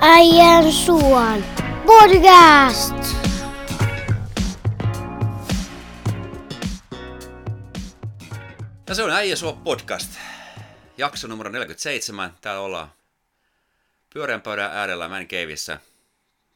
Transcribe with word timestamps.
Äijän 0.00 0.72
suon 0.72 1.44
podcast. 1.86 2.94
Ja 8.88 8.94
se 8.94 9.02
on 9.02 9.10
Äijä 9.10 9.36
Suo 9.36 9.52
podcast. 9.52 10.10
Jakso 10.98 11.28
numero 11.28 11.50
47. 11.50 12.34
Täällä 12.40 12.60
ollaan 12.60 12.92
pyörän 14.14 14.40
pöydän 14.40 14.70
äärellä 14.72 15.08
Man 15.08 15.26
Caveissa. 15.26 15.78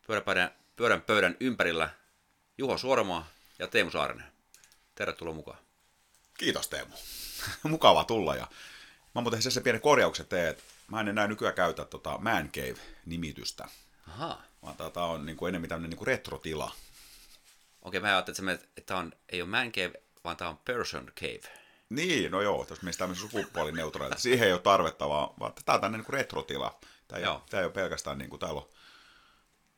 Pyörän 0.06 0.24
pöydän, 0.24 0.50
pyörän 0.76 1.02
pöydän 1.02 1.36
ympärillä 1.40 1.88
Juho 2.58 2.78
Suoramo 2.78 3.24
ja 3.58 3.66
Teemu 3.66 3.90
Saarinen. 3.90 4.26
Tervetuloa 4.94 5.34
mukaan. 5.34 5.58
Kiitos 6.38 6.68
Teemu. 6.68 6.94
Mukava 7.62 8.04
tulla. 8.04 8.36
Ja 8.36 8.46
mä 9.14 9.20
muuten 9.20 9.42
se 9.42 9.60
pienen 9.60 9.82
korjauksen 9.82 10.26
teen, 10.26 10.48
että 10.48 10.62
mä 10.88 11.00
en 11.00 11.08
enää 11.08 11.26
nykyään 11.26 11.54
käytä 11.54 11.84
tota 11.84 12.18
Man 12.18 12.50
Cave-nimitystä, 12.50 13.68
Ahaa. 14.08 14.42
vaan 14.62 14.92
tämä 14.92 15.06
on 15.06 15.26
niin 15.26 15.36
kuin 15.36 15.48
enemmän 15.48 15.68
tämmöinen 15.68 15.90
niin 15.90 15.98
kuin 15.98 16.06
retrotila. 16.06 16.72
Okei, 17.82 18.00
mä 18.00 18.06
ajattelin, 18.06 18.48
että, 18.48 18.66
että 18.76 18.86
tämä 18.86 19.00
on, 19.00 19.12
ei 19.28 19.42
ole 19.42 19.50
Man 19.50 19.72
Cave, 19.72 19.92
vaan 20.24 20.36
tämä 20.36 20.50
on 20.50 20.58
Person 20.58 21.12
Cave. 21.20 21.62
Niin, 21.88 22.30
no 22.30 22.40
joo, 22.40 22.64
tuossa 22.64 22.84
meistä 22.84 22.98
tämmöisen 22.98 23.30
sukupuolineutraalita. 23.30 24.20
Siihen 24.20 24.46
ei 24.46 24.52
ole 24.52 24.60
tarvetta, 24.60 25.08
vaan, 25.08 25.28
vaan 25.40 25.52
tämä 25.64 25.74
on 25.74 25.80
tämmöinen 25.80 25.98
niin 26.00 26.06
kuin 26.06 26.14
retrotila. 26.14 26.80
Tämä 27.08 27.18
ei, 27.18 27.24
Joo. 27.24 27.42
tämä 27.50 27.60
ei 27.60 27.64
ole 27.64 27.72
pelkästään 27.72 28.18
niin 28.18 28.30
kuin 28.30 28.40
täällä 28.40 28.60
on 28.60 28.68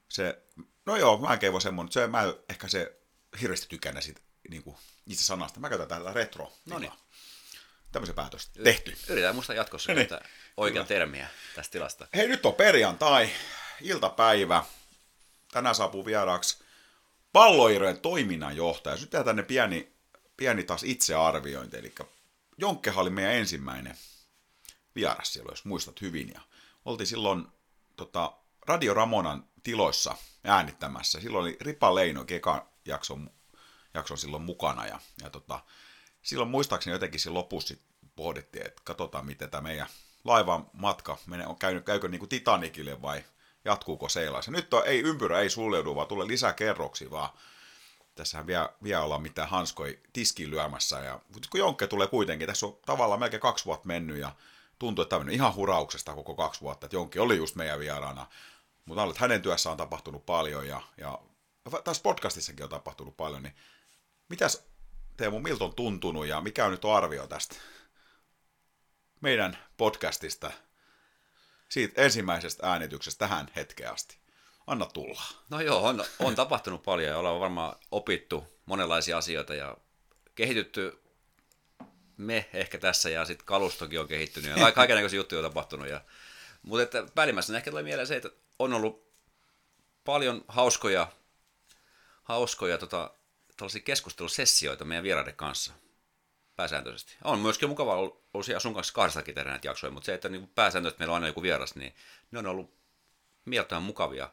se, 0.08 0.42
no 0.86 0.96
joo, 0.96 1.16
Man 1.16 1.38
Cave 1.38 1.54
on 1.54 1.60
semmoinen, 1.60 1.92
se, 1.92 2.06
mä 2.06 2.34
ehkä 2.48 2.68
se 2.68 2.96
hirveästi 3.40 3.66
tykänä 3.68 4.00
siitä 4.00 4.20
niin 4.50 4.62
kuin 4.62 4.76
itse 5.06 5.24
sanasta. 5.24 5.60
Mä 5.60 5.68
käytän 5.68 5.88
tätä 5.88 6.12
retro 6.12 6.52
Noniin. 6.66 6.92
Tämmöisen 7.94 8.14
päätös 8.14 8.48
tehty. 8.48 8.96
Yritetään 9.08 9.34
muista 9.34 9.54
jatkossa 9.54 9.92
Niin. 9.92 10.08
käyttää 10.08 10.28
oikean 10.56 10.86
termiä 10.86 11.28
tästä 11.54 11.72
tilasta. 11.72 12.06
Hei, 12.14 12.28
nyt 12.28 12.46
on 12.46 12.54
perjantai, 12.54 13.30
iltapäivä. 13.80 14.64
Tänään 15.52 15.74
saapuu 15.74 16.06
vieraaksi 16.06 16.64
palloirojen 17.32 18.00
toiminnanjohtaja. 18.00 18.96
Nyt 18.96 19.10
tehdään 19.10 19.24
tänne 19.24 19.42
pieni, 19.42 19.92
pieni 20.36 20.62
taas 20.62 20.82
itsearviointi. 20.84 21.76
Eli 21.76 21.94
Jonkkehan 22.58 23.02
oli 23.02 23.10
meidän 23.10 23.34
ensimmäinen 23.34 23.96
vieras 24.94 25.32
silloin, 25.32 25.52
jos 25.52 25.64
muistat 25.64 26.00
hyvin. 26.00 26.30
Ja 26.34 26.40
oltiin 26.84 27.06
silloin 27.06 27.46
tota, 27.96 28.32
Radio 28.66 28.94
Ramonan 28.94 29.44
tiloissa 29.62 30.16
äänittämässä. 30.44 31.20
Silloin 31.20 31.42
oli 31.42 31.56
Ripa 31.60 31.94
Leino 31.94 32.24
Keka 32.24 32.66
jakson, 32.84 33.30
jakson 33.94 34.18
silloin 34.18 34.42
mukana. 34.42 34.86
Ja, 34.86 35.00
ja 35.22 35.30
tota, 35.30 35.60
silloin 36.24 36.50
muistaakseni 36.50 36.94
jotenkin 36.94 37.20
siinä 37.20 37.34
lopussa 37.34 37.74
pohdittiin, 38.16 38.66
että 38.66 38.82
katsotaan 38.84 39.26
miten 39.26 39.50
tämä 39.50 39.60
meidän 39.60 39.86
laivan 40.24 40.66
matka 40.72 41.18
menee, 41.26 41.46
on 41.46 41.56
käynyt, 41.56 41.84
käykö 41.84 42.08
niin 42.08 42.18
kuin 42.18 42.28
Titanicille 42.28 43.02
vai 43.02 43.24
jatkuuko 43.64 44.08
seilaissä. 44.08 44.50
Nyt 44.50 44.74
on, 44.74 44.82
ei 44.86 45.00
ympyrä 45.00 45.40
ei 45.40 45.50
suljeudu, 45.50 45.94
vaan 45.94 46.06
tulee 46.06 46.26
lisää 46.26 46.52
kerroksia, 46.52 47.10
vaan 47.10 47.30
tässähän 48.14 48.46
vielä, 48.46 48.68
vielä 48.82 49.02
ollaan 49.02 49.22
mitään 49.22 49.48
hanskoi 49.48 49.98
tiskiin 50.12 50.50
lyömässä. 50.50 51.00
Ja, 51.00 51.20
mutta 51.34 51.48
kun 51.50 51.60
Jonkke 51.60 51.86
tulee 51.86 52.06
kuitenkin, 52.06 52.48
tässä 52.48 52.66
on 52.66 52.78
tavallaan 52.86 53.20
melkein 53.20 53.40
kaksi 53.40 53.64
vuotta 53.64 53.86
mennyt 53.86 54.16
ja 54.16 54.32
tuntuu, 54.78 55.02
että 55.02 55.10
tämä 55.10 55.20
on 55.20 55.30
ihan 55.30 55.54
hurauksesta 55.54 56.14
koko 56.14 56.34
kaksi 56.34 56.60
vuotta, 56.60 56.86
että 56.86 56.96
Jonkki 56.96 57.18
oli 57.18 57.36
just 57.36 57.56
meidän 57.56 57.78
vieraana. 57.78 58.26
Mutta 58.84 59.14
hänen 59.16 59.42
työssä 59.42 59.70
on 59.70 59.76
tapahtunut 59.76 60.26
paljon 60.26 60.68
ja, 60.68 60.82
ja 60.96 61.18
tässä 61.84 62.02
podcastissakin 62.02 62.64
on 62.64 62.70
tapahtunut 62.70 63.16
paljon, 63.16 63.42
niin 63.42 63.54
mitäs 64.28 64.62
Teemu, 65.16 65.40
miltä 65.40 65.64
on 65.64 65.74
tuntunut 65.74 66.26
ja 66.26 66.40
mikä 66.40 66.64
on 66.64 66.70
nyt 66.70 66.84
arvio 66.84 67.26
tästä 67.26 67.56
meidän 69.20 69.58
podcastista, 69.76 70.50
siitä 71.68 72.02
ensimmäisestä 72.02 72.70
äänityksestä 72.70 73.18
tähän 73.18 73.50
hetkeen 73.56 73.92
asti? 73.92 74.18
Anna 74.66 74.86
tulla. 74.86 75.22
No 75.50 75.60
joo, 75.60 75.86
on, 75.86 76.04
on 76.18 76.34
tapahtunut 76.34 76.82
paljon 76.82 77.08
ja 77.08 77.18
ollaan 77.18 77.40
varmaan 77.40 77.76
opittu 77.90 78.44
monenlaisia 78.66 79.18
asioita 79.18 79.54
ja 79.54 79.76
kehitytty 80.34 81.02
me 82.16 82.48
ehkä 82.52 82.78
tässä 82.78 83.10
ja 83.10 83.24
sitten 83.24 83.46
kalustokin 83.46 84.00
on 84.00 84.08
kehittynyt 84.08 84.56
ja 84.56 84.72
kaikenlaisia 84.72 85.16
juttuja 85.16 85.38
on 85.38 85.50
tapahtunut. 85.50 85.88
Ja, 85.88 86.00
mutta 86.62 86.82
että 86.82 87.06
päällimmäisenä 87.14 87.58
ehkä 87.58 87.70
tulee 87.70 87.82
mieleen 87.82 88.06
se, 88.06 88.16
että 88.16 88.30
on 88.58 88.72
ollut 88.72 89.12
paljon 90.04 90.44
hauskoja, 90.48 91.12
hauskoja 92.22 92.78
tota, 92.78 93.14
tällaisia 93.56 93.82
keskustelusessioita 93.82 94.84
meidän 94.84 95.04
vieraiden 95.04 95.36
kanssa 95.36 95.72
pääsääntöisesti. 96.56 97.16
On 97.24 97.38
myöskin 97.38 97.68
mukava 97.68 97.96
ollut, 97.96 98.24
sun 98.58 98.74
kanssa 98.74 98.94
kahdestakin 98.94 99.34
tehdä 99.34 99.50
näitä 99.50 99.68
jaksoja, 99.68 99.90
mutta 99.90 100.06
se, 100.06 100.14
että 100.14 100.28
niin 100.28 100.48
pääsääntöisesti 100.54 100.98
meillä 100.98 101.12
on 101.12 101.14
aina 101.14 101.26
joku 101.26 101.42
vieras, 101.42 101.74
niin 101.74 101.94
ne 102.30 102.38
on 102.38 102.46
ollut 102.46 102.74
mieltään 103.44 103.82
mukavia 103.82 104.30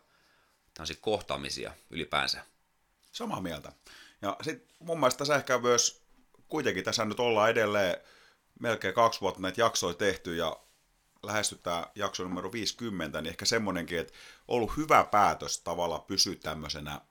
tämmöisiä 0.73 0.97
kohtaamisia 1.01 1.73
ylipäänsä. 1.89 2.45
Samaa 3.11 3.41
mieltä. 3.41 3.71
Ja 4.21 4.37
sitten 4.41 4.75
mun 4.79 4.99
mielestä 4.99 5.17
tässä 5.17 5.35
ehkä 5.35 5.57
myös, 5.57 6.01
kuitenkin 6.47 6.83
tässä 6.83 7.05
nyt 7.05 7.19
ollaan 7.19 7.49
edelleen 7.49 7.97
melkein 8.59 8.93
kaksi 8.93 9.21
vuotta 9.21 9.41
näitä 9.41 9.61
jaksoja 9.61 9.93
tehty 9.93 10.35
ja 10.35 10.57
lähestytään 11.23 11.85
jakso 11.95 12.23
numero 12.23 12.51
50, 12.51 13.21
niin 13.21 13.29
ehkä 13.29 13.45
semmoinenkin, 13.45 13.99
että 13.99 14.13
ollut 14.47 14.77
hyvä 14.77 15.03
päätös 15.03 15.61
tavallaan 15.61 16.01
pysyä 16.01 16.35
tämmöisenä 16.35 17.01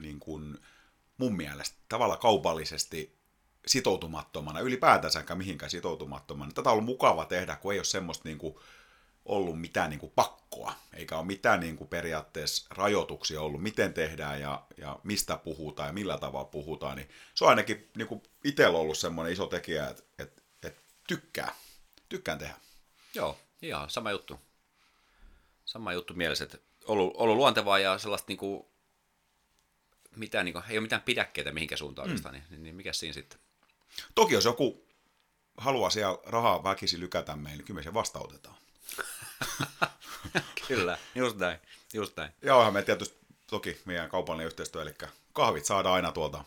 niin 0.00 0.20
kuin 0.20 0.58
mun 1.18 1.36
mielestä 1.36 1.76
tavallaan 1.88 2.20
kaupallisesti 2.20 3.18
sitoutumattomana, 3.66 4.60
ylipäätänsäkään 4.60 5.38
mihinkään 5.38 5.70
sitoutumattomana. 5.70 6.52
Tätä 6.52 6.70
on 6.70 6.72
ollut 6.72 6.84
mukava 6.84 7.24
tehdä, 7.24 7.56
kun 7.56 7.72
ei 7.72 7.78
ole 7.78 7.84
semmoista 7.84 8.28
niin 8.28 8.38
kuin 8.38 8.54
ollut 9.24 9.60
mitään 9.60 9.90
niin 9.90 10.00
kuin 10.00 10.12
pakkoa, 10.14 10.74
eikä 10.92 11.18
ole 11.18 11.26
mitään 11.26 11.60
niin 11.60 11.76
kuin 11.76 11.88
periaatteessa 11.88 12.66
rajoituksia 12.70 13.40
ollut, 13.40 13.62
miten 13.62 13.94
tehdään 13.94 14.40
ja, 14.40 14.62
ja 14.76 14.98
mistä 15.02 15.36
puhutaan 15.36 15.88
ja 15.88 15.92
millä 15.92 16.18
tavalla 16.18 16.44
puhutaan, 16.44 16.96
niin 16.96 17.08
se 17.34 17.44
on 17.44 17.50
ainakin 17.50 17.90
niin 17.96 18.08
kuin 18.08 18.22
itsellä 18.44 18.78
ollut 18.78 18.98
semmoinen 18.98 19.32
iso 19.32 19.46
tekijä, 19.46 19.88
että, 19.88 20.02
että, 20.18 20.42
että 20.62 20.80
tykkää, 21.08 21.54
tykkään 22.08 22.38
tehdä. 22.38 22.54
Joo, 23.14 23.38
ihan 23.62 23.90
sama 23.90 24.10
juttu. 24.10 24.40
Sama 25.64 25.92
juttu 25.92 26.14
mielessä, 26.14 26.44
että 26.44 26.58
ollut, 26.84 27.12
ollut 27.16 27.36
luontevaa 27.36 27.78
ja 27.78 27.98
sellaista 27.98 28.28
niinku, 28.28 28.73
mitään, 30.16 30.44
niinku, 30.44 30.62
ei 30.68 30.78
ole 30.78 30.82
mitään 30.82 31.02
pidäkkeitä 31.02 31.52
mihinkä 31.52 31.76
suuntaan 31.76 32.08
oikeastaan, 32.08 32.34
niin, 32.34 32.44
niin, 32.50 32.62
niin 32.62 32.74
mikä 32.74 32.92
siinä 32.92 33.12
sitten? 33.12 33.38
Toki 34.14 34.34
jos 34.34 34.44
joku 34.44 34.86
haluaa 35.56 35.90
siellä 35.90 36.18
rahaa 36.26 36.64
väkisi 36.64 37.00
lykätä 37.00 37.36
meille, 37.36 37.56
niin 37.56 37.64
kyllä 37.64 37.78
me 37.78 37.82
se 37.82 37.94
vastaanotetaan. 37.94 38.56
Kyllä, 40.68 40.98
just 41.14 41.36
näin, 41.36 41.58
just 41.94 42.16
näin. 42.16 42.32
Ja 42.42 42.56
onhan 42.56 42.72
me 42.72 42.82
tietysti 42.82 43.18
toki 43.46 43.80
meidän 43.84 44.10
kaupallinen 44.10 44.46
yhteistyö, 44.46 44.82
eli 44.82 44.94
kahvit 45.32 45.64
saadaan 45.64 45.94
aina 45.94 46.12
tuolta, 46.12 46.44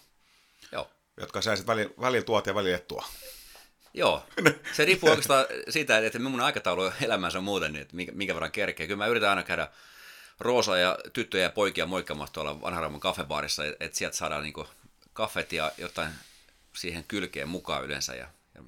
Joo. 0.71 0.91
jotka 1.17 1.41
sä 1.41 1.55
sitten 1.55 1.75
välillä, 1.75 1.93
välillä 2.01 2.25
tuot 2.25 2.47
ja 2.47 2.55
välillä 2.55 2.77
et 2.77 2.87
tuo. 2.87 3.03
Joo, 3.93 4.23
se 4.75 4.85
riippuu 4.85 5.09
oikeastaan 5.09 5.45
siitä, 5.69 5.97
että 5.97 6.19
mun 6.19 6.41
aikataulu 6.41 6.91
elämänsä 7.01 7.37
on 7.37 7.43
muuten, 7.43 7.73
niin 7.73 7.81
että 7.81 7.95
minkä, 7.95 8.33
verran 8.33 8.51
kerkee. 8.51 8.87
Kyllä 8.87 8.97
mä 8.97 9.07
yritän 9.07 9.29
aina 9.29 9.43
käydä 9.43 9.67
Roosa 10.39 10.77
ja 10.77 10.97
tyttöjä 11.13 11.43
ja 11.43 11.49
poikia 11.49 11.85
moikkaamassa 11.85 12.33
tuolla 12.33 12.61
vanharaamon 12.61 12.99
kaffebaarissa, 12.99 13.65
että 13.65 13.85
et 13.85 13.95
sieltä 13.95 14.17
saadaan 14.17 14.43
niinku 14.43 14.67
kaffet 15.13 15.53
ja 15.53 15.71
jotain 15.77 16.11
siihen 16.73 17.03
kylkeen 17.07 17.49
mukaan 17.49 17.83
yleensä. 17.83 18.15
Ja, 18.15 18.27
ja, 18.55 18.63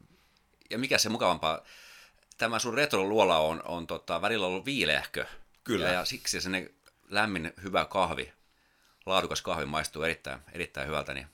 ja 0.69 0.78
mikä 0.78 0.97
se 0.97 1.09
mukavampaa, 1.09 1.62
tämä 2.38 2.59
sun 2.59 2.74
retroluola 2.74 3.38
on, 3.38 3.62
on 3.66 3.88
tota, 3.88 4.22
välillä 4.22 4.46
ollut 4.46 4.66
viileähkö. 4.66 5.25
Kyllä. 5.63 5.85
Ja, 5.85 5.94
ja 5.94 6.06
siksi 6.06 6.41
sinne 6.41 6.72
lämmin, 7.09 7.53
hyvä 7.63 7.86
kahvi, 7.86 8.34
laadukas 9.06 9.41
kahvi 9.41 9.66
maistuu 9.66 10.03
erittäin, 10.03 10.40
erittäin 10.53 10.88
hyvältä. 10.88 11.13
Niin 11.13 11.28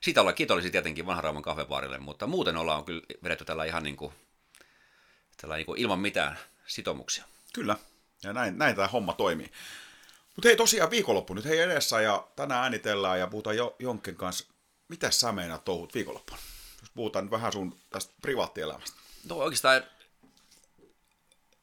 siitä 0.00 0.20
ollaan 0.20 0.34
kiitollisia 0.34 0.70
tietenkin 0.70 1.06
vanharaamon 1.06 1.42
kahvebaarille, 1.42 1.98
mutta 1.98 2.26
muuten 2.26 2.56
ollaan 2.56 2.84
kyllä 2.84 3.02
vedetty 3.22 3.44
tällä 3.44 3.64
ihan 3.64 3.82
niin 3.82 3.96
kuin, 3.96 4.12
tällä 5.36 5.56
niin 5.56 5.66
kuin 5.66 5.80
ilman 5.80 6.00
mitään 6.00 6.38
sitoumuksia. 6.66 7.24
Kyllä, 7.52 7.76
ja 8.26 8.32
näin, 8.32 8.58
näin 8.58 8.76
tämä 8.76 8.88
homma 8.88 9.12
toimii. 9.12 9.52
Mutta 10.36 10.48
hei, 10.48 10.56
tosiaan 10.56 10.90
viikonloppu 10.90 11.34
nyt 11.34 11.44
hei 11.44 11.58
edessä 11.58 12.00
ja 12.00 12.26
tänään 12.36 12.62
äänitellään 12.62 13.18
ja 13.18 13.26
puhutaan 13.26 13.56
jo, 13.56 13.76
Jonkken 13.78 14.16
kanssa. 14.16 14.44
Mitä 14.88 15.10
sä 15.10 15.32
meinaat 15.32 15.64
touhut 15.64 15.94
viikonloppuna? 15.94 16.38
Jos 16.80 16.90
puhutaan 16.94 17.30
vähän 17.30 17.52
sun 17.52 17.76
tästä 17.90 18.14
privaattielämästä. 18.22 18.96
No 19.28 19.36
oikeastaan 19.36 19.82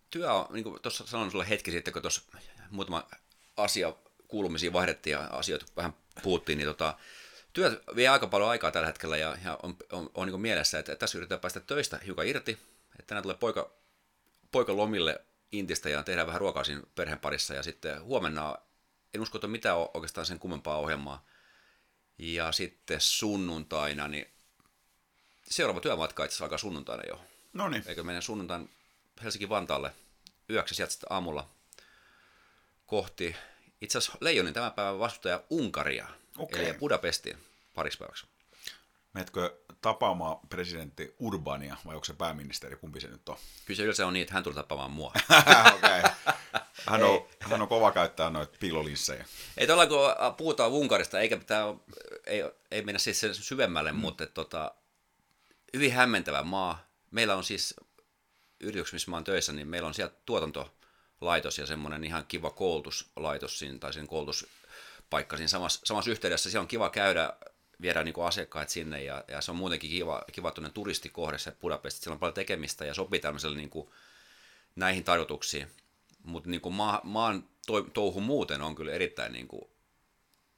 työ 0.10 0.34
on, 0.34 0.46
niin 0.54 0.64
kuin 0.64 0.82
tuossa 0.82 1.08
sanoin 1.08 1.32
sulle 1.32 1.50
hetki 1.50 1.72
sitten, 1.72 1.94
kun 1.94 2.02
tuossa 2.02 2.22
muutama 2.70 3.08
asia 3.58 3.94
kuulumisiin 4.28 4.74
vaihdettiin 4.74 5.12
ja 5.12 5.28
asioita 5.32 5.66
vähän 5.76 5.94
puhuttiin, 6.24 6.58
niin 6.58 6.68
tota, 6.68 6.98
työ 7.54 7.82
vie 7.96 8.08
aika 8.08 8.28
paljon 8.28 8.50
aikaa 8.50 8.72
tällä 8.72 8.88
hetkellä 8.88 9.18
ja, 9.18 9.38
ja 9.46 9.60
on, 9.64 9.78
on, 9.92 10.10
on 10.14 10.28
niin 10.28 10.42
mielessä, 10.42 10.80
että 10.80 10.96
tässä 10.96 11.18
yritetään 11.18 11.42
päästä 11.42 11.60
töistä 11.60 12.00
hiukan 12.06 12.28
irti, 12.28 12.52
että 12.92 13.08
tänään 13.08 13.24
tulee 13.24 13.38
poika, 13.38 13.72
poika 14.52 14.78
lomille 14.78 15.22
Intistä 15.54 15.90
ja 15.90 16.04
tehdään 16.04 16.28
vähän 16.28 16.42
ruokaa 16.42 16.64
siinä 16.64 16.82
perheen 16.96 17.20
parissa 17.20 17.54
ja 17.54 17.64
sitten 17.64 18.04
huomenna 18.04 18.56
en 19.14 19.22
usko, 19.22 19.38
että 19.38 19.48
on 19.48 19.52
mitään 19.52 19.78
oikeastaan 19.78 20.26
sen 20.26 20.40
kummempaa 20.40 20.78
ohjelmaa. 20.78 21.26
Ja 22.18 22.52
sitten 22.52 23.02
sunnuntaina, 23.02 24.08
niin 24.08 24.28
seuraava 25.44 25.82
työmatka 25.82 26.24
itse 26.24 26.34
asiassa 26.34 26.46
alkaa 26.46 26.58
sunnuntaina 26.58 27.04
jo. 27.08 27.22
No 27.54 27.70
niin, 27.70 27.84
Eikö 27.88 28.04
mennä 28.04 28.22
sunnuntain 28.22 28.70
Helsinki-Vantaalle 29.24 29.92
yöksi 30.50 30.76
sieltä 30.76 30.94
aamulla 31.10 31.50
kohti 32.86 33.36
itse 33.82 33.98
asiassa 33.98 34.18
Leijonin 34.22 34.54
tämän 34.54 34.72
päivän 34.72 35.00
vastustaja 35.00 35.44
Unkaria, 35.50 36.08
Okei. 36.38 36.66
eli 36.66 36.74
Budapestiin 36.74 37.38
pariksi 37.74 38.00
päiväksi. 38.00 38.26
Menetkö 39.14 39.58
tapaamaan 39.82 40.38
presidentti 40.50 41.16
Urbania 41.20 41.78
vai 41.86 41.96
onko 41.96 42.06
se 42.06 42.14
pääministeri? 42.14 42.76
Kumpi 42.76 43.02
se 43.02 43.08
nyt 43.08 43.30
on? 43.30 43.38
Kyllä 43.66 43.94
se 43.94 44.04
on 44.04 44.14
niin, 44.14 44.22
että 44.22 44.34
hän 44.34 44.44
tuli 44.44 44.56
tapaamaan 44.56 44.92
mua. 44.92 45.14
okay. 45.76 46.02
hän, 46.88 47.04
on, 47.04 47.28
hän 47.40 47.62
on 47.62 47.68
kova 47.68 47.92
käyttää 47.92 48.30
noita 48.30 48.58
piilolinssejä. 48.60 49.26
ei 49.58 49.68
tuolla 49.68 49.88
kun 49.88 50.00
puhutaan 50.38 50.72
Unkarista, 50.72 51.20
eikä 51.20 51.38
pitää, 51.38 51.64
ei, 52.26 52.44
ei 52.72 52.82
mennä 52.82 53.00
siis 53.00 53.20
sen 53.20 53.36
syvemmälle, 53.36 53.92
mm. 53.92 53.98
mutta 53.98 54.28
tota, 54.28 54.72
hyvin 55.74 55.94
hämmentävä 55.94 56.44
maa. 56.44 56.88
Meillä 57.12 57.36
on 57.36 57.44
siis 57.44 57.76
yrityksessä, 58.60 58.96
missä 58.96 59.12
mä 59.12 59.18
oon 59.18 59.24
töissä, 59.24 59.54
niin 59.54 59.68
meillä 59.68 59.88
on 59.88 59.94
siellä 59.94 60.14
tuotantolaitos 60.26 61.58
ja 61.58 61.66
semmoinen 61.66 62.04
ihan 62.04 62.26
kiva 62.28 62.50
koulutuslaitos 62.50 63.60
siinä, 63.60 63.78
tai 63.80 63.94
sen 63.94 64.08
koulutuspaikka 64.08 65.38
siinä 65.38 65.48
samassa, 65.48 65.82
samassa 65.84 66.12
yhteydessä. 66.12 66.50
Siellä 66.50 66.62
on 66.62 66.68
kiva 66.68 66.90
käydä, 66.90 67.34
viedä 67.82 68.04
niin 68.04 68.14
asiakkaat 68.26 68.70
sinne 68.70 69.04
ja, 69.04 69.24
ja, 69.28 69.42
se 69.42 69.52
on 69.52 69.58
muutenkin 69.58 69.90
kiva, 69.90 70.24
kiva 70.32 70.52
tuonne 70.52 70.70
turistikohde 70.70 71.38
se 71.38 71.52
Budapest. 71.52 72.04
Siellä 72.04 72.14
on 72.14 72.20
paljon 72.20 72.34
tekemistä 72.34 72.86
ja 72.86 72.94
sopii 72.94 73.20
tämmöiselle 73.20 73.58
niin 73.58 73.70
kuin, 73.70 73.90
näihin 74.76 75.04
tarkoituksiin. 75.04 75.68
Mutta 76.24 76.50
niin 76.50 76.62
kuin 76.62 76.76
maa, 76.76 77.02
maan 77.04 77.48
to, 77.68 77.82
touhu 77.82 78.22
muuten 78.22 78.62
on 78.62 78.76
kyllä 78.76 78.92
erittäin 78.92 79.34
niin 79.34 79.48
kuin, 79.48 79.70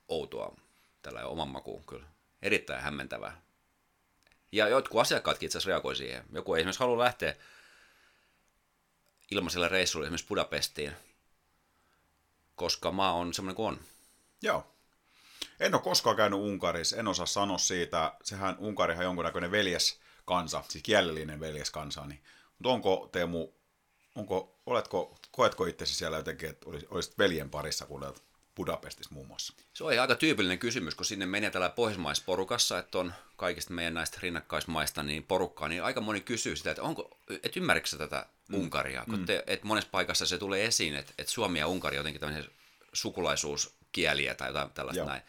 outoa 0.07 0.56
tällä 1.01 1.25
oman 1.25 1.50
makuun 1.50 1.83
kyllä. 1.85 2.06
Erittäin 2.41 2.81
hämmentävää. 2.81 3.41
Ja 4.51 4.67
jotkut 4.67 5.01
asiakkaatkin 5.01 5.47
itse 5.47 5.57
asiassa 5.57 5.69
reagoi 5.69 5.95
siihen. 5.95 6.23
Joku 6.33 6.53
ei 6.53 6.59
esimerkiksi 6.59 6.79
halua 6.79 7.03
lähteä 7.03 7.35
ilmaiselle 9.31 9.67
reissulle 9.67 10.06
esimerkiksi 10.06 10.27
Budapestiin, 10.27 10.91
koska 12.56 12.91
maa 12.91 13.13
on 13.13 13.33
semmoinen 13.33 13.56
kuin 13.56 13.67
on. 13.67 13.79
Joo. 14.41 14.75
En 15.60 15.75
ole 15.75 15.81
koskaan 15.81 16.16
käynyt 16.16 16.40
Unkarissa, 16.40 16.98
en 16.98 17.07
osaa 17.07 17.25
sanoa 17.25 17.57
siitä. 17.57 18.13
Sehän 18.24 18.56
Unkarihan 18.60 19.02
on 19.02 19.06
jonkunnäköinen 19.06 19.52
veljeskansa, 19.52 20.63
siis 20.69 20.84
kielellinen 20.84 21.40
veljeskansa. 21.40 22.06
Niin. 22.06 22.24
Mutta 22.60 22.69
onko 22.69 23.10
Teemu, 23.12 23.48
onko, 24.16 24.56
oletko, 24.66 25.18
koetko 25.31 25.66
itsesi 25.66 25.94
siellä 25.94 26.18
jotenkin, 26.18 26.50
että 26.50 26.66
olisit 26.90 27.18
veljen 27.18 27.50
parissa, 27.50 27.86
kun 27.86 28.04
olet 28.04 28.24
Budapestissa 28.56 29.13
muun 29.13 29.28
muassa? 29.28 29.54
Se 29.74 29.84
on 29.84 30.00
aika 30.00 30.16
tyypillinen 30.16 30.60
kysymys, 30.60 30.96
kun 30.96 31.06
sinne 31.06 31.25
menee 31.25 31.52
tällä 31.52 31.69
pohjoismaisporukassa, 31.69 32.80
että 32.80 32.98
on 32.98 33.13
kaikista 33.36 33.74
meidän 33.74 33.94
näistä 33.94 34.18
rinnakkaismaista 34.22 35.04
niin 35.04 35.24
porukkaa, 35.24 35.68
niin 35.68 35.84
aika 35.84 36.01
moni 36.01 36.22
kysyy 36.22 36.56
sitä, 36.56 36.72
että 36.72 36.84
onko, 36.84 37.18
et 37.44 37.58
ymmärrätkö 37.58 37.98
tätä 37.98 38.25
Unkaria, 38.54 39.06
kun 39.06 39.25
te, 39.25 39.44
et 39.48 39.63
monessa 39.63 39.90
paikassa 39.92 40.25
se 40.25 40.38
tulee 40.38 40.66
esiin, 40.66 40.96
että, 40.96 41.13
että 41.18 41.34
Suomi 41.34 41.60
ja 41.60 41.68
Unkari 41.68 41.98
on 41.98 42.00
jotenkin 42.00 42.22
tämmöisiä 42.22 42.51
sukulaisuuskieliä 42.94 44.36
tai 44.36 44.50
jotain 44.50 44.69
tällaista 44.69 45.00
Joo. 45.00 45.08
näin. 45.08 45.22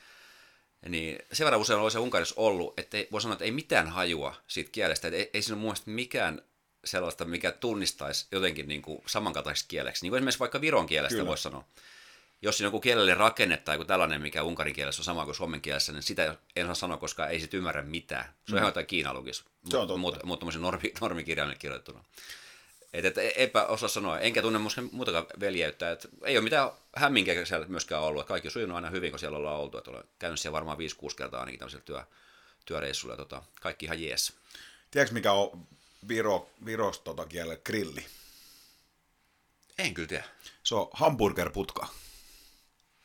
Niin 0.89 1.19
sen 1.33 1.45
verran 1.45 1.61
usein 1.61 1.91
se 1.91 1.99
Unkarissa 1.99 2.35
ollut, 2.39 2.79
että 2.79 2.97
ei, 2.97 3.09
voi 3.13 3.21
sanoa, 3.21 3.33
että 3.33 3.45
ei 3.45 3.51
mitään 3.51 3.89
hajua 3.89 4.35
siitä 4.47 4.71
kielestä, 4.73 5.09
että 5.09 5.19
ei, 5.19 5.31
ei 5.35 5.43
siinä 5.43 5.55
ole 5.55 5.61
mun 5.61 5.69
mielestä 5.69 5.91
mikään 5.91 6.43
sellaista, 6.85 7.25
mikä 7.25 7.53
tunnistaisi 7.53 8.27
jotenkin 8.33 8.69
niin 8.69 8.83
kuin 8.83 9.03
samankaltaiseksi 9.07 9.69
kieleksi. 9.69 10.05
Niin 10.05 10.11
kuin 10.11 10.19
esimerkiksi 10.19 10.41
vaikka 10.41 10.61
viron 10.61 10.87
kielestä 10.87 11.27
voisi 11.27 11.43
sanoa 11.43 11.65
jos 12.43 12.57
siinä 12.57 12.67
on 12.67 12.69
joku 12.69 12.81
kielellinen 12.81 13.17
rakenne 13.17 13.57
tai 13.57 13.75
joku 13.75 13.85
tällainen, 13.85 14.23
mikä 14.23 14.43
unkarin 14.43 14.75
kielessä 14.75 15.01
on 15.01 15.05
sama 15.05 15.25
kuin 15.25 15.35
suomen 15.35 15.61
kielessä, 15.61 15.93
niin 15.93 16.03
sitä 16.03 16.37
en 16.57 16.67
saa 16.67 16.75
sanoa, 16.75 16.97
koska 16.97 17.27
ei 17.27 17.41
sit 17.41 17.55
ymmärrä 17.55 17.83
mitään. 17.83 18.25
Se 18.25 18.31
on 18.31 18.53
mm. 18.53 18.57
ihan 18.57 18.69
jotain 18.69 18.87
kiinalukis, 18.87 19.45
mutta 19.63 19.97
mut, 19.97 20.25
mut, 20.25 20.45
normi, 20.61 20.93
normikirjaimelle 21.01 21.59
kirjoittuna. 21.59 22.05
Et, 22.97 23.05
et, 23.05 23.19
eipä 23.19 23.67
osaa 23.67 23.89
sanoa, 23.89 24.21
enkä 24.21 24.43
tunne 24.43 24.59
muutakaan 24.93 25.27
veljeyttä. 25.41 25.91
Et 25.91 26.09
ei 26.25 26.37
ole 26.37 26.45
mitään 26.45 26.71
hämminkiä 26.97 27.45
siellä 27.45 27.67
myöskään 27.67 28.03
ollut. 28.03 28.27
Kaikki 28.27 28.49
on 28.49 28.53
sujunut 28.53 28.75
aina 28.77 28.91
hyvin, 28.91 29.11
kun 29.11 29.19
siellä 29.19 29.39
ollaan 29.39 29.61
oltu. 29.61 29.79
Et 29.79 29.89
olen 29.89 30.05
käynyt 30.19 30.41
siellä 30.41 30.53
varmaan 30.53 30.79
5-6 30.79 30.81
kertaa 31.17 31.41
ainakin 31.41 31.59
tämmöisellä 31.59 31.85
työ, 31.85 32.05
työreissulla. 32.65 33.17
Tota, 33.17 33.43
kaikki 33.61 33.87
ihan 33.87 34.03
jees. 34.03 34.33
Tiedätkö, 34.91 35.15
mikä 35.15 35.33
on 35.33 35.67
Viro, 36.09 36.51
Virosta 36.65 37.05
tota 37.05 37.27
kielellä 37.27 37.57
grilli? 37.57 38.07
En 39.79 39.95
kyllä 39.95 40.09
tiedä. 40.09 40.25
Se 40.63 40.75
on 40.75 40.91
hamburgerputka. 40.93 41.89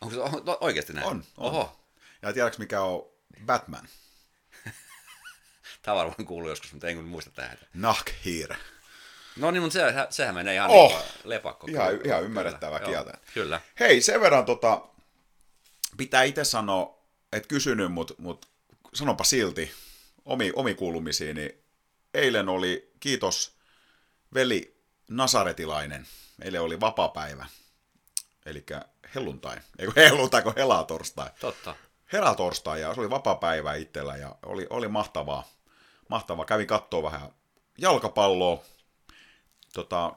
Onko 0.02 0.16
se 0.16 0.22
no, 0.46 0.58
oikeasti 0.62 0.94
näin? 0.94 1.08
On, 1.08 1.24
on. 1.38 1.48
Oho. 1.48 1.80
Ja 2.22 2.34
tiedätkö 2.34 2.60
mikä 2.60 2.82
on 2.82 3.06
Batman? 3.46 3.88
Tämä 5.82 5.96
varmaan 5.98 6.26
kuuluu 6.26 6.50
joskus, 6.50 6.74
mutta 6.74 6.88
en 6.88 7.04
muista 7.04 7.32
tähän. 7.32 7.58
Nahkhiir. 7.74 8.54
No 9.36 9.52
niin, 9.52 9.62
mutta 9.62 9.74
se, 9.74 9.94
sehän 10.10 10.36
menee 10.36 10.54
ihan 10.56 10.70
oh, 10.70 10.92
niin 10.92 11.02
lepakko. 11.24 11.68
Ihan, 11.70 11.88
kyllä, 11.88 12.02
ihan 12.06 12.24
ymmärrettävä 12.24 12.80
kyllä. 12.80 12.92
kieltä. 12.92 13.10
Joo, 13.10 13.22
kyllä. 13.34 13.62
Hei, 13.80 14.02
sen 14.02 14.22
verran 14.22 14.46
tota, 14.46 14.82
pitää 15.98 16.24
itse 16.24 16.44
sanoa, 16.44 16.98
et 17.32 17.48
kysynyt, 17.48 17.92
mutta 17.92 18.14
mut, 18.18 18.46
sanopa 18.94 19.24
silti 19.24 19.72
omi, 20.26 20.52
omi 20.56 20.74
kuulumisiin, 20.74 21.36
niin 21.36 21.64
eilen 22.14 22.50
oli, 22.50 22.92
kiitos 23.00 23.58
veli 24.34 24.82
Nasaretilainen, 25.10 26.08
eilen 26.42 26.62
oli 26.62 26.80
vapapäivä, 26.80 27.46
eli 28.46 28.66
helluntai, 29.16 29.58
eikö 29.80 29.94
helluntai, 29.96 30.42
kun 30.42 30.54
helatorstai. 30.56 31.30
Totta. 31.40 31.76
Helatorstai, 32.14 32.82
ja 32.82 32.94
se 32.94 33.00
oli 33.00 33.10
vapaa 33.10 33.36
päivä 33.36 33.74
itsellä, 33.74 34.18
ja 34.18 34.36
oli, 34.46 34.68
oli 34.70 34.88
mahtavaa. 34.88 35.48
Mahtavaa. 36.08 36.46
Kävin 36.46 36.68
katsoa 36.68 37.04
vähän 37.04 37.32
jalkapalloa. 37.78 38.64
Tota, 39.74 40.16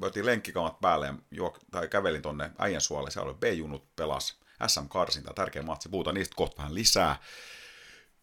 otin 0.00 0.26
lenkkikamat 0.26 0.80
päälle 0.80 1.06
ja 1.06 1.14
juok, 1.30 1.58
tai 1.70 1.88
kävelin 1.88 2.22
tonne 2.22 2.50
Äijänsuolle. 2.58 3.10
Siellä 3.10 3.30
oli 3.30 3.38
B-junut 3.38 3.96
pelas 3.96 4.40
SM-karsinta, 4.66 5.32
tärkeä 5.34 5.62
matsi. 5.62 5.88
Puhutaan 5.88 6.14
niistä 6.14 6.36
kohta 6.36 6.56
vähän 6.56 6.74
lisää. 6.74 7.16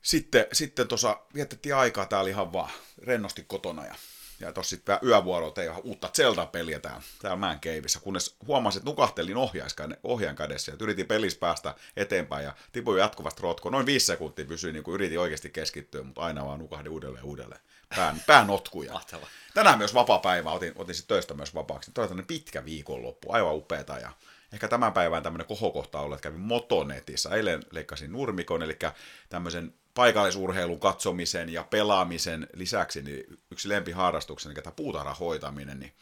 Sitten, 0.01 0.45
sitten 0.53 0.87
tuossa 0.87 1.19
vietettiin 1.33 1.75
aikaa 1.75 2.05
täällä 2.05 2.29
ihan 2.29 2.53
vaan 2.53 2.71
rennosti 3.03 3.43
kotona 3.47 3.85
ja 3.85 3.95
ja 4.39 4.53
tuossa 4.53 4.69
sitten 4.69 4.99
yövuorolla 5.03 5.53
tein 5.53 5.71
uutta 5.83 6.09
Zelda-peliä 6.13 6.79
täällä, 6.79 7.01
täällä 7.21 7.37
Mään 7.37 7.59
keivissä, 7.59 7.99
kunnes 7.99 8.35
huomasin, 8.47 8.79
että 8.79 8.89
nukahtelin 8.89 9.37
ohjaan 10.03 10.35
kädessä 10.35 10.71
ja 10.71 10.77
yritin 10.81 11.05
pelissä 11.07 11.39
päästä 11.39 11.75
eteenpäin 11.95 12.45
ja 12.45 12.53
tipuin 12.71 12.99
jatkuvasti 12.99 13.41
rotkoon. 13.41 13.73
Noin 13.73 13.85
viisi 13.85 14.05
sekuntia 14.05 14.45
pysyin, 14.45 14.73
niin 14.73 14.83
kuin 14.83 14.95
yritin 14.95 15.19
oikeasti 15.19 15.49
keskittyä, 15.49 16.03
mutta 16.03 16.21
aina 16.21 16.45
vaan 16.45 16.59
nukahdin 16.59 16.91
uudelleen 16.91 17.25
uudelleen. 17.25 17.61
Pään, 17.95 18.23
pään 18.27 18.47
notkuja. 18.47 18.93
Mahtava. 18.93 19.27
Tänään 19.53 19.77
myös 19.77 19.93
vapaa 19.93 20.19
päivä, 20.19 20.51
otin, 20.51 20.73
otin 20.75 20.95
sitten 20.95 21.15
töistä 21.15 21.33
myös 21.33 21.55
vapaaksi. 21.55 21.91
Toi 21.91 22.07
on 22.11 22.23
pitkä 22.27 22.65
viikonloppu, 22.65 23.31
aivan 23.31 23.55
upeeta 23.55 23.99
ja 23.99 24.11
ehkä 24.53 24.67
tämän 24.67 24.93
päivän 24.93 25.23
tämmöinen 25.23 25.47
kohokohta 25.47 25.99
ollut, 25.99 26.15
että 26.15 26.29
kävin 26.29 26.41
Motonetissa. 26.41 27.35
Eilen 27.35 27.63
leikkasin 27.71 28.11
nurmikon, 28.11 28.63
eli 28.63 28.77
tämmöisen 29.29 29.73
paikallisurheilun 29.93 30.79
katsomisen 30.79 31.49
ja 31.49 31.63
pelaamisen 31.63 32.47
lisäksi 32.53 33.01
niin 33.01 33.37
yksi 33.51 33.69
lempiharrastukseni, 33.69 34.53
eli 34.53 34.61
tämä 34.61 34.73
puutarhan 34.75 35.17
hoitaminen, 35.19 35.79
niin, 35.79 35.93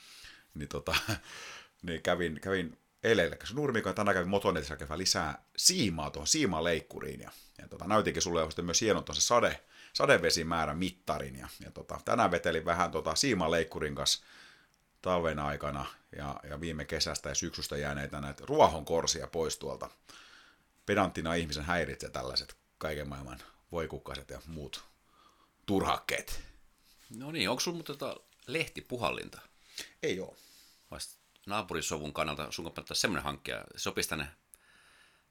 niin, 0.53 0.69
tota, 0.69 0.95
niin 1.87 2.01
kävin, 2.01 2.41
kävin 2.41 2.77
eilen 3.03 3.29
leikkasin 3.29 3.55
nurmikon, 3.55 3.89
ja 3.89 3.93
tänään 3.93 4.15
kävin 4.15 4.29
Motonetissa 4.29 4.77
käydä 4.77 4.97
lisää 4.97 5.43
siimaa 5.57 6.11
tuohon 6.11 6.27
siimaleikkuriin, 6.27 7.21
ja, 7.21 7.31
ja 7.57 7.67
tota, 7.67 7.87
näytinkin 7.87 8.21
sulle 8.21 8.45
sitten 8.45 8.65
myös 8.65 8.81
hienon 8.81 9.03
se 9.11 9.21
sade, 9.21 9.59
sadevesimäärän 9.97 10.77
mittarin, 10.77 11.35
ja, 11.35 11.47
ja 11.59 11.71
tota, 11.71 11.99
tänään 12.05 12.31
vetelin 12.31 12.65
vähän 12.65 12.91
tota, 12.91 13.15
siimaleikkurin 13.15 13.95
kanssa 13.95 14.23
talven 15.01 15.39
aikana 15.39 15.85
ja, 16.17 16.39
ja 16.49 16.61
viime 16.61 16.85
kesästä 16.85 17.29
ja 17.29 17.35
syksystä 17.35 17.77
jääneitä 17.77 18.21
näitä 18.21 18.43
ruohonkorsia 18.45 19.27
pois 19.27 19.57
tuolta. 19.57 19.89
Pedanttina 20.85 21.33
ihmisen 21.33 21.63
häiritsee 21.63 22.09
tällaiset 22.09 22.57
kaiken 22.77 23.09
maailman 23.09 23.39
voikukkaset 23.71 24.29
ja 24.29 24.41
muut 24.47 24.83
turhakkeet. 25.65 26.41
No 27.17 27.31
niin, 27.31 27.49
onko 27.49 27.59
sulla 27.59 27.83
tota 27.83 28.17
lehtipuhallinta? 28.47 29.41
Ei 30.03 30.19
ole. 30.19 30.35
Vasta 30.91 31.17
naapurisovun 31.45 32.13
kannalta 32.13 32.51
sun 32.51 32.65
kannattaa 32.65 32.95
semmoinen 32.95 33.23
hankkia, 33.23 33.63
sopisi 33.75 34.09
tänne 34.09 34.27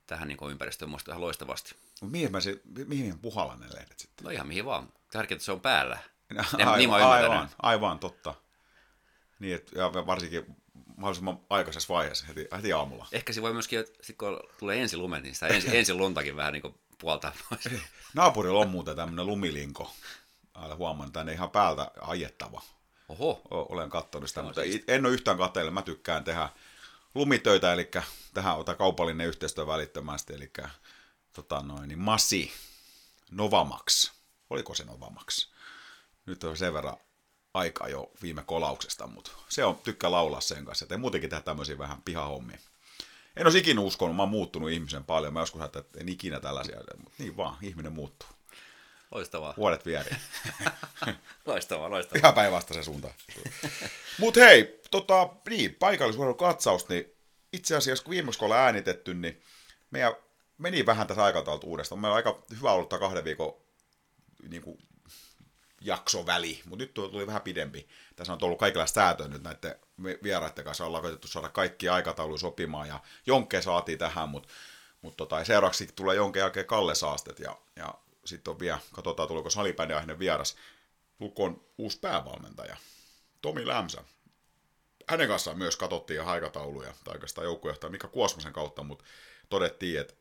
tähän 0.06 0.28
niin 0.28 0.50
ympäristöön 0.50 0.90
muista 0.90 1.10
ihan 1.10 1.20
loistavasti. 1.20 1.74
Mihin, 2.00 2.32
mä 2.32 2.40
se, 2.40 2.60
mihin 2.86 3.18
puhallan 3.18 3.60
ne 3.60 3.66
lehdet 3.74 3.98
sitten? 3.98 4.24
No 4.24 4.30
ihan 4.30 4.46
mihin 4.46 4.64
vaan. 4.64 4.92
Tärkeintä 5.10 5.44
se 5.44 5.52
on 5.52 5.60
päällä. 5.60 5.98
No, 6.34 6.44
aivan, 6.58 6.78
niin 6.78 6.90
aivan, 6.90 7.50
aivan, 7.62 7.98
totta. 7.98 8.34
Niin, 9.38 9.54
että, 9.54 9.78
ja 9.78 9.92
varsinkin 9.92 10.56
mahdollisimman 10.96 11.40
aikaisessa 11.50 11.94
vaiheessa, 11.94 12.26
heti, 12.26 12.48
heti 12.56 12.72
aamulla. 12.72 13.06
Ehkä 13.12 13.32
se 13.32 13.42
voi 13.42 13.52
myöskin, 13.52 13.78
että 13.78 14.12
kun 14.18 14.40
tulee 14.58 14.82
ensi 14.82 14.96
lumet, 14.96 15.22
niin 15.22 15.34
sitä 15.34 15.46
ensi, 15.46 15.76
ensi 15.76 15.94
luntakin 15.94 16.36
vähän 16.36 16.52
niin 16.52 16.62
kuin 16.62 16.74
puolta 16.98 17.32
pois. 17.50 17.82
Naapurilla 18.14 18.60
on 18.60 18.68
muuten 18.68 18.96
tämmöinen 18.96 19.26
lumilinko. 19.26 19.94
Älä 20.54 20.76
huomaan, 20.76 21.12
tänne 21.12 21.32
ihan 21.32 21.50
päältä 21.50 21.90
ajettava. 22.00 22.62
Oho. 23.08 23.30
O- 23.50 23.74
olen 23.74 23.90
katsonut 23.90 24.28
sitä, 24.28 24.42
mutta 24.42 24.60
siis... 24.60 24.84
en 24.88 25.06
ole 25.06 25.14
yhtään 25.14 25.38
kateella. 25.38 25.70
Mä 25.70 25.82
tykkään 25.82 26.24
tehdä 26.24 26.48
lumitöitä, 27.16 27.72
eli 27.72 27.90
tähän 28.34 28.56
ota 28.56 28.74
kaupallinen 28.74 29.26
yhteistyö 29.26 29.66
välittömästi, 29.66 30.34
eli 30.34 30.52
tota 31.32 31.62
noin, 31.62 31.88
niin 31.88 31.98
Masi 31.98 32.52
Novamax. 33.30 34.12
Oliko 34.50 34.74
se 34.74 34.84
Novamax? 34.84 35.48
Nyt 36.26 36.44
on 36.44 36.56
sen 36.56 36.74
verran 36.74 36.96
aikaa 37.54 37.88
jo 37.88 38.10
viime 38.22 38.42
kolauksesta, 38.46 39.06
mutta 39.06 39.30
se 39.48 39.64
on, 39.64 39.76
tykkää 39.76 40.10
laulaa 40.10 40.40
sen 40.40 40.64
kanssa. 40.64 40.86
Ja 40.90 40.98
muutenkin 40.98 41.30
tehdä 41.30 41.42
tämmöisiä 41.42 41.78
vähän 41.78 42.02
pihahommia. 42.02 42.58
En 43.36 43.46
olisi 43.46 43.58
ikinä 43.58 43.80
uskonut, 43.80 44.16
mä 44.16 44.22
oon 44.22 44.30
muuttunut 44.30 44.70
ihmisen 44.70 45.04
paljon. 45.04 45.32
Mä 45.32 45.40
joskus 45.40 45.60
ajattelin, 45.60 45.86
että 45.86 46.00
en 46.00 46.08
ikinä 46.08 46.40
tällaisia, 46.40 46.80
mutta 46.96 47.14
niin 47.18 47.36
vaan, 47.36 47.56
ihminen 47.62 47.92
muuttuu. 47.92 48.28
Loistavaa. 49.10 49.54
Vuodet 49.56 49.86
vieri. 49.86 50.10
loistavaa, 51.46 51.90
loistavaa. 51.90 52.18
Ihan 52.18 52.34
päinvastaisen 52.34 52.84
suuntaan. 52.84 53.14
Mutta 54.18 54.40
hei, 54.40 54.80
tota, 54.90 55.28
niin, 55.48 55.74
paikallisuuden 55.74 56.34
katsaus, 56.34 56.88
niin 56.88 57.12
itse 57.52 57.76
asiassa 57.76 58.04
kun 58.04 58.10
viimeksi 58.10 58.38
kun 58.38 58.46
ollaan 58.46 58.64
äänitetty, 58.64 59.14
niin 59.14 59.42
meidän 59.90 60.12
meni 60.58 60.86
vähän 60.86 61.06
tässä 61.06 61.24
aikataulta 61.24 61.66
uudestaan. 61.66 62.00
Meillä 62.00 62.12
on 62.12 62.16
aika 62.16 62.42
hyvä 62.56 62.72
ollut 62.72 62.88
tämä 62.88 63.00
kahden 63.00 63.24
viikon 63.24 63.54
niin 64.48 64.62
kuin, 64.62 64.78
jaksoväli, 65.80 66.62
mutta 66.64 66.84
nyt 66.84 66.94
tuli 66.94 67.26
vähän 67.26 67.42
pidempi. 67.42 67.88
Tässä 68.16 68.32
on 68.32 68.38
ollut 68.42 68.58
kaikilla 68.58 68.86
säätöä 68.86 69.28
nyt 69.28 69.42
näiden 69.42 69.74
vieraiden 70.22 70.64
kanssa. 70.64 70.86
Ollaan 70.86 71.02
koitettu 71.02 71.28
saada 71.28 71.48
kaikki 71.48 71.88
aikatauluja 71.88 72.38
sopimaan 72.38 72.88
ja 72.88 73.00
Jonkke 73.26 73.62
saatiin 73.62 73.98
tähän, 73.98 74.28
mutta 74.28 74.48
mutta 75.02 75.16
tota, 75.16 75.44
seuraavaksi 75.44 75.88
tulee 75.96 76.16
jonkin 76.16 76.40
jälkeen 76.40 76.66
Kalle 76.66 76.94
Saastet 76.94 77.38
ja, 77.38 77.56
ja 77.76 77.94
sitten 78.26 78.50
on 78.50 78.58
vielä, 78.58 78.78
katsotaan 78.92 79.28
tuleeko 79.28 79.50
salibändiaihinen 79.50 80.18
vieras. 80.18 80.56
Lukon 81.20 81.64
uusi 81.78 81.98
päävalmentaja, 82.00 82.76
Tomi 83.42 83.66
Lämsä. 83.66 84.04
Hänen 85.08 85.28
kanssaan 85.28 85.58
myös 85.58 85.76
katsottiin 85.76 86.22
aikatauluja, 86.22 86.94
tai 87.04 87.14
oikeastaan 87.14 87.44
joukkuejohtaja 87.44 87.90
Mika 87.90 88.08
Kuosmasen 88.08 88.52
kautta, 88.52 88.82
mutta 88.82 89.04
todettiin, 89.48 90.00
että, 90.00 90.14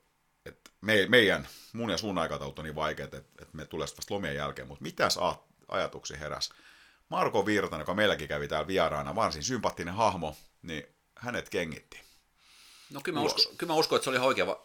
että 0.46 0.72
me, 0.82 1.06
meidän, 1.10 1.48
mun 1.74 1.90
ja 1.90 1.98
sun 1.98 2.18
aikataulut 2.18 2.60
on 2.60 2.66
niin 2.66 2.76
vaikeat, 2.76 3.14
että, 3.14 3.42
että 3.42 3.58
me 3.58 3.66
tulee 3.66 3.88
vasta 3.98 4.14
lomien 4.14 4.36
jälkeen, 4.36 4.68
mutta 4.68 4.84
mitäs 4.84 5.20
ajatuksia 5.68 6.18
heräs? 6.18 6.50
Marko 7.10 7.46
Virtanen, 7.46 7.82
joka 7.82 7.94
meilläkin 7.94 8.28
kävi 8.28 8.48
täällä 8.48 8.68
vieraana, 8.68 9.16
varsin 9.16 9.44
sympaattinen 9.44 9.94
hahmo, 9.94 10.38
niin 10.62 10.86
hänet 11.16 11.50
kengitti. 11.50 12.02
No 12.90 13.02
kyllä 13.04 13.20
mä, 13.20 13.26
uskon, 13.26 13.58
kyllä 13.58 13.74
mä 13.74 13.80
uskon, 13.80 13.96
että 13.96 14.04
se 14.04 14.10
oli 14.10 14.18
oikea 14.18 14.58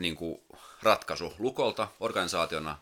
niin 0.00 0.16
kuin, 0.16 0.42
ratkaisu 0.82 1.34
Lukolta 1.38 1.88
organisaationa. 2.00 2.78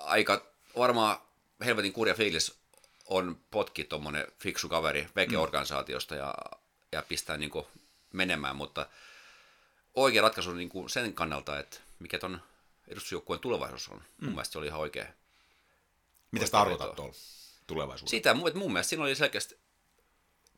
Aika 0.00 0.46
varmaan 0.76 1.18
helvetin 1.64 1.92
kurja 1.92 2.14
fiilis 2.14 2.58
on 3.06 3.40
potki 3.50 3.84
tuommoinen 3.84 4.26
fiksu 4.38 4.68
kaveri 4.68 5.08
VG-organisaatiosta 5.16 6.14
ja, 6.14 6.34
ja 6.92 7.02
pistää 7.02 7.36
niin 7.36 7.50
kuin, 7.50 7.66
menemään, 8.12 8.56
mutta 8.56 8.86
oikea 9.94 10.22
ratkaisu 10.22 10.52
niin 10.52 10.68
kuin 10.68 10.90
sen 10.90 11.14
kannalta, 11.14 11.58
että 11.58 11.76
mikä 11.98 12.18
ton 12.18 12.40
edustusjoukkueen 12.88 13.40
tulevaisuus 13.40 13.88
on. 13.88 13.98
Mm. 13.98 14.24
Mun 14.24 14.34
mielestä 14.34 14.52
se 14.52 14.58
oli 14.58 14.66
ihan 14.66 14.80
oikea. 14.80 15.06
Mitä 16.30 16.46
tarkoitat 16.50 16.96
tuolla 16.96 17.14
tulevaisuudessa? 17.66 18.16
Sitä, 18.16 18.30
että 18.46 18.58
mun 18.58 18.72
mielestä 18.72 18.88
siinä 18.88 19.04
oli 19.04 19.14
selkeästi 19.14 19.58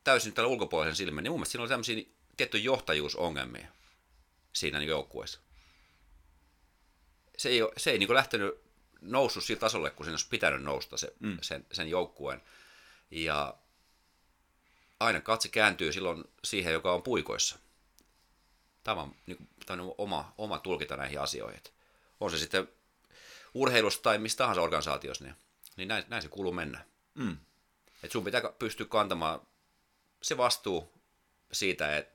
täysin 0.05 0.33
tällä 0.33 0.49
ulkopuolisen 0.49 0.97
silmin, 0.97 1.23
niin 1.23 1.33
mun 1.33 1.41
mielestä 1.41 1.53
siinä 1.53 1.63
oli 1.63 1.69
tämmöisiä 1.69 2.05
tiettyjä 2.37 2.65
johtajuusongelmia 2.65 3.67
siinä 4.53 4.79
niin 4.79 4.89
joukkueessa. 4.89 5.41
Se 7.39 7.49
ei, 7.49 7.61
se 7.77 7.91
ei 7.91 7.99
niin 7.99 8.15
lähtenyt 8.15 8.63
noussut 9.01 9.45
sillä 9.45 9.61
tasolle, 9.61 9.91
kun 9.91 10.07
sen 10.07 10.13
olisi 10.13 10.29
pitänyt 10.29 10.63
nousta 10.63 10.97
se, 10.97 11.15
mm. 11.21 11.39
sen, 11.43 11.67
sen 11.73 11.89
joukkueen. 11.89 12.43
Ja 13.11 13.59
aina 15.01 15.21
katse 15.21 15.49
kääntyy 15.49 15.93
silloin 15.93 16.25
siihen, 16.45 16.73
joka 16.73 16.93
on 16.93 17.03
puikoissa. 17.03 17.59
Tämä 18.85 19.03
on 19.03 19.15
niin 19.27 19.37
kuin, 19.37 19.95
oma, 19.99 20.35
oma 20.39 20.59
tulkinta 20.59 20.97
näihin 20.97 21.21
asioihin. 21.21 21.61
On 22.21 22.31
se 22.31 22.39
sitten 22.39 22.69
urheilusta 23.55 24.03
tai 24.03 24.19
mistä 24.19 24.39
tahansa 24.39 24.63
organisaatiossa, 24.63 25.25
niin, 25.25 25.35
niin 25.77 25.89
näin, 25.89 26.05
näin 26.09 26.23
se 26.23 26.29
kuuluu 26.29 26.53
mennä. 26.53 26.85
Mm. 27.15 27.37
Et 28.03 28.13
sun 28.13 28.25
pitää 28.25 28.43
pystyä 28.59 28.87
kantamaan 28.87 29.47
se 30.23 30.37
vastuu 30.37 30.93
siitä, 31.53 31.97
että 31.97 32.13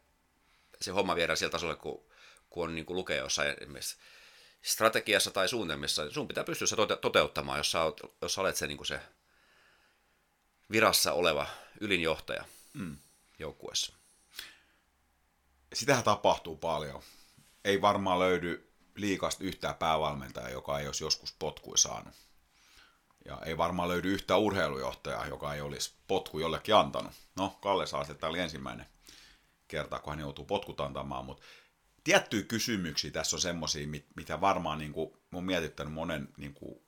se 0.81 0.91
homma 0.91 1.15
viedään 1.15 1.37
sillä 1.37 1.51
tasolle, 1.51 1.75
kun, 1.75 2.05
kun 2.49 2.63
on 2.63 2.75
niin 2.75 2.85
kuin 2.85 2.97
lukee 2.97 3.17
jossain 3.17 3.55
strategiassa 4.61 5.31
tai 5.31 5.49
suunnitelmissa, 5.49 6.03
niin 6.03 6.13
sun 6.13 6.27
pitää 6.27 6.43
pystyä 6.43 6.67
se 6.67 6.75
tote- 6.75 6.99
toteuttamaan, 7.01 7.57
jos 7.57 7.71
sä, 7.71 7.83
oot, 7.83 8.01
jos 8.21 8.33
sä 8.33 8.41
olet 8.41 8.55
se, 8.55 8.67
niin 8.67 8.77
kuin 8.77 8.87
se 8.87 8.99
virassa 10.71 11.13
oleva 11.13 11.47
ylinjohtaja 11.79 12.45
mm. 12.73 12.97
joukkueessa. 13.39 13.93
Sitähän 15.73 16.03
tapahtuu 16.03 16.57
paljon. 16.57 17.01
Ei 17.65 17.81
varmaan 17.81 18.19
löydy 18.19 18.71
liikasta 18.95 19.43
yhtään 19.43 19.75
päävalmentajaa, 19.75 20.49
joka 20.49 20.79
ei 20.79 20.87
olisi 20.87 21.03
joskus 21.03 21.35
potkui 21.39 21.77
saanut. 21.77 22.13
Ja 23.25 23.41
ei 23.45 23.57
varmaan 23.57 23.89
löydy 23.89 24.13
yhtään 24.13 24.39
urheilujohtajaa, 24.39 25.27
joka 25.27 25.53
ei 25.53 25.61
olisi 25.61 25.93
potku 26.07 26.39
jollekin 26.39 26.75
antanut. 26.75 27.11
No, 27.35 27.57
Kalle 27.61 27.87
saa 27.87 28.05
tämä 28.05 28.29
oli 28.29 28.39
ensimmäinen 28.39 28.85
kerta, 29.67 29.99
kun 29.99 30.13
hän 30.13 30.19
joutuu 30.19 30.45
potkut 30.45 30.81
antamaan, 30.81 31.25
mutta 31.25 31.43
tiettyjä 32.07 32.43
kysymyksiä 32.43 33.11
tässä 33.11 33.35
on 33.35 33.41
semmoisia, 33.41 33.87
mitä 34.15 34.41
varmaan 34.41 34.79
niin 34.79 34.93
kuin, 34.93 35.13
on 35.33 35.43
mietittänyt 35.43 35.93
monen 35.93 36.29
niin 36.37 36.53
kuin, 36.53 36.81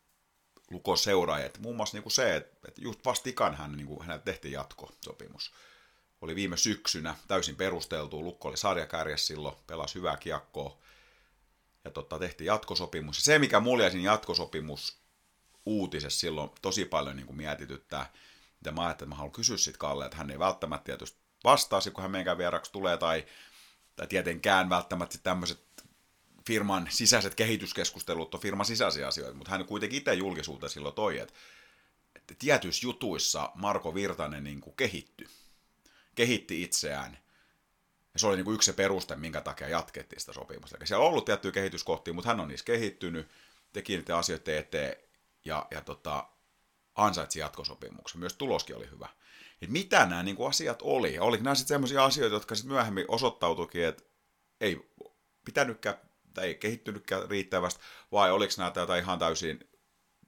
lukoseuraajat. 0.71 1.59
Muun 1.59 1.75
muassa 1.75 1.97
niin 1.97 2.03
kuin 2.03 2.13
se, 2.13 2.35
että, 2.35 2.67
että 2.67 2.81
just 2.81 3.05
vastikaan 3.05 3.55
hän, 3.55 3.71
niin 3.71 3.87
kuin, 3.87 4.01
hänelle 4.01 4.21
tehtiin 4.23 4.51
jatkosopimus. 4.51 5.53
Oli 6.21 6.35
viime 6.35 6.57
syksynä 6.57 7.15
täysin 7.27 7.55
perusteltu. 7.55 8.23
Lukko 8.23 8.47
oli 8.47 8.57
sarjakärjessä 8.57 9.27
silloin, 9.27 9.55
pelasi 9.67 9.95
hyvää 9.95 10.17
kiekkoa. 10.17 10.77
Ja 11.83 11.91
tota, 11.91 12.19
tehtiin 12.19 12.45
jatkosopimus. 12.45 13.17
Ja 13.17 13.23
se, 13.23 13.39
mikä 13.39 13.59
mulla 13.59 13.89
siinä 13.89 14.11
jatkosopimus 14.11 14.97
uutisessa 15.65 16.19
silloin 16.19 16.49
tosi 16.61 16.85
paljon 16.85 17.15
niin 17.15 17.25
kuin 17.27 17.37
mietityttää, 17.37 18.13
mitä 18.59 18.71
mä 18.71 18.81
ajattelin, 18.81 19.07
että 19.07 19.15
mä 19.15 19.15
haluan 19.15 19.31
kysyä 19.31 19.57
sitten 19.57 19.79
Kalle, 19.79 20.05
että 20.05 20.17
hän 20.17 20.31
ei 20.31 20.39
välttämättä 20.39 20.85
tietysti 20.85 21.19
vastaasi, 21.43 21.91
kun 21.91 22.01
hän 22.01 22.11
meidän 22.11 22.37
vieraksi 22.37 22.71
tulee, 22.71 22.97
tai, 22.97 23.25
tai 23.99 24.07
tietenkään 24.07 24.69
välttämättä 24.69 25.17
tämmöiset 25.23 25.59
firman 26.47 26.87
sisäiset 26.91 27.35
kehityskeskustelut 27.35 28.35
on 28.35 28.41
firman 28.41 28.65
sisäisiä 28.65 29.07
asioita, 29.07 29.37
mutta 29.37 29.51
hän 29.51 29.65
kuitenkin 29.65 29.97
itse 29.97 30.13
julkisuuteen 30.13 30.69
silloin 30.69 30.95
toi, 30.95 31.19
että, 31.19 31.33
että 32.15 32.33
tietyissä 32.39 32.87
jutuissa 32.87 33.51
Marko 33.55 33.95
Virtanen 33.95 34.43
niin 34.43 34.61
kuin 34.61 34.75
kehittyi, 34.75 35.27
kehitti 36.15 36.63
itseään, 36.63 37.17
ja 38.13 38.19
se 38.19 38.27
oli 38.27 38.35
niin 38.35 38.45
kuin 38.45 38.55
yksi 38.55 38.65
se 38.65 38.73
peruste, 38.73 39.15
minkä 39.15 39.41
takia 39.41 39.69
jatkettiin 39.69 40.19
sitä 40.19 40.33
sopimusta. 40.33 40.77
Eli 40.77 40.87
siellä 40.87 41.03
on 41.05 41.09
ollut 41.09 41.25
tiettyjä 41.25 41.51
kehityskohtia, 41.51 42.13
mutta 42.13 42.29
hän 42.29 42.39
on 42.39 42.47
niissä 42.47 42.65
kehittynyt, 42.65 43.27
teki 43.73 43.97
niiden 43.97 44.15
asioiden 44.15 44.57
eteen, 44.57 44.95
ja, 45.45 45.67
ja 45.71 45.81
tota, 45.81 46.29
ansaitsi 46.95 47.39
jatkosopimuksen. 47.39 48.19
Myös 48.19 48.33
tuloskin 48.33 48.75
oli 48.75 48.89
hyvä 48.91 49.09
että 49.61 49.73
mitä 49.73 50.05
nämä 50.05 50.23
niin 50.23 50.35
kuin 50.35 50.49
asiat 50.49 50.81
oli. 50.81 51.19
Oliko 51.19 51.43
nämä 51.43 51.55
sitten 51.55 51.75
sellaisia 51.75 52.05
asioita, 52.05 52.35
jotka 52.35 52.55
sitten 52.55 52.73
myöhemmin 52.73 53.05
osoittautuikin, 53.07 53.85
että 53.85 54.03
ei 54.61 54.91
pitänytkään 55.45 55.95
tai 56.33 56.47
ei 56.47 56.55
kehittynytkään 56.55 57.29
riittävästi, 57.29 57.81
vai 58.11 58.31
oliko 58.31 58.53
nämä 58.57 58.71
tätä 58.71 58.97
ihan 58.97 59.19
täysin 59.19 59.69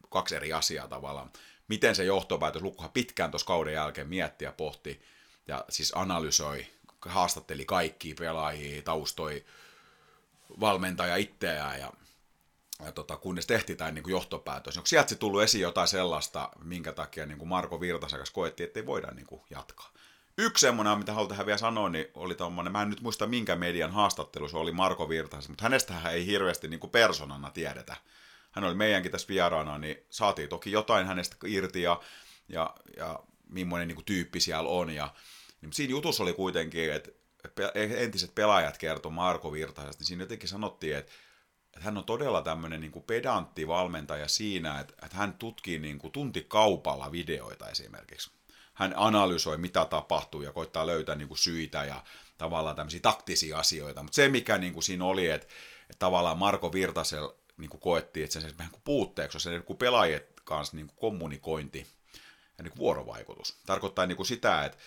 kaksi 0.09 0.35
eri 0.35 0.53
asiaa 0.53 0.87
tavallaan. 0.87 1.31
Miten 1.67 1.95
se 1.95 2.03
johtopäätös, 2.03 2.61
Lukkohan 2.61 2.91
pitkään 2.91 3.31
tuossa 3.31 3.47
kauden 3.47 3.73
jälkeen 3.73 4.07
mietti 4.07 4.45
ja 4.45 4.51
pohti, 4.51 5.01
ja 5.47 5.65
siis 5.69 5.91
analysoi, 5.95 6.67
haastatteli 7.05 7.65
kaikki 7.65 8.13
pelaajia, 8.13 8.81
taustoi 8.81 9.45
valmentaja 10.59 11.15
itseään, 11.15 11.79
ja 11.79 11.93
ja 12.85 12.91
tota, 12.91 13.17
kunnes 13.17 13.47
tehtiin 13.47 13.77
tämä 13.77 13.91
niin 13.91 14.03
johtopäätös. 14.07 14.77
Onko 14.77 14.87
sieltä 14.87 15.15
tullut 15.15 15.41
esiin 15.41 15.61
jotain 15.61 15.87
sellaista, 15.87 16.49
minkä 16.63 16.91
takia 16.91 17.25
niin 17.25 17.37
kuin 17.37 17.49
Marko 17.49 17.81
Virtasakas 17.81 18.31
koettiin, 18.31 18.67
että 18.67 18.79
ei 18.79 18.85
voida 18.85 19.11
niin 19.11 19.27
kuin 19.27 19.41
jatkaa? 19.49 19.91
Yksi 20.37 20.61
semmoinen, 20.61 20.97
mitä 20.97 21.13
haluan 21.13 21.29
tähän 21.29 21.45
vielä 21.45 21.57
sanoa, 21.57 21.89
niin 21.89 22.05
oli 22.13 22.35
tommonen, 22.35 22.71
mä 22.71 22.81
en 22.81 22.89
nyt 22.89 23.01
muista 23.01 23.27
minkä 23.27 23.55
median 23.55 23.91
haastattelu 23.91 24.49
se 24.49 24.57
oli 24.57 24.71
Marko 24.71 25.09
Virtas, 25.09 25.49
mutta 25.49 25.63
hänestähän 25.63 26.13
ei 26.13 26.25
hirveästi 26.25 26.67
niin 26.67 26.79
kuin 26.79 26.91
persoonana 26.91 27.49
tiedetä. 27.49 27.95
Hän 28.51 28.63
oli 28.63 28.75
meidänkin 28.75 29.11
tässä 29.11 29.27
vieraana, 29.27 29.77
niin 29.77 29.97
saatiin 30.09 30.49
toki 30.49 30.71
jotain 30.71 31.07
hänestä 31.07 31.35
irti 31.45 31.81
ja, 31.81 32.01
ja, 32.49 32.75
ja 32.97 33.19
millainen 33.49 33.87
niin 33.87 33.95
kuin 33.95 34.05
tyyppi 34.05 34.39
siellä 34.39 34.69
on. 34.69 34.89
Ja, 34.89 35.13
niin 35.61 35.73
siinä 35.73 35.91
jutussa 35.91 36.23
oli 36.23 36.33
kuitenkin, 36.33 36.93
että 36.93 37.11
entiset 37.73 38.35
pelaajat 38.35 38.77
kertoi 38.77 39.11
Marko 39.11 39.51
Virtasesta, 39.51 39.99
niin 39.99 40.07
siinä 40.07 40.23
jotenkin 40.23 40.49
sanottiin, 40.49 40.97
että 40.97 41.11
että 41.73 41.85
hän 41.85 41.97
on 41.97 42.03
todella 42.03 42.41
tämmöinen 42.41 42.81
niin 42.81 42.91
kuin 42.91 43.05
pedantti 43.05 43.67
valmentaja 43.67 44.27
siinä, 44.27 44.79
että, 44.79 44.93
että 45.05 45.17
hän 45.17 45.33
tutkii 45.33 45.79
niin 45.79 45.99
kuin 45.99 46.11
tuntikaupalla 46.11 47.11
videoita 47.11 47.69
esimerkiksi. 47.69 48.31
Hän 48.73 48.93
analysoi, 48.95 49.57
mitä 49.57 49.85
tapahtuu 49.85 50.41
ja 50.41 50.51
koittaa 50.51 50.87
löytää 50.87 51.15
niin 51.15 51.27
kuin 51.27 51.37
syitä 51.37 51.83
ja 51.83 52.03
tavallaan 52.37 52.75
tämmöisiä 52.75 52.99
taktisia 52.99 53.59
asioita. 53.59 54.03
Mutta 54.03 54.15
se, 54.15 54.29
mikä 54.29 54.57
niin 54.57 54.73
kuin 54.73 54.83
siinä 54.83 55.05
oli, 55.05 55.27
että, 55.27 55.47
että 55.81 55.99
tavallaan 55.99 56.37
Marko 56.37 56.73
Virtasel 56.73 57.29
niin 57.57 57.69
kuin 57.69 57.81
koettiin, 57.81 58.23
että 58.23 58.39
se 58.39 58.47
on 58.47 58.57
vähän 58.57 58.71
kuin 58.71 58.81
puutteeksi 58.83 59.39
se 59.39 59.49
niin 59.49 59.63
kuin 59.63 59.77
pelaajien 59.77 60.21
kanssa 60.43 60.75
niin 60.75 60.87
kuin 60.87 60.97
kommunikointi 60.97 61.87
ja 62.57 62.63
niin 62.63 62.71
kuin 62.71 62.79
vuorovaikutus. 62.79 63.57
Tarkoittaa 63.65 64.05
niin 64.05 64.15
kuin 64.15 64.27
sitä, 64.27 64.65
että, 64.65 64.77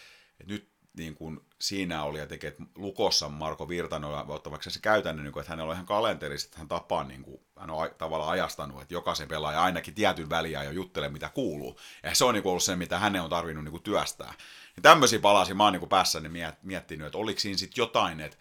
että 0.40 0.52
nyt 0.52 0.73
niin 0.96 1.14
kuin 1.14 1.40
siinä 1.58 2.04
oli 2.04 2.18
jotenkin, 2.18 2.48
että 2.48 2.62
Lukossa 2.74 3.28
Marko 3.28 3.68
Virtanen 3.68 4.10
on 4.10 4.30
ottavaksi 4.30 4.70
se 4.70 4.80
käytännön, 4.80 5.24
niin 5.24 5.38
että 5.38 5.50
hänellä 5.50 5.70
on 5.70 5.74
ihan 5.74 5.86
kalenterissa, 5.86 6.46
että 6.46 6.58
hän 6.58 6.68
tapaa, 6.68 7.04
niin 7.04 7.22
kuin, 7.22 7.40
hän 7.58 7.70
on 7.70 7.90
tavallaan 7.98 8.30
ajastanut, 8.30 8.82
että 8.82 8.94
jokaisen 8.94 9.28
pelaaja 9.28 9.62
ainakin 9.62 9.94
tietyn 9.94 10.30
väliä 10.30 10.62
jo 10.62 10.70
juttelee, 10.70 11.08
mitä 11.08 11.28
kuuluu. 11.28 11.80
Ja 12.02 12.14
se 12.14 12.24
on 12.24 12.34
niin 12.34 12.42
kuin 12.42 12.50
ollut 12.50 12.62
se, 12.62 12.76
mitä 12.76 12.98
hänen 12.98 13.22
on 13.22 13.30
tarvinnut 13.30 13.64
niin 13.64 13.70
kuin 13.72 13.82
työstää. 13.82 14.34
Ja 14.76 14.82
tämmöisiä 14.82 15.18
palasia 15.18 15.54
mä 15.54 15.64
oon 15.64 15.72
niin 15.72 15.80
kuin 15.80 15.88
päässäni 15.88 16.30
miettinyt, 16.62 17.06
että 17.06 17.18
oliko 17.18 17.40
siinä 17.40 17.58
sitten 17.58 17.82
jotain, 17.82 18.20
että, 18.20 18.36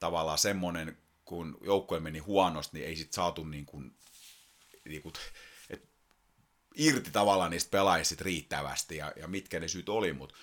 tavallaan 0.00 0.38
semmoinen, 0.38 0.98
kun 1.24 1.58
joukkue 1.64 2.00
meni 2.00 2.18
huonosti, 2.18 2.78
niin 2.78 2.88
ei 2.88 2.96
sit 2.96 3.12
saatu 3.12 3.44
niin 3.44 3.66
kuin, 3.66 3.96
niin 4.84 5.02
kuin, 5.02 5.12
et, 5.70 5.88
irti 6.74 7.10
tavallaan 7.10 7.50
niistä 7.50 7.70
pelaajista 7.70 8.24
riittävästi 8.24 8.96
ja, 8.96 9.12
ja 9.16 9.28
mitkä 9.28 9.60
ne 9.60 9.68
syyt 9.68 9.88
oli, 9.88 10.12
mutta 10.12 10.34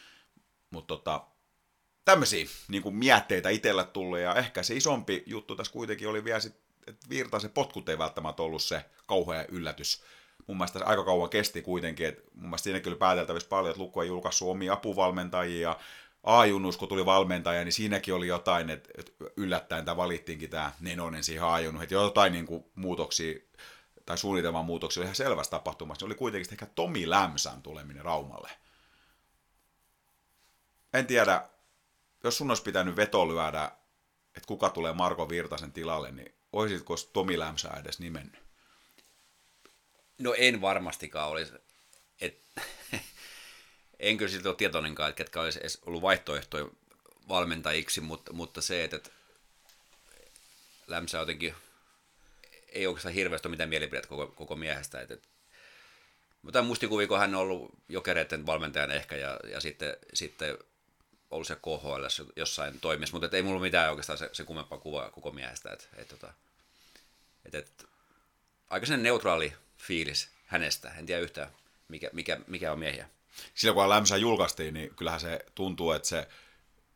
mut 0.69 0.87
tota, 0.87 1.27
tämmöisiä 2.05 2.45
niin 2.67 2.83
kuin 2.83 2.95
mietteitä 2.95 3.49
itsellä 3.49 3.83
tullut 3.83 4.19
ja 4.19 4.35
ehkä 4.35 4.63
se 4.63 4.75
isompi 4.75 5.23
juttu 5.25 5.55
tässä 5.55 5.73
kuitenkin 5.73 6.09
oli 6.09 6.23
vielä 6.23 6.39
sit, 6.39 6.55
että 6.87 7.09
Virtasen 7.09 7.51
potkut 7.51 7.89
ei 7.89 7.97
välttämättä 7.97 8.43
ollut 8.43 8.63
se 8.63 8.85
kauhea 9.07 9.45
yllätys. 9.49 10.03
Mun 10.47 10.57
mielestä 10.57 10.79
se 10.79 10.85
aika 10.85 11.03
kauan 11.03 11.29
kesti 11.29 11.61
kuitenkin, 11.61 12.07
että 12.07 12.21
mun 12.33 12.49
mielestä 12.49 12.63
siinä 12.63 12.79
kyllä 12.79 12.97
pääteltävissä 12.97 13.49
paljon, 13.49 13.71
että 13.71 13.83
Lukko 13.83 14.01
ei 14.01 14.07
julkaissut 14.07 14.49
omia 14.49 14.73
apuvalmentajia, 14.73 15.77
A-junnus, 16.23 16.77
kun 16.77 16.87
tuli 16.87 17.05
valmentaja, 17.05 17.63
niin 17.63 17.73
siinäkin 17.73 18.13
oli 18.13 18.27
jotain, 18.27 18.69
että 18.69 18.89
yllättäen 19.37 19.85
tämä 19.85 19.97
valittiinkin 19.97 20.49
tämä 20.49 20.71
Nenonen 20.79 21.23
siihen 21.23 21.43
A-junnus, 21.43 21.83
että 21.83 21.95
jotain 21.95 22.33
niin 22.33 22.45
kuin 22.45 22.65
muutoksia 22.75 23.39
tai 24.05 24.17
suunnitelman 24.17 24.65
muutoksia 24.65 25.01
oli 25.01 25.05
ihan 25.05 25.15
selvästi 25.15 25.51
tapahtumassa. 25.51 25.99
Se 25.99 26.05
oli 26.05 26.15
kuitenkin 26.15 26.53
ehkä 26.53 26.65
Tomi 26.65 27.09
Lämsän 27.09 27.61
tuleminen 27.61 28.05
Raumalle. 28.05 28.49
En 30.93 31.07
tiedä, 31.07 31.49
jos 32.25 32.37
sun 32.37 32.51
olisi 32.51 32.63
pitänyt 32.63 32.95
veto 32.95 33.27
lyödä, 33.27 33.71
että 34.35 34.47
kuka 34.47 34.69
tulee 34.69 34.93
Marko 34.93 35.29
Virtasen 35.29 35.71
tilalle, 35.71 36.11
niin 36.11 36.35
olisitko 36.53 36.95
Tomi 37.13 37.39
Lämsä 37.39 37.69
edes 37.69 37.99
nimennyt? 37.99 38.39
No 40.17 40.33
en 40.37 40.61
varmastikaan 40.61 41.29
olisi. 41.29 41.53
Et, 42.21 42.43
en 43.99 44.17
kyllä 44.17 44.31
siltä 44.31 44.49
ole 44.49 44.55
tietoinenkaan, 44.55 45.09
että 45.09 45.17
ketkä 45.17 45.41
olisi 45.41 45.59
edes 45.59 45.79
ollut 45.85 46.01
vaihtoehtoja 46.01 46.65
valmentajiksi, 47.27 48.01
mutta, 48.01 48.33
mutta 48.33 48.61
se, 48.61 48.83
että, 48.83 48.95
että 48.95 49.09
Lämsä 50.87 51.17
jotenkin 51.17 51.55
ei 52.67 52.87
oikeastaan 52.87 53.13
hirveästi 53.13 53.47
ole 53.47 53.53
mitään 53.53 53.69
mielipidettä 53.69 54.09
koko, 54.09 54.27
koko 54.27 54.55
miehestä. 54.55 55.01
Että, 55.01 55.13
että, 55.13 55.27
mutta 56.41 56.61
mustikuvia, 56.61 57.07
kun 57.07 57.19
hän 57.19 57.35
on 57.35 57.41
ollut 57.41 57.71
jokereiden 57.89 58.45
valmentajan 58.45 58.91
ehkä 58.91 59.15
ja, 59.15 59.39
ja 59.51 59.59
sitten, 59.59 59.97
sitten 60.13 60.57
ollut 61.35 61.47
se 61.47 61.55
KHL 61.55 62.23
jossain 62.35 62.79
toimissa, 62.79 63.19
mutta 63.19 63.37
ei 63.37 63.43
mulla 63.43 63.61
mitään 63.61 63.89
oikeastaan 63.89 64.17
se, 64.17 64.29
se 64.33 64.43
kummempaa 64.43 64.77
kuvaa 64.77 65.09
koko 65.09 65.31
miehestä. 65.31 65.69
Et, 65.73 65.89
et, 65.95 66.07
tota, 66.07 66.33
et, 67.45 67.55
et, 67.55 67.85
aika 68.69 68.85
sen 68.85 69.03
neutraali 69.03 69.53
fiilis 69.77 70.29
hänestä. 70.45 70.91
En 70.97 71.05
tiedä 71.05 71.21
yhtään, 71.21 71.49
mikä, 71.87 72.09
mikä, 72.13 72.39
mikä 72.47 72.71
on 72.71 72.79
miehiä. 72.79 73.09
Silloin 73.53 73.75
kun 73.75 73.89
Lämsä 73.89 74.17
julkaistiin, 74.17 74.73
niin 74.73 74.95
kyllähän 74.95 75.19
se 75.19 75.39
tuntuu, 75.55 75.91
että 75.91 76.07
se 76.07 76.27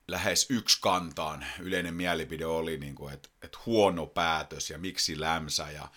lähes 0.08 0.46
yksi 0.50 0.78
kantaan 0.82 1.46
yleinen 1.60 1.94
mielipide 1.94 2.46
oli, 2.46 2.78
niin 2.78 2.96
kuin, 2.96 3.14
että, 3.14 3.30
että 3.42 3.58
huono 3.66 4.06
päätös 4.06 4.70
ja 4.70 4.78
miksi 4.78 5.20
Lämsä 5.20 5.72
ja 5.72 5.88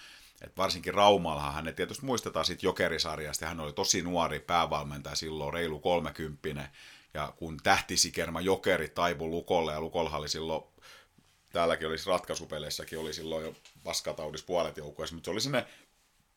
että 0.43 0.57
varsinkin 0.57 0.95
Raumallahan 0.95 1.55
hänet 1.55 1.77
tietysti 1.77 2.07
muistetaan 2.07 2.45
siitä 2.45 2.67
jokerisarjasta, 2.67 3.47
hän 3.47 3.61
oli 3.61 3.73
tosi 3.73 4.03
nuori 4.03 4.41
päävalmentaja 4.41 5.17
silloin, 5.17 5.55
reilu 5.55 5.81
kolmekymppinen, 5.81 6.69
ja 7.15 7.33
kun 7.37 7.57
tähtisikerma 7.63 8.41
jokeri 8.41 8.89
taipui 8.89 9.29
Lukolle, 9.29 9.73
ja 9.73 9.81
Lukolla 9.81 10.17
oli 10.17 10.29
silloin, 10.29 10.65
täälläkin 11.53 11.89
olisi 11.89 12.11
ratkaisupeleissäkin, 12.11 12.99
oli 12.99 13.13
silloin 13.13 13.45
jo 13.45 13.55
paskataudissa 13.85 14.47
puolet 14.47 14.77
joukkueessa, 14.77 15.15
mutta 15.15 15.25
se 15.25 15.31
oli 15.31 15.41
sinne 15.41 15.67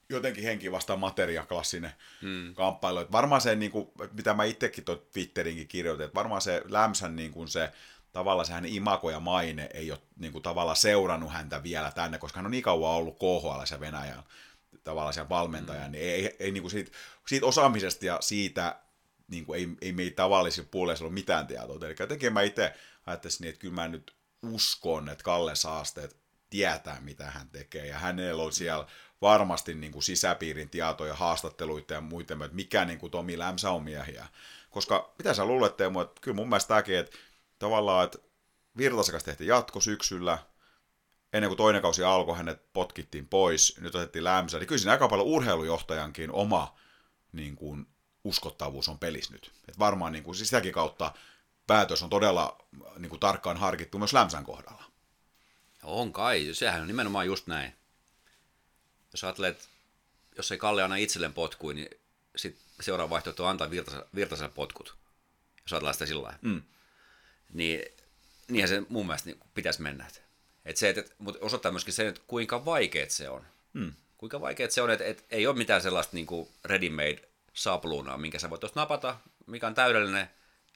jotenkin 0.09 0.43
henki 0.43 0.71
vastaan 0.71 0.99
materia 0.99 1.45
klassinen 1.45 1.91
hmm. 2.21 2.55
kamppailu. 2.55 2.99
Et 2.99 3.11
varmaan 3.11 3.41
se, 3.41 3.55
niin 3.55 3.71
kuin, 3.71 3.87
mitä 4.13 4.33
mä 4.33 4.43
itsekin 4.43 4.83
tuon 4.83 5.01
Twitterinkin 5.13 5.67
kirjoitin, 5.67 6.05
että 6.05 6.15
varmaan 6.15 6.41
se 6.41 6.61
Lämsän 6.65 7.15
niin 7.15 7.31
kuin 7.31 7.47
se, 7.47 7.71
tavallaan 8.11 8.45
se 8.45 8.53
hänen 8.53 8.73
imako 8.73 9.09
ja 9.09 9.19
maine 9.19 9.69
ei 9.73 9.91
ole 9.91 9.99
niin 10.19 10.31
kuin, 10.31 10.41
tavallaan 10.43 10.77
seurannut 10.77 11.31
häntä 11.31 11.63
vielä 11.63 11.91
tänne, 11.91 12.17
koska 12.17 12.39
hän 12.39 12.45
on 12.45 12.51
niin 12.51 12.63
kauan 12.63 12.95
ollut 12.95 13.19
KHL 13.19 13.73
ja 13.73 13.79
Venäjällä 13.79 14.23
tavallaan 14.85 15.13
siellä 15.13 15.29
valmentaja, 15.29 15.85
mm. 15.85 15.91
niin 15.91 16.03
ei, 16.03 16.09
ei, 16.09 16.35
ei 16.39 16.51
niin 16.51 16.63
kuin 16.63 16.71
siitä, 16.71 16.91
siitä 17.27 17.45
osaamisesta 17.45 18.05
ja 18.05 18.17
siitä 18.21 18.79
niin 19.27 19.45
kuin 19.45 19.59
ei, 19.59 19.69
ei 19.81 19.91
meitä 19.91 20.15
tavallisilla 20.15 20.69
puolella 20.71 21.05
ole 21.05 21.13
mitään 21.13 21.47
tietoa. 21.47 21.77
Eli 21.85 21.95
jotenkin 21.99 22.33
mä 22.33 22.41
itse 22.41 22.73
ajattelisin 23.05 23.41
niin, 23.41 23.49
että 23.49 23.61
kyllä 23.61 23.75
mä 23.75 23.87
nyt 23.87 24.15
uskon, 24.43 25.09
että 25.09 25.23
Kalle 25.23 25.55
Saasteet 25.55 26.17
tietää, 26.49 27.01
mitä 27.01 27.31
hän 27.31 27.49
tekee, 27.49 27.87
ja 27.87 27.99
hänellä 27.99 28.43
on 28.43 28.53
siellä 28.53 28.87
varmasti 29.21 29.73
niin 29.73 29.91
kuin 29.91 30.03
sisäpiirin 30.03 30.69
tietoja, 30.69 31.13
haastatteluita 31.13 31.93
ja 31.93 32.01
muita, 32.01 32.33
että 32.33 32.55
mikä 32.55 32.85
niin 32.85 32.99
kuin 32.99 33.11
Tomi 33.11 33.37
Lämsä 33.37 33.71
on 33.71 33.83
miehiä. 33.83 34.27
Koska 34.69 35.13
mitä 35.17 35.33
sä 35.33 35.45
luulet, 35.45 35.77
Teemu, 35.77 35.99
että 35.99 36.21
kyllä 36.21 36.35
mun 36.35 36.49
mielestä 36.49 36.67
tämäkin, 36.67 36.97
että 36.97 37.17
tavallaan, 37.59 38.05
että 38.05 38.17
Virtasekas 38.77 39.23
tehtiin 39.23 39.47
jatko 39.47 39.79
syksyllä, 39.79 40.37
ennen 41.33 41.49
kuin 41.49 41.57
toinen 41.57 41.81
kausi 41.81 42.03
alkoi, 42.03 42.37
hänet 42.37 42.73
potkittiin 42.73 43.27
pois, 43.27 43.77
nyt 43.81 43.95
otettiin 43.95 44.23
Lämsä, 44.23 44.59
niin 44.59 44.67
kyllä 44.67 44.79
siinä 44.79 44.91
aika 44.91 45.07
paljon 45.07 45.27
urheilujohtajankin 45.27 46.31
oma 46.31 46.77
niin 47.31 47.55
kuin, 47.55 47.87
uskottavuus 48.25 48.89
on 48.89 48.99
pelissä 48.99 49.33
nyt. 49.33 49.51
Et 49.67 49.79
varmaan 49.79 50.13
niin 50.13 50.23
kuin, 50.23 50.35
siis 50.35 50.49
sitäkin 50.49 50.73
kautta 50.73 51.13
päätös 51.67 52.03
on 52.03 52.09
todella 52.09 52.65
niin 52.97 53.09
kuin, 53.09 53.19
tarkkaan 53.19 53.57
harkittu 53.57 53.99
myös 53.99 54.13
Lämsän 54.13 54.43
kohdalla. 54.43 54.83
On 55.83 56.13
kai, 56.13 56.49
sehän 56.53 56.81
on 56.81 56.87
nimenomaan 56.87 57.25
just 57.25 57.47
näin. 57.47 57.73
Jos 59.13 59.23
ajattelee, 59.23 59.49
että 59.49 59.65
jos 60.37 60.51
ei 60.51 60.57
Kalle 60.57 60.83
anna 60.83 60.95
itselleen 60.95 61.33
potkui, 61.33 61.73
niin 61.73 61.89
sit 62.35 62.57
seuraava 62.81 63.09
vaihtoehto 63.09 63.43
on 63.43 63.49
antaa 63.49 63.69
virtaselle 64.15 64.51
potkut. 64.55 64.95
Jos 65.61 65.73
ajatellaan 65.73 65.93
sitä 65.93 66.05
sillä 66.05 66.23
lailla. 66.23 66.39
Mm. 66.41 66.61
Niin, 67.53 67.81
niinhän 68.47 68.69
se 68.69 68.83
mun 68.89 69.05
mielestä 69.05 69.29
niin 69.29 69.39
pitäisi 69.53 69.81
mennä. 69.81 70.07
Et 70.65 70.77
se, 70.77 70.89
et, 70.89 71.15
mutta 71.19 71.45
osoittaa 71.45 71.71
myöskin 71.71 71.93
sen, 71.93 72.07
että 72.07 72.21
kuinka 72.27 72.65
vaikeet 72.65 73.11
se 73.11 73.29
on. 73.29 73.45
Mm. 73.73 73.93
Kuinka 74.17 74.41
vaikeet 74.41 74.71
se 74.71 74.81
on, 74.81 74.91
että 74.91 75.05
et 75.05 75.25
ei 75.29 75.47
ole 75.47 75.57
mitään 75.57 75.81
sellaista 75.81 76.15
niin 76.15 76.25
kuin 76.25 76.49
ready-made 76.65 77.27
sapluunaa, 77.55 78.17
minkä 78.17 78.39
sä 78.39 78.49
voit 78.49 78.59
tuosta 78.59 78.79
napata, 78.79 79.17
mikä 79.47 79.67
on 79.67 79.75
täydellinen, 79.75 80.29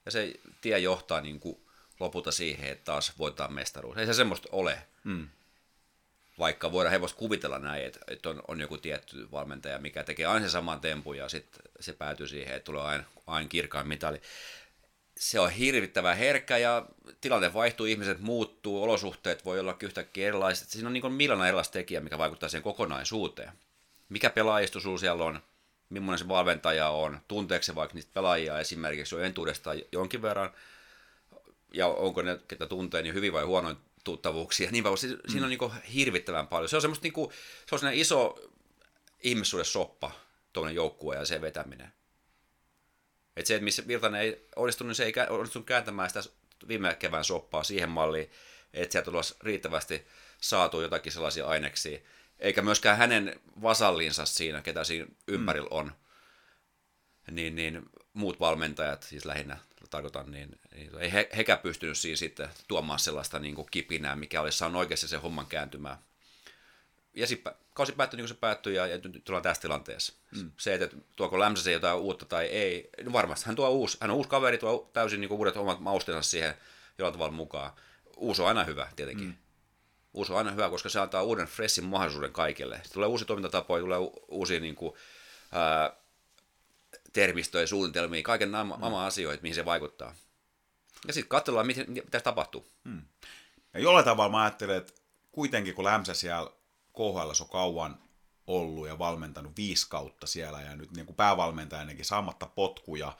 ja 0.05 0.11
se 0.11 0.33
tie 0.61 0.79
johtaa 0.79 1.21
niin 1.21 1.39
kuin 1.39 1.65
lopulta 1.99 2.31
siihen, 2.31 2.69
että 2.69 2.85
taas 2.85 3.13
voitetaan 3.17 3.53
mestaruus. 3.53 3.97
Ei 3.97 4.05
se 4.05 4.13
semmoista 4.13 4.49
ole. 4.51 4.81
Mm. 5.03 5.27
Vaikka 6.39 6.71
voidaan 6.71 6.91
hevosta 6.91 7.17
kuvitella 7.17 7.59
näin, 7.59 7.85
että, 7.85 7.99
että 8.07 8.29
on, 8.29 8.41
on 8.47 8.59
joku 8.59 8.77
tietty 8.77 9.31
valmentaja, 9.31 9.79
mikä 9.79 10.03
tekee 10.03 10.25
aina 10.25 10.39
sen 10.39 10.49
saman 10.49 10.81
tempun 10.81 11.17
ja 11.17 11.29
sitten 11.29 11.61
se 11.79 11.93
päätyy 11.93 12.27
siihen, 12.27 12.55
että 12.55 12.65
tulee 12.65 12.81
aina, 12.81 13.03
aina 13.27 13.49
kirkkaan 13.49 13.87
mitali. 13.87 14.21
Se 15.17 15.39
on 15.39 15.49
hirvittävän 15.49 16.17
herkkä 16.17 16.57
ja 16.57 16.85
tilanne 17.21 17.53
vaihtuu, 17.53 17.85
ihmiset 17.85 18.19
muuttuu, 18.19 18.83
olosuhteet 18.83 19.45
voi 19.45 19.59
olla 19.59 19.77
yhtäkkiä 19.83 20.27
erilaiset. 20.27 20.69
Siinä 20.69 20.87
on 20.87 20.93
niin 20.93 21.13
miljoona 21.13 21.47
erilaista 21.47 21.73
tekijää, 21.73 22.03
mikä 22.03 22.17
vaikuttaa 22.17 22.49
siihen 22.49 22.63
kokonaisuuteen. 22.63 23.51
Mikä 24.09 24.29
pelaajisto 24.29 24.79
siellä 24.97 25.23
on, 25.23 25.41
millainen 25.89 26.19
se 26.19 26.27
valmentaja 26.27 26.89
on, 26.89 27.19
tunteeko 27.27 27.63
se 27.63 27.75
vaikka 27.75 27.93
niistä 27.93 28.11
pelaajia 28.13 28.59
esimerkiksi 28.59 29.15
jo 29.15 29.21
entuudestaan 29.21 29.81
jonkin 29.91 30.21
verran, 30.21 30.53
ja 31.73 31.87
onko 31.87 32.21
ne, 32.21 32.39
ketä 32.47 32.65
tuntee, 32.65 33.01
niin 33.01 33.13
hyvin 33.13 33.33
vai 33.33 33.43
huonoin 33.43 33.77
tuttavuuksia. 34.03 34.71
Niin 34.71 34.83
siinä 34.97 35.17
mm. 35.33 35.43
on 35.43 35.49
niin 35.49 35.83
hirvittävän 35.93 36.47
paljon. 36.47 36.69
Se 36.69 36.75
on 36.75 36.81
semmoista 36.81 37.03
niin 37.03 37.13
kuin, 37.13 37.31
se 37.65 37.75
on 37.75 37.93
iso 37.93 38.39
ihmissuuden 39.23 39.65
soppa, 39.65 40.11
tuollainen 40.53 40.75
joukkue 40.75 41.15
ja 41.15 41.25
se 41.25 41.41
vetäminen. 41.41 41.93
Et 43.35 43.45
se, 43.45 43.55
että 43.55 43.63
missä 43.63 43.87
Virtanen 43.87 44.21
ei 44.21 44.47
onnistunut, 44.55 44.87
niin 44.87 44.95
se 44.95 45.03
ei 45.03 45.13
onnistunut 45.29 45.65
kääntämään 45.65 46.09
sitä 46.09 46.29
viime 46.67 46.95
kevään 46.95 47.23
soppaa 47.23 47.63
siihen 47.63 47.89
malliin, 47.89 48.31
että 48.73 48.91
sieltä 48.91 49.11
tulisi 49.11 49.35
riittävästi 49.41 50.07
saatu 50.41 50.81
jotakin 50.81 51.11
sellaisia 51.11 51.47
aineksia, 51.47 51.99
eikä 52.39 52.61
myöskään 52.61 52.97
hänen 52.97 53.39
vasallinsa 53.61 54.25
siinä, 54.25 54.61
ketä 54.61 54.83
siinä 54.83 55.07
ympärillä 55.27 55.67
on, 55.71 55.91
niin, 57.31 57.55
niin 57.55 57.89
muut 58.13 58.39
valmentajat, 58.39 59.03
siis 59.03 59.25
lähinnä 59.25 59.57
tarkoitan, 59.89 60.31
niin, 60.31 60.59
niin 60.75 60.91
ei 60.99 61.11
he, 61.11 61.29
hekä 61.37 61.57
pystynyt 61.57 61.97
siinä 61.97 62.15
sitten 62.15 62.49
tuomaan 62.67 62.99
sellaista 62.99 63.39
niin 63.39 63.55
kuin 63.55 63.67
kipinää, 63.71 64.15
mikä 64.15 64.41
olisi 64.41 64.57
saanut 64.57 64.79
oikeasti 64.79 65.07
sen 65.07 65.21
homman 65.21 65.45
kääntymään. 65.45 65.97
Ja 67.13 67.27
sitten 67.27 67.53
kausi 67.73 67.91
päättyi 67.91 68.17
niin 68.17 68.23
kuin 68.23 68.35
se 68.35 68.39
päättyi 68.39 68.75
ja, 68.75 68.87
ja 68.87 68.97
nyt 68.97 69.23
tullaan 69.23 69.43
tässä 69.43 69.61
tilanteessa. 69.61 70.13
Mm. 70.35 70.51
Se, 70.57 70.73
että 70.73 70.97
tuoko 71.15 71.39
Lämsäsen 71.39 71.73
jotain 71.73 71.97
uutta 71.97 72.25
tai 72.25 72.45
ei, 72.45 72.89
niin 72.97 73.13
varmasti 73.13 73.45
hän 73.45 73.55
tuo 73.55 73.69
uusi, 73.69 73.97
hän 74.01 74.09
on 74.09 74.17
uusi 74.17 74.29
kaveri, 74.29 74.57
tuo 74.57 74.89
täysin 74.93 75.21
niin 75.21 75.29
kuin 75.29 75.39
uudet 75.39 75.57
omat 75.57 75.79
mausteensa 75.79 76.29
siihen 76.29 76.53
jollain 76.97 77.13
tavalla 77.13 77.31
mukaan. 77.31 77.71
Uusi 78.17 78.41
on 78.41 78.47
aina 78.47 78.63
hyvä 78.63 78.87
tietenkin. 78.95 79.27
Mm 79.27 79.33
uusi 80.13 80.31
on 80.31 80.37
aina 80.37 80.51
hyvä, 80.51 80.69
koska 80.69 80.89
se 80.89 80.99
antaa 80.99 81.23
uuden 81.23 81.47
freshin 81.47 81.85
mahdollisuuden 81.85 82.33
kaikille. 82.33 82.75
Sitten 82.75 82.93
tulee 82.93 83.07
uusi 83.07 83.25
toimintatapoja, 83.25 83.81
tulee 83.81 83.99
uusia 84.27 84.59
niin 84.59 84.75
kuin, 84.75 84.93
ää, 85.51 85.93
termistöjä, 87.13 87.67
suunnitelmia, 87.67 88.23
kaiken 88.23 88.51
nämä 88.51 88.75
mm. 88.75 88.93
asioita, 88.93 89.41
mihin 89.41 89.55
se 89.55 89.65
vaikuttaa. 89.65 90.15
Ja 91.07 91.13
sitten 91.13 91.29
katsellaan, 91.29 91.67
mitä, 91.67 91.83
mitä 91.87 92.19
tapahtuu. 92.19 92.71
Hmm. 92.83 93.01
Ja 93.73 93.79
jollain 93.79 94.05
tavalla 94.05 94.31
mä 94.31 94.41
ajattelen, 94.41 94.77
että 94.77 94.93
kuitenkin 95.31 95.75
kun 95.75 95.85
Lämsä 95.85 96.13
siellä 96.13 96.51
KHL 96.93 97.31
on 97.41 97.49
kauan 97.51 97.99
ollut 98.47 98.87
ja 98.87 98.99
valmentanut 98.99 99.57
viisi 99.57 99.89
kautta 99.89 100.27
siellä 100.27 100.61
ja 100.61 100.75
nyt 100.75 100.91
niin 100.95 101.05
kuin 101.05 101.15
päävalmentajanakin 101.15 102.05
saamatta 102.05 102.45
potkuja, 102.45 103.17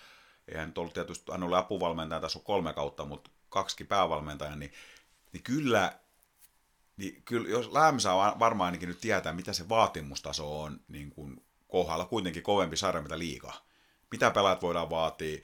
eihän 0.47 0.67
nyt 0.67 0.77
ollut 0.77 0.93
tietysti, 0.93 1.31
hän 1.31 1.43
oli 1.43 1.55
apuvalmentaja, 1.55 2.21
tässä 2.21 2.39
on 2.39 2.45
kolme 2.45 2.73
kautta, 2.73 3.05
mutta 3.05 3.29
kaksi 3.49 3.83
päävalmentaja, 3.83 4.55
niin, 4.55 4.73
niin 5.31 5.43
kyllä 5.43 5.99
niin 6.99 7.21
kyllä 7.25 7.49
jos 7.49 7.71
Lämsä 7.71 8.09
varmaan 8.39 8.65
ainakin 8.65 8.89
nyt 8.89 9.01
tietää, 9.01 9.33
mitä 9.33 9.53
se 9.53 9.69
vaatimustaso 9.69 10.61
on 10.61 10.79
niin 10.87 11.09
kuin 11.09 11.43
kohdalla 11.67 12.05
kuitenkin 12.05 12.43
kovempi 12.43 12.77
sarja, 12.77 13.01
mitä 13.01 13.19
liikaa. 13.19 13.65
Mitä 14.11 14.31
pelaat 14.31 14.61
voidaan 14.61 14.89
vaatia. 14.89 15.41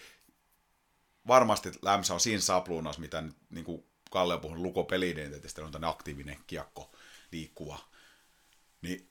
Varmasti 1.27 1.71
Lämsä 1.81 2.13
on 2.13 2.19
siinä 2.19 2.41
sapluunassa, 2.41 3.01
mitä 3.01 3.21
nyt, 3.21 3.35
niin 3.49 3.65
kuin 3.65 3.85
Kalle 4.11 4.33
on 4.33 4.39
puhunut 4.39 4.63
Luko 4.63 4.83
peliidentiteetistä, 4.83 5.61
on 5.61 5.71
tämmöinen 5.71 5.89
aktiivinen 5.89 6.37
kiekko, 6.47 6.91
liikkuva. 7.31 7.79
Niin 8.81 9.09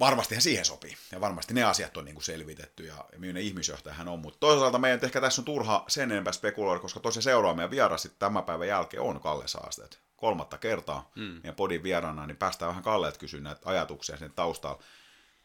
varmastihan 0.00 0.42
siihen 0.42 0.64
sopii. 0.64 0.96
Ja 1.12 1.20
varmasti 1.20 1.54
ne 1.54 1.62
asiat 1.62 1.96
on 1.96 2.04
niin 2.04 2.14
kuin 2.14 2.24
selvitetty 2.24 2.86
ja, 2.86 3.04
ja 3.12 3.18
millainen 3.18 3.42
ihmisjohtaja 3.42 3.94
hän 3.94 4.08
on. 4.08 4.18
Mutta 4.18 4.38
toisaalta 4.40 4.78
meidän 4.78 5.00
ehkä 5.02 5.20
tässä 5.20 5.40
on 5.40 5.44
turha 5.44 5.84
sen 5.88 6.12
enempää 6.12 6.32
spekuloida, 6.32 6.80
koska 6.80 7.00
tosiaan 7.00 7.22
seuraa 7.22 7.54
meidän 7.54 7.70
vieras 7.70 8.08
tämän 8.18 8.44
päivän 8.44 8.68
jälkeen 8.68 9.02
on 9.02 9.20
Kalle 9.20 9.48
Saasteet. 9.48 10.09
Kolmatta 10.20 10.58
kertaa 10.58 11.10
mm. 11.16 11.22
meidän 11.22 11.54
podin 11.54 11.82
vieraana, 11.82 12.26
niin 12.26 12.36
päästään 12.36 12.68
vähän 12.68 12.82
Kalleet 12.82 13.18
kysyä 13.18 13.40
näitä 13.40 13.60
ajatuksia 13.64 14.16
sen 14.16 14.32
taustalla 14.32 14.82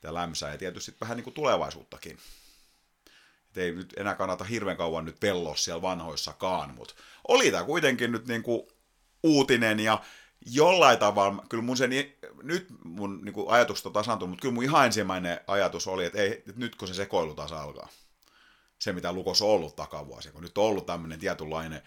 ja 0.04 0.14
lämsää 0.14 0.52
ja 0.52 0.58
tietysti 0.58 0.96
vähän 1.02 1.18
niin 1.18 1.24
kuin 1.24 1.34
tulevaisuuttakin. 1.34 2.18
Et 3.52 3.58
ei 3.58 3.72
nyt 3.72 3.94
enää 3.98 4.16
kannata 4.16 4.44
hirveän 4.44 4.78
kauan 4.78 5.06
nyt 5.06 5.22
velloa 5.22 5.56
siellä 5.56 5.82
vanhoissakaan, 5.82 6.76
mutta 6.76 6.94
oli 7.28 7.52
tämä 7.52 7.64
kuitenkin 7.64 8.12
nyt 8.12 8.28
niin 8.28 8.44
kuin 8.44 8.68
uutinen 9.24 9.80
ja 9.80 10.02
jollain 10.46 10.98
tavalla, 10.98 11.46
kyllä 11.50 11.64
mun 11.64 11.78
se, 11.78 11.90
nyt 12.44 12.68
mun 12.84 13.22
niin 13.26 13.34
kuin 13.34 13.50
ajatukset 13.50 13.86
on 13.86 13.94
tasantunut, 13.94 14.30
mutta 14.30 14.42
kyllä 14.42 14.54
mun 14.54 14.64
ihan 14.64 14.86
ensimmäinen 14.86 15.40
ajatus 15.48 15.88
oli, 15.88 16.06
että, 16.06 16.22
ei, 16.22 16.32
että 16.32 16.54
nyt 16.56 16.76
kun 16.76 16.88
se 16.88 16.94
sekoilu 16.94 17.34
taas 17.34 17.52
alkaa, 17.52 17.90
se 18.80 18.94
mitä 18.94 19.14
Lukos 19.14 19.42
on 19.42 19.50
ollut 19.50 19.76
takavuosia, 19.76 20.32
kun 20.32 20.44
nyt 20.44 20.58
on 20.58 20.64
ollut 20.64 20.86
tämmöinen 20.86 21.20
tietynlainen 21.20 21.82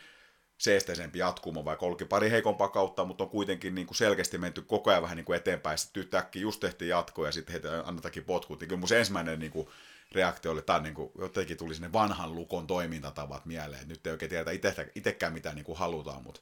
seesteisempi 0.58 1.18
jatkumo, 1.18 1.64
vaikka 1.64 1.86
olikin 1.86 2.08
pari 2.08 2.30
heikompaa 2.30 2.68
kautta, 2.68 3.04
mutta 3.04 3.24
on 3.24 3.30
kuitenkin 3.30 3.74
niin 3.74 3.86
kuin 3.86 3.96
selkeästi 3.96 4.38
menty 4.38 4.62
koko 4.62 4.90
ajan 4.90 5.02
vähän 5.02 5.16
niin 5.16 5.24
kuin 5.24 5.36
eteenpäin, 5.36 5.78
sitten 5.78 6.00
yhtäkkiä 6.00 6.42
just 6.42 6.60
tehtiin 6.60 6.88
jatko 6.88 7.26
ja 7.26 7.32
sitten 7.32 7.52
heitä 7.52 7.82
annetakin 7.86 8.24
potkut, 8.24 8.60
niin 8.60 8.68
kyllä 8.68 8.80
mun 8.80 8.88
se 8.88 8.98
ensimmäinen 8.98 9.38
niin 9.38 9.52
kuin 9.52 9.68
reaktio 10.12 10.50
oli, 10.50 10.58
että 10.58 10.78
niin 10.78 10.94
kuin, 10.94 11.10
jotenkin 11.18 11.56
tuli 11.56 11.74
sinne 11.74 11.92
vanhan 11.92 12.34
lukon 12.34 12.66
toimintatavat 12.66 13.46
mieleen, 13.46 13.88
nyt 13.88 14.06
ei 14.06 14.12
oikein 14.12 14.30
tiedä 14.30 14.50
itsekään 14.94 15.32
mitä 15.32 15.54
niin 15.54 15.64
kuin 15.64 15.78
halutaan, 15.78 16.22
mutta 16.22 16.40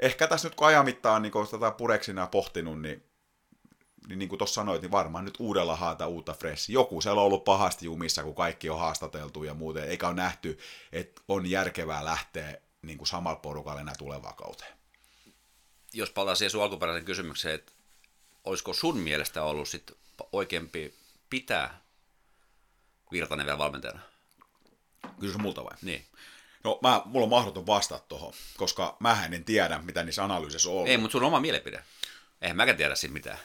ehkä 0.00 0.26
tässä 0.26 0.48
nyt 0.48 0.54
kun 0.54 0.66
ajan 0.66 0.84
mittaan 0.84 1.22
niin 1.22 1.32
kun 1.32 1.48
tätä 1.50 1.70
pureksina 1.70 2.22
ja 2.22 2.26
pohtinut, 2.26 2.82
niin 2.82 3.04
niin, 4.08 4.18
niin 4.18 4.28
kuin 4.28 4.38
tuossa 4.38 4.54
sanoit, 4.54 4.82
niin 4.82 4.90
varmaan 4.90 5.24
nyt 5.24 5.34
uudella 5.38 5.76
haata 5.76 6.06
uutta 6.06 6.32
fresh. 6.32 6.70
Joku 6.70 7.00
siellä 7.00 7.20
on 7.20 7.26
ollut 7.26 7.44
pahasti 7.44 7.86
jumissa, 7.86 8.22
kun 8.22 8.34
kaikki 8.34 8.70
on 8.70 8.78
haastateltu 8.78 9.44
ja 9.44 9.54
muuten, 9.54 9.84
eikä 9.84 10.08
ole 10.08 10.14
nähty, 10.14 10.58
että 10.92 11.22
on 11.28 11.50
järkevää 11.50 12.04
lähteä 12.04 12.60
niin 12.86 12.98
kuin 12.98 13.08
samalla 13.08 13.36
porukalla 13.36 13.80
enää 13.80 13.94
tulevaan 13.98 14.36
kauteen. 14.36 14.72
Jos 15.92 16.10
palataan 16.10 16.36
siihen 16.36 16.50
sun 16.50 16.62
alkuperäisen 16.62 17.04
kysymykseen, 17.04 17.54
että 17.54 17.72
olisiko 18.44 18.72
sun 18.72 18.98
mielestä 18.98 19.42
ollut 19.42 19.68
sit 19.68 19.92
oikeampi 20.32 20.94
pitää 21.30 21.80
Virtanen 23.12 23.46
vielä 23.46 23.58
valmentajana? 23.58 24.00
Kysymys 25.20 25.42
multa 25.42 25.64
vai? 25.64 25.76
Niin. 25.82 26.06
No, 26.64 26.78
mä, 26.82 27.02
mulla 27.04 27.24
on 27.24 27.30
mahdoton 27.30 27.66
vastata 27.66 28.04
tuohon, 28.08 28.32
koska 28.56 28.96
mä 29.00 29.24
en 29.32 29.44
tiedä, 29.44 29.78
mitä 29.78 30.02
niissä 30.04 30.24
analyysissä 30.24 30.68
on 30.68 30.74
ollut. 30.74 30.88
Ei, 30.88 30.96
mutta 30.98 31.12
sun 31.12 31.22
oma 31.22 31.40
mielipide. 31.40 31.84
Eihän 32.42 32.56
mäkään 32.56 32.76
tiedä 32.76 32.94
siitä 32.94 33.12
mitään. 33.12 33.38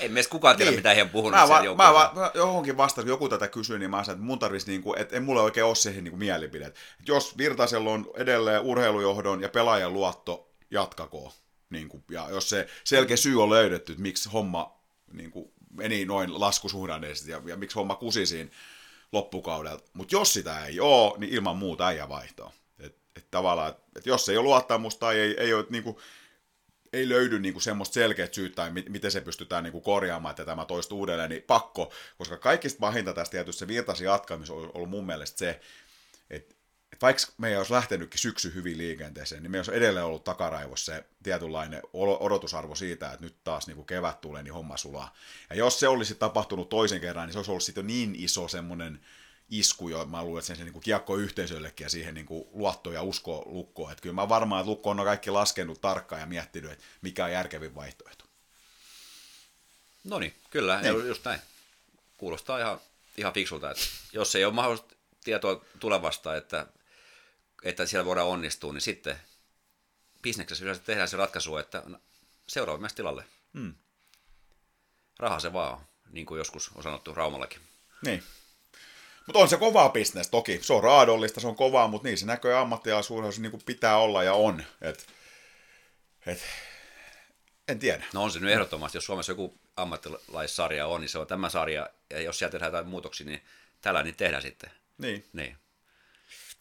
Ei 0.00 0.08
meistä 0.08 0.30
kukaan 0.30 0.56
tiedä, 0.56 0.70
niin. 0.70 0.78
mitä 0.78 0.94
he 0.94 1.02
on 1.02 1.08
puhunut 1.08 1.40
mä, 1.40 1.48
va- 1.48 1.74
mä, 1.74 1.92
va- 1.94 2.12
mä 2.14 2.30
johonkin 2.34 2.76
vastasin, 2.76 3.08
joku 3.08 3.28
tätä 3.28 3.48
kysyi, 3.48 3.78
niin 3.78 3.90
mä 3.90 4.04
sanoin, 4.04 4.16
että 4.16 4.26
mun 4.26 4.38
tarvitsisi, 4.38 4.70
niin 4.70 4.82
kuin, 4.82 4.98
että 4.98 5.16
ei 5.16 5.20
mulla 5.20 5.42
oikein 5.42 5.66
ole 5.66 5.74
siihen 5.74 6.04
niin 6.04 6.18
mielipide. 6.18 6.66
Että 6.66 6.80
jos 7.06 7.38
Virtasella 7.38 7.90
on 7.90 8.10
edelleen 8.16 8.62
urheilujohdon 8.62 9.40
ja 9.42 9.48
pelaajan 9.48 9.92
luotto, 9.92 10.48
jatkakoon. 10.70 11.32
Niin 11.70 11.88
kuin, 11.88 12.04
ja 12.10 12.26
jos 12.30 12.48
se 12.48 12.68
selkeä 12.84 13.16
syy 13.16 13.42
on 13.42 13.50
löydetty, 13.50 13.92
että 13.92 14.02
miksi 14.02 14.28
homma 14.28 14.78
niin 15.12 15.30
kuin, 15.30 15.52
meni 15.70 16.04
noin 16.04 16.40
laskusuhdanneisesti 16.40 17.30
ja, 17.30 17.42
ja 17.46 17.56
miksi 17.56 17.74
homma 17.74 17.94
kusi 17.94 18.26
siinä 18.26 18.50
loppukaudelta. 19.12 19.84
Mutta 19.92 20.14
jos 20.14 20.32
sitä 20.32 20.66
ei 20.66 20.80
ole, 20.80 21.18
niin 21.18 21.32
ilman 21.32 21.56
muuta 21.56 21.86
äijä 21.86 22.08
vaihtoa. 22.08 22.52
Et, 22.78 22.96
et 23.16 23.30
tavallaan, 23.30 23.70
et, 23.70 23.76
et 23.96 24.06
jos 24.06 24.28
ei 24.28 24.36
ole 24.36 24.44
luottamusta 24.44 25.00
tai 25.00 25.18
ei, 25.18 25.36
ei 25.38 25.54
ole 25.54 25.66
niin 25.70 25.82
kuin, 25.82 25.96
ei 26.92 27.08
löydy 27.08 27.38
niinku 27.38 27.60
semmoista 27.60 27.94
selkeät 27.94 28.34
syyt 28.34 28.54
tai 28.54 28.70
mi- 28.70 28.84
miten 28.88 29.10
se 29.10 29.20
pystytään 29.20 29.64
niinku 29.64 29.80
korjaamaan, 29.80 30.30
että 30.30 30.44
tämä 30.44 30.64
toistuu 30.64 30.98
uudelleen, 30.98 31.30
niin 31.30 31.42
pakko, 31.42 31.92
koska 32.18 32.36
kaikista 32.36 32.80
pahinta 32.80 33.12
tästä 33.12 33.30
tietysti 33.30 33.58
se 33.58 33.68
virtaisi 33.68 34.04
jatkamista 34.04 34.54
on 34.54 34.70
ollut 34.74 34.90
mun 34.90 35.06
mielestä 35.06 35.38
se, 35.38 35.50
että, 36.30 36.54
että 36.92 37.06
vaikka 37.06 37.22
me 37.38 37.48
ei 37.48 37.56
olisi 37.56 37.72
lähtenytkin 37.72 38.18
syksy 38.18 38.54
hyvin 38.54 38.78
liikenteeseen, 38.78 39.42
niin 39.42 39.50
me 39.50 39.58
olisi 39.58 39.74
edelleen 39.74 40.06
ollut 40.06 40.24
takaraivossa 40.24 40.92
se 40.92 41.04
tietynlainen 41.22 41.82
odotusarvo 41.92 42.74
siitä, 42.74 43.12
että 43.12 43.24
nyt 43.24 43.36
taas 43.44 43.66
niin 43.66 43.76
kuin 43.76 43.86
kevät 43.86 44.20
tulee, 44.20 44.42
niin 44.42 44.54
homma 44.54 44.76
sulaa. 44.76 45.14
Ja 45.50 45.56
jos 45.56 45.80
se 45.80 45.88
olisi 45.88 46.14
tapahtunut 46.14 46.68
toisen 46.68 47.00
kerran, 47.00 47.26
niin 47.26 47.32
se 47.32 47.38
olisi 47.38 47.50
ollut 47.50 47.62
sitten 47.62 47.86
niin 47.86 48.14
iso 48.14 48.48
semmoinen 48.48 49.00
isku 49.50 49.88
jo, 49.88 50.04
mä 50.04 50.22
luulen, 50.22 50.38
että 50.38 50.46
sen, 50.46 50.56
se 50.56 50.64
niin 50.64 50.80
kiekko 50.80 51.16
yhteisöllekin 51.16 51.84
ja 51.84 51.90
siihen 51.90 52.14
niin 52.14 52.26
kuin 52.26 52.48
luotto 52.52 52.92
ja 52.92 53.02
usko 53.02 53.42
lukkoon. 53.46 53.92
Että 53.92 54.02
kyllä 54.02 54.14
mä 54.14 54.28
varmaan, 54.28 54.60
että 54.60 54.70
lukko 54.70 54.90
on 54.90 55.04
kaikki 55.04 55.30
laskenut 55.30 55.80
tarkkaan 55.80 56.20
ja 56.20 56.26
miettinyt, 56.26 56.70
että 56.70 56.84
mikä 57.02 57.24
on 57.24 57.32
järkevin 57.32 57.74
vaihtoehto. 57.74 58.24
No 60.04 60.18
niin, 60.18 60.34
kyllä, 60.50 60.80
niin. 60.80 61.08
just 61.08 61.24
näin. 61.24 61.40
Kuulostaa 62.16 62.58
ihan, 62.58 62.80
ihan 63.16 63.32
fiksulta, 63.32 63.70
että 63.70 63.82
jos 64.12 64.34
ei 64.34 64.44
ole 64.44 64.54
mahdollista 64.54 64.94
tietoa 65.24 65.64
tulevasta, 65.80 66.36
että, 66.36 66.66
että 67.62 67.86
siellä 67.86 68.04
voidaan 68.04 68.28
onnistua, 68.28 68.72
niin 68.72 68.80
sitten 68.80 69.20
bisneksessä 70.22 70.64
yleensä 70.64 70.82
tehdään 70.82 71.08
se 71.08 71.16
ratkaisu, 71.16 71.56
että 71.56 71.82
seuraavamme 72.46 72.88
tilalle. 72.94 73.24
Hmm. 73.54 73.74
Raha 75.18 75.40
se 75.40 75.52
vaan 75.52 75.72
on, 75.72 75.80
niin 76.10 76.26
kuin 76.26 76.38
joskus 76.38 76.70
on 76.74 76.82
sanottu 76.82 77.14
Raumallakin. 77.14 77.60
Niin. 78.04 78.22
Mutta 79.28 79.38
on 79.38 79.48
se 79.48 79.56
kovaa 79.56 79.88
bisnes 79.88 80.28
toki. 80.28 80.58
Se 80.62 80.72
on 80.72 80.82
raadollista, 80.82 81.40
se 81.40 81.46
on 81.46 81.56
kovaa, 81.56 81.88
mutta 81.88 82.08
niin 82.08 82.18
se 82.18 82.26
näköjään 82.26 82.62
ammattilaisuudessa 82.62 83.42
niin 83.42 83.50
kuin 83.50 83.62
pitää 83.66 83.98
olla 83.98 84.22
ja 84.22 84.34
on. 84.34 84.64
Et, 84.80 85.06
et, 86.26 86.42
en 87.68 87.78
tiedä. 87.78 88.04
No 88.14 88.22
on 88.22 88.30
se 88.30 88.40
nyt 88.40 88.50
ehdottomasti, 88.50 88.96
jos 88.96 89.04
Suomessa 89.04 89.32
joku 89.32 89.54
ammattilaissarja 89.76 90.86
on, 90.86 91.00
niin 91.00 91.08
se 91.08 91.18
on 91.18 91.26
tämä 91.26 91.50
sarja, 91.50 91.90
ja 92.10 92.20
jos 92.20 92.38
sieltä 92.38 92.52
tehdään 92.52 92.72
jotain 92.72 92.86
muutoksia, 92.86 93.26
niin 93.26 93.42
tällä 93.80 94.02
niin 94.02 94.16
tehdään 94.16 94.42
sitten. 94.42 94.70
Niin. 94.98 95.24
niin. 95.32 95.56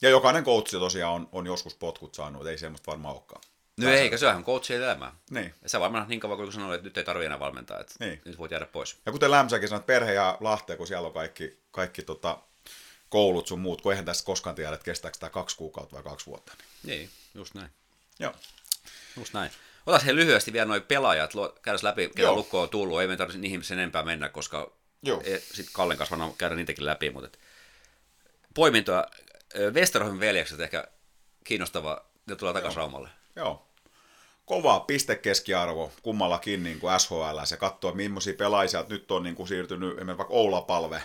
Ja 0.01 0.09
jokainen 0.09 0.43
coach 0.43 0.71
tosiaan 0.71 1.13
on, 1.13 1.29
on 1.31 1.45
joskus 1.45 1.75
potkut 1.75 2.15
saanut, 2.15 2.47
ei 2.47 2.57
semmoista 2.57 2.91
varmaan 2.91 3.15
olekaan. 3.15 3.41
No 3.77 3.89
eikä, 3.89 4.17
se 4.17 4.27
on 4.27 4.45
coachien 4.45 4.81
elämää. 4.81 5.13
Niin. 5.29 5.53
Ja 5.63 5.69
sä 5.69 5.79
varmaan 5.79 6.07
niin 6.07 6.19
kauan, 6.19 6.37
kun 6.37 6.53
sanoit, 6.53 6.75
että 6.75 6.87
nyt 6.87 6.97
ei 6.97 7.03
tarvitse 7.03 7.25
enää 7.25 7.39
valmentaa, 7.39 7.79
että 7.79 7.93
niin. 7.99 8.21
nyt 8.25 8.37
voit 8.37 8.51
jäädä 8.51 8.65
pois. 8.65 8.97
Ja 9.05 9.11
kuten 9.11 9.31
Lämsäkin 9.31 9.69
sanoi, 9.69 9.79
että 9.79 9.87
perhe 9.87 10.13
ja 10.13 10.37
Lahte, 10.39 10.77
kun 10.77 10.87
siellä 10.87 11.07
on 11.07 11.13
kaikki, 11.13 11.59
kaikki 11.71 12.01
tota, 12.01 12.37
koulut 13.09 13.47
sun 13.47 13.59
muut, 13.59 13.81
kun 13.81 13.91
eihän 13.91 14.05
tästä 14.05 14.25
koskaan 14.25 14.55
tiedä, 14.55 14.73
että 14.73 14.85
kestääkö 14.85 15.17
tämä 15.17 15.29
kaksi 15.29 15.57
kuukautta 15.57 15.95
vai 15.95 16.03
kaksi 16.03 16.25
vuotta. 16.25 16.53
Niin, 16.83 16.99
niin 16.99 17.09
just 17.35 17.53
näin. 17.53 17.69
Joo. 18.19 18.33
Just 19.17 19.33
näin. 19.33 19.51
Otas 19.85 20.05
he 20.05 20.15
lyhyesti 20.15 20.53
vielä 20.53 20.65
noin 20.65 20.81
pelaajat, 20.81 21.31
käydä 21.61 21.79
läpi, 21.81 22.09
ketä 22.15 22.31
lukko 22.31 22.61
on 22.61 22.69
tullut, 22.69 23.01
ei 23.01 23.07
me 23.07 23.17
tarvitse 23.17 23.39
niihin 23.39 23.63
sen 23.63 23.79
enempää 23.79 24.03
mennä, 24.03 24.29
koska 24.29 24.71
sitten 25.41 25.73
Kallen 25.73 25.97
kanssa 25.97 26.17
käydä 26.37 26.55
niitäkin 26.55 26.85
läpi, 26.85 27.09
mutta 27.09 27.27
et, 27.27 27.39
poimintoa, 28.53 29.05
Westerholmin 29.73 30.19
veljekset 30.19 30.59
ehkä 30.59 30.87
kiinnostava, 31.43 32.05
ne 32.25 32.35
tulee 32.35 32.53
takaisin 32.53 32.77
Raumalle. 32.77 33.09
Joo. 33.35 33.67
Kova 34.45 34.79
pistekeskiarvo 34.79 35.91
kummallakin 36.01 36.63
niin 36.63 36.79
kuin 36.79 36.99
SHL, 36.99 37.43
se 37.43 37.57
katsoo, 37.57 37.91
millaisia 37.91 38.33
pelaajia 38.33 38.85
nyt 38.89 39.11
on 39.11 39.23
niin 39.23 39.35
kuin 39.35 39.47
siirtynyt, 39.47 39.97
esimerkiksi 39.97 40.17
vaikka 40.17 40.33
Oula-palve, 40.33 41.03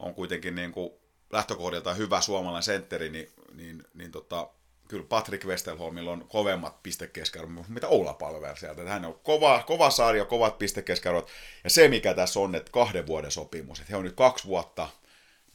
on 0.00 0.14
kuitenkin 0.14 0.54
niin 0.54 0.72
kuin 0.72 0.90
lähtökohdilta 1.32 1.94
hyvä 1.94 2.20
suomalainen 2.20 2.62
sentteri, 2.62 3.10
niin, 3.10 3.28
niin, 3.54 3.82
niin 3.94 4.12
tota, 4.12 4.48
kyllä 4.88 5.04
Patrick 5.08 5.44
Westerholmilla 5.44 6.10
on 6.10 6.26
kovemmat 6.28 6.82
pistekeskiarvot, 6.82 7.68
mitä 7.68 7.88
Oula 7.88 8.14
Palver 8.14 8.56
sieltä. 8.56 8.82
Hän 8.82 9.04
on 9.04 9.20
kova, 9.22 9.62
kova 9.66 9.90
sarja, 9.90 10.24
kovat 10.24 10.58
pistekeskiarvot. 10.58 11.28
Ja 11.64 11.70
se, 11.70 11.88
mikä 11.88 12.14
tässä 12.14 12.40
on, 12.40 12.54
että 12.54 12.72
kahden 12.72 13.06
vuoden 13.06 13.30
sopimus. 13.30 13.80
Että 13.80 13.92
he 13.92 13.96
on 13.96 14.04
nyt 14.04 14.16
kaksi 14.16 14.46
vuotta 14.46 14.88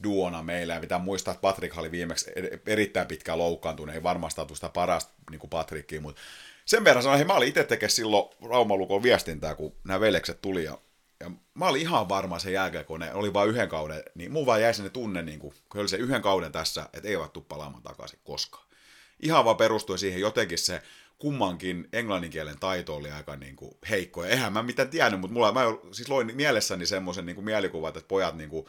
duona 0.02 0.42
meillä, 0.42 0.74
ja 0.74 0.80
pitää 0.80 0.98
muistaa, 0.98 1.32
että 1.32 1.42
Patrick 1.42 1.78
oli 1.78 1.90
viimeksi 1.90 2.30
erittäin 2.66 3.06
pitkään 3.06 3.38
loukkaantunut, 3.38 3.94
ei 3.94 4.02
varmasti 4.02 4.40
ollut 4.40 4.54
sitä 4.54 4.68
parasta 4.68 5.12
niin 5.30 5.38
kuin 5.38 5.50
Patrickia, 5.50 6.00
mutta 6.00 6.22
sen 6.64 6.84
verran 6.84 7.02
sanoin, 7.02 7.20
että 7.20 7.32
mä 7.32 7.36
olin 7.36 7.48
itse 7.48 7.64
tekemään 7.64 7.90
silloin 7.90 8.28
Raumalukon 8.50 9.02
viestintää, 9.02 9.54
kun 9.54 9.74
nämä 9.84 10.00
veljekset 10.00 10.42
tuli, 10.42 10.64
ja 10.64 10.78
ja 11.20 11.30
mä 11.54 11.68
olin 11.68 11.82
ihan 11.82 12.08
varma 12.08 12.38
sen 12.38 12.52
jälkeen, 12.52 12.84
kun 12.84 13.00
ne 13.00 13.14
oli 13.14 13.32
vain 13.32 13.50
yhden 13.50 13.68
kauden, 13.68 14.02
niin 14.14 14.32
mun 14.32 14.46
vaan 14.46 14.62
jäi 14.62 14.74
sinne 14.74 14.90
tunne, 14.90 15.22
niin 15.22 15.38
kuin, 15.38 15.54
kun 15.68 15.80
oli 15.80 15.88
se 15.88 15.96
yhden 15.96 16.22
kauden 16.22 16.52
tässä, 16.52 16.88
että 16.92 17.08
ei 17.08 17.16
tuu 17.32 17.42
palaamaan 17.48 17.82
takaisin 17.82 18.18
koskaan. 18.24 18.66
Ihan 19.22 19.44
vaan 19.44 19.56
perustui 19.56 19.98
siihen 19.98 20.20
jotenkin 20.20 20.58
se 20.58 20.82
kummankin 21.18 21.88
englanninkielen 21.92 22.58
taito 22.58 22.96
oli 22.96 23.10
aika 23.10 23.36
niin 23.36 23.56
kuin 23.56 23.76
heikko. 23.90 24.24
Ja 24.24 24.30
eihän 24.30 24.52
mä 24.52 24.62
mitään 24.62 24.88
tiennyt, 24.88 25.20
mutta 25.20 25.34
mulla, 25.34 25.52
mä 25.52 25.64
siis 25.92 26.08
loin 26.08 26.36
mielessäni 26.36 26.86
semmoisen 26.86 27.26
niin 27.26 27.44
mielikuvan, 27.44 27.88
että 27.88 28.08
pojat 28.08 28.36
niin 28.36 28.50
kuin, 28.50 28.66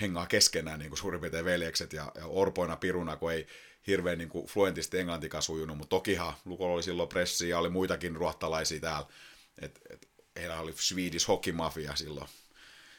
hengaa 0.00 0.26
keskenään 0.26 0.78
niin 0.78 0.90
kuin 0.90 0.98
suurin 0.98 1.20
piirtein 1.20 1.44
veljekset 1.44 1.92
ja, 1.92 2.12
ja 2.14 2.26
orpoina 2.26 2.76
piruna, 2.76 3.16
kun 3.16 3.32
ei 3.32 3.46
hirveän 3.86 4.18
niin 4.18 4.28
kuin 4.28 4.46
fluentisti 4.46 4.98
englantikaan 4.98 5.42
sujunut, 5.42 5.78
mutta 5.78 5.96
tokihan 5.96 6.34
Lukolla 6.44 6.74
oli 6.74 6.82
silloin 6.82 7.08
pressiä 7.08 7.48
ja 7.48 7.58
oli 7.58 7.68
muitakin 7.68 8.16
ruottalaisia 8.16 8.80
täällä. 8.80 9.06
Et, 9.58 9.80
et, 9.90 10.08
heillä 10.36 10.60
oli 10.60 10.72
Swedish 10.76 11.28
Hockey 11.28 11.52
Mafia 11.52 11.96
silloin, 11.96 12.28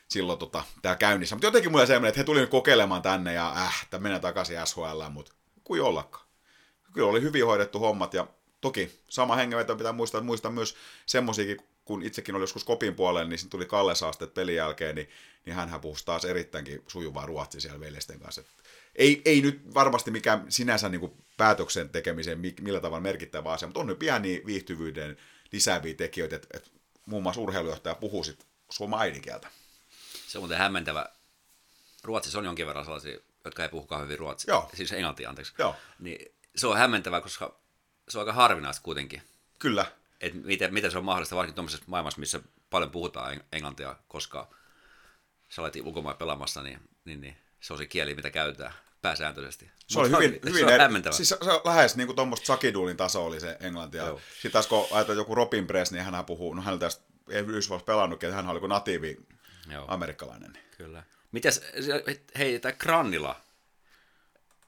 silloin 0.07 0.39
tota, 0.39 0.63
tää 0.81 0.95
käynnissä. 0.95 1.35
Mutta 1.35 1.47
jotenkin 1.47 1.71
mulla 1.71 1.85
semmoinen, 1.85 2.09
että 2.09 2.19
he 2.19 2.23
tulivat 2.23 2.49
kokeilemaan 2.49 3.01
tänne 3.01 3.33
ja 3.33 3.53
äh, 3.55 3.81
että 3.83 3.99
mennään 3.99 4.21
takaisin 4.21 4.57
SHL, 4.65 5.09
mutta 5.09 5.33
kuin 5.63 5.81
ollakaan. 5.81 6.27
Kyllä 6.93 7.07
oli 7.09 7.21
hyvin 7.21 7.45
hoidettu 7.45 7.79
hommat 7.79 8.13
ja 8.13 8.27
toki 8.61 9.01
sama 9.09 9.35
hengenveto 9.35 9.75
pitää 9.75 9.91
muistaa, 9.93 10.21
muistaa 10.21 10.51
myös 10.51 10.75
semmoisiakin, 11.05 11.57
kun 11.85 12.03
itsekin 12.03 12.35
oli 12.35 12.43
joskus 12.43 12.63
kopin 12.63 12.95
puolella, 12.95 13.29
niin 13.29 13.49
tuli 13.49 13.65
Kalle 13.65 13.95
Saasteet 13.95 14.33
pelin 14.33 14.55
jälkeen, 14.55 14.95
niin, 14.95 15.09
niin 15.45 15.55
hän 15.55 15.81
puhui 15.81 15.97
taas 16.05 16.25
erittäinkin 16.25 16.83
sujuvaa 16.87 17.25
ruotsia 17.25 17.61
siellä 17.61 17.79
veljesten 17.79 18.19
kanssa. 18.19 18.43
Ei, 18.95 19.21
ei 19.25 19.41
nyt 19.41 19.73
varmasti 19.73 20.11
mikään 20.11 20.45
sinänsä 20.49 20.89
niin 20.89 21.11
päätöksen 21.37 21.89
tekemiseen 21.89 22.39
millä 22.61 22.79
tavalla 22.79 23.01
merkittävä 23.01 23.51
asia, 23.51 23.67
mutta 23.67 23.79
on 23.79 23.87
nyt 23.87 23.99
pieni 23.99 24.43
viihtyvyyden 24.45 25.17
lisääviä 25.51 25.93
tekijöitä, 25.93 26.35
että, 26.35 26.47
että 26.57 26.69
muun 27.07 27.23
muassa 27.23 27.41
urheilujohtaja 27.41 27.95
puhuu 27.95 28.23
sitten 28.23 28.47
suomen 28.69 28.99
äidinkieltä. 28.99 29.47
Se 30.27 30.37
on 30.37 30.41
muuten 30.41 30.57
hämmentävä. 30.57 31.09
Ruotsissa 32.03 32.39
on 32.39 32.45
jonkin 32.45 32.67
verran 32.67 32.85
sellaisia, 32.85 33.19
jotka 33.45 33.63
ei 33.63 33.69
puhu 33.69 33.87
hyvin 34.01 34.19
ruotsia, 34.19 34.53
Joo. 34.53 34.69
siis 34.73 34.91
englantia, 34.91 35.29
anteeksi. 35.29 35.53
Joo. 35.57 35.75
Niin 35.99 36.35
se 36.55 36.67
on 36.67 36.77
hämmentävä, 36.77 37.21
koska 37.21 37.59
se 38.09 38.17
on 38.17 38.21
aika 38.21 38.33
harvinaista 38.33 38.83
kuitenkin. 38.83 39.21
Kyllä. 39.59 39.85
Et 40.21 40.33
miten, 40.33 40.73
miten 40.73 40.91
se 40.91 40.97
on 40.97 41.05
mahdollista, 41.05 41.35
varsinkin 41.35 41.55
tuollaisessa 41.55 41.85
maailmassa, 41.87 42.19
missä 42.19 42.39
paljon 42.69 42.91
puhutaan 42.91 43.43
englantia, 43.51 43.95
koska 44.07 44.49
sä 45.49 45.61
olet 45.61 45.75
ulkomaan 45.75 46.17
pelaamassa, 46.17 46.63
niin, 46.63 46.79
niin, 47.05 47.21
niin 47.21 47.37
se 47.59 47.73
on 47.73 47.79
se 47.79 47.85
kieli, 47.85 48.15
mitä 48.15 48.29
käytetään 48.29 48.73
pääsääntöisesti. 49.07 49.71
Se 49.87 49.99
oli 49.99 50.09
hyvin, 50.09 50.39
se 50.43 50.49
hyvin 50.49 50.65
on 50.65 50.73
eri, 50.73 50.81
hämmentävä. 50.81 51.15
siis 51.15 51.29
se, 51.29 51.37
se 51.43 51.51
on 51.51 51.61
lähes 51.65 51.95
niin 51.95 52.07
kuin 52.07 52.15
tuommoista 52.15 52.45
sakiduulin 52.45 52.97
taso 52.97 53.25
oli 53.25 53.39
se 53.39 53.57
englanti. 53.59 53.97
Joo. 53.97 54.21
Sitten 54.33 54.51
taas 54.51 54.67
kun 54.67 54.87
ajatellaan 54.91 55.17
joku 55.17 55.35
Robin 55.35 55.67
Press, 55.67 55.91
niin 55.91 56.03
hän 56.03 56.25
puhuu, 56.25 56.53
no 56.53 56.61
hän 56.61 56.79
tästä 56.79 57.03
ei 57.29 57.39
Yhdysvalloissa 57.39 57.85
pelannutkin, 57.85 58.29
että 58.29 58.35
hän 58.35 58.49
oli 58.49 58.59
kuin 58.59 58.69
natiivi 58.69 59.17
Joo. 59.71 59.85
amerikkalainen. 59.87 60.57
Kyllä. 60.77 61.03
Mitäs, 61.31 61.61
hei, 62.37 62.59
tämä 62.59 62.71
Grannila, 62.71 63.41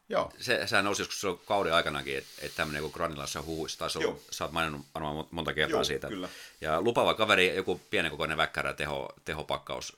Joo. 0.09 0.31
se, 0.39 0.67
sehän 0.67 0.85
nousi 0.85 1.01
joskus 1.01 1.21
silloin 1.21 1.41
kauden 1.45 1.73
aikanakin, 1.73 2.17
että, 2.17 2.29
että 2.41 2.57
tämmöinen 2.57 2.79
joku 2.79 2.93
Granilassa 2.93 3.43
taisi 3.77 3.97
olla, 3.97 4.07
Joo. 4.07 4.21
sä 4.31 4.43
oot 4.43 4.51
maininnut 4.51 4.85
varmaan 4.93 5.25
monta 5.31 5.53
kertaa 5.53 5.77
Joo, 5.77 5.83
siitä. 5.83 6.07
kyllä. 6.07 6.29
Ja 6.61 6.81
lupava 6.81 7.13
kaveri, 7.13 7.55
joku 7.55 7.81
pienenkokoinen 7.89 8.37
väkkärä, 8.37 8.73
teho, 8.73 9.13
tehopakkaus, 9.25 9.97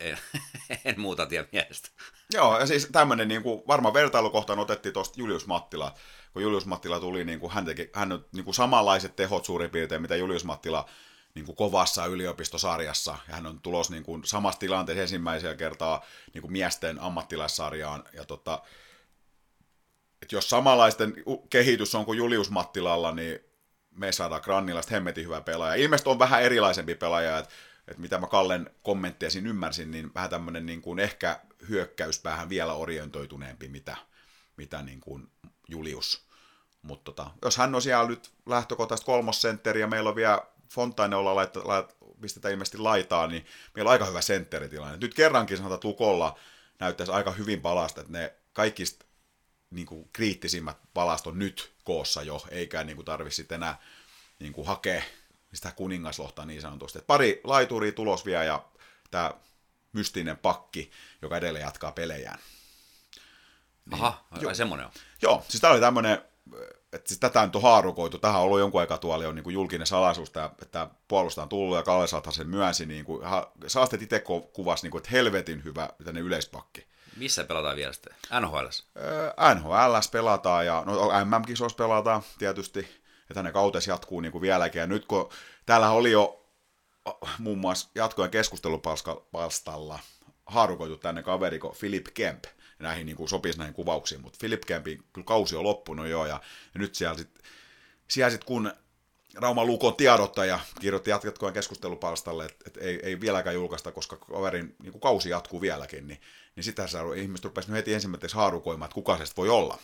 en, 0.00 0.18
en 0.84 1.00
muuta 1.00 1.26
tiedä 1.26 1.48
miestä. 1.52 1.88
Joo, 2.32 2.60
ja 2.60 2.66
siis 2.66 2.88
tämmöinen 2.92 3.28
niin 3.28 3.42
kuin, 3.42 3.62
varmaan 3.66 3.94
vertailukohtaan 3.94 4.58
otettiin 4.58 4.92
tuosta 4.92 5.20
Julius 5.20 5.46
Mattila, 5.46 5.94
kun 6.32 6.42
Julius 6.42 6.66
Mattila 6.66 7.00
tuli, 7.00 7.24
niin 7.24 7.40
kuin, 7.40 7.52
hän 7.52 7.64
teki 7.64 7.90
hän 7.92 8.24
niin 8.32 8.44
kuin 8.44 8.54
samanlaiset 8.54 9.16
tehot 9.16 9.44
suurin 9.44 9.70
piirtein, 9.70 10.02
mitä 10.02 10.16
Julius 10.16 10.44
Mattila 10.44 10.88
niin 11.34 11.46
kuin 11.46 11.56
kovassa 11.56 12.06
yliopistosarjassa, 12.06 13.18
ja 13.28 13.34
hän 13.34 13.46
on 13.46 13.60
tulos 13.60 13.90
niin 13.90 14.02
kuin, 14.02 14.24
samassa 14.24 14.60
tilanteessa 14.60 15.02
ensimmäisellä 15.02 15.56
kertaa 15.56 16.04
niin 16.34 16.42
kuin 16.42 16.52
miesten 16.52 17.00
ammattilaissarjaan, 17.00 18.04
ja 18.12 18.24
tota, 18.24 18.62
että 20.22 20.36
jos 20.36 20.50
samanlaisten 20.50 21.14
kehitys 21.50 21.94
on 21.94 22.04
kuin 22.04 22.18
Julius 22.18 22.50
Mattilalla, 22.50 23.12
niin 23.12 23.38
me 23.90 24.12
saadaan 24.12 24.40
Grannilasta 24.44 24.90
hemmetin 24.90 25.24
hyvä 25.24 25.40
pelaaja. 25.40 25.74
Ilmeisesti 25.74 26.10
on 26.10 26.18
vähän 26.18 26.42
erilaisempi 26.42 26.94
pelaaja, 26.94 27.38
että, 27.38 27.54
että 27.88 28.00
mitä 28.00 28.18
mä 28.18 28.26
Kallen 28.26 28.70
kommentteja 28.82 29.30
siinä 29.30 29.48
ymmärsin, 29.48 29.90
niin 29.90 30.14
vähän 30.14 30.30
tämmöinen 30.30 30.66
niin 30.66 30.82
kuin 30.82 30.98
ehkä 30.98 31.40
hyökkäyspäähän 31.68 32.48
vielä 32.48 32.72
orientoituneempi, 32.72 33.68
mitä, 33.68 33.96
mitä 34.56 34.82
niin 34.82 35.00
kuin 35.00 35.30
Julius. 35.68 36.26
Mutta 36.82 37.04
tota, 37.04 37.30
jos 37.42 37.56
hän 37.56 37.74
on 37.74 37.82
siellä 37.82 38.08
nyt 38.08 38.30
lähtökohtaisesti 38.46 39.06
kolmosentteri 39.06 39.80
ja 39.80 39.86
meillä 39.86 40.08
on 40.08 40.16
vielä 40.16 40.42
Fontaine 40.70 41.16
olla 41.16 41.34
laittaa, 41.34 41.68
laittaa, 41.68 41.96
pistetään 42.20 42.52
ilmeisesti 42.52 42.78
laitaa, 42.78 43.26
niin 43.26 43.46
meillä 43.74 43.88
on 43.88 43.92
aika 43.92 44.04
hyvä 44.04 44.20
sentteritilanne. 44.20 44.96
Nyt 45.00 45.14
kerrankin 45.14 45.56
sanotaan, 45.56 45.76
että 45.76 45.88
Lukolla 45.88 46.38
näyttäisi 46.78 47.12
aika 47.12 47.30
hyvin 47.30 47.60
palasta, 47.60 48.00
että 48.00 48.12
ne 48.12 48.34
kaikista 48.52 49.06
niin 49.70 49.86
kuin 49.86 50.08
kriittisimmät 50.12 50.76
palast 50.94 51.26
on 51.26 51.38
nyt 51.38 51.72
koossa 51.84 52.22
jo, 52.22 52.46
eikä 52.50 52.84
niin 52.84 52.96
kuin 52.96 53.06
tarvitse 53.06 53.36
sitten 53.36 53.56
enää 53.56 53.78
niin 54.38 54.52
kuin 54.52 54.66
hakea 54.66 55.02
sitä 55.54 55.72
kuningaslohta 55.72 56.44
niin 56.44 56.62
sanotusti. 56.62 56.98
Et 56.98 57.06
pari 57.06 57.40
laituria 57.44 57.92
tulos 57.92 58.24
vielä 58.24 58.44
ja 58.44 58.64
tämä 59.10 59.34
mystinen 59.92 60.36
pakki, 60.36 60.90
joka 61.22 61.36
edelleen 61.36 61.64
jatkaa 61.64 61.92
pelejään. 61.92 62.38
Aha, 63.90 64.24
ai 64.46 64.54
semmoinen 64.54 64.86
on. 64.86 64.92
Joo, 65.22 65.44
siis 65.48 65.60
tämä 65.60 65.72
oli 65.72 65.80
tämmöinen, 65.80 66.22
että 66.92 67.08
siis 67.08 67.20
tätä 67.20 67.46
nyt 67.46 67.56
on 67.56 67.62
haarukoitu, 67.62 68.18
tähän 68.18 68.36
on 68.36 68.42
ollut 68.42 68.58
jonkun 68.58 68.80
aikaa 68.80 68.98
tuolla 68.98 69.28
on 69.28 69.34
niin 69.34 69.44
kuin 69.44 69.54
julkinen 69.54 69.86
salaisuus, 69.86 70.30
tämä, 70.30 70.50
että 70.62 70.88
puolusta 71.08 71.42
on 71.42 71.48
tullut 71.48 71.76
ja 71.76 71.82
Kalle 71.82 72.06
sen 72.32 72.48
myönsi, 72.48 72.86
niin 72.86 73.04
kuin, 73.04 73.22
Saastet 73.66 74.02
itse 74.02 74.24
kuvasi, 74.52 74.82
niin 74.82 74.90
kuin, 74.90 74.98
että 74.98 75.10
helvetin 75.10 75.64
hyvä 75.64 75.88
tänne 76.04 76.20
yleispakki. 76.20 76.86
Missä 77.16 77.44
pelataan 77.44 77.76
vielä 77.76 77.92
sitten? 77.92 78.14
NHL? 78.40 78.66
NHL 79.54 79.98
pelataan 80.12 80.66
ja 80.66 80.82
no 80.86 80.94
MM-kisoissa 81.24 81.76
pelataan 81.76 82.22
tietysti, 82.38 83.02
että 83.30 83.42
ne 83.42 83.52
kautes 83.52 83.86
jatkuu 83.86 84.20
niin 84.20 84.32
kuin 84.32 84.42
vieläkin. 84.42 84.78
Ja 84.78 84.86
nyt 84.86 85.04
kun 85.04 85.30
täällä 85.66 85.90
oli 85.90 86.10
jo 86.10 86.46
muun 87.38 87.58
muassa 87.58 87.88
jatkojen 87.94 88.30
keskustelupalstalla 88.30 89.98
haarukoitu 90.46 90.96
tänne 90.96 91.22
kaveri 91.22 91.58
kuin 91.58 91.76
Philip 91.80 92.06
Kemp, 92.14 92.44
näihin 92.78 93.06
niin 93.06 93.16
kuin 93.16 93.28
sopisi 93.28 93.58
näihin 93.58 93.74
kuvauksiin, 93.74 94.20
mutta 94.20 94.38
Philip 94.40 94.62
Kempin 94.66 95.02
kyllä 95.12 95.24
kausi 95.24 95.56
on 95.56 95.64
loppunut 95.64 96.06
jo, 96.06 96.26
ja, 96.26 96.40
ja 96.74 96.80
nyt 96.80 96.94
siellä 96.94 97.18
sitten 97.18 97.44
siellä 98.08 98.30
sit 98.30 98.44
kun 98.44 98.72
Rauma 99.34 99.64
Lukon 99.64 99.96
tiedottaja 99.96 100.60
kirjoitti 100.80 101.10
jatkojen 101.10 101.54
keskustelupalstalle, 101.54 102.44
että, 102.44 102.64
että 102.66 102.80
ei, 102.80 103.00
ei 103.02 103.20
vieläkään 103.20 103.54
julkaista, 103.54 103.92
koska 103.92 104.16
kaverin 104.16 104.76
niin 104.82 104.92
kuin 104.92 105.00
kausi 105.00 105.30
jatkuu 105.30 105.60
vieläkin, 105.60 106.08
niin, 106.08 106.20
niin 106.56 106.64
sitä 106.64 106.86
ihmiset 107.16 107.44
rupesivat 107.44 107.76
heti 107.76 107.94
ensimmäiseksi 107.94 108.36
haarukoimaan, 108.36 108.86
että 108.86 108.94
kuka 108.94 109.18
se 109.18 109.32
voi 109.36 109.48
olla. 109.48 109.78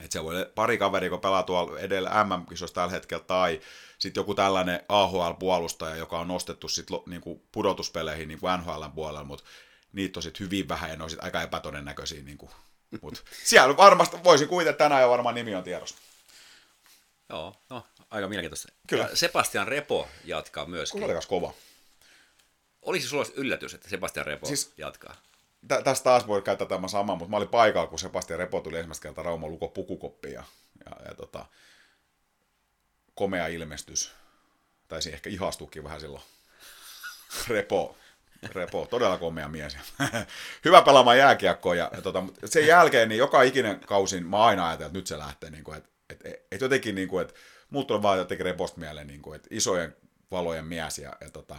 Että 0.00 0.12
se 0.12 0.24
voi 0.24 0.46
pari 0.54 0.78
kaveri, 0.78 1.10
kun 1.10 1.20
pelaa 1.20 1.42
tuolla 1.42 1.78
edellä 1.78 2.24
MM-kisoissa 2.24 2.74
tällä 2.74 2.90
hetkellä, 2.90 3.24
tai 3.24 3.60
sitten 3.98 4.20
joku 4.20 4.34
tällainen 4.34 4.80
AHL-puolustaja, 4.88 5.96
joka 5.96 6.18
on 6.18 6.28
nostettu 6.28 6.68
sit 6.68 6.86
niinku 7.06 7.42
pudotuspeleihin 7.52 8.28
niin 8.28 8.40
kuin 8.40 8.60
NHLn 8.60 8.92
puolella, 8.92 9.24
mutta 9.24 9.44
niitä 9.92 10.18
on 10.18 10.22
sitten 10.22 10.44
hyvin 10.44 10.68
vähän 10.68 10.90
ja 10.90 10.96
ne 10.96 11.04
on 11.04 11.10
sit 11.10 11.24
aika 11.24 11.42
epätodennäköisiä. 11.42 12.22
Niin 12.22 12.38
kuin. 12.38 12.50
Mut 13.02 13.24
siellä 13.44 13.76
varmasti 13.76 14.24
voisin 14.24 14.48
että 14.60 14.72
tänään 14.72 15.02
jo 15.02 15.10
varmaan 15.10 15.34
nimi 15.34 15.54
on 15.54 15.64
tiedossa. 15.64 15.96
Joo, 17.28 17.56
no 17.70 17.86
aika 18.10 18.28
mielenkiintoista. 18.28 18.72
Kyllä. 18.86 19.08
Ja 19.10 19.16
Sebastian 19.16 19.68
Repo 19.68 20.08
jatkaa 20.24 20.66
myöskin. 20.66 20.92
Kuinka 20.92 21.06
olikas 21.06 21.26
kova? 21.26 21.52
Olisi 22.82 23.08
sulla 23.08 23.24
yllätys, 23.34 23.74
että 23.74 23.88
Sebastian 23.88 24.26
Repo 24.26 24.46
siis... 24.46 24.72
jatkaa? 24.76 25.16
Tä, 25.68 25.82
tästä 25.82 26.04
taas 26.04 26.26
voi 26.26 26.42
käyttää 26.42 26.68
tämä 26.68 26.88
sama, 26.88 27.16
mutta 27.16 27.30
mä 27.30 27.36
olin 27.36 27.48
paikalla, 27.48 27.86
kun 27.86 27.98
Sebastian 27.98 28.38
Repo 28.38 28.60
tuli 28.60 28.76
ensimmäistä 28.76 29.02
kertaa 29.02 29.24
Rauma 29.24 29.46
Luko 29.46 29.68
pukukoppiin 29.68 30.34
ja, 30.34 30.44
ja, 30.84 31.06
ja 31.08 31.14
tota, 31.14 31.46
komea 33.14 33.46
ilmestys. 33.46 34.12
Taisi 34.88 35.12
ehkä 35.12 35.30
ihastuukin 35.30 35.84
vähän 35.84 36.00
silloin. 36.00 36.22
Repo, 37.48 37.96
Repo, 38.54 38.86
todella 38.90 39.18
komea 39.18 39.48
mies. 39.48 39.76
Hyvä 40.64 40.82
pelaamaan 40.82 41.18
jääkiekkoa. 41.18 41.74
Ja, 41.74 41.90
ja 41.96 42.02
tota, 42.02 42.24
sen 42.44 42.66
jälkeen 42.66 43.08
niin 43.08 43.18
joka 43.18 43.42
ikinen 43.42 43.80
kausin 43.80 44.26
mä 44.26 44.44
aina 44.44 44.66
ajattelin, 44.66 44.86
että 44.86 44.98
nyt 44.98 45.06
se 45.06 45.18
lähtee. 45.18 45.50
Niin 45.50 45.64
kuin, 45.64 45.78
että, 45.78 45.90
et, 46.10 46.20
et, 46.24 46.46
et 46.52 46.60
jotenkin, 46.60 46.94
niin 46.94 47.08
kuin, 47.08 47.22
että 47.22 47.34
muut 47.70 47.86
tulee 47.86 48.02
vaan 48.02 48.18
jotenkin 48.18 48.44
Reposta 48.44 48.80
mieleen, 48.80 49.06
niin 49.06 49.22
kuin, 49.22 49.36
että 49.36 49.48
isojen 49.50 49.96
valojen 50.30 50.64
mies 50.64 50.98
ja, 50.98 51.12
ja 51.20 51.30
tota, 51.30 51.56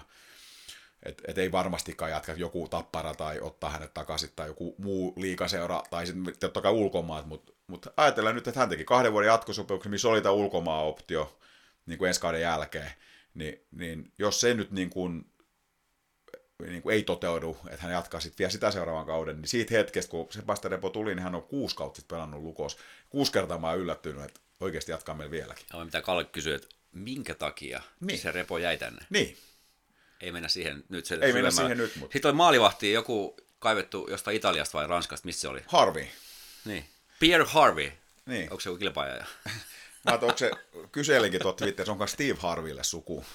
että 1.06 1.24
et 1.28 1.38
ei 1.38 1.52
varmastikaan 1.52 2.12
jatka 2.12 2.34
joku 2.34 2.68
tappara 2.68 3.14
tai 3.14 3.40
ottaa 3.40 3.70
hänet 3.70 3.94
takaisin 3.94 4.30
tai 4.36 4.48
joku 4.48 4.76
muu 4.78 5.14
liikaseura 5.18 5.84
tai 5.90 6.06
sitten 6.06 6.34
totta 6.40 6.62
kai 6.62 6.72
ulkomaat, 6.72 7.26
mutta 7.26 7.54
mut 7.68 7.86
ajatellaan 7.98 8.36
nyt, 8.36 8.48
että 8.48 8.60
hän 8.60 8.70
teki 8.70 8.86
kahden 8.86 9.12
vuoden 9.12 9.28
jatkosopimuksen, 9.28 9.92
missä 9.92 10.10
oli 10.10 10.22
tämä 10.22 10.34
ulkomaan-optio 10.34 11.40
niin 11.86 11.98
kuin 12.00 12.08
ensi 12.08 12.22
kauden 12.22 12.42
jälkeen, 12.42 12.92
niin, 13.34 13.66
niin 13.72 14.12
jos 14.18 14.42
se 14.42 14.54
nyt 14.54 14.72
niin 14.72 14.90
kuin, 14.90 15.26
niin 16.68 16.82
kuin 16.82 16.96
ei 16.96 17.04
toteudu, 17.04 17.58
että 17.70 17.82
hän 17.82 17.92
jatkaa 17.92 18.20
sitten 18.20 18.38
vielä 18.40 18.52
sitä 18.52 18.72
seuraavan 18.72 19.06
kauden, 19.06 19.42
niin 19.42 19.48
siitä 19.48 19.74
hetkestä, 19.76 20.12
kun 20.12 20.28
Sebastian 20.30 20.72
Repo 20.72 20.90
tuli, 20.90 21.16
niin 21.16 21.24
hän 21.24 21.36
on 21.36 21.44
kuusi 21.44 21.76
kautta 21.76 21.96
sitten 21.96 22.16
pelannut 22.16 22.44
lukos. 22.44 22.78
Kuusi 23.10 23.32
kertaa 23.32 23.58
mä 23.58 23.70
oon 23.70 23.80
yllättynyt, 23.80 24.24
että 24.24 24.40
oikeasti 24.60 24.92
jatkaa 24.92 25.16
meillä 25.16 25.32
vieläkin. 25.32 25.66
Ja 25.74 25.86
mitä 25.86 26.02
Kalle 26.02 26.26
kysyi, 26.26 26.54
että 26.54 26.68
minkä 26.92 27.36
takia 27.36 27.82
niin. 28.00 28.20
se 28.20 28.32
Repo 28.32 28.58
jäi 28.58 28.78
tänne? 28.78 29.06
Niin, 29.10 29.38
Ei 30.24 30.32
mennä 30.32 30.48
siihen 30.50 30.84
nyt. 30.90 31.06
Se 31.06 31.18
Ei 31.22 31.34
mennä 31.34 31.52
siihen 31.52 31.78
nyt, 31.78 31.96
mutta- 31.96 32.14
Sitten 32.14 32.30
oli 32.30 32.36
maalivahti 32.36 32.92
joku 32.94 33.38
kaivettu 33.60 34.08
jostain 34.10 34.38
Italiasta 34.38 34.78
vai 34.78 34.88
Ranskasta, 34.88 35.26
missä 35.26 35.42
se 35.42 35.48
oli? 35.48 35.62
Harvi. 35.68 36.12
Niin. 36.66 36.86
Pierre 37.20 37.46
Harvey. 37.50 37.92
Niin. 38.26 38.44
Onko 38.52 38.60
se 38.60 38.70
joku 38.70 38.80
kilpaaja? 38.80 39.14
Mä 40.06 40.14
onko 40.14 40.38
se, 40.38 40.52
kyselinkin 40.92 41.42
tuot 41.42 41.56
Twitterissä, 41.58 41.92
onko 41.92 42.08
Steve 42.08 42.38
Harville 42.40 42.84
suku. 42.84 43.26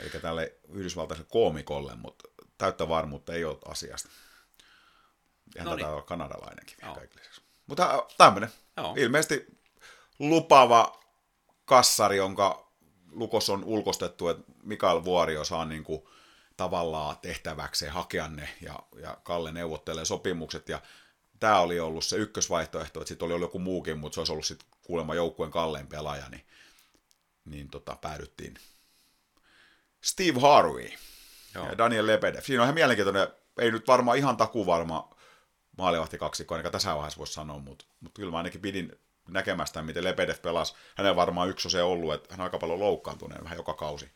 Eli 0.00 0.10
tälle 0.10 0.52
yhdysvaltaiselle 0.68 1.28
koomikolle, 1.32 1.94
mutta 1.94 2.28
täyttä 2.58 2.88
varmuutta 2.88 3.34
ei 3.34 3.44
ole 3.44 3.58
asiasta. 3.64 4.08
Ihan 5.56 5.66
No 5.68 5.76
niin. 5.76 5.86
olla 5.86 6.02
kanadalainenkin 6.02 6.76
vielä 6.82 6.96
lisäksi. 7.16 7.40
Mutta 7.66 8.06
tämmöinen. 8.18 8.50
Ilmeisesti 8.96 9.46
lupaava 10.18 11.00
kassari, 11.64 12.16
jonka 12.16 12.61
Lukos 13.12 13.50
on 13.50 13.64
ulkostettu, 13.64 14.28
että 14.28 14.52
Mikael 14.62 15.04
Vuorio 15.04 15.44
saa 15.44 15.64
niin 15.64 15.84
kuin 15.84 16.02
tavallaan 16.56 17.16
tehtäväkseen 17.22 17.92
hakea 17.92 18.28
ne 18.28 18.48
ja, 18.60 18.78
ja 19.02 19.18
Kalle 19.22 19.52
neuvottelee 19.52 20.04
sopimukset 20.04 20.68
ja 20.68 20.80
tämä 21.40 21.60
oli 21.60 21.80
ollut 21.80 22.04
se 22.04 22.16
ykkösvaihtoehto, 22.16 23.00
että 23.00 23.08
sitten 23.08 23.26
oli 23.26 23.34
ollut 23.34 23.48
joku 23.48 23.58
muukin, 23.58 23.98
mutta 23.98 24.14
se 24.14 24.20
olisi 24.20 24.32
ollut 24.32 24.46
sitten 24.46 24.68
kuulemma 24.82 25.14
joukkueen 25.14 25.52
kallein 25.52 25.86
pelaaja, 25.86 26.28
niin, 26.28 26.46
niin 27.44 27.68
tota, 27.70 27.96
päädyttiin 27.96 28.54
Steve 30.00 30.40
Harvey 30.40 30.90
Joo. 31.54 31.66
ja 31.66 31.78
Daniel 31.78 32.06
Lebedev. 32.06 32.42
Siinä 32.42 32.62
on 32.62 32.64
ihan 32.64 32.74
mielenkiintoinen, 32.74 33.28
ei 33.58 33.70
nyt 33.70 33.86
varmaan 33.86 34.18
ihan 34.18 34.36
takuvarma 34.36 35.14
maalivahti 35.78 36.18
kaksikko, 36.18 36.54
ainakaan 36.54 36.72
tässä 36.72 36.94
vaiheessa 36.94 37.18
voisi 37.18 37.32
sanoa, 37.32 37.58
mutta, 37.58 37.84
mutta 38.00 38.18
kyllä 38.18 38.30
mä 38.30 38.36
ainakin 38.36 38.60
pidin 38.60 39.00
näkemästä, 39.28 39.82
miten 39.82 40.04
Lebedev 40.04 40.38
pelasi. 40.42 40.74
Hänellä 40.96 41.16
varmaan 41.16 41.48
yksi 41.48 41.68
on 41.68 41.72
se 41.72 41.82
ollut, 41.82 42.14
että 42.14 42.28
hän 42.30 42.40
on 42.40 42.44
aika 42.44 42.58
paljon 42.58 42.80
loukkaantunut 42.80 43.44
vähän 43.44 43.58
joka 43.58 43.74
kausi. 43.74 44.10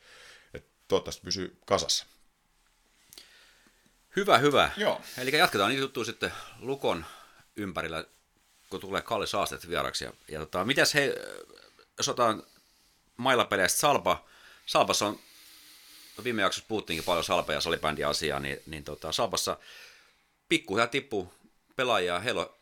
Et 0.54 0.66
toivottavasti 0.88 1.22
pysyy 1.24 1.58
kasassa. 1.66 2.06
Hyvä, 4.16 4.38
hyvä. 4.38 4.70
Joo. 4.76 5.00
Eli 5.18 5.36
jatketaan 5.36 5.70
niitä 5.70 5.82
juttuja 5.82 6.04
sitten 6.04 6.32
Lukon 6.58 7.04
ympärillä, 7.56 8.04
kun 8.70 8.80
tulee 8.80 9.02
Kalle 9.02 9.26
Saastet 9.26 9.68
vieraksi. 9.68 10.04
Ja, 10.04 10.12
ja 10.28 10.38
tota, 10.38 10.64
mitäs 10.64 10.94
he, 10.94 11.14
jos 11.98 12.08
otetaan 12.08 12.42
mailapeleistä 13.16 13.80
Salpa, 13.80 14.24
Salpassa 14.66 15.06
on, 15.06 15.18
viime 16.24 16.42
jaksossa 16.42 16.68
puhuttiinkin 16.68 17.04
paljon 17.04 17.24
Salpa 17.24 17.52
ja 17.52 17.60
salibändin 17.60 18.06
asiaa, 18.06 18.40
niin, 18.40 18.62
niin 18.66 18.84
tota, 18.84 19.12
Salpassa 19.12 19.58
pikkuhiljaa 20.48 20.86
tippuu 20.86 21.34
pelaajia, 21.76 22.20
heillä 22.20 22.40
on 22.40 22.54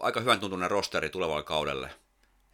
aika 0.00 0.20
hyvän 0.20 0.40
tuntunen 0.40 0.70
rosteri 0.70 1.10
tulevalle 1.10 1.42
kaudelle. 1.42 1.90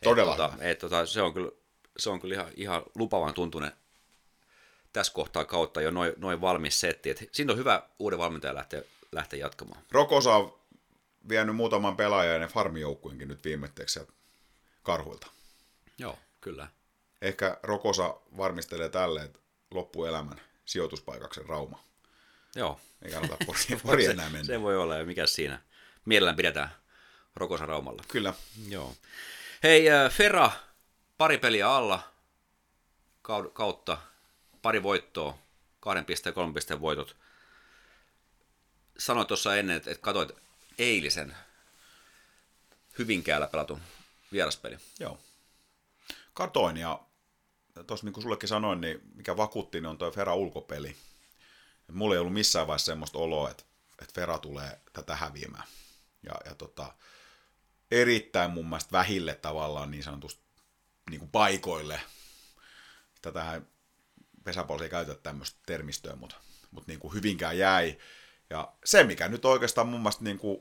Todella 0.05 0.33
et, 0.33 0.37
tota, 0.37 0.53
et, 0.61 0.79
tota, 0.79 1.07
se 1.07 1.23
on 1.23 1.35
kyllä, 1.35 1.51
se 1.99 2.11
on 2.11 2.21
kyllä 2.21 2.35
ihan, 2.35 2.49
ihan 2.57 2.83
lupavan 2.95 3.35
tuntunen 3.35 3.73
tässä 4.93 5.13
kohtaa 5.13 5.45
kautta 5.45 5.81
jo 5.81 5.91
noin, 5.91 6.13
noin 6.17 6.41
valmis 6.41 6.81
setti. 6.81 7.11
Et 7.11 7.29
siinä 7.33 7.53
on 7.53 7.59
hyvä 7.59 7.83
uuden 7.99 8.19
valmentajan 8.19 8.57
lähteä, 8.57 8.83
lähteä 9.13 9.41
jatkamaan. 9.41 9.83
Rokosa 9.91 10.37
on 10.37 10.59
vienyt 11.29 11.57
muutaman 11.57 11.97
pelaajan 11.97 12.43
ja 12.43 12.49
farmijoukkuinkin 12.49 13.29
nyt 13.29 13.41
sieltä 13.87 14.13
karhuilta. 14.83 15.27
Joo, 15.99 16.19
kyllä. 16.41 16.69
Ehkä 17.23 17.59
Rokosa 17.63 18.17
varmistelee 18.37 18.89
tälle, 18.89 19.23
että 19.23 19.39
loppuelämän 19.71 20.41
sijoituspaikaksi 20.65 21.41
Rauma. 21.49 21.85
Joo. 22.57 22.81
Ei 23.03 23.11
kannata 23.11 23.37
pori, 23.47 23.81
pori 23.83 24.07
enää 24.07 24.31
mennä. 24.31 24.45
Se 24.45 24.63
voi 24.63 24.77
olla, 24.77 24.97
ja 24.97 25.05
mikä 25.05 25.27
siinä. 25.27 25.63
Mielellään 26.05 26.37
pidetään 26.37 26.71
Rokosa 27.37 27.67
Raumalla. 27.67 28.03
Kyllä. 28.09 28.35
Joo. 28.69 28.97
Hei, 29.63 29.91
äh, 29.91 30.13
Ferra, 30.13 30.51
pari 31.19 31.39
peliä 31.39 31.71
alla 31.71 32.13
kautta, 33.53 33.99
pari 34.63 34.83
voittoa, 34.83 35.39
kahden 35.81 36.05
pisteen, 36.05 36.35
kolmen 36.35 36.55
pisteen 36.55 36.81
voitot. 36.81 37.17
Sanoit 38.99 39.29
tuossa 39.29 39.57
ennen, 39.57 39.77
että, 39.77 39.91
että 39.91 40.03
katsoit 40.03 40.33
eilisen 40.79 41.37
Hyvinkäällä 42.99 43.47
pelatun 43.47 43.81
vieraspeli. 44.33 44.79
Joo. 45.01 45.19
Katoin 46.35 46.77
ja 46.77 47.01
tuossa 47.87 48.07
niin 48.07 48.13
kuin 48.13 48.23
sullekin 48.23 48.49
sanoin, 48.49 48.81
niin 48.81 49.01
mikä 49.15 49.37
vakuutti, 49.37 49.81
niin 49.81 49.87
on 49.87 49.99
tuo 49.99 50.11
Fera 50.11 50.35
ulkopeli. 50.35 50.97
Et 51.89 51.95
mulla 51.95 52.15
ei 52.15 52.19
ollut 52.19 52.33
missään 52.33 52.67
vaiheessa 52.67 52.87
semmoista 52.87 53.19
oloa, 53.19 53.51
että, 53.51 53.65
että 54.03 54.15
Fera 54.15 54.39
tulee 54.39 54.81
tätä 54.93 55.17
häviämään. 55.17 55.69
Ja, 56.23 56.35
ja 56.45 56.55
tota, 56.55 56.95
erittäin 57.91 58.51
mun 58.51 58.69
mielestä 58.69 58.93
vähille 58.93 59.35
tavallaan 59.35 59.91
niin 59.91 60.05
sanotusti 60.05 60.45
niin 61.11 61.19
kuin 61.19 61.31
paikoille. 61.31 62.01
Tätähän 63.23 63.69
pesäpallossa 64.45 64.85
ei 64.85 64.91
käytetä 64.91 65.21
tämmöistä 65.23 65.61
termistöä, 65.67 66.17
mutta, 66.17 66.37
mutta 66.71 66.93
niin 66.93 67.01
kuin 67.01 67.15
hyvinkään 67.15 67.59
jäi. 67.59 67.99
Ja 68.51 68.73
se, 68.85 69.05
mikä 69.05 69.29
nyt 69.29 69.45
oikeastaan 69.45 69.89
mun 69.89 70.01
mielestä 70.01 70.25
niin 70.25 70.39
kuin 70.39 70.61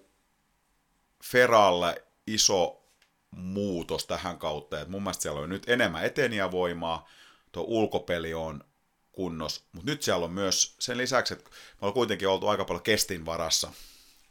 Feralle 1.24 2.04
iso 2.28 2.84
muutos 3.32 4.06
tähän 4.06 4.40
kautta, 4.40 4.80
että 4.80 4.92
mun 4.92 5.04
mielestä 5.04 5.22
siellä 5.22 5.42
on 5.42 5.50
nyt 5.50 5.70
enemmän 5.70 6.06
eteniävoimaa, 6.06 7.10
tuo 7.52 7.64
ulkopeli 7.68 8.34
on 8.34 8.64
kunnos, 9.12 9.68
mutta 9.72 9.92
nyt 9.92 10.04
siellä 10.04 10.26
on 10.26 10.32
myös 10.32 10.76
sen 10.80 10.98
lisäksi, 10.98 11.34
että 11.34 11.50
me 11.50 11.56
ollaan 11.82 11.94
kuitenkin 11.94 12.28
oltu 12.28 12.48
aika 12.48 12.66
paljon 12.66 12.84
kestin 12.84 13.26
varassa, 13.26 13.72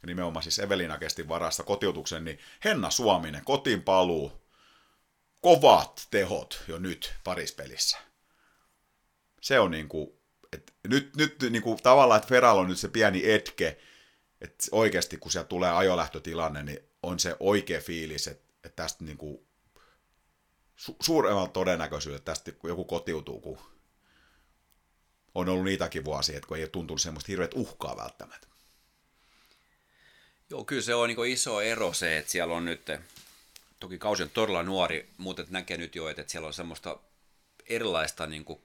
ja 0.03 0.07
nimenomaan 0.07 0.43
siis 0.43 0.59
Evelina 0.59 0.99
kestin 0.99 1.29
varassa 1.29 1.63
kotiutuksen, 1.63 2.25
niin 2.25 2.39
Henna 2.65 2.91
Suominen, 2.91 3.45
kotiin 3.45 3.83
paluu, 3.83 4.33
kovat 5.41 6.09
tehot 6.11 6.65
jo 6.69 6.79
nyt 6.79 7.15
parispelissä. 7.25 7.99
Se 9.41 9.61
on 9.61 9.71
niin 9.71 9.89
kuin, 9.89 10.11
että 10.53 10.73
nyt, 10.89 11.17
nyt 11.17 11.37
niin 11.51 11.63
kuin, 11.63 11.83
tavallaan, 11.83 12.19
että 12.19 12.29
Feral 12.29 12.59
on 12.59 12.69
nyt 12.69 12.79
se 12.79 12.89
pieni 12.89 13.31
etke, 13.31 13.79
että 14.41 14.67
oikeasti 14.73 15.17
kun 15.17 15.33
siellä 15.33 15.49
tulee 15.49 15.71
ajolähtötilanne, 15.71 16.63
niin 16.63 16.79
on 17.03 17.19
se 17.19 17.37
oikea 17.41 17.81
fiilis, 17.81 18.27
että, 18.27 18.53
että 18.65 18.83
tästä 18.83 19.05
niin 19.05 19.19
kuin, 19.19 19.47
su- 20.77 20.97
suuremmalla 21.01 21.49
todennäköisyydellä 21.49 22.25
tästä 22.25 22.53
joku 22.63 22.85
kotiutuu, 22.85 23.41
kun 23.41 23.59
on 25.35 25.49
ollut 25.49 25.65
niitäkin 25.65 26.05
vuosia, 26.05 26.37
että 26.37 26.49
kun 26.49 26.57
ei 26.57 26.63
ole 26.63 26.69
tuntunut 26.69 27.01
semmoista 27.01 27.29
hirveät 27.29 27.55
uhkaa 27.55 27.97
välttämättä. 27.97 28.52
Joo, 30.53 30.65
kyllä 30.65 30.83
se 30.83 30.95
on 30.95 31.09
niin 31.09 31.27
iso 31.27 31.61
ero 31.61 31.93
se, 31.93 32.19
että 32.19 32.33
siellä 32.33 32.55
on 32.55 32.65
nyt, 32.65 32.91
toki 33.81 33.99
kausi 33.99 34.23
on 34.23 34.31
todella 34.31 34.63
nuori, 34.63 35.11
mutta 35.19 35.45
näkee 35.51 35.77
nyt 35.77 35.95
jo, 35.95 36.09
että 36.09 36.25
siellä 36.27 36.47
on 36.47 36.55
semmoista 36.55 36.99
erilaista 37.69 38.27
niin 38.27 38.45
kuin 38.45 38.61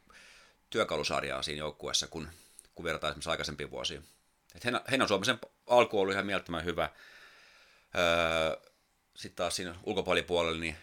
työkalusarjaa 0.70 1.42
siinä 1.42 1.60
joukkueessa, 1.60 2.08
kun, 2.08 2.30
kun 2.76 2.86
verrataan 2.86 3.12
esimerkiksi 3.12 3.30
aikaisempiin 3.30 3.72
vuosiin. 3.72 4.04
Että 4.56 4.82
Henna 4.92 5.08
Suomisen 5.08 5.40
alku 5.68 6.00
ollut 6.00 6.14
ihan 6.14 6.26
mielettömän 6.26 6.66
hyvä. 6.66 6.90
Öö, 7.98 8.70
Sitten 9.16 9.36
taas 9.36 9.56
siinä 9.56 9.76
ulkopuolipuolella, 9.84 10.60
niin 10.60 10.78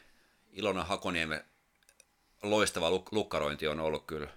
Ilona 0.53 0.85
Hakoniemen 0.85 1.45
loistava 2.43 2.91
luk- 2.91 3.09
lukkarointi 3.11 3.69
on 3.69 3.81
ollut 3.81 4.07
kyllä. 4.07 4.29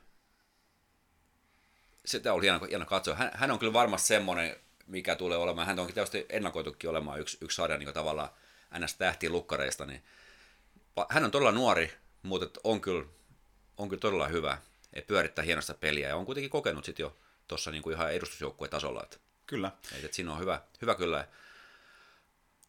Sitä 2.06 2.34
ollut 2.34 2.44
hieno, 2.44 2.60
hieno 2.70 2.86
katsoa. 2.86 3.16
Hän, 3.16 3.32
hän 3.34 3.52
on 3.52 3.60
kyllä 3.60 3.74
varmasti 3.74 4.08
semmoinen, 4.08 4.56
mikä 4.88 5.16
tulee 5.16 5.38
olemaan. 5.38 5.68
Hän 5.68 5.80
onkin 5.80 5.94
tietysti 5.94 6.26
ennakoitukin 6.30 6.90
olemaan 6.90 7.20
yksi, 7.20 7.38
yksi 7.42 7.56
sarja 7.56 7.78
niin 7.78 7.94
tavallaan 7.94 8.30
ns. 8.80 8.96
tähtiin 8.96 9.32
lukkareista. 9.32 9.86
Niin 9.86 10.04
hän 11.10 11.26
on 11.26 11.32
todella 11.32 11.52
nuori, 11.52 11.94
mutta 12.24 12.60
on 12.64 12.82
kyllä, 12.82 13.06
on 13.78 13.90
kyllä 13.90 14.02
todella 14.02 14.28
hyvä. 14.28 14.58
Et 14.94 15.08
pyörittää 15.08 15.46
hienosta 15.46 15.74
peliä 15.74 16.08
ja 16.08 16.16
on 16.16 16.26
kuitenkin 16.26 16.50
kokenut 16.50 16.86
sit 16.86 17.00
jo 17.00 17.16
tuossa 17.48 17.72
niin 17.72 17.92
ihan 17.92 18.14
edustusjoukkueen 18.14 18.72
tasolla. 18.72 19.04
Että 19.04 19.18
Kyllä. 19.48 19.72
et, 19.98 20.04
et 20.04 20.14
siinä 20.14 20.34
on 20.34 20.40
hyvä, 20.40 20.62
hyvä 20.82 20.96
kyllä. 20.96 21.28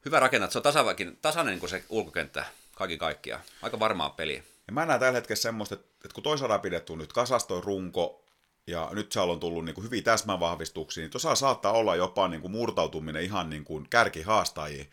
Hyvä 0.05 0.21
rakennat. 0.21 0.53
Se 0.53 0.59
on 0.59 0.63
tasavakin, 0.63 1.19
tasainen 1.23 1.53
niin 1.53 1.61
kuin 1.61 1.71
se 1.71 1.85
ulkokenttä 1.89 2.45
kaiken 2.75 2.99
kaikkiaan. 2.99 3.43
Aika 3.63 3.79
varmaa 3.79 4.11
peliä. 4.11 4.43
Ja 4.67 4.73
mä 4.73 4.87
näen 4.87 5.01
tällä 5.01 5.17
hetkellä 5.17 5.41
semmoista, 5.41 5.75
että, 5.75 5.87
että 6.05 6.15
kun 6.15 6.23
toisaalta 6.23 6.55
on 6.55 6.61
pidetty 6.61 6.97
nyt 6.97 7.13
kasastoi 7.13 7.61
runko, 7.61 8.25
ja 8.69 8.89
nyt 8.93 9.13
siellä 9.13 9.33
on 9.33 9.41
tullut 9.41 9.65
niin 9.65 9.75
kuin 9.75 9.85
hyviä 9.85 10.03
täsmävahvistuksia, 10.03 11.03
niin 11.03 11.11
tuossa 11.11 11.35
saattaa 11.35 11.73
olla 11.73 11.97
jopa 11.97 12.29
niin 12.29 12.41
kuin 12.41 12.53
murtautuminen 12.53 13.23
ihan 13.23 13.51
niin 13.51 13.65
kuin 13.65 13.87
kärkihaastajiin, 13.91 14.91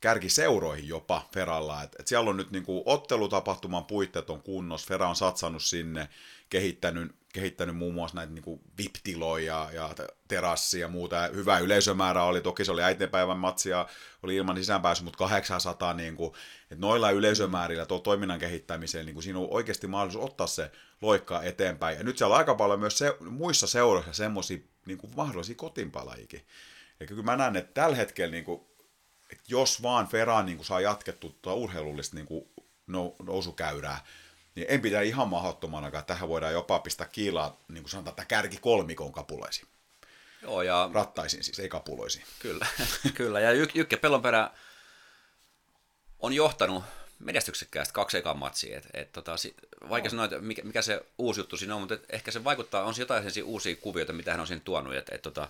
kärkiseuroihin 0.00 0.88
jopa 0.88 1.28
Feralla. 1.34 1.82
Et, 1.82 1.96
et 1.98 2.08
siellä 2.08 2.30
on 2.30 2.36
nyt 2.36 2.50
niin 2.50 2.64
kuin 2.64 2.82
ottelutapahtuman 2.86 3.84
puitteet 3.84 4.30
on 4.30 4.42
kunnossa, 4.42 4.88
Fera 4.88 5.08
on 5.08 5.16
satsannut 5.16 5.62
sinne, 5.62 6.08
kehittänyt, 6.50 7.12
kehittänyt 7.32 7.76
muun 7.76 7.94
muassa 7.94 8.16
näitä 8.16 8.32
niin 8.32 8.60
VIP-tiloja 8.78 9.68
ja 9.72 9.94
te- 9.96 10.08
terassia 10.28 10.80
ja 10.80 10.88
muuta. 10.88 11.16
Ja 11.16 11.28
hyvä 11.28 11.58
yleisömäärä 11.58 12.22
oli, 12.22 12.40
toki 12.40 12.64
se 12.64 12.72
oli 12.72 12.82
äitienpäivän 12.82 13.38
matsia, 13.38 13.86
oli 14.22 14.36
ilman 14.36 14.56
sisäänpääsy, 14.56 15.04
mutta 15.04 15.18
800, 15.18 15.94
niin 15.94 16.16
kuin, 16.16 16.32
että 16.70 16.86
noilla 16.86 17.10
yleisömäärillä 17.10 17.86
tuo 17.86 17.98
toiminnan 17.98 18.38
kehittämiseen, 18.38 19.06
niin 19.06 19.14
kuin 19.14 19.22
siinä 19.22 19.38
on 19.38 19.48
oikeasti 19.50 19.86
mahdollisuus 19.86 20.24
ottaa 20.24 20.46
se 20.46 20.70
loikkaa 21.02 21.42
eteenpäin. 21.42 21.98
Ja 21.98 22.04
nyt 22.04 22.18
siellä 22.18 22.32
on 22.32 22.38
aika 22.38 22.54
paljon 22.54 22.80
myös 22.80 22.98
se, 22.98 23.16
muissa 23.20 23.66
seuroissa 23.66 24.12
semmoisia 24.12 24.58
niin 24.86 24.98
kuin 24.98 25.12
mahdollisia 25.16 25.54
kotiinpalaajikin. 25.54 26.46
Eli 27.00 27.08
kyllä 27.08 27.22
mä 27.22 27.36
näen, 27.36 27.56
että 27.56 27.80
tällä 27.80 27.96
hetkellä, 27.96 28.32
niin 28.32 28.44
kuin, 28.44 28.60
että 29.32 29.44
jos 29.48 29.82
vaan 29.82 30.06
Fera 30.08 30.42
niin 30.42 30.56
kuin 30.56 30.66
saa 30.66 30.80
jatkettua 30.80 31.30
tuota 31.42 31.54
urheilullista 31.54 32.16
niin 32.16 32.26
kuin 32.26 32.44
nou- 32.90 33.24
nousukäyrää, 33.24 34.04
niin 34.54 34.66
en 34.70 34.80
pidä 34.80 35.00
ihan 35.02 35.28
mahdottomanakaan, 35.28 36.00
että 36.00 36.14
tähän 36.14 36.28
voidaan 36.28 36.52
jopa 36.52 36.78
pistää 36.78 37.06
kiilaa, 37.12 37.56
niin 37.68 37.82
kuin 37.82 37.90
sanotaan, 37.90 38.12
että 38.12 38.24
kärki 38.24 38.56
kolmikon 38.60 39.12
kapuloisiin. 39.12 39.68
Joo, 40.42 40.62
ja 40.62 40.90
Rattaisiin 40.94 41.44
siis, 41.44 41.58
ei 41.60 41.68
kapuloisiin. 41.68 42.24
Kyllä, 42.38 42.66
kyllä. 43.14 43.40
Ja 43.40 43.52
Jy- 43.52 43.70
Jykke 43.74 43.96
Pellonperä 43.96 44.50
on 46.18 46.32
johtanut 46.32 46.84
menestyksekkäästi 47.18 47.94
kaksi 47.94 48.16
ekaa 48.18 48.34
matsia. 48.34 48.78
Et, 48.78 48.86
et, 48.94 49.12
tota, 49.12 49.36
si- 49.36 49.54
vaikea 49.88 50.10
sanoa, 50.10 50.24
että 50.24 50.38
mikä, 50.38 50.62
mikä, 50.62 50.82
se 50.82 51.06
uusi 51.18 51.40
juttu 51.40 51.56
siinä 51.56 51.74
on, 51.74 51.80
mutta 51.80 51.94
et, 51.94 52.04
ehkä 52.10 52.30
se 52.30 52.44
vaikuttaa, 52.44 52.84
on 52.84 52.94
jotain 52.98 53.22
sellaisia 53.22 53.44
uusia 53.44 53.76
kuvioita, 53.76 54.12
mitä 54.12 54.30
hän 54.30 54.40
on 54.40 54.46
siinä 54.46 54.62
tuonut. 54.64 54.94
Et, 54.94 55.08
et, 55.12 55.22
tota, 55.22 55.48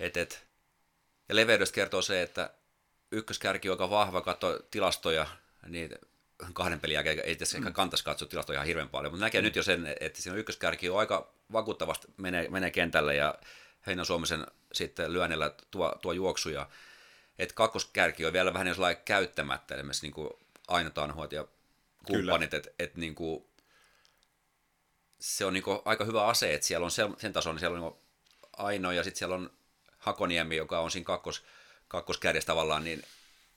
et, 0.00 0.16
et, 0.16 0.44
Ja 1.28 1.36
leveydestä 1.36 1.74
kertoo 1.74 2.02
se, 2.02 2.22
että 2.22 2.50
ykköskärki 3.12 3.68
on 3.70 3.74
aika 3.74 3.90
vahva, 3.90 4.20
katso 4.20 4.58
tilastoja, 4.70 5.26
niin 5.66 5.90
kahden 6.52 6.80
pelin 6.80 6.94
jälkeen 6.94 7.20
ei 7.24 7.36
tässä 7.36 7.60
mm. 7.60 7.72
kantaisi 7.72 8.04
katsoa 8.04 8.28
tilastoja 8.28 8.56
ihan 8.56 8.66
hirveän 8.66 8.88
paljon, 8.88 9.12
mutta 9.12 9.24
näkee 9.24 9.40
mm. 9.40 9.44
nyt 9.44 9.56
jo 9.56 9.62
sen, 9.62 9.94
että 10.00 10.22
siinä 10.22 10.38
ykköskärki 10.38 10.90
on 10.90 10.98
aika 10.98 11.32
vakuuttavasti 11.52 12.06
menee, 12.16 12.48
menee 12.50 12.70
kentälle 12.70 13.14
ja 13.14 13.34
Heinon 13.86 14.06
Suomisen 14.06 14.46
sitten 14.72 15.12
lyönnillä 15.12 15.54
tuo, 15.70 15.94
tuo 16.02 16.12
juoksuja. 16.12 16.68
Että 17.38 17.54
kakkoskärki 17.54 18.26
on 18.26 18.32
vielä 18.32 18.54
vähän 18.54 18.74
sellainen 18.74 19.02
käyttämättä, 19.04 19.74
esimerkiksi 19.74 20.06
niin 20.06 20.12
kuin 20.12 20.30
Aino 20.68 20.90
Tanhuot 20.90 21.32
ja 21.32 21.46
kumppanit, 22.06 22.54
että 22.54 22.70
et, 22.78 22.96
niin 22.96 23.14
kuin, 23.14 23.44
se 25.20 25.44
on 25.44 25.52
niin 25.52 25.62
kuin 25.62 25.78
aika 25.84 26.04
hyvä 26.04 26.26
ase, 26.26 26.54
että 26.54 26.66
siellä 26.66 26.84
on 26.84 26.90
sen, 26.90 27.14
sen 27.18 27.32
tason, 27.32 27.54
niin 27.54 27.60
siellä 27.60 27.78
on 27.78 27.92
niin 27.92 28.02
Aino 28.56 28.92
ja 28.92 29.04
sitten 29.04 29.18
siellä 29.18 29.34
on 29.34 29.50
Hakoniemi, 29.98 30.56
joka 30.56 30.80
on 30.80 30.90
siinä 30.90 31.04
kakkos, 31.04 31.44
kakkoskärjessä 31.88 32.46
tavallaan, 32.46 32.84
niin 32.84 33.02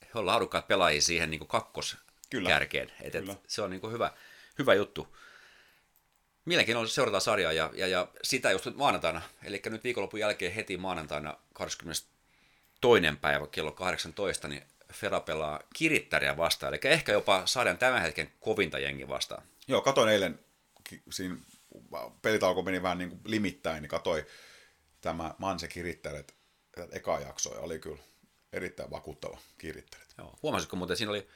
he 0.02 0.20
on 0.20 0.26
laadukkaat 0.26 0.68
pelaajia 0.68 1.02
siihen 1.02 1.32
niin 1.32 1.48
kakkoskärkeen. 2.32 2.92
Et, 3.02 3.16
et, 3.16 3.26
se 3.48 3.62
on 3.62 3.70
niin 3.70 3.82
kuin 3.82 3.94
hyvä, 3.94 4.12
hyvä 4.60 4.74
juttu. 4.74 5.18
Mielenkiintoista 6.46 6.96
seurata 6.96 7.20
sarjaa 7.20 7.52
ja, 7.52 7.72
ja, 7.74 7.88
ja 7.88 8.08
sitä 8.24 8.52
just 8.52 8.68
maanantaina, 8.76 9.22
eli 9.44 9.62
nyt 9.66 9.84
viikonlopun 9.84 10.20
jälkeen 10.20 10.54
heti 10.54 10.78
maanantaina 10.78 11.38
22. 11.54 12.06
päivä 13.22 13.48
kello 13.48 13.72
18, 13.72 14.48
niin 14.48 14.64
Fera 14.94 15.20
pelaa 15.20 15.60
kirittäriä 15.76 16.38
vastaan, 16.38 16.74
eli 16.74 16.82
ehkä 16.84 17.12
jopa 17.12 17.42
sarjan 17.46 17.78
tämän 17.78 18.02
hetken 18.02 18.32
kovinta 18.40 18.80
jengi 18.80 19.08
vastaan. 19.08 19.44
Joo, 19.68 19.82
katoin 19.82 20.10
eilen, 20.10 20.40
siinä 21.12 21.36
pelitauko 22.22 22.62
meni 22.62 22.84
vähän 22.84 22.98
niin 22.98 23.10
kuin 23.10 23.22
limittäin, 23.26 23.82
niin 23.82 23.90
katoi 23.90 24.26
tämä 25.02 25.36
Manse 25.38 25.68
kirittäret 25.68 26.36
eka 26.92 27.20
jakso 27.20 27.54
ja 27.54 27.60
oli 27.60 27.80
kyllä 27.80 28.02
erittäin 28.54 28.92
vakuuttava 28.92 29.38
kirittäret. 29.58 30.08
Joo, 30.18 30.40
huomasitko 30.44 30.76
muuten, 30.76 30.98
siinä 30.98 31.12
oli 31.12 31.28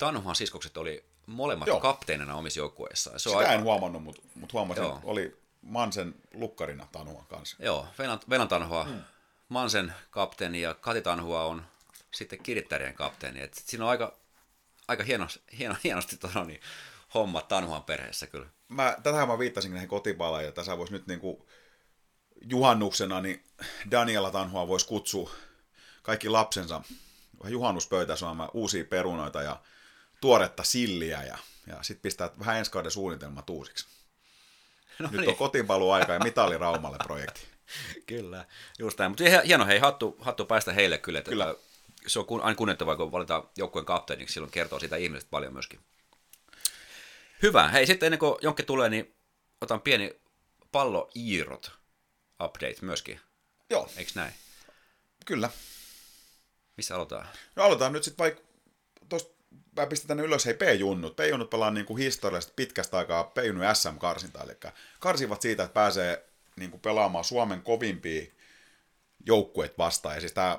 Tanuhan 0.00 0.36
siskokset 0.36 0.76
oli 0.76 1.04
molemmat 1.26 1.68
Joo. 1.68 1.80
kapteenina 1.80 2.34
omissa 2.34 2.60
joukkueissaan. 2.60 3.20
Se 3.20 3.22
Sitä 3.22 3.38
aika... 3.38 3.52
en 3.52 3.62
huomannut, 3.62 4.02
mutta, 4.02 4.22
mutta 4.34 4.52
huomasin, 4.52 4.84
Joo. 4.84 5.00
oli 5.04 5.40
Mansen 5.62 6.14
lukkarina 6.34 6.86
Tanhuan 6.92 7.26
kanssa. 7.26 7.56
Joo, 7.60 7.86
Velan 8.30 8.48
Tanhua, 8.48 8.84
hmm. 8.84 9.02
Mansen 9.48 9.94
kapteeni 10.10 10.60
ja 10.60 10.74
Kati 10.74 11.02
Tanhua 11.02 11.44
on 11.44 11.64
sitten 12.10 12.42
kirittärien 12.42 12.94
kapteeni. 12.94 13.40
Et 13.40 13.54
siinä 13.54 13.84
on 13.84 13.90
aika, 13.90 14.16
aika 14.88 15.04
hienosti, 15.04 15.40
hieno, 15.58 15.76
hienosti 15.84 16.16
tono, 16.16 16.44
niin, 16.44 16.60
homma 17.14 17.42
Tanhuan 17.42 17.82
perheessä 17.82 18.26
kyllä. 18.26 18.46
Mä, 18.68 18.96
tätähän 19.02 19.28
mä 19.28 19.38
viittasin 19.38 19.72
näihin 19.72 19.88
kotipalaan, 19.88 20.44
ja 20.44 20.52
tässä 20.52 20.78
voisi 20.78 20.92
nyt 20.92 21.06
niinku 21.06 21.48
juhannuksena, 22.40 23.20
niin 23.20 23.44
Daniela 23.90 24.30
Tanhua 24.30 24.68
voisi 24.68 24.86
kutsua 24.86 25.30
kaikki 26.02 26.28
lapsensa 26.28 26.82
juhannuspöytä 27.48 28.16
saamaan 28.16 28.50
uusia 28.54 28.84
perunoita 28.84 29.42
ja 29.42 29.60
tuoretta 30.20 30.64
silliä 30.64 31.22
ja, 31.22 31.38
ja 31.66 31.82
sitten 31.82 32.02
pistää 32.02 32.30
vähän 32.38 32.56
ensi 32.58 32.70
kauden 32.70 32.90
suunnitelmat 32.90 33.50
uusiksi. 33.50 33.86
No 34.98 35.08
Nyt 35.10 35.20
niin. 35.20 35.30
on 35.30 35.36
kotipaluaika 35.36 36.12
ja 36.12 36.20
mitali 36.20 36.58
Raumalle 36.58 36.98
projekti. 37.04 37.40
kyllä, 38.06 38.44
just 38.78 38.98
näin. 38.98 39.10
Mutta 39.10 39.24
hieno, 39.46 39.66
hei, 39.66 39.78
hattu, 39.78 40.16
hattu 40.20 40.44
päästä 40.44 40.72
heille 40.72 40.98
kyllä. 40.98 41.18
Että 41.18 41.30
kyllä. 41.30 41.54
Se 42.06 42.18
on 42.18 42.40
aina 42.42 42.54
kunnettavaa, 42.54 42.96
kun 42.96 43.12
valitaan 43.12 43.48
joukkueen 43.56 43.86
kapteeniksi, 43.86 44.34
silloin 44.34 44.52
kertoo 44.52 44.80
sitä 44.80 44.96
ihmisestä 44.96 45.30
paljon 45.30 45.52
myöskin. 45.52 45.80
Hyvä. 47.42 47.68
Hei, 47.68 47.86
sitten 47.86 48.06
ennen 48.06 48.18
kuin 48.18 48.34
Jonkke 48.40 48.62
tulee, 48.62 48.88
niin 48.88 49.14
otan 49.60 49.80
pieni 49.80 50.20
pallo 50.72 51.10
Iirot 51.16 51.72
update 52.44 52.76
myöskin. 52.80 53.20
Joo. 53.70 53.90
Eikö 53.96 54.10
näin? 54.14 54.32
Kyllä. 55.26 55.50
Missä 56.76 56.94
aloitetaan? 56.94 57.28
No 57.56 57.62
aloitetaan 57.62 57.92
nyt 57.92 58.04
sitten 58.04 58.24
vaikka 58.24 58.42
tuosta 59.08 59.39
mä 59.76 59.86
pistän 59.86 60.08
tänne 60.08 60.22
ylös, 60.22 60.44
hei 60.46 60.54
P-junnut. 60.54 61.16
P-junnut 61.16 61.50
pelaa 61.50 61.70
niin 61.70 61.86
kuin 61.86 61.98
historiallisesti 61.98 62.52
pitkästä 62.56 62.98
aikaa 62.98 63.24
P-junnut 63.24 63.76
SM-karsinta, 63.76 64.42
eli 64.42 64.52
karsivat 65.00 65.42
siitä, 65.42 65.62
että 65.62 65.74
pääsee 65.74 66.24
niin 66.56 66.70
kuin 66.70 66.80
pelaamaan 66.80 67.24
Suomen 67.24 67.62
kovimpia 67.62 68.26
joukkueet 69.26 69.78
vastaan. 69.78 70.14
Ja 70.14 70.20
siis 70.20 70.32
tämä 70.32 70.58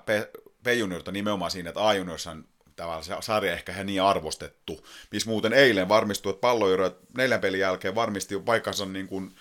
P-juniorit 0.63 1.07
on 1.07 1.13
nimenomaan 1.13 1.51
siinä, 1.51 1.69
että 1.69 1.87
A-juniorissa 1.87 2.31
on 2.31 2.45
tavallaan 2.75 3.23
sarja 3.23 3.53
ehkä 3.53 3.71
ihan 3.71 3.85
niin 3.85 4.01
arvostettu, 4.01 4.87
missä 5.11 5.29
muuten 5.29 5.53
eilen 5.53 5.89
varmistui, 5.89 6.29
että 6.29 6.41
palloiru 6.41 6.83
neljän 7.17 7.41
pelin 7.41 7.59
jälkeen 7.59 7.95
varmisti 7.95 8.39
paikkansa 8.39 8.85
niin 8.85 9.07
kuin 9.07 9.35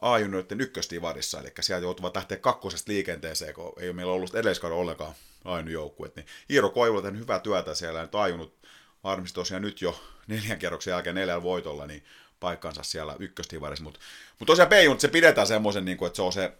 A-junioritten 0.00 0.60
ykköstivarissa, 0.60 1.40
eli 1.40 1.52
siellä 1.60 1.82
joutuvat 1.82 2.16
lähteä 2.16 2.38
kakkosesta 2.38 2.92
liikenteeseen, 2.92 3.54
kun 3.54 3.72
ei 3.80 3.88
ole 3.88 3.96
meillä 3.96 4.12
ollut 4.12 4.34
edelliskauden 4.34 4.78
ollenkaan 4.78 5.14
ainu 5.44 5.70
joukkuet. 5.70 6.16
Niin 6.16 6.26
Iiro 6.50 6.70
Koivu 6.70 6.96
on 6.96 7.02
tehnyt 7.02 7.20
hyvää 7.20 7.40
työtä 7.40 7.74
siellä, 7.74 8.02
nyt 8.02 8.14
ajunut 8.14 8.59
varmasti 9.04 9.34
tosiaan 9.34 9.62
nyt 9.62 9.82
jo 9.82 10.02
neljän 10.26 10.58
kierroksen 10.58 10.92
jälkeen 10.92 11.14
neljällä 11.14 11.42
voitolla, 11.42 11.86
niin 11.86 12.04
paikkansa 12.40 12.82
siellä 12.82 13.16
ykköstivarissa. 13.18 13.84
Mutta 13.84 14.00
mut 14.38 14.46
tosiaan 14.46 14.68
b 14.68 14.72
se 14.98 15.08
pidetään 15.08 15.46
semmoisen, 15.46 15.84
niin 15.84 16.04
että 16.06 16.16
se 16.16 16.22
on 16.22 16.32
se 16.32 16.52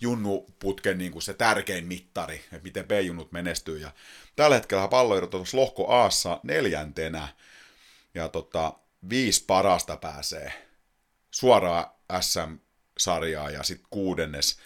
junnuputken 0.00 0.98
niin 0.98 1.12
kuin 1.12 1.22
se 1.22 1.34
tärkein 1.34 1.86
mittari, 1.86 2.36
että 2.36 2.62
miten 2.62 2.84
B-junnut 2.84 3.32
menestyy. 3.32 3.78
Ja 3.78 3.92
tällä 4.36 4.56
hetkellä 4.56 4.88
palloirot 4.88 5.34
on 5.34 5.46
lohko 5.52 5.88
Aassa 5.88 6.40
neljäntenä, 6.42 7.28
ja 8.14 8.28
tota, 8.28 8.72
viisi 9.10 9.44
parasta 9.46 9.96
pääsee 9.96 10.68
suoraan 11.30 11.84
SM-sarjaa, 12.20 13.50
ja 13.50 13.62
sitten 13.62 13.86
kuudennes 13.90 14.58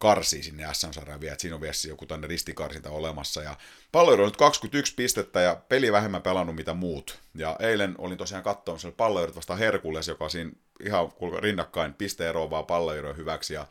karsii 0.00 0.42
sinne 0.42 0.66
SM-sarjaan 0.72 1.20
vielä, 1.20 1.32
että 1.32 1.42
siinä 1.42 1.54
on 1.54 1.60
vielä 1.60 1.74
joku 1.88 2.06
tänne 2.06 2.26
ristikarsinta 2.26 2.90
olemassa. 2.90 3.42
Ja 3.42 3.56
palloilu 3.92 4.22
on 4.22 4.28
nyt 4.28 4.36
21 4.36 4.94
pistettä 4.94 5.40
ja 5.40 5.56
peli 5.68 5.92
vähemmän 5.92 6.22
pelannut 6.22 6.56
mitä 6.56 6.74
muut. 6.74 7.18
Ja 7.34 7.56
eilen 7.58 7.94
olin 7.98 8.18
tosiaan 8.18 8.44
katsomassa 8.44 8.92
palloilut 8.92 9.36
vasta 9.36 9.56
Herkules, 9.56 10.08
joka 10.08 10.28
siinä 10.28 10.50
ihan 10.84 11.12
rinnakkain 11.38 11.94
pisteeroa 11.94 12.62
palloilujen 12.62 13.16
hyväksi. 13.16 13.54
Ja, 13.54 13.66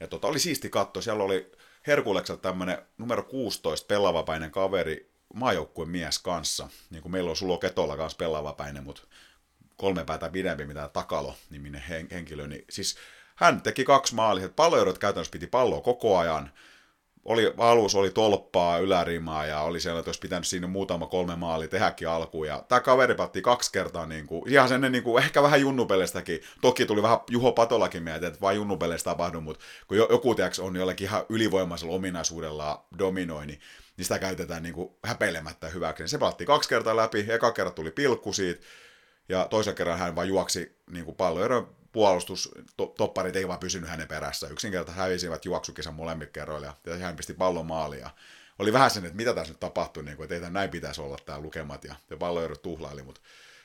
ja 0.00 0.06
tota, 0.06 0.28
oli 0.28 0.38
siisti 0.38 0.70
katto, 0.70 1.00
siellä 1.00 1.24
oli 1.24 1.52
Herkulekselta 1.86 2.42
tämmöinen 2.42 2.78
numero 2.98 3.22
16 3.22 3.86
pelavapäinen 3.86 4.50
kaveri, 4.50 5.10
maajoukkueen 5.34 5.90
mies 5.90 6.18
kanssa. 6.18 6.68
Niin 6.90 7.02
kuin 7.02 7.12
meillä 7.12 7.30
on 7.30 7.36
Sulo 7.36 7.58
Ketolla 7.58 7.96
kanssa 7.96 8.16
pelavapäinen, 8.16 8.84
mutta 8.84 9.02
kolme 9.76 10.04
päätä 10.04 10.28
pidempi 10.28 10.66
mitä 10.66 10.88
Takalo 10.88 11.34
niminen 11.50 11.82
henkilö. 12.10 12.46
Niin 12.46 12.64
siis 12.70 12.96
hän 13.36 13.62
teki 13.62 13.84
kaksi 13.84 14.14
maalia, 14.14 14.48
palloerot 14.48 14.98
käytännössä 14.98 15.30
piti 15.30 15.46
palloa 15.46 15.80
koko 15.80 16.18
ajan. 16.18 16.50
Oli, 17.24 17.54
alus 17.58 17.94
oli 17.94 18.10
tolppaa, 18.10 18.78
ylärimaa 18.78 19.46
ja 19.46 19.60
oli 19.60 19.80
siellä, 19.80 19.98
että 19.98 20.08
olisi 20.08 20.20
pitänyt 20.20 20.46
siinä 20.46 20.66
muutama 20.66 21.06
kolme 21.06 21.36
maali 21.36 21.68
tehdäkin 21.68 22.08
alkuun. 22.08 22.46
Ja 22.46 22.64
tämä 22.68 22.80
kaveri 22.80 23.14
patti 23.14 23.42
kaksi 23.42 23.72
kertaa, 23.72 24.06
niin 24.06 24.26
kuin, 24.26 24.52
ihan 24.52 24.68
sen 24.68 24.80
niin 24.80 25.04
kuin, 25.04 25.24
ehkä 25.24 25.42
vähän 25.42 25.60
junnupelestäkin. 25.60 26.40
Toki 26.60 26.86
tuli 26.86 27.02
vähän 27.02 27.18
Juho 27.30 27.52
Patolakin 27.52 28.02
mieltä, 28.02 28.26
että 28.26 28.40
vain 28.40 28.56
junnupeleistä 28.56 29.10
tapahdu, 29.10 29.40
mutta 29.40 29.64
kun 29.88 29.96
joku 29.96 30.34
tiiäks, 30.34 30.58
on 30.58 30.76
jollakin 30.76 31.04
ihan 31.06 31.24
ylivoimaisella 31.28 31.94
ominaisuudella 31.94 32.86
dominoi, 32.98 33.46
niin, 33.46 33.60
niin 33.96 34.04
sitä 34.04 34.18
käytetään 34.18 34.62
niin 34.62 34.74
kuin 34.74 34.90
häpeilemättä 35.04 35.68
hyväksi. 35.68 36.02
Niin 36.02 36.08
se 36.08 36.18
patti 36.18 36.46
kaksi 36.46 36.68
kertaa 36.68 36.96
läpi, 36.96 37.26
eka 37.28 37.52
kerta 37.52 37.74
tuli 37.74 37.90
pilkku 37.90 38.32
siitä, 38.32 38.60
ja 39.28 39.46
toisen 39.50 39.74
kerran 39.74 39.98
hän 39.98 40.16
vain 40.16 40.28
juoksi 40.28 40.76
niin 40.90 41.04
kuin 41.04 41.16
palloeron 41.16 41.75
puolustus, 41.96 42.50
to, 42.76 42.86
topparit 42.86 43.36
ei 43.36 43.48
vaan 43.48 43.58
pysynyt 43.58 43.90
hänen 43.90 44.08
perässä. 44.08 44.48
Yksinkertaisesti 44.48 45.00
hävisivät 45.00 45.44
juoksukisan 45.44 45.94
molemmit 45.94 46.30
kerroilla 46.30 46.76
ja 46.86 46.96
hän 46.96 47.16
pisti 47.16 47.34
pallon 47.34 47.66
maaliin. 47.66 48.00
Ja 48.00 48.10
oli 48.58 48.72
vähän 48.72 48.90
sen, 48.90 49.04
että 49.04 49.16
mitä 49.16 49.34
tässä 49.34 49.52
nyt 49.52 49.60
tapahtui, 49.60 50.04
niin 50.04 50.16
kuin, 50.16 50.24
että 50.32 50.46
ei 50.46 50.52
näin 50.52 50.70
pitäisi 50.70 51.00
olla 51.00 51.16
tämä 51.26 51.40
lukemat 51.40 51.84
ja, 51.84 51.94
ja 52.10 52.16
pallo 52.16 52.56
tuhlaili, 52.56 53.02
mutta 53.02 53.20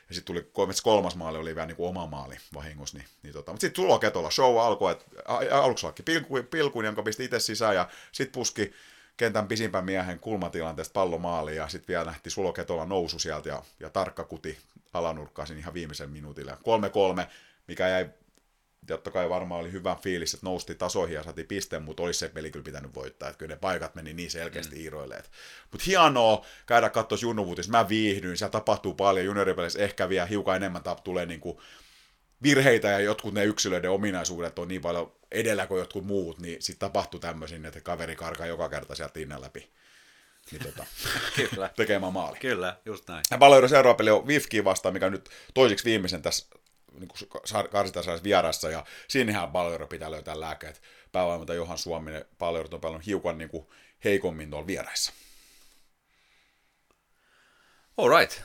ja 0.10 0.16
sitten 0.16 0.36
tuli 0.36 0.50
kolmas 0.84 1.16
maali, 1.16 1.38
oli 1.38 1.56
vähän 1.56 1.68
niin 1.68 1.76
kuin 1.76 1.90
oma 1.90 2.08
maali 2.08 2.38
vahingossa. 2.54 2.98
Niin, 2.98 3.08
niin 3.24 3.34
tota. 3.34 3.52
Mutta 3.52 3.62
sitten 3.62 3.84
Sulo 3.84 4.00
Ketola, 4.00 4.32
show 4.32 4.60
alkoi, 4.60 4.92
että 4.92 5.06
aluksi 5.52 5.86
lakki 5.86 6.04
pilkuin, 6.04 6.48
pilkuin, 6.48 6.86
jonka 6.86 7.04
pisti 7.04 7.26
itse 7.26 7.40
sisään 7.40 7.76
ja 7.76 7.90
sitten 8.12 8.34
puski 8.34 8.74
kentän 9.18 9.48
pisimpän 9.48 9.86
miehen 9.86 10.20
kulmatilanteesta 10.20 10.94
pallomaali 10.94 11.56
ja 11.56 11.68
sitten 11.68 11.88
vielä 11.88 12.06
nähti 12.06 12.30
Sulo 12.30 12.54
Ketola 12.54 12.86
nousu 12.86 13.20
sieltä 13.20 13.50
ja, 13.50 13.64
ja 13.80 13.90
tarkka 13.90 14.24
kuti 14.24 14.58
alanurkkaisin 14.94 15.58
ihan 15.58 15.74
viimeisen 15.74 16.10
minuutille. 16.10 16.52
3-3, 16.52 17.26
mikä 17.68 17.88
jäi 17.88 18.10
totta 18.88 19.12
kai 19.12 19.30
varmaan 19.30 19.62
oli 19.62 19.72
hyvä 19.72 19.98
fiilis, 20.02 20.34
että 20.34 20.46
nousti 20.46 20.76
tasoihin 20.76 21.16
ja 21.16 21.24
saatiin 21.24 21.48
pisteen, 21.48 21.84
mutta 21.84 22.04
olisi 22.04 22.20
se 22.20 22.30
peli 22.30 22.52
kyllä 22.52 22.64
pitänyt 22.64 22.96
voittaa, 22.96 23.30
että 23.30 23.40
kyllä 23.40 23.54
ne 23.56 23.60
paikat 23.60 23.96
meni 23.96 24.14
niin 24.14 24.32
selkeästi 24.32 24.76
mm. 24.76 24.82
iroille. 24.82 25.24
Mutta 25.72 25.84
hienoa 25.88 26.46
käydä 26.66 26.90
katsoa 26.90 27.18
junnuvuutista, 27.22 27.72
mä 27.72 27.90
viihdyin, 27.90 28.38
siellä 28.38 28.52
tapahtuu 28.52 28.94
paljon, 28.94 29.26
junioripeleissä 29.26 29.80
ehkä 29.80 30.10
vielä 30.10 30.26
hiukan 30.26 30.56
enemmän 30.56 30.82
tulee 31.04 31.26
niinku 31.26 31.62
virheitä 32.44 32.88
ja 32.88 33.00
jotkut 33.00 33.34
ne 33.34 33.46
yksilöiden 33.46 33.92
ominaisuudet 33.92 34.60
on 34.60 34.68
niin 34.68 34.82
paljon 34.82 35.14
edellä 35.32 35.68
kuin 35.68 35.80
jotkut 35.80 36.06
muut, 36.06 36.40
niin 36.40 36.62
sitten 36.62 36.90
tapahtuu 36.90 37.20
tämmöisin, 37.20 37.66
että 37.66 37.82
kaveri 37.82 38.16
karkaa 38.16 38.48
joka 38.48 38.70
kerta 38.70 38.96
sieltä 38.96 39.20
innan 39.20 39.42
läpi. 39.42 39.70
Niin 40.52 40.64
tota, 40.64 40.86
Kyllä. 41.50 41.70
tekemään 41.76 42.14
maali. 42.14 42.40
Kyllä, 42.40 42.78
just 42.86 43.08
näin. 43.08 43.24
Ja 43.32 43.38
paljon 43.38 43.70
seuraava 43.70 43.98
peli 43.98 44.10
on 44.10 44.28
Vifki 44.28 44.64
vastaan, 44.64 44.94
mikä 44.94 45.06
on 45.06 45.12
nyt 45.12 45.30
toiseksi 45.54 45.86
viimeisen 45.86 46.22
tässä 46.22 46.46
niin 47.00 47.10
karsintasarjassa 47.72 48.24
vierassa, 48.24 48.70
ja 48.70 48.86
sinnehän 49.08 49.52
Balero 49.52 49.88
pitää 49.88 50.12
löytää 50.12 50.40
lääkeet. 50.40 50.82
Päävalmentaja 51.12 51.58
Johan 51.58 51.78
Suominen 51.78 52.26
Balero 52.38 52.70
on 52.72 52.82
pelannut 52.82 53.06
hiukan 53.06 53.38
niin 53.38 53.50
kuin 53.50 53.68
heikommin 54.04 54.50
tuolla 54.50 54.68
vieraissa. 54.68 55.14
All 57.98 58.20
right. 58.20 58.42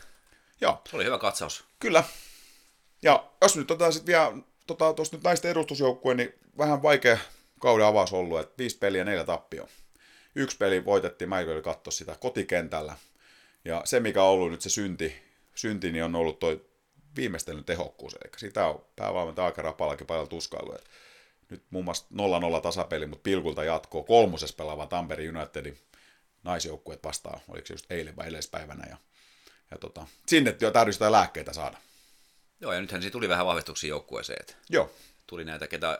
Joo, 0.60 0.82
Se 0.90 0.96
oli 0.96 1.04
hyvä 1.04 1.18
katsaus. 1.18 1.64
kyllä. 1.78 2.04
Ja 3.02 3.30
jos 3.42 3.56
nyt 3.56 3.70
otetaan 3.70 3.92
sitten 3.92 4.12
vielä 4.12 4.32
tota, 4.66 4.92
tuosta 4.92 5.16
nyt 5.16 5.24
naisten 5.24 5.50
edustusjoukkueen, 5.50 6.16
niin 6.16 6.34
vähän 6.58 6.82
vaikea 6.82 7.18
kauden 7.60 7.86
avaus 7.86 8.12
ollut, 8.12 8.40
että 8.40 8.54
viisi 8.58 8.78
peliä, 8.78 9.04
neljä 9.04 9.24
tappio. 9.24 9.68
Yksi 10.34 10.56
peli 10.56 10.84
voitettiin, 10.84 11.28
mä 11.28 11.44
katsoa 11.64 11.90
sitä 11.90 12.16
kotikentällä. 12.20 12.96
Ja 13.64 13.82
se, 13.84 14.00
mikä 14.00 14.22
on 14.22 14.28
ollut 14.28 14.50
nyt 14.50 14.60
se 14.60 14.68
synti, 14.70 15.22
synti 15.54 15.92
niin 15.92 16.04
on 16.04 16.14
ollut 16.14 16.38
toi 16.38 16.64
viimeistelyn 17.16 17.64
tehokkuus. 17.64 18.14
Eli 18.14 18.32
sitä 18.36 18.66
on 18.66 18.84
päävalmentaja 18.96 19.46
aika 19.46 19.62
rapallakin 19.62 20.06
paljon 20.06 20.28
tuskailu. 20.28 20.74
Et 20.74 20.84
nyt 21.50 21.62
muun 21.70 21.84
muassa 21.84 22.04
0-0 22.58 22.60
tasapeli, 22.62 23.06
mutta 23.06 23.22
pilkulta 23.22 23.64
jatkoo 23.64 24.02
kolmosessa 24.02 24.56
pelaava 24.56 24.86
Tampere 24.86 25.28
Unitedin 25.28 25.78
naisjoukkueet 26.42 27.04
vastaan, 27.04 27.40
oliko 27.48 27.66
se 27.66 27.74
just 27.74 27.92
eilen 27.92 28.16
vai 28.16 28.26
edellispäivänä. 28.26 28.86
Ja, 28.90 28.96
ja 29.70 29.78
tota, 29.78 30.06
sinne 30.26 30.56
jo 30.60 30.68
jotain 30.68 30.88
lääkkeitä 31.08 31.52
saada. 31.52 31.78
Joo, 32.60 32.72
ja 32.72 32.80
nythän 32.80 33.02
siinä 33.02 33.12
tuli 33.12 33.28
vähän 33.28 33.46
vahvistuksia 33.46 33.88
joukkueeseen. 33.88 34.38
että 34.40 34.54
Joo, 34.70 34.90
Tuli 35.26 35.44
näitä, 35.44 35.66
ketä 35.66 35.98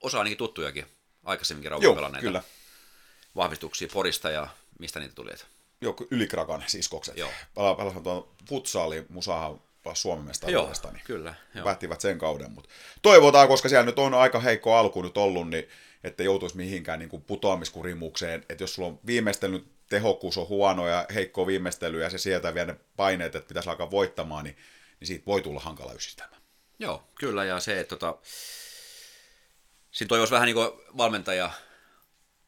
osa 0.00 0.18
ainakin 0.18 0.38
tuttujakin 0.38 0.86
aikaisemminkin 1.24 1.72
Joo 1.82 1.94
pelanneita 1.94 2.26
kyllä. 2.26 2.42
vahvistuksia 3.36 3.88
Porista 3.92 4.30
ja 4.30 4.48
mistä 4.78 5.00
niitä 5.00 5.14
tuli. 5.14 5.30
että- 5.32 5.46
Joo, 5.80 5.96
ylikrakan 6.10 6.64
siskokset. 6.66 7.16
Joo. 7.16 7.30
Pala- 7.54 8.00
tuon 8.02 8.28
futsaali, 8.48 9.06
musahan 9.08 9.60
Suomen 9.94 10.24
mestaruudesta, 10.24 10.90
niin 10.90 11.02
kyllä. 11.04 11.34
Joo. 11.54 11.64
päättivät 11.64 12.00
sen 12.00 12.18
kauden. 12.18 12.52
Mutta 12.52 12.70
toivotaan, 13.02 13.48
koska 13.48 13.68
siellä 13.68 13.86
nyt 13.86 13.98
on 13.98 14.14
aika 14.14 14.40
heikko 14.40 14.76
alku 14.76 15.02
nyt 15.02 15.16
ollut, 15.16 15.50
niin 15.50 15.68
että 16.04 16.22
joutuisi 16.22 16.56
mihinkään 16.56 16.98
niin 16.98 17.08
kuin 17.08 17.22
putoamiskurimukseen. 17.22 18.44
Että 18.48 18.62
jos 18.62 18.74
sulla 18.74 18.88
on 18.88 19.00
viimeistelnyt 19.06 19.72
tehokkuus 19.88 20.38
on 20.38 20.48
huono 20.48 20.88
ja 20.88 21.06
heikko 21.14 21.46
viimeistely 21.46 22.02
ja 22.02 22.10
se 22.10 22.18
sieltä 22.18 22.54
vielä 22.54 22.72
ne 22.72 22.80
paineet, 22.96 23.34
että 23.34 23.48
pitäisi 23.48 23.68
alkaa 23.68 23.90
voittamaan, 23.90 24.44
niin, 24.44 24.56
niin 25.00 25.06
siitä 25.08 25.26
voi 25.26 25.42
tulla 25.42 25.60
hankala 25.60 25.92
yhdistelmä. 25.92 26.36
Joo, 26.78 27.08
kyllä, 27.14 27.44
ja 27.44 27.60
se, 27.60 27.80
että 27.80 27.96
tota, 27.96 28.18
siinä 29.90 30.08
toivoisi 30.08 30.32
vähän 30.32 30.46
niin 30.46 30.54
kuin 30.54 30.70
valmentaja 30.96 31.50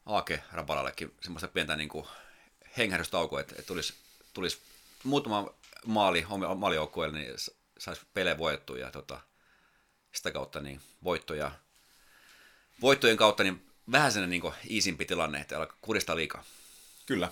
Aake 0.06 0.42
Rapalallekin 0.52 1.14
semmoista 1.20 1.48
pientä 1.48 1.76
niin 1.76 1.88
kuin 1.88 2.06
hengähdystaukoa, 2.76 3.40
että, 3.40 3.54
että 3.58 3.66
tulisi, 3.66 3.94
tulisi 4.34 4.58
muutama 5.04 5.54
maali 5.86 6.26
maalijoukkueelle, 6.56 7.18
niin 7.18 7.34
saisi 7.78 8.02
pelejä 8.14 8.38
voitettua 8.38 8.78
ja 8.78 8.90
tota, 8.90 9.20
sitä 10.12 10.30
kautta 10.30 10.60
niin 10.60 10.80
voittoja, 11.04 11.52
voittojen 12.80 13.16
kautta 13.16 13.42
niin 13.42 13.66
vähän 13.92 14.12
sen 14.12 14.30
niin 14.30 14.42
iisimpi 14.70 15.04
tilanne, 15.04 15.40
että 15.40 15.58
alkaa 15.58 15.76
kuristaa 15.80 16.16
liikaa. 16.16 16.44
Kyllä. 17.06 17.28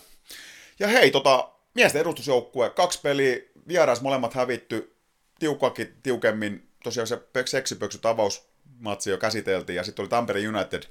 Ja 0.78 0.88
hei, 0.88 1.10
tota, 1.10 1.50
miesten 1.74 2.00
edustusjoukkue, 2.00 2.70
kaksi 2.70 3.00
peliä, 3.00 3.36
vierais 3.68 4.00
molemmat 4.00 4.34
hävitty, 4.34 4.96
tiukkakin 5.38 5.96
tiukemmin, 6.02 6.70
tosiaan 6.84 7.06
se 7.06 7.16
pek- 7.16 7.46
seksipöksyt 7.46 8.06
avausmatsi 8.06 9.10
jo 9.10 9.18
käsiteltiin, 9.18 9.76
ja 9.76 9.84
sitten 9.84 10.02
oli 10.02 10.08
Tampere 10.08 10.48
United 10.48 10.82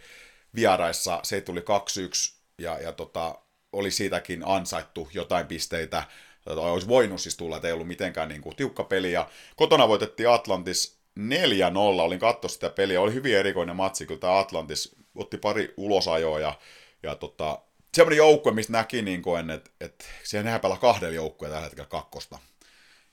vieraissa, 0.56 1.20
se 1.24 1.42
tuli 1.42 1.60
2-1, 1.60 1.64
ja, 2.58 2.80
ja 2.80 2.92
tota, 2.92 3.36
oli 3.72 3.92
siitäkin 3.92 4.44
ansaittu 4.46 5.10
jotain 5.14 5.48
pisteitä, 5.48 6.04
tota, 6.56 6.72
olisi 6.72 6.88
voinut 6.88 7.22
siis 7.22 7.38
tulla, 7.38 7.56
että 7.56 7.68
ei 7.68 7.74
ollut 7.74 7.88
mitenkään 7.88 8.30
niin 8.30 8.42
kuin, 8.42 8.56
tiukka 8.56 8.84
peli, 8.84 9.12
ja 9.12 9.30
kotona 9.56 9.88
voitettiin 9.88 10.30
Atlantis 10.30 11.00
4-0, 11.20 11.22
olin 11.76 12.20
katso 12.20 12.48
sitä 12.48 12.70
peliä, 12.70 13.02
oli 13.02 13.14
hyvin 13.14 13.38
erikoinen 13.38 13.76
matsi, 13.76 14.06
kyllä 14.06 14.20
tämä 14.20 14.40
Atlantis 14.40 14.96
otti 15.16 15.38
pari 15.38 15.74
ulosajoa, 15.78 16.40
ja, 16.40 16.54
ja 17.04 17.16
tota, 17.16 17.60
semmoinen 17.94 18.18
joukkue, 18.18 18.52
mistä 18.52 18.74
näki, 18.74 19.02
niin 19.02 19.22
kuin, 19.22 19.50
että, 19.50 19.72
että 19.82 20.06
siellä 20.24 20.44
nehän 20.44 20.62
pelaa 20.62 20.78
kahdella 20.78 21.16
joukkueella 21.16 21.56
tällä 21.56 21.66
hetkellä 21.66 21.90
kakkosta. 21.90 22.40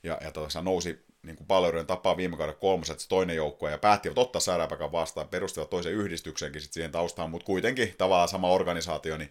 Ja, 0.02 0.18
ja 0.20 0.30
tota, 0.30 0.50
se 0.50 0.62
nousi 0.62 1.06
niin 1.22 1.36
kuin 1.36 1.46
palveluiden 1.46 1.86
tapaa 1.86 2.16
viime 2.16 2.36
kauden 2.36 2.56
kolmoset, 2.56 3.00
se 3.00 3.08
toinen 3.08 3.36
joukkue, 3.36 3.70
ja 3.70 3.78
päättivät 3.78 4.18
ottaa 4.18 4.40
Sääräpäkän 4.40 4.92
vastaan, 4.92 5.28
perustivat 5.28 5.70
toisen 5.70 5.92
yhdistyksenkin 5.92 6.62
sit 6.62 6.72
siihen 6.72 6.92
taustaan, 6.92 7.30
mutta 7.30 7.46
kuitenkin 7.46 7.94
tavallaan 7.98 8.28
sama 8.28 8.50
organisaatio, 8.50 9.16
niin, 9.16 9.30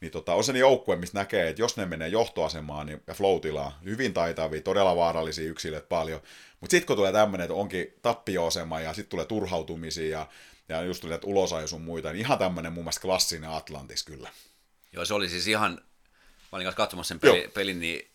niin 0.00 0.12
tota, 0.12 0.34
on 0.34 0.44
se 0.44 0.52
niin 0.52 0.60
joukkue, 0.60 0.96
mistä 0.96 1.18
näkee, 1.18 1.48
että 1.48 1.62
jos 1.62 1.76
ne 1.76 1.86
menee 1.86 2.08
johtoasemaan 2.08 2.86
niin, 2.86 3.02
ja 3.06 3.14
flow 3.14 3.40
hyvin 3.84 4.14
taitavia, 4.14 4.60
todella 4.62 4.96
vaarallisia 4.96 5.50
yksilöitä 5.50 5.86
paljon, 5.86 6.20
mutta 6.60 6.70
sitten 6.70 6.86
kun 6.86 6.96
tulee 6.96 7.12
tämmöinen, 7.12 7.44
että 7.44 7.54
onkin 7.54 7.94
tappio-asema 8.02 8.80
ja 8.80 8.94
sitten 8.94 9.10
tulee 9.10 9.26
turhautumisia 9.26 10.18
ja, 10.18 10.26
ja 10.68 10.82
just 10.82 11.04
näitä 11.04 11.26
ulosajo 11.26 11.66
sun 11.66 11.80
muita, 11.82 12.12
niin 12.12 12.20
ihan 12.20 12.38
tämmöinen 12.38 12.72
mun 12.72 12.84
mielestä 12.84 13.02
klassinen 13.02 13.50
Atlantis 13.50 14.04
kyllä. 14.04 14.30
Joo, 14.92 15.04
se 15.04 15.14
oli 15.14 15.28
siis 15.28 15.48
ihan, 15.48 15.72
mä 15.72 16.56
olin 16.56 16.64
kanssa 16.64 16.76
katsomassa 16.76 17.08
sen 17.08 17.20
peli, 17.20 17.42
Joo. 17.42 17.50
pelin, 17.54 17.80
niin 17.80 18.10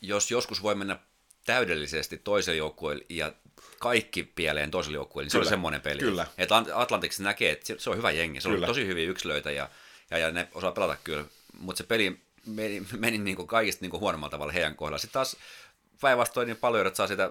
jos 0.00 0.30
joskus 0.30 0.62
voi 0.62 0.74
mennä 0.74 0.98
täydellisesti 1.44 2.18
toiselle 2.18 2.56
joukkueelle 2.56 3.04
ja 3.08 3.32
kaikki 3.78 4.22
pieleen 4.22 4.70
toiselle 4.70 4.96
joukkueelle, 4.96 5.26
niin 5.26 5.30
se 5.30 5.36
oli 5.38 5.42
Kyllä, 5.42 5.50
semmoinen 5.50 5.80
peli. 5.80 5.98
kyllä. 5.98 6.26
Että 6.38 6.54
näkee, 7.18 7.50
että 7.52 7.74
se- 7.78 7.90
on 7.90 7.96
hyvä 7.96 8.10
jengi, 8.10 8.40
se 8.40 8.48
on 8.48 8.60
tosi 8.66 8.86
hyviä 8.86 9.10
yksilöitä 9.10 9.50
ja, 9.50 9.70
ja, 10.18 10.26
ja 10.26 10.32
ne 10.32 10.48
osaa 10.54 10.72
pelata 10.72 10.96
kyllä, 11.04 11.24
mutta 11.58 11.78
se 11.78 11.84
peli 11.84 12.20
meni, 12.46 12.82
meni 12.98 13.18
niin 13.18 13.36
kuin 13.36 13.48
kaikista 13.48 13.82
niin 13.82 13.90
kuin 13.90 14.00
huonommalla 14.00 14.30
tavalla 14.30 14.52
heidän 14.52 14.76
kohdalla. 14.76 14.98
Sitten 14.98 15.12
taas 15.12 15.36
päinvastoin 16.00 16.46
niin 16.46 16.56
paljon, 16.56 16.86
että 16.86 16.96
saa 16.96 17.06
sitä 17.06 17.30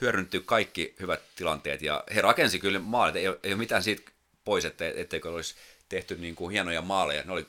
hyödynnettyä 0.00 0.40
kaikki 0.44 0.94
hyvät 1.00 1.20
tilanteet 1.36 1.82
ja 1.82 2.04
he 2.14 2.20
rakensi 2.20 2.58
kyllä 2.58 2.78
maalit, 2.78 3.16
ei 3.16 3.28
ole, 3.28 3.38
ei 3.42 3.52
ole 3.52 3.58
mitään 3.58 3.82
siitä 3.82 4.10
pois, 4.44 4.64
että, 4.64 4.84
etteikö 4.94 5.30
olisi 5.30 5.54
tehty 5.88 6.16
niin 6.16 6.34
kuin 6.34 6.52
hienoja 6.52 6.82
maaleja, 6.82 7.22
ne 7.24 7.32
oli 7.32 7.46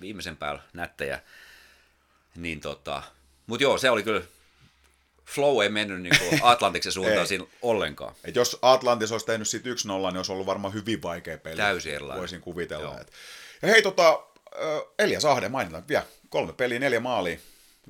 viimeisen 0.00 0.36
päällä 0.36 0.62
nättejä. 0.72 1.20
Niin 2.36 2.60
tota, 2.60 3.02
mutta 3.46 3.62
joo, 3.62 3.78
se 3.78 3.90
oli 3.90 4.02
kyllä, 4.02 4.22
flow 5.26 5.62
ei 5.62 5.68
mennyt 5.68 6.02
niin 6.02 6.18
kuin 6.18 6.40
Atlantiksen 6.42 6.92
suuntaan 6.92 7.26
siinä 7.26 7.44
ollenkaan. 7.62 8.14
Et 8.24 8.36
jos 8.36 8.58
Atlantis 8.62 9.12
olisi 9.12 9.26
tehnyt 9.26 9.48
siitä 9.48 9.68
1-0, 9.68 9.72
niin 9.72 10.16
olisi 10.16 10.32
ollut 10.32 10.46
varmaan 10.46 10.74
hyvin 10.74 11.02
vaikea 11.02 11.38
peli. 11.38 11.56
Täysin 11.56 11.94
erilainen. 11.94 12.20
Voisin 12.20 12.40
kuvitella. 12.40 12.84
Joo. 12.84 13.00
Et. 13.00 13.12
Ja 13.64 13.70
hei, 13.70 13.82
tota, 13.82 14.22
ö, 14.58 14.84
Elias 14.98 15.24
Ahde 15.24 15.48
mainitaan 15.48 15.88
vielä. 15.88 16.04
Kolme 16.28 16.52
peliä, 16.52 16.78
neljä 16.78 17.00
maalia. 17.00 17.38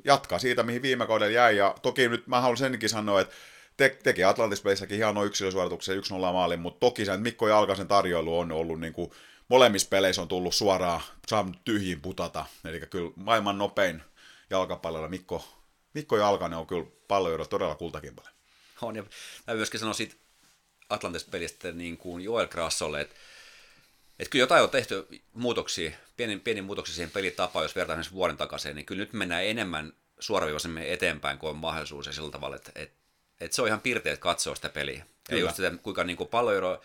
Jatkaa 0.04 0.38
siitä, 0.38 0.62
mihin 0.62 0.82
viime 0.82 1.06
kaudella 1.06 1.32
jäi. 1.32 1.56
Ja 1.56 1.74
toki 1.82 2.08
nyt 2.08 2.26
mä 2.26 2.40
haluan 2.40 2.56
senkin 2.56 2.88
sanoa, 2.88 3.20
että 3.20 3.34
te, 3.76 3.98
teki 4.02 4.24
Atlantis-pelissäkin 4.24 4.96
hieno 4.96 5.24
yksilösuorituksen 5.24 5.98
1-0 5.98 6.00
maalin, 6.32 6.60
mutta 6.60 6.80
toki 6.80 7.04
sen 7.04 7.20
Mikko 7.20 7.48
Jalkasen 7.48 7.88
tarjoilu 7.88 8.38
on 8.38 8.52
ollut 8.52 8.80
niin 8.80 8.92
kuin, 8.92 9.10
molemmissa 9.48 9.88
peleissä 9.88 10.22
on 10.22 10.28
tullut 10.28 10.54
suoraan, 10.54 11.00
saanut 11.26 11.64
tyhjiin 11.64 12.00
putata. 12.00 12.46
Eli 12.64 12.80
kyllä 12.80 13.10
maailman 13.16 13.58
nopein 13.58 14.02
jalkapallolla 14.50 15.08
Mikko, 15.08 15.48
Mikko 15.94 16.16
Jalkanen 16.16 16.58
on 16.58 16.66
kyllä 16.66 16.86
palloilla 17.08 17.46
todella 17.46 17.74
kultakimpale. 17.74 18.28
On, 18.82 18.96
ja 18.96 19.04
mä 19.46 19.54
myöskin 19.54 19.80
sanoa 19.80 19.94
siitä 19.94 20.14
Atlantis-pelistä 20.88 21.72
niin 21.72 21.96
kuin 21.96 22.24
Joel 22.24 22.46
Grassolle, 22.46 23.00
että, 23.00 23.14
että 24.18 24.30
kyllä 24.30 24.42
jotain 24.42 24.62
on 24.62 24.70
tehty 24.70 25.06
muutoksia, 25.32 25.90
pieni, 26.16 26.36
pieni 26.38 26.62
muutoksia 26.62 26.94
siihen 26.94 27.10
pelitapaan, 27.10 27.64
jos 27.64 27.76
vertaan 27.76 27.96
esimerkiksi 27.96 28.14
vuoden 28.14 28.36
takaisin, 28.36 28.76
niin 28.76 28.86
kyllä 28.86 29.00
nyt 29.00 29.12
mennään 29.12 29.44
enemmän 29.44 29.92
suoraviivaisemmin 30.20 30.82
eteenpäin, 30.82 31.38
kuin 31.38 31.50
on 31.50 31.56
mahdollisuus 31.56 32.06
ja 32.06 32.12
sillä 32.12 32.30
tavalla, 32.30 32.56
että, 32.56 32.72
että, 32.74 32.96
että 33.40 33.54
se 33.54 33.62
on 33.62 33.68
ihan 33.68 33.80
pirteet 33.80 34.18
katsoa 34.20 34.54
sitä 34.54 34.68
peliä. 34.68 34.96
Ja 34.98 35.04
Kyllä. 35.28 35.40
just 35.40 35.56
sitä, 35.56 35.72
kuinka 35.82 36.04
niin 36.04 36.16
kuin 36.16 36.28
palloero 36.28 36.80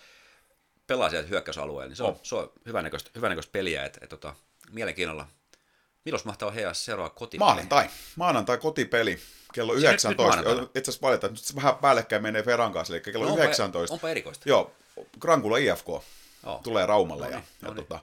pelaa 0.88 1.10
sieltä 1.10 1.28
hyökkäysalueella, 1.28 1.88
niin 1.90 1.96
se 1.98 2.04
on, 2.04 2.10
On. 2.10 2.20
se 2.24 2.36
on 2.36 2.52
hyvänäköistä, 2.66 3.12
hyvänäköistä 3.16 3.52
peliä, 3.52 3.86
että, 3.86 4.00
että, 4.04 4.16
että 4.16 4.34
mielenkiinnolla. 4.72 5.28
Milloin 6.06 6.22
mahtaa 6.26 6.52
heidän 6.52 6.76
seuraava 6.76 7.10
kotipeli? 7.10 7.46
Maanantai. 7.48 7.90
Maanantai 8.16 8.58
kotipeli. 8.58 9.20
Kello 9.54 9.74
Siis 9.74 9.84
nyt- 9.84 9.92
nyt 9.92 10.02
19. 10.04 10.24
maanantaina? 10.24 10.62
Itse 10.76 10.80
asiassa 10.92 11.08
valitaan, 11.08 11.34
nyt 11.34 11.42
se 11.42 11.56
vähän 11.56 11.76
päällekkäin 11.76 12.22
menee 12.22 12.44
Feran 12.44 12.74
kanssa, 12.74 12.94
eli 12.94 13.02
kello 13.02 13.26
No, 13.26 13.32
onpa- 13.32 13.44
19. 13.44 13.94
onpa 13.94 14.10
erikoista. 14.10 14.50
Joo, 14.50 14.72
Grankula 15.20 15.58
IFK 15.58 15.88
Joo. 16.46 16.60
tulee 16.64 16.86
Raumalle. 16.86 17.26
No 17.26 17.32
ja, 17.32 17.38
niin, 17.38 17.48
ja 17.62 17.68
no 17.68 17.74
niin. 17.74 17.86
tota, 17.86 18.00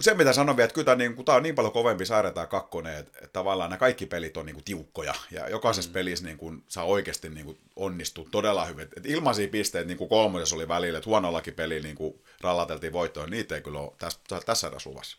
se 0.00 0.14
mitä 0.14 0.32
sanon 0.32 0.56
vielä, 0.56 0.64
että 0.64 0.74
kyllä 0.74 0.84
tämä, 0.84 0.96
niin, 0.96 1.24
tämä 1.24 1.36
on 1.36 1.42
niin 1.42 1.54
paljon 1.54 1.72
kovempi 1.72 2.06
sarja 2.06 2.32
tämä 2.32 2.46
kakkonen, 2.46 2.96
että, 2.96 3.18
että 3.18 3.32
tavallaan 3.32 3.70
nämä 3.70 3.78
kaikki 3.78 4.06
pelit 4.06 4.36
on 4.36 4.46
niin 4.46 4.54
kuin, 4.54 4.64
tiukkoja 4.64 5.14
ja 5.30 5.48
jokaisessa 5.48 5.90
mm. 5.90 5.92
pelissä 5.92 6.24
niin 6.24 6.38
kuin, 6.38 6.64
saa 6.68 6.84
oikeasti 6.84 7.28
niin 7.28 7.46
kuin, 7.46 7.58
onnistua 7.76 8.28
todella 8.30 8.64
hyvin. 8.64 8.88
Et, 8.96 9.06
ilmaisia 9.06 9.48
pisteitä 9.48 9.88
niin 9.88 9.98
kuin 9.98 10.10
kolmosessa 10.10 10.56
oli 10.56 10.68
välillä, 10.68 10.98
että 10.98 11.10
huonollakin 11.10 11.54
pelillä 11.54 11.86
niin 11.86 11.96
kuin, 11.96 12.22
rallateltiin 12.40 12.92
voittoon, 12.92 13.30
niitä 13.30 13.54
ei 13.54 13.60
kyllä 13.60 13.80
ole 13.80 13.92
tässä, 13.98 14.20
tässä 14.46 14.68
edes 14.68 14.86
luvassa. 14.86 15.16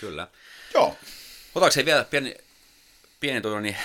Kyllä. 0.00 0.28
Joo, 0.74 0.96
Otaks 1.56 1.76
hei 1.76 1.84
vielä 1.84 2.04
pieni, 2.04 2.36
pieni 3.20 3.40
tuonne, 3.40 3.60
niin, 3.60 3.76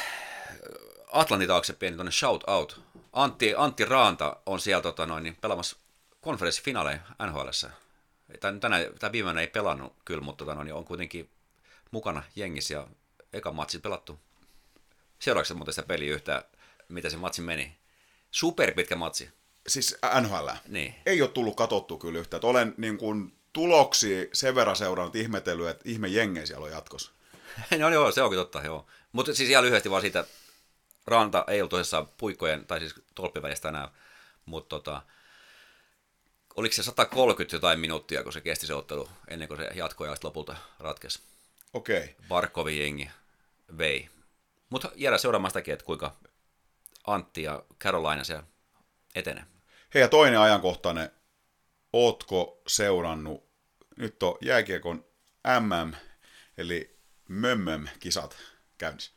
Atlantin 1.11 1.47
taakse 1.47 1.73
pieni 1.73 1.95
tuonne 1.95 2.11
shout 2.11 2.43
out. 2.47 2.81
Antti, 3.13 3.53
Antti 3.57 3.85
Raanta 3.85 4.37
on 4.45 4.59
siellä 4.59 4.81
tota 4.81 5.05
noin, 5.05 5.23
niin, 5.23 5.37
pelaamassa 5.41 5.77
konferenssifinaaleja 6.21 6.99
NHLssä. 7.27 7.71
Tänä, 8.39 8.59
tänä, 8.59 8.77
tämä 8.99 9.11
viimeinen 9.11 9.41
ei 9.41 9.47
pelannut 9.47 9.95
kyllä, 10.05 10.23
mutta 10.23 10.45
tota 10.45 10.55
noin, 10.55 10.65
niin 10.65 10.75
on 10.75 10.85
kuitenkin 10.85 11.29
mukana 11.91 12.23
jengissä 12.35 12.73
ja 12.73 12.87
eka 13.33 13.51
matsi 13.51 13.79
pelattu. 13.79 14.19
Seuraavaksi 15.19 15.53
muuten 15.53 15.73
sitä 15.73 15.87
peliä 15.87 16.13
yhtään, 16.13 16.43
mitä 16.89 17.09
se 17.09 17.17
matsi 17.17 17.41
meni. 17.41 17.77
Super 18.31 18.73
pitkä 18.73 18.95
matsi. 18.95 19.29
siis 19.67 19.97
NHL. 20.21 20.49
Niin. 20.67 20.95
ei 21.05 21.21
ole 21.21 21.29
tullut 21.29 21.55
katottu 21.55 21.97
kyllä 21.97 22.19
yhtään. 22.19 22.39
Et 22.39 22.43
olen 22.43 22.73
niin 22.77 22.97
kuin 22.97 23.33
tuloksia 23.53 24.25
sen 24.33 24.55
verran 24.55 24.75
seurannut 24.75 25.15
ihmetellyt, 25.15 25.67
että 25.67 25.89
ihme 25.89 26.07
jengejä 26.07 26.45
siellä 26.45 26.65
on 26.65 26.71
jatkossa. 26.71 27.11
no 27.79 27.89
joo, 27.89 28.11
se 28.11 28.21
onkin 28.21 28.39
totta, 28.39 28.61
joo. 28.61 28.85
Mutta 29.11 29.33
siis 29.33 29.49
ihan 29.49 29.63
lyhyesti 29.63 29.91
vaan 29.91 30.01
siitä, 30.01 30.25
Ranta 31.07 31.45
ei 31.47 31.61
ollut 31.61 31.69
tosissaan 31.69 32.07
puikkojen, 32.17 32.65
tai 32.65 32.79
siis 32.79 32.95
tolppivälistä 33.15 33.69
enää, 33.69 33.91
mutta 34.45 34.69
tota, 34.69 35.01
oliko 36.61 36.73
se 36.73 36.83
130 36.83 37.55
jotain 37.55 37.79
minuuttia, 37.79 38.23
kun 38.23 38.33
se 38.33 38.41
kesti 38.41 38.67
se 38.67 38.73
ottelu, 38.73 39.09
ennen 39.27 39.47
kuin 39.47 39.57
se 39.57 39.69
jatkoi 39.75 40.07
ja 40.07 40.15
lopulta 40.23 40.55
ratkesi. 40.79 41.19
Okei. 41.73 42.03
Okay. 42.03 42.27
Barkovin 42.27 42.79
jengi 42.79 43.09
vei. 43.77 44.09
Mutta 44.69 44.91
jäädä 44.95 45.17
seuraamaan 45.17 45.51
sitäkin, 45.51 45.73
että 45.73 45.85
kuinka 45.85 46.15
Antti 47.07 47.43
ja 47.43 47.63
Carolina 47.79 48.23
siellä 48.23 48.43
etenee. 49.15 49.43
Hei 49.93 50.01
ja 50.01 50.07
toinen 50.07 50.39
ajankohtainen, 50.39 51.11
ootko 51.93 52.61
seurannut, 52.67 53.43
nyt 53.97 54.23
on 54.23 54.37
jääkiekon 54.41 55.05
MM, 55.59 55.93
eli 56.57 56.97
Mömmöm-kisat 57.27 58.37
käynnissä? 58.77 59.11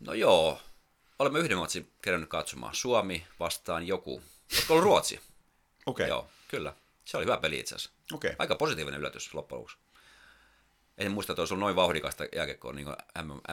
No 0.00 0.12
joo, 0.12 0.60
olemme 1.18 1.38
yhden 1.38 1.58
matsin 1.58 1.92
kerännyt 2.02 2.28
katsomaan. 2.28 2.74
Suomi 2.74 3.26
vastaan 3.40 3.86
joku. 3.86 4.22
Oletko 4.52 4.74
ollut 4.74 4.84
Ruotsi? 4.84 5.29
Okei. 5.90 6.04
Okay. 6.04 6.08
Joo, 6.08 6.28
kyllä. 6.48 6.74
Se 7.04 7.16
oli 7.16 7.24
hyvä 7.24 7.36
peli 7.36 7.58
itse 7.58 7.74
asiassa. 7.74 7.96
Okei. 8.12 8.34
Aika 8.38 8.54
positiivinen 8.54 9.00
yllätys 9.00 9.34
loppujen 9.34 9.58
lopuksi. 9.58 9.78
En 10.98 11.12
muista, 11.12 11.32
että 11.32 11.42
olisi 11.42 11.54
ollut 11.54 11.64
noin 11.64 11.76
vauhdikasta 11.76 12.24
jääkiekkoa 12.34 12.72
niin 12.72 12.86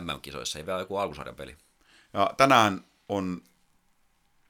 MM-kisoissa. 0.01 0.59
Ei 0.59 0.65
vielä 0.65 0.79
joku 0.79 0.97
alkusarjan 0.97 1.35
peli. 1.35 1.57
Ja 2.13 2.33
tänään 2.37 2.85
on 3.09 3.41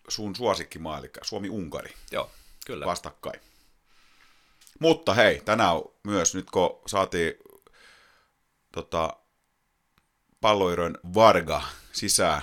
sun 0.07 0.35
suosikkimaa, 0.35 0.97
eli 0.97 1.09
Suomi-Unkari 1.21 1.93
Joo, 2.11 2.31
kyllä. 2.65 2.85
vastakkain. 2.85 3.41
Mutta 4.79 5.13
hei, 5.13 5.41
tänään 5.45 5.75
on 5.75 5.93
myös, 6.03 6.35
nyt 6.35 6.51
kun 6.51 6.81
saatiin 6.87 7.33
tota, 8.71 9.17
palloirojen 10.41 10.97
Varga 11.13 11.61
sisään, 11.91 12.41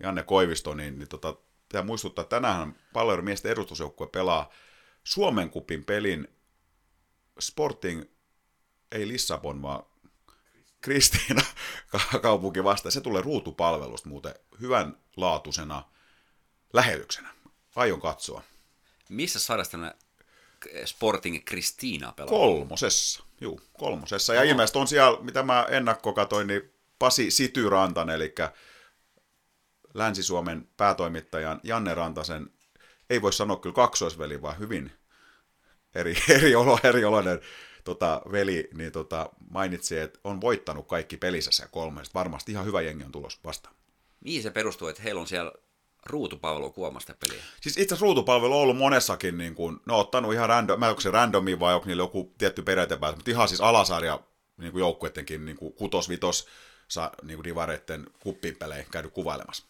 Janne 0.00 0.22
Koivisto, 0.22 0.74
niin, 0.74 0.98
niin 0.98 1.08
tota, 1.08 1.36
pitää 1.68 1.82
muistuttaa, 1.82 2.22
että 2.22 2.36
tänään 2.36 2.76
palloiron 2.92 3.24
miesten 3.24 3.52
edustusjoukkue 3.52 4.06
pelaa 4.06 4.50
Suomen 5.04 5.50
kupin 5.50 5.84
pelin 5.84 6.28
Sporting, 7.40 8.04
ei 8.92 9.08
Lissabon, 9.08 9.62
vaan 9.62 9.82
Kristiina 10.80 11.42
kaupunki 12.22 12.64
vastaan. 12.64 12.92
Se 12.92 13.00
tulee 13.00 13.22
ruutupalvelusta 13.22 14.08
muuten 14.08 14.34
hyvän 14.60 14.96
laatuisena 15.16 15.84
lähetyksenä. 16.72 17.34
Aion 17.76 18.00
katsoa. 18.00 18.42
Missä 19.08 19.38
sarjassa 19.38 19.78
Sporting 20.84 21.44
Kristiina 21.44 22.12
pelaa? 22.12 22.30
Kolmosessa, 22.30 23.24
juu, 23.40 23.60
kolmosessa. 23.78 24.34
Ja 24.34 24.42
ilmeisesti 24.42 24.78
on 24.78 24.88
siellä, 24.88 25.22
mitä 25.22 25.42
mä 25.42 25.66
ennakko 25.70 26.12
katoin, 26.12 26.46
niin 26.46 26.74
Pasi 26.98 27.30
Sityrantan, 27.30 28.10
eli 28.10 28.34
Länsi-Suomen 29.94 30.68
päätoimittajan 30.76 31.60
Janne 31.62 31.94
Rantasen, 31.94 32.50
ei 33.12 33.22
voi 33.22 33.32
sanoa 33.32 33.56
kyllä 33.56 33.74
kaksoisveli, 33.74 34.42
vaan 34.42 34.58
hyvin 34.58 34.92
eri, 35.94 36.16
eri, 36.36 36.54
olo, 36.54 36.78
eri 36.84 37.04
oloinen 37.04 37.40
tota, 37.84 38.22
veli, 38.32 38.68
niin 38.74 38.92
tota, 38.92 39.30
mainitsi, 39.50 39.98
että 39.98 40.18
on 40.24 40.40
voittanut 40.40 40.88
kaikki 40.88 41.16
pelissä 41.16 41.68
kolmesta. 41.70 42.14
Varmasti 42.14 42.52
ihan 42.52 42.66
hyvä 42.66 42.80
jengi 42.80 43.04
on 43.04 43.12
tulos 43.12 43.40
vastaan. 43.44 43.74
Mihin 44.20 44.42
se 44.42 44.50
perustuu, 44.50 44.88
että 44.88 45.02
heillä 45.02 45.20
on 45.20 45.26
siellä 45.26 45.52
ruutupalvelu 46.06 46.70
kuomasta 46.70 47.14
peliä? 47.20 47.42
Siis 47.60 47.76
itse 47.76 47.94
asiassa 47.94 48.04
ruutupalvelu 48.04 48.54
on 48.54 48.60
ollut 48.62 48.76
monessakin, 48.76 49.38
niin 49.38 49.54
kuin, 49.54 49.80
ne 49.86 49.92
on 49.92 50.00
ottanut 50.00 50.32
ihan 50.32 50.48
random, 50.48 50.80
mä 50.80 50.88
onko 50.88 51.00
se 51.00 51.10
randomi 51.10 51.60
vai 51.60 51.74
onko 51.74 51.86
niillä 51.86 52.02
joku 52.02 52.34
tietty 52.38 52.62
periaatepäätös, 52.62 53.16
mutta 53.16 53.30
ihan 53.30 53.48
siis 53.48 53.60
alasarja 53.60 54.20
niin 54.56 54.72
kuin 54.72 54.80
joukkuettenkin 54.80 55.44
niin 55.44 55.56
kuin 55.56 55.72
kutos, 55.72 56.08
vitos, 56.08 56.48
sa, 56.88 57.10
niin 57.22 57.36
kuin 57.36 57.44
divareitten 57.44 58.06
kuppipelejä 58.20 58.84
käynyt 58.90 59.12
kuvailemassa. 59.12 59.64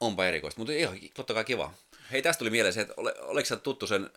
Onpa 0.00 0.26
erikoista, 0.26 0.60
mutta 0.60 0.72
ihan 0.72 0.98
totta 1.14 1.34
kai 1.34 1.44
kiva. 1.44 1.72
Hei, 2.10 2.22
tästä 2.22 2.38
tuli 2.38 2.50
mieleen 2.50 2.72
se, 2.74 2.80
että 2.80 2.94
ole, 2.96 3.14
oliko 3.20 3.46
sä 3.46 3.56
tuttu 3.56 3.86
sen 3.86 4.10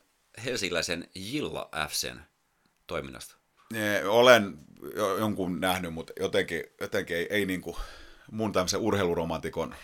helsinkiläisen 0.45 1.09
Jilla 1.15 1.69
FCn 1.89 2.19
toiminnasta? 2.87 3.35
Ne, 3.73 4.05
olen 4.07 4.57
jo- 4.95 5.17
jonkun 5.17 5.59
nähnyt, 5.59 5.93
mutta 5.93 6.13
jotenkin, 6.19 6.63
jotenkin 6.81 7.17
ei, 7.17 7.27
ei 7.29 7.45
niin 7.45 7.61
kuin 7.61 7.77
mun 8.31 8.51
tämmöisen 8.51 8.79
urheiluromantikon 8.79 9.75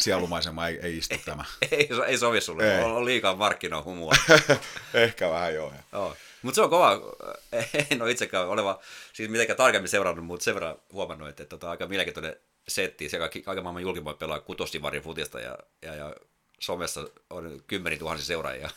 sielumaisema 0.00 0.68
ei, 0.68 0.78
ei 0.82 0.98
istu 0.98 1.16
tämä. 1.24 1.44
Ei, 1.70 1.88
ei 2.06 2.18
sovi 2.18 2.40
sulle, 2.40 2.78
Ei. 2.78 2.84
on, 2.84 3.04
liikaa 3.04 3.36
markkinahumua. 3.36 4.12
Ehkä 4.94 5.30
vähän 5.30 5.54
joo. 5.54 5.72
Joo. 5.92 6.16
Mutta 6.42 6.54
se 6.54 6.62
on 6.62 6.70
kova, 6.70 7.00
en 7.90 8.02
ole 8.02 8.10
itsekään 8.10 8.48
oleva, 8.48 8.80
siis 9.12 9.30
mitenkään 9.30 9.56
tarkemmin 9.56 9.88
seurannut, 9.88 10.24
mutta 10.26 10.44
sen 10.44 10.54
verran 10.54 10.76
huomannut, 10.92 11.28
että, 11.28 11.42
että 11.42 11.50
tota, 11.50 11.70
aika 11.70 11.86
mielenkiintoinen 11.86 12.36
setti. 12.68 13.08
Se 13.08 13.18
kaikki, 13.18 13.42
kaiken 13.42 13.64
maailman 13.64 13.82
julkimoit 13.82 14.18
pelaa 14.18 14.40
kutosivarin 14.40 15.02
futista 15.02 15.40
ja, 15.40 15.58
ja, 15.82 15.94
ja 15.94 16.14
somessa 16.60 17.08
on 17.30 17.62
kymmeni 17.66 17.98
tuhansia 17.98 18.26
seuraajia. 18.26 18.70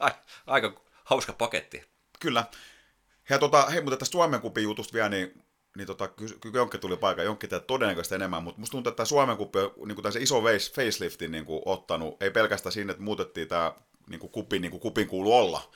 Aika 0.46 0.80
hauska 1.04 1.32
paketti. 1.32 1.84
Kyllä. 2.20 2.44
Ja 3.28 3.38
tota, 3.38 3.66
hei, 3.66 3.80
mutta 3.80 3.96
tästä 3.96 4.12
Suomen 4.12 4.40
kupin 4.40 4.64
jutusta 4.64 4.92
vielä, 4.92 5.08
niin, 5.08 5.42
niin 5.76 5.86
tota, 5.86 6.08
ky- 6.08 6.38
ky- 6.40 6.50
Jonkki 6.54 6.78
tuli 6.78 6.96
paikka, 6.96 7.22
Jonkki 7.22 7.48
teet 7.48 7.66
todennäköisesti 7.66 8.14
enemmän, 8.14 8.42
mutta 8.42 8.60
musta 8.60 8.72
tuntuu, 8.72 8.90
että 8.90 8.96
tämä 8.96 9.04
Suomen 9.04 9.36
kuppi 9.36 9.58
on 9.58 9.88
niin 9.88 9.96
kuin 9.96 10.22
iso 10.22 10.40
face- 10.40 10.74
faceliftin 10.74 11.32
niin 11.32 11.44
kuin, 11.44 11.62
ottanut, 11.64 12.22
ei 12.22 12.30
pelkästään 12.30 12.72
siinä, 12.72 12.90
että 12.90 13.02
muutettiin 13.02 13.48
tämä 13.48 13.72
niin 14.10 14.20
kuin 14.20 14.46
niin 14.60 14.70
kuin 14.70 14.80
kupin 14.80 15.08
kuulu 15.08 15.36
olla. 15.36 15.70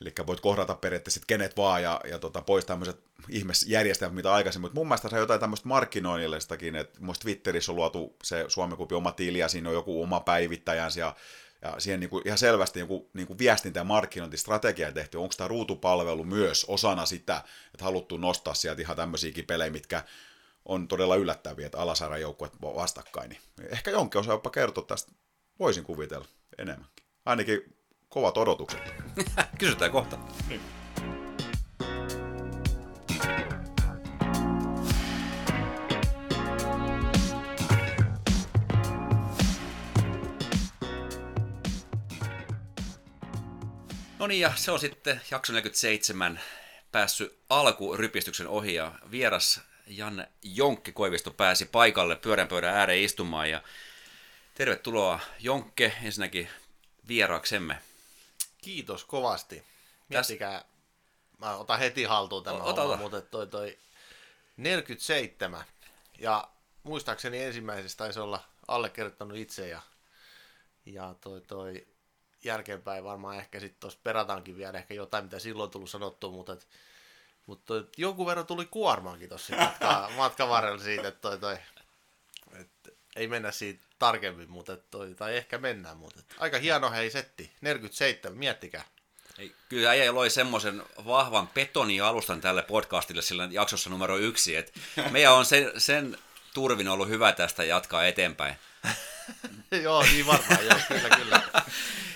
Eli 0.00 0.12
voit 0.26 0.40
kohdata 0.40 0.74
periaatteessa 0.74 1.20
kenet 1.26 1.56
vaan 1.56 1.82
ja, 1.82 2.00
ja 2.10 2.18
tota, 2.18 2.42
pois 2.42 2.64
tämmöiset 2.64 3.00
ihmisjärjestelmät, 3.28 4.14
mitä 4.14 4.34
aikaisemmin. 4.34 4.64
Mutta 4.64 4.80
mun 4.80 4.88
mielestä 4.88 5.08
se 5.08 5.14
on 5.14 5.20
jotain 5.20 5.40
tämmöistä 5.40 5.68
markkinoinnillistakin, 5.68 6.76
että 6.76 7.00
mun 7.00 7.14
Twitterissä 7.20 7.72
on 7.72 7.76
luotu 7.76 8.16
se 8.22 8.44
Suomen 8.48 8.76
kupin 8.76 8.98
oma 8.98 9.12
tili 9.12 9.38
ja 9.38 9.48
siinä 9.48 9.68
on 9.68 9.74
joku 9.74 10.02
oma 10.02 10.20
päivittäjänsä 10.20 11.00
ja 11.00 11.16
ja 11.64 11.74
siihen 11.78 12.00
niin 12.00 12.10
kuin 12.10 12.22
ihan 12.26 12.38
selvästi 12.38 12.78
niin 12.78 12.88
kuin, 12.88 13.06
niin 13.12 13.26
kuin 13.26 13.38
viestintä- 13.38 13.80
ja 13.80 13.84
markkinointistrategia 13.84 14.92
tehty. 14.92 15.16
Onko 15.16 15.34
tämä 15.36 15.48
ruutupalvelu 15.48 16.24
myös 16.24 16.64
osana 16.64 17.06
sitä, 17.06 17.42
että 17.74 17.84
haluttu 17.84 18.16
nostaa 18.16 18.54
sieltä 18.54 18.82
ihan 18.82 18.96
tämmöisiäkin 18.96 19.46
pelejä, 19.46 19.70
mitkä 19.70 20.04
on 20.64 20.88
todella 20.88 21.16
yllättäviä, 21.16 21.66
että 21.66 21.78
alasarjan 21.78 22.20
joukkueet 22.20 22.52
vastakkain. 22.62 23.30
Niin 23.30 23.40
ehkä 23.70 23.90
jonkin 23.90 24.20
osaa 24.20 24.34
jopa 24.34 24.50
kertoa 24.50 24.84
tästä, 24.84 25.12
voisin 25.58 25.84
kuvitella 25.84 26.26
enemmänkin. 26.58 27.04
Ainakin 27.24 27.76
kovat 28.14 28.36
odotukset. 28.36 28.80
Kysytään 29.58 29.90
kohta. 29.90 30.18
No 44.18 44.26
niin, 44.26 44.40
ja 44.40 44.52
se 44.56 44.70
on 44.70 44.80
sitten 44.80 45.20
jakso 45.30 45.52
47 45.52 46.40
päässyt 46.92 47.38
alkurypistyksen 47.50 48.46
ohi 48.46 48.74
ja 48.74 48.92
vieras 49.10 49.60
Janne 49.86 50.28
Jonkki 50.42 50.92
Koivisto 50.92 51.30
pääsi 51.30 51.64
paikalle 51.64 52.16
pyörän 52.16 52.48
pöydän 52.48 52.74
ääreen 52.74 53.02
istumaan 53.02 53.50
ja 53.50 53.62
tervetuloa 54.54 55.20
Jonkke 55.40 55.92
ensinnäkin 56.02 56.48
vieraaksemme. 57.08 57.78
Kiitos 58.64 59.04
kovasti. 59.04 59.64
Miettikää, 60.08 60.64
mä 61.38 61.56
otan 61.56 61.78
heti 61.78 62.04
haltuun 62.04 62.44
tämän 62.44 62.62
Ota, 62.62 62.80
homman, 62.80 62.98
ota. 62.98 63.02
mutta 63.02 63.20
toi, 63.20 63.46
toi 63.46 63.78
47. 64.56 65.64
Ja 66.18 66.48
muistaakseni 66.82 67.42
ensimmäisessä 67.42 67.98
taisi 67.98 68.20
olla 68.20 68.44
allekirjoittanut 68.68 69.36
itse 69.36 69.68
ja, 69.68 69.80
ja 70.86 71.14
toi, 71.20 71.40
toi 71.40 71.86
jälkeenpäin 72.44 73.04
varmaan 73.04 73.36
ehkä 73.36 73.60
sitten 73.60 73.80
tuossa 73.80 73.98
perataankin 74.02 74.56
vielä 74.56 74.78
ehkä 74.78 74.94
jotain, 74.94 75.24
mitä 75.24 75.38
silloin 75.38 75.70
tullut 75.70 75.90
sanottua, 75.90 76.30
mutta, 76.30 76.52
et, 76.52 76.68
mutta 77.46 77.64
toi, 77.66 77.88
jonkun 77.96 78.26
verran 78.26 78.46
tuli 78.46 78.66
kuormaankin 78.66 79.28
tuossa 79.28 79.56
matka, 79.56 80.10
matkan 80.16 80.48
varrella 80.48 80.82
siitä, 80.82 81.08
että 81.08 81.20
toi, 81.20 81.38
toi, 81.38 81.58
et, 82.60 82.98
ei 83.16 83.26
mennä 83.26 83.50
siitä 83.50 83.86
tarkemmin, 84.04 84.50
mutta 84.50 84.76
toi, 84.76 85.14
tai 85.14 85.36
ehkä 85.36 85.58
mennään, 85.58 85.96
mutta 85.96 86.20
aika 86.38 86.58
hieno 86.58 86.90
hei 86.90 87.10
setti, 87.10 87.52
47, 87.60 88.38
miettikää. 88.38 88.84
Ei, 89.38 89.54
Kyllä 89.68 89.90
äijä 89.90 90.14
loi 90.14 90.30
semmoisen 90.30 90.82
vahvan 91.06 91.48
betonialustan 91.48 92.40
tälle 92.40 92.62
podcastille 92.62 93.22
sillä 93.22 93.48
jaksossa 93.50 93.90
numero 93.90 94.16
yksi, 94.16 94.56
että 94.56 94.72
meidän 95.10 95.32
on 95.32 95.44
sen, 95.44 95.72
sen 95.78 96.18
turvin 96.54 96.88
ollut 96.88 97.08
hyvä 97.08 97.32
tästä 97.32 97.64
jatkaa 97.64 98.06
eteenpäin. 98.06 98.54
joo, 99.82 100.02
niin 100.02 100.26
varmaan, 100.26 100.64
joo, 100.64 100.78
kyllä, 100.88 101.16
kyllä. 101.16 101.42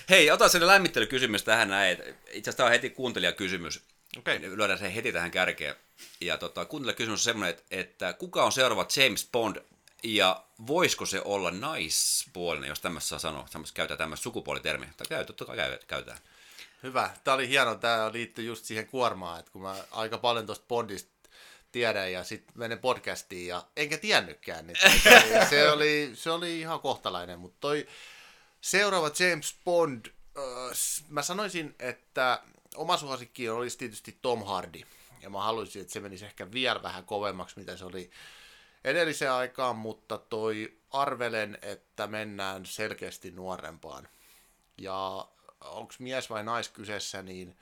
Hei, 0.09 0.31
ota 0.31 0.49
sen 0.49 0.67
lämmittelykysymys 0.67 1.43
tähän 1.43 1.67
näin. 1.67 1.97
Itse 1.97 2.15
asiassa 2.31 2.57
tämä 2.57 2.67
on 2.67 2.71
heti 2.71 2.89
kuuntelijakysymys. 2.89 3.83
Okei. 4.17 4.41
Lyödään 4.41 4.79
se 4.79 4.95
heti 4.95 5.11
tähän 5.11 5.31
kärkeen. 5.31 5.75
Ja 6.21 6.37
tota, 6.37 6.65
kuuntelijakysymys 6.65 7.19
on 7.19 7.23
semmoinen, 7.23 7.49
että, 7.49 7.65
että 7.69 8.13
kuka 8.13 8.43
on 8.43 8.51
seuraava 8.51 8.87
James 8.95 9.29
Bond 9.31 9.57
ja 10.03 10.43
voisiko 10.67 11.05
se 11.05 11.21
olla 11.25 11.51
naispuolinen, 11.51 12.67
jos 12.67 12.79
tämmöistä 12.79 13.07
saa 13.09 13.19
sanoa, 13.19 13.47
tämmöistä 13.51 13.75
käytetään 13.75 13.97
tämmöistä 13.97 14.23
sukupuolitermiä. 14.23 14.89
Käytä, 15.09 15.25
totta 15.25 15.45
kai 15.45 15.79
käytetään. 15.87 16.19
hyvä. 16.83 17.09
Tämä 17.23 17.35
oli 17.35 17.49
hieno, 17.49 17.75
tämä 17.75 18.11
liittyy 18.11 18.45
just 18.45 18.65
siihen 18.65 18.87
kuormaan, 18.87 19.39
että 19.39 19.51
kun 19.51 19.61
mä 19.61 19.75
aika 19.91 20.17
paljon 20.17 20.45
tuosta 20.45 20.65
Bondista 20.67 21.19
tiedän 21.71 22.11
ja 22.11 22.23
sitten 22.23 22.53
menen 22.55 22.79
podcastiin 22.79 23.47
ja 23.47 23.65
enkä 23.75 23.97
tiennytkään. 23.97 24.67
Niin 24.67 24.77
se, 25.49 25.71
oli, 25.71 26.11
se 26.13 26.31
oli 26.31 26.59
ihan 26.59 26.79
kohtalainen, 26.79 27.39
mutta 27.39 27.57
toi 27.59 27.87
seuraava 28.61 29.11
James 29.19 29.55
Bond, 29.65 30.05
äh, 30.05 30.43
mä 31.09 31.21
sanoisin, 31.21 31.75
että 31.79 32.41
oma 32.75 32.97
suosikki 32.97 33.49
olisi 33.49 33.77
tietysti 33.77 34.17
Tom 34.21 34.45
Hardy. 34.45 34.81
Ja 35.21 35.29
mä 35.29 35.43
haluaisin, 35.43 35.81
että 35.81 35.93
se 35.93 35.99
menisi 35.99 36.25
ehkä 36.25 36.51
vielä 36.51 36.83
vähän 36.83 37.05
kovemmaksi, 37.05 37.59
mitä 37.59 37.77
se 37.77 37.85
oli 37.85 38.11
edelliseen 38.83 39.31
aikaan, 39.31 39.75
mutta 39.75 40.17
toi 40.17 40.77
arvelen, 40.91 41.57
että 41.61 42.07
mennään 42.07 42.65
selkeästi 42.65 43.31
nuorempaan. 43.31 44.09
Ja 44.77 45.27
onko 45.61 45.93
mies 45.99 46.29
vai 46.29 46.43
nais 46.43 46.69
kyseessä, 46.69 47.21
niin 47.21 47.57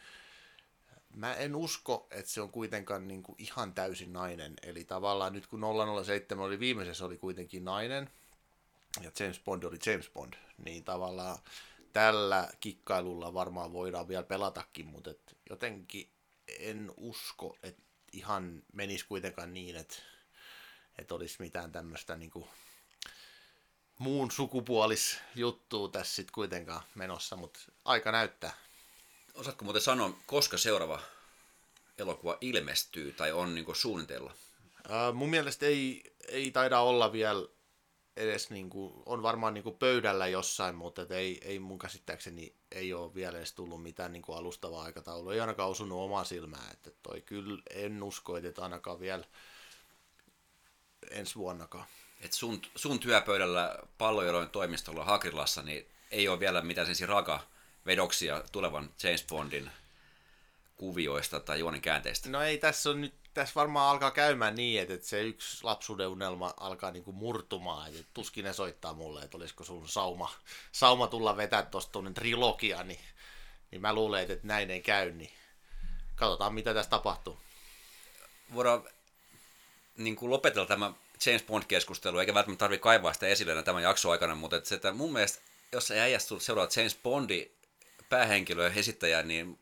mä 1.13 1.33
en 1.33 1.55
usko, 1.55 2.07
että 2.11 2.31
se 2.31 2.41
on 2.41 2.51
kuitenkaan 2.51 3.07
niin 3.07 3.23
kuin 3.23 3.35
ihan 3.39 3.73
täysin 3.73 4.13
nainen. 4.13 4.53
Eli 4.63 4.83
tavallaan 4.83 5.33
nyt 5.33 5.47
kun 5.47 5.61
007 6.05 6.45
oli 6.45 6.59
viimeisessä 6.59 7.05
oli 7.05 7.17
kuitenkin 7.17 7.65
nainen, 7.65 8.09
ja 9.01 9.11
James 9.19 9.39
Bond 9.39 9.63
oli 9.63 9.77
James 9.85 10.09
Bond, 10.09 10.33
niin 10.65 10.83
tavallaan 10.83 11.37
tällä 11.93 12.49
kikkailulla 12.59 13.33
varmaan 13.33 13.73
voidaan 13.73 14.07
vielä 14.07 14.23
pelatakin, 14.23 14.85
mutta 14.85 15.11
et 15.11 15.37
jotenkin 15.49 16.09
en 16.59 16.91
usko, 16.97 17.57
että 17.63 17.81
ihan 18.13 18.63
menisi 18.73 19.07
kuitenkaan 19.07 19.53
niin, 19.53 19.75
että, 19.75 19.95
että 20.97 21.15
olisi 21.15 21.35
mitään 21.39 21.71
tämmöistä 21.71 22.15
niin 22.15 22.31
kuin 22.31 22.47
muun 23.97 24.31
sukupuolis 24.31 25.19
juttua 25.35 25.89
tässä 25.89 26.15
sitten 26.15 26.33
kuitenkaan 26.33 26.83
menossa, 26.95 27.35
mutta 27.35 27.59
aika 27.85 28.11
näyttää. 28.11 28.53
Osaatko 29.33 29.65
muuten 29.65 29.81
sanoa, 29.81 30.17
koska 30.25 30.57
seuraava 30.57 30.99
elokuva 31.97 32.37
ilmestyy 32.41 33.11
tai 33.11 33.31
on 33.31 33.55
niin 33.55 33.75
suunnitella? 33.75 34.33
Ää, 34.89 35.11
mun 35.11 35.29
mielestä 35.29 35.65
ei, 35.65 36.03
ei 36.27 36.51
taida 36.51 36.79
olla 36.79 37.11
vielä 37.11 37.47
edes, 38.17 38.49
niin 38.49 38.69
kuin, 38.69 38.93
on 39.05 39.23
varmaan 39.23 39.53
niin 39.53 39.63
kuin 39.63 39.77
pöydällä 39.77 40.27
jossain, 40.27 40.75
mutta 40.75 41.01
ei, 41.09 41.39
ei 41.41 41.59
mun 41.59 41.79
käsittääkseni 41.79 42.55
ei 42.71 42.93
ole 42.93 43.13
vielä 43.13 43.37
edes 43.37 43.53
tullut 43.53 43.83
mitään 43.83 44.13
niin 44.13 44.23
kuin 44.23 44.37
alustavaa 44.37 44.83
aikataulua. 44.83 45.33
Ei 45.33 45.39
ainakaan 45.39 45.69
osunut 45.69 45.99
omaa 45.99 46.23
silmää, 46.23 46.69
että 46.73 46.91
toi 47.03 47.21
kyllä 47.21 47.61
en 47.69 48.03
usko, 48.03 48.37
että 48.37 48.63
ainakaan 48.63 48.99
vielä 48.99 49.23
ensi 51.11 51.35
vuonnakaan. 51.35 51.85
Et 52.21 52.33
sun, 52.33 52.61
sun 52.75 52.99
työpöydällä 52.99 53.79
pallojeroin 53.97 54.49
toimistolla 54.49 55.05
Hakrilassa 55.05 55.61
niin 55.61 55.87
ei 56.11 56.27
ole 56.27 56.39
vielä 56.39 56.61
mitään 56.61 56.95
sen 56.95 57.09
raka 57.09 57.39
vedoksia 57.85 58.43
tulevan 58.51 58.89
James 59.03 59.25
Bondin 59.29 59.71
kuvioista 60.75 61.39
tai 61.39 61.59
juonen 61.59 61.81
käänteistä. 61.81 62.29
No 62.29 62.41
ei, 62.41 62.57
tässä 62.57 62.89
on 62.89 63.01
nyt, 63.01 63.13
tässä 63.33 63.55
varmaan 63.55 63.91
alkaa 63.91 64.11
käymään 64.11 64.55
niin, 64.55 64.81
että, 64.81 64.93
että 64.93 65.07
se 65.07 65.21
yksi 65.21 65.63
lapsuuden 65.63 66.07
unelma 66.07 66.53
alkaa 66.57 66.91
niinku 66.91 67.11
murtumaan, 67.11 67.87
että 67.87 68.03
tuskin 68.13 68.45
ne 68.45 68.53
soittaa 68.53 68.93
mulle, 68.93 69.21
että 69.21 69.37
olisiko 69.37 69.63
sun 69.63 69.87
sauma, 69.87 70.33
sauma 70.71 71.07
tulla 71.07 71.37
vetää 71.37 71.63
tuosta 71.63 71.91
tuonne 71.91 72.13
trilogia, 72.13 72.83
niin, 72.83 72.99
niin 73.71 73.81
mä 73.81 73.93
luulen, 73.93 74.31
että 74.31 74.47
näin 74.47 74.71
ei 74.71 74.81
käy, 74.81 75.11
niin 75.11 75.31
katsotaan 76.15 76.53
mitä 76.53 76.73
tässä 76.73 76.89
tapahtuu. 76.89 77.39
Voidaan 78.53 78.83
niin 79.97 80.15
kuin 80.15 80.29
lopetella 80.29 80.67
tämä 80.67 80.93
James 81.25 81.43
Bond-keskustelu, 81.43 82.19
eikä 82.19 82.33
välttämättä 82.33 82.59
tarvitse 82.59 82.81
kaivaa 82.83 83.13
sitä 83.13 83.27
esille 83.27 83.63
tämän 83.63 83.83
jakson 83.83 84.11
aikana, 84.11 84.35
mutta 84.35 84.55
että, 84.55 84.75
että 84.75 84.91
mun 84.91 85.13
mielestä, 85.13 85.39
jos 85.71 85.91
ei 85.91 85.99
äijästä 85.99 86.35
seuraa 86.39 86.67
James 86.75 86.97
Bondi 87.03 87.51
päähenkilö 88.09 88.63
ja 88.63 88.73
esittäjä, 88.75 89.23
niin 89.23 89.59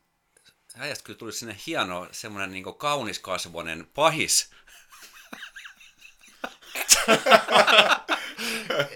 äijästä 0.78 1.04
kyllä 1.04 1.20
tuli 1.20 1.32
sinne 1.32 1.58
hieno, 1.68 2.08
semmoinen 2.12 2.52
niin 2.52 2.78
kauniskasvoinen 2.78 3.88
pahis. 3.94 4.50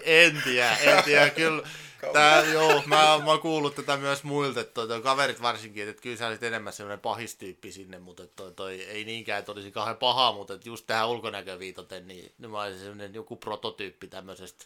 en 0.03 0.41
tiedä, 0.43 0.75
en 0.77 1.03
tiedä, 1.03 1.29
kyllä. 1.29 1.67
Tää, 2.13 2.45
joo, 2.45 2.83
mä, 2.85 2.95
mä 2.95 3.31
oon 3.31 3.39
kuullut 3.39 3.75
tätä 3.75 3.97
myös 3.97 4.23
muilta, 4.23 4.59
että 4.59 4.73
toi, 4.73 4.87
toi 4.87 5.01
kaverit 5.01 5.41
varsinkin, 5.41 5.89
että 5.89 6.01
kyllä 6.01 6.17
sä 6.17 6.27
olisit 6.27 6.43
enemmän 6.43 6.73
semmoinen 6.73 6.99
pahistyyppi 6.99 7.71
sinne, 7.71 7.99
mutta 7.99 8.27
toi, 8.27 8.51
toi, 8.51 8.81
ei 8.83 9.05
niinkään, 9.05 9.39
että 9.39 9.51
olisi 9.51 9.71
kauhean 9.71 9.97
paha, 9.97 10.31
mutta 10.31 10.53
että 10.53 10.69
just 10.69 10.87
tähän 10.87 11.09
ulkonäköön 11.09 11.59
viitaten, 11.59 12.07
niin, 12.07 12.31
niin 12.37 12.51
mä 12.51 12.61
olisin 12.61 12.79
semmoinen 12.79 13.13
joku 13.13 13.35
prototyyppi 13.35 14.07
tämmöisestä 14.07 14.65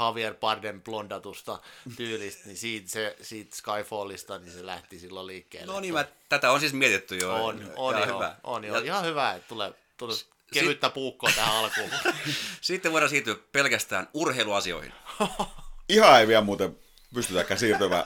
Javier 0.00 0.34
Bardem 0.34 0.82
blondatusta 0.82 1.58
tyylistä, 1.96 2.42
niin 2.46 2.56
siitä, 2.56 2.90
se, 2.90 3.16
siitä 3.20 3.56
Skyfallista 3.56 4.38
niin 4.38 4.52
se 4.52 4.66
lähti 4.66 4.98
silloin 4.98 5.26
liikkeelle. 5.26 5.72
No 5.72 5.80
niin, 5.80 5.94
mä, 5.94 6.04
tätä 6.28 6.50
on 6.50 6.60
siis 6.60 6.72
mietitty 6.72 7.16
jo. 7.16 7.34
On, 7.34 7.72
on, 7.76 7.94
on, 7.94 8.06
hyvä. 8.06 8.36
on, 8.44 8.64
on, 8.70 8.84
ihan 8.84 9.04
hyvä, 9.04 9.34
että 9.34 9.48
tulee, 9.48 9.72
tulee 9.96 10.16
kevyttä 10.52 10.90
puukkoa 10.90 11.30
tähän 11.36 11.54
alkuun. 11.54 11.90
Sitten 12.60 12.92
voidaan 12.92 13.10
siirtyä 13.10 13.36
pelkästään 13.52 14.08
urheiluasioihin. 14.14 14.92
Ihan 15.88 16.20
ei 16.20 16.28
vielä 16.28 16.42
muuten 16.42 16.78
pystytäkään 17.14 17.60
siirtymään. 17.60 18.04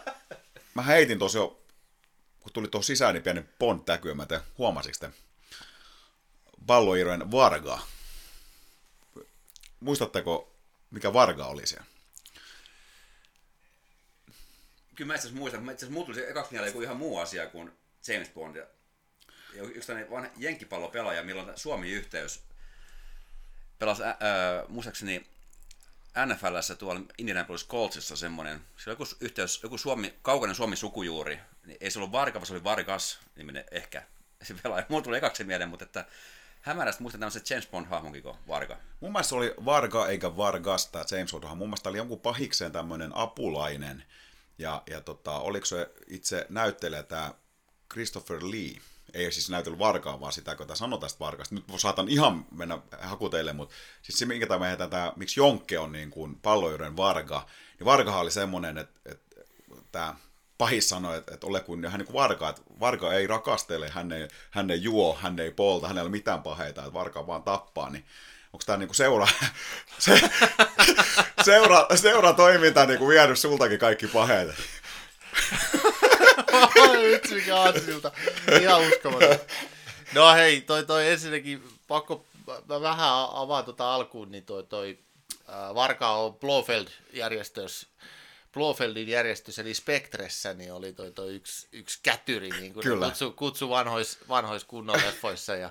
Mä 0.74 0.83
heitin 0.83 1.18
tuossa 1.18 1.39
jo, 1.39 1.62
kun 2.41 2.53
tuli 2.53 2.68
tuossa 2.68 2.87
sisään, 2.87 3.14
niin 3.14 3.22
pieni 3.22 3.45
Bond-täky, 3.59 4.14
mä 4.14 4.26
te 4.26 4.41
huomasiko 4.59 4.97
te? 5.01 5.11
Palloirojen 6.66 7.30
Varga. 7.30 7.80
Muistatteko, 9.80 10.53
mikä 10.91 11.12
Varga 11.12 11.47
oli 11.47 11.66
siellä? 11.66 11.87
Kyllä 14.95 15.09
mä 15.09 15.14
itse 15.14 15.26
asiassa 15.26 15.41
muistan, 15.41 15.70
itse 15.70 15.87
asiassa 15.87 16.05
tuli 16.05 16.14
se 16.14 16.28
ekaksi 16.28 16.57
joku 16.57 16.83
ihan 16.83 16.97
muu 16.97 17.18
asia 17.18 17.47
kuin 17.47 17.72
James 18.09 18.28
Bond. 18.28 18.57
Ja 18.57 19.62
yksi 19.62 19.87
tämmöinen 19.87 20.11
vanha 20.11 20.30
jenkkipallopelaaja, 20.37 21.22
milloin 21.22 21.59
Suomi-yhteys 21.59 22.41
pelasi, 23.78 24.03
ää, 24.03 24.14
muistaakseni 24.68 25.26
NFLssä 26.26 26.74
tuolla 26.74 27.00
Indianapolis 27.18 27.68
Coltsissa 27.68 28.16
semmoinen, 28.16 28.60
se 28.76 28.90
oli 28.90 28.92
joku 28.92 29.04
yhteys, 29.20 29.62
joku 29.62 29.78
Suomi, 29.78 30.14
kaukainen 30.22 30.54
Suomi-sukujuuri, 30.54 31.38
niin 31.66 31.76
ei 31.80 31.90
se 31.90 31.98
ollut 31.98 32.12
Varka, 32.12 32.38
vaan 32.38 32.46
se 32.46 32.52
oli 32.52 32.64
Vargas 32.64 33.18
niminen 33.36 33.64
ehkä 33.70 34.02
se 34.42 34.54
pelaaja. 34.62 34.86
Mulla 34.88 35.02
tuli 35.02 35.16
ekaksi 35.16 35.44
mieleen, 35.44 35.70
mutta 35.70 35.84
että 35.84 36.04
hämärästi 36.60 37.02
muistan 37.02 37.20
tämmöisen 37.20 37.42
James 37.50 37.68
Bond-hahmonkin 37.68 38.22
kuin 38.22 38.36
Varga. 38.48 38.76
Mun 39.00 39.12
mielestä 39.12 39.28
se 39.28 39.34
oli 39.34 39.54
Varga 39.64 40.08
eikä 40.08 40.36
Vargas 40.36 40.86
tämä 40.86 41.04
James 41.10 41.32
Bond. 41.32 41.44
Mun 41.44 41.68
mielestä 41.68 41.88
oli 41.88 41.98
jonkun 41.98 42.20
pahikseen 42.20 42.72
tämmöinen 42.72 43.16
apulainen. 43.16 44.04
Ja, 44.58 44.82
ja 44.90 45.00
tota, 45.00 45.38
oliko 45.38 45.66
se 45.66 45.90
itse 46.06 46.46
näyttelijä 46.48 47.02
tämä 47.02 47.34
Christopher 47.92 48.38
Lee, 48.42 48.80
ei 49.14 49.32
siis 49.32 49.50
näytellyt 49.50 49.78
varkaa, 49.78 50.20
vaan 50.20 50.32
sitä, 50.32 50.57
kun 50.57 50.76
sanotaan 50.76 51.00
tästä 51.00 51.24
varkasta. 51.24 51.55
Nyt 51.55 51.64
saatan 51.76 52.09
ihan 52.09 52.46
mennä 52.50 52.78
hakuteille, 53.00 53.53
mutta 53.53 53.74
siis 54.03 54.18
se, 54.18 54.26
minkä 54.26 54.46
tämä 54.46 54.76
tämä, 54.76 55.12
miksi 55.16 55.40
Jonkke 55.40 55.78
on 55.78 55.92
niin 55.92 56.11
kuin 56.11 56.34
pallojuuden 56.34 56.96
varga, 56.96 57.46
niin 57.78 57.84
varkahan 57.84 58.20
oli 58.20 58.30
semmoinen, 58.30 58.78
että, 58.78 59.00
että 59.11 59.36
tämä 59.92 60.14
pahis 60.59 60.88
sanoi, 60.88 61.16
että, 61.16 61.34
että 61.34 61.46
ole 61.46 61.61
kuin, 61.61 61.84
hän 61.90 62.00
niin 62.00 62.12
varka, 62.12 62.48
että 62.48 62.62
varka 62.80 63.12
ei 63.12 63.26
rakastele, 63.26 63.88
hän 63.88 64.12
ei, 64.12 64.28
hän 64.50 64.70
ei 64.70 64.82
juo, 64.82 65.18
hän 65.20 65.38
ei 65.38 65.50
polta, 65.50 65.88
hänellä 65.88 66.07
ei 66.07 66.07
ole 66.07 66.11
mitään 66.11 66.42
paheita, 66.42 66.80
että 66.80 66.92
varka 66.92 67.26
vaan 67.26 67.42
tappaa, 67.42 67.90
niin 67.90 68.05
onko 68.53 68.64
tämä 68.66 68.78
niinku 68.78 68.94
seura, 68.94 69.28
se, 69.98 70.20
seura, 71.44 71.86
seura 71.94 72.32
toiminta 72.32 72.86
niinku 72.86 73.09
vienyt 73.09 73.38
sultakin 73.38 73.78
kaikki 73.78 74.07
paheet? 74.07 74.48
Vitsi 77.11 77.34
mikä 77.34 77.62
Ansilta. 77.62 78.12
Ihan 78.61 78.80
uskomaton. 78.80 79.38
No 80.14 80.34
hei, 80.34 80.61
toi, 80.61 80.86
toi 80.86 81.09
ensinnäkin 81.09 81.62
pakko 81.88 82.26
mä 82.68 82.80
vähän 82.80 83.11
avaan 83.32 83.64
tuota 83.64 83.94
alkuun, 83.94 84.30
niin 84.30 84.44
toi, 84.44 84.62
toi 84.62 84.98
äh, 85.48 85.74
Varka 85.74 86.11
on 86.11 86.34
Blofeld-järjestössä 86.34 87.86
Blofeldin 88.53 89.09
järjestys, 89.09 89.59
eli 89.59 89.74
Spektressä, 89.74 90.55
niin 90.55 90.72
oli 90.72 90.92
toi, 90.92 91.12
toi 91.12 91.34
yksi, 91.34 91.68
yksi 91.72 91.98
kätyri, 92.03 92.50
niin 92.50 92.74
kuin 92.74 92.84
Kyllä. 92.84 93.07
kutsu, 93.07 93.30
kutsu 93.30 93.68
vanhois, 93.68 94.18
vanhois 94.28 94.64
kunnon 94.64 94.96
leffoissa, 94.96 95.55
ja 95.55 95.70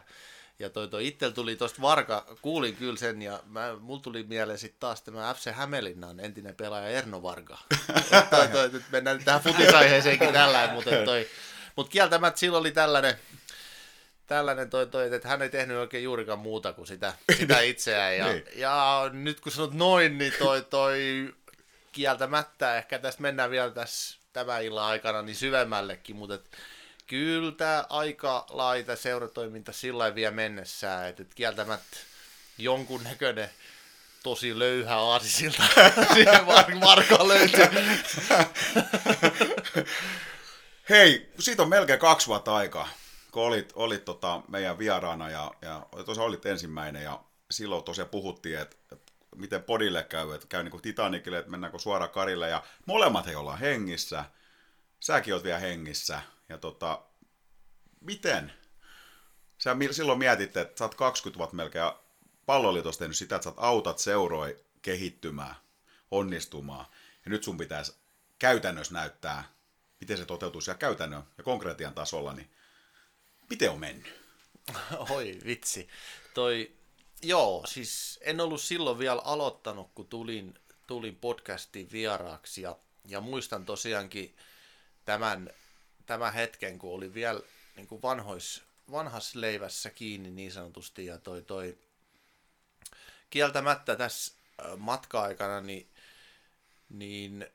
ja 0.62 0.70
toi, 0.70 0.88
toi 0.88 1.08
itse 1.08 1.32
tuli 1.32 1.56
tuosta 1.56 1.82
Varka, 1.82 2.38
kuulin 2.42 2.76
kyllä 2.76 2.98
sen, 2.98 3.22
ja 3.22 3.40
mä, 3.46 3.76
mulla 3.80 4.02
tuli 4.02 4.24
mieleen 4.24 4.60
sitten 4.60 4.80
taas 4.80 5.02
tämä 5.02 5.34
FC 5.34 5.52
Hämeenlinnan 5.52 6.20
entinen 6.20 6.56
pelaaja 6.56 6.88
Erno 6.88 7.24
Varga. 7.24 7.58
toi, 8.30 8.48
toi, 8.48 8.70
nyt 8.70 8.84
mennään 8.92 9.18
nyt 9.18 9.26
tähän 9.26 9.42
futisaiheeseenkin 9.42 10.34
tällä, 10.34 10.70
mutta 10.74 10.90
toi, 11.06 11.28
mut 11.76 11.90
kieltämättä 11.90 12.40
silloin 12.40 12.62
oli 12.62 12.72
tällainen, 12.72 13.16
tällainen 14.28 14.70
toi, 14.70 14.88
toi, 14.88 15.16
että 15.16 15.28
hän 15.28 15.42
ei 15.42 15.50
tehnyt 15.50 15.78
oikein 15.78 16.04
juurikaan 16.04 16.40
muuta 16.40 16.74
kuin 16.74 16.88
sitä, 16.88 17.14
sitä 17.38 17.60
itseään. 17.60 18.18
Ja, 18.18 18.28
niin. 18.28 18.44
ja 18.56 19.10
nyt 19.14 19.40
kun 19.40 19.52
sanot 19.52 19.74
noin, 19.74 20.18
niin 20.18 20.34
toi, 20.40 20.62
toi 20.62 21.34
kieltämättä, 21.92 22.78
ehkä 22.78 23.00
tästä 23.00 23.22
mennään 23.22 23.52
vielä 23.52 23.72
tässä 23.72 24.20
tämän 24.34 24.64
illan 24.64 24.86
aikana 24.86 25.22
niin 25.22 25.36
syvemmällekin, 25.36 26.16
mutta 26.16 26.36
et, 26.36 26.50
kyllä 27.12 27.52
tämä 27.52 27.86
aika 27.90 28.46
laita 28.50 28.96
seuratoiminta 28.96 29.72
sillä 29.72 30.16
vielä 30.16 30.36
mennessään, 30.36 31.10
että 31.10 31.24
et 31.24 31.34
kieltämättä 31.34 31.98
näköinen 33.04 33.50
tosi 34.24 34.60
löyhä 34.60 34.98
aasisilta. 34.98 35.64
Siihen 36.14 36.46
Marko 36.80 37.28
löytyy. 37.28 37.66
Hei, 40.90 41.32
siitä 41.40 41.64
on 41.64 41.70
melkein 41.70 42.00
kaksi 42.00 42.28
vuotta 42.28 42.56
aikaa, 42.56 42.90
kun 43.32 43.44
olit, 43.44 43.74
olit 43.76 44.06
tota 44.06 44.42
meidän 44.48 44.80
vieraana 44.80 45.30
ja, 45.30 45.52
ja 45.62 45.88
tosiaan 46.06 46.28
olit 46.28 46.46
ensimmäinen 46.46 47.04
ja 47.04 47.24
silloin 47.52 47.84
tosiaan 47.84 48.10
puhuttiin, 48.10 48.60
että, 48.60 48.76
että 48.92 49.12
miten 49.36 49.64
podille 49.64 50.04
käy, 50.04 50.34
että 50.34 50.48
käy 50.48 50.64
niin 50.64 50.72
kuin 50.72 50.82
Titanicille, 50.82 51.38
että 51.38 51.52
mennäänkö 51.52 51.80
suoraan 51.80 52.12
karille 52.12 52.50
ja 52.50 52.64
molemmat 52.86 53.26
he 53.26 53.38
ollaan 53.38 53.60
hengissä, 53.60 54.26
säkin 55.00 55.34
oot 55.34 55.44
vielä 55.44 55.60
hengissä 55.60 56.22
ja 56.52 56.58
tota, 56.58 57.02
miten? 58.02 58.54
Sä 59.58 59.76
silloin 59.92 60.20
mietit, 60.20 60.58
että 60.58 60.78
sä 60.78 60.86
oot 60.86 60.96
20 60.96 61.38
vuotta 61.38 61.56
melkein 61.56 61.92
palloliitossa 62.46 63.00
tehnyt 63.00 63.18
sitä, 63.18 63.36
että 63.36 63.50
sä 63.50 63.54
autat 63.58 64.00
seuroi 64.00 64.66
kehittymään, 64.82 65.56
onnistumaan 66.12 66.86
ja 67.26 67.32
nyt 67.32 67.44
sun 67.44 67.58
pitäisi 67.58 67.96
käytännössä 68.40 68.94
näyttää, 68.94 69.44
miten 70.00 70.18
se 70.18 70.26
toteutuu 70.26 70.62
siellä 70.62 70.78
käytännön 70.78 71.24
ja 71.38 71.44
konkretian 71.44 71.94
tasolla, 71.94 72.34
niin 72.34 72.52
miten 73.50 73.72
on 73.72 73.80
mennyt? 73.80 74.22
Oi 75.16 75.40
vitsi. 75.46 75.90
Toi, 76.34 76.72
joo, 77.24 77.64
siis 77.68 78.20
en 78.22 78.42
ollut 78.42 78.62
silloin 78.62 79.00
vielä 79.00 79.22
aloittanut, 79.22 79.92
kun 79.96 80.08
tulin, 80.08 80.60
tulin 80.88 81.16
podcastiin 81.16 81.92
vieraaksi 81.92 82.62
ja, 82.62 82.76
ja 83.08 83.22
muistan 83.22 83.66
tosiaankin 83.66 84.36
tämän, 85.06 85.50
tämän 86.06 86.34
hetken, 86.34 86.80
kun 86.80 86.94
oli 86.94 87.14
vielä 87.14 87.42
niin 87.76 87.88
kuin 87.88 88.02
vanhois, 88.02 88.64
vanhassa 88.92 89.42
leivässä 89.42 89.90
kiinni 89.90 90.32
niin 90.32 90.52
sanotusti 90.52 91.06
ja 91.06 91.18
toi, 91.18 91.42
toi 91.42 91.78
kieltämättä 93.30 93.96
tässä 93.96 94.34
matka-aikana 94.78 95.62
niin, 95.62 95.90
niin 96.90 97.48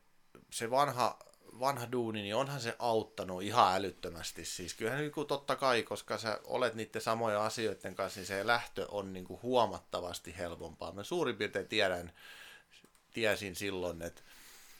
se 0.51 0.71
vanha, 0.71 1.19
vanha 1.61 1.93
duuni, 1.93 2.23
niin 2.23 2.35
onhan 2.37 2.61
se 2.61 2.77
auttanut 2.79 3.43
ihan 3.43 3.75
älyttömästi. 3.75 4.45
Siis 4.45 4.75
kyllähän 4.75 5.01
niin 5.01 5.13
kuin 5.13 5.27
totta 5.27 5.57
kai, 5.57 5.83
koska 5.83 6.19
sä 6.19 6.41
olet 6.45 6.75
niiden 6.75 7.03
samojen 7.03 7.41
asioiden 7.41 7.95
kanssa, 7.95 8.21
niin 8.21 8.27
se 8.27 8.47
lähtö 8.47 8.87
on 8.89 9.13
niin 9.13 9.25
kuin 9.25 9.43
huomattavasti 9.43 10.37
helpompaa. 10.39 10.93
Mä 10.93 11.05
suurin 11.05 11.37
piirtein 11.37 11.69
tiedän, 11.69 12.13
tiesin 13.13 13.57
silloin, 13.57 14.03
että, 14.03 14.23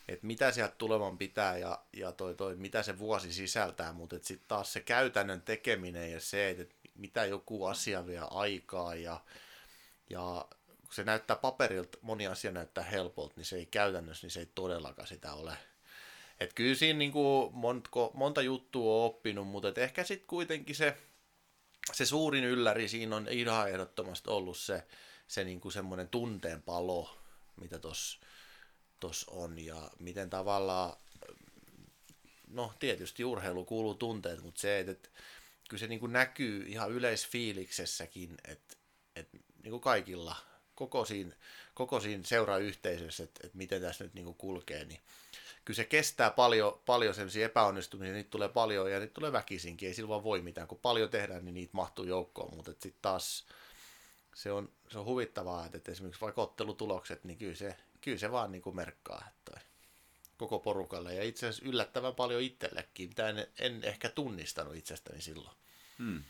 että 0.09 0.27
mitä 0.27 0.53
sieltä 0.53 0.75
tulevan 0.79 1.19
pitää 1.19 1.59
ja, 1.59 1.85
ja 1.93 2.13
toi, 2.13 2.35
toi, 2.35 2.57
mitä 2.57 2.83
se 2.83 2.99
vuosi 2.99 3.33
sisältää, 3.33 3.93
mutta 3.93 4.17
sitten 4.23 4.49
taas 4.49 4.73
se 4.73 4.81
käytännön 4.81 5.43
tekeminen 5.43 6.13
ja 6.13 6.21
se, 6.21 6.51
että 6.51 6.75
mitä 6.95 7.25
joku 7.25 7.65
asia 7.65 8.07
vie 8.07 8.21
aikaa 8.31 8.95
ja, 8.95 9.21
ja 10.11 10.49
kun 10.81 10.95
se 10.95 11.05
näyttää 11.05 11.37
paperilta, 11.37 11.99
moni 12.03 12.27
asia 12.27 12.51
näyttää 12.53 12.85
helpolta, 12.85 13.35
niin 13.37 13.45
se 13.45 13.57
ei 13.57 13.67
käytännössä, 13.67 14.25
niin 14.25 14.31
se 14.33 14.41
ei 14.41 14.49
todellakaan 14.55 15.09
sitä 15.09 15.35
ole. 15.35 15.57
Et 16.41 16.53
kyllä 16.53 16.75
siinä 16.75 16.99
niin 16.99 17.13
kuin 17.13 17.55
monta, 17.55 17.91
monta 18.15 18.43
juttua 18.43 18.97
on 18.97 19.07
oppinut, 19.07 19.49
mutta 19.49 19.69
et 19.69 19.79
ehkä 19.79 20.05
sitten 20.05 20.29
kuitenkin 20.29 20.77
se, 20.77 20.97
se 21.93 22.07
suurin 22.07 22.45
ylläri 22.45 22.89
siinä 22.89 23.17
on 23.17 23.29
ihan 23.29 23.71
ehdottomasti 23.71 24.31
ollut 24.31 24.59
se, 24.59 24.87
se 25.29 25.45
niin 25.45 25.61
kuin 25.61 25.73
semmoinen 25.73 26.09
tunteen 26.09 26.63
palo, 26.63 27.19
mitä 27.61 27.79
tuossa 27.79 28.26
tos 29.01 29.25
on 29.29 29.59
ja 29.59 29.91
miten 29.99 30.31
tavallaan, 30.31 30.97
no 32.49 32.73
tietysti 32.79 33.25
urheilu 33.25 33.65
kuuluu 33.65 33.95
tunteet, 33.95 34.43
mutta 34.43 34.61
se, 34.61 34.81
että, 34.81 34.93
että 34.93 35.09
kyllä 35.69 35.81
se 35.81 35.87
niin 35.87 36.01
kuin 36.01 36.13
näkyy 36.13 36.65
ihan 36.69 36.91
yleisfiiliksessäkin, 36.91 38.35
että, 38.49 38.77
että 39.17 39.39
niin 39.63 39.71
kuin 39.71 39.81
kaikilla, 39.81 40.37
koko 40.75 41.05
siinä, 41.05 41.37
koko 41.75 42.01
siinä 42.01 42.25
seurayhteisössä, 42.25 43.25
että, 43.25 43.41
että 43.45 43.59
miten 43.59 43.83
tässä 43.83 44.05
nyt 44.05 44.15
niin 44.15 44.25
kuin 44.25 44.37
kulkee, 44.37 44.85
niin 44.85 45.01
kyllä 45.65 45.77
se 45.77 45.85
kestää 45.85 46.31
paljon, 46.31 46.81
paljon 46.87 47.15
sellaisia 47.15 47.47
epäonnistumisia, 47.47 48.15
niitä 48.15 48.31
tulee 48.31 48.49
paljon 48.49 48.93
ja 48.93 49.01
niitä 49.01 49.15
tulee 49.15 49.33
väkisinkin, 49.33 49.89
ei 49.89 49.95
sillä 49.95 50.09
vaan 50.09 50.25
voi 50.25 50.43
mitään, 50.43 50.69
kun 50.69 50.79
paljon 50.79 51.11
tehdään, 51.11 51.45
niin 51.45 51.55
niitä 51.55 51.77
mahtuu 51.77 52.05
joukkoon, 52.05 52.57
mutta 52.57 52.71
sitten 52.71 53.03
taas 53.03 53.47
se 54.35 54.53
on, 54.53 54.73
se 54.89 54.99
on 54.99 55.05
huvittavaa, 55.05 55.69
että 55.73 55.93
esimerkiksi 55.93 56.21
vaikka 56.21 56.43
ottelutulokset, 56.43 57.25
niin 57.25 57.39
kyllä 57.39 57.55
se, 57.55 57.77
kyllä 58.07 58.19
se 58.19 58.33
vaan 58.33 58.53
niin 58.53 58.63
kuin 58.63 58.77
merkkaa, 58.77 59.25
että 59.29 59.61
koko 60.39 60.59
porukalle 60.59 61.15
ja 61.15 61.25
itse 61.25 61.47
asiassa 61.47 61.69
yllättävän 61.69 62.15
paljon 62.15 62.43
itsellekin, 62.43 63.09
mitä 63.09 63.29
en, 63.29 63.47
en 63.59 63.85
ehkä 63.85 64.09
tunnistanut 64.09 64.77
itsestäni 64.77 65.21
silloin. 65.21 65.57
Hmm. 65.99 66.23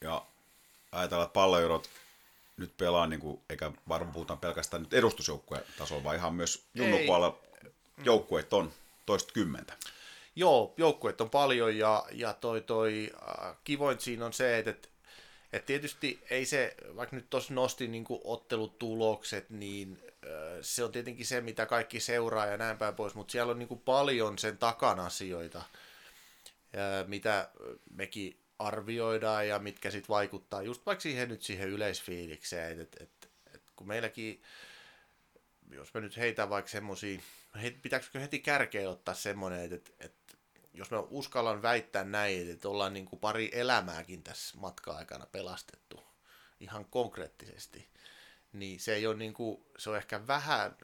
Ja 0.00 0.26
ajatellaan, 0.92 1.26
että 1.26 1.34
palloerot 1.34 1.90
nyt 2.56 2.76
pelaa, 2.76 3.06
niin 3.06 3.20
kuin, 3.20 3.40
eikä 3.48 3.72
varmaan 3.88 4.12
puhutaan 4.12 4.38
pelkästään 4.38 4.82
nyt 4.82 4.94
edustusjoukkueen 4.94 5.64
tasolla, 5.78 6.04
vaan 6.04 6.16
ihan 6.16 6.34
myös 6.34 6.64
junnupuolella 6.74 7.38
joukkueet 8.04 8.52
on 8.52 8.72
toista 9.06 9.32
kymmentä. 9.32 9.76
Joo, 10.36 10.74
joukkueet 10.76 11.20
on 11.20 11.30
paljon 11.30 11.78
ja, 11.78 12.04
ja 12.12 12.32
toi, 12.32 12.60
toi 12.60 13.12
äh, 13.28 13.56
kivoin 13.64 14.00
siinä 14.00 14.26
on 14.26 14.32
se, 14.32 14.58
että, 14.58 14.70
että 14.70 14.88
tietysti 15.58 16.22
ei 16.30 16.46
se, 16.46 16.74
vaikka 16.96 17.16
nyt 17.16 17.30
tuossa 17.30 17.54
nosti 17.54 17.88
niin 17.88 18.04
ottelutulokset, 18.24 19.50
niin 19.50 19.98
äh, 20.04 20.30
se 20.60 20.84
on 20.84 20.92
tietenkin 20.92 21.26
se, 21.26 21.40
mitä 21.40 21.66
kaikki 21.66 22.00
seuraa 22.00 22.46
ja 22.46 22.56
näin 22.56 22.78
päin 22.78 22.94
pois, 22.94 23.14
mutta 23.14 23.32
siellä 23.32 23.50
on 23.50 23.58
niin 23.58 23.82
paljon 23.84 24.38
sen 24.38 24.58
takana 24.58 25.06
asioita, 25.06 25.58
äh, 25.58 27.06
mitä 27.08 27.48
mekin 27.94 28.36
arvioidaan 28.58 29.48
ja 29.48 29.58
mitkä 29.58 29.90
sitten 29.90 30.08
vaikuttaa. 30.08 30.62
Just 30.62 30.86
vaikka 30.86 31.02
siihen 31.02 31.28
nyt 31.28 31.42
siihen 31.42 31.68
yleisfiilikseen, 31.68 32.80
että 32.80 33.04
et, 33.04 33.30
et, 33.54 33.62
kun 33.76 33.86
meilläkin, 33.86 34.42
jos 35.70 35.94
me 35.94 36.00
nyt 36.00 36.16
heitän 36.16 36.50
vaikka 36.50 36.70
semmoisia 36.70 37.20
pitääkö 37.82 38.18
heti 38.20 38.38
kärkeen 38.38 38.88
ottaa 38.88 39.14
semmoinen, 39.14 39.72
että, 39.72 39.90
että 40.00 40.19
jos 40.74 40.90
mä 40.90 41.00
uskallan 41.00 41.62
väittää 41.62 42.04
näin, 42.04 42.50
että 42.50 42.68
ollaan 42.68 42.92
niin 42.92 43.06
kuin 43.06 43.20
pari 43.20 43.50
elämääkin 43.52 44.22
tässä 44.22 44.58
matka-aikana 44.58 45.26
pelastettu 45.26 46.02
ihan 46.60 46.84
konkreettisesti, 46.84 47.88
niin 48.52 48.80
se 48.80 48.94
ei 48.94 49.06
ole 49.06 49.16
niin 49.16 49.34
kuin, 49.34 49.64
se 49.78 49.90
on 49.90 49.96
ehkä 49.96 50.26
vähän 50.26 50.76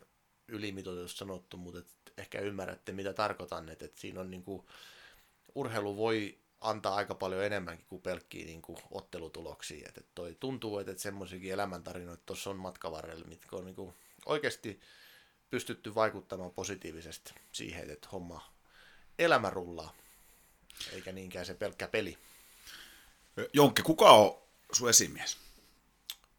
ylimitoitus 0.49 1.18
sanottu, 1.18 1.57
mutta 1.57 1.78
et 1.78 1.87
ehkä 2.18 2.41
ymmärrätte 2.41 2.93
mitä 2.93 3.12
tarkoitan, 3.12 3.68
että, 3.68 3.84
että 3.84 4.01
siinä 4.01 4.20
on 4.20 4.30
niin 4.30 4.43
kuin, 4.43 4.66
urheilu 5.55 5.97
voi 5.97 6.39
antaa 6.61 6.95
aika 6.95 7.14
paljon 7.14 7.45
enemmänkin 7.45 7.87
kuin 7.89 8.03
pelkkiä 8.03 8.47
niin 8.47 8.62
kuin 8.62 8.78
ottelutuloksia. 8.91 9.89
Että 9.89 10.01
toi 10.14 10.37
tuntuu, 10.41 10.78
että, 10.78 10.91
että 10.91 11.03
semmoisiakin 11.03 11.53
elämäntarinoita 11.53 12.22
tuossa 12.26 12.51
on 12.51 12.57
matkavarrella, 12.57 13.26
mitkä 13.26 13.57
on 13.57 13.64
niin 13.64 13.76
kuin 13.76 13.95
oikeasti 14.26 14.80
pystytty 15.51 15.95
vaikuttamaan 15.95 16.51
positiivisesti 16.51 17.34
siihen, 17.53 17.91
että 17.91 18.09
homma 18.12 18.55
elämä 19.19 19.51
rullaa, 19.51 19.93
eikä 20.93 21.12
niinkään 21.12 21.47
se 21.47 21.55
pelkkä 21.55 21.89
peli. 21.89 22.19
Jonkke, 23.53 23.83
kuka 23.83 24.11
on 24.11 24.39
sun 24.73 24.91
esimies? 24.91 25.37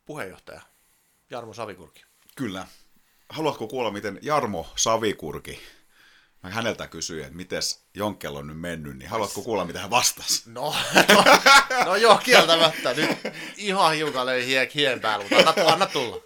Puheenjohtaja 0.06 0.62
Jarmo 1.30 1.54
Savikurki. 1.54 2.04
Kyllä. 2.36 2.68
Haluatko 3.30 3.68
kuulla, 3.68 3.92
miten 3.92 4.20
Jarmo 4.22 4.68
Savikurki, 4.76 5.62
mä 6.44 6.50
häneltä 6.50 6.88
kysyin, 6.88 7.24
että 7.24 7.36
miten 7.36 7.62
Jonkkel 7.94 8.36
on 8.36 8.48
nyt 8.48 8.60
mennyt, 8.60 8.98
niin 8.98 9.10
haluatko 9.10 9.42
kuulla, 9.42 9.66
mitä 9.66 9.80
hän 9.80 9.90
vastasi? 9.90 10.44
No, 10.46 10.76
no, 11.10 11.24
no 11.86 11.96
joo, 11.96 12.18
kieltämättä. 12.18 12.94
Nyt 12.94 13.10
ihan 13.58 13.96
hiukan 13.96 14.26
löi 14.26 14.46
hien, 14.46 14.70
hien 14.76 15.00
päällä, 15.00 15.26
mutta 15.30 15.50
anna, 15.50 15.74
anna 15.74 15.86
tulla. 15.86 16.18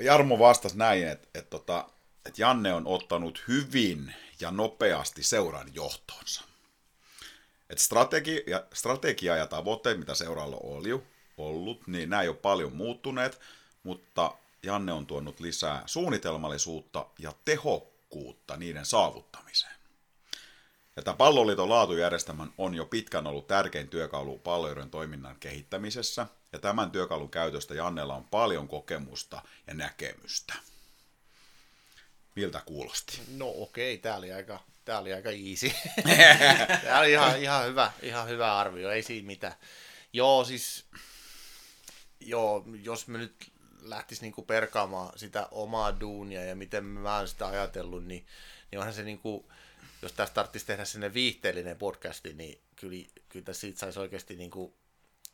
Jarmo 0.00 0.38
vastasi 0.38 0.78
näin, 0.78 1.08
että, 1.08 1.28
että, 1.38 1.56
että, 1.56 1.84
että 2.26 2.42
Janne 2.42 2.72
on 2.72 2.86
ottanut 2.86 3.44
hyvin 3.48 4.14
ja 4.40 4.50
nopeasti 4.50 5.22
seuran 5.22 5.74
johtonsa. 5.74 6.42
Että 7.70 7.84
strategia, 7.84 8.62
strategia 8.74 9.36
ja 9.36 9.46
tavoitteet, 9.46 9.98
mitä 9.98 10.14
seuralla 10.14 10.56
oli 10.60 11.02
ollut, 11.36 11.86
niin 11.86 12.10
nämä 12.10 12.22
ei 12.22 12.28
ole 12.28 12.36
paljon 12.36 12.76
muuttuneet, 12.76 13.40
mutta 13.82 14.36
Janne 14.62 14.92
on 14.92 15.06
tuonut 15.06 15.40
lisää 15.40 15.82
suunnitelmallisuutta 15.86 17.06
ja 17.18 17.32
tehokkuutta 17.44 18.56
niiden 18.56 18.86
saavuttamiseen. 18.86 19.78
Ja 20.96 21.02
tämä 21.02 21.16
palloliiton 21.16 21.68
laatujärjestelmän 21.68 22.52
on 22.58 22.74
jo 22.74 22.86
pitkään 22.86 23.26
ollut 23.26 23.46
tärkein 23.46 23.88
työkalu 23.88 24.38
palloiden 24.38 24.90
toiminnan 24.90 25.36
kehittämisessä, 25.40 26.26
ja 26.52 26.58
tämän 26.58 26.90
työkalun 26.90 27.30
käytöstä 27.30 27.74
Jannella 27.74 28.14
on 28.14 28.24
paljon 28.24 28.68
kokemusta 28.68 29.42
ja 29.66 29.74
näkemystä. 29.74 30.54
Miltä 32.38 32.62
kuulosti? 32.66 33.20
No 33.36 33.48
okei, 33.56 33.94
okay, 33.94 34.02
tämä 34.02 34.16
oli 34.16 34.32
aika, 34.32 34.60
tää 34.84 34.98
oli 34.98 35.14
aika 35.14 35.30
easy. 35.30 35.70
tämä 36.84 36.98
oli 36.98 37.12
ihan, 37.12 37.42
ihan, 37.42 37.66
hyvä, 37.66 37.92
ihan 38.02 38.28
hyvä 38.28 38.58
arvio, 38.58 38.90
ei 38.90 39.02
siinä 39.02 39.26
mitään. 39.26 39.54
Joo, 40.12 40.44
siis 40.44 40.84
joo, 42.20 42.64
jos 42.82 43.08
me 43.08 43.18
nyt 43.18 43.52
lähtisi 43.82 44.22
niinku 44.22 44.42
perkaamaan 44.42 45.18
sitä 45.18 45.48
omaa 45.50 46.00
duunia 46.00 46.44
ja 46.44 46.56
miten 46.56 46.84
mä 46.84 47.16
oon 47.16 47.28
sitä 47.28 47.46
ajatellut, 47.46 48.04
niin, 48.04 48.26
niin 48.70 48.78
onhan 48.78 48.94
se 48.94 49.02
niinku, 49.02 49.52
jos 50.02 50.12
tästä 50.12 50.34
tarvitsisi 50.34 50.66
tehdä 50.66 50.84
sinne 50.84 51.14
viihteellinen 51.14 51.76
podcasti, 51.76 52.32
niin 52.32 52.60
kyllä, 52.76 53.06
kyllä 53.28 53.52
siitä 53.52 53.78
saisi 53.78 54.00
oikeasti 54.00 54.36
niinku, 54.36 54.74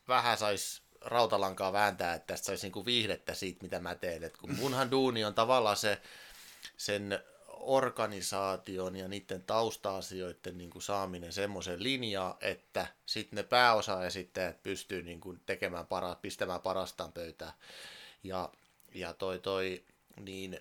vähän 0.09 0.39
saisi 0.39 0.83
rautalankaa 1.01 1.73
vääntää, 1.73 2.15
että 2.15 2.27
tästä 2.27 2.47
saisi 2.47 2.67
niinku 2.67 2.87
viihdettä 2.87 3.35
siitä, 3.35 3.63
mitä 3.63 3.81
mä 3.81 3.95
teen. 3.95 4.25
Et 4.25 4.37
kun 4.37 4.55
munhan 4.55 4.91
duuni 4.91 5.25
on 5.25 5.35
tavallaan 5.35 5.77
se, 5.77 6.01
sen 6.77 7.21
organisaation 7.65 8.97
ja 8.97 9.09
niiden 9.09 9.43
tausta-asioiden 9.43 10.59
niin 10.59 10.71
kuin 10.71 10.83
saaminen 10.83 11.33
semmoisen 11.33 11.83
linjaan, 11.83 12.35
että 12.41 12.87
sitten 13.07 13.37
ne 13.37 13.43
pääosaesittäjät 13.43 14.63
pystyy 14.63 15.03
niin 15.03 15.21
kuin 15.21 15.41
tekemään 15.47 15.87
para, 15.87 16.15
pistämään 16.15 16.61
parastaan 16.61 17.13
pöytään. 17.13 17.53
Ja, 18.23 18.53
ja 18.95 19.15
toi, 19.15 19.39
toi, 19.39 19.85
niin 20.21 20.61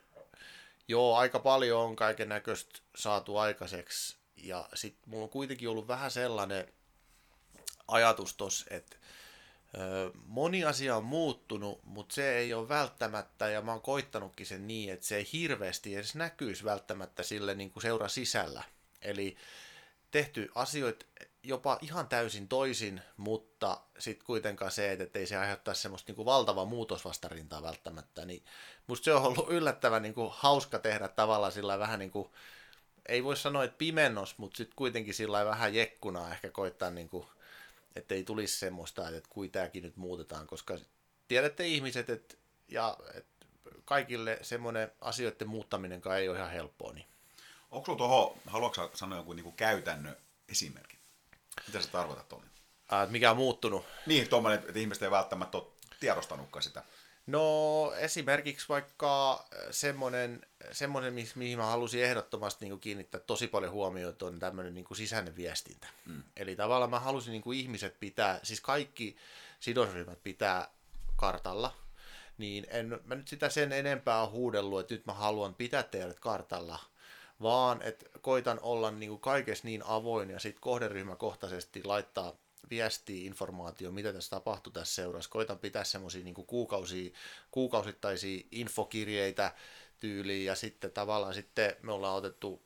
joo, 0.87 1.15
aika 1.15 1.39
paljon 1.39 1.81
on 1.81 1.95
kaiken 1.95 2.29
näköistä 2.29 2.79
saatu 2.95 3.37
aikaiseksi. 3.37 4.15
Ja 4.37 4.69
sitten 4.73 5.09
mulla 5.09 5.23
on 5.23 5.29
kuitenkin 5.29 5.69
ollut 5.69 5.87
vähän 5.87 6.11
sellainen 6.11 6.73
ajatus 7.87 8.33
tossa, 8.33 8.65
että 8.69 8.97
moni 10.25 10.65
asia 10.65 10.97
on 10.97 11.03
muuttunut, 11.03 11.79
mutta 11.83 12.15
se 12.15 12.37
ei 12.37 12.53
ole 12.53 12.69
välttämättä, 12.69 13.49
ja 13.49 13.61
mä 13.61 13.71
oon 13.71 13.81
koittanutkin 13.81 14.45
sen 14.45 14.67
niin, 14.67 14.93
että 14.93 15.05
se 15.05 15.15
ei 15.15 15.27
hirveästi 15.33 15.95
edes 15.95 16.15
näkyisi 16.15 16.63
välttämättä 16.63 17.23
sille 17.23 17.55
niin 17.55 17.71
kuin 17.71 17.83
seura 17.83 18.07
sisällä. 18.07 18.63
Eli 19.01 19.37
tehty 20.11 20.51
asioita 20.55 21.05
jopa 21.43 21.77
ihan 21.81 22.07
täysin 22.07 22.47
toisin, 22.47 23.01
mutta 23.17 23.81
sitten 23.99 24.25
kuitenkaan 24.25 24.71
se, 24.71 24.91
että 24.91 25.19
ei 25.19 25.25
se 25.25 25.37
aiheuttaisi 25.37 25.81
semmoista 25.81 26.09
niin 26.09 26.15
kuin 26.15 26.25
valtavaa 26.25 26.65
muutosvastarintaa 26.65 27.63
välttämättä, 27.63 28.25
niin 28.25 28.43
musta 28.87 29.05
se 29.05 29.13
on 29.13 29.23
ollut 29.23 29.49
yllättävän 29.49 30.01
niin 30.01 30.13
kuin 30.13 30.31
hauska 30.33 30.79
tehdä 30.79 31.07
tavallaan 31.07 31.51
sillä 31.51 31.79
vähän 31.79 31.99
niin 31.99 32.11
kuin, 32.11 32.29
ei 33.07 33.23
voi 33.23 33.37
sanoa, 33.37 33.63
että 33.63 33.77
pimennos, 33.77 34.37
mutta 34.37 34.57
sitten 34.57 34.75
kuitenkin 34.75 35.13
sillä 35.13 35.45
vähän 35.45 35.75
jekkuna 35.75 36.31
ehkä 36.31 36.49
koittaa 36.49 36.89
niin 36.89 37.09
kuin 37.09 37.27
että 37.95 38.15
ei 38.15 38.23
tulisi 38.23 38.59
semmoista, 38.59 39.09
että 39.09 39.29
kui 39.29 39.49
tämäkin 39.49 39.83
nyt 39.83 39.97
muutetaan, 39.97 40.47
koska 40.47 40.77
tiedätte 41.27 41.67
ihmiset, 41.67 42.09
että, 42.09 42.35
ja, 42.67 42.97
että 43.13 43.47
kaikille 43.85 44.39
semmoinen 44.41 44.91
asioiden 45.01 45.49
muuttaminen 45.49 46.01
ei 46.19 46.29
ole 46.29 46.37
ihan 46.37 46.51
helppoa. 46.51 46.93
Niin. 46.93 47.07
Onko 47.71 47.85
sinulla 47.85 47.97
tuohon, 47.97 48.37
haluatko 48.45 48.91
sanoa 48.93 49.17
jonkun 49.17 49.35
niin 49.35 49.53
käytännön 49.53 50.17
esimerkin? 50.49 50.99
Mitä 51.67 51.81
sä 51.81 51.89
tarkoitat 51.91 52.29
tuolla? 52.29 52.45
mikä 53.09 53.31
on 53.31 53.37
muuttunut? 53.37 53.85
Niin, 54.05 54.29
tuommoinen, 54.29 54.59
että 54.59 54.79
ihmiset 54.79 55.03
ei 55.03 55.11
välttämättä 55.11 55.57
ole 55.57 55.67
tiedostanutkaan 55.99 56.63
sitä. 56.63 56.83
No 57.27 57.93
esimerkiksi 57.97 58.69
vaikka 58.69 59.45
semmoinen, 59.71 60.45
semmoinen 60.71 61.13
mihin 61.35 61.57
mä 61.57 61.65
halusin 61.65 62.03
ehdottomasti 62.03 62.65
niin 62.65 62.79
kiinnittää 62.79 63.21
tosi 63.21 63.47
paljon 63.47 63.71
huomiota, 63.71 64.25
on 64.25 64.39
tämmöinen 64.39 64.73
niin 64.73 64.85
sisäinen 64.95 65.35
viestintä. 65.35 65.87
Mm. 66.05 66.23
Eli 66.37 66.55
tavallaan 66.55 66.89
mä 66.89 66.99
halusin 66.99 67.31
niin 67.31 67.53
ihmiset 67.53 67.99
pitää, 67.99 68.39
siis 68.43 68.61
kaikki 68.61 69.15
sidosryhmät 69.59 70.23
pitää 70.23 70.67
kartalla, 71.15 71.75
niin 72.37 72.67
en 72.69 72.99
mä 73.05 73.15
nyt 73.15 73.27
sitä 73.27 73.49
sen 73.49 73.71
enempää 73.71 74.27
huudellut, 74.27 74.79
että 74.79 74.93
nyt 74.93 75.05
mä 75.05 75.13
haluan 75.13 75.55
pitää 75.55 75.83
teidät 75.83 76.19
kartalla, 76.19 76.79
vaan 77.41 77.81
että 77.81 78.05
koitan 78.21 78.59
olla 78.61 78.91
niin 78.91 79.19
kaikessa 79.19 79.67
niin 79.67 79.83
avoin 79.85 80.29
ja 80.29 80.39
sitten 80.39 80.61
kohderyhmäkohtaisesti 80.61 81.83
laittaa 81.83 82.33
viestiä, 82.69 83.25
informaatio, 83.25 83.91
mitä 83.91 84.13
tässä 84.13 84.29
tapahtuu 84.29 84.73
tässä 84.73 84.95
seurassa. 84.95 85.29
Koitan 85.29 85.59
pitää 85.59 85.83
semmoisia 85.83 86.23
niin 86.23 86.35
kuukausia, 86.35 87.11
kuukausittaisia 87.51 88.43
infokirjeitä 88.51 89.51
tyyliin 89.99 90.45
ja 90.45 90.55
sitten 90.55 90.91
tavallaan 90.91 91.33
sitten 91.33 91.75
me 91.81 91.91
ollaan 91.91 92.17
otettu 92.17 92.63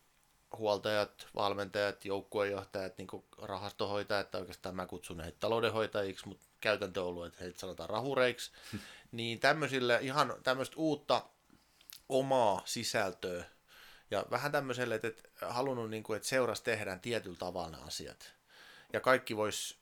huoltajat, 0.57 1.27
valmentajat, 1.35 2.05
joukkuejohtajat, 2.05 2.97
niin 2.97 3.07
rahastohoitajat, 3.41 4.31
tai 4.31 4.41
oikeastaan 4.41 4.75
mä 4.75 4.85
kutsun 4.85 5.19
heitä 5.19 5.37
taloudenhoitajiksi, 5.39 6.27
mutta 6.27 6.45
käytäntö 6.59 7.01
on 7.01 7.07
ollut, 7.07 7.25
että 7.25 7.43
heitä 7.43 7.59
sanotaan 7.59 7.89
rahureiksi, 7.89 8.51
niin 9.11 9.39
tämmöisille 9.39 9.99
ihan 10.01 10.33
tämmöistä 10.43 10.75
uutta 10.77 11.21
omaa 12.09 12.61
sisältöä 12.65 13.43
ja 14.11 14.25
vähän 14.31 14.51
tämmöiselle, 14.51 14.95
että, 14.95 15.07
että 15.07 15.29
halunnut, 15.49 15.89
niin 15.89 16.03
kuin, 16.03 16.17
että 16.17 16.29
seurassa 16.29 16.63
tehdään 16.63 16.99
tietyllä 16.99 17.37
tavalla 17.37 17.77
asiat. 17.77 18.33
Ja 18.93 18.99
kaikki 18.99 19.37
vois 19.37 19.76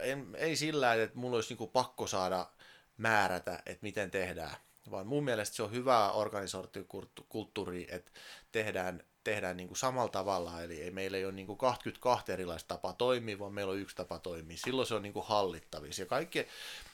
en, 0.00 0.34
ei 0.34 0.56
sillä, 0.56 0.94
että 0.94 1.18
mulla 1.18 1.36
olisi 1.36 1.48
niinku 1.48 1.66
pakko 1.66 2.06
saada 2.06 2.46
määrätä, 2.96 3.62
että 3.66 3.82
miten 3.82 4.10
tehdään, 4.10 4.56
vaan 4.90 5.06
mun 5.06 5.24
mielestä 5.24 5.56
se 5.56 5.62
on 5.62 5.72
hyvää 5.72 6.12
organisaatiokulttuuri, 6.12 7.86
että 7.90 8.10
tehdään, 8.52 9.02
tehdään 9.24 9.56
niinku 9.56 9.74
samalla 9.74 10.10
tavalla, 10.10 10.62
eli 10.62 10.82
ei 10.82 10.90
meillä 10.90 11.16
ei 11.16 11.24
ole 11.24 11.32
niinku 11.32 11.56
22 11.56 12.32
erilaista 12.32 12.68
tapaa 12.68 12.92
toimia, 12.92 13.38
vaan 13.38 13.52
meillä 13.52 13.72
on 13.72 13.78
yksi 13.78 13.96
tapa 13.96 14.18
toimia. 14.18 14.56
Silloin 14.56 14.88
se 14.88 14.94
on 14.94 15.02
niinku 15.02 15.22
hallittavissa. 15.22 16.02
Ja 16.02 16.06
kaikki, 16.06 16.46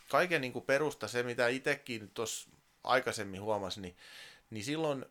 kaiken 0.08 0.40
niinku 0.40 0.60
perusta, 0.60 1.08
se 1.08 1.22
mitä 1.22 1.48
itsekin 1.48 2.10
tuossa 2.14 2.50
aikaisemmin 2.84 3.42
huomasin, 3.42 3.82
niin, 3.82 3.96
niin 4.50 4.64
silloin 4.64 5.04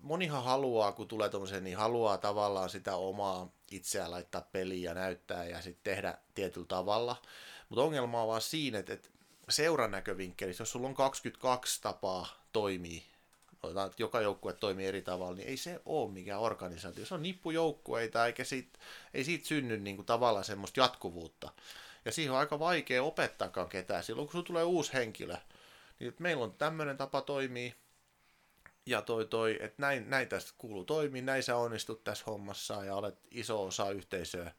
monihan 0.00 0.44
haluaa, 0.44 0.92
kun 0.92 1.08
tulee 1.08 1.28
tuommoisen, 1.28 1.64
niin 1.64 1.76
haluaa 1.76 2.18
tavallaan 2.18 2.70
sitä 2.70 2.96
omaa 2.96 3.55
itseään 3.70 4.10
laittaa 4.10 4.48
peliin 4.52 4.82
ja 4.82 4.94
näyttää 4.94 5.44
ja 5.44 5.62
sitten 5.62 5.94
tehdä 5.94 6.18
tietyllä 6.34 6.66
tavalla. 6.66 7.22
Mutta 7.68 7.82
ongelma 7.82 8.22
on 8.22 8.28
vaan 8.28 8.40
siinä, 8.40 8.78
että, 8.78 8.92
että 8.92 9.08
seuran 9.48 9.90
näkövinkkelissä, 9.90 10.62
jos 10.62 10.70
sulla 10.70 10.88
on 10.88 10.94
22 10.94 11.82
tapaa 11.82 12.44
toimii, 12.52 13.04
että 13.86 14.02
joka 14.02 14.20
joukkue 14.20 14.52
toimii 14.52 14.86
eri 14.86 15.02
tavalla, 15.02 15.36
niin 15.36 15.48
ei 15.48 15.56
se 15.56 15.80
ole 15.84 16.12
mikään 16.12 16.40
organisaatio. 16.40 17.06
Se 17.06 17.14
on 17.14 17.22
nippujoukkueita, 17.22 18.26
eikä 18.26 18.44
siitä, 18.44 18.78
ei 19.14 19.24
siitä 19.24 19.46
synny 19.46 19.76
niin 19.78 19.96
kuin 19.96 20.06
tavallaan 20.06 20.44
semmoista 20.44 20.80
jatkuvuutta. 20.80 21.50
Ja 22.04 22.12
siihen 22.12 22.32
on 22.32 22.38
aika 22.38 22.58
vaikea 22.58 23.02
opettaakaan 23.02 23.68
ketään. 23.68 24.04
Silloin 24.04 24.28
kun 24.28 24.32
sulla 24.32 24.44
tulee 24.44 24.64
uusi 24.64 24.92
henkilö, 24.92 25.36
niin 25.98 26.08
että 26.08 26.22
meillä 26.22 26.44
on 26.44 26.54
tämmöinen 26.54 26.96
tapa 26.96 27.20
toimii, 27.20 27.74
ja 28.86 29.02
toi, 29.02 29.26
toi 29.26 29.58
että 29.60 29.82
näin, 29.82 30.10
näin 30.10 30.28
tästä 30.28 30.52
kuuluu 30.58 30.84
toimia, 30.84 31.22
näin 31.22 31.42
sä 31.42 31.56
onnistut 31.56 32.04
tässä 32.04 32.24
hommassa 32.26 32.84
ja 32.84 32.94
olet 32.94 33.18
iso 33.30 33.64
osa 33.64 33.90
yhteisöä. 33.90 34.52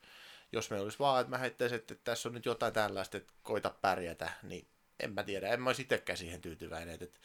Jos 0.51 0.69
me 0.69 0.79
olisi 0.79 0.99
vaan, 0.99 1.21
että 1.21 1.31
mä 1.31 1.37
heittäisin, 1.37 1.75
että 1.75 1.95
tässä 1.95 2.29
on 2.29 2.35
nyt 2.35 2.45
jotain 2.45 2.73
tällaista, 2.73 3.17
että 3.17 3.33
koita 3.43 3.69
pärjätä, 3.81 4.31
niin 4.43 4.67
en 4.99 5.13
mä 5.13 5.23
tiedä, 5.23 5.49
en 5.49 5.61
mä 5.61 5.69
olisi 5.69 5.81
itsekään 5.81 6.17
siihen 6.17 6.41
tyytyväinen. 6.41 6.97
Että, 7.01 7.19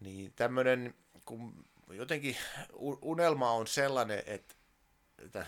niin 0.00 0.32
tämmöinen, 0.36 0.94
kun 1.24 1.64
jotenkin 1.90 2.36
unelma 3.02 3.50
on 3.50 3.66
sellainen, 3.66 4.22
että 4.26 4.54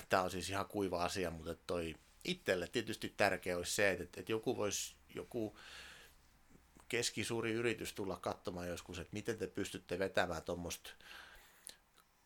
tämä 0.08 0.22
on 0.22 0.30
siis 0.30 0.50
ihan 0.50 0.66
kuiva 0.66 1.04
asia, 1.04 1.30
mutta 1.30 1.54
toi 1.66 1.94
itselle 2.24 2.66
tietysti 2.66 3.14
tärkeä 3.16 3.56
olisi 3.56 3.72
se, 3.72 3.90
että, 3.90 4.20
että 4.20 4.32
joku 4.32 4.56
voisi, 4.56 4.94
joku 5.14 5.56
keskisuuri 6.88 7.52
yritys 7.52 7.92
tulla 7.92 8.16
katsomaan 8.16 8.68
joskus, 8.68 8.98
että 8.98 9.12
miten 9.12 9.38
te 9.38 9.46
pystytte 9.46 9.98
vetämään 9.98 10.42
tuommoista 10.42 10.90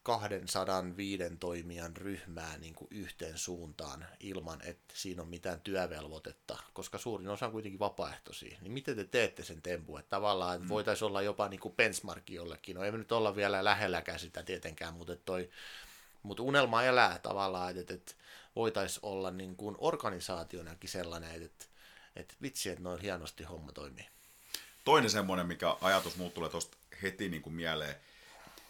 205 0.08 1.36
toimijan 1.40 1.96
ryhmää 1.96 2.58
niin 2.58 2.74
kuin 2.74 2.88
yhteen 2.90 3.38
suuntaan 3.38 4.06
ilman, 4.20 4.60
että 4.64 4.94
siinä 4.96 5.22
on 5.22 5.28
mitään 5.28 5.60
työvelvoitetta, 5.60 6.58
koska 6.72 6.98
suurin 6.98 7.28
osa 7.28 7.46
on 7.46 7.52
kuitenkin 7.52 7.78
vapaaehtoisia. 7.78 8.58
Niin 8.60 8.72
miten 8.72 8.96
te 8.96 9.04
teette 9.04 9.44
sen 9.44 9.62
tempu? 9.62 9.96
Että 9.96 10.10
tavallaan 10.10 10.54
että 10.54 10.64
mm. 10.64 10.68
voitaisiin 10.68 11.06
olla 11.06 11.22
jopa 11.22 11.48
niin 11.48 11.60
kuin 11.60 11.74
benchmarki 11.74 12.34
jollekin. 12.34 12.76
No 12.76 12.84
ei 12.84 12.92
me 12.92 12.98
nyt 12.98 13.12
olla 13.12 13.36
vielä 13.36 13.64
lähelläkään 13.64 14.18
sitä 14.18 14.42
tietenkään, 14.42 14.94
mutta, 14.94 15.16
toi, 15.16 15.50
mutta 16.22 16.42
unelma 16.42 16.82
elää 16.82 17.18
tavallaan, 17.18 17.78
että, 17.78 17.94
että 17.94 18.14
voitaisiin 18.56 19.06
olla 19.06 19.30
niin 19.30 19.56
kuin 19.56 19.76
organisaationakin 19.78 20.90
sellainen, 20.90 21.42
että, 21.42 21.64
että 22.16 22.34
vitsi, 22.42 22.70
että 22.70 22.82
noin 22.82 23.00
hienosti 23.00 23.44
homma 23.44 23.72
toimii 23.72 24.06
toinen 24.88 25.10
semmoinen, 25.10 25.46
mikä 25.46 25.76
ajatus 25.80 26.16
muut 26.16 26.34
tulee 26.34 26.50
tuosta 26.50 26.76
heti 27.02 27.28
niin 27.28 27.42
kuin 27.42 27.54
mieleen, 27.54 27.96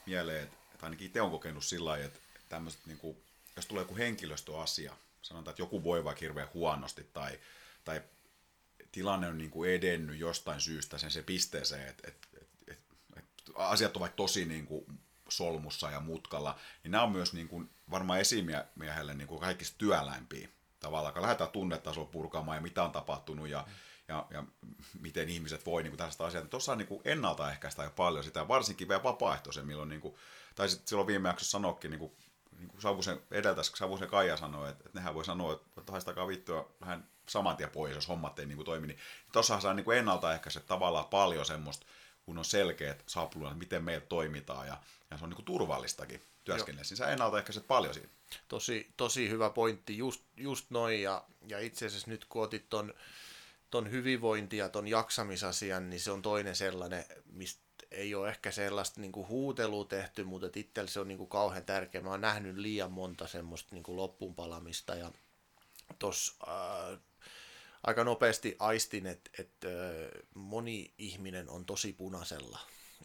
mieleen 0.06 0.42
että 0.44 0.86
ainakin 0.86 1.06
itse 1.06 1.20
on 1.20 1.30
kokenut 1.30 1.64
sillä 1.64 1.90
lailla, 1.90 2.06
että 2.06 2.20
tämmöiset, 2.48 2.80
niin 2.86 2.98
kuin, 2.98 3.16
jos 3.56 3.66
tulee 3.66 3.82
joku 3.82 3.96
henkilöstöasia, 3.96 4.96
sanotaan, 5.22 5.52
että 5.52 5.62
joku 5.62 5.84
voi 5.84 6.04
vaikka 6.04 6.20
hirveän 6.20 6.48
huonosti 6.54 7.04
tai, 7.12 7.40
tai 7.84 8.02
tilanne 8.92 9.28
on 9.28 9.38
niin 9.38 9.50
kuin 9.50 9.70
edennyt 9.70 10.18
jostain 10.18 10.60
syystä 10.60 10.98
sen 10.98 11.10
se 11.10 11.22
pisteeseen, 11.22 11.88
että, 11.88 12.08
että, 12.08 12.28
että, 12.40 12.56
että, 12.70 12.94
että 13.16 13.52
asiat 13.54 13.96
ovat 13.96 14.16
tosi 14.16 14.44
niin 14.44 14.66
kuin 14.66 14.84
solmussa 15.28 15.90
ja 15.90 16.00
mutkalla, 16.00 16.58
niin 16.82 16.90
nämä 16.90 17.04
on 17.04 17.12
myös 17.12 17.32
niin 17.32 17.48
kuin 17.48 17.70
varmaan 17.90 18.20
esimiehelle 18.20 19.14
niin 19.14 19.28
kuin 19.28 19.40
kaikista 19.40 19.78
työläimpiä 19.78 20.48
tavallaan, 20.80 21.14
kun 21.14 21.22
lähdetään 21.22 21.50
tunnetasolla 21.50 22.10
purkaamaan 22.12 22.56
ja 22.56 22.62
mitä 22.62 22.82
on 22.82 22.92
tapahtunut 22.92 23.48
ja 23.48 23.64
mm 23.66 23.72
ja, 24.08 24.26
ja 24.30 24.44
miten 25.00 25.28
ihmiset 25.28 25.66
voi 25.66 25.82
niin 25.82 25.96
tällaista 25.96 26.26
asiaa. 26.26 26.44
Tuossa 26.44 26.72
on 26.72 26.78
niin 26.78 27.00
ennaltaehkäistä 27.04 27.82
aika 27.82 27.94
paljon 27.94 28.24
sitä, 28.24 28.48
varsinkin 28.48 28.88
vielä 28.88 29.02
vapaaehtoisemmilla. 29.02 29.84
Niin 29.84 30.00
kuin, 30.00 30.14
tai 30.54 30.68
sitten 30.68 30.88
silloin 30.88 31.06
viime 31.06 31.28
jaksossa 31.28 31.50
sanoikin, 31.50 31.90
niin 31.90 31.98
kuin, 31.98 32.12
niin 32.58 32.68
kuin 32.68 32.82
Savusen 32.82 33.20
edeltäisi, 33.30 33.72
Savusen 33.76 34.08
Kaija 34.08 34.36
sanoi, 34.36 34.70
että, 34.70 34.84
että 34.86 34.98
nehän 34.98 35.14
voi 35.14 35.24
sanoa, 35.24 35.52
että 35.78 35.92
haistakaa 35.92 36.28
vittua 36.28 36.72
vähän 36.80 37.08
saman 37.28 37.56
tien 37.56 37.70
pois, 37.70 37.94
jos 37.94 38.08
hommat 38.08 38.38
ei 38.38 38.46
niin 38.46 38.56
kuin 38.56 38.66
toimi. 38.66 38.86
Niin 38.86 38.98
tuossahan 39.32 39.62
saa 39.62 39.74
niin 39.74 39.92
ennaltaehkäistä 39.92 40.60
tavallaan 40.60 41.04
paljon 41.04 41.46
semmoista, 41.46 41.86
kun 42.24 42.38
on 42.38 42.44
selkeät 42.44 43.02
sapluunat, 43.06 43.58
miten 43.58 43.84
meillä 43.84 44.06
toimitaan 44.06 44.66
ja, 44.66 44.78
ja 45.10 45.18
se 45.18 45.24
on 45.24 45.30
niin 45.30 45.36
kuin 45.36 45.46
turvallistakin 45.46 46.22
työskennellä. 46.44 46.86
Niin 46.90 46.96
sä 46.96 47.10
ennaltaehkäiset 47.10 47.66
paljon 47.66 47.94
siinä. 47.94 48.08
Tosi, 48.48 48.92
tosi 48.96 49.28
hyvä 49.30 49.50
pointti, 49.50 49.98
just, 49.98 50.22
just 50.36 50.70
noin. 50.70 51.02
Ja, 51.02 51.24
ja 51.48 51.58
itse 51.58 51.86
asiassa 51.86 52.10
nyt 52.10 52.24
kun 52.24 52.42
otit 52.42 52.68
ton, 52.68 52.94
ton 53.70 53.90
hyvinvointi 53.90 54.56
ja 54.56 54.68
ton 54.68 54.88
jaksamisasian, 54.88 55.90
niin 55.90 56.00
se 56.00 56.10
on 56.10 56.22
toinen 56.22 56.56
sellainen, 56.56 57.04
mistä 57.32 57.68
ei 57.90 58.14
ole 58.14 58.28
ehkä 58.28 58.50
sellaista 58.50 59.00
niin 59.00 59.12
huutelua 59.28 59.84
tehty, 59.84 60.24
mutta 60.24 60.48
itsellä 60.56 60.90
se 60.90 61.00
on 61.00 61.08
niin 61.08 61.18
kuin 61.18 61.30
kauhean 61.30 61.64
tärkeä. 61.64 62.00
Mä 62.00 62.10
oon 62.10 62.20
nähnyt 62.20 62.56
liian 62.56 62.92
monta 62.92 63.26
semmoista 63.26 63.74
niin 63.74 63.82
kuin 63.82 64.10
ja 64.98 65.12
tuossa 65.98 66.34
äh, 66.48 66.98
aika 67.82 68.04
nopeasti 68.04 68.56
aistin, 68.58 69.06
että, 69.06 69.30
että 69.38 69.68
äh, 69.68 70.22
moni 70.34 70.94
ihminen 70.98 71.48
on 71.48 71.64
tosi 71.64 71.92
punaisella. 71.92 72.58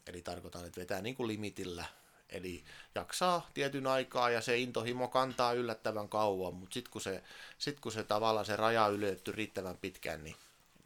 Eli 0.06 0.22
tarkoitan, 0.22 0.66
että 0.66 0.80
vetää 0.80 1.02
niin 1.02 1.14
kuin 1.14 1.28
limitillä, 1.28 1.84
eli 2.28 2.64
jaksaa 2.94 3.50
tietyn 3.54 3.86
aikaa 3.86 4.30
ja 4.30 4.40
se 4.40 4.58
intohimo 4.58 5.08
kantaa 5.08 5.52
yllättävän 5.52 6.08
kauan, 6.08 6.54
mutta 6.54 6.74
sitten 6.74 6.92
kun, 6.92 7.00
se, 7.00 7.22
sit 7.58 7.80
kun 7.80 7.92
se 7.92 8.04
tavallaan 8.04 8.46
se 8.46 8.56
raja 8.56 8.88
yletty 8.88 9.32
riittävän 9.32 9.76
pitkään, 9.76 10.24
niin, 10.24 10.36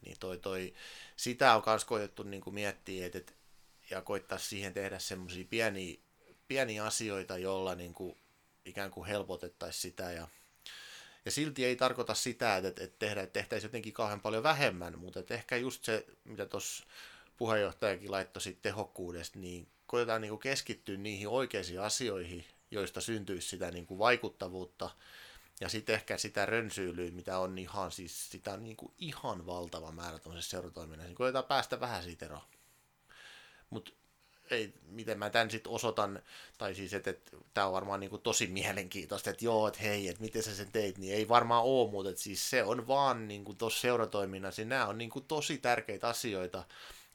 niin 0.05 0.17
toi, 0.19 0.37
toi, 0.37 0.73
sitä 1.15 1.55
on 1.55 1.63
myös 1.65 1.85
koetettu 1.85 2.23
niin 2.23 2.41
kuin 2.41 2.53
miettiä, 2.53 3.05
että, 3.05 3.17
että 3.17 3.33
ja 3.89 4.01
koittaa 4.01 4.37
siihen 4.37 4.73
tehdä 4.73 4.99
semmoisia 4.99 5.45
pieniä, 5.49 5.97
pieniä 6.47 6.85
asioita, 6.85 7.37
joilla 7.37 7.75
niin 7.75 7.93
kuin 7.93 8.17
ikään 8.65 8.91
kuin 8.91 9.07
helpotettaisiin 9.07 9.81
sitä 9.81 10.11
ja 10.11 10.27
ja 11.25 11.31
silti 11.31 11.65
ei 11.65 11.75
tarkoita 11.75 12.13
sitä, 12.13 12.57
että, 12.57 12.83
että, 12.83 12.99
tehdä, 12.99 13.21
että 13.21 13.33
tehtäisiin 13.33 13.67
jotenkin 13.67 13.93
kauhean 13.93 14.21
paljon 14.21 14.43
vähemmän, 14.43 14.99
mutta 14.99 15.19
että 15.19 15.33
ehkä 15.33 15.57
just 15.57 15.83
se, 15.83 16.05
mitä 16.23 16.45
tuossa 16.45 16.85
puheenjohtajakin 17.37 18.11
laittoi 18.11 18.41
siitä 18.41 18.59
tehokkuudesta, 18.61 19.39
niin 19.39 19.67
koitetaan 19.87 20.21
niin 20.21 20.29
kuin 20.29 20.39
keskittyä 20.39 20.97
niihin 20.97 21.27
oikeisiin 21.27 21.81
asioihin, 21.81 22.45
joista 22.71 23.01
syntyisi 23.01 23.47
sitä 23.47 23.71
niin 23.71 23.85
kuin 23.85 23.97
vaikuttavuutta, 23.97 24.89
ja 25.59 25.69
sitten 25.69 25.95
ehkä 25.95 26.17
sitä 26.17 26.45
rönsyylyä, 26.45 27.11
mitä 27.11 27.39
on 27.39 27.57
ihan, 27.57 27.91
siis 27.91 28.29
sitä 28.29 28.53
on 28.53 28.63
niin 28.63 28.77
kuin 28.77 28.93
ihan 28.97 29.45
valtava 29.45 29.91
määrä 29.91 30.19
tuollaisessa 30.19 30.51
seuratoiminnassa, 30.51 31.07
niin 31.07 31.15
koitetaan 31.15 31.45
päästä 31.45 31.79
vähän 31.79 32.03
siitä 32.03 32.25
eroon. 32.25 32.41
Mutta 33.69 33.91
ei, 34.51 34.73
miten 34.87 35.19
mä 35.19 35.29
tämän 35.29 35.51
sitten 35.51 35.71
osoitan, 35.71 36.23
tai 36.57 36.75
siis, 36.75 36.93
että, 36.93 37.09
että 37.09 37.37
tämä 37.53 37.67
on 37.67 37.73
varmaan 37.73 37.99
niin 37.99 38.09
kuin 38.09 38.21
tosi 38.21 38.47
mielenkiintoista, 38.47 39.29
että 39.29 39.45
joo, 39.45 39.67
että 39.67 39.79
hei, 39.79 40.07
että 40.07 40.21
miten 40.21 40.43
sä 40.43 40.55
sen 40.55 40.71
teit, 40.71 40.97
niin 40.97 41.13
ei 41.13 41.27
varmaan 41.27 41.63
ole, 41.63 41.91
mutta 41.91 42.09
että 42.09 42.21
siis 42.21 42.49
se 42.49 42.63
on 42.63 42.87
vaan 42.87 43.27
niin 43.27 43.45
kuin 43.45 43.57
tuossa 43.57 43.81
seuratoiminnassa, 43.81 44.61
niin 44.61 44.69
nämä 44.69 44.87
on 44.87 44.97
niin 44.97 45.09
kuin 45.09 45.25
tosi 45.25 45.57
tärkeitä 45.57 46.07
asioita, 46.07 46.63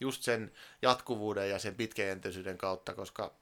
just 0.01 0.23
sen 0.23 0.53
jatkuvuuden 0.83 1.51
ja 1.51 1.59
sen 1.59 1.75
pitkäjänteisyyden 1.75 2.59
kautta, 2.59 2.95
koska 2.95 3.35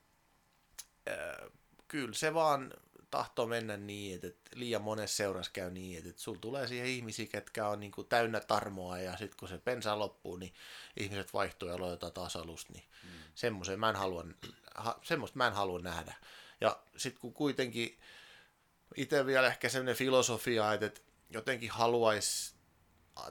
äh, 1.09 1.50
kyllä 1.88 2.14
se 2.14 2.34
vaan 2.34 2.74
tahtoo 3.12 3.46
mennä 3.46 3.76
niin, 3.76 4.14
että, 4.14 4.26
että 4.26 4.50
liian 4.54 4.82
monessa 4.82 5.16
seurassa 5.16 5.52
käy 5.52 5.70
niin, 5.70 5.98
että, 5.98 6.10
että 6.10 6.22
sulla 6.22 6.38
tulee 6.38 6.66
siihen 6.66 6.86
ihmisiä, 6.86 7.26
ketkä 7.26 7.68
on 7.68 7.80
niin 7.80 7.92
kuin 7.92 8.08
täynnä 8.08 8.40
tarmoa 8.40 8.98
ja 8.98 9.16
sitten 9.16 9.38
kun 9.38 9.48
se 9.48 9.58
pensa 9.58 9.98
loppuu, 9.98 10.36
niin 10.36 10.54
ihmiset 10.96 11.32
vaihtuu 11.32 11.68
ja 11.68 11.74
aloitetaan 11.74 12.12
taas 12.12 12.36
alusta, 12.36 12.72
niin 12.72 12.84
mm. 13.04 13.10
semmoisen 13.34 13.80
mä 13.80 13.90
en 13.90 13.96
halua, 13.96 14.24
ha, 14.74 14.98
semmoista 15.02 15.38
mä 15.38 15.46
en 15.46 15.52
halua 15.52 15.78
nähdä. 15.78 16.14
Ja 16.60 16.82
sitten 16.96 17.20
kun 17.20 17.34
kuitenkin 17.34 17.98
itse 18.96 19.26
vielä 19.26 19.46
ehkä 19.46 19.68
semmoinen 19.68 19.96
filosofia, 19.96 20.72
että, 20.72 20.86
että 20.86 21.00
jotenkin 21.30 21.70
haluaisi 21.70 22.54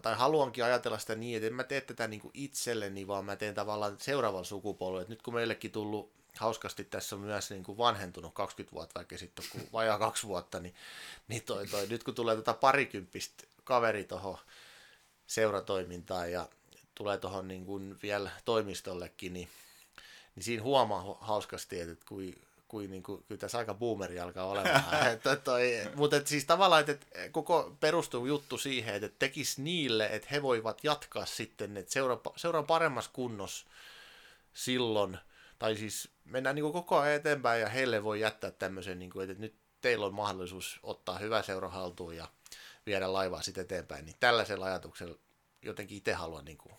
tai 0.01 0.15
haluankin 0.15 0.63
ajatella 0.63 0.97
sitä 0.97 1.15
niin, 1.15 1.37
että 1.37 1.47
en 1.47 1.53
mä 1.53 1.63
tee 1.63 1.81
tätä 1.81 2.07
niin 2.07 2.21
kuin 2.21 2.31
itselleni, 2.33 3.07
vaan 3.07 3.25
mä 3.25 3.35
teen 3.35 3.55
tavallaan 3.55 3.97
seuraavan 3.99 4.45
sukupolven. 4.45 5.05
Nyt 5.09 5.21
kun 5.21 5.33
meillekin 5.33 5.71
tullut 5.71 6.20
hauskasti 6.37 6.83
tässä 6.83 7.15
on 7.15 7.21
myös 7.21 7.49
niin 7.49 7.63
kuin 7.63 7.77
vanhentunut 7.77 8.33
20 8.33 8.75
vuotta, 8.75 8.99
vaikka 8.99 9.17
sitten 9.17 9.45
kun 9.51 9.61
vajaa 9.73 9.99
kaksi 9.99 10.27
vuotta, 10.27 10.59
niin, 10.59 10.75
niin 11.27 11.43
toi, 11.43 11.67
toi, 11.67 11.87
nyt 11.87 12.03
kun 12.03 12.15
tulee 12.15 12.35
tota 12.35 12.53
parikymppistä 12.53 13.43
kaveri 13.63 14.03
tuohon 14.03 14.37
seuratoimintaan 15.27 16.31
ja 16.31 16.49
tulee 16.95 17.17
tuohon 17.17 17.47
niin 17.47 17.65
kuin 17.65 17.97
vielä 18.03 18.31
toimistollekin, 18.45 19.33
niin, 19.33 19.49
niin 20.35 20.43
siinä 20.43 20.63
huomaa 20.63 21.17
hauskasti, 21.21 21.79
että 21.79 22.05
kui, 22.07 22.35
kui, 22.67 22.87
niin 22.87 23.03
kuin, 23.03 23.23
kyllä 23.27 23.39
tässä 23.39 23.57
aika 23.57 23.73
boomeri 23.73 24.19
alkaa 24.19 24.45
olemaan. 24.45 25.07
että 25.13 25.35
toi, 25.35 25.71
mutta 25.95 26.17
et 26.17 26.27
siis 26.27 26.45
tavallaan, 26.45 26.89
että 26.89 27.05
koko 27.31 27.77
perustuu 27.79 28.25
juttu 28.25 28.57
siihen, 28.57 28.95
että 28.95 29.19
tekisi 29.19 29.61
niille, 29.61 30.05
että 30.05 30.27
he 30.31 30.41
voivat 30.41 30.83
jatkaa 30.83 31.25
sitten, 31.25 31.77
että 31.77 31.93
seura, 31.93 32.17
seura 32.35 32.63
paremmassa 32.63 33.11
kunnossa 33.13 33.65
silloin– 34.53 35.17
tai 35.61 35.75
siis 35.75 36.09
mennään 36.25 36.55
niin 36.55 36.63
kuin 36.63 36.73
koko 36.73 36.99
ajan 36.99 37.15
eteenpäin 37.15 37.61
ja 37.61 37.69
heille 37.69 38.03
voi 38.03 38.19
jättää 38.19 38.51
tämmöisen, 38.51 38.99
niin 38.99 39.11
kuin, 39.11 39.29
että 39.29 39.41
nyt 39.41 39.55
teillä 39.81 40.05
on 40.05 40.13
mahdollisuus 40.13 40.79
ottaa 40.83 41.17
hyvä 41.17 41.41
seura 41.41 41.69
haltuun 41.69 42.15
ja 42.15 42.27
viedä 42.85 43.13
laivaa 43.13 43.41
sitten 43.41 43.61
eteenpäin, 43.61 44.05
niin 44.05 44.15
tällaisella 44.19 44.65
ajatuksella 44.65 45.15
jotenkin 45.61 45.97
itse 45.97 46.13
haluan 46.13 46.45
niin 46.45 46.57
kuin 46.57 46.75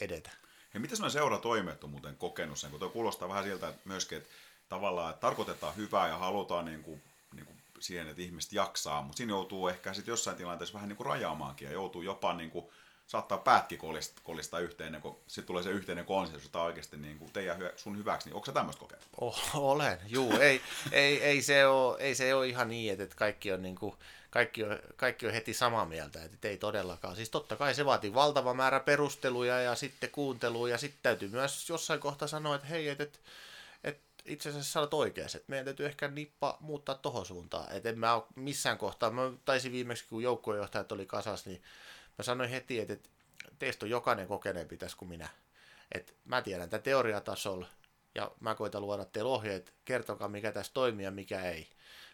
edetä. 0.00 0.30
Ja 0.74 0.80
miten 0.80 0.96
sellainen 0.96 1.20
seuratoimet 1.20 1.84
on 1.84 1.90
muuten 1.90 2.16
kokenut 2.16 2.58
sen, 2.58 2.70
kun 2.70 2.80
tuo 2.80 2.88
kuulostaa 2.88 3.28
vähän 3.28 3.44
siltä 3.44 3.68
että 3.68 3.80
myöskin, 3.84 4.18
että 4.18 4.30
tavallaan 4.68 5.10
että 5.10 5.20
tarkoitetaan 5.20 5.76
hyvää 5.76 6.08
ja 6.08 6.18
halutaan 6.18 6.64
niin 6.64 6.82
kuin, 6.82 7.02
niin 7.34 7.46
kuin 7.46 7.62
siihen, 7.80 8.08
että 8.08 8.22
ihmiset 8.22 8.52
jaksaa, 8.52 9.02
mutta 9.02 9.16
siinä 9.16 9.30
joutuu 9.30 9.68
ehkä 9.68 9.94
sitten 9.94 10.12
jossain 10.12 10.36
tilanteessa 10.36 10.74
vähän 10.74 10.88
niin 10.88 10.96
kuin 10.96 11.06
rajaamaankin 11.06 11.66
ja 11.66 11.72
joutuu 11.72 12.02
jopa 12.02 12.34
niin 12.34 12.50
kuin 12.50 12.66
saattaa 13.10 13.38
päätkin 13.38 13.78
kolista, 13.78 14.20
kolista 14.24 14.58
yhteen, 14.58 14.86
ennen 14.86 15.02
kuin 15.02 15.16
tulee 15.46 15.62
se 15.62 15.70
yhteinen 15.70 16.04
konsensus, 16.04 16.44
jota 16.44 16.62
oikeasti 16.62 16.96
niin 16.96 17.18
kuin 17.18 17.32
teidän, 17.32 17.70
sun 17.76 17.98
hyväksi, 17.98 18.28
niin 18.28 18.34
onko 18.34 18.46
se 18.46 18.52
tämmöistä 18.52 18.80
kokeilua? 18.80 19.06
Oh, 19.20 19.50
olen, 19.54 19.98
juu, 20.06 20.36
ei, 20.40 20.62
ei, 20.92 21.22
ei, 21.22 21.42
se 21.42 21.66
ole, 21.66 21.96
ei 22.00 22.14
se 22.14 22.34
ole 22.34 22.48
ihan 22.48 22.68
niin, 22.68 23.00
että 23.00 23.16
kaikki 23.16 23.52
on, 23.52 23.62
niin 23.62 23.76
kuin, 23.76 23.94
kaikki 24.30 24.64
on, 24.64 24.78
kaikki 24.96 25.26
on 25.26 25.32
heti 25.32 25.54
samaa 25.54 25.84
mieltä, 25.84 26.24
että 26.24 26.48
ei 26.48 26.56
todellakaan. 26.56 27.16
Siis 27.16 27.30
totta 27.30 27.56
kai 27.56 27.74
se 27.74 27.84
vaatii 27.84 28.14
valtava 28.14 28.54
määrä 28.54 28.80
perusteluja 28.80 29.60
ja 29.60 29.74
sitten 29.74 30.10
kuuntelua 30.10 30.68
ja 30.68 30.78
sitten 30.78 31.00
täytyy 31.02 31.28
myös 31.28 31.68
jossain 31.68 32.00
kohtaa 32.00 32.28
sanoa, 32.28 32.54
että 32.54 32.66
hei, 32.66 32.88
että, 32.88 33.04
että, 33.04 34.00
itse 34.24 34.48
asiassa 34.48 34.72
sä 34.72 34.80
olet 34.80 34.94
oikeassa, 34.94 35.38
että 35.38 35.50
meidän 35.50 35.64
täytyy 35.64 35.86
ehkä 35.86 36.08
nippa 36.08 36.56
muuttaa 36.60 36.94
tohon 36.94 37.26
suuntaan. 37.26 37.72
Että 37.72 37.88
en 37.88 37.98
mä 37.98 38.14
ole 38.14 38.24
missään 38.34 38.78
kohtaa, 38.78 39.10
mä 39.10 39.32
taisin 39.44 39.72
viimeksi 39.72 40.04
kun 40.08 40.22
joukkuejohtajat 40.22 40.92
oli 40.92 41.06
kasas, 41.06 41.46
niin 41.46 41.62
mä 42.18 42.22
sanoin 42.22 42.50
heti, 42.50 42.78
että, 42.78 42.92
että 42.92 43.08
teistä 43.58 43.86
on 43.86 43.90
jokainen 43.90 44.26
kokeneempi 44.26 44.76
tässä 44.76 44.96
kuin 44.96 45.08
minä. 45.08 45.28
Et 45.94 46.16
mä 46.24 46.42
tiedän 46.42 46.70
tätä 46.70 46.82
teoriatasolla 46.82 47.66
ja 48.14 48.30
mä 48.40 48.54
koitan 48.54 48.82
luoda 48.82 49.04
teille 49.04 49.30
ohjeet, 49.30 49.74
kertokaa 49.84 50.28
mikä 50.28 50.52
tässä 50.52 50.72
toimii 50.72 51.04
ja 51.04 51.10
mikä 51.10 51.42
ei. 51.42 51.68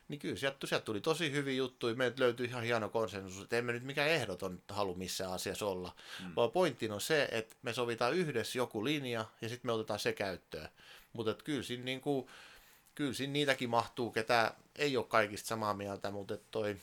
Niin 0.09 0.19
kyllä 0.19 0.37
sieltä, 0.37 0.67
sieltä 0.67 0.85
tuli 0.85 1.01
tosi 1.01 1.33
hyviä 1.33 1.55
juttuja, 1.55 1.95
meiltä 1.95 2.23
löytyi 2.23 2.47
ihan 2.47 2.63
hieno 2.63 2.89
konsensus, 2.89 3.43
että 3.43 3.57
emme 3.57 3.73
nyt 3.73 3.83
mikään 3.83 4.09
ehdoton 4.09 4.63
halu 4.69 4.95
missään 4.95 5.33
asiassa 5.33 5.67
olla, 5.67 5.97
mm. 6.25 6.33
vaan 6.37 6.51
pointti 6.51 6.91
on 6.91 7.01
se, 7.01 7.29
että 7.31 7.57
me 7.63 7.73
sovitaan 7.73 8.15
yhdessä 8.15 8.59
joku 8.59 8.85
linja 8.85 9.25
ja 9.41 9.49
sitten 9.49 9.69
me 9.69 9.73
otetaan 9.73 9.99
se 9.99 10.13
käyttöön. 10.13 10.69
Mutta 11.13 11.45
kyllä 11.45 11.63
siinä, 11.63 11.85
niin 11.85 12.01
kuin, 12.01 12.27
kyllä 12.95 13.13
siinä 13.13 13.33
niitäkin 13.33 13.71
mahtuu, 13.71 14.11
ketä 14.11 14.55
ei 14.77 14.97
ole 14.97 15.07
kaikista 15.09 15.49
samaa 15.49 15.75
mieltä, 15.75 16.11
mutta 16.11 16.37
toi 16.51 16.77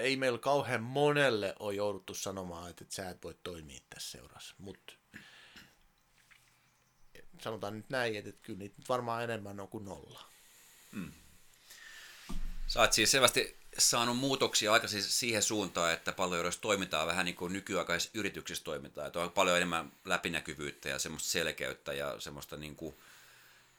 ei 0.00 0.16
meillä 0.16 0.38
kauhean 0.38 0.82
monelle 0.82 1.54
ole 1.58 1.74
jouduttu 1.74 2.14
sanomaan, 2.14 2.70
että, 2.70 2.84
että 2.84 2.94
sä 2.94 3.10
et 3.10 3.24
voi 3.24 3.34
toimia 3.42 3.80
tässä 3.90 4.10
seurassa, 4.10 4.54
mutta 4.58 4.92
sanotaan 7.40 7.76
nyt 7.76 7.90
näin, 7.90 8.16
että, 8.16 8.30
että 8.30 8.42
kyllä 8.42 8.58
niitä 8.58 8.76
varmaan 8.88 9.24
enemmän 9.24 9.60
on 9.60 9.68
kuin 9.68 9.84
nolla. 9.84 10.24
Mm. 10.92 11.12
Sä 12.66 12.80
oot 12.80 12.92
siis 12.92 13.10
selvästi 13.10 13.56
saanut 13.78 14.18
muutoksia 14.18 14.72
aika 14.72 14.88
siis 14.88 15.20
siihen 15.20 15.42
suuntaan, 15.42 15.92
että 15.92 16.12
paljon 16.12 16.52
toimintaa 16.60 17.06
vähän 17.06 17.24
niin 17.24 17.36
kuin 17.36 17.52
nykyaikaisissa 17.52 18.18
yrityksissä 18.18 18.64
toimintaa, 18.64 19.06
että 19.06 19.20
on 19.20 19.32
paljon 19.32 19.56
enemmän 19.56 19.92
läpinäkyvyyttä 20.04 20.88
ja 20.88 20.98
semmoista 20.98 21.28
selkeyttä 21.28 21.92
ja 21.92 22.20
semmoista 22.20 22.56
niin 22.56 22.76
kuin, 22.76 22.96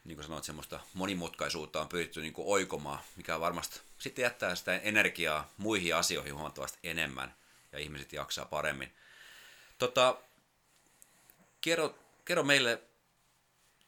niin 0.03 0.15
kuin 0.15 0.25
sanoit, 0.25 0.43
semmoista 0.43 0.79
monimutkaisuutta 0.93 1.81
on 1.81 1.87
pyritty 1.87 2.21
niin 2.21 2.33
kuin 2.33 2.47
oikomaan, 2.47 2.99
mikä 3.15 3.39
varmasti 3.39 3.79
sitten 4.01 4.23
jättää 4.23 4.55
sitä 4.55 4.77
energiaa 4.77 5.53
muihin 5.57 5.95
asioihin 5.95 6.33
huomattavasti 6.33 6.79
enemmän 6.83 7.35
ja 7.71 7.79
ihmiset 7.79 8.13
jaksaa 8.13 8.45
paremmin. 8.45 8.95
Tota, 9.77 10.17
kerro, 11.61 11.95
kerro 12.25 12.43
meille 12.43 12.81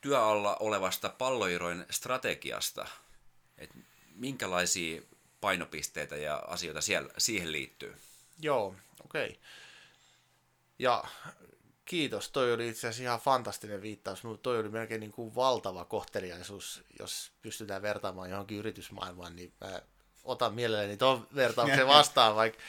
työalla 0.01 0.55
olevasta 0.55 1.09
palloiroin 1.09 1.85
strategiasta, 1.89 2.87
että 3.57 3.75
minkälaisia 4.15 5.01
painopisteitä 5.41 6.15
ja 6.15 6.35
asioita 6.35 6.81
siellä, 6.81 7.13
siihen 7.17 7.51
liittyy? 7.51 7.95
Joo, 8.41 8.75
okei. 9.05 9.29
Okay. 9.29 9.41
Ja 10.79 11.03
kiitos, 11.85 12.29
toi 12.29 12.53
oli 12.53 12.69
itse 12.69 12.87
asiassa 12.87 13.03
ihan 13.03 13.19
fantastinen 13.19 13.81
viittaus, 13.81 14.23
mutta 14.23 14.43
toi 14.43 14.59
oli 14.59 14.69
melkein 14.69 14.99
niin 14.99 15.11
kuin 15.11 15.35
valtava 15.35 15.85
kohteliaisuus, 15.85 16.83
jos 16.99 17.31
pystytään 17.41 17.81
vertaamaan 17.81 18.29
johonkin 18.29 18.57
yritysmaailmaan, 18.57 19.35
niin 19.35 19.53
mä 19.61 19.81
otan 20.23 20.53
mielelläni 20.53 20.97
tuon 20.97 21.27
vertauksen 21.35 21.87
vastaan, 21.97 22.35
vaikka, 22.35 22.59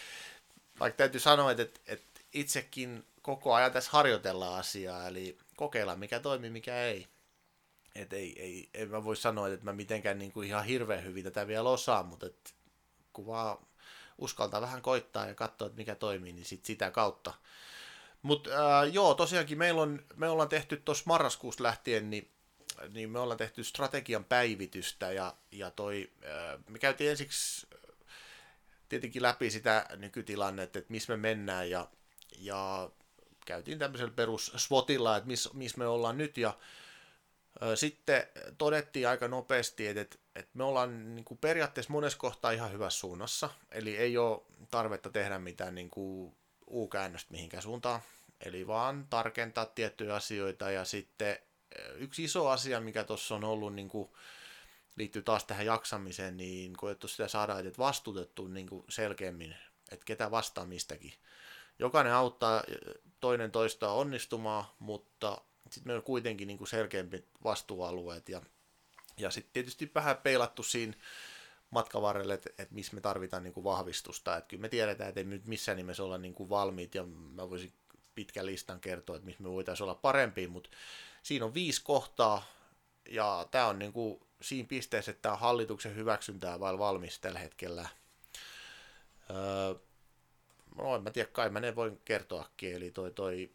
vaikka 0.80 0.96
täytyy 0.96 1.20
sanoa, 1.20 1.50
että, 1.50 1.80
että 1.86 2.20
itsekin 2.32 3.04
koko 3.22 3.54
ajan 3.54 3.72
tässä 3.72 3.90
harjoitellaan 3.92 4.58
asiaa, 4.58 5.06
eli 5.06 5.38
kokeillaan 5.56 5.98
mikä 5.98 6.20
toimii, 6.20 6.50
mikä 6.50 6.82
ei. 6.82 7.06
Et 7.94 8.12
ei, 8.12 8.42
ei, 8.42 8.68
en 8.74 8.90
mä 8.90 9.04
voi 9.04 9.16
sanoa, 9.16 9.48
että 9.48 9.64
mä 9.64 9.72
mitenkään 9.72 10.18
niin 10.18 10.32
kuin 10.32 10.48
ihan 10.48 10.64
hirveän 10.64 11.04
hyvin 11.04 11.24
tätä 11.24 11.46
vielä 11.46 11.68
osaan, 11.68 12.06
mutta 12.06 12.26
et, 12.26 12.54
kun 13.12 13.26
vaan 13.26 13.58
uskaltaa 14.18 14.60
vähän 14.60 14.82
koittaa 14.82 15.26
ja 15.26 15.34
katsoa, 15.34 15.66
että 15.66 15.76
mikä 15.76 15.94
toimii, 15.94 16.32
niin 16.32 16.44
sit 16.44 16.64
sitä 16.64 16.90
kautta. 16.90 17.34
Mutta 18.22 18.80
äh, 18.80 18.92
joo, 18.92 19.14
tosiaankin 19.14 19.58
meillä 19.58 19.82
on, 19.82 20.04
me 20.16 20.28
ollaan 20.28 20.48
tehty 20.48 20.76
tuossa 20.76 21.04
marraskuusta 21.06 21.62
lähtien, 21.62 22.10
niin, 22.10 22.33
niin 22.92 23.10
me 23.10 23.18
ollaan 23.18 23.38
tehty 23.38 23.64
strategian 23.64 24.24
päivitystä 24.24 25.12
ja, 25.12 25.34
ja 25.52 25.70
toi, 25.70 26.10
äh, 26.24 26.60
me 26.68 26.78
käytiin 26.78 27.10
ensiksi 27.10 27.66
tietenkin 28.88 29.22
läpi 29.22 29.50
sitä 29.50 29.86
nykytilannetta, 29.96 30.78
että 30.78 30.92
missä 30.92 31.12
me 31.12 31.16
mennään 31.16 31.70
ja, 31.70 31.88
ja 32.38 32.90
käytiin 33.46 33.78
tämmöisellä 33.78 34.12
perus 34.16 34.52
SWOTilla, 34.56 35.16
että 35.16 35.26
missä 35.26 35.50
miss 35.52 35.76
me 35.76 35.86
ollaan 35.86 36.18
nyt 36.18 36.36
ja 36.36 36.58
ö, 37.62 37.76
sitten 37.76 38.26
todettiin 38.58 39.08
aika 39.08 39.28
nopeasti, 39.28 39.86
että, 39.86 40.00
että, 40.00 40.16
että 40.34 40.50
me 40.54 40.64
ollaan 40.64 41.14
niin 41.14 41.24
kuin 41.24 41.38
periaatteessa 41.38 41.92
monessa 41.92 42.18
kohtaa 42.18 42.50
ihan 42.50 42.72
hyvässä 42.72 42.98
suunnassa, 42.98 43.50
eli 43.70 43.96
ei 43.96 44.18
ole 44.18 44.42
tarvetta 44.70 45.10
tehdä 45.10 45.38
mitään 45.38 45.74
niin 45.74 45.90
kuin 45.90 46.36
U-käännöstä 46.70 47.32
mihinkään 47.32 47.62
suuntaan, 47.62 48.00
eli 48.40 48.66
vaan 48.66 49.06
tarkentaa 49.10 49.66
tiettyjä 49.66 50.14
asioita 50.14 50.70
ja 50.70 50.84
sitten 50.84 51.38
yksi 51.96 52.24
iso 52.24 52.48
asia, 52.48 52.80
mikä 52.80 53.04
tuossa 53.04 53.34
on 53.34 53.44
ollut 53.44 53.74
niin 53.74 53.88
kuin, 53.88 54.10
liittyy 54.96 55.22
taas 55.22 55.44
tähän 55.44 55.66
jaksamiseen, 55.66 56.36
niin 56.36 56.76
koettu 56.76 57.08
sitä 57.08 57.28
saada 57.28 57.58
että 57.58 57.78
vastuutettu 57.78 58.46
niin 58.46 58.68
kuin 58.68 58.84
selkeämmin, 58.88 59.56
että 59.90 60.04
ketä 60.04 60.30
vastaa 60.30 60.66
mistäkin. 60.66 61.12
Jokainen 61.78 62.12
auttaa 62.12 62.62
toinen 63.20 63.50
toista 63.50 63.92
onnistumaan, 63.92 64.64
mutta 64.78 65.38
sitten 65.70 65.88
meillä 65.88 66.00
on 66.00 66.04
kuitenkin 66.04 66.48
niin 66.48 66.58
kuin 66.58 66.68
selkeämpi 66.68 67.24
vastuualueet 67.44 68.28
ja, 68.28 68.42
ja 69.16 69.30
sitten 69.30 69.52
tietysti 69.52 69.90
vähän 69.94 70.16
peilattu 70.16 70.62
siinä 70.62 70.94
matkan 71.70 72.02
varrelle, 72.02 72.34
että, 72.34 72.50
että 72.58 72.74
missä 72.74 72.94
me 72.94 73.00
tarvitaan 73.00 73.42
niin 73.42 73.54
kuin 73.54 73.64
vahvistusta. 73.64 74.36
Että 74.36 74.48
kyllä 74.48 74.60
me 74.60 74.68
tiedetään, 74.68 75.08
että 75.08 75.20
ei 75.20 75.24
nyt 75.24 75.46
missään 75.46 75.76
nimessä 75.76 76.04
olla 76.04 76.18
niin 76.18 76.34
kuin 76.34 76.48
valmiit 76.48 76.94
ja 76.94 77.04
mä 77.06 77.50
voisin 77.50 77.72
pitkän 78.14 78.46
listan 78.46 78.80
kertoa, 78.80 79.16
että 79.16 79.26
missä 79.26 79.42
me 79.42 79.50
voitaisiin 79.50 79.84
olla 79.84 79.94
parempi, 79.94 80.46
mutta 80.46 80.70
siinä 81.24 81.44
on 81.44 81.54
viisi 81.54 81.80
kohtaa 81.84 82.46
ja 83.08 83.48
tämä 83.50 83.66
on 83.66 83.78
niin 83.78 83.92
kuin 83.92 84.20
siinä 84.40 84.68
pisteessä, 84.68 85.10
että 85.10 85.22
tämä 85.22 85.32
on 85.32 85.40
hallituksen 85.40 85.96
hyväksyntää 85.96 86.60
vai 86.60 86.78
valmis 86.78 87.18
tällä 87.18 87.38
hetkellä. 87.38 87.88
Öö, 89.30 89.74
no 90.76 90.96
en 90.96 91.02
mä 91.02 91.10
tiedä, 91.10 91.28
kai 91.32 91.50
mä 91.50 91.60
ne 91.60 91.76
voin 91.76 92.00
kertoakin, 92.04 92.74
eli 92.74 92.90
toi, 92.90 93.10
toi 93.10 93.50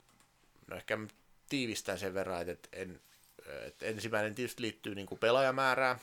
no 0.67 0.77
ehkä 0.77 0.97
tiivistän 1.49 1.99
sen 1.99 2.13
verran, 2.13 2.49
että, 2.49 2.69
en, 2.73 3.01
että 3.65 3.85
ensimmäinen 3.85 4.35
tietysti 4.35 4.61
liittyy 4.61 4.95
niin 4.95 5.07
kuin 5.07 5.19
pelaajamäärään, 5.19 5.99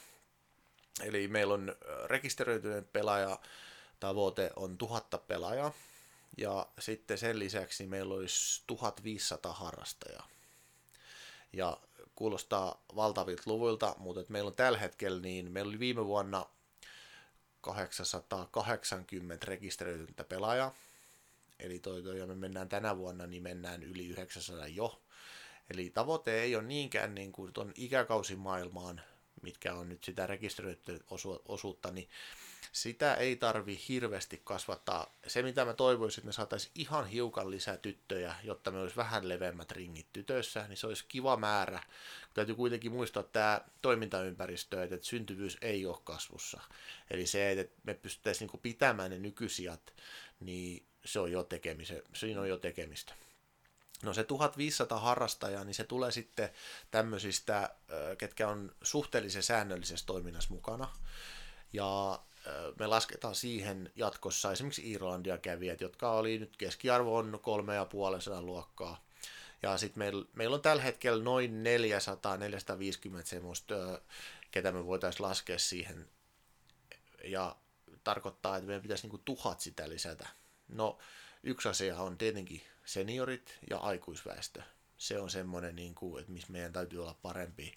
eli 1.02 1.28
meillä 1.28 1.54
on 1.54 1.76
rekisteröityneen 2.04 2.84
pelaaja 2.84 3.38
tavoite 4.00 4.50
on 4.56 4.78
tuhatta 4.78 5.18
pelaajaa, 5.18 5.72
ja 6.36 6.66
sitten 6.78 7.18
sen 7.18 7.38
lisäksi 7.38 7.86
meillä 7.86 8.14
olisi 8.14 8.62
1500 8.66 9.52
harrastajaa. 9.52 10.35
Ja 11.56 11.78
kuulostaa 12.14 12.84
valtavilta 12.96 13.42
luvuilta, 13.46 13.94
mutta 13.98 14.20
että 14.20 14.32
meillä 14.32 14.48
on 14.48 14.54
tällä 14.54 14.78
hetkellä, 14.78 15.20
niin 15.20 15.52
meillä 15.52 15.68
oli 15.68 15.78
viime 15.78 16.06
vuonna 16.06 16.46
880 17.60 19.46
rekisteröitynyttä 19.46 20.24
pelaajaa. 20.24 20.74
Eli 21.60 21.78
toi, 21.78 22.02
toi, 22.02 22.18
ja 22.18 22.26
me 22.26 22.34
mennään 22.34 22.68
tänä 22.68 22.96
vuonna, 22.96 23.26
niin 23.26 23.42
mennään 23.42 23.82
yli 23.82 24.06
900 24.06 24.66
jo. 24.66 25.02
Eli 25.70 25.90
tavoite 25.90 26.42
ei 26.42 26.56
ole 26.56 26.64
niinkään 26.64 27.14
niin 27.14 27.32
kuin 27.32 27.52
tuon 27.52 27.72
ikäkausimaailmaan, 27.74 29.00
mitkä 29.42 29.74
on 29.74 29.88
nyt 29.88 30.04
sitä 30.04 30.26
rekisteröityä 30.26 30.98
osuutta, 31.48 31.90
niin 31.90 32.08
sitä 32.72 33.14
ei 33.14 33.36
tarvi 33.36 33.80
hirveästi 33.88 34.40
kasvattaa. 34.44 35.14
Se, 35.26 35.42
mitä 35.42 35.64
mä 35.64 35.72
toivoisin, 35.72 36.20
että 36.20 36.26
me 36.26 36.32
saataisiin 36.32 36.72
ihan 36.74 37.06
hiukan 37.06 37.50
lisää 37.50 37.76
tyttöjä, 37.76 38.34
jotta 38.42 38.70
me 38.70 38.80
olisi 38.80 38.96
vähän 38.96 39.28
leveämmät 39.28 39.72
ringit 39.72 40.06
tytöissä, 40.12 40.68
niin 40.68 40.76
se 40.76 40.86
olisi 40.86 41.04
kiva 41.08 41.36
määrä. 41.36 41.82
Täytyy 42.34 42.54
kuitenkin 42.54 42.92
muistaa 42.92 43.22
tämä 43.22 43.60
toimintaympäristö, 43.82 44.84
että 44.84 44.96
syntyvyys 45.00 45.58
ei 45.60 45.86
ole 45.86 45.98
kasvussa. 46.04 46.60
Eli 47.10 47.26
se, 47.26 47.50
että 47.50 47.80
me 47.84 47.94
pystyttäisiin 47.94 48.50
niin 48.52 48.62
pitämään 48.62 49.10
ne 49.10 49.18
nykyisijat, 49.18 49.94
niin 50.40 50.86
se 51.04 51.20
on 51.20 51.32
jo 51.32 51.42
tekemistä. 51.42 51.94
Siinä 52.14 52.40
on 52.40 52.48
jo 52.48 52.56
tekemistä. 52.56 53.14
No 54.02 54.14
se 54.14 54.24
1500 54.24 54.98
harrastajaa, 54.98 55.64
niin 55.64 55.74
se 55.74 55.84
tulee 55.84 56.12
sitten 56.12 56.50
tämmöisistä, 56.90 57.74
ketkä 58.18 58.48
on 58.48 58.72
suhteellisen 58.82 59.42
säännöllisessä 59.42 60.06
toiminnassa 60.06 60.54
mukana. 60.54 60.88
Ja 61.72 62.20
me 62.78 62.86
lasketaan 62.86 63.34
siihen 63.34 63.92
jatkossa 63.96 64.52
esimerkiksi 64.52 64.90
Irlandia 64.90 65.38
kävijät, 65.38 65.80
jotka 65.80 66.10
oli 66.10 66.38
nyt 66.38 66.56
keskiarvo 66.56 67.16
on 67.16 67.38
kolme 67.42 67.74
ja 67.74 67.84
puolen 67.84 68.20
luokkaa. 68.40 69.06
Ja 69.62 69.78
sitten 69.78 69.98
meillä, 69.98 70.26
meillä 70.34 70.54
on 70.54 70.62
tällä 70.62 70.82
hetkellä 70.82 71.24
noin 71.24 71.64
400-450 73.20 73.24
semmoista, 73.24 73.74
ketä 74.50 74.72
me 74.72 74.86
voitaisiin 74.86 75.26
laskea 75.26 75.58
siihen. 75.58 76.08
Ja 77.24 77.56
tarkoittaa, 78.04 78.56
että 78.56 78.66
meidän 78.66 78.82
pitäisi 78.82 79.02
niinku 79.02 79.18
tuhat 79.18 79.60
sitä 79.60 79.88
lisätä. 79.88 80.28
No, 80.68 80.98
yksi 81.42 81.68
asia 81.68 82.00
on 82.00 82.18
tietenkin 82.18 82.62
seniorit 82.84 83.58
ja 83.70 83.78
aikuisväestö. 83.78 84.62
Se 84.98 85.18
on 85.18 85.30
semmoinen, 85.30 85.76
niin 85.76 85.94
kuin, 85.94 86.20
että 86.20 86.32
missä 86.32 86.52
meidän 86.52 86.72
täytyy 86.72 87.02
olla 87.02 87.16
parempi 87.22 87.76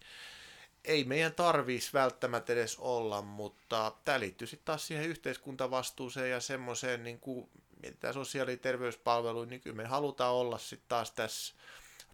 ei 0.86 1.04
meidän 1.04 1.34
tarvitsisi 1.34 1.94
välttämättä 1.94 2.54
edes 2.54 2.78
olla, 2.80 3.22
mutta 3.22 3.92
tämä 4.06 4.20
liittyy 4.20 4.48
sitten 4.48 4.66
taas 4.66 4.88
siihen 4.88 5.06
yhteiskuntavastuuseen 5.06 6.32
ja 6.32 6.40
semmoiseen, 6.40 7.04
niin 7.04 7.20
kuin 7.20 7.50
mietitään 7.82 8.14
sosiaali- 8.14 8.52
ja 8.52 8.58
terveyspalveluja, 8.58 9.50
niin 9.50 9.62
kyllä 9.62 9.76
me 9.76 9.86
halutaan 9.86 10.34
olla 10.34 10.58
sitten 10.58 10.90
taas 10.90 11.12
tässä 11.12 11.54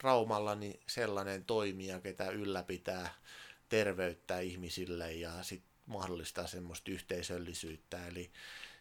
Raumalla 0.01 0.55
niin 0.55 0.79
sellainen 0.87 1.45
toimija, 1.45 2.01
ketä 2.01 2.29
ylläpitää 2.29 3.13
terveyttä 3.69 4.39
ihmisille 4.39 5.13
ja 5.13 5.43
sitten 5.43 5.71
mahdollistaa 5.85 6.47
semmoista 6.47 6.91
yhteisöllisyyttä. 6.91 8.07
Eli 8.07 8.31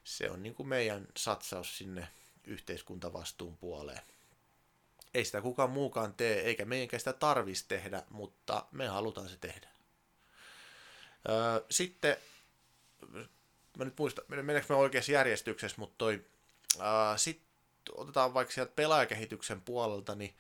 se 0.05 0.31
on 0.31 0.43
niin 0.43 0.55
kuin 0.55 0.69
meidän 0.69 1.06
satsaus 1.16 1.78
sinne 1.78 2.09
yhteiskuntavastuun 2.44 3.56
puoleen. 3.56 4.01
Ei 5.15 5.24
sitä 5.24 5.40
kukaan 5.40 5.70
muukaan 5.70 6.15
tee, 6.15 6.40
eikä 6.40 6.65
meidänkään 6.65 7.01
sitä 7.01 7.12
tarvitsisi 7.12 7.69
tehdä, 7.69 8.02
mutta 8.11 8.66
me 8.73 8.86
halutaan 8.86 9.28
se 9.28 9.36
tehdä. 9.36 9.73
Sitten, 11.70 12.16
mä 13.78 13.84
nyt 13.84 13.98
muistan, 13.98 14.24
meneekö 14.28 14.66
me 14.68 14.74
oikeassa 14.74 15.12
järjestyksessä, 15.12 15.78
mutta 15.78 15.94
toi, 15.98 16.24
sitten 17.16 17.46
otetaan 17.92 18.34
vaikka 18.34 18.55
sieltä 18.55 18.72
pelaajakehityksen 18.76 19.60
puolelta, 19.60 20.14
niin, 20.14 20.34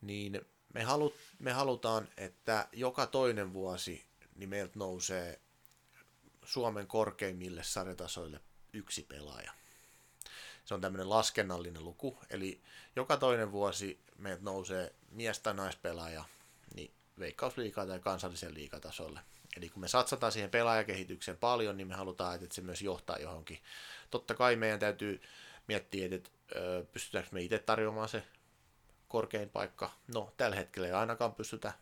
niin 0.00 0.40
me, 0.74 0.82
halut, 0.82 1.14
me 1.38 1.52
halutaan, 1.52 2.08
että 2.16 2.68
joka 2.72 3.06
toinen 3.06 3.52
vuosi 3.52 4.04
niin 4.34 4.48
meiltä 4.48 4.78
nousee 4.78 5.40
Suomen 6.44 6.86
korkeimmille 6.86 7.62
sarjatasoille 7.62 8.40
yksi 8.72 9.02
pelaaja. 9.02 9.52
Se 10.64 10.74
on 10.74 10.80
tämmöinen 10.80 11.10
laskennallinen 11.10 11.84
luku, 11.84 12.18
eli 12.30 12.60
joka 12.96 13.16
toinen 13.16 13.52
vuosi 13.52 14.00
meiltä 14.18 14.42
nousee 14.42 14.94
mies- 15.10 15.40
tai 15.40 15.54
naispelaaja 15.54 16.24
niin 16.74 16.90
veikkausliikaa 17.18 17.86
tai 17.86 17.98
kansallisen 17.98 18.54
liikatasolle. 18.54 19.20
Eli 19.56 19.68
kun 19.68 19.80
me 19.80 19.88
satsataan 19.88 20.32
siihen 20.32 20.50
pelaajakehitykseen 20.50 21.36
paljon, 21.36 21.76
niin 21.76 21.88
me 21.88 21.94
halutaan, 21.94 22.34
että 22.34 22.54
se 22.54 22.60
myös 22.60 22.82
johtaa 22.82 23.18
johonkin. 23.18 23.62
Totta 24.10 24.34
kai 24.34 24.56
meidän 24.56 24.78
täytyy 24.78 25.22
miettiä, 25.68 26.08
että 26.10 26.30
pystytäänkö 26.92 27.30
me 27.32 27.42
itse 27.42 27.58
tarjoamaan 27.58 28.08
se 28.08 28.22
korkein 29.08 29.48
paikka. 29.50 29.92
No, 30.14 30.34
tällä 30.36 30.56
hetkellä 30.56 30.88
ei 30.88 30.94
ainakaan 30.94 31.34
pystytä, 31.34 31.72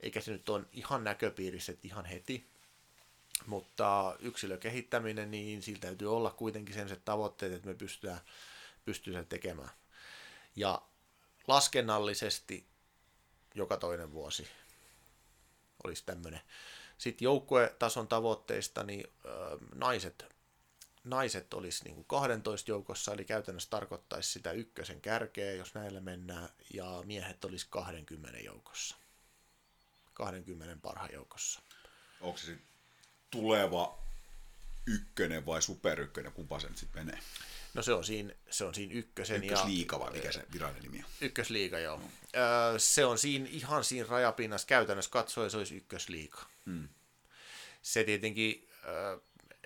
eikä 0.00 0.20
se 0.20 0.32
nyt 0.32 0.48
ole 0.48 0.64
ihan 0.72 1.04
näköpiirissä, 1.04 1.72
että 1.72 1.88
ihan 1.88 2.04
heti. 2.04 2.50
Mutta 3.46 4.16
yksilökehittäminen, 4.18 5.30
niin 5.30 5.62
sillä 5.62 5.80
täytyy 5.80 6.16
olla 6.16 6.30
kuitenkin 6.30 6.74
sen 6.74 7.00
tavoitteet, 7.04 7.52
että 7.52 7.68
me 7.68 7.74
pystytään, 7.74 8.20
pystytään 8.84 9.26
tekemään. 9.26 9.70
Ja 10.56 10.82
laskennallisesti 11.46 12.66
joka 13.54 13.76
toinen 13.76 14.12
vuosi 14.12 14.48
olisi 15.84 16.02
tämmöinen 16.06 16.40
sitten 17.00 17.24
joukkuetason 17.24 18.08
tavoitteista, 18.08 18.82
niin 18.82 19.12
naiset, 19.74 20.24
naiset 21.04 21.54
olisi 21.54 21.84
niin 21.84 21.94
kuin 21.94 22.04
12 22.04 22.70
joukossa, 22.70 23.12
eli 23.12 23.24
käytännössä 23.24 23.70
tarkoittaisi 23.70 24.32
sitä 24.32 24.52
ykkösen 24.52 25.00
kärkeä, 25.00 25.52
jos 25.52 25.74
näillä 25.74 26.00
mennään, 26.00 26.48
ja 26.74 27.02
miehet 27.04 27.44
olisi 27.44 27.66
20 27.70 28.38
joukossa. 28.38 28.96
20 30.14 30.76
parhaan 30.82 31.10
joukossa. 31.12 31.60
Onko 32.20 32.38
se 32.38 32.58
tuleva 33.30 33.98
ykkönen 34.86 35.46
vai 35.46 35.62
superykkönen, 35.62 36.32
kumpa 36.32 36.60
se 36.60 36.68
nyt 36.68 36.78
sitten 36.78 37.06
menee? 37.06 37.22
No 37.74 37.82
se 37.82 37.92
on 37.92 38.04
siinä, 38.04 38.34
se 38.50 38.64
on 38.64 38.74
siinä 38.74 38.94
ykkösen. 38.94 39.44
Ykkösliiga 39.44 40.00
vai 40.00 40.10
mikä 40.10 40.32
se 40.32 40.44
virallinen 40.52 40.82
nimi 40.82 40.98
on? 40.98 41.10
Ykkösliiga, 41.20 41.78
joo. 41.78 42.00
Öö, 42.36 42.78
se 42.78 43.04
on 43.04 43.18
siinä, 43.18 43.46
ihan 43.50 43.84
siinä 43.84 44.08
rajapinnassa 44.08 44.66
käytännössä 44.66 45.10
katsoen 45.10 45.50
se 45.50 45.56
olisi 45.56 45.76
ykkösliiga. 45.76 46.38
Hmm. 46.66 46.88
Se 47.82 48.04
tietenkin, 48.04 48.68
öö, 48.84 49.18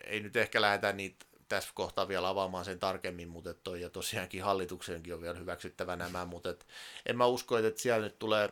ei 0.05 0.21
nyt 0.21 0.37
ehkä 0.37 0.61
lähdetä 0.61 0.93
niitä 0.93 1.27
tässä 1.49 1.71
kohtaa 1.75 2.09
vielä 2.09 2.29
avaamaan 2.29 2.65
sen 2.65 2.79
tarkemmin, 2.79 3.29
mutta 3.29 3.55
toi, 3.55 3.81
ja 3.81 3.91
tosiaankin 3.91 4.43
hallituksenkin 4.43 5.15
on 5.15 5.21
vielä 5.21 5.39
hyväksyttävä 5.39 5.97
nämä, 5.97 6.25
mutta 6.25 6.51
et, 6.51 6.67
en 7.07 7.17
mä 7.17 7.27
usko, 7.27 7.59
että 7.59 7.81
siellä 7.81 8.05
nyt 8.05 8.19
tulee 8.19 8.49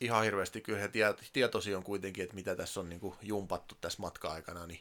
ihan 0.00 0.24
hirveästi, 0.24 0.60
kyllä 0.60 0.78
he 0.78 0.90
tietoisia 1.32 1.76
on 1.76 1.84
kuitenkin, 1.84 2.24
että 2.24 2.34
mitä 2.34 2.56
tässä 2.56 2.80
on 2.80 2.88
niin 2.88 3.00
kuin 3.00 3.14
jumpattu 3.22 3.76
tässä 3.80 4.02
matka-aikana, 4.02 4.66
niin, 4.66 4.80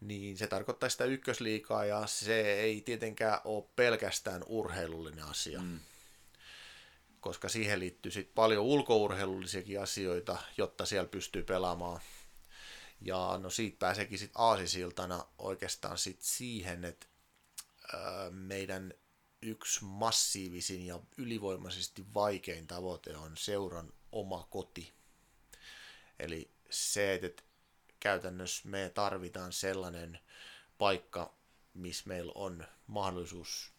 niin 0.00 0.36
se 0.36 0.46
tarkoittaa 0.46 0.88
sitä 0.88 1.04
ykkösliikaa, 1.04 1.84
ja 1.84 2.06
se 2.06 2.54
ei 2.54 2.80
tietenkään 2.80 3.40
ole 3.44 3.64
pelkästään 3.76 4.42
urheilullinen 4.46 5.24
asia. 5.24 5.60
Mm 5.60 5.80
koska 7.20 7.48
siihen 7.48 7.80
liittyy 7.80 8.12
sit 8.12 8.34
paljon 8.34 8.64
ulkourheilullisiakin 8.64 9.80
asioita, 9.80 10.38
jotta 10.56 10.86
siellä 10.86 11.08
pystyy 11.08 11.42
pelaamaan. 11.42 12.00
Ja 13.00 13.38
no 13.42 13.50
siitä 13.50 13.76
pääseekin 13.78 14.18
sitten 14.18 14.40
aasisiltana 14.40 15.26
oikeastaan 15.38 15.98
sit 15.98 16.22
siihen, 16.22 16.84
että 16.84 17.06
meidän 18.30 18.94
yksi 19.42 19.84
massiivisin 19.84 20.86
ja 20.86 21.00
ylivoimaisesti 21.16 22.14
vaikein 22.14 22.66
tavoite 22.66 23.16
on 23.16 23.36
seuran 23.36 23.92
oma 24.12 24.46
koti. 24.50 24.92
Eli 26.18 26.50
se, 26.70 27.14
että 27.14 27.42
käytännössä 28.00 28.68
me 28.68 28.90
tarvitaan 28.94 29.52
sellainen 29.52 30.18
paikka, 30.78 31.34
missä 31.74 32.04
meillä 32.06 32.32
on 32.34 32.64
mahdollisuus 32.86 33.72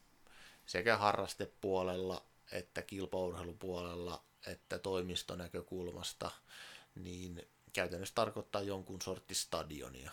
sekä 0.65 0.97
harrastepuolella 0.97 2.29
että 2.51 2.81
kilpaurheilupuolella 2.81 4.23
että 4.47 4.79
toimistonäkökulmasta, 4.79 6.31
niin 6.95 7.47
käytännössä 7.73 8.15
tarkoittaa 8.15 8.61
jonkun 8.61 9.01
sortti 9.01 9.35
stadionia. 9.35 10.11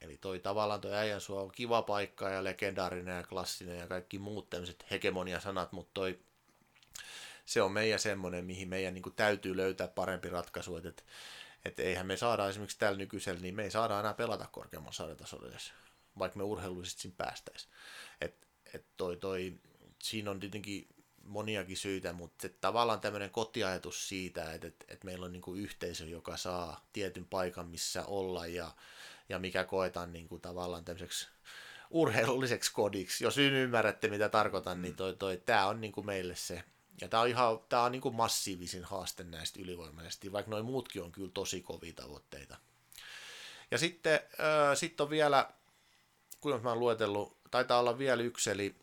Eli 0.00 0.16
toi 0.16 0.38
tavallaan 0.38 0.80
toi 0.80 0.94
Äijänsuo 0.94 1.42
on 1.42 1.52
kiva 1.52 1.82
paikka 1.82 2.28
ja 2.28 2.44
legendaarinen 2.44 3.16
ja 3.16 3.22
klassinen 3.22 3.78
ja 3.78 3.86
kaikki 3.86 4.18
muut 4.18 4.50
tämmöiset 4.50 4.84
hegemonia-sanat, 4.90 5.72
mutta 5.72 5.90
toi, 5.94 6.18
se 7.46 7.62
on 7.62 7.72
meidän 7.72 7.98
semmoinen, 7.98 8.44
mihin 8.44 8.68
meidän 8.68 8.94
niin 8.94 9.14
täytyy 9.16 9.56
löytää 9.56 9.88
parempi 9.88 10.28
ratkaisu, 10.28 10.76
että, 10.76 11.02
että 11.64 11.82
eihän 11.82 12.06
me 12.06 12.16
saada 12.16 12.48
esimerkiksi 12.48 12.78
tällä 12.78 12.98
nykyisellä, 12.98 13.40
niin 13.40 13.54
me 13.54 13.62
ei 13.64 13.70
saada 13.70 14.00
enää 14.00 14.14
pelata 14.14 14.48
korkeammalla 14.52 14.92
sarjatasolla 14.92 15.48
edes, 15.48 15.72
vaikka 16.18 16.38
me 16.38 16.44
urheilullisesti 16.44 17.02
siinä 17.02 17.14
päästäisiin. 17.18 17.72
Et, 18.20 18.48
et 18.74 18.84
toi, 18.96 19.16
toi, 19.16 19.58
siinä 20.02 20.30
on 20.30 20.40
tietenkin 20.40 20.88
moniakin 21.24 21.76
syitä, 21.76 22.12
mutta 22.12 22.48
tavallaan 22.60 23.00
tämmöinen 23.00 23.30
kotiajatus 23.30 24.08
siitä, 24.08 24.52
että, 24.52 24.66
että, 24.66 24.84
että 24.88 25.04
meillä 25.04 25.26
on 25.26 25.32
niin 25.32 25.42
kuin 25.42 25.60
yhteisö, 25.60 26.06
joka 26.06 26.36
saa 26.36 26.86
tietyn 26.92 27.24
paikan, 27.24 27.68
missä 27.68 28.04
olla 28.04 28.46
ja, 28.46 28.70
ja 29.28 29.38
mikä 29.38 29.64
koetaan 29.64 30.12
niin 30.12 30.28
kuin 30.28 30.40
tavallaan 30.40 30.84
tämmöiseksi 30.84 31.28
urheilulliseksi 31.90 32.72
kodiksi. 32.72 33.24
Jos 33.24 33.38
ymmärrätte, 33.38 34.08
mitä 34.08 34.28
tarkoitan, 34.28 34.82
niin 34.82 34.96
toi, 34.96 35.16
toi, 35.16 35.42
tämä 35.46 35.66
on 35.66 35.80
niin 35.80 35.92
kuin 35.92 36.06
meille 36.06 36.36
se. 36.36 36.64
Ja 37.00 37.08
tämä 37.08 37.20
on, 37.20 37.28
ihan, 37.28 37.58
tämä 37.68 37.82
on 37.82 37.92
niin 37.92 38.02
kuin 38.02 38.14
massiivisin 38.14 38.84
haaste 38.84 39.24
näistä 39.24 39.60
ylivoimaisesti, 39.62 40.32
vaikka 40.32 40.50
noin 40.50 40.64
muutkin 40.64 41.02
on 41.02 41.12
kyllä 41.12 41.30
tosi 41.34 41.60
kovia 41.60 41.92
tavoitteita. 41.92 42.56
Ja 43.70 43.78
sitten 43.78 44.14
äh, 44.14 44.76
sit 44.76 45.00
on 45.00 45.10
vielä, 45.10 45.50
kuinka 46.40 46.62
mä 46.62 46.68
oon 46.68 46.80
luetellut, 46.80 47.36
taitaa 47.50 47.78
olla 47.78 47.98
vielä 47.98 48.22
yksi, 48.22 48.50
eli 48.50 48.76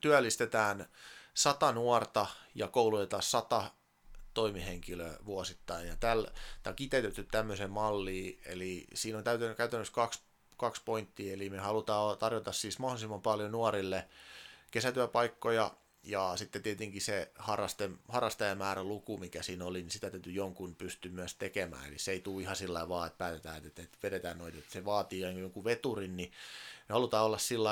työllistetään 0.00 0.86
sata 1.34 1.72
nuorta 1.72 2.26
ja 2.54 2.68
koulutetaan 2.68 3.22
sata 3.22 3.70
toimihenkilöä 4.34 5.16
vuosittain. 5.26 5.88
Ja 5.88 5.96
tällä, 5.96 6.30
tämä 6.62 6.72
on 6.72 6.76
kiteytetty 6.76 7.24
tämmöisen 7.24 7.70
malliin, 7.70 8.40
eli 8.46 8.86
siinä 8.94 9.18
on 9.18 9.24
käytännössä 9.56 9.94
kaksi, 9.94 10.20
kaksi 10.56 10.82
pointtia, 10.84 11.34
eli 11.34 11.50
me 11.50 11.58
halutaan 11.58 12.18
tarjota 12.18 12.52
siis 12.52 12.78
mahdollisimman 12.78 13.22
paljon 13.22 13.52
nuorille 13.52 14.08
kesätyöpaikkoja, 14.70 15.70
ja 16.04 16.32
sitten 16.36 16.62
tietenkin 16.62 17.02
se 17.02 17.32
harraste, 17.38 17.90
harrastajamäärän 18.08 18.88
luku, 18.88 19.18
mikä 19.18 19.42
siinä 19.42 19.64
oli, 19.64 19.82
niin 19.82 19.90
sitä 19.90 20.10
täytyy 20.10 20.32
jonkun 20.32 20.74
pysty 20.74 21.08
myös 21.08 21.34
tekemään. 21.34 21.88
Eli 21.88 21.98
se 21.98 22.12
ei 22.12 22.20
tule 22.20 22.42
ihan 22.42 22.56
sillä 22.56 22.88
vaan, 22.88 23.06
että 23.06 23.18
päätetään, 23.18 23.66
että, 23.66 23.82
että 23.82 23.98
vedetään 24.02 24.38
noita, 24.38 24.58
että 24.58 24.72
se 24.72 24.84
vaatii 24.84 25.20
jonkun 25.20 25.64
veturin, 25.64 26.16
niin 26.16 26.32
me 26.88 26.92
halutaan 26.92 27.24
olla 27.24 27.38
sillä 27.38 27.70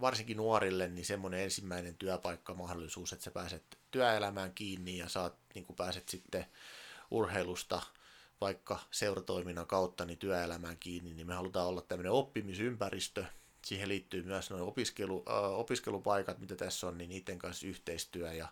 varsinkin 0.00 0.36
nuorille 0.36 0.88
niin 0.88 1.04
semmoinen 1.04 1.40
ensimmäinen 1.40 1.94
työpaikkamahdollisuus, 1.94 3.12
että 3.12 3.24
sä 3.24 3.30
pääset 3.30 3.62
työelämään 3.90 4.52
kiinni 4.54 4.98
ja 4.98 5.08
saat, 5.08 5.34
niin 5.54 5.64
kuin 5.64 5.76
pääset 5.76 6.08
sitten 6.08 6.46
urheilusta 7.10 7.82
vaikka 8.40 8.78
seuratoiminnan 8.90 9.66
kautta 9.66 10.04
niin 10.04 10.18
työelämään 10.18 10.76
kiinni, 10.76 11.14
niin 11.14 11.26
me 11.26 11.34
halutaan 11.34 11.68
olla 11.68 11.80
tämmöinen 11.80 12.12
oppimisympäristö. 12.12 13.24
Siihen 13.62 13.88
liittyy 13.88 14.22
myös 14.22 14.50
nuo 14.50 14.68
opiskelu, 14.68 15.24
äh, 15.28 15.58
opiskelupaikat, 15.58 16.38
mitä 16.38 16.56
tässä 16.56 16.86
on, 16.86 16.98
niin 16.98 17.10
niiden 17.10 17.38
kanssa 17.38 17.66
yhteistyö. 17.66 18.32
Ja, 18.32 18.48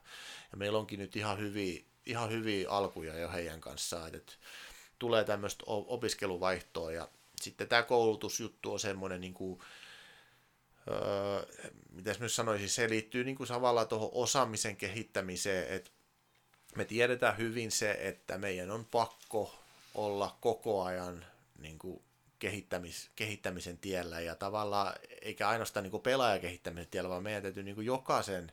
ja 0.53 0.57
meillä 0.57 0.79
onkin 0.79 0.99
nyt 0.99 1.17
ihan 1.17 1.39
hyviä, 1.39 1.83
ihan 2.07 2.31
hyviä 2.31 2.71
alkuja 2.71 3.19
jo 3.19 3.31
heidän 3.31 3.61
kanssaan, 3.61 4.15
että 4.15 4.33
tulee 4.99 5.25
tämmöistä 5.25 5.65
opiskeluvaihtoa 5.67 6.93
ja 6.93 7.09
sitten 7.41 7.69
tämä 7.69 7.83
koulutusjuttu 7.83 8.73
on 8.73 8.81
semmoinen 8.81 9.21
niin 9.21 9.35
kuin, 9.35 9.61
öö, 10.91 11.71
mitäs 11.93 12.19
myös 12.21 12.37
sanoisin, 12.37 12.69
se 12.69 12.89
liittyy 12.89 13.25
niin 13.25 13.37
kuin 13.37 13.49
tavallaan 13.49 13.89
tuohon 13.89 14.11
osaamisen 14.13 14.77
kehittämiseen, 14.77 15.75
että 15.77 15.91
me 16.77 16.85
tiedetään 16.85 17.39
hyvin 17.39 17.71
se, 17.71 17.91
että 17.91 18.39
meidän 18.39 18.71
on 18.71 18.85
pakko 18.85 19.55
olla 19.95 20.37
koko 20.41 20.83
ajan 20.83 21.25
niin 21.59 21.79
kuin 21.79 22.03
kehittämis, 22.41 23.11
kehittämisen 23.17 23.79
tiellä 23.79 24.21
ja 24.21 24.35
tavallaan, 24.35 24.95
eikä 25.23 25.49
ainoastaan 25.49 25.85
niin 25.85 26.03
pelaajakehittämisen 26.03 26.91
tiellä, 26.91 27.11
vaan 27.11 27.23
meidän 27.23 27.43
täytyy 27.43 27.63
niin 27.63 27.85
jokaisen 27.85 28.53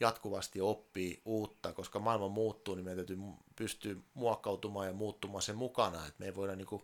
jatkuvasti 0.00 0.60
oppia 0.60 1.20
uutta, 1.24 1.72
koska 1.72 1.98
maailma 1.98 2.28
muuttuu, 2.28 2.74
niin 2.74 2.84
meidän 2.84 3.06
täytyy 3.06 3.18
pystyä 3.56 3.94
muokkautumaan 4.14 4.86
ja 4.86 4.92
muuttumaan 4.92 5.42
sen 5.42 5.56
mukana, 5.56 6.06
että 6.06 6.14
me 6.18 6.26
ei 6.26 6.34
voida 6.34 6.56
niin 6.56 6.82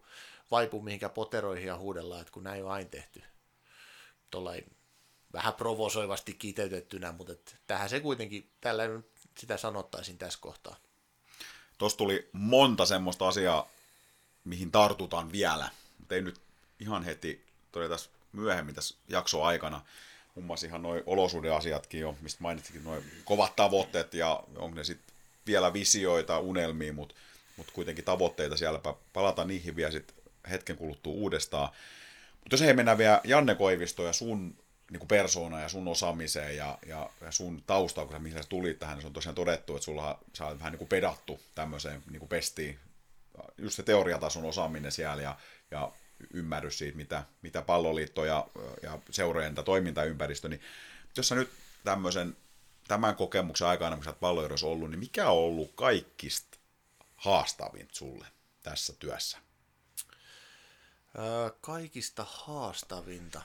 vaipua 0.50 0.82
mihinkään 0.82 1.12
poteroihin 1.12 1.66
ja 1.66 1.78
huudella, 1.78 2.20
että 2.20 2.32
kun 2.32 2.44
näin 2.44 2.64
on 2.64 2.70
aina 2.70 2.88
tehty. 2.90 3.22
Tuollain 4.30 4.76
vähän 5.32 5.54
provosoivasti 5.54 6.34
kiteytettynä, 6.34 7.12
mutta 7.12 7.54
tähän 7.66 7.88
se 7.88 8.00
kuitenkin, 8.00 8.50
tällä 8.60 8.84
sitä 9.38 9.56
sanottaisin 9.56 10.18
tässä 10.18 10.38
kohtaa. 10.42 10.76
Tuossa 11.78 11.98
tuli 11.98 12.28
monta 12.32 12.86
semmoista 12.86 13.28
asiaa, 13.28 13.68
mihin 14.44 14.70
tartutaan 14.72 15.32
vielä, 15.32 15.70
mutta 16.10 16.14
ei 16.14 16.22
nyt 16.22 16.40
ihan 16.80 17.04
heti 17.04 17.44
todeta 17.72 17.96
myöhemmin 18.32 18.74
tässä 18.74 18.94
jakso 19.08 19.42
aikana. 19.42 19.80
Muun 20.34 20.46
muassa 20.46 20.66
ihan 20.66 20.82
noin 20.82 21.02
olosuhdeasiatkin 21.06 22.00
jo, 22.00 22.16
mistä 22.20 22.42
mainitsikin 22.42 22.84
noin 22.84 23.04
kovat 23.24 23.56
tavoitteet 23.56 24.14
ja 24.14 24.42
onko 24.56 24.74
ne 24.74 24.84
sitten 24.84 25.14
vielä 25.46 25.72
visioita, 25.72 26.38
unelmia, 26.38 26.92
mutta 26.92 27.14
mut 27.56 27.70
kuitenkin 27.70 28.04
tavoitteita 28.04 28.56
siellä. 28.56 28.80
Palataan 29.12 29.48
niihin 29.48 29.76
vielä 29.76 29.90
sitten 29.90 30.16
hetken 30.50 30.76
kuluttua 30.76 31.12
uudestaan. 31.12 31.68
Mutta 32.40 32.54
jos 32.54 32.62
ei 32.62 32.74
mennä 32.74 32.98
vielä 32.98 33.20
Janne 33.24 33.54
Koivisto 33.54 34.04
ja 34.04 34.12
sun 34.12 34.56
niin 34.90 35.08
persoona 35.08 35.60
ja 35.60 35.68
sun 35.68 35.88
osaamiseen 35.88 36.56
ja, 36.56 36.78
ja, 36.86 37.10
ja 37.20 37.30
sun 37.30 37.62
taustaan, 37.66 38.06
kun 38.06 38.16
sä, 38.16 38.18
mihin 38.18 38.42
sä 38.42 38.48
tulit 38.48 38.78
tähän, 38.78 38.96
niin 38.96 39.02
se 39.02 39.06
on 39.06 39.12
tosiaan 39.12 39.34
todettu, 39.34 39.76
että 39.76 39.84
sulla 39.84 40.18
sä 40.32 40.46
oot 40.46 40.58
vähän 40.58 40.72
niin 40.72 40.78
kuin 40.78 40.88
pedattu 40.88 41.40
tämmöiseen 41.54 42.02
niin 42.10 42.20
kuin 42.20 42.28
pestiin, 42.28 42.78
just 43.58 43.76
se 43.76 43.82
teoriatason 43.82 44.44
osaaminen 44.44 44.92
siellä 44.92 45.22
ja, 45.22 45.36
ja 45.70 45.92
ymmärrys 46.34 46.78
siitä, 46.78 46.96
mitä, 46.96 47.24
mitä 47.42 47.62
palloliitto 47.62 48.24
ja, 48.24 48.46
ja 48.82 48.98
seurojen 49.10 49.54
toimintaympäristö, 49.64 50.48
niin 50.48 50.60
jos 51.16 51.28
sä 51.28 51.34
nyt 51.34 51.50
tämmöisen, 51.84 52.36
tämän 52.88 53.16
kokemuksen 53.16 53.68
aikana, 53.68 53.96
kun 53.96 54.04
sä 54.04 54.14
oot 54.22 54.62
ollut, 54.62 54.90
niin 54.90 54.98
mikä 55.00 55.30
on 55.30 55.38
ollut 55.38 55.72
kaikista 55.74 56.58
haastavin 57.16 57.88
sulle 57.92 58.26
tässä 58.62 58.92
työssä? 58.98 59.38
Öö, 61.18 61.50
kaikista 61.60 62.26
haastavinta 62.28 63.42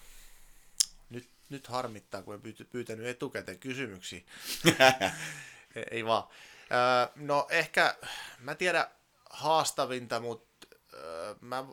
nyt 1.49 1.67
harmittaa, 1.67 2.21
kun 2.21 2.33
olen 2.33 2.67
pyytänyt 2.71 3.07
etukäteen 3.07 3.59
kysymyksiä. 3.59 4.21
Ei 5.91 6.05
vaan. 6.05 6.23
no 7.15 7.47
ehkä, 7.49 7.97
mä 8.39 8.55
tiedän 8.55 8.85
haastavinta, 9.29 10.19
mutta 10.19 10.67
mä, 11.41 11.65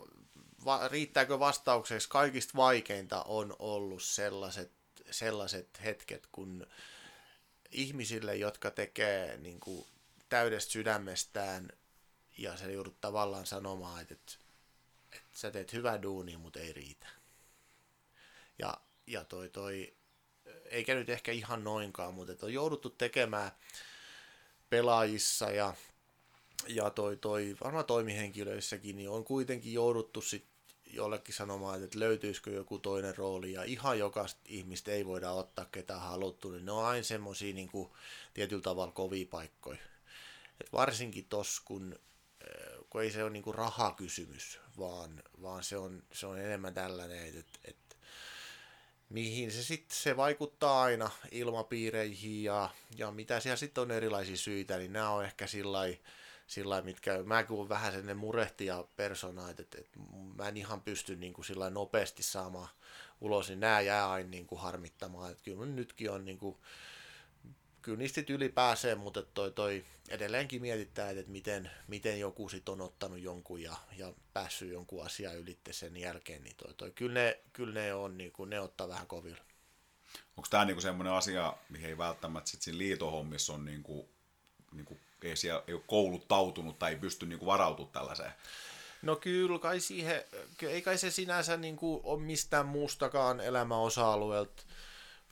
va, 0.65 0.89
riittääkö 0.89 1.39
vastaukseksi 1.39 2.09
kaikista 2.09 2.53
vaikeinta 2.57 3.23
on 3.23 3.57
ollut 3.59 4.03
sellaiset, 4.03 4.73
sellaiset 5.11 5.83
hetket, 5.85 6.29
kun 6.33 6.67
ihmisille, 7.71 8.37
jotka 8.37 8.71
tekee 8.71 9.39
niin 9.39 9.61
kuin, 9.61 9.87
täydestä 10.29 10.73
sydämestään 10.73 11.69
ja 12.39 12.57
se 12.57 12.73
joudut 12.73 13.01
tavallaan 13.01 13.47
sanomaan, 13.47 14.03
että, 14.03 14.15
että, 14.15 14.33
että 15.13 15.29
sä 15.33 15.51
teet 15.51 15.73
hyvää 15.73 16.03
duunia, 16.03 16.39
mutta 16.39 16.61
ei 16.61 16.73
riitä. 16.73 17.07
Ja 18.59 18.77
ja 19.07 19.25
toi, 19.25 19.49
toi, 19.49 19.95
eikä 20.65 20.95
nyt 20.95 21.09
ehkä 21.09 21.33
ihan 21.33 21.65
noinkaan, 21.65 22.15
mutta 22.15 22.47
on 22.47 22.53
jouduttu 22.53 22.91
tekemään 22.91 23.51
pelaajissa 24.71 25.51
ja, 25.51 25.75
ja 26.69 26.91
toi, 26.91 27.17
toi, 27.17 27.57
varmaan 27.65 27.85
toimihenkilöissäkin, 27.85 28.97
niin 28.97 29.11
on 29.11 29.25
kuitenkin 29.25 29.73
jouduttu 29.73 30.23
sit 30.23 30.45
jollekin 30.93 31.35
sanomaan, 31.35 31.85
että 31.85 31.99
löytyisikö 31.99 32.51
joku 32.51 32.79
toinen 32.79 33.17
rooli, 33.17 33.53
ja 33.53 33.63
ihan 33.63 33.99
jokaista 33.99 34.41
ihmistä 34.45 34.91
ei 34.91 35.07
voida 35.07 35.31
ottaa 35.31 35.65
ketään 35.65 36.01
haluttu, 36.01 36.51
niin 36.51 36.65
ne 36.65 36.73
on 36.73 36.85
aina 36.85 37.03
semmoisia 37.03 37.55
niin 37.55 37.71
tietyllä 38.35 38.63
tavalla 38.63 38.93
kovia 38.93 39.27
paikkoja. 39.31 39.79
Et 40.61 40.73
varsinkin 40.73 41.27
tos, 41.29 41.61
kun, 41.61 41.99
äh, 42.45 42.79
kun 42.91 43.03
ei 43.03 43.11
se 43.11 43.23
ole 43.23 43.31
niin 43.31 43.43
kuin 43.43 43.55
rahakysymys, 43.55 44.61
vaan, 44.79 45.23
vaan 45.43 45.65
se, 45.65 45.77
on, 45.77 46.03
se 46.13 46.27
on 46.27 46.39
enemmän 46.39 46.75
tällainen, 46.75 47.27
että, 47.27 47.59
että 47.65 47.97
mihin 49.09 49.53
se 49.53 49.63
sitten 49.63 49.99
se 49.99 50.17
vaikuttaa 50.17 50.83
aina 50.83 51.11
ilmapiireihin 51.31 52.45
ja, 52.45 52.71
ja 52.97 53.11
mitä 53.11 53.41
siellä 53.41 53.57
sitten 53.57 53.83
on 53.83 53.91
erilaisia 53.91 54.37
syitä, 54.37 54.79
niin 54.79 54.93
nämä 54.93 55.11
on 55.11 55.25
ehkä 55.25 55.47
sillä 55.47 55.79
sillä 56.53 56.83
mitkä, 56.83 57.23
mä 57.23 57.45
kun 57.45 57.69
vähän 57.69 57.93
sellainen 57.93 58.17
murehtia 58.17 58.85
persona, 58.97 59.51
että, 59.51 59.63
että, 59.63 59.99
mä 60.37 60.49
en 60.49 60.57
ihan 60.57 60.81
pysty 60.81 61.17
niin 61.17 61.33
kuin 61.33 61.45
sillä 61.45 61.71
nopeasti 61.71 62.23
saamaan 62.23 62.69
ulos, 63.21 63.49
niin 63.49 63.61
nämä 63.61 63.81
jää 63.81 64.11
aina 64.11 64.29
niin 64.29 64.47
kuin 64.47 64.61
harmittamaan, 64.61 65.31
että 65.31 65.45
kyllä 65.45 65.67
nytkin 65.67 66.11
on 66.11 66.25
niin 66.25 66.39
kuin, 66.39 66.57
kyllä 67.83 67.99
niistä 67.99 68.23
yli 68.29 68.49
pääsee, 68.49 68.95
mutta 68.95 69.23
toi, 69.23 69.53
toi 69.53 69.85
edelleenkin 70.09 70.63
mietittää, 70.63 71.11
että 71.11 71.33
miten, 71.33 71.71
miten 71.89 72.21
joku 72.21 72.49
sit 72.49 72.69
on 72.69 72.81
ottanut 72.81 73.19
jonkun 73.19 73.63
ja, 73.63 73.77
ja 73.97 74.13
päässyt 74.33 74.73
jonkun 74.73 75.05
asian 75.05 75.39
ylitte 75.39 75.73
sen 75.73 75.97
jälkeen, 75.97 76.45
niin 76.45 76.57
toi, 76.57 76.75
toi, 76.75 76.91
kyllä, 76.91 77.15
ne, 77.15 77.41
kyllä 77.53 77.75
ne 77.75 77.95
on, 77.95 78.19
niin 78.19 78.33
kuin, 78.33 78.51
ne 78.51 78.61
ottaa 78.61 78.89
vähän 78.89 79.07
kovilla. 79.07 79.45
Onko 80.37 80.49
tämä 80.51 80.65
niinku 80.65 80.81
semmoinen 80.81 81.13
asia, 81.13 81.57
mihin 81.69 81.89
ei 81.89 81.99
välttämättä 81.99 82.51
sit 82.51 82.63
siinä 82.63 82.79
liitohommissa 82.79 83.53
on 83.53 83.65
niinku, 83.65 84.09
niinku, 84.73 84.99
ei, 85.29 85.37
siellä, 85.37 85.63
ei 85.67 85.75
ole 85.75 85.83
kouluttautunut 85.87 86.79
tai 86.79 86.91
ei 86.91 86.99
pysty 86.99 87.27
niinku 87.27 87.47
varautumaan 87.47 87.93
tällaiseen? 87.93 88.33
No 89.03 89.17
kyllä 89.17 89.59
kai 89.59 89.81
siihen, 89.81 90.25
ei 90.63 90.83
kai 90.83 90.99
se 90.99 91.11
sinänsä 91.11 91.57
niin 91.57 91.77
kuin 91.77 92.01
ole 92.05 92.21
mistään 92.23 92.67
muustakaan 92.67 93.41
elämäosa-alueelta 93.41 94.63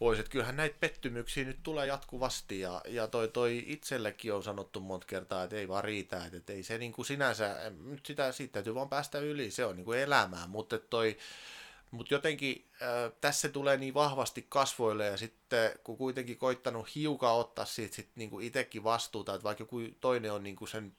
pois. 0.00 0.18
Että 0.18 0.30
kyllähän 0.30 0.56
näitä 0.56 0.76
pettymyksiä 0.80 1.44
nyt 1.44 1.62
tulee 1.62 1.86
jatkuvasti 1.86 2.60
ja, 2.60 2.82
ja 2.88 3.06
toi, 3.06 3.28
toi 3.28 3.64
itsellekin 3.66 4.34
on 4.34 4.42
sanottu 4.42 4.80
monta 4.80 5.06
kertaa, 5.06 5.42
että 5.42 5.56
ei 5.56 5.68
vaan 5.68 5.84
riitä, 5.84 6.24
että, 6.24 6.36
että 6.36 6.52
ei 6.52 6.62
se 6.62 6.78
niin 6.78 6.92
kuin 6.92 7.06
sinänsä, 7.06 7.72
nyt 7.84 8.06
sitä, 8.06 8.32
siitä 8.32 8.52
täytyy 8.52 8.74
vaan 8.74 8.88
päästä 8.88 9.18
yli, 9.18 9.50
se 9.50 9.64
on 9.64 9.76
niin 9.76 9.84
kuin 9.84 9.98
elämää, 9.98 10.46
mutta 10.46 10.78
toi, 10.78 11.16
mutta 11.90 12.14
jotenkin 12.14 12.70
äh, 12.82 13.12
tässä 13.20 13.48
tulee 13.48 13.76
niin 13.76 13.94
vahvasti 13.94 14.46
kasvoille 14.48 15.06
ja 15.06 15.16
sitten 15.16 15.78
kun 15.84 15.96
kuitenkin 15.96 16.38
koittanut 16.38 16.94
hiukan 16.94 17.32
ottaa 17.32 17.64
siitä 17.64 17.94
sit 17.94 18.08
niinku 18.14 18.40
itsekin 18.40 18.84
vastuuta, 18.84 19.34
että 19.34 19.44
vaikka 19.44 19.62
joku 19.62 19.80
toinen 20.00 20.32
on 20.32 20.42
niinku 20.42 20.66
sen, 20.66 20.96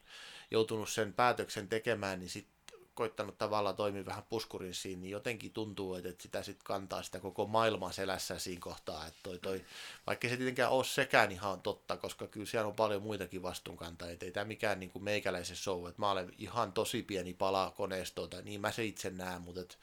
joutunut 0.51 0.89
sen 0.89 1.13
päätöksen 1.13 1.67
tekemään, 1.67 2.19
niin 2.19 2.29
sitten 2.29 2.61
koittanut 2.93 3.37
tavallaan 3.37 3.75
toimia 3.75 4.05
vähän 4.05 4.23
puskurin 4.29 4.73
siinä, 4.73 5.01
niin 5.01 5.11
jotenkin 5.11 5.53
tuntuu, 5.53 5.95
että, 5.95 6.09
että 6.09 6.23
sitä 6.23 6.43
sitten 6.43 6.65
kantaa 6.65 7.03
sitä 7.03 7.19
koko 7.19 7.47
maailmaa 7.47 7.91
selässä 7.91 8.39
siinä 8.39 8.61
kohtaa. 8.61 9.07
Että 9.07 9.19
toi, 9.23 9.39
toi, 9.39 9.65
vaikka 10.07 10.29
se 10.29 10.37
tietenkään 10.37 10.71
ole 10.71 10.83
sekään 10.83 11.31
ihan 11.31 11.61
totta, 11.61 11.97
koska 11.97 12.27
kyllä 12.27 12.45
siellä 12.45 12.67
on 12.67 12.75
paljon 12.75 13.01
muitakin 13.01 13.43
vastuunkantajia. 13.43 14.17
Ei 14.21 14.31
tämä 14.31 14.45
mikään 14.45 14.79
niin 14.79 14.89
kuin 14.89 15.03
meikäläisen 15.03 15.55
show, 15.55 15.87
että 15.87 16.01
mä 16.01 16.11
olen 16.11 16.31
ihan 16.37 16.73
tosi 16.73 17.03
pieni 17.03 17.33
pala 17.33 17.73
koneistoa, 17.77 18.41
niin 18.43 18.61
mä 18.61 18.71
se 18.71 18.85
itse 18.85 19.09
näen, 19.09 19.41
mutta 19.41 19.61
että 19.61 19.75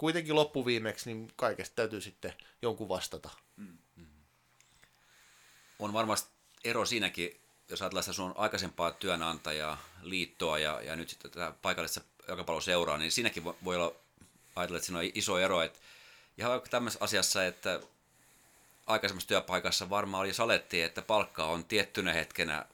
kuitenkin 0.00 0.34
loppuviimeksi 0.34 1.10
niin 1.10 1.32
kaikesta 1.36 1.76
täytyy 1.76 2.00
sitten 2.00 2.32
jonkun 2.62 2.88
vastata. 2.88 3.30
On 5.78 5.92
varmasti 5.92 6.30
ero 6.64 6.86
siinäkin, 6.86 7.40
jos 7.68 7.82
ajatellaan 7.82 8.02
sitä 8.02 8.12
sun 8.12 8.34
aikaisempaa 8.36 8.90
työnantajaa, 8.90 9.82
liittoa 10.02 10.58
ja, 10.58 10.80
ja 10.82 10.96
nyt 10.96 11.08
sitten 11.08 11.30
tätä 11.30 11.52
paikallista 11.62 12.00
jalkapalloseuraa, 12.28 12.98
niin 12.98 13.12
siinäkin 13.12 13.44
voi 13.44 13.76
olla, 13.76 13.94
ajatella, 14.56 14.76
että 14.76 14.86
siinä 14.86 14.98
on 14.98 15.10
iso 15.14 15.38
ero, 15.38 15.62
että 15.62 15.78
ihan 16.38 16.62
tämmöisessä 16.70 17.04
asiassa, 17.04 17.46
että 17.46 17.80
aikaisemmassa 18.86 19.28
työpaikassa 19.28 19.90
varmaan 19.90 20.20
oli 20.20 20.34
saletti, 20.34 20.82
että 20.82 21.02
palkka 21.02 21.44
on 21.44 21.64
tiettynä 21.64 22.12
hetkenä 22.12 22.66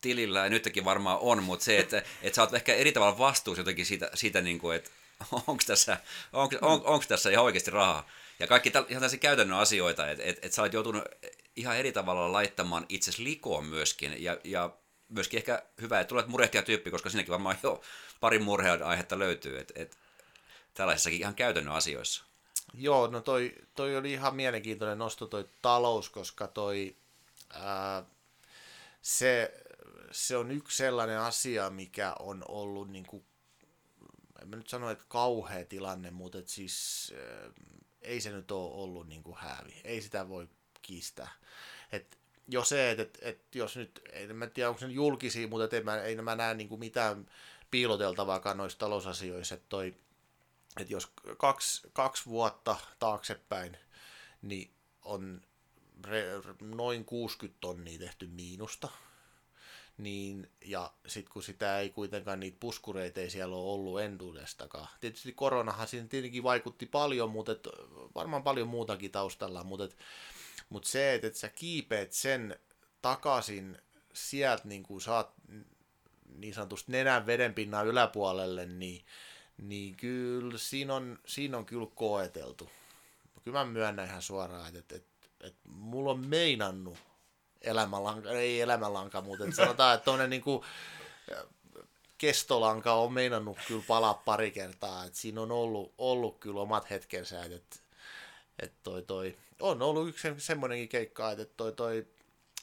tilillä, 0.00 0.38
ja 0.38 0.50
nytkin 0.50 0.84
varmaan 0.84 1.18
on, 1.20 1.42
mutta 1.42 1.64
se, 1.64 1.78
että, 1.78 2.02
että 2.22 2.36
sä 2.36 2.42
oot 2.42 2.54
ehkä 2.54 2.74
eri 2.74 2.92
tavalla 2.92 3.18
vastuussa 3.18 3.60
jotenkin 3.60 3.86
siitä, 3.86 4.10
siitä 4.14 4.40
niin 4.40 4.58
kuin, 4.58 4.76
että 4.76 4.90
onko 5.46 5.62
tässä, 5.66 5.96
onko, 6.32 6.56
on, 6.62 6.82
onko 6.84 7.04
tässä 7.08 7.30
ihan 7.30 7.44
oikeasti 7.44 7.70
rahaa. 7.70 8.08
Ja 8.38 8.46
kaikki 8.46 8.70
täl, 8.70 8.82
ihan 8.88 9.00
tällaisia 9.00 9.18
käytännön 9.18 9.58
asioita, 9.58 10.10
että 10.10 10.24
et, 10.24 10.38
et 10.42 10.52
sä 10.52 10.62
olet 10.62 10.72
joutunut 10.72 11.04
ihan 11.56 11.76
eri 11.76 11.92
tavalla 11.92 12.32
laittamaan 12.32 12.86
itsesi 12.88 13.24
likoon 13.24 13.64
myöskin, 13.64 14.22
ja, 14.22 14.38
ja 14.44 14.70
myöskin 15.08 15.38
ehkä 15.38 15.62
hyvä, 15.80 16.00
että 16.00 16.08
tulet 16.08 16.26
murehtia 16.26 16.62
tyyppi, 16.62 16.90
koska 16.90 17.10
sinnekin 17.10 17.32
varmaan 17.32 17.58
jo 17.62 17.80
pari 18.20 18.38
murheen 18.38 18.82
aihetta 18.82 19.18
löytyy, 19.18 19.58
että 19.58 19.74
et, 19.76 19.98
tällaisissakin 20.74 21.20
ihan 21.20 21.34
käytännön 21.34 21.74
asioissa. 21.74 22.24
Joo, 22.74 23.06
no 23.06 23.20
toi, 23.20 23.54
toi 23.74 23.96
oli 23.96 24.12
ihan 24.12 24.36
mielenkiintoinen 24.36 24.98
nosto 24.98 25.26
toi 25.26 25.48
talous, 25.62 26.10
koska 26.10 26.46
toi, 26.46 26.96
ää, 27.50 28.02
se, 29.02 29.54
se 30.10 30.36
on 30.36 30.50
yksi 30.50 30.76
sellainen 30.76 31.20
asia, 31.20 31.70
mikä 31.70 32.14
on 32.18 32.44
ollut 32.48 32.90
niin 32.90 33.06
kuin 33.06 33.24
en 34.42 34.48
mä 34.48 34.56
nyt 34.56 34.68
sano, 34.68 34.90
että 34.90 35.04
kauhea 35.08 35.64
tilanne, 35.64 36.10
mutta 36.10 36.38
et 36.38 36.48
siis 36.48 37.12
äh, 37.16 37.52
ei 38.02 38.20
se 38.20 38.30
nyt 38.30 38.50
ole 38.50 38.74
ollut 38.74 39.08
niin 39.08 39.22
kuin 39.22 39.36
häävi. 39.36 39.80
Ei 39.84 40.02
sitä 40.02 40.28
voi 40.28 40.48
kiistää. 40.82 41.30
Et 41.92 42.18
jo 42.48 42.64
se, 42.64 42.90
että 42.90 43.02
et, 43.02 43.18
et 43.22 43.54
jos 43.54 43.76
nyt, 43.76 44.00
en 44.12 44.36
mä 44.36 44.46
tiedä 44.46 44.68
onko 44.68 44.80
se 44.80 44.86
julkisia, 44.86 45.48
mutta 45.48 45.76
et 45.76 45.84
mä, 45.84 46.02
ei 46.02 46.16
mä 46.16 46.36
näe 46.36 46.54
niin 46.54 46.68
kuin 46.68 46.78
mitään 46.78 47.30
piiloteltavaakaan 47.70 48.56
noissa 48.56 48.78
talousasioissa, 48.78 49.54
että 49.54 49.66
toi, 49.68 49.94
että 50.80 50.92
jos 50.92 51.12
kaksi, 51.36 51.88
kaksi 51.92 52.26
vuotta 52.26 52.76
taaksepäin, 52.98 53.76
niin 54.42 54.70
on 55.04 55.42
re, 56.04 56.24
noin 56.60 57.04
60 57.04 57.60
tonnia 57.60 57.98
tehty 57.98 58.26
miinusta, 58.26 58.88
niin, 60.02 60.50
ja 60.64 60.92
sitten 61.06 61.32
kun 61.32 61.42
sitä 61.42 61.78
ei 61.78 61.90
kuitenkaan 61.90 62.40
niitä 62.40 62.56
puskureita 62.60 63.20
ei 63.20 63.30
siellä 63.30 63.56
ole 63.56 63.72
ollut 63.72 64.00
entuudestakaan. 64.00 64.88
Tietysti 65.00 65.32
koronahan 65.32 65.88
siinä 65.88 66.06
tietenkin 66.06 66.42
vaikutti 66.42 66.86
paljon, 66.86 67.30
mutta 67.30 67.52
et, 67.52 67.68
varmaan 68.14 68.42
paljon 68.42 68.68
muutakin 68.68 69.10
taustalla, 69.10 69.64
mutta, 69.64 69.84
et, 69.84 69.96
mutta 70.68 70.88
se, 70.88 71.14
että 71.14 71.26
et 71.26 71.36
sä 71.36 71.48
kiipeet 71.48 72.12
sen 72.12 72.58
takaisin 73.02 73.78
sieltä 74.12 74.68
niin 74.68 74.82
kuin 74.82 75.00
saat 75.00 75.32
niin 76.38 76.54
sanotusti 76.54 76.92
nenän 76.92 77.26
vedenpinnan 77.26 77.86
yläpuolelle, 77.86 78.66
niin, 78.66 79.04
niin 79.58 79.96
kyllä 79.96 80.58
siinä 80.58 80.94
on, 80.94 81.18
siinä 81.26 81.58
on 81.58 81.66
kyllä 81.66 81.86
koeteltu. 81.94 82.70
Kyllä 83.44 83.58
mä 83.58 83.72
myönnän 83.72 84.06
ihan 84.06 84.22
suoraan, 84.22 84.66
että, 84.66 84.78
että, 84.78 84.96
että, 84.96 85.46
että 85.46 85.60
mulla 85.68 86.10
on 86.10 86.26
meinannut 86.26 86.98
elämänlanka, 87.62 88.30
ei 88.30 88.60
elämänlanka, 88.60 89.20
mutta 89.20 89.44
että 89.44 89.56
sanotaan, 89.56 89.94
että 89.94 90.04
tuonne 90.04 90.26
niin 90.26 90.42
kuin, 90.42 90.64
kestolanka 92.18 92.94
on 92.94 93.12
meinannut 93.12 93.58
kyllä 93.68 93.84
palaa 93.86 94.14
pari 94.14 94.50
kertaa, 94.50 95.04
että 95.04 95.18
siinä 95.18 95.40
on 95.40 95.52
ollut, 95.52 95.94
ollut 95.98 96.38
kyllä 96.38 96.60
omat 96.60 96.90
hetkensä, 96.90 97.44
että, 97.44 97.76
että 98.58 98.76
toi, 98.82 99.02
toi, 99.02 99.36
on 99.60 99.82
ollut 99.82 100.08
yksi 100.08 100.28
semmoinenkin 100.38 100.88
keikka, 100.88 101.30
että 101.30 101.44
toi, 101.56 101.72
toi, 101.72 102.06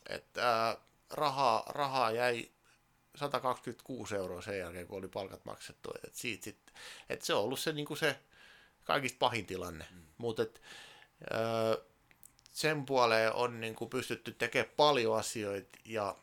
että 0.10 0.50
ää, 0.50 0.78
rahaa, 1.10 1.64
rahaa 1.70 2.12
jäi 2.12 2.50
126 3.16 4.16
euroa 4.16 4.42
sen 4.42 4.60
jälkeen, 4.60 4.88
kun 4.88 4.98
oli 4.98 5.08
palkat 5.08 5.46
maksettu. 5.46 5.92
että 5.96 6.20
siitä 6.20 6.44
sit, 6.44 6.58
että 7.10 7.26
se 7.26 7.34
on 7.34 7.44
ollut 7.44 7.60
se, 7.60 7.72
niin 7.74 7.86
kuin 7.86 7.98
se 7.98 8.20
kaikista 8.84 9.20
pahin 9.20 9.46
tilanne. 9.46 9.86
Mm. 9.92 10.02
Mutta 10.18 10.44
sen 12.58 12.86
puoleen 12.86 13.34
on 13.34 13.60
niin 13.60 13.76
kuin 13.76 13.90
pystytty 13.90 14.32
tekemään 14.32 14.74
paljon 14.78 15.18
asioita 15.18 15.78
ja, 15.86 16.16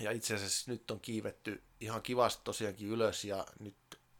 ja 0.00 0.10
itse 0.10 0.34
asiassa 0.34 0.70
nyt 0.70 0.90
on 0.90 1.00
kiivetty 1.00 1.62
ihan 1.80 2.02
kivasti 2.02 2.40
tosiaankin 2.44 2.88
ylös 2.88 3.24
ja 3.24 3.46
nyt 3.60 3.76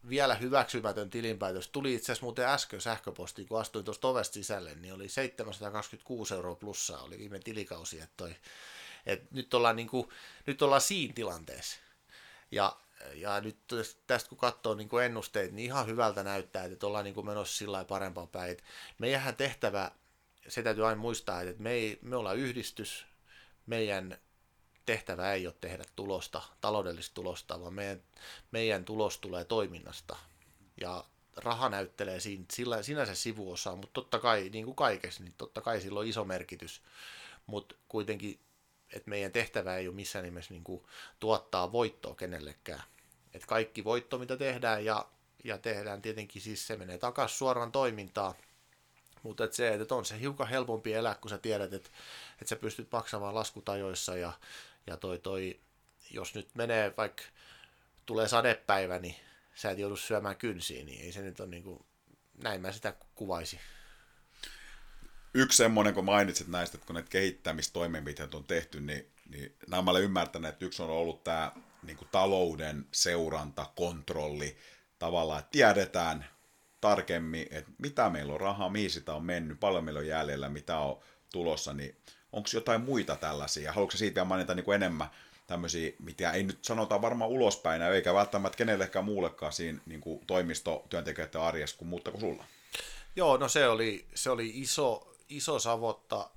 vielä 0.09 0.35
hyväksymätön 0.35 1.11
tilinpäätös. 1.11 1.69
Tuli 1.69 1.95
itse 1.95 2.05
asiassa 2.05 2.25
muuten 2.25 2.49
äsken 2.49 2.81
sähköposti, 2.81 3.45
kun 3.45 3.61
astuin 3.61 3.85
tuosta 3.85 4.09
ovesta 4.09 4.35
sisälle, 4.35 4.75
niin 4.75 4.95
oli 4.95 5.09
726 5.09 6.35
euroa 6.35 6.55
plussaa, 6.55 7.03
oli 7.03 7.19
viime 7.19 7.39
tilikausi, 7.39 8.01
että, 8.01 8.15
toi, 8.17 8.37
että 9.07 9.29
nyt, 9.31 9.55
ollaan 9.55 9.77
niin 9.77 9.89
kuin, 9.89 10.09
nyt 10.47 10.63
ollaan 10.63 10.81
siinä 10.81 11.15
tilanteessa. 11.15 11.79
Ja, 12.51 12.77
ja 13.15 13.41
nyt 13.41 13.59
tästä 14.07 14.29
kun 14.29 14.39
katsoo 14.39 14.75
niin 14.75 14.89
kuin 14.89 15.05
ennusteet, 15.05 15.53
niin 15.53 15.67
ihan 15.67 15.87
hyvältä 15.87 16.23
näyttää, 16.23 16.65
että 16.65 16.87
ollaan 16.87 17.05
niin 17.05 17.15
kuin 17.15 17.27
menossa 17.27 17.59
sillä 17.59 17.85
parempaan 17.85 18.29
päin. 18.29 18.57
Meidän 18.99 19.37
tehtävä 19.37 19.91
se 20.49 20.63
täytyy 20.63 20.87
aina 20.87 21.01
muistaa, 21.01 21.43
että 21.43 21.63
me, 21.63 21.71
ei, 21.71 21.99
me 22.03 22.17
ollaan 22.17 22.37
yhdistys, 22.37 23.07
meidän 23.67 24.19
tehtävä 24.87 25.33
ei 25.33 25.47
ole 25.47 25.55
tehdä 25.61 25.85
tulosta, 25.97 26.43
taloudellista 26.61 27.15
tulosta, 27.15 27.61
vaan 27.61 27.75
meidän, 27.75 28.03
meidän 28.51 28.85
tulos 28.85 29.19
tulee 29.19 29.45
toiminnasta. 29.45 30.17
Ja 30.81 31.05
raha 31.37 31.69
näyttelee 31.69 32.21
siinä, 32.21 32.45
sillä, 32.53 32.83
sinänsä 32.83 33.15
sivuosaa, 33.15 33.77
mutta 33.77 33.93
totta 33.93 34.19
kai, 34.19 34.49
niin 34.53 34.65
kuin 34.65 34.75
kaikessa, 34.75 35.23
niin 35.23 35.35
totta 35.39 35.61
kai 35.61 35.81
sillä 35.81 36.01
on 36.01 36.07
iso 36.07 36.25
merkitys. 36.25 36.83
Mutta 37.47 37.75
kuitenkin, 37.89 38.41
että 38.93 39.11
meidän 39.11 39.33
tehtävä 39.33 39.77
ei 39.77 39.89
ole 39.89 39.95
missään 39.95 40.25
nimessä 40.25 40.55
niin 40.55 40.65
kuin 40.65 40.83
tuottaa 41.21 41.73
voittoa 41.73 42.15
kenellekään. 42.15 42.83
Et 43.35 43.47
kaikki 43.47 43.85
voitto, 43.85 44.19
mitä 44.19 44.37
tehdään 44.37 44.85
ja 44.85 45.07
ja 45.45 45.59
tehdään 45.59 46.03
tietenkin 46.03 46.43
siis 46.43 46.67
se 46.67 46.77
menee 46.77 46.99
takaisin 46.99 47.39
suoraan 47.39 47.73
toimintaan. 47.73 48.35
Mutta 49.23 49.45
et 49.45 49.53
se, 49.53 49.75
että 49.75 49.95
on 49.95 50.05
se 50.05 50.21
hiukan 50.21 50.49
helpompi 50.49 50.95
elää, 50.95 51.15
kun 51.15 51.31
sä 51.31 51.39
tiedät, 51.39 51.73
että, 51.73 51.91
että 52.33 52.49
sä 52.49 52.57
pystyt 52.57 52.93
maksamaan 52.93 53.35
laskutajoissa 53.35 54.17
ja, 54.17 54.33
ja 54.87 54.97
toi, 54.97 55.19
toi, 55.19 55.61
jos 56.11 56.35
nyt 56.35 56.49
menee 56.55 56.95
vaikka 56.97 57.23
tulee 58.07 58.29
sadepäivä, 58.29 58.99
niin 58.99 59.17
sä 59.55 59.71
et 59.71 59.79
joudu 59.79 59.97
syömään 59.97 60.37
kynsiin, 60.37 60.87
niin 60.87 61.05
ei 61.05 61.13
se 61.13 61.21
nyt 61.21 61.41
ole 61.41 61.49
niin 61.49 61.63
kuin, 61.63 61.85
näin 62.43 62.61
mä 62.61 62.73
sitä 62.73 62.95
kuvaisin. 63.15 63.61
Yksi 65.35 65.57
semmoinen, 65.57 65.95
kun 65.95 66.05
mainitsit 66.05 66.49
näistä, 66.49 66.77
että 66.77 66.87
kun 66.87 66.95
näitä 66.95 67.11
kehittämistoimenpiteet 67.11 68.35
on 68.35 68.45
tehty, 68.45 68.81
niin, 68.81 69.11
niin 69.29 69.57
nämä 69.69 69.83
mä 69.83 69.91
olen 69.91 70.03
ymmärtänyt, 70.03 70.49
että 70.49 70.65
yksi 70.65 70.83
on 70.83 70.91
ollut 70.91 71.25
tämä 71.25 71.53
niin 71.83 71.97
kuin 71.97 72.09
talouden 72.13 72.87
seuranta, 72.93 73.67
kontrolli, 73.77 74.57
tavallaan, 74.99 75.43
tiedetään 75.51 76.25
tarkemmin, 76.81 77.47
että 77.51 77.71
mitä 77.79 78.11
meillä 78.11 78.33
on 78.33 78.41
rahaa, 78.41 78.71
mihin 78.71 78.91
sitä 78.91 79.15
on 79.15 79.25
mennyt, 79.25 79.61
paljon 79.61 79.85
meillä 79.85 80.01
on 80.01 80.07
jäljellä, 80.07 80.49
mitä 80.49 80.79
on 80.79 80.99
tulossa, 81.33 81.73
niin 81.73 81.97
onko 82.33 82.49
jotain 82.55 82.81
muita 82.81 83.17
tällaisia? 83.17 83.73
Haluatko 83.73 83.97
siitä 83.97 84.25
mainita 84.25 84.55
niin 84.55 84.65
kuin 84.65 84.77
enemmän 84.77 85.09
tämmöisiä, 85.47 85.93
mitä 85.99 86.33
ei 86.33 86.43
nyt 86.43 86.65
sanota 86.65 87.03
varmaan 87.03 87.31
ulospäin, 87.31 87.83
eikä 87.83 88.15
välttämättä 88.15 88.57
kenellekään 88.59 89.05
muullekaan 89.05 89.53
siinä 89.53 89.79
niin 89.87 90.01
kuin 90.01 90.27
toimistotyöntekijöiden 90.27 91.41
arjessa 91.41 91.77
kuin 91.79 91.89
muuta 91.89 92.11
kuin 92.11 92.21
sulla? 92.21 92.45
Joo, 93.17 93.37
no 93.37 93.49
se 93.49 93.69
oli, 93.69 94.07
se 94.15 94.31
oli 94.31 94.53
iso, 94.55 95.15
iso 95.29 95.59
savotta. 95.59 96.31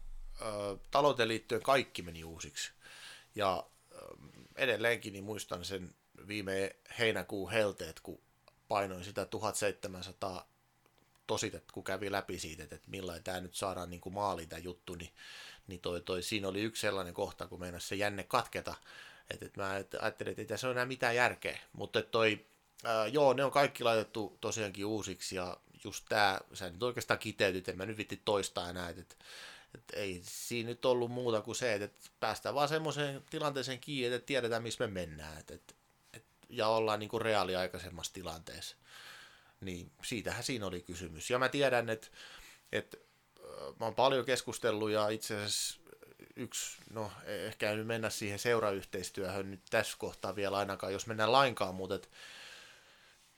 talouteen 0.92 1.28
liittyen 1.28 1.62
kaikki 1.62 2.02
meni 2.02 2.24
uusiksi. 2.24 2.72
Ja 3.36 3.64
edelleenkin 4.56 5.14
niin 5.14 5.24
muistan 5.24 5.66
sen 5.66 5.94
viime 6.28 6.76
heinäkuun 7.00 7.52
helteet, 7.52 8.00
kun 8.00 8.22
painoin 8.72 9.04
sitä 9.04 9.26
1700 9.26 10.48
tositet, 11.28 11.72
kun 11.72 11.84
kävi 11.84 12.12
läpi 12.12 12.40
siitä, 12.40 12.64
että 12.64 12.80
millainen 12.88 13.24
tämä 13.24 13.40
nyt 13.40 13.56
saadaan 13.56 13.90
niin 13.90 14.02
kuin 14.02 14.14
maaliin 14.14 14.50
tämä 14.50 14.60
juttu, 14.60 14.96
niin, 14.96 15.14
niin 15.68 15.82
toi, 15.82 16.02
toi, 16.02 16.24
siinä 16.24 16.48
oli 16.48 16.62
yksi 16.62 16.82
sellainen 16.82 17.14
kohta, 17.14 17.48
kun 17.48 17.60
meinasi 17.60 17.88
se 17.88 17.96
jänne 17.96 18.24
katketa, 18.24 18.76
että, 19.30 19.46
että 19.46 19.62
mä 19.62 19.70
ajattelin, 20.02 20.32
että 20.32 20.42
ei 20.42 20.46
tässä 20.46 20.68
ole 20.68 20.72
enää 20.72 20.86
mitään 20.86 21.16
järkeä, 21.16 21.60
mutta 21.74 22.02
toi, 22.02 22.46
ää, 22.84 23.08
joo, 23.08 23.34
ne 23.34 23.44
on 23.44 23.52
kaikki 23.52 23.84
laitettu 23.84 24.38
tosiaankin 24.42 24.86
uusiksi, 24.86 25.36
ja 25.36 25.58
just 25.84 26.06
tämä, 26.10 26.40
sä 26.54 26.70
nyt 26.70 26.84
oikeastaan 26.84 27.20
kiteytyt, 27.20 27.70
en 27.70 27.78
mä 27.78 27.86
nyt 27.86 27.98
vitti 27.98 28.22
toistaa 28.26 28.70
enää, 28.70 28.90
että, 28.90 29.02
että, 29.02 29.16
että 29.76 29.98
ei 29.98 30.22
siinä 30.24 30.70
nyt 30.70 30.86
ollut 30.86 31.12
muuta 31.12 31.42
kuin 31.42 31.56
se, 31.56 31.74
että, 31.74 31.86
että 31.86 32.10
päästään 32.20 32.56
vaan 32.56 32.70
semmoiseen 32.70 33.24
tilanteeseen 33.30 33.80
kiinni, 33.80 34.16
että 34.16 34.26
tiedetään, 34.26 34.64
missä 34.64 34.88
me 34.88 34.94
mennään, 34.94 35.40
että, 35.40 35.54
että, 35.54 35.74
että 35.74 35.81
ja 36.52 36.68
ollaan 36.68 37.00
niin 37.00 37.10
kuin 37.10 37.22
reaaliaikaisemmassa 37.22 38.14
tilanteessa. 38.14 38.78
Niin 39.62 39.92
siitähän 40.04 40.44
siinä 40.44 40.66
oli 40.66 40.82
kysymys. 40.82 41.30
Ja 41.30 41.40
mä 41.40 41.50
tiedän, 41.50 41.90
että, 41.90 42.08
että 42.72 42.98
mä 43.80 43.86
oon 43.86 43.96
paljon 43.96 44.26
keskustellut 44.26 44.92
ja 44.92 45.10
itse 45.10 45.36
asiassa 45.36 45.82
yksi, 46.36 46.78
no 46.90 47.12
ehkä 47.26 47.76
nyt 47.76 47.88
mennä 47.88 48.10
siihen 48.10 48.40
seurayhteistyöhön 48.40 49.52
nyt 49.52 49.62
tässä 49.70 49.98
kohtaa 50.00 50.36
vielä 50.36 50.58
ainakaan, 50.58 50.94
jos 50.94 51.08
mennään 51.08 51.32
lainkaan, 51.32 51.76
mutta, 51.76 51.96
et, 51.96 52.10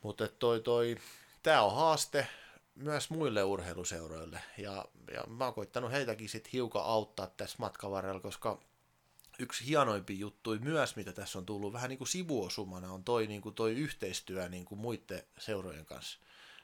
mutta 0.01 0.25
et 0.25 0.39
toi, 0.39 0.59
toi, 0.59 0.97
tämä 1.43 1.61
on 1.61 1.75
haaste 1.75 2.27
myös 2.75 3.09
muille 3.09 3.43
urheiluseuroille 3.43 4.41
ja, 4.57 4.85
ja 5.13 5.23
mä 5.27 5.45
oon 5.45 5.53
koittanut 5.53 5.91
heitäkin 5.91 6.29
sit 6.29 6.53
hiukan 6.53 6.83
auttaa 6.83 7.27
tässä 7.27 7.57
matkan 7.59 7.91
varrella, 7.91 8.19
koska 8.19 8.59
yksi 9.43 9.67
hienoimpi 9.67 10.19
juttu 10.19 10.55
myös, 10.59 10.95
mitä 10.95 11.13
tässä 11.13 11.39
on 11.39 11.45
tullut 11.45 11.73
vähän 11.73 11.89
niin 11.89 11.97
kuin 11.97 12.07
sivuosumana, 12.07 12.91
on 12.91 13.03
toi, 13.03 13.27
niin 13.27 13.41
kuin 13.41 13.55
toi 13.55 13.71
yhteistyö 13.71 14.49
niin 14.49 14.65
kuin 14.65 14.79
muiden 14.79 15.23
seurojen 15.37 15.85
kanssa. 15.85 16.19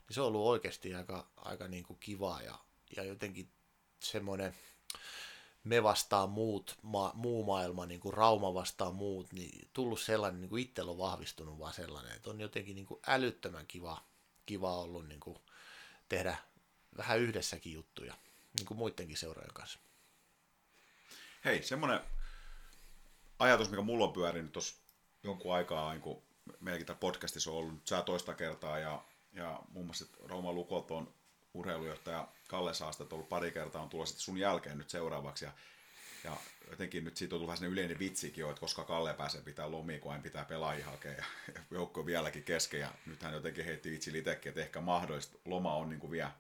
Niin 0.08 0.16
se 0.16 0.22
on 0.22 0.28
ollut 0.28 0.48
oikeasti 0.48 0.96
aika, 0.96 1.28
aika 1.36 1.68
niin 1.68 1.84
kuin 1.84 2.00
kivaa 2.00 2.42
ja, 2.42 2.60
ja 2.96 3.04
jotenkin 3.04 3.50
semmoinen 4.00 4.56
me 5.64 5.84
vastaan 5.84 6.30
muut, 6.30 6.78
ma, 6.82 7.12
muu 7.16 7.44
maailma, 7.44 7.86
niin 7.86 8.00
kuin 8.00 8.14
Rauma 8.14 8.54
vastaan 8.54 8.96
muut, 8.96 9.34
niin 9.34 9.70
tullut 9.74 10.00
sellainen, 10.00 10.42
niin 10.42 10.50
kuin 10.50 10.64
itsellä 10.64 10.92
on 10.92 10.98
vahvistunut 10.98 11.60
vaan 11.60 11.74
sellainen, 11.74 12.16
että 12.16 12.30
on 12.30 12.42
jotenkin 12.42 12.76
niin 12.76 12.86
kuin 12.86 13.00
älyttömän 13.08 13.68
kiva, 13.68 14.04
kiva 14.46 14.78
ollut 14.78 15.08
niin 15.08 15.20
kuin 15.20 15.38
tehdä 16.10 16.38
vähän 16.98 17.20
yhdessäkin 17.20 17.74
juttuja, 17.74 18.14
niin 18.58 18.66
kuin 18.66 18.78
muidenkin 18.78 19.18
seurojen 19.18 19.54
kanssa. 19.54 19.80
Hei, 21.46 21.64
semmoinen 21.64 22.00
ajatus, 23.40 23.70
mikä 23.70 23.82
mulla 23.82 24.06
on 24.06 24.14
pyörinyt 24.14 24.52
tuossa 24.52 24.76
jonkun 25.24 25.56
aikaa, 25.56 25.92
niin 25.92 26.02
kun 26.02 26.22
meilläkin 26.60 26.96
podcastissa 26.96 27.52
on 27.52 27.58
ollut 27.58 27.88
sää 27.88 28.02
toista 28.02 28.34
kertaa, 28.34 28.80
ja, 28.80 29.04
ja 29.34 29.60
muun 29.70 29.86
muassa 29.86 30.06
Rooma 30.24 30.54
Lukot 30.54 30.92
on 30.92 31.14
urheilujohtaja 31.54 32.28
Kalle 32.48 32.74
Saastat 32.74 33.14
ollut 33.14 33.30
pari 33.30 33.52
kertaa, 33.52 33.82
on 33.82 33.90
tulossa 33.90 34.20
sun 34.20 34.38
jälkeen 34.38 34.78
nyt 34.78 34.90
seuraavaksi, 34.90 35.46
ja, 35.46 35.52
ja 36.24 36.38
jotenkin 36.70 37.04
nyt 37.04 37.18
siitä 37.18 37.36
on 37.36 37.40
tullut 37.40 37.56
vähän 37.56 37.72
yleinen 37.72 38.00
vitsikin 38.00 38.42
jo, 38.42 38.50
että 38.50 38.60
koska 38.60 38.84
Kalle 38.84 39.14
pääsee 39.14 39.42
pitää 39.42 39.72
lomia, 39.72 40.00
kun 40.00 40.12
hän 40.12 40.22
pitää 40.22 40.46
pelaajia 40.46 40.86
hakea, 40.86 41.12
ja, 41.12 41.24
joukko 41.72 42.06
vieläkin 42.06 42.44
kesken, 42.44 42.80
ja 42.80 42.92
nyt 43.06 43.24
hän 43.24 43.34
jotenkin 43.34 43.66
heitti 43.66 43.92
vitsi 43.92 44.18
itsekin, 44.18 44.50
että 44.50 44.62
ehkä 44.62 44.82
mahdollista 44.82 45.38
loma 45.46 45.76
on 45.76 45.90
niin 45.90 46.00
kuin 46.00 46.12
vielä 46.12 46.32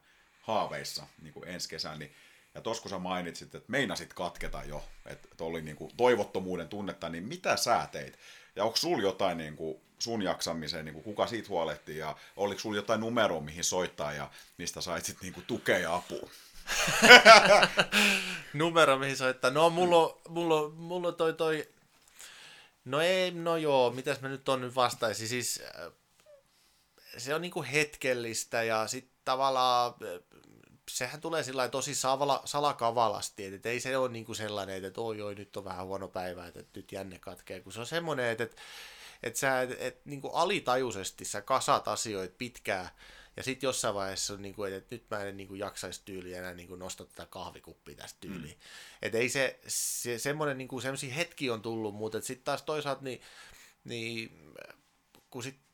haaveissa 0.41 1.07
niin 1.21 1.33
kuin 1.33 1.47
ensi 1.47 1.69
kesän, 1.69 1.99
niin 1.99 2.15
ja 2.55 2.61
tuossa 2.61 2.81
kun 2.81 2.89
sä 2.89 2.99
mainitsit, 2.99 3.55
että 3.55 3.71
meinasit 3.71 4.13
katketa 4.13 4.63
jo, 4.63 4.85
että, 5.05 5.43
oli 5.43 5.61
niin 5.61 5.77
kuin 5.77 5.91
toivottomuuden 5.97 6.67
tunnetta, 6.67 7.09
niin 7.09 7.23
mitä 7.23 7.57
sä 7.57 7.87
teit? 7.91 8.19
Ja 8.55 8.63
onko 8.63 8.75
sulla 8.75 9.03
jotain 9.03 9.37
niin 9.37 9.55
kuin 9.55 9.81
sun 9.99 10.21
jaksamiseen, 10.21 10.85
niin 10.85 10.93
kuin 10.93 11.03
kuka 11.03 11.27
siitä 11.27 11.49
huolehtii, 11.49 11.97
ja 11.97 12.15
oliko 12.35 12.59
sulla 12.59 12.75
jotain 12.75 12.99
numeroa, 12.99 13.41
mihin 13.41 13.63
soittaa, 13.63 14.13
ja 14.13 14.31
mistä 14.57 14.81
sait 14.81 15.05
sitten 15.05 15.31
niin 15.31 15.45
tukea 15.47 15.77
ja 15.77 15.95
apua? 15.95 16.29
Numero, 18.53 18.97
mihin 18.97 19.17
soittaa. 19.17 19.51
No, 19.51 19.69
mulla 19.69 19.97
on, 19.97 20.21
mulla 20.29 20.55
on, 20.55 20.73
mulla 20.73 21.07
on 21.07 21.15
toi, 21.15 21.33
toi... 21.33 21.69
No 22.85 23.01
ei, 23.01 23.31
no 23.31 23.57
joo, 23.57 23.91
mitäs 23.91 24.21
mä 24.21 24.29
nyt 24.29 24.49
on 24.49 24.61
nyt 24.61 24.75
vastaisin. 24.75 25.27
Siis 25.27 25.61
äh, 25.79 25.91
se 27.17 27.35
on 27.35 27.41
niinku 27.41 27.65
hetkellistä 27.73 28.63
ja 28.63 28.87
sitten 28.87 29.19
tavallaan 29.25 29.93
äh, 30.03 30.38
sehän 30.97 31.21
tulee 31.21 31.43
sillä 31.43 31.69
tosi 31.69 31.95
savala, 31.95 32.41
salakavalasti, 32.45 33.45
että 33.45 33.69
ei 33.69 33.79
se 33.79 33.97
ole 33.97 34.09
niin 34.09 34.25
kuin 34.25 34.35
sellainen, 34.35 34.85
että 34.85 35.01
oi, 35.01 35.21
oi, 35.21 35.35
nyt 35.35 35.57
on 35.57 35.63
vähän 35.63 35.85
huono 35.85 36.07
päivä, 36.07 36.47
että 36.47 36.63
nyt 36.75 36.91
jänne 36.91 37.19
katkee, 37.19 37.59
kun 37.59 37.73
se 37.73 37.79
on 37.79 37.85
semmoinen, 37.85 38.25
että, 38.25 38.43
että, 38.43 38.61
että 39.23 39.39
sä 39.39 39.61
et, 39.61 39.75
et, 39.79 40.05
niin 40.05 40.21
kuin 40.21 40.33
alitajuisesti 40.33 41.25
sä 41.25 41.41
kasat 41.41 41.87
asioita 41.87 42.35
pitkään, 42.37 42.89
ja 43.37 43.43
sitten 43.43 43.67
jossain 43.67 43.95
vaiheessa 43.95 44.33
on, 44.33 44.41
niin 44.41 44.55
kuin, 44.55 44.73
että 44.73 44.95
nyt 44.95 45.05
mä 45.11 45.23
en 45.23 45.37
niin 45.37 45.47
kuin 45.47 45.59
jaksaisi 45.59 46.01
tyyliä 46.05 46.39
enää 46.39 46.53
niin 46.53 46.67
kuin 46.67 46.79
nostaa 46.79 47.07
tätä 47.07 47.25
kahvikuppia 47.25 47.95
tästä 47.95 48.17
tyyliin. 48.19 48.53
Mm. 48.53 48.97
Että 49.01 49.17
ei 49.17 49.29
se, 49.29 49.59
se 49.67 50.19
semmoinen, 50.19 50.57
niin 50.57 50.67
kuin 50.67 50.81
semmoisia 50.81 51.13
hetki 51.13 51.49
on 51.49 51.61
tullut, 51.61 51.95
mutta 51.95 52.21
sitten 52.21 52.45
taas 52.45 52.61
toisaalta 52.61 53.03
niin, 53.03 53.21
niin 53.83 54.31
kun 55.29 55.43
sitten 55.43 55.68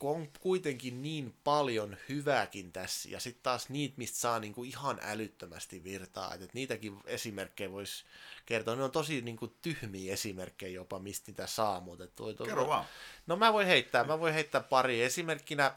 on 0.00 0.28
kuitenkin 0.40 1.02
niin 1.02 1.34
paljon 1.44 1.96
hyvääkin 2.08 2.72
tässä, 2.72 3.08
ja 3.08 3.20
sitten 3.20 3.42
taas 3.42 3.68
niitä, 3.68 3.94
mistä 3.96 4.18
saa 4.18 4.38
niinku 4.38 4.64
ihan 4.64 4.98
älyttömästi 5.02 5.84
virtaa, 5.84 6.34
että 6.34 6.48
niitäkin 6.52 7.00
esimerkkejä 7.04 7.72
voisi 7.72 8.04
kertoa. 8.46 8.76
Ne 8.76 8.84
on 8.84 8.90
tosi 8.90 9.20
niinku 9.20 9.46
tyhmiä 9.62 10.12
esimerkkejä 10.12 10.72
jopa, 10.72 10.98
mistä 10.98 11.30
niitä 11.30 11.46
saa. 11.46 11.80
Mutta 11.80 12.06
toi, 12.06 12.34
toi, 12.34 12.46
Kerro 12.46 12.66
vaan. 12.66 12.84
No 13.26 13.36
mä 13.36 13.52
voin 13.52 13.66
heittää, 13.66 14.04
mä 14.04 14.20
voin 14.20 14.34
heittää 14.34 14.60
pari 14.60 15.02
esimerkkinä. 15.02 15.74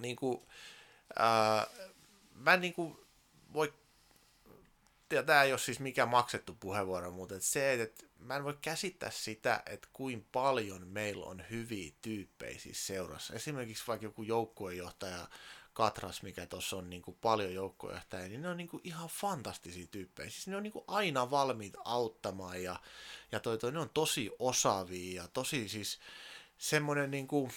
Niinku, 0.00 0.46
ää, 1.18 1.66
mä 2.34 2.56
niinku 2.56 3.06
voi 3.52 3.74
tämä 5.26 5.42
ei 5.42 5.52
ole 5.52 5.58
siis 5.58 5.80
mikään 5.80 6.08
maksettu 6.08 6.56
puheenvuoro, 6.60 7.10
mutta 7.10 7.34
et 7.34 7.42
se, 7.42 7.72
että 7.72 8.06
mä 8.18 8.36
en 8.36 8.44
voi 8.44 8.58
käsittää 8.62 9.10
sitä, 9.10 9.62
että 9.66 9.88
kuin 9.92 10.26
paljon 10.32 10.86
meillä 10.86 11.26
on 11.26 11.42
hyviä 11.50 11.92
tyyppejä 12.02 12.58
siis 12.58 12.86
seurassa. 12.86 13.34
Esimerkiksi 13.34 13.84
vaikka 13.86 14.06
joku 14.06 14.22
joukkuejohtaja 14.22 15.28
Katras, 15.72 16.22
mikä 16.22 16.46
tuossa 16.46 16.76
on 16.76 16.90
niin 16.90 17.02
kuin 17.02 17.16
paljon 17.20 17.54
joukkuejohtajia, 17.54 18.28
niin 18.28 18.42
ne 18.42 18.48
on 18.48 18.56
niin 18.56 18.68
kuin 18.68 18.80
ihan 18.84 19.08
fantastisia 19.08 19.86
tyyppejä. 19.90 20.30
Siis 20.30 20.46
ne 20.46 20.56
on 20.56 20.62
niin 20.62 20.72
kuin 20.72 20.84
aina 20.86 21.30
valmiit 21.30 21.74
auttamaan 21.84 22.62
ja, 22.62 22.80
ja 23.32 23.40
toi, 23.40 23.58
toi, 23.58 23.72
ne 23.72 23.78
on 23.78 23.90
tosi 23.94 24.30
osaavia 24.38 25.22
ja 25.22 25.28
tosi 25.28 25.68
siis 25.68 25.98
semmoinen 26.58 27.10
niin 27.10 27.28
kuin, 27.28 27.52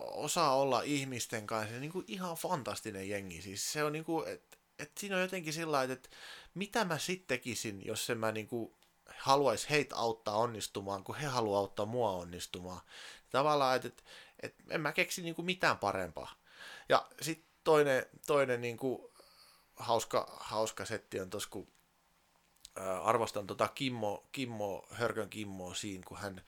osaa 0.00 0.56
olla 0.56 0.82
ihmisten 0.82 1.46
kanssa, 1.46 1.76
niin 1.76 1.92
kuin 1.92 2.04
ihan 2.08 2.36
fantastinen 2.36 3.08
jengi. 3.08 3.42
Siis 3.42 3.72
se 3.72 3.84
on 3.84 3.92
niin 3.92 4.04
kuin, 4.04 4.28
että 4.28 4.56
et 4.78 4.98
siinä 4.98 5.16
on 5.16 5.22
jotenkin 5.22 5.52
sillä 5.52 5.82
että 5.82 6.08
mitä 6.54 6.84
mä 6.84 6.98
sitten 6.98 7.38
tekisin, 7.38 7.86
jos 7.86 8.10
en 8.10 8.18
mä 8.18 8.32
niinku 8.32 8.76
haluaisi 9.18 9.70
heitä 9.70 9.96
auttaa 9.96 10.36
onnistumaan, 10.36 11.04
kun 11.04 11.14
he 11.14 11.26
haluaa 11.26 11.60
auttaa 11.60 11.86
mua 11.86 12.10
onnistumaan. 12.10 12.80
Tavallaan, 13.30 13.76
että 13.76 13.88
et, 13.88 14.04
et 14.42 14.54
en 14.70 14.80
mä 14.80 14.92
keksi 14.92 15.22
niinku 15.22 15.42
mitään 15.42 15.78
parempaa. 15.78 16.34
Ja 16.88 17.06
sitten 17.20 17.48
toinen, 17.64 18.06
toinen 18.26 18.60
niinku 18.60 19.12
hauska, 19.76 20.36
hauska 20.40 20.84
setti 20.84 21.20
on 21.20 21.30
tuossa, 21.30 21.50
kun 21.50 21.68
ää, 22.76 23.02
arvostan 23.02 23.46
tota 23.46 23.68
Kimmo, 23.68 24.28
Kimmo, 24.32 24.86
Hörkön 24.90 25.30
Kimmoa 25.30 25.74
siinä, 25.74 26.04
kun 26.06 26.18
hän, 26.18 26.42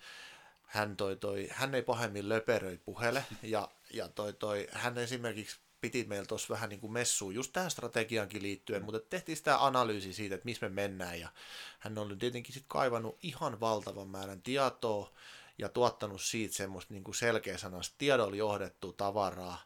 hän, 0.62 0.96
toi, 0.96 1.16
toi, 1.16 1.48
hän 1.50 1.74
ei 1.74 1.82
pahemmin 1.82 2.28
löperöi 2.28 2.78
puhele, 2.78 3.24
ja, 3.42 3.68
ja 3.92 4.08
toi, 4.08 4.32
toi, 4.32 4.68
hän 4.72 4.98
esimerkiksi 4.98 5.60
piti 5.84 6.04
meillä 6.04 6.26
tuossa 6.26 6.54
vähän 6.54 6.68
niin 6.68 6.80
kuin 6.80 6.92
messuun 6.92 7.34
just 7.34 7.52
tähän 7.52 7.70
strategiankin 7.70 8.42
liittyen, 8.42 8.84
mutta 8.84 9.00
tehtiin 9.10 9.36
sitä 9.36 9.64
analyysi 9.64 10.12
siitä, 10.12 10.34
että 10.34 10.44
missä 10.44 10.68
me 10.68 10.74
mennään, 10.74 11.20
ja 11.20 11.28
hän 11.78 11.98
oli 11.98 12.16
tietenkin 12.16 12.54
sitten 12.54 12.68
kaivannut 12.68 13.18
ihan 13.22 13.60
valtavan 13.60 14.08
määrän 14.08 14.42
tietoa, 14.42 15.12
ja 15.58 15.68
tuottanut 15.68 16.22
siitä 16.22 16.54
semmoista 16.54 16.94
niin 16.94 17.04
kuin 17.04 17.14
selkeä 17.14 17.58
sanasta 17.58 17.94
tiedolla 17.98 18.36
johdettua 18.36 18.92
tavaraa, 18.92 19.64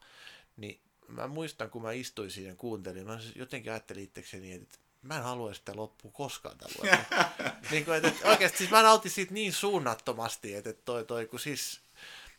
niin 0.57 0.81
mä 1.09 1.27
muistan, 1.27 1.70
kun 1.70 1.82
mä 1.82 1.93
istuin 1.93 2.31
siinä 2.31 2.51
ja 2.51 2.57
kuuntelin, 2.57 3.07
mä 3.07 3.19
jotenkin 3.35 3.73
ajattelin 3.73 4.05
itsekseni, 4.05 4.53
että 4.53 4.78
mä 5.03 5.16
en 5.16 5.23
halua 5.23 5.55
sitä 5.55 5.73
loppua 5.77 6.11
koskaan 6.15 6.59
tällä 6.59 6.99
niin 7.70 7.85
kuin, 7.85 7.97
että, 7.97 8.09
että 8.09 8.28
oikeasti 8.28 8.59
siis 8.59 8.70
mä 8.70 8.82
nautin 8.82 9.11
siitä 9.11 9.35
niin 9.35 9.53
suunnattomasti, 9.53 10.55
että 10.55 10.73
toi, 10.73 11.05
toi 11.05 11.27
kun 11.27 11.40
siis 11.40 11.81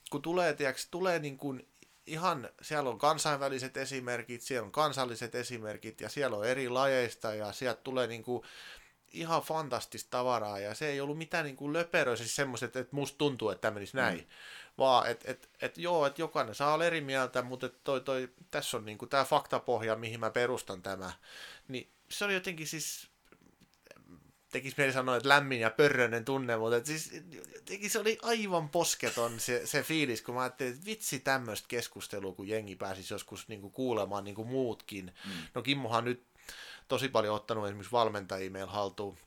kun 0.09 0.21
tulee, 0.21 0.53
tiiäks, 0.53 0.87
tulee 0.91 1.19
niin 1.19 1.37
kuin 1.37 1.67
ihan, 2.09 2.49
siellä 2.61 2.89
on 2.89 2.97
kansainväliset 2.97 3.77
esimerkit, 3.77 4.41
siellä 4.41 4.65
on 4.65 4.71
kansalliset 4.71 5.35
esimerkit 5.35 6.01
ja 6.01 6.09
siellä 6.09 6.37
on 6.37 6.45
eri 6.45 6.69
lajeista 6.69 7.33
ja 7.33 7.51
sieltä 7.51 7.81
tulee 7.81 8.07
niin 8.07 8.23
kuin 8.23 8.43
ihan 9.13 9.41
fantastista 9.41 10.09
tavaraa 10.09 10.59
ja 10.59 10.75
se 10.75 10.87
ei 10.87 11.01
ollut 11.01 11.17
mitään 11.17 11.45
niin 11.45 11.55
kuin 11.55 11.73
löperöä, 11.73 12.15
siis 12.15 12.35
semmoiset, 12.35 12.75
että 12.75 12.95
musta 12.95 13.17
tuntuu, 13.17 13.49
että 13.49 13.61
tämä 13.61 13.73
menisi 13.73 13.97
näin. 13.97 14.17
Mm. 14.17 14.25
Vaan, 14.77 15.07
että 15.07 15.31
et, 15.31 15.49
et, 15.61 15.77
joo, 15.77 16.05
että 16.05 16.21
jokainen 16.21 16.55
saa 16.55 16.73
olla 16.73 16.85
eri 16.85 17.01
mieltä, 17.01 17.41
mutta 17.41 17.65
et 17.65 17.83
toi, 17.83 18.01
toi, 18.01 18.29
tässä 18.51 18.77
on 18.77 18.85
niin 18.85 18.97
kuin 18.97 19.09
tämä 19.09 19.23
faktapohja, 19.23 19.95
mihin 19.95 20.19
mä 20.19 20.29
perustan 20.29 20.81
tämä. 20.81 21.11
Niin 21.67 21.91
se 22.09 22.25
oli 22.25 22.33
jotenkin 22.33 22.67
siis, 22.67 23.08
tekisi 24.51 24.75
mieli 24.77 24.93
sanoa, 24.93 25.15
että 25.15 25.29
lämmin 25.29 25.59
ja 25.59 25.69
pörröinen 25.69 26.25
tunne, 26.25 26.57
mutta 26.57 26.85
siis 26.85 27.11
jotenkin 27.55 27.89
se 27.89 27.99
oli 27.99 28.17
aivan 28.21 28.69
posketon 28.69 29.39
se, 29.39 29.67
se 29.67 29.83
fiilis, 29.83 30.21
kun 30.21 30.35
mä 30.35 30.41
ajattelin, 30.41 30.73
että 30.73 30.85
vitsi 30.85 31.19
tämmöistä 31.19 31.67
keskustelua, 31.67 32.33
kun 32.33 32.47
jengi 32.47 32.75
pääsisi 32.75 33.13
joskus 33.13 33.47
niin 33.47 33.61
kuin 33.61 33.73
kuulemaan 33.73 34.23
niin 34.23 34.35
kuin 34.35 34.47
muutkin. 34.47 35.13
Mm. 35.25 35.31
No 35.55 35.61
Kimmohan 35.61 36.05
nyt 36.05 36.23
tosi 36.87 37.09
paljon 37.09 37.35
ottanut 37.35 37.65
esimerkiksi 37.65 37.91
valmentajia 37.91 38.51
meillä 38.51 38.71
haltuun. 38.71 39.17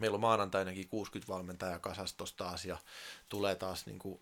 Meillä 0.00 0.14
on 0.14 0.20
maanantainakin 0.20 0.88
60 0.88 1.32
valmentajaa 1.32 1.78
kasassa 1.78 2.16
tuossa 2.16 2.36
taas 2.36 2.64
ja 2.64 2.78
tulee 3.28 3.54
taas 3.54 3.86
niin 3.86 3.98
kuin 3.98 4.20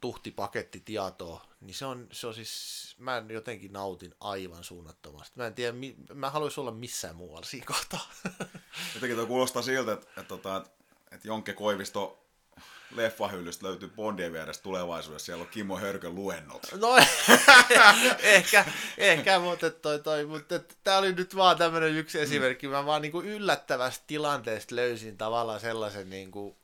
tuhtipaketti 0.00 0.80
tietoa, 0.84 1.49
niin 1.60 1.74
se 1.74 1.86
on, 1.86 2.08
se 2.12 2.26
on 2.26 2.34
siis, 2.34 2.94
mä 2.98 3.22
jotenkin 3.28 3.72
nautin 3.72 4.14
aivan 4.20 4.64
suunnattomasti. 4.64 5.32
Mä 5.36 5.46
en 5.46 5.54
tiedä, 5.54 5.76
mä 6.14 6.30
haluaisin 6.30 6.60
olla 6.60 6.70
missään 6.70 7.16
muualla 7.16 7.46
siinä 7.46 7.66
kohtaa. 7.66 8.10
Jotenkin 8.94 9.16
tuo 9.16 9.26
kuulostaa 9.26 9.62
siltä, 9.62 9.92
että, 9.92 10.20
että, 10.20 10.34
että, 10.34 10.56
että, 10.56 10.70
että 11.10 11.28
Jonkke 11.28 11.52
Koivisto 11.52 12.20
leffahyllystä 12.94 13.66
löytyy 13.66 13.88
Bondien 13.88 14.32
vierestä 14.32 14.62
tulevaisuudessa, 14.62 15.26
siellä 15.26 15.42
on 15.42 15.48
Kimmo 15.48 15.78
Hörkön 15.78 16.14
luennot. 16.14 16.66
No 16.80 16.96
ehkä, 18.22 18.64
ehkä 18.98 19.38
mutta, 19.38 19.70
toi, 19.70 19.98
toi, 19.98 20.26
mutta 20.26 20.60
tämä 20.84 20.98
oli 20.98 21.12
nyt 21.12 21.36
vaan 21.36 21.58
tämmöinen 21.58 21.96
yksi 21.96 22.20
esimerkki. 22.20 22.68
Mä 22.68 22.86
vaan 22.86 23.02
niin 23.02 23.12
kuin 23.12 23.26
yllättävästä 23.26 24.04
tilanteesta 24.06 24.76
löysin 24.76 25.16
tavallaan 25.16 25.60
sellaisen, 25.60 26.10
niin 26.10 26.30
kuin, 26.30 26.56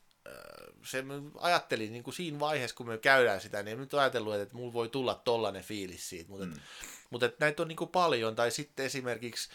se 0.87 1.05
ajattelin 1.39 1.93
niin 1.93 2.03
kuin 2.03 2.15
siinä 2.15 2.41
vaiheessa, 2.41 2.77
kun 2.77 2.89
me 2.89 2.99
käydään 2.99 3.41
sitä, 3.41 3.63
niin 3.63 3.73
en 3.73 3.79
nyt 3.81 3.95
ajatellut, 3.95 4.35
että 4.35 4.55
mulla 4.55 4.73
voi 4.73 4.89
tulla 4.89 5.15
tollainen 5.15 5.63
fiilis 5.63 6.09
siitä, 6.09 6.31
mutta, 6.31 6.47
mm. 6.47 6.53
et, 6.53 6.59
mutta 7.11 7.27
et 7.27 7.39
näitä 7.39 7.63
on 7.63 7.69
niin 7.69 7.77
kuin 7.77 7.91
paljon, 7.91 8.37
tai 8.37 8.51
sitten 8.51 8.87
esimerkiksi, 8.87 9.49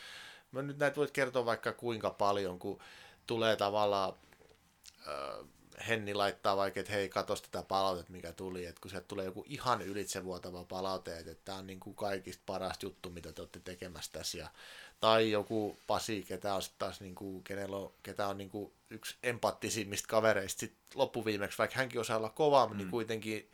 mä 0.51 0.61
nyt 0.61 0.77
näitä 0.77 0.95
voit 0.95 1.11
kertoa 1.11 1.45
vaikka 1.45 1.73
kuinka 1.73 2.09
paljon, 2.09 2.59
kun 2.59 2.81
tulee 3.27 3.55
tavallaan, 3.55 4.13
äh, 5.07 5.47
Henni 5.87 6.13
laittaa 6.13 6.57
vaikka, 6.57 6.79
että 6.79 6.91
hei, 6.91 7.09
katso 7.09 7.35
tätä 7.35 7.63
palautetta, 7.63 8.11
mikä 8.11 8.31
tuli, 8.31 8.65
että 8.65 8.81
kun 8.81 8.91
sieltä 8.91 9.07
tulee 9.07 9.25
joku 9.25 9.45
ihan 9.47 9.81
ylitsevuotava 9.81 10.63
palaute, 10.63 11.17
että 11.17 11.35
tämä 11.45 11.57
on 11.57 11.67
niin 11.67 11.79
kuin 11.79 11.95
kaikista 11.95 12.43
paras 12.45 12.77
juttu, 12.83 13.09
mitä 13.09 13.33
te 13.33 13.41
olette 13.41 13.59
tekemässä 13.59 14.11
tässä, 14.11 14.37
ja, 14.37 14.49
tai 14.99 15.31
joku 15.31 15.77
Pasi, 15.87 16.23
ketä 16.27 16.55
on 16.55 16.61
taas, 16.79 17.01
niin 17.01 17.15
kuin, 17.15 17.43
kenellä 17.43 17.77
on, 17.77 17.93
ketä 18.03 18.27
on 18.27 18.37
niin 18.37 18.49
kuin 18.49 18.73
yksi 18.89 19.15
empaattisimmista 19.23 20.07
kavereista 20.07 20.59
sit 20.59 20.73
loppuviimeksi, 20.95 21.57
vaikka 21.57 21.77
hänkin 21.77 22.01
osaa 22.01 22.17
olla 22.17 22.29
kova, 22.29 22.65
niin 22.65 22.71
mm. 22.71 22.77
niin 22.77 22.91
kuitenkin, 22.91 23.51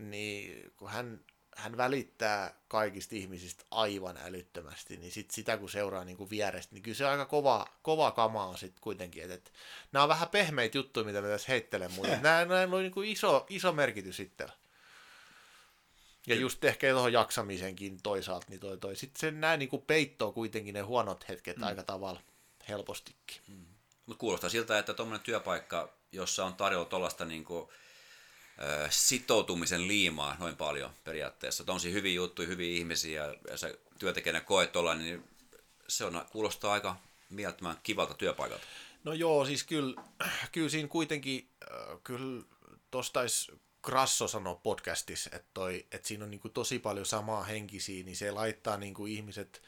niin 0.00 0.72
kun 0.76 0.90
hän 0.90 1.20
hän 1.56 1.76
välittää 1.76 2.54
kaikista 2.68 3.14
ihmisistä 3.14 3.64
aivan 3.70 4.16
älyttömästi, 4.16 4.96
niin 4.96 5.12
sit 5.12 5.30
sitä 5.30 5.56
kun 5.56 5.70
seuraa 5.70 6.04
niin 6.04 6.16
kuin 6.16 6.30
vierestä, 6.30 6.74
niin 6.74 6.82
kyllä 6.82 6.96
se 6.96 7.06
aika 7.06 7.26
kova, 7.26 7.66
kova 7.82 8.10
kama 8.10 8.46
on 8.46 8.58
sitten 8.58 8.82
kuitenkin. 8.82 9.22
Et, 9.24 9.30
et, 9.30 9.52
nämä 9.92 10.02
on 10.02 10.08
vähän 10.08 10.28
pehmeitä 10.28 10.78
juttuja, 10.78 11.06
mitä 11.06 11.20
me 11.20 11.28
tässä 11.28 11.52
heittelen, 11.52 11.92
mutta 11.92 12.16
nämä, 12.22 12.60
on 12.76 12.82
niin 12.82 12.92
kuin 12.92 13.08
iso, 13.08 13.46
iso 13.48 13.72
merkitys 13.72 14.16
sitten. 14.16 14.48
Ja 16.26 16.34
just 16.34 16.64
ehkä 16.64 16.90
tuohon 16.90 17.12
jaksamisenkin 17.12 18.02
toisaalta, 18.02 18.46
niin 18.48 18.60
toi, 18.60 18.78
toi. 18.78 18.96
sitten 18.96 19.20
se 19.20 19.30
näin 19.30 19.58
niin 19.58 19.68
kuin 19.68 19.82
peittoo 19.82 20.32
kuitenkin 20.32 20.74
ne 20.74 20.80
huonot 20.80 21.28
hetket 21.28 21.56
mm. 21.56 21.62
aika 21.62 21.82
tavalla 21.82 22.20
helpostikin. 22.68 23.42
Mm. 23.48 23.66
Mutta 24.06 24.20
kuulostaa 24.20 24.50
siltä, 24.50 24.78
että 24.78 24.94
tuommoinen 24.94 25.24
työpaikka, 25.24 25.92
jossa 26.12 26.44
on 26.44 26.54
tarjolla 26.54 26.84
tuollaista 26.84 27.24
niin 27.24 27.44
kuin 27.44 27.68
sitoutumisen 28.90 29.88
liimaa 29.88 30.36
noin 30.38 30.56
paljon 30.56 30.90
periaatteessa. 31.04 31.62
Että 31.62 31.72
on 31.72 31.80
siinä 31.80 31.94
hyviä 31.94 32.14
juttuja, 32.14 32.48
hyviä 32.48 32.78
ihmisiä 32.78 33.34
ja 33.50 33.56
se 33.56 33.78
työntekijänä 33.98 34.40
koet 34.40 34.72
tuolla, 34.72 34.94
niin 34.94 35.24
se 35.88 36.04
on, 36.04 36.24
kuulostaa 36.32 36.72
aika 36.72 36.96
mielettömän 37.30 37.76
kivalta 37.82 38.14
työpaikalta. 38.14 38.64
No 39.04 39.12
joo, 39.12 39.46
siis 39.46 39.64
kyllä, 39.64 40.02
kyllä 40.52 40.68
siinä 40.68 40.88
kuitenkin, 40.88 41.48
kyllä 42.04 42.42
tuosta 42.90 43.20
Krasso 43.82 44.28
sanoi 44.28 44.56
podcastissa, 44.62 45.30
että, 45.32 45.48
toi, 45.54 45.86
että 45.92 46.08
siinä 46.08 46.24
on 46.24 46.30
niin 46.30 46.40
tosi 46.54 46.78
paljon 46.78 47.06
samaa 47.06 47.42
henkisiä, 47.42 48.04
niin 48.04 48.16
se 48.16 48.30
laittaa 48.30 48.76
niin 48.76 48.94
ihmiset, 49.08 49.62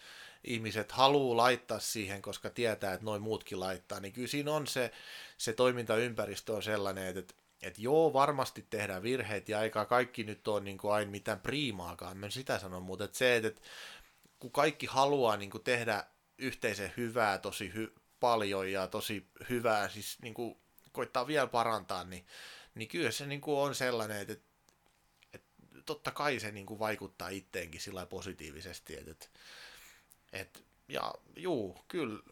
ihmiset 0.44 0.92
haluaa 0.92 1.36
laittaa 1.36 1.80
siihen, 1.80 2.22
koska 2.22 2.50
tietää, 2.50 2.92
että 2.92 3.04
noin 3.04 3.22
muutkin 3.22 3.60
laittaa, 3.60 4.00
niin 4.00 4.12
kyllä 4.12 4.28
siinä 4.28 4.52
on 4.52 4.66
se, 4.66 4.92
se 5.38 5.52
toimintaympäristö 5.52 6.52
on 6.52 6.62
sellainen, 6.62 7.18
että 7.18 7.34
että 7.62 7.80
joo, 7.82 8.12
varmasti 8.12 8.66
tehdään 8.70 9.02
virheet 9.02 9.48
ja 9.48 9.62
eikä 9.62 9.84
kaikki 9.84 10.24
nyt 10.24 10.48
ole 10.48 10.60
niin 10.60 10.78
kuin 10.78 10.92
aina 10.92 11.10
mitään 11.10 11.40
priimaakaan, 11.40 12.16
mä 12.16 12.30
sitä 12.30 12.58
sanon, 12.58 12.82
mutta 12.82 13.04
että 13.04 13.18
se, 13.18 13.36
että 13.36 13.60
kun 14.38 14.52
kaikki 14.52 14.86
haluaa 14.86 15.36
niin 15.36 15.50
kuin 15.50 15.64
tehdä 15.64 16.04
yhteisen 16.38 16.92
hyvää 16.96 17.38
tosi 17.38 17.72
hy- 17.74 18.00
paljon 18.20 18.72
ja 18.72 18.86
tosi 18.86 19.26
hyvää, 19.50 19.88
siis 19.88 20.18
niin 20.22 20.34
kuin 20.34 20.56
koittaa 20.92 21.26
vielä 21.26 21.46
parantaa, 21.46 22.04
niin, 22.04 22.26
niin 22.74 22.88
kyllä 22.88 23.10
se 23.10 23.26
niin 23.26 23.40
kuin 23.40 23.58
on 23.58 23.74
sellainen, 23.74 24.16
että, 24.16 24.32
että 25.32 25.48
totta 25.86 26.10
kai 26.10 26.40
se 26.40 26.50
niin 26.50 26.66
kuin 26.66 26.78
vaikuttaa 26.78 27.28
itteenkin 27.28 27.80
sillä 27.80 28.06
positiivisesti, 28.06 28.96
että, 28.96 29.10
että, 29.10 29.28
että 30.32 30.60
ja 30.88 31.14
juu, 31.36 31.78
kyllä 31.88 32.22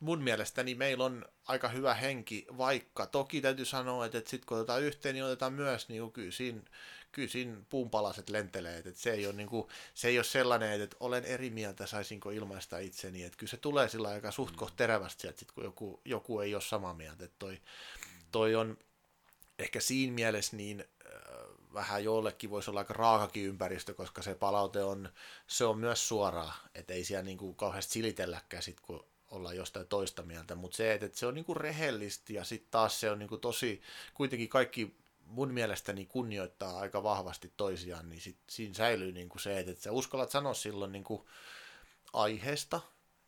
mun 0.00 0.22
mielestäni 0.22 0.74
meillä 0.74 1.04
on 1.04 1.24
aika 1.46 1.68
hyvä 1.68 1.94
henki, 1.94 2.46
vaikka 2.58 3.06
toki 3.06 3.40
täytyy 3.40 3.64
sanoa, 3.64 4.06
että, 4.06 4.18
että 4.18 4.30
sitten 4.30 4.46
kun 4.46 4.56
otetaan 4.56 4.82
yhteen, 4.82 5.14
niin 5.14 5.24
otetaan 5.24 5.52
myös 5.52 5.88
niin 5.88 6.12
kyllä 6.12 6.30
siinä, 6.30 6.60
kyllä 7.12 7.28
siinä 7.28 7.56
puunpalaset 7.70 8.30
lentelee, 8.30 8.78
että 8.78 8.92
se 8.94 9.12
ei 9.12 9.26
ole, 9.26 9.34
niin 9.34 9.48
kuin, 9.48 9.68
se 9.94 10.08
ei 10.08 10.18
ole 10.18 10.24
sellainen, 10.24 10.80
että 10.80 10.96
olen 11.00 11.24
eri 11.24 11.50
mieltä, 11.50 11.86
saisinko 11.86 12.30
ilmaista 12.30 12.78
itseni, 12.78 13.22
että 13.22 13.38
kyllä 13.38 13.50
se 13.50 13.56
tulee 13.56 13.88
sillä 13.88 14.08
aika 14.08 14.30
suht 14.30 14.60
mm. 14.60 14.66
terävästi 14.76 15.20
sieltä, 15.20 15.38
sit, 15.38 15.52
kun 15.52 15.64
joku, 15.64 16.00
joku 16.04 16.40
ei 16.40 16.54
ole 16.54 16.62
samaa 16.62 16.94
mieltä, 16.94 17.24
että 17.24 17.36
toi, 17.38 17.60
toi 18.32 18.54
on 18.54 18.78
ehkä 19.58 19.80
siinä 19.80 20.12
mielessä 20.12 20.56
niin 20.56 20.84
vähän 21.74 22.04
jollekin 22.04 22.50
voisi 22.50 22.70
olla 22.70 22.80
aika 22.80 22.94
raakakin 22.94 23.46
ympäristö, 23.46 23.94
koska 23.94 24.22
se 24.22 24.34
palaute 24.34 24.84
on, 24.84 25.08
se 25.46 25.64
on 25.64 25.78
myös 25.78 26.08
suoraa, 26.08 26.56
että 26.74 26.94
ei 26.94 27.04
siellä 27.04 27.24
niin 27.24 27.38
kuin 27.38 27.56
kauheasti 27.56 27.92
silitelläkään 27.92 28.62
sit, 28.62 28.80
kun 28.80 29.09
olla 29.30 29.52
jostain 29.52 29.86
toista 29.86 30.22
mieltä, 30.22 30.54
mutta 30.54 30.76
se, 30.76 30.92
että, 30.92 31.08
se 31.12 31.26
on 31.26 31.34
niinku 31.34 31.54
rehellistä 31.54 32.32
ja 32.32 32.44
sitten 32.44 32.70
taas 32.70 33.00
se 33.00 33.10
on 33.10 33.18
niinku 33.18 33.36
tosi, 33.36 33.82
kuitenkin 34.14 34.48
kaikki 34.48 34.96
mun 35.26 35.54
mielestäni 35.54 36.06
kunnioittaa 36.06 36.78
aika 36.78 37.02
vahvasti 37.02 37.52
toisiaan, 37.56 38.08
niin 38.08 38.20
sit 38.20 38.36
siinä 38.48 38.74
säilyy 38.74 39.12
niinku 39.12 39.38
se, 39.38 39.58
että, 39.58 39.82
sä 39.82 39.92
uskallat 39.92 40.30
sanoa 40.30 40.54
silloin 40.54 40.92
niinku 40.92 41.28
aiheesta 42.12 42.80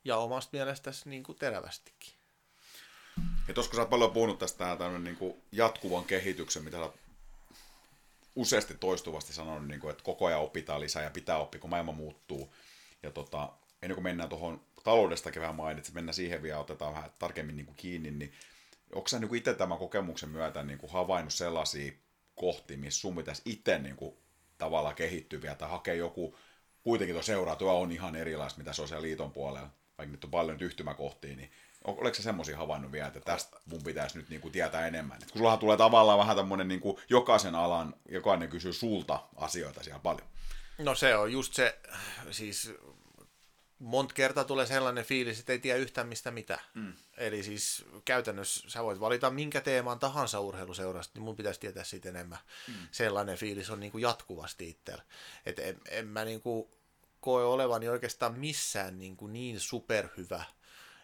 ja 0.05 0.17
omasta 0.17 0.51
mielestäsi 0.53 1.09
niinku 1.09 1.35
terävästikin. 1.35 2.15
Ja 3.49 3.55
tuossa 3.55 3.71
kun 3.71 3.77
sä 3.77 3.83
oot 3.83 3.91
paljon 3.91 4.13
puhunut 4.13 4.39
tästä 4.39 4.77
tämmöinen 4.77 5.17
niin 5.21 5.43
jatkuvan 5.53 6.05
kehityksen, 6.05 6.65
mitä 6.65 6.77
sä 6.77 6.91
useasti 8.37 8.75
toistuvasti 8.75 9.33
sanonut, 9.33 9.69
niin 9.69 9.81
kuin, 9.81 9.91
että 9.91 10.05
koko 10.05 10.27
ajan 10.27 10.41
opitaan 10.41 10.81
lisää 10.81 11.03
ja 11.03 11.11
pitää 11.11 11.39
oppia, 11.39 11.61
kun 11.61 11.71
maailma 11.71 11.93
muuttuu. 11.93 12.55
Ja 13.03 13.11
tota, 13.11 13.53
ennen 13.83 13.97
kuin 13.97 14.05
mennään 14.05 14.29
tuohon 14.29 14.61
taloudestakin 14.85 15.43
vähän 15.43 15.55
mainitsit, 15.55 15.95
mennään 15.95 16.15
siihen 16.15 16.43
vielä, 16.43 16.61
otetaan 16.61 16.95
vähän 16.95 17.11
tarkemmin 17.19 17.57
niin 17.57 17.67
kuin 17.67 17.77
kiinni, 17.77 18.11
niin 18.11 18.33
onko 18.93 19.09
sä 19.09 19.19
niin 19.19 19.35
itse 19.35 19.55
tämän 19.55 19.79
kokemuksen 19.79 20.29
myötä 20.29 20.63
niin 20.63 20.79
kuin 20.79 20.93
havainnut 20.93 21.35
sellaisia 21.35 21.93
kohtia, 22.35 22.79
missä 22.79 23.01
sun 23.01 23.17
pitäisi 23.17 23.43
itse 23.45 23.79
niin 23.79 23.97
kuin, 23.97 24.17
tavallaan 24.59 24.95
kehittyviä 24.95 25.55
tai 25.55 25.71
hakea 25.71 25.95
joku, 25.95 26.37
kuitenkin 26.83 27.15
tuo 27.15 27.23
seuraa, 27.23 27.57
tuo 27.57 27.81
on 27.81 27.93
ihan 27.93 28.17
erilaista, 28.17 28.59
mitä 28.59 28.73
se 28.73 28.83
on 28.83 28.89
siellä 28.89 29.03
liiton 29.03 29.33
puolella, 29.33 29.71
vaikka 29.99 30.13
nyt 30.13 30.25
on 30.25 30.31
paljon 30.31 30.61
yhtymäkohtia, 30.61 31.37
niin 31.37 31.51
Oletko 31.85 32.15
sä 32.15 32.23
semmoisia 32.23 32.57
havainnut 32.57 32.93
vielä, 32.93 33.07
että 33.07 33.21
tästä 33.21 33.57
mun 33.67 33.83
pitäisi 33.83 34.19
nyt 34.19 34.29
niinku 34.29 34.51
tietää 34.51 34.87
enemmän? 34.87 35.19
Et 35.23 35.31
kun 35.31 35.39
sullahan 35.39 35.59
tulee 35.59 35.77
tavallaan 35.77 36.19
vähän 36.19 36.37
tämmöinen 36.37 36.69
niinku 36.69 37.01
jokaisen 37.09 37.55
alan, 37.55 37.95
jokainen 38.09 38.49
kysyy 38.49 38.73
sulta 38.73 39.23
asioita 39.37 39.83
siellä 39.83 40.01
paljon. 40.01 40.29
No 40.79 40.95
se 40.95 41.17
on 41.17 41.33
just 41.33 41.55
se, 41.55 41.79
siis 42.31 42.73
monta 43.83 44.15
kertaa 44.15 44.45
tulee 44.45 44.67
sellainen 44.67 45.05
fiilis, 45.05 45.41
että 45.41 45.53
ei 45.53 45.59
tiedä 45.59 45.79
yhtään 45.79 46.09
mistä 46.09 46.31
mitä. 46.31 46.59
Mm. 46.75 46.93
Eli 47.17 47.43
siis 47.43 47.85
käytännössä 48.05 48.71
sä 48.71 48.85
voit 48.85 49.01
valita 49.01 49.31
minkä 49.31 49.61
teeman 49.61 49.99
tahansa 49.99 50.41
urheiluseurasta, 50.41 51.13
niin 51.15 51.23
mun 51.23 51.37
pitäisi 51.37 51.61
tietää 51.61 51.85
siitä 51.85 52.09
enemmän. 52.09 52.39
Mm. 52.69 52.75
Sellainen 52.91 53.37
fiilis 53.37 53.71
on 53.71 53.81
niin 53.81 53.93
kuin 53.93 54.03
jatkuvasti 54.03 54.69
itsellä. 54.69 55.03
Että 55.47 55.63
en, 55.63 55.81
en 55.89 56.07
mä 56.07 56.25
niin 56.25 56.41
kuin 56.41 56.69
koe 57.21 57.45
olevani 57.45 57.89
oikeastaan 57.89 58.39
missään 58.39 58.99
niin, 58.99 59.17
kuin 59.17 59.33
niin 59.33 59.61
superhyvä, 59.61 60.45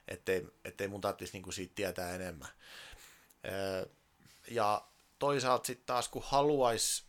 ettei, 0.09 0.46
ettei 0.64 0.88
mun 0.88 1.00
tarvitsisi 1.00 1.32
niin 1.32 1.42
kuin 1.42 1.55
siitä 1.55 1.74
tietää 1.74 2.14
enemmän. 2.14 2.48
Ja 4.50 4.84
toisaalta 5.18 5.66
sitten 5.66 5.86
taas 5.86 6.09
kun 6.09 6.22
haluaisi, 6.26 7.05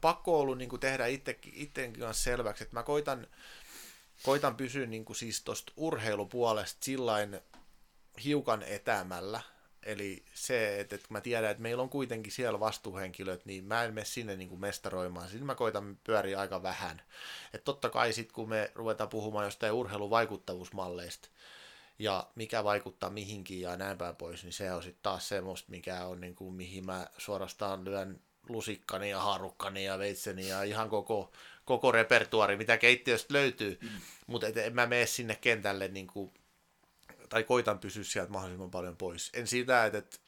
pakko 0.00 0.40
ollut 0.40 0.58
niin 0.58 0.68
kuin 0.68 0.80
tehdä 0.80 1.06
itsekin 1.06 2.00
kanssa 2.00 2.24
selväksi, 2.24 2.64
että 2.64 2.76
mä 2.76 2.82
koitan, 2.82 3.26
koitan 4.22 4.56
pysyä 4.56 4.86
niin 4.86 5.04
kuin 5.04 5.16
siis 5.16 5.42
tuosta 5.42 5.72
urheilupuolesta 5.76 6.78
sillain 6.84 7.40
hiukan 8.24 8.62
etämällä, 8.62 9.40
Eli 9.84 10.24
se, 10.34 10.80
että, 10.80 10.94
että 10.94 11.08
mä 11.10 11.20
tiedän, 11.20 11.50
että 11.50 11.62
meillä 11.62 11.82
on 11.82 11.88
kuitenkin 11.88 12.32
siellä 12.32 12.60
vastuuhenkilöt, 12.60 13.46
niin 13.46 13.64
mä 13.64 13.84
en 13.84 13.94
mene 13.94 14.04
sinne 14.04 14.36
niin 14.36 14.48
kuin 14.48 14.60
mestaroimaan. 14.60 15.28
Sitten 15.28 15.46
mä 15.46 15.54
koitan 15.54 15.98
pyöriä 16.04 16.40
aika 16.40 16.62
vähän. 16.62 17.02
Et 17.52 17.64
totta 17.64 17.90
kai 17.90 18.12
sitten, 18.12 18.34
kun 18.34 18.48
me 18.48 18.72
ruvetaan 18.74 19.08
puhumaan 19.08 19.44
jostain 19.44 19.72
urheiluvaikuttavuusmalleista, 19.72 21.28
ja 21.98 22.26
mikä 22.34 22.64
vaikuttaa 22.64 23.10
mihinkin 23.10 23.60
ja 23.60 23.76
näin 23.76 23.98
päin 23.98 24.16
pois, 24.16 24.44
niin 24.44 24.52
se 24.52 24.72
on 24.72 24.82
sitten 24.82 25.02
taas 25.02 25.28
semmoista, 25.28 25.70
mikä 25.70 26.04
on 26.04 26.20
niin 26.20 26.34
kuin, 26.34 26.54
mihin 26.54 26.86
mä 26.86 27.06
suorastaan 27.18 27.84
lyön 27.84 28.20
lusikkani 28.48 29.10
ja 29.10 29.20
harukkani 29.20 29.84
ja 29.84 29.98
veitseni 29.98 30.48
ja 30.48 30.62
ihan 30.62 30.88
koko, 30.88 31.32
koko 31.64 31.92
repertuari, 31.92 32.56
mitä 32.56 32.76
keittiöstä 32.76 33.34
löytyy. 33.34 33.78
Mm. 33.80 33.88
Mutta 34.26 34.46
en 34.46 34.74
mä 34.74 34.86
mene 34.86 35.06
sinne 35.06 35.36
kentälle 35.36 35.88
niin 35.88 36.06
kuin 36.06 36.32
tai 37.28 37.44
koitan 37.44 37.78
pysyä 37.78 38.04
sieltä 38.04 38.32
mahdollisimman 38.32 38.70
paljon 38.70 38.96
pois. 38.96 39.30
En 39.32 39.46
sitä, 39.46 39.86
että, 39.86 39.98
että, 39.98 40.18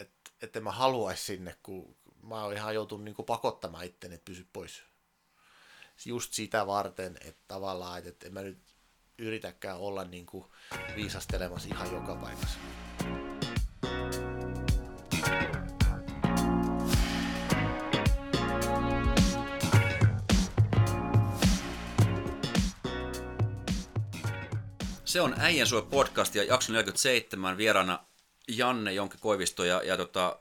että, 0.00 0.30
että 0.42 0.60
mä 0.60 0.72
haluaisi 0.72 1.24
sinne, 1.24 1.56
kun 1.62 1.96
mä 2.22 2.44
oon 2.44 2.52
ihan 2.52 2.74
joutunut 2.74 3.04
niin 3.04 3.26
pakottamaan 3.26 3.84
itteni, 3.84 4.14
että 4.14 4.24
pysy 4.24 4.46
pois. 4.52 4.82
Just 6.04 6.32
sitä 6.32 6.66
varten, 6.66 7.16
että 7.20 7.42
tavallaan, 7.48 8.06
että 8.06 8.26
en 8.26 8.32
mä 8.32 8.42
nyt 8.42 8.58
yritäkään 9.18 9.78
olla 9.78 10.04
niin 10.04 10.26
kuin 10.26 10.44
viisastelemassa 10.96 11.68
ihan 11.68 11.92
joka 11.92 12.14
paikassa. 12.14 12.58
Se 25.10 25.20
on 25.20 25.40
Äijän 25.40 25.66
Suo 25.66 25.82
podcast 25.82 26.34
ja 26.34 26.44
jakso 26.44 26.72
47 26.72 27.56
vieraana 27.56 28.04
Janne 28.48 28.92
Jonke 28.92 29.18
Koivisto 29.20 29.64
ja, 29.64 29.82
ja 29.82 29.96
tota, 29.96 30.38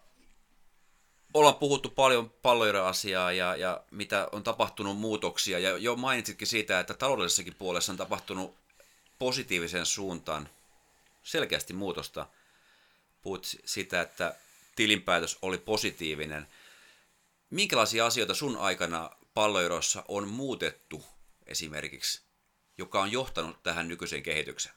ollaan 1.34 1.56
puhuttu 1.56 1.90
paljon 1.90 2.30
palloira-asiaa 2.30 3.32
ja, 3.32 3.56
ja 3.56 3.84
mitä 3.92 4.30
on 4.32 4.44
tapahtunut 4.44 4.98
muutoksia 4.98 5.60
ja 5.60 5.78
jo 5.78 5.96
mainitsitkin 5.96 6.48
siitä, 6.48 6.80
että 6.80 6.94
taloudellisessakin 6.94 7.56
puolessa 7.56 7.92
on 7.92 7.98
tapahtunut 7.98 8.56
positiivisen 9.20 9.86
suuntaan 9.86 10.50
selkeästi 11.24 11.74
muutosta. 11.74 12.28
Puhut 13.22 13.48
sitä, 13.66 14.02
että 14.02 14.36
tilinpäätös 14.76 15.38
oli 15.42 15.58
positiivinen. 15.58 16.48
Minkälaisia 17.50 18.06
asioita 18.06 18.34
sun 18.34 18.58
aikana 18.58 19.10
palloirossa 19.34 20.04
on 20.08 20.28
muutettu 20.28 21.06
esimerkiksi 21.48 22.29
joka 22.80 23.02
on 23.02 23.12
johtanut 23.12 23.64
tähän 23.64 23.88
nykyiseen 23.88 24.24
kehitykseen? 24.24 24.76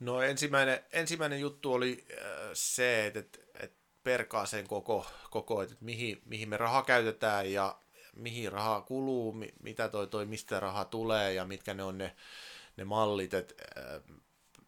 No 0.00 0.22
ensimmäinen, 0.22 0.84
ensimmäinen 0.92 1.40
juttu 1.40 1.72
oli 1.72 2.06
äh, 2.10 2.18
se, 2.52 3.06
että, 3.06 3.20
että, 3.54 3.78
perkaa 4.02 4.46
sen 4.46 4.68
koko, 4.68 5.06
koko 5.30 5.62
että 5.62 5.76
mihin, 5.80 6.22
mihin 6.24 6.48
me 6.48 6.56
raha 6.56 6.82
käytetään 6.82 7.52
ja 7.52 7.78
mihin 8.16 8.52
raha 8.52 8.80
kuluu, 8.80 9.36
mitä 9.62 9.88
toi, 9.88 10.06
toi 10.06 10.26
mistä 10.26 10.60
raha 10.60 10.84
tulee 10.84 11.32
ja 11.32 11.44
mitkä 11.44 11.74
ne 11.74 11.82
on 11.82 11.98
ne, 11.98 12.16
ne 12.76 12.84
mallit. 12.84 13.34
Että, 13.34 13.54
äh, 13.78 14.02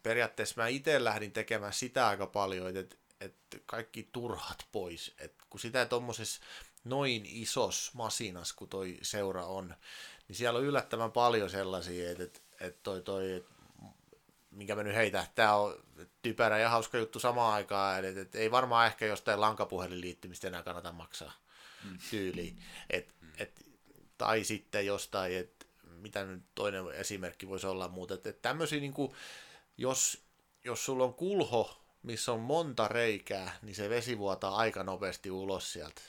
periaatteessa 0.02 0.62
mä 0.62 0.68
itse 0.68 1.04
lähdin 1.04 1.32
tekemään 1.32 1.72
sitä 1.72 2.08
aika 2.08 2.26
paljon, 2.26 2.76
että, 2.76 2.96
että 3.20 3.58
kaikki 3.66 4.08
turhat 4.12 4.66
pois. 4.72 5.14
Että 5.18 5.44
kun 5.50 5.60
sitä 5.60 5.86
tuommoisessa 5.86 6.40
noin 6.84 7.26
isos 7.26 7.90
masinas, 7.94 8.52
kun 8.52 8.68
toi 8.68 8.98
seura 9.02 9.46
on, 9.46 9.74
niin 10.30 10.36
siellä 10.36 10.58
on 10.58 10.64
yllättävän 10.64 11.12
paljon 11.12 11.50
sellaisia, 11.50 12.10
että, 12.10 12.24
että, 12.24 12.40
että 12.60 12.80
toi, 12.82 13.02
toi, 13.02 13.44
minkä 14.50 14.74
mä 14.74 14.82
nyt 14.82 14.94
heitä, 14.94 15.26
tämä 15.34 15.54
on 15.54 15.82
typerä 16.22 16.58
ja 16.58 16.68
hauska 16.68 16.98
juttu 16.98 17.20
samaan 17.20 17.54
aikaan, 17.54 18.04
että, 18.04 18.20
että 18.20 18.38
ei 18.38 18.50
varmaan 18.50 18.86
ehkä 18.86 19.06
jostain 19.06 19.40
lankapuhelinliittymistä 19.40 20.48
enää 20.48 20.62
kannata 20.62 20.92
maksaa 20.92 21.32
mm. 21.84 21.98
tyyliin. 22.10 22.62
Et, 22.90 23.14
et, 23.38 23.66
tai 24.18 24.44
sitten 24.44 24.86
jostain, 24.86 25.36
että 25.36 25.66
mitä 25.82 26.24
nyt 26.24 26.42
toinen 26.54 26.88
esimerkki 26.88 27.48
voisi 27.48 27.66
olla 27.66 27.88
muuta, 27.88 28.14
että, 28.14 28.30
että 28.30 28.42
tämmöisiä 28.42 28.80
niin 28.80 28.94
kuin, 28.94 29.12
jos, 29.76 30.22
jos 30.64 30.84
sulla 30.84 31.04
on 31.04 31.14
kulho, 31.14 31.82
missä 32.02 32.32
on 32.32 32.40
monta 32.40 32.88
reikää, 32.88 33.58
niin 33.62 33.74
se 33.74 33.90
vesi 33.90 34.18
vuotaa 34.18 34.56
aika 34.56 34.84
nopeasti 34.84 35.30
ulos 35.30 35.72
sieltä. 35.72 36.02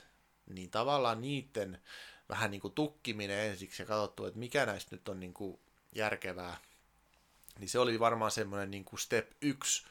Niin 0.46 0.70
tavallaan 0.70 1.20
niiden 1.20 1.80
vähän 2.28 2.50
niin 2.50 2.60
kuin 2.60 2.74
tukkiminen 2.74 3.38
ensiksi 3.38 3.82
ja 3.82 3.86
katsottu, 3.86 4.24
että 4.24 4.38
mikä 4.38 4.66
näistä 4.66 4.96
nyt 4.96 5.08
on 5.08 5.20
niin 5.20 5.34
kuin 5.34 5.60
järkevää, 5.94 6.56
niin 7.58 7.68
se 7.68 7.78
oli 7.78 8.00
varmaan 8.00 8.30
semmoinen 8.30 8.70
niin 8.70 8.84
kuin 8.84 9.00
step 9.00 9.30
yksi. 9.40 9.82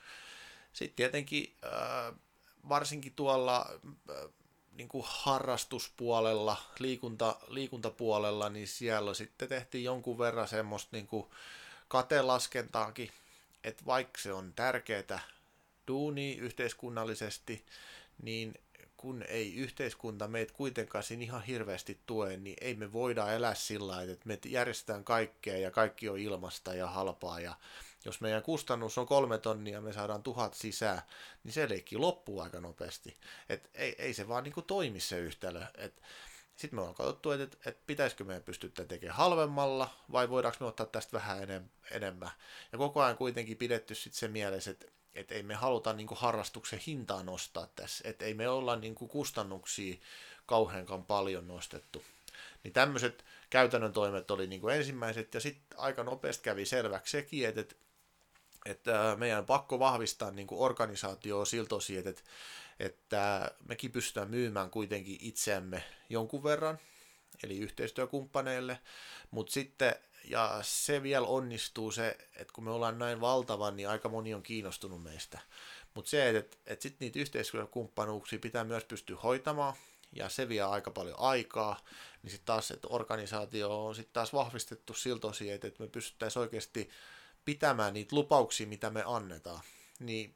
Sitten 0.73 0.95
tietenkin 0.95 1.55
äh, 1.65 2.15
varsinkin 2.69 3.13
tuolla 3.15 3.65
äh, 4.09 4.31
niin 4.71 4.89
kuin 4.89 5.03
harrastuspuolella, 5.07 6.57
liikunta, 6.79 7.35
liikuntapuolella, 7.47 8.49
niin 8.49 8.67
siellä 8.67 9.13
sitten 9.13 9.49
tehtiin 9.49 9.83
jonkun 9.83 10.17
verran 10.17 10.47
semmoista 10.47 10.89
niin 10.91 11.07
kuin 11.07 11.27
katelaskentaakin, 11.87 13.11
että 13.63 13.85
vaikka 13.85 14.21
se 14.21 14.33
on 14.33 14.53
tärkeää 14.53 15.19
duuni 15.87 16.35
yhteiskunnallisesti, 16.35 17.65
niin 18.23 18.53
kun 19.01 19.23
ei 19.27 19.55
yhteiskunta 19.55 20.27
meitä 20.27 20.53
kuitenkaan 20.53 21.03
siinä 21.03 21.23
ihan 21.23 21.43
hirveästi 21.43 21.99
tue, 22.05 22.37
niin 22.37 22.57
ei 22.61 22.75
me 22.75 22.93
voida 22.93 23.31
elää 23.31 23.53
sillä 23.53 23.91
lailla, 23.91 24.13
että 24.13 24.27
me 24.27 24.39
järjestetään 24.45 25.03
kaikkea 25.03 25.57
ja 25.57 25.71
kaikki 25.71 26.09
on 26.09 26.19
ilmasta 26.19 26.73
ja 26.73 26.87
halpaa 26.87 27.39
ja 27.39 27.55
jos 28.05 28.21
meidän 28.21 28.43
kustannus 28.43 28.97
on 28.97 29.05
kolme 29.05 29.37
tonnia 29.37 29.73
ja 29.73 29.81
me 29.81 29.93
saadaan 29.93 30.23
tuhat 30.23 30.53
sisään, 30.53 31.01
niin 31.43 31.53
se 31.53 31.69
leikki 31.69 31.97
loppuu 31.97 32.39
aika 32.39 32.61
nopeasti. 32.61 33.17
Et 33.49 33.69
ei, 33.73 33.95
ei 33.97 34.13
se 34.13 34.27
vaan 34.27 34.43
niinku 34.43 34.61
toimi 34.61 34.99
se 34.99 35.19
yhtälö. 35.19 35.61
Sitten 36.55 36.77
me 36.77 36.81
ollaan 36.81 36.95
katsottu, 36.95 37.31
että 37.31 37.43
et, 37.43 37.67
et 37.67 37.87
pitäisikö 37.87 38.23
meidän 38.23 38.43
pystyä 38.43 38.69
tekemään 38.87 39.17
halvemmalla 39.17 39.89
vai 40.11 40.29
voidaanko 40.29 40.57
me 40.59 40.65
ottaa 40.65 40.85
tästä 40.85 41.13
vähän 41.13 41.69
enemmän. 41.91 42.31
Ja 42.71 42.77
koko 42.77 43.01
ajan 43.01 43.17
kuitenkin 43.17 43.57
pidetty 43.57 43.95
sitten 43.95 44.19
se 44.19 44.27
mielessä, 44.27 44.71
että 44.71 44.87
että 45.15 45.35
ei 45.35 45.43
me 45.43 45.55
haluta 45.55 45.93
niin 45.93 46.07
kuin 46.07 46.17
harrastuksen 46.17 46.79
hintaa 46.87 47.23
nostaa 47.23 47.67
tässä, 47.75 48.09
että 48.09 48.25
ei 48.25 48.33
me 48.33 48.49
olla 48.49 48.75
niin 48.75 48.95
kuin 48.95 49.09
kustannuksia 49.09 49.95
kauheankaan 50.45 51.05
paljon 51.05 51.47
nostettu. 51.47 52.03
Niin 52.63 52.73
tämmöiset 52.73 53.25
käytännön 53.49 53.93
toimet 53.93 54.31
oli 54.31 54.47
niin 54.47 54.61
kuin 54.61 54.75
ensimmäiset, 54.75 55.33
ja 55.33 55.39
sitten 55.39 55.79
aika 55.79 56.03
nopeasti 56.03 56.43
kävi 56.43 56.65
selväksi 56.65 57.11
sekin, 57.11 57.47
että, 57.47 57.75
että 58.65 59.15
meidän 59.19 59.45
pakko 59.45 59.79
vahvistaa 59.79 60.31
niin 60.31 60.47
kuin 60.47 60.61
organisaatioa 60.61 61.45
siltä 61.45 61.75
osin, 61.75 62.07
että, 62.07 62.21
että 62.79 63.51
mekin 63.67 63.91
pystytään 63.91 64.29
myymään 64.29 64.69
kuitenkin 64.69 65.17
itseämme 65.21 65.83
jonkun 66.09 66.43
verran, 66.43 66.79
eli 67.43 67.59
yhteistyökumppaneille, 67.59 68.79
mutta 69.31 69.53
sitten 69.53 69.95
ja 70.29 70.59
se 70.61 71.03
vielä 71.03 71.27
onnistuu 71.27 71.91
se, 71.91 72.17
että 72.35 72.53
kun 72.53 72.63
me 72.63 72.71
ollaan 72.71 72.99
näin 72.99 73.21
valtava, 73.21 73.71
niin 73.71 73.89
aika 73.89 74.09
moni 74.09 74.33
on 74.33 74.43
kiinnostunut 74.43 75.03
meistä. 75.03 75.39
Mutta 75.93 76.09
se, 76.09 76.29
että, 76.29 76.39
että, 76.39 76.57
että 76.65 76.83
sitten 76.83 77.05
niitä 77.05 77.19
yhteistyökumppanuuksia 77.19 78.39
pitää 78.39 78.63
myös 78.63 78.85
pystyä 78.85 79.17
hoitamaan, 79.23 79.73
ja 80.15 80.29
se 80.29 80.49
vie 80.49 80.61
aika 80.61 80.91
paljon 80.91 81.19
aikaa, 81.19 81.79
niin 82.23 82.31
sitten 82.31 82.45
taas, 82.45 82.71
että 82.71 82.87
organisaatio 82.87 83.85
on 83.85 83.95
sitten 83.95 84.13
taas 84.13 84.33
vahvistettu 84.33 84.93
siltä 84.93 85.27
osin, 85.27 85.53
että, 85.53 85.67
että 85.67 85.83
me 85.83 85.89
pystyttäisiin 85.89 86.41
oikeasti 86.41 86.89
pitämään 87.45 87.93
niitä 87.93 88.15
lupauksia, 88.15 88.67
mitä 88.67 88.89
me 88.89 89.03
annetaan. 89.05 89.61
Niin 89.99 90.35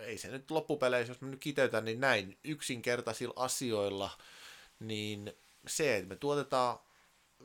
ei 0.00 0.18
se 0.18 0.28
nyt 0.28 0.50
loppupeleissä, 0.50 1.10
jos 1.10 1.20
mä 1.20 1.28
nyt 1.28 1.40
kiteytän, 1.40 1.84
niin 1.84 2.00
näin 2.00 2.38
yksinkertaisilla 2.44 3.34
asioilla, 3.36 4.10
niin 4.80 5.32
se, 5.66 5.96
että 5.96 6.08
me 6.08 6.16
tuotetaan 6.16 6.78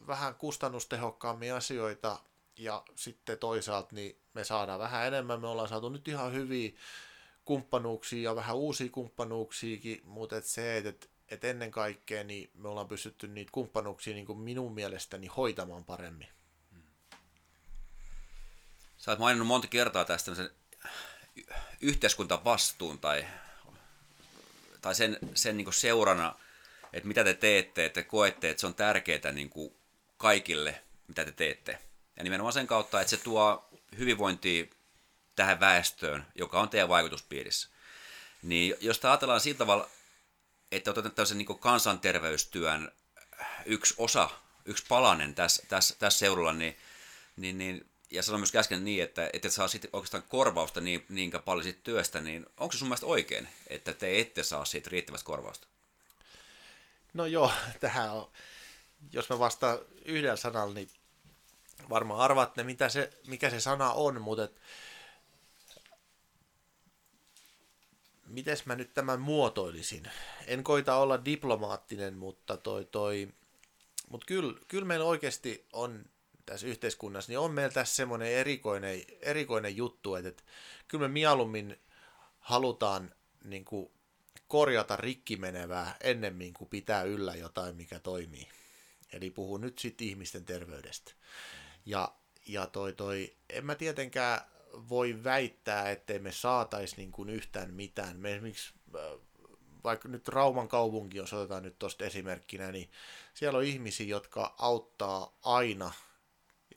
vähän 0.08 0.36
kustannustehokkaammin 0.36 1.54
asioita 1.54 2.20
ja 2.58 2.84
sitten 2.96 3.38
toisaalta 3.38 3.96
niin 3.96 4.22
me 4.34 4.44
saadaan 4.44 4.80
vähän 4.80 5.08
enemmän, 5.08 5.42
me 5.42 5.48
ollaan 5.48 5.70
saatu 5.70 5.90
nyt 5.90 6.08
ihan 6.08 6.34
hyviä 6.34 6.72
kumppanuuksia 7.46 8.30
ja 8.30 8.36
vähän 8.36 8.56
uusia 8.56 8.90
kumppanuuksiakin, 8.90 10.02
mutta 10.04 10.38
et 10.38 10.46
se, 10.46 10.78
että 10.78 11.08
et 11.30 11.44
ennen 11.44 11.72
kaikkea 11.72 12.24
niin 12.24 12.52
me 12.54 12.68
ollaan 12.68 12.88
pystytty 12.88 13.28
niitä 13.28 13.52
kumppanuuksia 13.52 14.14
niin 14.14 14.26
kuin 14.26 14.40
minun 14.40 14.74
mielestäni 14.74 15.28
hoitamaan 15.28 15.86
paremmin. 15.86 16.28
Sä 18.98 19.12
oot 19.12 19.20
maininnut 19.20 19.48
monta 19.48 19.68
kertaa 19.68 20.06
tästä 20.06 20.32
yhteiskuntavastuun 21.82 23.00
tai, 23.00 23.26
tai 24.82 24.96
sen, 24.96 25.18
sen 25.36 25.58
niin 25.58 25.74
seurana, 25.74 26.36
että 26.94 27.08
mitä 27.08 27.24
te 27.24 27.34
teette, 27.34 27.86
että 27.86 28.04
koette, 28.04 28.50
että 28.50 28.62
se 28.62 28.68
on 28.68 28.76
tärkeää 28.76 29.32
niin 29.32 29.50
kuin 29.50 29.76
kaikille, 30.22 30.81
mitä 31.07 31.26
te 31.26 31.31
teette. 31.31 31.80
Ja 32.18 32.23
nimenomaan 32.23 32.53
sen 32.53 32.68
kautta, 32.68 33.02
että 33.02 33.10
se 33.10 33.18
tuo 33.18 33.69
hyvinvointia 33.98 34.65
tähän 35.35 35.60
väestöön, 35.60 36.26
joka 36.35 36.61
on 36.61 36.69
teidän 36.69 36.89
vaikutuspiirissä. 36.89 37.69
Niin 38.43 38.76
jos 38.80 39.06
ajatellaan 39.06 39.39
sillä 39.39 39.57
tavalla, 39.57 39.89
että 40.72 40.91
otetaan 40.91 41.15
tämmöisen 41.15 41.38
niin 41.38 41.60
kansanterveystyön 41.60 42.91
yksi 43.65 43.93
osa, 43.98 44.30
yksi 44.65 44.85
palanen 44.89 45.35
tässä, 45.35 45.64
tässä, 45.69 45.95
tässä 45.99 46.19
seudulla, 46.19 46.53
niin, 46.53 46.77
niin, 47.38 47.57
niin 47.57 47.89
ja 48.11 48.23
sanoin 48.23 48.39
myös 48.39 48.56
äsken 48.56 48.85
niin, 48.85 49.03
että, 49.03 49.30
että 49.34 49.48
et 49.48 49.53
saa 49.53 49.68
sitten 49.68 49.89
oikeastaan 49.93 50.23
korvausta 50.23 50.81
niin, 50.81 51.06
niin 51.10 51.31
paljon 51.45 51.64
siitä 51.64 51.80
työstä, 51.84 52.22
niin 52.22 52.45
onko 52.57 52.72
se 52.72 52.77
sun 52.77 52.88
mielestä 52.88 53.06
oikein, 53.06 53.48
että 53.68 53.93
te 53.93 54.19
ette 54.19 54.43
saa 54.43 54.65
siitä 54.65 54.89
riittävästä 54.89 55.26
korvausta? 55.26 55.68
No 57.14 57.26
joo, 57.26 57.52
tähän 57.80 58.11
on, 58.11 58.31
jos 59.11 59.30
mä 59.30 59.40
vastaan 59.40 59.80
yhdellä 60.06 60.36
sanalla, 60.36 60.73
niin 60.73 60.90
varmaan 61.90 62.19
arvaatte, 62.19 62.64
mitä 62.64 62.90
se, 62.90 63.10
mikä 63.28 63.49
se 63.49 63.60
sana 63.60 63.91
on, 63.94 64.22
mutta 64.22 64.44
et, 64.44 64.61
mites 68.28 68.65
mä 68.65 68.76
nyt 68.76 68.94
tämän 68.94 69.22
muotoilisin? 69.22 70.11
En 70.48 70.64
koita 70.64 70.95
olla 70.95 71.26
diplomaattinen, 71.26 72.14
mutta 72.14 72.57
toi, 72.57 72.86
toi, 72.86 73.28
mutta 74.10 74.26
kyllä, 74.26 74.60
kyllä 74.68 74.86
meillä 74.86 75.06
oikeasti 75.06 75.65
on 75.73 76.06
tässä 76.45 76.68
yhteiskunnassa, 76.68 77.32
niin 77.32 77.40
on 77.40 77.52
meillä 77.52 77.73
tässä 77.73 77.95
semmoinen 77.95 78.32
erikoinen, 78.32 79.03
erikoinen 79.22 79.78
juttu, 79.78 80.15
että, 80.15 80.30
että 80.30 80.44
kyllä 80.88 81.07
me 81.07 81.14
mieluummin 81.14 81.80
halutaan 82.40 83.11
niin 83.44 83.65
kuin, 83.65 83.91
korjata 84.48 84.95
rikki 84.95 85.38
menevää 85.38 85.95
ennemmin 86.02 86.53
kuin 86.53 86.69
pitää 86.69 87.03
yllä 87.03 87.36
jotain, 87.36 87.76
mikä 87.76 87.99
toimii. 87.99 88.48
Eli 89.12 89.30
puhun 89.30 89.62
nyt 89.62 89.80
sitten 89.80 90.08
ihmisten 90.08 90.46
terveydestä. 90.46 91.12
Ja, 91.86 92.16
ja 92.48 92.68
toi, 92.68 92.94
toi, 92.94 93.36
en 93.50 93.66
mä 93.66 93.76
tietenkään 93.76 94.42
voi 94.90 95.24
väittää, 95.24 95.92
ettei 95.92 96.20
me 96.20 96.32
saataisi 96.32 96.96
niin 96.98 97.12
kuin 97.12 97.30
yhtään 97.30 97.74
mitään. 97.74 98.18
Me 98.18 98.32
esimerkiksi, 98.32 98.74
äh, 98.96 99.02
vaikka 99.84 100.10
nyt 100.10 100.28
Rauman 100.28 100.68
kaupunki, 100.68 101.18
jos 101.18 101.34
otetaan 101.34 101.64
nyt 101.64 101.80
tuosta 101.80 102.06
esimerkkinä, 102.06 102.72
niin 102.72 102.90
siellä 103.34 103.58
on 103.60 103.66
ihmisiä, 103.66 104.08
jotka 104.08 104.56
auttaa 104.58 105.38
aina 105.42 105.92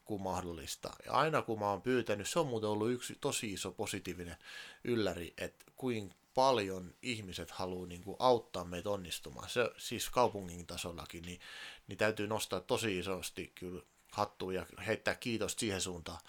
kun 0.05 0.23
mahdollista. 0.23 0.91
Ja 1.07 1.13
aina 1.13 1.43
kun 1.43 1.59
mä 1.59 1.71
oon 1.71 1.83
pyytänyt, 1.83 2.29
se 2.29 2.39
on 2.39 2.47
muuten 2.47 2.71
ollut 2.71 2.91
yksi 2.91 3.19
tosi 3.21 3.53
iso 3.53 3.73
positiivinen 3.73 4.37
ylläri, 4.85 5.35
että 5.39 5.65
kuinka 5.77 6.15
paljon 6.35 6.95
ihmiset 7.03 7.51
haluaa 7.51 7.87
niin 7.87 8.05
kuin 8.05 8.17
auttaa 8.19 8.65
meitä 8.65 8.91
onnistumaan. 8.91 9.49
Se, 9.49 9.71
siis 9.77 10.11
kaupungin 10.11 10.67
tasollakin, 10.67 11.23
niin, 11.23 11.41
niin 11.89 11.99
täytyy 11.99 12.27
nostaa 12.27 12.61
tosi 12.61 12.99
isosti 12.99 13.53
kyllä 13.55 13.83
hattua 14.13 14.53
ja 14.53 14.67
heittää 14.87 15.15
kiitos 15.15 15.55
siihen 15.59 15.81
suuntaan. 15.81 16.21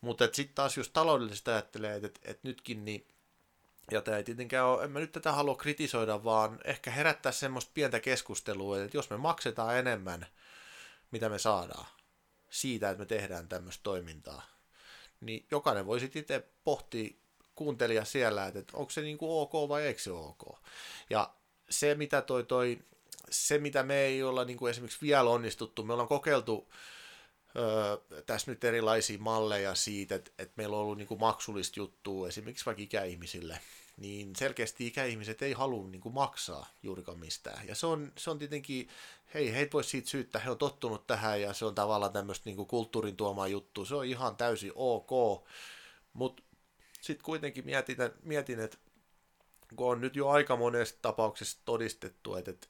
Mutta 0.00 0.28
sitten 0.32 0.54
taas 0.54 0.76
jos 0.76 0.88
taloudellisesti 0.88 1.50
ajattelee, 1.50 1.96
että 1.96 2.06
et, 2.06 2.20
et 2.24 2.44
nytkin 2.44 2.84
niin 2.84 3.06
ja 3.90 4.02
tämä 4.02 4.16
ei 4.16 4.24
tietenkään 4.24 4.66
ole, 4.66 4.84
en 4.84 4.90
mä 4.90 4.98
nyt 4.98 5.12
tätä 5.12 5.32
halua 5.32 5.56
kritisoida, 5.56 6.24
vaan 6.24 6.58
ehkä 6.64 6.90
herättää 6.90 7.32
semmoista 7.32 7.70
pientä 7.74 8.00
keskustelua, 8.00 8.82
että 8.82 8.96
jos 8.96 9.10
me 9.10 9.16
maksetaan 9.16 9.78
enemmän, 9.78 10.26
mitä 11.10 11.28
me 11.28 11.38
saadaan, 11.38 11.86
siitä, 12.50 12.90
että 12.90 12.98
me 12.98 13.06
tehdään 13.06 13.48
tämmöistä 13.48 13.82
toimintaa. 13.82 14.42
Niin 15.20 15.46
jokainen 15.50 15.86
voi 15.86 16.00
sitten 16.00 16.20
itse 16.20 16.48
pohtia 16.64 17.14
kuuntelija 17.58 18.04
siellä, 18.04 18.46
että, 18.46 18.64
onko 18.72 18.90
se 18.90 19.00
niin 19.00 19.18
kuin 19.18 19.30
ok 19.30 19.68
vai 19.68 19.82
eikö 19.82 20.00
se 20.00 20.10
ok. 20.10 20.58
Ja 21.10 21.30
se, 21.70 21.94
mitä 21.94 22.22
toi, 22.22 22.44
toi, 22.44 22.78
se, 23.30 23.58
mitä 23.58 23.82
me 23.82 24.00
ei 24.00 24.22
olla 24.22 24.44
niin 24.44 24.58
kuin 24.58 24.70
esimerkiksi 24.70 25.00
vielä 25.02 25.30
onnistuttu, 25.30 25.84
me 25.84 25.92
ollaan 25.92 26.08
kokeiltu 26.08 26.68
öö, 27.56 28.22
tässä 28.26 28.50
nyt 28.50 28.64
erilaisia 28.64 29.18
malleja 29.18 29.74
siitä, 29.74 30.14
että, 30.14 30.30
että 30.38 30.54
meillä 30.56 30.76
on 30.76 30.82
ollut 30.82 30.98
niin 30.98 31.08
kuin 31.08 31.20
maksullista 31.20 31.80
juttua 31.80 32.28
esimerkiksi 32.28 32.66
vaikka 32.66 32.82
ikäihmisille, 32.82 33.60
niin 33.96 34.36
selkeästi 34.36 34.86
ikäihmiset 34.86 35.42
ei 35.42 35.52
halua 35.52 35.88
niin 35.88 36.00
kuin 36.00 36.14
maksaa 36.14 36.70
juurikaan 36.82 37.18
mistään. 37.18 37.68
Ja 37.68 37.74
se 37.74 37.86
on, 37.86 38.12
se 38.18 38.30
on 38.30 38.38
tietenkin, 38.38 38.88
hei, 39.34 39.52
heitä 39.54 39.72
voisi 39.72 39.90
siitä 39.90 40.08
syyttää, 40.08 40.42
he 40.42 40.50
on 40.50 40.58
tottunut 40.58 41.06
tähän 41.06 41.40
ja 41.40 41.52
se 41.52 41.64
on 41.64 41.74
tavallaan 41.74 42.12
tämmöistä 42.12 42.42
niin 42.44 42.56
kuin 42.56 42.68
kulttuurin 42.68 43.16
tuomaa 43.16 43.48
juttu, 43.48 43.84
se 43.84 43.94
on 43.94 44.04
ihan 44.04 44.36
täysin 44.36 44.72
ok, 44.74 45.10
mutta 46.12 46.42
sitten 47.08 47.24
kuitenkin 47.24 47.64
mietin, 47.64 47.96
mietin, 48.22 48.60
että 48.60 48.78
kun 49.76 49.90
on 49.90 50.00
nyt 50.00 50.16
jo 50.16 50.28
aika 50.28 50.56
monessa 50.56 50.96
tapauksessa 51.02 51.58
todistettu, 51.64 52.34
että, 52.34 52.50
että, 52.50 52.66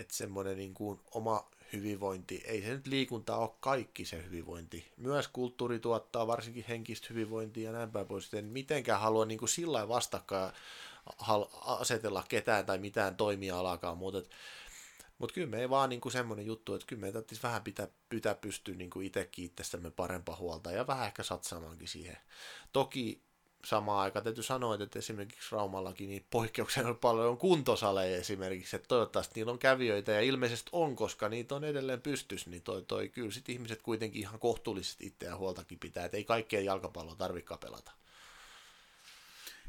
että 0.00 0.14
semmoinen 0.14 0.56
niin 0.56 0.74
kuin 0.74 1.00
oma 1.10 1.50
hyvinvointi, 1.72 2.42
ei 2.44 2.62
se 2.62 2.68
nyt 2.68 2.86
liikunta 2.86 3.36
ole 3.36 3.50
kaikki 3.60 4.04
se 4.04 4.24
hyvinvointi. 4.24 4.92
Myös 4.96 5.28
kulttuuri 5.28 5.78
tuottaa 5.78 6.26
varsinkin 6.26 6.64
henkistä 6.68 7.06
hyvinvointia 7.10 7.70
ja 7.70 7.72
näin 7.72 7.90
päin 7.90 8.06
pois. 8.06 8.34
En 8.34 8.44
mitenkään 8.44 9.00
halua 9.00 9.24
niin 9.24 9.38
kuin 9.38 9.48
sillä 9.48 9.88
vastakkain 9.88 10.52
asetella 11.64 12.24
ketään 12.28 12.66
tai 12.66 12.78
mitään 12.78 13.16
toimialaakaan, 13.16 13.98
mutta 13.98 14.22
mutta 15.18 15.34
kyllä 15.34 15.46
me 15.46 15.60
ei 15.60 15.70
vaan 15.70 15.88
niin 15.88 16.00
kuin 16.00 16.12
semmoinen 16.12 16.46
juttu, 16.46 16.74
että 16.74 16.86
kyllä 16.86 17.00
me 17.00 17.12
täytyisi 17.12 17.42
vähän 17.42 17.62
pitää, 17.62 17.88
pitää 18.08 18.34
pystyä 18.34 18.74
niin 18.74 18.90
kuin 18.90 19.06
itsekin 19.06 19.44
itsestämme 19.44 19.90
parempaa 19.90 20.36
huolta 20.36 20.72
ja 20.72 20.86
vähän 20.86 21.06
ehkä 21.06 21.22
satsaamaankin 21.22 21.88
siihen. 21.88 22.16
Toki 22.72 23.22
samaan 23.64 24.00
aikaan 24.00 24.24
täytyy 24.24 24.42
sanoa, 24.42 24.74
että 24.74 24.98
esimerkiksi 24.98 25.48
Raumallakin 25.52 26.08
niin 26.08 26.26
poikkeuksena 26.30 26.94
paljon 26.94 27.26
on 27.26 27.38
kuntosaleja 27.38 28.16
esimerkiksi, 28.16 28.76
että 28.76 28.88
toivottavasti 28.88 29.32
niillä 29.34 29.52
on 29.52 29.58
kävijöitä 29.58 30.12
ja 30.12 30.20
ilmeisesti 30.20 30.70
on, 30.72 30.96
koska 30.96 31.28
niitä 31.28 31.54
on 31.54 31.64
edelleen 31.64 32.00
pystys, 32.00 32.46
niin 32.46 32.62
toi, 32.62 32.82
toi 32.82 33.08
kyllä 33.08 33.30
sit 33.30 33.48
ihmiset 33.48 33.82
kuitenkin 33.82 34.22
ihan 34.22 34.40
kohtuullisesti 34.40 35.06
itseään 35.06 35.38
huoltakin 35.38 35.78
pitää, 35.78 36.04
että 36.04 36.16
ei 36.16 36.24
kaikkea 36.24 36.60
jalkapalloa 36.60 37.14
tarvitse 37.14 37.54
pelata. 37.60 37.92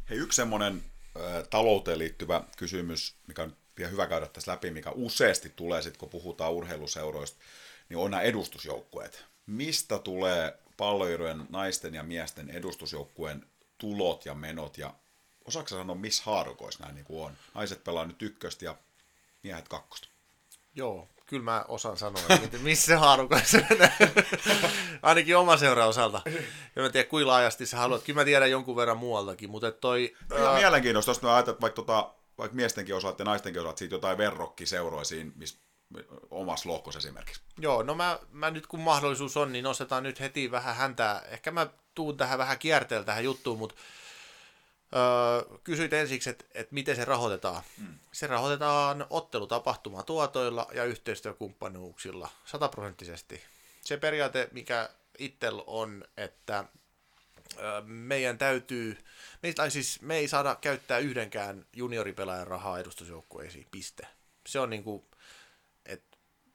Hei, 0.09 0.17
yksi 0.17 0.35
semmoinen 0.35 0.83
talouteen 1.49 1.99
liittyvä 1.99 2.43
kysymys, 2.57 3.15
mikä 3.27 3.43
on 3.43 3.55
vielä 3.77 3.91
hyvä 3.91 4.07
käydä 4.07 4.27
tässä 4.27 4.51
läpi, 4.51 4.71
mikä 4.71 4.91
useasti 4.91 5.53
tulee 5.55 5.81
sitten, 5.81 5.99
kun 5.99 6.09
puhutaan 6.09 6.51
urheiluseuroista, 6.51 7.39
niin 7.89 7.97
on 7.97 8.11
nämä 8.11 8.23
edustusjoukkueet. 8.23 9.25
Mistä 9.45 9.99
tulee 9.99 10.57
palloilujen 10.77 11.45
naisten 11.49 11.93
ja 11.93 12.03
miesten 12.03 12.49
edustusjoukkueen 12.49 13.45
tulot 13.81 14.25
ja 14.25 14.33
menot 14.33 14.77
ja 14.77 14.93
osaako 15.45 15.69
sanoa, 15.69 15.95
missä 15.95 16.23
haarukoissa 16.25 16.83
nämä 16.83 16.93
niin 16.93 17.05
kuin 17.05 17.25
on? 17.25 17.37
Naiset 17.53 17.83
pelaa 17.83 18.05
nyt 18.05 18.21
ykköstä 18.21 18.65
ja 18.65 18.75
miehet 19.43 19.67
kakkosta. 19.67 20.07
Joo, 20.75 21.07
kyllä 21.25 21.43
mä 21.43 21.65
osaan 21.67 21.97
sanoa, 21.97 22.21
että 22.43 22.57
missä 22.57 22.99
haarukoissa 22.99 23.57
Ainakin 25.01 25.37
oma 25.37 25.57
seura 25.57 25.85
osalta. 25.85 26.21
Ja 26.75 26.81
mä 26.81 26.89
tiedän, 26.89 27.09
kuinka 27.09 27.27
laajasti 27.27 27.65
sä 27.65 27.77
haluat. 27.77 28.03
Kyllä 28.03 28.21
mä 28.21 28.25
tiedän 28.25 28.51
jonkun 28.51 28.75
verran 28.75 28.97
muualtakin, 28.97 29.49
mutta 29.49 29.71
toi... 29.71 30.15
Ihan 30.35 30.47
ää... 30.47 30.57
mielenkiintoista, 30.57 31.11
jos 31.11 31.21
mä 31.21 31.35
ajatellaan, 31.35 31.61
vaikka, 31.61 31.75
tota, 31.75 32.13
vaikka 32.37 32.55
miestenkin 32.55 32.95
osalta 32.95 33.21
ja 33.21 33.25
naistenkin 33.25 33.61
osalta 33.61 33.79
siitä 33.79 33.95
jotain 33.95 34.17
verrokkiseuroja 34.17 35.03
siinä, 35.03 35.31
missä 35.35 35.57
omassa 36.31 36.69
lohkossa 36.69 36.97
esimerkiksi. 36.97 37.41
Joo, 37.59 37.83
no 37.83 37.95
mä, 37.95 38.19
mä 38.31 38.51
nyt 38.51 38.67
kun 38.67 38.79
mahdollisuus 38.79 39.37
on, 39.37 39.51
niin 39.51 39.63
nostetaan 39.63 40.03
nyt 40.03 40.19
heti 40.19 40.51
vähän 40.51 40.75
häntä. 40.75 41.23
Ehkä 41.29 41.51
mä 41.51 41.67
tuun 41.95 42.17
tähän 42.17 42.39
vähän 42.39 42.59
kierteellä 42.59 43.05
tähän 43.05 43.23
juttuun, 43.23 43.57
mutta 43.57 43.75
öö, 44.95 45.59
kysyit 45.63 45.93
ensiksi, 45.93 46.29
että, 46.29 46.45
että 46.53 46.73
miten 46.73 46.95
se 46.95 47.05
rahoitetaan. 47.05 47.63
Hmm. 47.77 47.99
Se 48.11 48.27
rahoitetaan 48.27 49.05
ottelutapahtumatuotoilla 49.09 50.67
ja 50.73 50.83
yhteistyökumppanuuksilla 50.83 52.29
sataprosenttisesti. 52.45 53.43
Se 53.81 53.97
periaate, 53.97 54.49
mikä 54.51 54.89
ittel 55.19 55.63
on, 55.67 56.03
että 56.17 56.65
meidän 57.85 58.37
täytyy, 58.37 58.97
me, 59.43 59.53
tai 59.53 59.71
siis 59.71 60.01
me 60.01 60.17
ei 60.17 60.27
saada 60.27 60.55
käyttää 60.55 60.97
yhdenkään 60.97 61.65
junioripelaajan 61.73 62.47
rahaa 62.47 62.79
edustusjoukkueisiin, 62.79 63.67
piste. 63.71 64.07
Se 64.47 64.59
on 64.59 64.69
niin 64.69 64.83
kuin, 64.83 65.03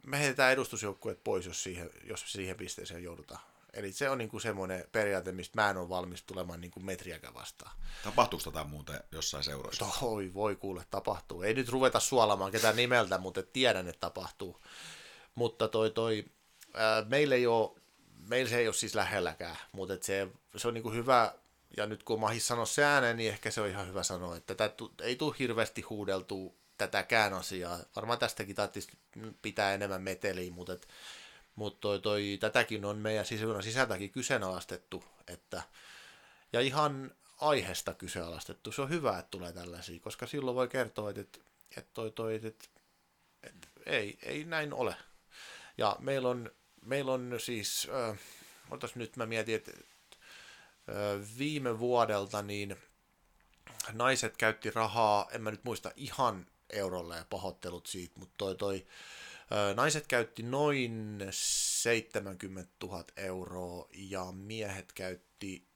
me 0.06 0.18
heitetään 0.18 0.52
edustusjoukkueet 0.52 1.24
pois, 1.24 1.46
jos 1.46 1.62
siihen, 1.62 1.90
jos 2.04 2.32
siihen 2.32 2.56
pisteeseen 2.56 3.02
joudutaan. 3.02 3.40
Eli 3.72 3.92
se 3.92 4.10
on 4.10 4.18
niinku 4.18 4.40
semmoinen 4.40 4.84
periaate, 4.92 5.32
mistä 5.32 5.62
mä 5.62 5.70
en 5.70 5.76
ole 5.76 5.88
valmis 5.88 6.22
tulemaan 6.22 6.60
niinku 6.60 6.80
metriäkään 6.80 7.34
vastaan. 7.34 7.76
Tapahtuuko 8.04 8.50
tätä 8.50 8.64
muuten 8.64 9.00
jossain 9.12 9.44
seuroissa? 9.44 9.86
Toi, 10.00 10.34
voi 10.34 10.56
kuule, 10.56 10.84
tapahtuu. 10.90 11.42
Ei 11.42 11.54
nyt 11.54 11.68
ruveta 11.68 12.00
suolamaan 12.00 12.52
ketään 12.52 12.76
nimeltä, 12.76 13.18
mutta 13.18 13.42
tiedän, 13.42 13.88
että 13.88 14.00
tapahtuu. 14.00 14.60
Mutta 15.34 15.68
toi, 15.68 15.90
toi, 15.90 16.24
ää, 16.74 17.04
meillä 17.04 17.34
ei 17.34 17.46
ole 17.46 17.70
meillä 18.28 18.50
se 18.50 18.58
ei 18.58 18.68
ole 18.68 18.74
siis 18.74 18.94
lähelläkään, 18.94 19.56
mutta 19.72 19.94
se, 20.00 20.28
se 20.56 20.68
on 20.68 20.74
niinku 20.74 20.90
hyvä, 20.90 21.34
ja 21.76 21.86
nyt 21.86 22.02
kun 22.02 22.20
Mahis 22.20 22.48
sanoi 22.48 22.66
se 22.66 22.84
ääneen, 22.84 23.16
niin 23.16 23.30
ehkä 23.30 23.50
se 23.50 23.60
on 23.60 23.68
ihan 23.68 23.88
hyvä 23.88 24.02
sanoa, 24.02 24.36
että 24.36 24.54
tätä 24.54 24.84
ei 25.02 25.16
tule 25.16 25.34
hirveästi 25.38 25.82
huudeltua 25.82 26.52
tätäkään 26.78 27.34
asiaa. 27.34 27.78
Varmaan 27.96 28.18
tästäkin 28.18 28.56
tarvitsisi 28.56 28.88
pitää 29.42 29.74
enemmän 29.74 30.02
meteliä, 30.02 30.52
mutta, 30.52 30.72
et, 30.72 30.88
mutta 31.56 31.80
toi, 31.80 32.00
toi, 32.00 32.38
tätäkin 32.40 32.84
on 32.84 32.98
meidän 32.98 33.26
sisältä 33.26 33.62
sisältäkin 33.62 34.10
kyseenalaistettu, 34.10 35.04
että, 35.28 35.62
ja 36.52 36.60
ihan 36.60 37.12
aiheesta 37.40 37.94
kyseenalaistettu. 37.94 38.72
Se 38.72 38.82
on 38.82 38.90
hyvä, 38.90 39.18
että 39.18 39.30
tulee 39.30 39.52
tällaisia, 39.52 40.00
koska 40.00 40.26
silloin 40.26 40.54
voi 40.54 40.68
kertoa, 40.68 41.10
että, 41.10 41.38
että, 41.76 41.90
toi, 41.94 42.10
toi, 42.10 42.34
että, 42.34 42.68
että 43.42 43.68
ei, 43.86 44.18
ei 44.22 44.44
näin 44.44 44.72
ole. 44.72 44.96
Ja 45.78 45.96
meillä 46.00 46.28
on, 46.28 46.50
meillä 46.82 47.12
on 47.12 47.34
siis, 47.38 47.88
äh, 48.10 48.18
nyt 48.94 49.16
mä 49.16 49.26
mietin, 49.26 49.54
että 49.54 49.72
äh, 49.72 51.38
viime 51.38 51.78
vuodelta 51.78 52.42
niin 52.42 52.76
naiset 53.92 54.36
käytti 54.36 54.70
rahaa, 54.70 55.28
en 55.30 55.42
mä 55.42 55.50
nyt 55.50 55.64
muista 55.64 55.92
ihan 55.96 56.46
eurolla 56.70 57.16
ja 57.16 57.24
pahoittelut 57.30 57.86
siitä, 57.86 58.18
mutta 58.18 58.34
toi, 58.36 58.54
toi 58.54 58.86
naiset 59.74 60.06
käytti 60.06 60.42
noin 60.42 61.26
70 61.30 62.72
000 62.82 63.04
euroa 63.16 63.88
ja 63.92 64.24
miehet 64.32 64.92
käytti 64.92 65.66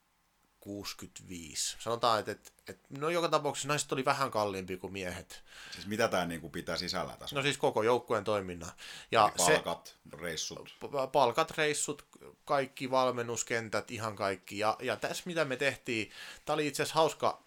65. 0.61 1.77
Sanotaan, 1.79 2.21
että, 2.21 2.33
että, 2.33 2.51
että 2.69 2.89
no 2.99 3.09
joka 3.09 3.29
tapauksessa 3.29 3.69
naiset 3.69 3.93
oli 3.93 4.05
vähän 4.05 4.31
kalliimpi 4.31 4.77
kuin 4.77 4.93
miehet. 4.93 5.43
Siis 5.71 5.87
mitä 5.87 6.09
tämä 6.09 6.27
niinku 6.27 6.49
pitää 6.49 6.77
sisällä 6.77 7.17
tässä? 7.17 7.37
No 7.37 7.43
siis 7.43 7.59
koko 7.59 7.83
joukkueen 7.83 8.25
toiminnan. 8.25 8.73
Ja 9.11 9.25
Eli 9.25 9.47
palkat, 9.47 9.97
se, 10.11 10.17
reissut. 10.17 10.77
Palkat, 11.13 11.51
reissut, 11.51 12.07
kaikki 12.45 12.91
valmennuskentät, 12.91 13.91
ihan 13.91 14.17
kaikki. 14.17 14.59
Ja, 14.59 14.77
ja 14.83 14.97
tässä 14.97 15.23
mitä 15.27 15.45
me 15.45 15.57
tehtiin, 15.57 16.11
tämä 16.45 16.55
oli 16.55 16.67
itse 16.67 16.83
asiassa 16.83 16.99
hauska 17.01 17.43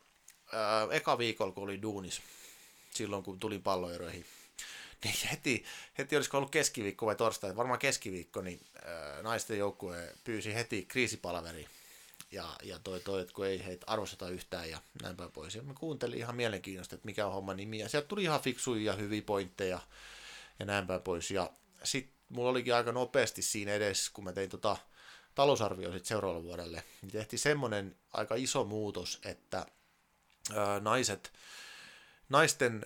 ää, 0.52 0.88
eka 0.92 1.18
viikolla, 1.18 1.54
kun 1.54 1.64
oli 1.64 1.82
duunis, 1.82 2.22
silloin 2.96 3.24
kun 3.24 3.40
tulin 3.40 3.62
palloeroihin. 3.62 4.26
Niin 5.04 5.16
heti, 5.32 5.66
heti 5.98 6.16
olisiko 6.16 6.38
ollut 6.38 6.52
keskiviikko 6.52 7.06
vai 7.06 7.16
torstai, 7.16 7.56
varmaan 7.56 7.80
keskiviikko, 7.80 8.42
niin 8.42 8.60
ää, 8.86 9.22
naisten 9.22 9.58
joukkue 9.58 10.14
pyysi 10.24 10.54
heti 10.54 10.86
kriisipalaveriin 10.86 11.68
ja, 12.34 12.56
ja 12.64 12.80
toi, 12.80 13.00
toi, 13.00 13.22
että 13.22 13.34
kun 13.34 13.46
ei 13.46 13.66
heitä 13.66 13.86
arvosteta 13.90 14.30
yhtään 14.30 14.70
ja 14.70 14.82
näin 15.02 15.16
päin 15.16 15.32
pois. 15.32 15.56
Ja 15.56 15.64
mä 15.64 15.74
kuuntelin 15.74 16.18
ihan 16.18 16.36
mielenkiintoista, 16.36 16.96
että 16.96 17.06
mikä 17.06 17.28
on 17.28 17.34
homma 17.34 17.54
nimi, 17.54 17.80
ja 17.80 17.90
sieltä 17.90 18.08
tuli 18.08 18.24
ihan 18.24 18.42
fiksuja 18.42 18.92
ja 18.92 18.94
hyviä 18.94 19.22
pointteja 19.22 19.80
ja 20.60 20.66
näin 20.66 20.88
päin 20.88 21.02
pois. 21.02 21.32
Ja 21.32 21.50
sitten 21.84 22.14
mulla 22.30 22.50
olikin 22.50 22.76
aika 22.76 22.92
nopeasti 22.92 23.42
siinä 23.42 23.74
edessä, 23.74 24.12
kun 24.14 24.24
mä 24.24 24.34
tein 24.34 24.50
tota 24.50 24.78
talousarvio 25.36 25.92
sit 25.92 26.06
seuraavalle 26.06 26.44
vuodelle, 26.44 26.84
niin 27.02 27.12
tehtiin 27.12 27.40
semmoinen 27.40 27.96
aika 28.14 28.36
iso 28.36 28.64
muutos, 28.64 29.20
että 29.26 29.66
ää, 30.56 30.80
naiset, 30.80 31.34
naisten, 32.34 32.86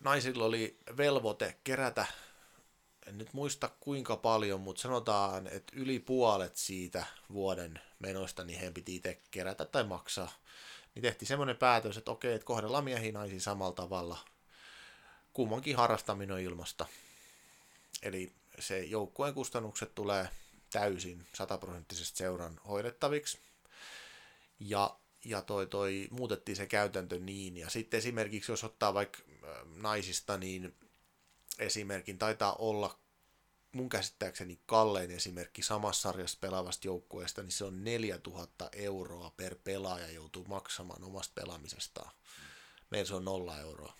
naisilla 0.00 0.44
oli 0.44 0.78
velvoite 0.96 1.56
kerätä 1.64 2.06
en 3.06 3.18
nyt 3.18 3.32
muista 3.32 3.70
kuinka 3.80 4.16
paljon, 4.16 4.60
mutta 4.60 4.82
sanotaan, 4.82 5.46
että 5.46 5.72
yli 5.76 5.98
puolet 5.98 6.56
siitä 6.56 7.06
vuoden 7.32 7.80
menoista 7.98 8.44
niin 8.44 8.58
heidän 8.58 8.74
piti 8.74 8.96
itse 8.96 9.20
kerätä 9.30 9.64
tai 9.64 9.84
maksaa. 9.84 10.32
Niin 10.94 11.02
tehtiin 11.02 11.28
semmoinen 11.28 11.56
päätös, 11.56 11.96
että 11.96 12.10
okei, 12.10 12.34
että 12.34 12.44
kohdellaan 12.44 12.84
miehiä 12.84 13.12
naisiin 13.12 13.40
samalla 13.40 13.72
tavalla. 13.72 14.18
Kummankin 15.32 15.76
harrastaminen 15.76 16.34
on 16.34 16.40
ilmasta. 16.40 16.86
Eli 18.02 18.32
se 18.58 18.80
joukkueen 18.80 19.34
kustannukset 19.34 19.94
tulee 19.94 20.28
täysin 20.72 21.26
sataprosenttisesti 21.34 22.18
seuran 22.18 22.60
hoidettaviksi. 22.68 23.38
Ja, 24.60 24.96
ja 25.24 25.42
toi, 25.42 25.66
toi, 25.66 26.08
muutettiin 26.10 26.56
se 26.56 26.66
käytäntö 26.66 27.18
niin. 27.18 27.56
Ja 27.56 27.70
sitten 27.70 27.98
esimerkiksi, 27.98 28.52
jos 28.52 28.64
ottaa 28.64 28.94
vaikka 28.94 29.18
naisista, 29.76 30.38
niin 30.38 30.74
esimerkin 31.58 32.18
taitaa 32.18 32.54
olla 32.54 32.98
mun 33.72 33.88
käsittääkseni 33.88 34.60
kallein 34.66 35.10
esimerkki 35.10 35.62
samassa 35.62 36.02
sarjassa 36.02 36.38
pelaavasta 36.40 36.86
joukkueesta, 36.86 37.42
niin 37.42 37.52
se 37.52 37.64
on 37.64 37.84
4000 37.84 38.68
euroa 38.72 39.32
per 39.36 39.56
pelaaja 39.64 40.10
joutuu 40.10 40.44
maksamaan 40.44 41.04
omasta 41.04 41.32
pelaamisestaan. 41.34 42.12
Meillä 42.90 43.08
se 43.08 43.14
on 43.14 43.24
nolla 43.24 43.58
euroa. 43.58 43.94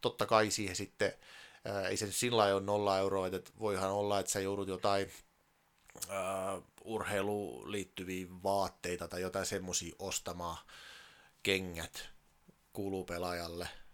Totta 0.00 0.26
kai 0.26 0.50
siihen 0.50 0.76
sitten, 0.76 1.12
ää, 1.64 1.88
ei 1.88 1.96
se 1.96 2.12
sillä 2.12 2.44
ole 2.44 2.60
nolla 2.60 2.98
euroa, 2.98 3.26
että 3.26 3.50
voihan 3.58 3.90
olla, 3.90 4.20
että 4.20 4.32
sä 4.32 4.40
joudut 4.40 4.68
jotain 4.68 5.12
ää, 6.08 6.62
urheiluun 6.84 7.72
liittyviä 7.72 8.26
vaatteita 8.42 9.08
tai 9.08 9.20
jotain 9.20 9.46
semmoisia 9.46 9.96
ostamaan, 9.98 10.58
kengät 11.42 12.08
kuuluu 12.72 13.04
pelaajalle– 13.04 13.68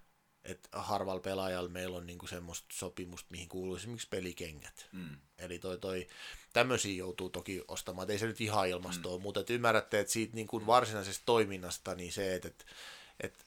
että 0.45 0.69
harvalla 0.73 1.21
pelaajalla 1.21 1.69
meillä 1.69 1.97
on 1.97 2.07
niinku 2.07 2.27
semmoista 2.27 2.67
sopimusta, 2.73 3.27
mihin 3.31 3.49
kuuluu 3.49 3.77
esimerkiksi 3.77 4.09
pelikengät. 4.09 4.89
Mm. 4.93 5.17
Eli 5.39 5.59
toi, 5.59 5.79
toi, 5.79 6.07
tämmöisiä 6.53 6.97
joutuu 6.97 7.31
toki 7.31 7.63
ostamaan, 7.69 8.11
ei 8.11 8.19
se 8.19 8.27
nyt 8.27 8.41
ihan 8.41 8.69
ilmastoa, 8.69 9.19
mm. 9.19 9.23
mutta 9.23 9.41
et 9.41 9.51
ymmärrätte, 9.51 10.01
että 10.01 10.13
siitä 10.13 10.35
niinku 10.35 10.67
varsinaisesta 10.67 11.23
toiminnasta, 11.27 11.95
niin 11.95 12.13
se, 12.13 12.35
että 12.35 12.49
et, 12.49 12.67
et, 13.21 13.47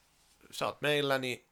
sä 0.51 0.65
oot 0.65 0.81
meillä, 0.81 1.17
niin 1.17 1.45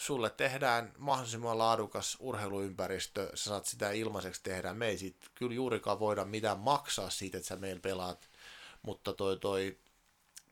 sulle 0.00 0.30
tehdään 0.30 0.92
mahdollisimman 0.98 1.58
laadukas 1.58 2.16
urheiluympäristö, 2.20 3.30
sä 3.34 3.44
saat 3.44 3.66
sitä 3.66 3.90
ilmaiseksi 3.90 4.42
tehdä, 4.42 4.74
me 4.74 4.88
ei 4.88 4.98
siitä 4.98 5.26
kyllä 5.34 5.54
juurikaan 5.54 6.00
voida 6.00 6.24
mitään 6.24 6.58
maksaa 6.58 7.10
siitä, 7.10 7.38
että 7.38 7.48
sä 7.48 7.56
meillä 7.56 7.80
pelaat, 7.80 8.30
mutta 8.82 9.12
toi, 9.12 9.38
toi, 9.38 9.78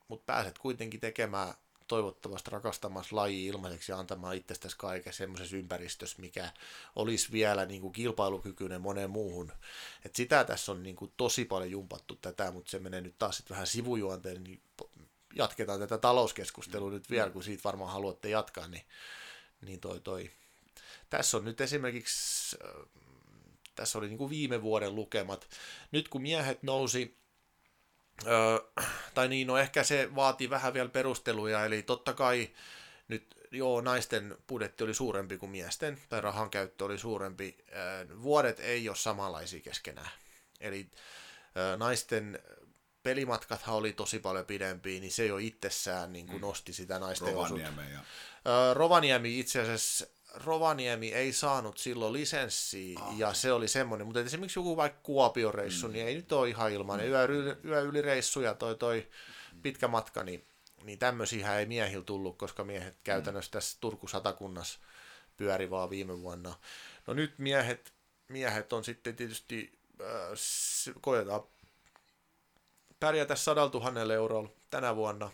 mut 0.08 0.26
pääset 0.26 0.58
kuitenkin 0.58 1.00
tekemään 1.00 1.54
toivottavasti 1.86 2.50
rakastamassa 2.50 3.16
laji 3.16 3.46
ilmaiseksi 3.46 3.92
ja 3.92 3.98
antamaan 3.98 4.36
itsestäsi 4.36 4.76
kaiken 4.78 5.12
semmoisessa 5.12 5.56
ympäristössä, 5.56 6.16
mikä 6.20 6.52
olisi 6.96 7.32
vielä 7.32 7.66
niin 7.66 7.80
kuin 7.80 7.92
kilpailukykyinen 7.92 8.80
moneen 8.80 9.10
muuhun. 9.10 9.52
Et 10.04 10.16
sitä 10.16 10.44
tässä 10.44 10.72
on 10.72 10.82
niin 10.82 10.96
kuin 10.96 11.12
tosi 11.16 11.44
paljon 11.44 11.70
jumpattu 11.70 12.16
tätä, 12.16 12.50
mutta 12.50 12.70
se 12.70 12.78
menee 12.78 13.00
nyt 13.00 13.18
taas 13.18 13.36
sit 13.36 13.50
vähän 13.50 13.66
sivujuonteen, 13.66 14.44
niin 14.44 14.60
jatketaan 15.34 15.80
tätä 15.80 15.98
talouskeskustelua 15.98 16.90
nyt 16.90 17.10
vielä, 17.10 17.30
kun 17.30 17.42
siitä 17.42 17.64
varmaan 17.64 17.92
haluatte 17.92 18.28
jatkaa, 18.28 18.68
niin, 18.68 18.82
niin 19.60 19.80
toi, 19.80 20.00
toi. 20.00 20.30
Tässä 21.10 21.36
on 21.36 21.44
nyt 21.44 21.60
esimerkiksi, 21.60 22.56
äh, 22.64 22.88
tässä 23.74 23.98
oli 23.98 24.08
niin 24.08 24.18
kuin 24.18 24.30
viime 24.30 24.62
vuoden 24.62 24.94
lukemat. 24.94 25.48
Nyt 25.92 26.08
kun 26.08 26.22
miehet 26.22 26.62
nousi 26.62 27.18
tai 29.14 29.28
niin, 29.28 29.46
no 29.46 29.58
ehkä 29.58 29.84
se 29.84 30.14
vaatii 30.14 30.50
vähän 30.50 30.74
vielä 30.74 30.88
perusteluja, 30.88 31.64
eli 31.64 31.82
totta 31.82 32.12
kai 32.12 32.50
nyt 33.08 33.38
joo, 33.50 33.80
naisten 33.80 34.36
budjetti 34.46 34.84
oli 34.84 34.94
suurempi 34.94 35.38
kuin 35.38 35.50
miesten, 35.50 35.98
tai 36.08 36.20
rahan 36.20 36.50
käyttö 36.50 36.84
oli 36.84 36.98
suurempi. 36.98 37.56
Vuodet 38.22 38.60
ei 38.60 38.88
ole 38.88 38.96
samanlaisia 38.96 39.60
keskenään. 39.60 40.10
Eli 40.60 40.90
naisten 41.76 42.42
pelimatkathan 43.08 43.74
oli 43.74 43.92
tosi 43.92 44.18
paljon 44.18 44.46
pidempiä, 44.46 45.00
niin 45.00 45.12
se 45.12 45.26
jo 45.26 45.38
itsessään 45.38 46.12
niin 46.12 46.26
kuin 46.26 46.36
mm. 46.36 46.40
nosti 46.40 46.72
sitä 46.72 46.98
naisten 46.98 47.34
Rovaniemi, 47.34 47.92
ja... 47.92 48.00
Rovaniemi 48.74 49.38
itse 49.38 49.60
asiassa 49.60 50.06
Rovaniemi 50.34 51.12
ei 51.12 51.32
saanut 51.32 51.78
silloin 51.78 52.12
lisenssiä 52.12 52.98
ah. 53.02 53.18
ja 53.18 53.34
se 53.34 53.52
oli 53.52 53.68
semmoinen, 53.68 54.06
mutta 54.06 54.20
esimerkiksi 54.20 54.58
joku 54.58 54.76
vaikka 54.76 55.00
Kuopio-reissu, 55.02 55.86
mm. 55.86 55.92
niin 55.92 56.06
ei 56.06 56.14
nyt 56.14 56.32
ole 56.32 56.48
ihan 56.48 56.72
ilmainen. 56.72 57.06
Mm. 57.06 57.12
Yö, 57.12 57.56
yö 57.64 57.80
yli 57.80 58.02
reissu 58.02 58.40
ja 58.40 58.54
toi, 58.54 58.76
toi 58.76 59.08
pitkä 59.62 59.88
matka, 59.88 60.24
niin, 60.24 60.44
niin 60.82 60.98
tämmöisiä 60.98 61.58
ei 61.58 61.66
miehillä 61.66 62.04
tullut, 62.04 62.38
koska 62.38 62.64
miehet 62.64 62.94
mm. 62.94 63.00
käytännössä 63.04 63.50
tässä 63.50 63.76
Turku-Satakunnassa 63.80 64.78
pyöri 65.36 65.70
vaan 65.70 65.90
viime 65.90 66.20
vuonna. 66.20 66.54
No 67.06 67.14
nyt 67.14 67.38
miehet, 67.38 67.92
miehet 68.28 68.72
on 68.72 68.84
sitten 68.84 69.16
tietysti, 69.16 69.78
äh, 70.00 70.94
koetaan 71.00 71.42
pärjätä 73.00 73.36
sadalla 73.36 73.70
tuhannella 73.70 74.14
eurolla 74.14 74.48
tänä 74.70 74.96
vuonna. 74.96 75.30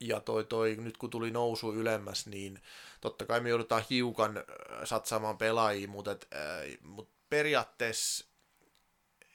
Ja 0.00 0.20
toi, 0.20 0.44
toi, 0.44 0.76
nyt 0.76 0.96
kun 0.96 1.10
tuli 1.10 1.30
nousu 1.30 1.72
ylemmäs, 1.72 2.26
niin 2.26 2.62
totta 3.00 3.26
kai 3.26 3.40
me 3.40 3.48
joudutaan 3.48 3.84
hiukan 3.90 4.36
äh, 4.36 4.44
satsaamaan 4.84 5.38
pelaajia, 5.38 5.88
mutta, 5.88 6.10
et, 6.12 6.28
äh, 6.34 6.78
mutta 6.80 7.14
periaatteessa 7.28 8.26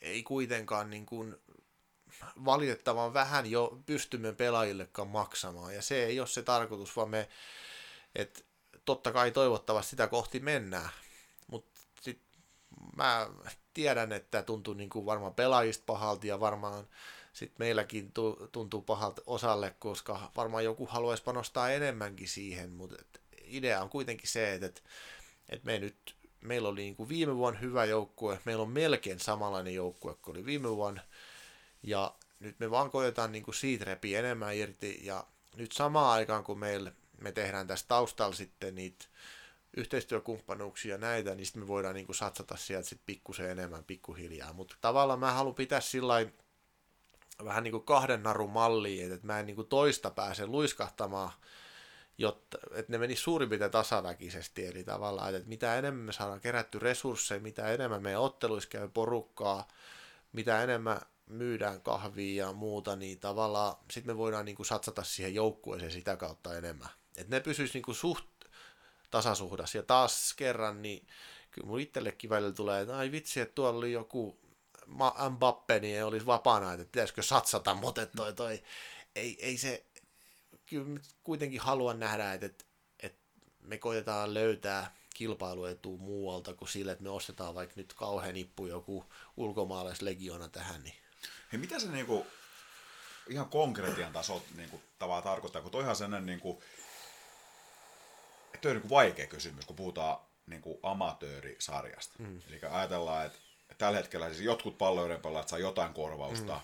ei 0.02 0.23
kuitenkaan 0.23 0.89
niin 0.89 1.06
kuin 1.06 1.35
valitettavan 2.45 3.14
vähän 3.14 3.52
jo 3.52 3.81
pystymme 3.85 4.34
pelaajillekaan 4.34 5.07
maksamaan. 5.07 5.76
Ja 5.76 5.81
se 5.81 6.06
ei 6.06 6.19
ole 6.19 6.27
se 6.27 6.41
tarkoitus, 6.41 6.95
vaan 6.95 7.10
me, 7.10 7.30
että 8.15 8.41
totta 8.85 9.11
kai 9.11 9.31
toivottavasti 9.31 9.89
sitä 9.89 10.07
kohti 10.07 10.39
mennään. 10.39 10.89
Mä 12.95 13.30
tiedän, 13.74 14.12
että 14.12 14.44
tuntuu 14.44 14.74
niin 14.74 14.90
kuin 14.90 15.06
varmaan 15.06 15.34
pelaajista 15.34 15.84
pahalta 15.86 16.28
ja 16.28 16.40
varmaan 16.40 16.88
sitten 17.34 17.56
meilläkin 17.66 18.12
tuntuu 18.52 18.82
pahalta 18.82 19.22
osalle, 19.28 19.76
koska 19.80 20.32
varmaan 20.36 20.64
joku 20.64 20.86
haluaisi 20.86 21.24
panostaa 21.24 21.72
enemmänkin 21.72 22.28
siihen, 22.28 22.70
mutta 22.70 23.20
idea 23.44 23.82
on 23.82 23.90
kuitenkin 23.90 24.30
se, 24.30 24.53
että, 24.53 24.68
että, 25.49 25.66
me 25.66 25.80
nyt 25.80 26.16
meillä 26.41 26.70
oli 26.70 26.82
niin 26.82 26.95
kuin 26.95 27.10
viime 27.10 27.36
vuonna 27.36 27.60
hyvä 27.60 27.86
joukkue, 27.86 28.40
meillä 28.45 28.64
on 28.64 28.70
melkein 28.70 29.20
samanlainen 29.20 29.76
joukkue 29.76 30.16
kuin 30.22 30.38
oli 30.38 30.45
viime 30.45 30.70
vuonna, 30.70 31.02
ja 31.84 32.16
nyt 32.40 32.60
me 32.60 32.72
vaan 32.72 32.91
koetaan 32.91 33.32
niin 33.32 33.44
kuin 33.44 33.56
siitä 33.56 33.86
repiä 33.86 34.20
enemmän 34.20 34.56
irti, 34.56 34.99
ja 35.03 35.28
nyt 35.56 35.72
samaan 35.72 36.12
aikaan, 36.12 36.44
kun 36.44 36.60
meillä, 36.60 36.91
me 37.22 37.32
tehdään 37.32 37.68
tässä 37.68 37.86
taustalla 37.88 38.36
sitten 38.36 38.76
niitä 38.76 39.06
yhteistyökumppanuuksia 39.77 40.91
ja 40.91 40.98
näitä, 40.98 41.35
niin 41.35 41.45
sitten 41.45 41.64
me 41.64 41.68
voidaan 41.68 41.95
niin 41.95 42.06
kuin 42.06 42.15
satsata 42.15 42.56
sieltä 42.57 42.89
sitten 42.89 43.06
pikkusen 43.06 43.49
enemmän 43.49 43.84
pikkuhiljaa. 43.84 44.53
Mutta 44.53 44.76
tavallaan 44.81 45.19
mä 45.19 45.31
haluan 45.31 45.56
pitää 45.56 45.81
sillä 45.81 46.26
vähän 47.45 47.64
niin 47.64 47.72
kuin 47.72 47.84
kahden 47.84 48.23
narun 48.23 48.49
malliin, 48.49 49.11
että 49.11 49.27
mä 49.27 49.39
en 49.39 49.45
niin 49.45 49.56
kuin 49.56 49.68
toista 49.68 50.10
pääse 50.10 50.45
luiskahtamaan, 50.45 51.31
jotta, 52.18 52.57
että 52.72 52.91
ne 52.91 52.98
meni 52.98 53.15
suurin 53.15 53.49
piirtein 53.49 53.72
tasaväkisesti, 53.72 54.65
eli 54.65 54.84
tavallaan, 54.84 55.35
että 55.35 55.49
mitä 55.49 55.76
enemmän 55.76 56.06
me 56.06 56.11
saadaan 56.11 56.41
kerätty 56.41 56.80
resursseja, 56.80 57.41
mitä 57.41 57.72
enemmän 57.72 58.03
meidän 58.03 58.22
otteluissa 58.22 58.69
käy 58.69 58.88
porukkaa, 58.88 59.68
mitä 60.34 60.64
enemmän 60.64 61.02
myydään 61.26 61.81
kahvia 61.81 62.45
ja 62.45 62.53
muuta, 62.53 62.95
niin 62.95 63.19
tavallaan 63.19 63.76
sitten 63.91 64.15
me 64.15 64.18
voidaan 64.18 64.45
niin 64.45 64.56
kuin 64.56 64.65
satsata 64.65 65.03
siihen 65.03 65.35
joukkueeseen 65.35 65.91
sitä 65.91 66.15
kautta 66.15 66.57
enemmän. 66.57 66.89
Että 67.18 67.35
ne 67.35 67.39
pysyisi 67.39 67.73
niin 67.73 67.84
kuin 67.84 67.95
suht 67.95 68.26
tasasuhdas. 69.11 69.75
Ja 69.75 69.83
taas 69.83 70.33
kerran, 70.33 70.81
niin 70.81 71.07
kyllä 71.51 71.67
mun 71.67 71.79
itsellekin 71.79 72.29
välillä 72.29 72.53
tulee, 72.53 72.81
että 72.81 72.97
ai 72.97 73.11
vitsi, 73.11 73.39
että 73.39 73.55
tuolla 73.55 73.77
oli 73.77 73.91
joku 73.91 74.39
Mbappe, 75.29 75.79
niin 75.79 75.95
ei 75.95 76.03
olisi 76.03 76.25
vapaana, 76.25 76.73
että 76.73 76.85
pitäisikö 76.91 77.21
satsata, 77.21 77.73
mutta 77.73 78.05
toi, 78.05 78.33
toi, 78.33 78.63
ei, 79.15 79.38
ei 79.45 79.57
se, 79.57 79.85
kyllä 80.65 80.99
kuitenkin 81.23 81.61
haluan 81.61 81.99
nähdä, 81.99 82.33
että, 82.33 82.45
että, 82.45 82.65
että 82.99 83.19
me 83.61 83.77
koitetaan 83.77 84.33
löytää 84.33 84.95
kilpailuetua 85.13 85.97
muualta 85.97 86.53
kuin 86.53 86.69
sille, 86.69 86.91
että 86.91 87.03
me 87.03 87.09
ostetaan 87.09 87.55
vaikka 87.55 87.73
nyt 87.77 87.93
kauhean 87.93 88.33
nippu 88.33 88.65
joku 88.65 89.05
ulkomaalaislegiona 89.38 90.47
tähän. 90.47 90.83
Niin. 90.83 90.95
Hei, 91.51 91.59
mitä 91.59 91.79
se 91.79 91.88
niinku, 91.88 92.27
ihan 93.29 93.49
konkretian 93.49 94.13
taso 94.13 94.43
niinku, 94.55 94.81
tavallaan 94.99 95.23
tarkoittaa, 95.23 95.61
kun 95.61 95.71
toihan 95.71 95.95
sellainen 95.95 96.25
niinku, 96.25 96.63
toi 98.61 98.72
on 98.72 98.78
niin 98.78 98.90
vaikea 98.90 99.28
kysymys, 99.28 99.65
kun 99.65 99.76
puhutaan 99.76 100.18
niin 100.48 100.61
kuin 100.61 100.80
amatöörisarjasta. 100.84 102.14
Mm. 102.19 102.41
Eli 102.48 102.60
ajatellaan, 102.72 103.26
että 103.26 103.40
tällä 103.78 103.98
hetkellä 103.98 104.28
siis 104.28 104.41
jotkut 104.41 104.78
palloiden 104.78 105.22
pelaajat 105.22 105.48
saa 105.48 105.60
jotain 105.60 105.94
korvausta, 105.94 106.56
mm. 106.56 106.61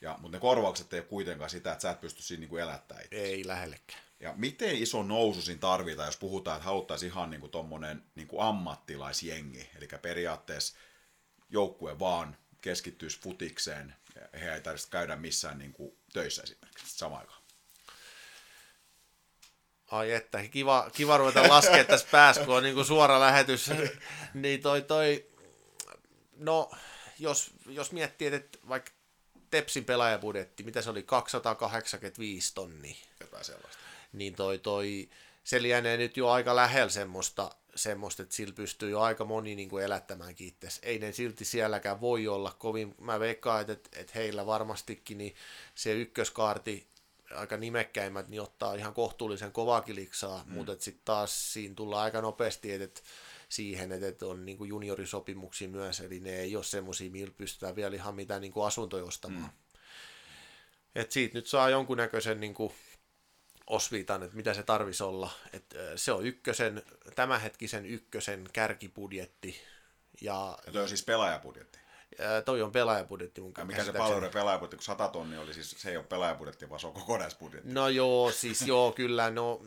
ja, 0.00 0.18
mutta 0.20 0.36
ne 0.36 0.40
korvaukset 0.40 0.92
ei 0.92 1.00
ole 1.00 1.06
kuitenkaan 1.06 1.50
sitä, 1.50 1.72
että 1.72 1.82
sä 1.82 1.90
et 1.90 2.00
pysty 2.00 2.22
siinä 2.22 2.40
niin 2.40 2.48
kuin 2.48 2.62
elättää 2.62 3.00
itse. 3.00 3.16
Ei 3.16 3.46
lähellekään. 3.46 4.00
Ja 4.20 4.34
miten 4.36 4.76
iso 4.76 5.02
nousu 5.02 5.42
siinä 5.42 5.60
tarvitaan, 5.60 6.08
jos 6.08 6.16
puhutaan, 6.16 6.56
että 6.56 6.64
haluttaisiin 6.64 7.12
ihan 7.12 7.30
niin 7.30 7.40
kuin 7.40 7.50
tommonen 7.50 8.02
niin 8.14 8.28
kuin 8.28 8.42
ammattilaisjengi, 8.42 9.70
eli 9.76 9.88
periaatteessa 10.02 10.76
joukkue 11.50 11.98
vaan 11.98 12.36
keskittyisi 12.60 13.20
futikseen, 13.20 13.94
ja 14.14 14.38
he 14.38 14.54
ei 14.54 14.60
tarvitse 14.60 14.90
käydä 14.90 15.16
missään 15.16 15.58
niin 15.58 15.72
kuin 15.72 15.96
töissä 16.12 16.42
esimerkiksi 16.42 16.98
samaan 16.98 17.20
aikaan. 17.20 17.43
Ai 19.94 20.12
että, 20.12 20.48
kiva, 20.48 20.90
kiva 20.92 21.16
ruveta 21.16 21.48
laskea 21.48 21.84
tässä 21.84 22.06
päässä, 22.10 22.44
kun 22.44 22.56
on 22.56 22.62
niin 22.62 22.74
kuin 22.74 22.86
suora 22.86 23.20
lähetys. 23.20 23.70
niin 24.34 24.62
toi, 24.62 24.82
toi, 24.82 25.26
no, 26.36 26.70
jos, 27.18 27.50
jos 27.66 27.92
miettii, 27.92 28.34
että 28.34 28.58
vaikka 28.68 28.90
Tepsin 29.50 29.84
pelaajabudjetti, 29.84 30.62
mitä 30.62 30.82
se 30.82 30.90
oli, 30.90 31.02
285 31.02 32.54
tonnia. 32.54 32.94
Jotain 33.20 33.44
sellaista. 33.44 33.78
Niin 34.12 34.34
toi, 34.34 34.58
toi, 34.58 35.08
se 35.44 35.62
lienee 35.62 35.96
nyt 35.96 36.16
jo 36.16 36.28
aika 36.28 36.56
lähellä 36.56 36.90
semmoista, 36.90 37.50
semmoista 37.74 38.22
että 38.22 38.34
sillä 38.34 38.54
pystyy 38.54 38.90
jo 38.90 39.00
aika 39.00 39.24
moni 39.24 39.54
niin 39.54 39.68
kuin 39.68 39.84
elättämäänkin 39.84 40.48
itse. 40.48 40.68
Ei 40.82 40.98
ne 40.98 41.12
silti 41.12 41.44
sielläkään 41.44 42.00
voi 42.00 42.28
olla 42.28 42.56
kovin, 42.58 42.94
mä 43.00 43.20
veikkaan, 43.20 43.60
että, 43.60 43.72
että, 43.72 44.00
että 44.00 44.12
heillä 44.14 44.46
varmastikin 44.46 45.18
niin 45.18 45.34
se 45.74 45.92
ykköskaarti 45.92 46.93
aika 47.30 47.56
nimekkäimmät, 47.56 48.28
niin 48.28 48.42
ottaa 48.42 48.74
ihan 48.74 48.94
kohtuullisen 48.94 49.52
kovaakin 49.52 49.96
liksaa, 49.96 50.44
mm. 50.46 50.52
mutta 50.52 50.76
sitten 50.78 51.04
taas 51.04 51.52
siinä 51.52 51.74
tullaan 51.74 52.04
aika 52.04 52.20
nopeasti 52.20 52.72
että 52.72 53.00
siihen, 53.48 54.04
että 54.04 54.26
on 54.26 54.44
niin 54.44 54.58
kuin 54.58 54.68
juniorisopimuksia 54.68 55.68
myös, 55.68 56.00
eli 56.00 56.20
ne 56.20 56.36
ei 56.36 56.56
ole 56.56 56.64
semmoisia, 56.64 57.10
millä 57.10 57.34
pystytään 57.36 57.76
vielä 57.76 57.96
ihan 57.96 58.14
mitään 58.14 58.40
niin 58.40 58.52
kuin 58.52 58.66
asuntoja 58.66 59.04
ostamaan. 59.04 59.44
Mm. 59.44 59.80
Et 60.94 61.12
siitä 61.12 61.38
nyt 61.38 61.46
saa 61.46 61.70
jonkunnäköisen 61.70 62.40
niin 62.40 62.54
kuin 62.54 62.72
osviitan, 63.66 64.22
että 64.22 64.36
mitä 64.36 64.54
se 64.54 64.62
tarvisi 64.62 65.02
olla. 65.02 65.30
Et 65.52 65.74
se 65.96 66.12
on 66.12 66.26
ykkösen, 66.26 66.82
tämänhetkisen 67.14 67.86
ykkösen 67.86 68.48
kärkibudjetti. 68.52 69.60
Ja, 70.20 70.58
ja 70.66 70.72
toi 70.72 70.82
on 70.82 70.88
siis 70.88 71.04
pelaajabudjetti? 71.04 71.78
Ää, 72.18 72.42
toi 72.42 72.62
on 72.62 72.72
pelaajabudjetti 72.72 73.40
mun 73.40 73.52
ja 73.58 73.64
mikä 73.64 73.84
se 73.84 73.92
palveluiden 73.92 74.30
pelaajabudjetti, 74.30 74.76
kun 74.76 74.84
100 74.84 75.08
tonni 75.08 75.38
oli, 75.38 75.54
siis 75.54 75.74
se 75.78 75.90
ei 75.90 75.96
ole 75.96 76.04
pelaajabudjetti, 76.04 76.70
vaan 76.70 76.80
se 76.80 76.86
on 76.86 76.92
kokonaisbudjetti. 76.92 77.72
No 77.72 77.88
joo, 77.88 78.30
siis 78.40 78.62
joo, 78.62 78.92
kyllä, 78.92 79.30
no 79.30 79.60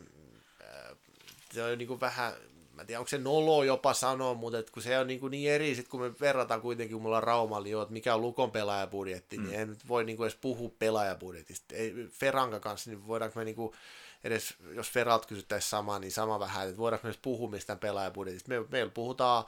se 1.53 1.63
on 1.63 1.77
niin 1.77 1.87
kuin 1.87 1.99
vähän, 1.99 2.33
mä 2.73 2.81
en 2.81 2.87
tiedä, 2.87 2.99
onko 2.99 3.09
se 3.09 3.17
nolo 3.17 3.63
jopa 3.63 3.93
sanoa, 3.93 4.33
mutta 4.33 4.59
et 4.59 4.69
kun 4.69 4.83
se 4.83 4.99
on 4.99 5.07
niin, 5.07 5.19
kuin 5.19 5.31
niin 5.31 5.51
eri, 5.51 5.75
sit 5.75 5.87
kun 5.87 6.01
me 6.01 6.11
verrataan 6.19 6.61
kuitenkin, 6.61 6.95
kun 6.95 7.01
mulla 7.01 7.17
on 7.17 7.23
Raumalla, 7.23 7.63
niin 7.63 7.81
että 7.81 7.93
mikä 7.93 8.15
on 8.15 8.21
Lukon 8.21 8.51
pelaajabudjetti, 8.51 9.37
niin 9.37 9.45
mm. 9.45 9.51
niin 9.51 9.61
en 9.61 9.69
nyt 9.69 9.87
voi 9.87 10.03
niin 10.03 10.17
kuin 10.17 10.25
edes 10.25 10.37
puhua 10.41 10.71
pelaajabudjetista. 10.79 11.75
Ei, 11.75 11.93
Feranka 12.11 12.59
kanssa, 12.59 12.89
niin 12.89 13.07
voidaanko 13.07 13.39
me 13.39 13.45
niin 13.45 13.55
kuin, 13.55 13.73
edes, 14.23 14.55
jos 14.73 14.91
Feralt 14.91 15.25
kysyttäisiin 15.25 15.69
sama, 15.69 15.99
niin 15.99 16.11
sama 16.11 16.39
vähän, 16.39 16.67
että 16.67 16.77
voidaanko 16.77 17.07
edes 17.07 17.19
puhua 17.21 17.49
mistään 17.49 17.79
pelaajabudjetista. 17.79 18.49
Me, 18.49 18.65
meillä 18.69 18.91
puhutaan, 18.91 19.45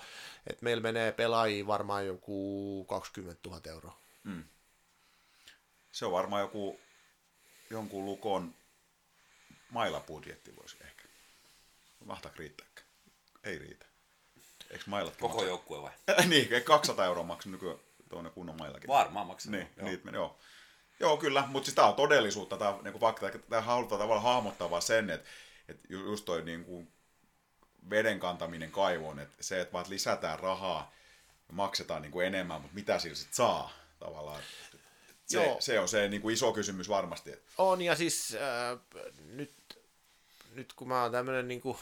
että 0.48 0.64
meillä 0.64 0.84
menee 0.84 1.12
pelaajia 1.12 1.68
varmaan 1.68 2.08
joku 2.08 2.86
20 2.90 3.50
000 3.50 3.62
euroa. 3.66 4.00
Mm. 4.24 4.44
Se 5.92 6.06
on 6.06 6.12
varmaan 6.12 6.42
joku 6.42 6.80
jonkun 7.70 8.06
lukon 8.06 8.56
mailabudjetti 9.72 10.56
voisi 10.56 10.78
ehkä. 10.82 11.04
Mahtaa 12.06 12.32
riittääkään? 12.36 12.88
Ei 13.44 13.60
riitä. 13.60 13.86
Eikö 14.70 14.84
mailat 14.88 15.16
Koko 15.16 15.28
maksaa? 15.28 15.48
joukkue 15.50 15.82
vai? 15.82 15.92
niin, 16.30 16.64
200 16.64 17.06
euroa 17.06 17.24
maksaa 17.24 17.52
nykyään 17.52 17.80
tuonne 18.10 18.30
kunnon 18.30 18.58
maillakin. 18.58 18.88
Varmaan 18.88 19.28
maksaa. 19.28 19.52
Niin, 19.52 19.70
joo. 19.78 19.88
Niitä, 19.88 20.12
joo. 20.12 20.38
Joo, 21.00 21.18
kyllä, 21.18 21.44
mutta 21.48 21.66
siis 21.66 21.76
tämä 21.76 21.88
on 21.88 21.96
todellisuutta, 21.96 22.58
tämä 22.58 22.70
on 22.70 22.84
niin 22.84 23.00
fakta. 23.00 23.30
Tämä 23.50 23.62
halutaan 23.62 24.02
tavallaan 24.02 24.34
hahmottaa 24.36 24.70
vaan 24.70 24.82
sen, 24.82 25.10
että, 25.10 25.30
että 25.68 25.84
just 25.90 26.26
toi 26.26 26.42
niin 26.42 26.66
kuin 26.66 26.92
veden 27.90 28.20
kantaminen 28.20 28.72
kaivoon, 28.72 29.20
että 29.20 29.44
se, 29.44 29.62
että 29.62 29.74
vaan 29.74 29.86
lisätään 29.90 30.40
rahaa 30.40 30.92
ja 31.48 31.54
maksetaan 31.54 32.02
niin 32.02 32.12
kuin 32.12 32.28
enemmän, 32.28 32.62
mutta 32.62 32.76
mitä 32.76 33.00
sillä 33.00 33.16
sitten 33.16 33.36
saa 33.36 33.72
tavallaan. 34.00 34.42
Se, 35.26 35.44
Joo. 35.44 35.58
se 35.60 35.80
on 35.80 35.88
se 35.88 36.08
niin 36.08 36.22
kuin 36.22 36.34
iso 36.34 36.54
kysymys 36.54 36.90
varmasti. 36.90 37.32
On, 37.58 37.82
ja 37.82 37.96
siis 37.96 38.36
äh, 38.36 38.80
nyt, 39.26 39.52
nyt 40.54 40.74
kun 40.74 40.88
mä 40.88 41.04
oon 41.04 41.12
tämmöinen 41.12 41.48
niin 41.48 41.62
kuin, 41.62 41.78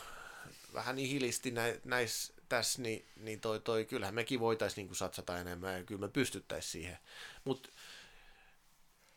vähän 0.73 0.95
nihilisti 0.95 1.51
nä, 1.51 1.75
näissä 1.83 2.33
tässä, 2.49 2.81
niin, 2.81 3.05
niin 3.15 3.39
toi, 3.39 3.59
toi, 3.59 3.85
kyllähän 3.85 4.15
mekin 4.15 4.39
voitaisiin 4.39 4.87
niin 4.87 4.95
satsata 4.95 5.39
enemmän 5.39 5.77
ja 5.77 5.83
kyllä 5.83 6.01
me 6.01 6.07
pystyttäisiin 6.07 6.71
siihen. 6.71 6.97
Mutta 7.43 7.69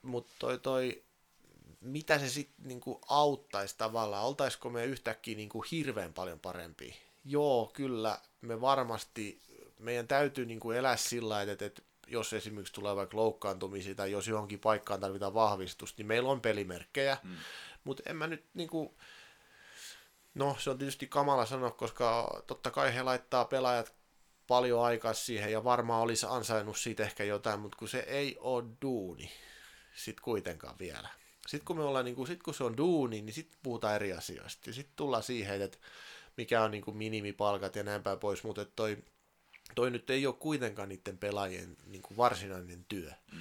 mutta 0.02 0.32
toi, 0.38 0.58
toi, 0.58 1.02
mitä 1.80 2.18
se 2.18 2.28
sitten 2.28 2.68
niinku 2.68 3.00
auttaisi 3.08 3.74
tavallaan, 3.78 4.24
oltaisiko 4.24 4.70
me 4.70 4.84
yhtäkkiä 4.84 5.36
niinku 5.36 5.64
hirveän 5.70 6.12
paljon 6.12 6.40
parempi? 6.40 6.96
Joo, 7.24 7.70
kyllä, 7.74 8.18
me 8.40 8.60
varmasti, 8.60 9.42
meidän 9.78 10.08
täytyy 10.08 10.46
niinku 10.46 10.70
elää 10.70 10.96
sillä 10.96 11.42
että, 11.42 11.64
että 11.64 11.82
jos 12.06 12.32
esimerkiksi 12.32 12.72
tulee 12.72 12.96
vaikka 12.96 13.16
loukkaantumisia 13.16 13.94
tai 13.94 14.12
jos 14.12 14.28
johonkin 14.28 14.60
paikkaan 14.60 15.00
tarvitaan 15.00 15.34
vahvistusta, 15.34 15.94
niin 15.98 16.06
meillä 16.06 16.30
on 16.30 16.40
pelimerkkejä, 16.40 17.18
mm. 17.22 17.36
mutta 17.84 18.02
en 18.06 18.16
mä 18.16 18.26
nyt 18.26 18.44
niinku, 18.54 18.96
no 20.34 20.56
se 20.58 20.70
on 20.70 20.78
tietysti 20.78 21.06
kamala 21.06 21.46
sanoa, 21.46 21.70
koska 21.70 22.42
totta 22.46 22.70
kai 22.70 22.94
he 22.94 23.02
laittaa 23.02 23.44
pelaajat 23.44 23.94
paljon 24.46 24.84
aikaa 24.84 25.14
siihen 25.14 25.52
ja 25.52 25.64
varmaan 25.64 26.02
olisi 26.02 26.26
ansainnut 26.28 26.78
siitä 26.78 27.02
ehkä 27.02 27.24
jotain, 27.24 27.60
mutta 27.60 27.78
kun 27.78 27.88
se 27.88 27.98
ei 27.98 28.36
ole 28.40 28.64
duuni, 28.82 29.30
sitten 30.04 30.24
kuitenkaan 30.24 30.78
vielä. 30.78 31.08
Sitten 31.46 31.64
kun 31.64 31.76
me 31.76 31.82
ollaan, 31.82 32.04
niin 32.04 32.14
kuin, 32.14 32.26
sit 32.26 32.42
kun 32.42 32.54
se 32.54 32.64
on 32.64 32.76
duuni, 32.76 33.22
niin 33.22 33.34
sitten 33.34 33.58
puhutaan 33.62 33.94
eri 33.94 34.12
asioista. 34.12 34.70
Ja 34.70 34.74
sitten 34.74 34.96
tullaan 34.96 35.22
siihen, 35.22 35.62
että 35.62 35.78
mikä 36.36 36.62
on 36.62 36.70
niin 36.70 36.84
kuin 36.84 36.96
minimipalkat 36.96 37.76
ja 37.76 37.82
näin 37.82 38.02
päin 38.02 38.18
pois, 38.18 38.44
mutta 38.44 38.64
toi, 38.64 38.98
toi 39.74 39.90
nyt 39.90 40.10
ei 40.10 40.26
ole 40.26 40.34
kuitenkaan 40.34 40.88
niiden 40.88 41.18
pelaajien 41.18 41.76
niin 41.86 42.02
kuin 42.02 42.16
varsinainen 42.16 42.84
työ. 42.88 43.10
Mm. 43.32 43.38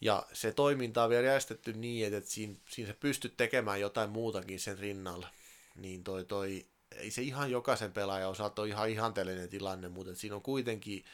Ja 0.00 0.26
se 0.32 0.52
toiminta 0.52 1.04
on 1.04 1.10
vielä 1.10 1.26
järjestetty 1.26 1.72
niin, 1.72 2.14
että 2.14 2.30
siinä, 2.30 2.54
siinä 2.68 2.92
sä 2.92 2.96
pystyt 3.00 3.36
tekemään 3.36 3.80
jotain 3.80 4.10
muutakin 4.10 4.60
sen 4.60 4.78
rinnalla. 4.78 5.28
Niin 5.76 6.04
toi, 6.04 6.24
toi, 6.24 6.66
ei 6.96 7.10
se 7.10 7.22
ihan 7.22 7.50
jokaisen 7.50 7.92
pelaajan 7.92 8.30
osalta 8.30 8.62
ole 8.62 8.68
ihan 8.68 8.90
ihanteellinen 8.90 9.48
tilanne, 9.48 9.88
mutta 9.88 10.14
siinä 10.14 10.36
on 10.36 10.42
kuitenkin, 10.42 11.04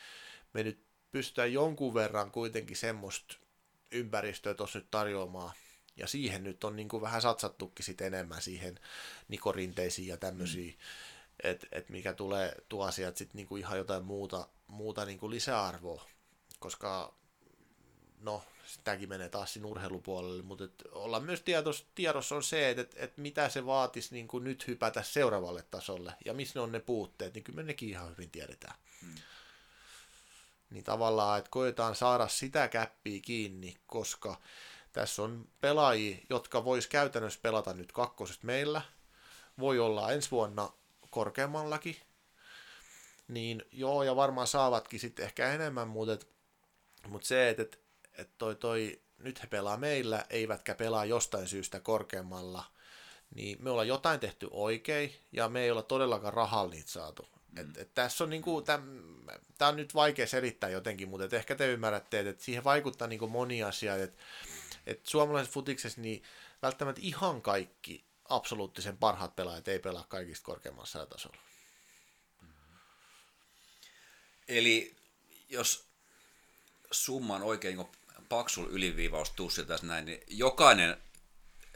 me 0.53 0.63
nyt 0.63 0.79
pystytään 1.13 1.53
jonkun 1.53 1.95
verran 1.95 2.31
kuitenkin 2.31 2.77
semmoista 2.77 3.37
ympäristöä 3.95 4.55
tuossa 4.55 4.79
nyt 4.79 4.91
tarjoamaan. 4.91 5.55
Ja 5.97 6.07
siihen 6.07 6.45
nyt 6.45 6.65
on 6.65 6.77
niin 6.77 6.89
kuin 6.89 7.01
vähän 7.01 7.23
satsattukin 7.23 7.85
sit 7.85 8.01
enemmän 8.01 8.43
siihen 8.43 8.81
nikorinteisiin 9.29 10.09
ja 10.09 10.17
tämmöisiin. 10.17 10.73
Mm. 10.73 11.51
että 11.51 11.67
et 11.73 11.89
mikä 11.89 12.13
tulee, 12.13 12.55
tuo 12.69 12.91
sieltä 12.91 13.19
sitten 13.19 13.37
niinku 13.37 13.57
ihan 13.57 13.79
jotain 13.79 14.05
muuta, 14.05 14.49
muuta 14.67 15.05
niinku 15.05 15.31
lisäarvoa, 15.31 16.07
koska 16.59 17.15
no, 18.21 18.43
sitäkin 18.67 19.09
menee 19.09 19.29
taas 19.29 19.53
siinä 19.53 19.69
urheilupuolelle, 19.69 20.43
mutta 20.43 20.65
et 20.65 20.83
olla 20.93 21.21
myös 21.21 21.43
tiedos, 21.43 21.87
tiedossa 21.95 22.37
on 22.37 22.43
se, 22.43 22.71
että 22.71 22.83
et, 22.83 22.95
et 22.97 23.17
mitä 23.19 23.49
se 23.49 23.67
vaatisi 23.67 24.15
niin 24.15 24.29
kuin 24.29 24.45
nyt 24.45 24.67
hypätä 24.67 25.03
seuraavalle 25.03 25.63
tasolle, 25.71 26.15
ja 26.25 26.35
missä 26.35 26.59
ne 26.59 26.63
on 26.63 26.73
ne 26.73 26.81
puutteet, 26.81 27.35
niin 27.35 27.45
kyllä 27.45 27.57
me 27.57 27.63
nekin 27.63 27.89
ihan 27.89 28.11
hyvin 28.11 28.31
tiedetään. 28.31 28.77
Hmm. 29.03 29.15
Niin 30.75 30.85
tavallaan, 30.85 31.39
että 31.39 31.51
koetaan 31.51 31.95
saada 31.95 32.29
sitä 32.29 32.69
käppiä 32.69 33.21
kiinni, 33.23 33.77
koska 33.87 34.41
tässä 34.93 35.23
on 35.23 35.49
pelaajia, 35.61 36.17
jotka 36.31 36.65
vois 36.65 36.87
käytännössä 36.87 37.41
pelata 37.43 37.73
nyt 37.75 37.93
kakkosesta 37.93 38.47
meillä, 38.47 38.83
voi 39.59 39.79
olla 39.79 40.13
ensi 40.13 40.31
vuonna 40.31 40.71
korkeammallakin, 41.11 41.97
niin 43.29 43.63
joo, 43.73 44.03
ja 44.03 44.17
varmaan 44.17 44.47
saavatkin 44.47 45.01
sitten 45.01 45.25
ehkä 45.25 45.53
enemmän, 45.53 45.89
mutta, 45.89 46.27
mutta 47.09 47.27
se, 47.29 47.49
että, 47.51 47.63
että 47.63 47.79
että 48.19 48.35
toi, 48.39 48.55
toi, 48.55 49.01
nyt 49.19 49.43
he 49.43 49.47
pelaa 49.47 49.77
meillä, 49.77 50.25
eivätkä 50.31 50.75
pelaa 50.75 51.05
jostain 51.05 51.49
syystä 51.49 51.81
korkeammalla, 51.81 52.65
niin 53.35 53.57
me 53.61 53.71
ollaan 53.71 53.89
jotain 53.89 54.21
tehty 54.21 54.49
oikein, 54.51 55.15
ja 55.33 55.49
me 55.49 55.63
ei 55.63 55.71
olla 55.71 55.83
todellakaan 55.83 56.35
rahalla 56.35 56.71
niitä 56.71 56.91
saatu. 56.91 57.34
Et, 57.57 57.77
et 57.77 57.95
tässä 57.95 58.25
on 58.25 58.31
niinku, 58.31 58.63
tämä 58.63 59.69
on 59.69 59.77
nyt 59.77 59.95
vaikea 59.95 60.27
selittää 60.27 60.71
jotenkin, 60.71 61.09
mutta 61.09 61.25
et 61.25 61.33
ehkä 61.33 61.55
te 61.55 61.73
ymmärrätte, 61.73 62.21
että 62.21 62.45
siihen 62.45 62.65
vaikuttaa 62.65 63.09
niinku 63.09 63.27
moni 63.27 63.63
asia, 63.63 63.97
että 63.97 64.23
et 64.87 65.07
suomalaisessa 65.07 65.55
futiksessa 65.55 66.01
niin 66.01 66.23
välttämättä 66.63 67.01
ihan 67.05 67.43
kaikki 67.43 68.05
absoluuttisen 68.29 68.97
parhaat 68.97 69.37
pelaajat 69.37 69.69
ei 69.69 69.79
pelaa 69.79 70.07
kaikista 70.09 70.45
korkeammassa 70.45 71.07
tasolla. 71.07 71.37
Eli 74.49 74.97
jos 75.49 75.85
summan 76.91 77.43
oikein 77.43 77.77
niin 77.77 77.89
paksul 78.29 78.67
yliviivaus 78.71 79.31
tussiltaisi 79.31 79.87
näin, 79.87 80.05
niin 80.05 80.21
jokainen 80.27 80.97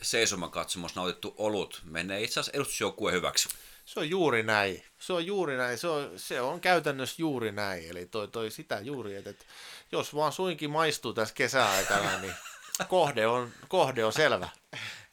seisomakatsomus 0.02 0.94
nautittu 0.94 1.34
olut 1.36 1.82
menee 1.84 2.22
itse 2.22 2.40
asiassa 2.40 2.56
edustusjoukkueen 2.56 3.16
hyväksi. 3.16 3.48
Se 3.88 4.00
on 4.00 4.10
juuri 4.10 4.42
näin. 4.42 4.82
Se 4.98 5.12
on 5.12 5.26
juuri 5.26 5.56
näin. 5.56 5.78
Se 5.78 5.88
on, 5.88 6.10
se 6.16 6.40
on 6.40 6.60
käytännössä 6.60 7.22
juuri 7.22 7.52
näin. 7.52 7.90
Eli 7.90 8.06
toi, 8.06 8.28
toi 8.28 8.50
sitä 8.50 8.80
juuri, 8.80 9.16
että, 9.16 9.30
että 9.30 9.44
jos 9.92 10.14
vaan 10.14 10.32
suinkin 10.32 10.70
maistuu 10.70 11.12
tässä 11.12 11.34
kesäaikana, 11.34 12.20
niin 12.20 12.34
kohde 12.88 13.26
on, 13.26 13.50
kohde 13.68 14.04
on 14.04 14.12
selvä. 14.12 14.48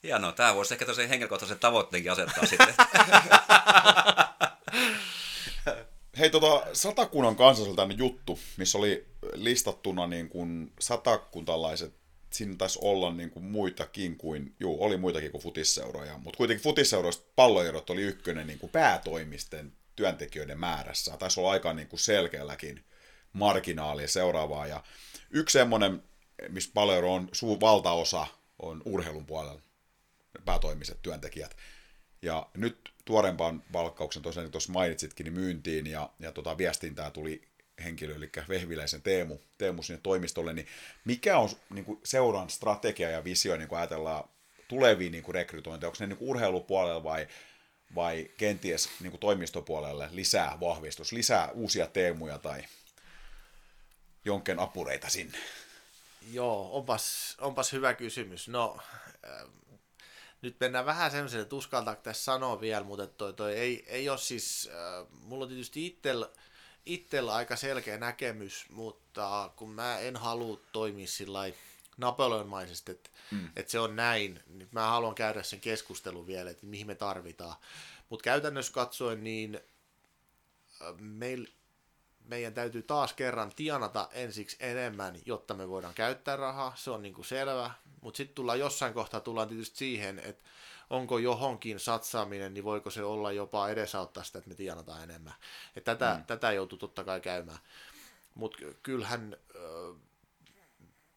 Hienoa. 0.04 0.32
Tämä 0.32 0.56
voisi 0.56 0.74
ehkä 0.74 0.86
tosiaan 0.86 1.10
henkilökohtaisen 1.10 1.60
tavoitteenkin 1.60 2.12
asettaa 2.12 2.46
sitten. 2.46 2.76
Hei, 6.20 6.30
tota, 6.30 6.68
satakunnan 6.74 7.36
kansalliseltainen 7.36 7.98
juttu, 7.98 8.40
missä 8.58 8.78
oli 8.78 9.06
listattuna 9.34 10.08
niin 10.08 10.30
kuin 10.30 10.74
satakuntalaiset, 10.80 11.94
siinä 12.30 12.56
taisi 12.58 12.80
olla 12.82 13.14
niin 13.14 13.30
kuin 13.30 13.46
muitakin 13.46 14.18
kuin, 14.18 14.56
juu, 14.60 14.84
oli 14.84 14.98
muitakin 14.98 15.32
kuin 15.32 15.42
futisseuroja, 15.42 16.18
mutta 16.18 16.38
kuitenkin 16.38 16.64
futisseuroista 16.64 17.26
palloerot 17.36 17.90
oli 17.90 18.02
ykkönen 18.02 18.48
niin 18.48 18.60
kuin 18.60 18.72
päätoimisten 18.72 19.74
työntekijöiden 19.96 20.60
määrässä. 20.60 21.18
Taisi 21.18 21.40
olla 21.40 21.52
aika 21.52 21.74
niin 21.74 21.88
kuin 21.88 22.00
selkeälläkin 22.00 22.84
marginaalia 23.34 24.08
seuraavaa. 24.08 24.68
Ja 24.68 24.84
yksi 25.30 25.54
semmoinen, 25.54 26.04
missä 26.50 26.72
palloero 26.74 27.14
on 27.14 27.30
suu 27.32 27.60
valtaosa, 27.60 28.28
on 28.60 28.82
urheilun 28.86 29.26
puolella 29.26 29.62
päätoimiset 30.46 31.02
työntekijät. 31.02 31.58
Ja 32.22 32.50
nyt 32.58 32.78
tuorempaan 33.06 33.64
palkkauksen, 33.72 34.22
tosiaan 34.22 34.52
tuossa 34.52 34.74
mainitsitkin, 34.74 35.24
niin 35.24 35.34
myyntiin 35.34 35.88
ja, 35.88 36.10
ja 36.20 36.32
tota 36.32 36.58
viestintää 36.58 37.12
tuli 37.12 37.48
henkilö, 37.84 38.16
eli 38.16 38.30
Vehviläisen 38.50 39.02
Teemu, 39.02 39.38
Teemu 39.58 39.84
sinne 39.84 40.00
toimistolle, 40.04 40.54
niin 40.54 40.68
mikä 41.06 41.38
on 41.38 41.50
niin 41.70 41.86
kuin 41.86 42.00
seuran 42.04 42.50
strategia 42.50 43.10
ja 43.10 43.24
visio, 43.24 43.58
niin 43.58 43.68
kuin 43.68 43.80
ajatellaan 43.80 44.30
tuleviin 44.68 45.12
niin 45.12 45.24
kuin 45.24 45.36
rekrytointeja, 45.36 45.88
onko 45.88 45.98
ne 46.00 46.08
niin 46.08 46.18
kuin 46.18 46.30
urheilupuolella 46.30 47.04
vai, 47.04 47.28
vai 47.96 48.32
kenties 48.38 48.90
niin 49.02 49.12
kuin 49.12 49.20
toimistopuolelle 49.20 50.10
lisää 50.12 50.58
vahvistus, 50.60 51.12
lisää 51.12 51.52
uusia 51.52 51.88
teemuja 51.88 52.38
tai 52.38 52.64
jonkin 54.26 54.60
apureita 54.60 55.10
sinne? 55.10 55.38
Joo, 56.32 56.78
onpas, 56.78 57.36
onpas 57.42 57.74
hyvä 57.74 57.94
kysymys. 57.94 58.48
No, 58.48 58.78
nyt 60.42 60.56
mennään 60.60 60.86
vähän 60.86 61.12
semmoiselle, 61.12 61.44
että 61.44 61.56
uskaltaako 61.56 62.02
tässä 62.02 62.24
sanoa 62.24 62.62
vielä, 62.62 62.84
mutta 62.84 63.08
toi, 63.08 63.34
toi 63.34 63.54
ei, 63.54 63.86
ei 63.88 64.10
ole 64.10 64.18
siis, 64.18 64.70
äh, 64.74 65.08
mulla 65.12 65.44
on 65.44 65.50
tietysti 65.50 65.86
itsellä 65.86 66.30
itsellä 66.86 67.36
aika 67.36 67.56
selkeä 67.56 67.98
näkemys, 67.98 68.66
mutta 68.70 69.52
kun 69.56 69.70
mä 69.70 70.00
en 70.00 70.16
halua 70.16 70.60
toimia 70.72 71.08
sillä 71.08 71.40
Napoleonmaisesti, 71.98 72.92
että, 72.92 73.10
mm. 73.32 73.50
että 73.56 73.72
se 73.72 73.80
on 73.80 73.96
näin, 73.96 74.40
niin 74.48 74.70
mä 74.72 74.88
haluan 74.88 75.16
käydä 75.16 75.44
sen 75.44 75.60
keskustelun 75.60 76.28
vielä, 76.28 76.50
että 76.50 76.66
mihin 76.66 76.88
me 76.88 76.96
tarvitaan. 76.96 77.56
Mutta 78.10 78.24
käytännössä 78.24 78.74
katsoen, 78.74 79.24
niin 79.24 79.60
meil, 81.00 81.46
meidän 82.26 82.54
täytyy 82.54 82.84
taas 82.84 83.14
kerran 83.14 83.52
tienata 83.56 84.10
ensiksi 84.12 84.58
enemmän, 84.60 85.16
jotta 85.26 85.54
me 85.54 85.70
voidaan 85.70 85.94
käyttää 85.94 86.36
rahaa, 86.36 86.74
se 86.76 86.92
on 86.92 87.02
niin 87.02 87.14
kuin 87.14 87.26
selvä. 87.26 87.72
Mutta 88.02 88.18
sitten 88.18 88.36
tullaan 88.36 88.60
jossain 88.60 88.94
kohtaa 88.94 89.20
tullaan 89.20 89.48
tietysti 89.48 89.78
siihen, 89.78 90.20
että 90.20 90.44
onko 90.90 91.18
johonkin 91.18 91.80
satsaaminen, 91.80 92.54
niin 92.54 92.64
voiko 92.64 92.90
se 92.90 93.04
olla 93.04 93.32
jopa 93.32 93.70
edesauttaa 93.70 94.24
sitä, 94.24 94.38
että 94.38 94.50
me 94.50 94.56
tienataan 94.56 95.04
enemmän. 95.04 95.34
Et 95.76 95.84
tätä, 95.84 96.16
mm. 96.20 96.26
tätä 96.26 96.52
joutuu 96.52 96.78
totta 96.78 97.04
kai 97.04 97.22
käymään. 97.22 97.60
Mutta 98.36 98.58
kyllähän, 98.84 99.38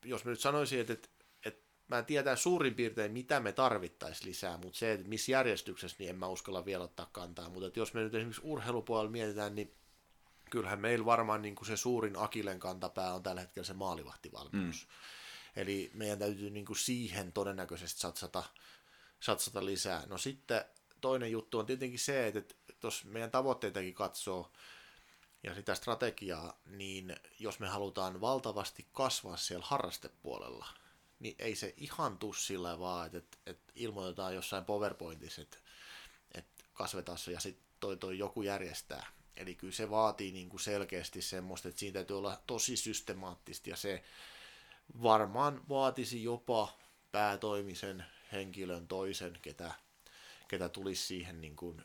jos 0.04 0.24
mä 0.24 0.30
nyt 0.30 0.40
sanoisin, 0.40 0.80
että, 0.80 0.92
että, 0.92 1.08
että 1.44 1.64
mä 1.88 2.02
tiedän 2.02 2.36
suurin 2.36 2.74
piirtein, 2.74 3.12
mitä 3.12 3.40
me 3.40 3.52
tarvittaisiin 3.52 4.28
lisää, 4.28 4.56
mutta 4.56 4.78
se, 4.78 4.92
että 4.92 5.08
missä 5.08 5.32
järjestyksessä, 5.32 5.96
niin 5.98 6.10
en 6.10 6.18
mä 6.18 6.26
uskalla 6.26 6.64
vielä 6.64 6.84
ottaa 6.84 7.08
kantaa. 7.12 7.48
Mutta 7.48 7.78
jos 7.78 7.94
me 7.94 8.00
nyt 8.00 8.14
esimerkiksi 8.14 8.42
urheilupuolella 8.44 9.10
mietitään, 9.10 9.54
niin 9.54 9.74
kyllähän 10.50 10.80
meillä 10.80 11.04
varmaan 11.04 11.42
niin 11.42 11.54
kuin 11.54 11.66
se 11.66 11.76
suurin 11.76 12.18
akilen 12.18 12.58
kantapää 12.58 13.14
on 13.14 13.22
tällä 13.22 13.40
hetkellä 13.40 13.66
se 13.66 13.74
maalivahtivalmius. 13.74 14.86
Mm. 14.86 14.92
Eli 15.56 15.90
meidän 15.94 16.18
täytyy 16.18 16.50
niin 16.50 16.66
kuin 16.66 16.76
siihen 16.76 17.32
todennäköisesti 17.32 18.00
satsata, 18.00 18.42
satsata 19.20 19.64
lisää. 19.64 20.02
No 20.06 20.18
sitten 20.18 20.64
toinen 21.00 21.32
juttu 21.32 21.58
on 21.58 21.66
tietenkin 21.66 21.98
se, 21.98 22.26
että 22.26 22.54
jos 22.82 23.04
meidän 23.04 23.30
tavoitteitakin 23.30 23.94
katsoo 23.94 24.52
ja 25.42 25.54
sitä 25.54 25.74
strategiaa, 25.74 26.60
niin 26.66 27.16
jos 27.38 27.60
me 27.60 27.68
halutaan 27.68 28.20
valtavasti 28.20 28.86
kasvaa 28.92 29.36
siellä 29.36 29.66
harrastepuolella, 29.66 30.66
niin 31.18 31.34
ei 31.38 31.56
se 31.56 31.74
ihan 31.76 32.18
tuu 32.18 32.32
sillä 32.32 32.78
vaan, 32.78 33.06
että, 33.06 33.18
että, 33.18 33.38
että 33.46 33.72
ilmoitetaan 33.76 34.34
jossain 34.34 34.64
PowerPointissa, 34.64 35.42
että, 35.42 35.58
että 36.34 36.64
kasvetaan 36.72 37.18
ja 37.32 37.40
sitten 37.40 37.64
toi, 37.80 37.96
toi 37.96 38.18
joku 38.18 38.42
järjestää. 38.42 39.06
Eli 39.36 39.54
kyllä 39.54 39.72
se 39.72 39.90
vaatii 39.90 40.32
niin 40.32 40.48
kuin 40.48 40.60
selkeästi 40.60 41.22
semmoista, 41.22 41.68
että 41.68 41.78
siinä 41.78 41.92
täytyy 41.92 42.18
olla 42.18 42.42
tosi 42.46 42.76
systemaattista 42.76 43.70
ja 43.70 43.76
se 43.76 44.04
varmaan 45.02 45.68
vaatisi 45.68 46.22
jopa 46.22 46.78
päätoimisen 47.12 48.04
henkilön 48.32 48.88
toisen, 48.88 49.38
ketä, 49.42 49.74
ketä 50.48 50.68
tulisi 50.68 51.06
siihen 51.06 51.40
niin 51.40 51.56
kuin, 51.56 51.82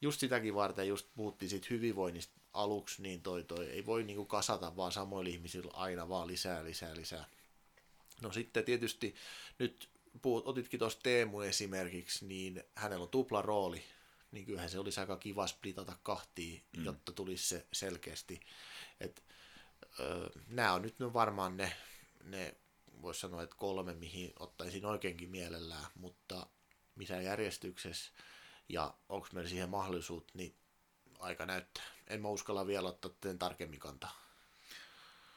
just 0.00 0.20
sitäkin 0.20 0.54
varten, 0.54 0.88
just 0.88 1.06
puhuttiin 1.14 1.50
siitä 1.50 1.66
hyvinvoinnista 1.70 2.40
aluksi, 2.52 3.02
niin 3.02 3.22
toi, 3.22 3.44
toi 3.44 3.66
ei 3.70 3.86
voi 3.86 4.02
niin 4.02 4.16
kuin 4.16 4.28
kasata 4.28 4.76
vaan 4.76 4.92
samoilla 4.92 5.30
ihmisillä 5.30 5.70
aina 5.74 6.08
vaan 6.08 6.26
lisää, 6.26 6.64
lisää, 6.64 6.96
lisää. 6.96 7.24
No 8.22 8.32
sitten 8.32 8.64
tietysti 8.64 9.14
nyt 9.58 9.88
puhut, 10.22 10.46
otitkin 10.46 10.78
tuosta 10.78 11.02
Teemu 11.02 11.40
esimerkiksi, 11.40 12.26
niin 12.26 12.64
hänellä 12.74 13.02
on 13.02 13.08
tupla 13.08 13.42
rooli, 13.42 13.82
niin 14.32 14.46
kyllähän 14.46 14.70
se 14.70 14.78
olisi 14.78 15.00
aika 15.00 15.16
kiva 15.16 15.46
splitata 15.46 15.96
kahtiin, 16.02 16.62
mm. 16.76 16.84
jotta 16.84 17.12
tulisi 17.12 17.48
se 17.48 17.66
selkeästi. 17.72 18.40
Et, 19.00 19.22
nämä 20.48 20.72
on 20.72 20.82
nyt 20.82 20.94
varmaan 21.00 21.56
ne, 21.56 21.72
ne 22.24 22.54
voisi 23.02 23.20
sanoa, 23.20 23.42
että 23.42 23.56
kolme, 23.56 23.94
mihin 23.94 24.32
ottaisin 24.38 24.86
oikeinkin 24.86 25.30
mielellään, 25.30 25.86
mutta 25.94 26.46
missä 26.96 27.20
järjestyksessä 27.20 28.10
ja 28.68 28.94
onko 29.08 29.28
meillä 29.32 29.50
siihen 29.50 29.68
mahdollisuutta, 29.68 30.32
niin 30.34 30.54
aika 31.18 31.46
näyttää. 31.46 31.84
En 32.06 32.22
mä 32.22 32.28
uskalla 32.28 32.66
vielä 32.66 32.88
ottaa 32.88 33.10
teen 33.20 33.38
tarkemmin 33.38 33.80
kantaa. 33.80 34.20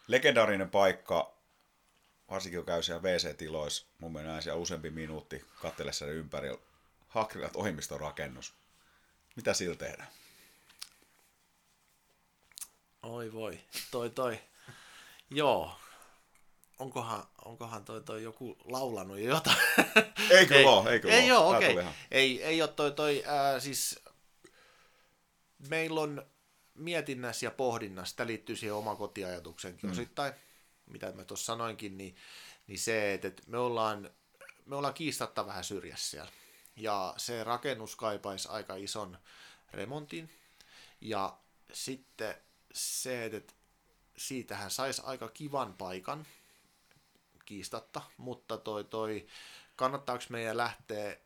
Legendaarinen 0.07 0.69
paikka, 0.69 1.33
varsinkin 2.29 2.59
kun 2.59 2.65
käy 2.65 2.83
siellä 2.83 3.01
WC-tiloissa, 3.01 3.85
mun 3.99 4.13
mielestä 4.13 4.41
siellä 4.41 4.61
useampi 4.61 4.89
minuutti 4.89 5.45
katsele 5.61 5.93
sen 5.93 6.09
ympärillä. 6.09 6.59
Hakrilat 7.07 7.55
ohjelmiston 7.55 7.99
rakennus. 7.99 8.53
Mitä 9.35 9.53
sillä 9.53 9.75
tehdään? 9.75 10.09
Oi 13.03 13.33
voi, 13.33 13.59
toi 13.91 14.09
toi. 14.09 14.39
Joo, 15.29 15.79
onkohan, 16.79 17.23
onkohan 17.45 17.85
toi, 17.85 18.01
toi 18.01 18.23
joku 18.23 18.57
laulanut 18.65 19.19
jo 19.19 19.25
jotain? 19.25 19.57
Ei 20.29 20.45
kyllä 20.45 20.59
ei, 20.59 20.65
ole, 20.65 20.91
ei 20.91 20.99
kyllä 20.99 21.13
Ei 21.13 21.31
ole, 21.31 21.57
okei. 21.57 21.73
Okay. 21.73 21.85
Ei, 22.11 22.43
ei 22.43 22.61
ole 22.61 22.69
toi, 22.69 22.91
toi 22.91 23.23
äh, 23.27 23.61
siis 23.61 23.99
meillä 25.69 26.01
on 26.01 26.25
mietinnässä 26.75 27.45
ja 27.45 27.51
pohdinnassa, 27.51 28.15
tämä 28.15 28.27
liittyy 28.27 28.55
siihen 28.55 28.75
omakotiajatuksenkin 28.75 29.89
mm. 29.89 29.91
osittain, 29.91 30.33
mitä 30.85 31.11
mä 31.11 31.23
tuossa 31.23 31.45
sanoinkin, 31.45 31.97
niin, 31.97 32.15
niin 32.67 32.79
se, 32.79 33.13
että 33.13 33.43
me 33.47 33.57
ollaan, 33.57 34.09
me 34.65 34.75
ollaan 34.75 34.93
kiistatta 34.93 35.47
vähän 35.47 35.63
syrjässä 35.63 36.09
siellä. 36.09 36.31
Ja 36.75 37.13
se 37.17 37.43
rakennus 37.43 37.95
kaipaisi 37.95 38.47
aika 38.49 38.75
ison 38.75 39.17
remontin. 39.73 40.29
Ja 41.01 41.37
sitten 41.73 42.35
se, 42.73 43.25
että 43.25 43.53
siitähän 44.17 44.71
saisi 44.71 45.01
aika 45.05 45.29
kivan 45.29 45.73
paikan, 45.73 46.27
kiistatta, 47.45 48.01
mutta 48.17 48.57
toi, 48.57 48.83
toi 48.83 49.27
kannattaako 49.75 50.23
meidän 50.29 50.57
lähteä 50.57 51.17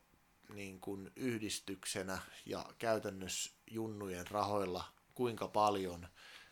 niin 0.53 0.79
kuin 0.79 1.11
yhdistyksenä 1.15 2.19
ja 2.45 2.65
käytännössä 2.77 3.51
junnujen 3.71 4.27
rahoilla 4.27 4.83
kuinka 5.13 5.47
paljon 5.47 6.07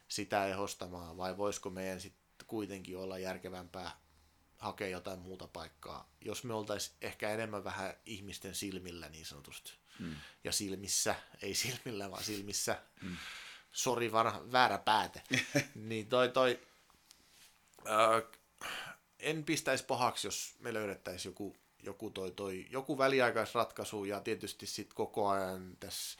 sitä 0.08 0.48
ehostamaan, 0.48 1.18
vai 1.18 1.38
voisiko 1.38 1.70
meidän 1.70 2.02
sitten 2.02 2.48
kuitenkin 2.48 2.98
olla 2.98 3.18
järkevämpää 3.18 3.92
hakea 4.58 4.88
jotain 4.88 5.20
muuta 5.20 5.48
paikkaa, 5.48 6.10
jos 6.22 6.44
me 6.44 6.54
oltaisiin 6.54 6.98
ehkä 7.02 7.30
enemmän 7.30 7.64
vähän 7.64 7.94
ihmisten 8.06 8.56
silmillä 8.56 9.10
niin 9.10 9.26
sanotusti. 9.26 9.74
Mm. 10.00 10.16
Ja 10.44 10.52
silmissä, 10.52 11.16
ei 11.42 11.56
silmillä, 11.56 12.12
vaan 12.12 12.24
silmissä. 12.24 12.82
Mm. 13.02 13.18
Sori, 13.72 14.12
väärä 14.52 14.78
pääte. 14.78 15.24
niin 15.76 16.08
toi, 16.08 16.30
toi 16.30 16.60
äh, 17.88 18.24
en 19.26 19.44
pistäisi 19.44 19.86
pahaksi, 19.86 20.28
jos 20.28 20.56
me 20.60 20.74
löydettäisiin 20.74 21.30
joku, 21.30 21.56
joku, 21.84 22.10
toi, 22.10 22.32
toi, 22.32 22.66
joku 22.70 22.98
väliaikaisratkaisu 22.98 24.06
ja 24.06 24.20
tietysti 24.20 24.66
sitten 24.66 24.96
koko 24.96 25.30
ajan 25.30 25.78
tässä 25.80 26.20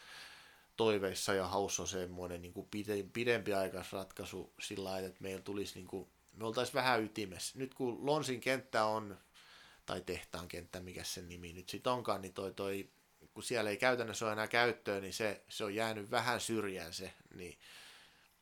toiveissa 0.78 1.34
ja 1.34 1.48
haussa 1.48 1.82
on 1.82 1.88
semmoinen 1.88 2.42
niin 2.42 2.54
kuin 2.54 2.68
pidempi 3.14 3.54
aikaisratkaisu 3.54 4.54
sillä 4.60 4.90
lailla, 4.90 5.08
että 5.08 5.22
meillä 5.24 5.42
tulisi 5.42 5.76
niin 5.76 5.88
kuin, 5.88 6.10
me 6.34 6.46
oltaisiin 6.46 6.74
vähän 6.74 7.04
ytimessä. 7.04 7.60
Nyt 7.60 7.74
kun 7.74 8.06
Lonsin 8.06 8.42
kenttä 8.42 8.86
on, 8.86 9.18
tai 9.86 10.02
tehtaan 10.02 10.48
kenttä, 10.48 10.80
mikä 10.80 11.04
sen 11.04 11.30
nimi 11.30 11.54
nyt 11.54 11.70
sitten 11.70 11.94
onkaan, 11.94 12.22
niin 12.22 12.34
toi, 12.34 12.54
toi, 12.54 12.90
kun 13.34 13.44
siellä 13.44 13.70
ei 13.70 13.78
käytännössä 13.78 14.26
ole 14.26 14.34
enää 14.34 14.48
käyttöä, 14.48 15.00
niin 15.00 15.14
se, 15.14 15.42
se 15.50 15.64
on 15.64 15.76
jäänyt 15.76 16.12
vähän 16.12 16.42
syrjään 16.42 16.94
se, 16.94 17.14
niin 17.36 17.58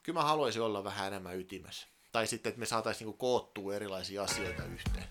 kyllä 0.03 0.19
mä 0.19 0.23
haluaisin 0.23 0.61
olla 0.61 0.83
vähän 0.83 1.07
enemmän 1.07 1.39
ytimessä. 1.39 1.87
Tai 2.13 2.27
sitten, 2.27 2.49
että 2.49 2.59
me 2.59 2.65
saataisiin 2.65 3.05
niin 3.05 3.17
koottua 3.17 3.75
erilaisia 3.75 4.23
asioita 4.23 4.63
yhteen. 4.65 5.07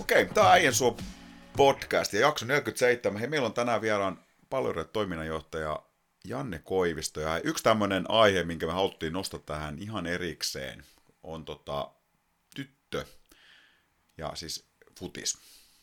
Okei, 0.00 0.26
tämä 0.26 0.46
on 0.46 0.52
Äijän 0.52 0.74
podcast 1.56 2.12
ja 2.12 2.20
jakso 2.20 2.46
47. 2.46 3.20
Hei, 3.20 3.28
meillä 3.28 3.46
on 3.46 3.54
tänään 3.54 3.80
vieraan 3.80 4.24
paljon 4.50 4.74
toiminnanjohtaja 4.92 5.82
Janne 6.24 6.58
Koivisto. 6.58 7.20
Ja 7.20 7.38
yksi 7.38 7.64
tämmöinen 7.64 8.10
aihe, 8.10 8.44
minkä 8.44 8.66
me 8.66 8.72
haluttiin 8.72 9.12
nostaa 9.12 9.40
tähän 9.40 9.78
ihan 9.78 10.06
erikseen, 10.06 10.84
on 11.22 11.44
tota, 11.44 11.90
tyttö 12.54 13.04
ja 14.18 14.32
siis 14.34 14.66
futis. 14.98 15.38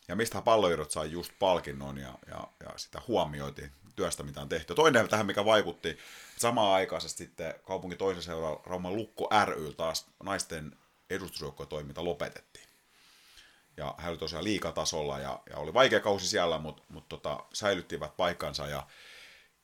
Ja 0.08 0.16
mistä 0.16 0.42
palloirot 0.42 0.92
sai 0.92 1.12
just 1.12 1.32
palkinnon 1.40 1.98
ja, 1.98 2.20
ja, 2.28 2.48
ja 2.64 2.78
sitä 2.78 3.02
huomioitiin 3.08 3.72
työstä, 3.96 4.24
mitä 4.24 4.42
on 4.42 4.50
tehty. 4.50 4.76
Toinen 4.76 5.10
tähän, 5.10 5.26
mikä 5.26 5.46
vaikutti 5.46 5.98
samaan 6.38 6.74
aikaisesti 6.74 7.18
sitten 7.24 7.54
kaupungin 7.64 7.98
toisen 7.98 8.24
seuraan 8.24 8.58
Rauman 8.66 8.96
Lukko 8.96 9.30
ry 9.46 9.74
taas 9.74 10.08
naisten 10.24 10.76
edustusjoukkotoiminta 11.10 12.04
lopetettiin. 12.04 12.70
Ja 13.78 13.96
hän 13.98 14.10
oli 14.10 14.18
tosiaan 14.18 14.44
liikatasolla 14.44 15.20
ja, 15.20 15.40
ja 15.50 15.58
oli 15.58 15.74
vaikea 15.74 16.00
kausi 16.00 16.28
siellä, 16.28 16.58
mutta, 16.58 16.84
mutta 16.90 17.18
tota, 17.18 17.46
säilyttivät 17.54 18.18
paikkansa 18.18 18.68
ja, 18.68 18.88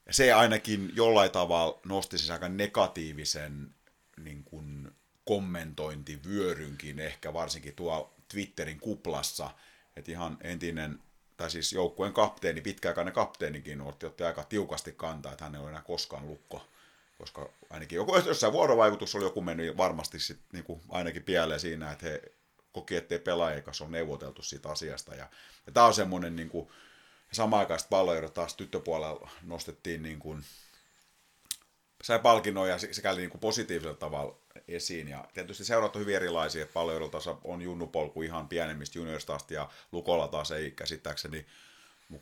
ja 0.05 0.13
se 0.13 0.33
ainakin 0.33 0.91
jollain 0.95 1.31
tavalla 1.31 1.79
nosti 1.85 2.17
siis 2.17 2.31
aika 2.31 2.49
negatiivisen 2.49 3.75
niin 4.17 4.43
kuin, 4.43 4.95
kommentointivyörynkin 5.25 6.99
ehkä 6.99 7.33
varsinkin 7.33 7.75
tuolla 7.75 8.09
Twitterin 8.27 8.79
kuplassa, 8.79 9.49
että 9.95 10.11
ihan 10.11 10.37
entinen, 10.41 10.99
tai 11.37 11.51
siis 11.51 11.73
joukkueen 11.73 12.13
kapteeni, 12.13 12.61
pitkäaikainen 12.61 13.13
kapteenikin 13.13 13.81
otti, 13.81 14.05
otti 14.05 14.23
aika 14.23 14.43
tiukasti 14.43 14.91
kantaa, 14.91 15.31
että 15.31 15.43
hän 15.43 15.55
ei 15.55 15.61
ole 15.61 15.69
enää 15.69 15.81
koskaan 15.81 16.27
lukko, 16.27 16.67
koska 17.17 17.49
ainakin 17.69 17.95
joku, 17.95 18.17
jossain 18.17 18.53
vuorovaikutus 18.53 19.15
oli 19.15 19.23
joku 19.23 19.41
mennyt 19.41 19.77
varmasti 19.77 20.19
sit, 20.19 20.39
niin 20.53 20.63
kuin 20.63 20.81
ainakin 20.89 21.23
pieleen 21.23 21.59
siinä, 21.59 21.91
että 21.91 22.05
he 22.05 22.21
koki, 22.71 22.95
ettei 22.95 23.19
pelaajien 23.19 23.63
kanssa 23.63 23.83
ole 23.83 23.91
neuvoteltu 23.91 24.41
siitä 24.41 24.69
asiasta. 24.69 25.15
Ja, 25.15 25.29
ja 25.65 25.71
tämä 25.71 25.85
on 25.85 25.93
semmoinen 25.93 26.35
niin 26.35 26.49
kuin, 26.49 26.69
samaan 27.31 27.59
aikaan 27.59 27.79
palloja 27.89 28.29
taas 28.29 28.55
tyttöpuolella 28.55 29.29
nostettiin 29.43 30.03
niin 30.03 30.19
kuin, 30.19 30.43
sai 32.05 32.19
palkinnon 32.19 32.69
ja 32.69 32.77
se 32.77 33.01
kävi 33.01 33.17
niin 33.17 33.29
kuin 33.29 33.41
positiivisella 33.41 33.97
tavalla 33.97 34.37
esiin. 34.67 35.07
Ja 35.07 35.25
tietysti 35.33 35.65
seurat 35.65 35.95
on 35.95 35.99
hyvin 35.99 36.15
erilaisia, 36.15 36.65
paljon 36.73 37.11
on 37.43 37.61
junnupolku 37.61 38.21
ihan 38.21 38.47
pienemmistä 38.47 38.99
juniorista 38.99 39.35
asti 39.35 39.53
ja 39.53 39.69
Lukolla 39.91 40.27
taas 40.27 40.51
ei 40.51 40.71
käsittääkseni 40.71 41.45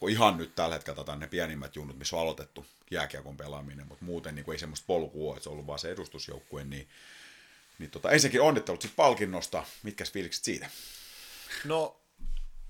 ihan 0.09 0.37
nyt 0.37 0.55
tällä 0.55 0.75
hetkellä 0.75 0.95
tätä 0.95 1.15
ne 1.15 1.27
pienimmät 1.27 1.75
junnut, 1.75 1.97
missä 1.97 2.15
on 2.15 2.21
aloitettu 2.21 2.65
jääkiekon 2.91 3.37
pelaaminen, 3.37 3.87
mutta 3.87 4.05
muuten 4.05 4.35
niin 4.35 4.45
kuin 4.45 4.53
ei 4.53 4.59
semmoista 4.59 4.85
polkua 4.87 5.29
ole, 5.29 5.37
että 5.37 5.43
se 5.43 5.49
on 5.49 5.53
ollut 5.53 5.67
vaan 5.67 5.79
se 5.79 5.91
edustusjoukkue, 5.91 6.63
niin, 6.63 6.89
niin 7.79 7.91
tota, 7.91 8.11
ensinnäkin 8.11 8.41
onnittelut 8.41 8.81
sitten 8.81 8.95
palkinnosta, 8.95 9.63
mitkä 9.83 10.05
fiilikset 10.13 10.43
siitä? 10.43 10.69
No, 11.65 12.01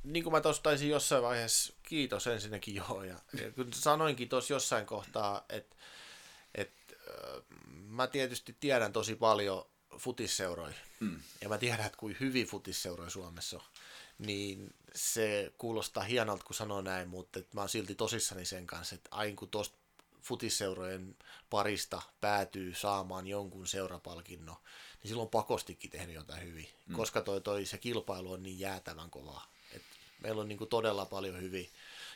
niin 0.04 0.24
kuin 0.24 0.34
mä 0.34 0.42
tuossa 0.42 0.64
taisin 0.64 0.90
jossain 0.90 1.24
vaiheessa, 1.24 1.74
kiitos 1.84 2.28
ensinnäkin 2.28 2.76
joo, 2.76 3.04
ja, 3.04 3.20
ja 3.42 3.52
kun 3.52 3.74
sanoinkin 3.74 4.30
tuossa 4.30 4.54
jossain 4.54 4.86
kohtaa, 4.86 5.46
että 5.50 5.76
mä 7.68 8.08
tietysti 8.08 8.56
tiedän 8.60 8.94
tosi 8.94 9.16
paljon 9.16 9.66
futisseuroja, 9.98 10.74
mm. 11.00 11.20
ja 11.42 11.50
mä 11.50 11.58
tiedän, 11.58 11.86
että 11.86 11.98
kuin 11.98 12.18
hyvin 12.20 12.48
futisseuroja 12.48 13.10
Suomessa 13.10 13.58
on, 13.58 13.64
niin 14.20 14.74
se 14.96 15.54
kuulostaa 15.58 16.04
hienolta, 16.04 16.44
kun 16.44 16.56
sanoo 16.56 16.82
näin, 16.82 17.10
mutta 17.10 17.40
mä 17.54 17.62
oon 17.62 17.70
silti 17.70 17.96
tosissani 17.96 18.46
sen 18.46 18.68
kanssa, 18.68 18.96
että 18.96 19.10
aina 19.12 19.36
kun 19.36 19.50
tuosta 19.50 19.78
futisseurojen 20.22 21.16
parista 21.50 22.02
päätyy 22.22 22.76
saamaan 22.76 23.28
jonkun 23.28 23.68
seurapalkinnon, 23.68 24.56
niin 25.04 25.10
silloin 25.10 25.30
pakostikin 25.30 25.92
tehnyt 25.92 26.16
jotain 26.16 26.44
hyvin, 26.44 26.68
mm. 26.88 26.96
koska 26.96 27.22
toi, 27.22 27.42
toi, 27.42 27.66
se 27.66 27.78
kilpailu 27.78 28.32
on 28.32 28.44
niin 28.44 28.60
jäätävän 28.60 29.10
kovaa. 29.10 29.48
Et 29.72 29.82
meillä 30.20 30.42
on 30.42 30.48
niinku 30.48 30.66
todella 30.66 31.06
paljon 31.06 31.42
hyvin. 31.42 31.70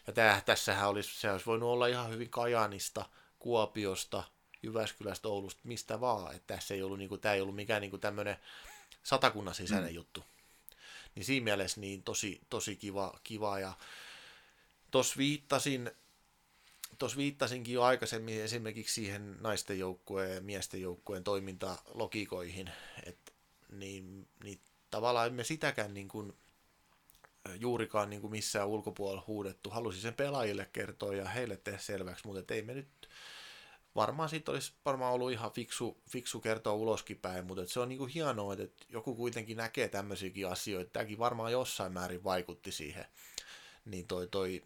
Ja 0.08 0.14
tää, 0.14 0.42
tässähän 0.42 0.90
olisi, 0.90 1.20
se 1.20 1.32
olisi 1.32 1.46
voinut 1.46 1.70
olla 1.70 1.88
ihan 1.88 2.10
hyvin 2.10 2.30
Kajanista, 2.30 3.06
Kuopiosta, 3.40 4.24
Jyväskylästä, 4.64 5.28
Oulusta, 5.28 5.62
mistä 5.64 6.00
vaan. 6.00 6.36
Että 6.36 6.56
tässä 6.56 6.74
ei 6.74 6.84
ollut, 6.84 6.98
niin 6.98 7.10
kuin, 7.10 7.22
tämä 7.22 7.34
ei 7.34 7.42
ollut 7.42 7.56
mikään 7.56 7.82
niin 7.82 7.92
kuin 7.92 8.02
tämmöinen 8.02 8.38
satakunnan 9.04 9.56
sisäinen 9.56 9.92
mm. 9.92 9.96
juttu. 9.96 10.24
Niin 11.16 11.26
siinä 11.26 11.44
mielessä 11.44 11.82
niin 11.82 12.04
tosi, 12.04 12.42
tosi 12.50 12.76
kiva, 12.76 13.20
kiva. 13.24 13.60
ja 13.60 13.74
tuossa 14.92 15.18
viittasin, 15.18 15.92
tuossa 16.98 17.18
viittasinkin 17.18 17.74
jo 17.74 17.84
aikaisemmin 17.84 18.42
esimerkiksi 18.42 18.94
siihen 18.94 19.38
naisten 19.42 19.80
joukkueen 19.80 20.36
ja 20.36 20.42
miesten 20.42 20.82
joukkueen 20.82 21.24
toimintalogikoihin, 21.24 22.70
että 23.06 23.32
niin, 23.72 24.28
niin 24.44 24.60
tavallaan 24.92 25.28
emme 25.28 25.44
sitäkään 25.44 25.94
niin 25.94 26.08
kuin, 26.08 26.34
juurikaan 27.60 28.10
niin 28.10 28.22
kuin 28.22 28.32
missään 28.32 28.68
ulkopuolella 28.68 29.24
huudettu. 29.28 29.70
Halusin 29.70 30.02
sen 30.02 30.14
pelaajille 30.14 30.70
kertoa 30.74 31.16
ja 31.16 31.30
heille 31.30 31.58
tehdä 31.58 31.78
selväksi, 31.78 32.28
mutta 32.28 32.54
ei 32.54 32.62
me 32.62 32.74
nyt 32.74 32.88
varmaan 33.98 34.30
siitä 34.30 34.52
olisi 34.52 34.74
varmaan 34.86 35.14
ollut 35.14 35.32
ihan 35.32 35.52
fiksu, 35.52 36.02
fiksu 36.10 36.40
kertoa 36.40 36.74
uloskin 36.74 37.18
päin, 37.18 37.46
mutta 37.46 37.68
se 37.68 37.80
on 37.80 37.90
niinku 37.90 38.06
hienoa, 38.06 38.54
että 38.54 38.86
joku 38.90 39.16
kuitenkin 39.16 39.58
näkee 39.58 39.88
tämmöisiäkin 39.88 40.48
asioita. 40.48 40.92
Tämäkin 40.92 41.20
varmaan 41.20 41.52
jossain 41.52 41.94
määrin 41.94 42.24
vaikutti 42.24 42.72
siihen. 42.72 43.06
Niin 43.86 44.08
toi, 44.08 44.28
toi 44.28 44.64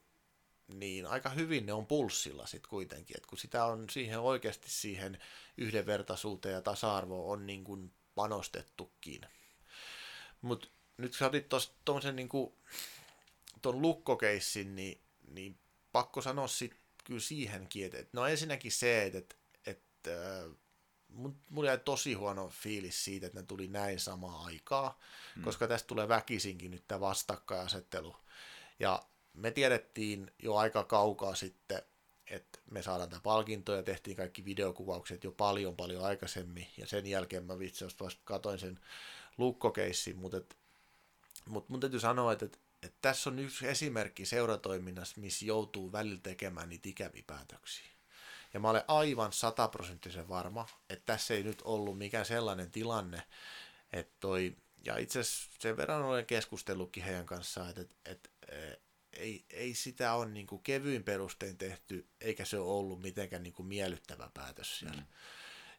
niin 0.67 1.05
aika 1.05 1.29
hyvin 1.29 1.65
ne 1.65 1.73
on 1.73 1.85
pulssilla 1.85 2.45
sitten 2.45 2.69
kuitenkin, 2.69 3.17
että 3.17 3.29
kun 3.29 3.37
sitä 3.37 3.65
on 3.65 3.89
siihen 3.89 4.19
oikeasti 4.19 4.69
siihen 4.69 5.19
yhdenvertaisuuteen 5.57 6.53
ja 6.53 6.61
tasa-arvoon 6.61 7.33
on 7.33 7.47
niin 7.47 7.63
kuin 7.63 7.93
panostettukin. 8.15 9.21
Mutta 10.41 10.67
nyt 10.97 11.13
sä 11.13 11.25
otit 11.25 11.49
tuossa 11.85 12.11
niin 12.11 12.29
tuon 13.61 13.81
lukkokeissin, 13.81 14.75
niin, 14.75 15.01
niin 15.27 15.59
pakko 15.91 16.21
sanoa 16.21 16.47
sitten 16.47 16.80
kyllä 17.11 17.21
siihenkin, 17.21 17.85
että 17.85 18.09
no 18.13 18.27
ensinnäkin 18.27 18.71
se, 18.71 19.03
että, 19.03 19.17
että, 19.17 19.35
että 19.65 20.43
mulla 21.49 21.69
jäi 21.69 21.77
tosi 21.77 22.13
huono 22.13 22.49
fiilis 22.49 23.03
siitä, 23.03 23.25
että 23.27 23.39
ne 23.39 23.45
tuli 23.45 23.67
näin 23.67 23.99
samaa 23.99 24.45
aikaa, 24.45 24.99
hmm. 25.35 25.43
koska 25.43 25.67
tästä 25.67 25.87
tulee 25.87 26.07
väkisinkin 26.07 26.71
nyt 26.71 26.87
tämä 26.87 26.99
vastakkainasettelu. 26.99 28.15
Ja 28.79 29.03
me 29.33 29.51
tiedettiin 29.51 30.31
jo 30.39 30.55
aika 30.55 30.83
kaukaa 30.83 31.35
sitten, 31.35 31.81
että 32.27 32.59
me 32.71 32.81
saadaan 32.81 33.09
tämä 33.09 33.21
palkinto 33.21 33.75
ja 33.75 33.83
tehtiin 33.83 34.17
kaikki 34.17 34.45
videokuvaukset 34.45 35.23
jo 35.23 35.31
paljon 35.31 35.75
paljon 35.75 36.05
aikaisemmin 36.05 36.67
ja 36.77 36.87
sen 36.87 37.05
jälkeen 37.05 37.45
mä 37.45 37.59
vitsi 37.59 37.85
vasta 37.99 38.21
katoin 38.23 38.59
sen 38.59 38.79
lukkokeissin, 39.37 40.17
mutta 40.17 40.37
et, 40.37 40.57
mut 41.45 41.69
mun 41.69 41.79
täytyy 41.79 41.99
sanoa, 41.99 42.33
että, 42.33 42.45
että, 42.45 42.57
että 42.83 42.97
tässä 43.01 43.29
on 43.29 43.39
yksi 43.39 43.67
esimerkki 43.67 44.25
seuratoiminnassa, 44.25 45.21
missä 45.21 45.45
joutuu 45.45 45.91
välillä 45.91 46.19
tekemään 46.23 46.69
niitä 46.69 46.89
ikäviä 46.89 47.23
päätöksiä. 47.27 47.91
Ja 48.53 48.59
mä 48.59 48.69
olen 48.69 48.83
aivan 48.87 49.33
sataprosenttisen 49.33 50.29
varma, 50.29 50.67
että 50.89 51.05
tässä 51.05 51.33
ei 51.33 51.43
nyt 51.43 51.61
ollut 51.61 51.97
mikään 51.97 52.25
sellainen 52.25 52.71
tilanne, 52.71 53.23
että 53.93 54.13
toi, 54.19 54.55
ja 54.85 54.97
itse 54.97 55.19
asiassa 55.19 55.49
sen 55.59 55.77
verran 55.77 56.03
olen 56.03 56.25
keskustellutkin 56.25 57.03
heidän 57.03 57.25
kanssaan, 57.25 57.69
että, 57.69 57.81
että, 57.81 57.95
että 58.05 58.29
ei, 59.13 59.45
ei 59.49 59.73
sitä 59.73 60.13
ole 60.13 60.25
niin 60.25 60.47
kuin 60.47 60.63
kevyin 60.63 61.03
perustein 61.03 61.57
tehty, 61.57 62.07
eikä 62.21 62.45
se 62.45 62.59
ole 62.59 62.71
ollut 62.71 63.01
mitenkään 63.01 63.43
niin 63.43 63.53
kuin 63.53 63.67
miellyttävä 63.67 64.29
päätös 64.33 64.79
siellä. 64.79 65.01
Mm. 65.01 65.07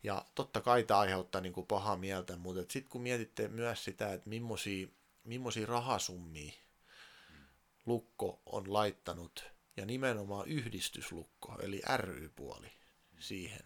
Ja 0.03 0.27
totta 0.35 0.61
kai 0.61 0.85
tämä 0.85 1.01
aiheuttaa 1.01 1.41
niin 1.41 1.53
kuin 1.53 1.67
pahaa 1.67 1.97
mieltä, 1.97 2.37
mutta 2.37 2.73
sitten 2.73 2.91
kun 2.91 3.03
mietitte 3.03 3.49
myös 3.49 3.85
sitä, 3.85 4.13
että 4.13 4.29
millaisia, 4.29 4.89
millaisia 5.25 5.67
rahasummia 5.67 6.53
mm. 6.53 6.62
Lukko 7.87 8.43
on 8.47 8.73
laittanut, 8.73 9.45
ja 9.77 9.87
nimenomaan 9.87 10.49
yhdistyslukko, 10.49 11.59
eli 11.63 11.83
ry-puoli 11.97 12.73
siihen, 13.19 13.65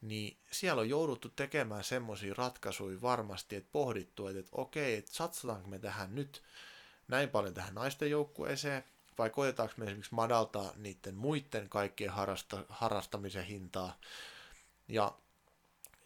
niin 0.00 0.38
siellä 0.50 0.80
on 0.80 0.88
jouduttu 0.88 1.28
tekemään 1.28 1.84
semmoisia 1.84 2.34
ratkaisuja 2.36 3.00
varmasti, 3.02 3.56
että 3.56 3.68
pohdittu, 3.72 4.26
että, 4.26 4.40
että 4.40 4.50
okei, 4.52 4.94
että 4.94 5.14
satsataanko 5.14 5.68
me 5.68 5.78
tähän 5.78 6.14
nyt 6.14 6.42
näin 7.08 7.28
paljon 7.28 7.54
tähän 7.54 7.74
naisten 7.74 8.10
joukkueeseen, 8.10 8.84
vai 9.18 9.30
koetaanko 9.30 9.74
me 9.76 9.84
esimerkiksi 9.84 10.14
madaltaa 10.14 10.72
niiden 10.76 11.14
muiden 11.14 11.68
kaikkien 11.68 12.10
harrasta, 12.10 12.64
harrastamisen 12.68 13.44
hintaa. 13.44 14.00
Ja, 14.88 15.18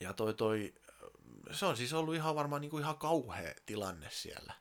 ja 0.01 0.13
toi, 0.13 0.35
toi, 0.35 0.75
se 1.53 1.67
on 1.67 1.77
siis 1.77 1.93
ollut 1.93 2.15
ihan 2.15 2.35
varmaan 2.35 2.61
niin 2.61 2.71
kuin 2.71 2.83
ihan 2.83 2.99
kauhea 2.99 3.55
tilanne 3.67 4.11
siellä. 4.11 4.55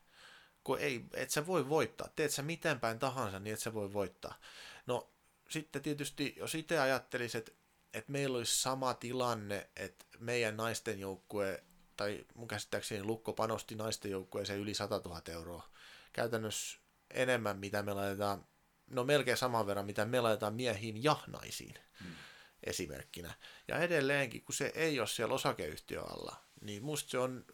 Kun 0.63 0.79
ei, 0.79 1.05
et 1.13 1.29
sä 1.29 1.47
voi 1.47 1.69
voittaa. 1.69 2.09
Teet 2.15 2.31
sä 2.31 2.43
miten 2.43 2.79
päin 2.79 2.99
tahansa, 2.99 3.39
niin 3.39 3.53
et 3.53 3.59
sä 3.59 3.73
voi 3.73 3.93
voittaa. 3.93 4.39
No 4.87 5.13
sitten 5.49 5.81
tietysti, 5.81 6.33
jos 6.37 6.55
itse 6.55 6.79
ajattelisit, 6.79 7.47
että, 7.47 7.51
että 7.93 8.11
meillä 8.11 8.37
olisi 8.37 8.61
sama 8.61 8.93
tilanne, 8.93 9.69
että 9.75 10.05
meidän 10.19 10.57
naisten 10.57 10.99
joukkue, 10.99 11.63
tai 11.97 12.25
mun 12.35 12.47
käsittääkseni 12.47 13.03
Lukko 13.03 13.33
panosti 13.33 13.75
naisten 13.75 14.11
joukkueeseen 14.11 14.59
yli 14.59 14.73
100 14.73 15.01
000 15.05 15.21
euroa 15.27 15.69
käytännössä 16.13 16.79
enemmän, 17.13 17.59
mitä 17.59 17.83
me 17.83 17.93
laitetaan, 17.93 18.45
no 18.89 19.03
melkein 19.03 19.37
saman 19.37 19.67
verran, 19.67 19.85
mitä 19.85 20.05
me 20.05 20.21
laitetaan 20.21 20.53
miehiin 20.53 21.03
ja 21.03 21.17
naisiin 21.27 21.73
hmm. 22.03 22.15
esimerkkinä. 22.63 23.33
Ja 23.67 23.77
edelleenkin, 23.77 24.43
kun 24.43 24.55
se 24.55 24.71
ei 24.75 24.99
ole 24.99 25.07
siellä 25.07 25.33
osakeyhtiö 25.33 26.01
alla, 26.01 26.35
niin 26.61 26.83
musta 26.83 27.09
se 27.09 27.17
on, 27.17 27.45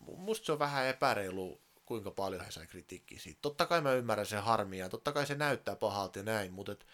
musta 0.00 0.46
se 0.46 0.52
on 0.52 0.58
vähän 0.58 0.86
epäreilu, 0.86 1.65
kuinka 1.86 2.10
paljon 2.10 2.44
he 2.44 2.50
sai 2.50 2.66
kritiikkiä 2.66 3.18
siitä. 3.18 3.38
Totta 3.42 3.66
kai 3.66 3.80
mä 3.80 3.92
ymmärrän 3.92 4.26
sen 4.26 4.42
harmia, 4.42 4.88
totta 4.88 5.12
kai 5.12 5.26
se 5.26 5.34
näyttää 5.34 5.76
pahalta 5.76 6.18
ja 6.18 6.22
näin, 6.22 6.52
mutta 6.52 6.72
et 6.72 6.86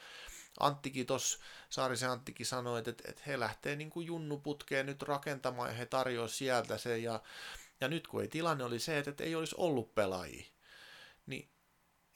Anttikin 0.60 1.06
tuossa, 1.06 1.38
Saarisen 1.70 2.10
Anttikin 2.10 2.46
sanoi, 2.46 2.78
että, 2.78 2.90
että 2.90 3.22
he 3.26 3.40
lähtee 3.40 3.76
niin 3.76 3.90
kuin 3.90 4.06
junnuputkeen 4.06 4.86
nyt 4.86 5.02
rakentamaan 5.02 5.68
ja 5.68 5.74
he 5.74 5.86
tarjoavat 5.86 6.30
sieltä 6.30 6.78
sen 6.78 7.02
ja, 7.02 7.22
ja 7.80 7.88
nyt 7.88 8.06
kun 8.06 8.22
ei 8.22 8.28
tilanne 8.28 8.64
oli 8.64 8.78
se, 8.78 8.98
että, 8.98 9.10
että 9.10 9.24
ei 9.24 9.34
olisi 9.34 9.54
ollut 9.58 9.94
pelaajia, 9.94 10.44
niin, 11.26 11.48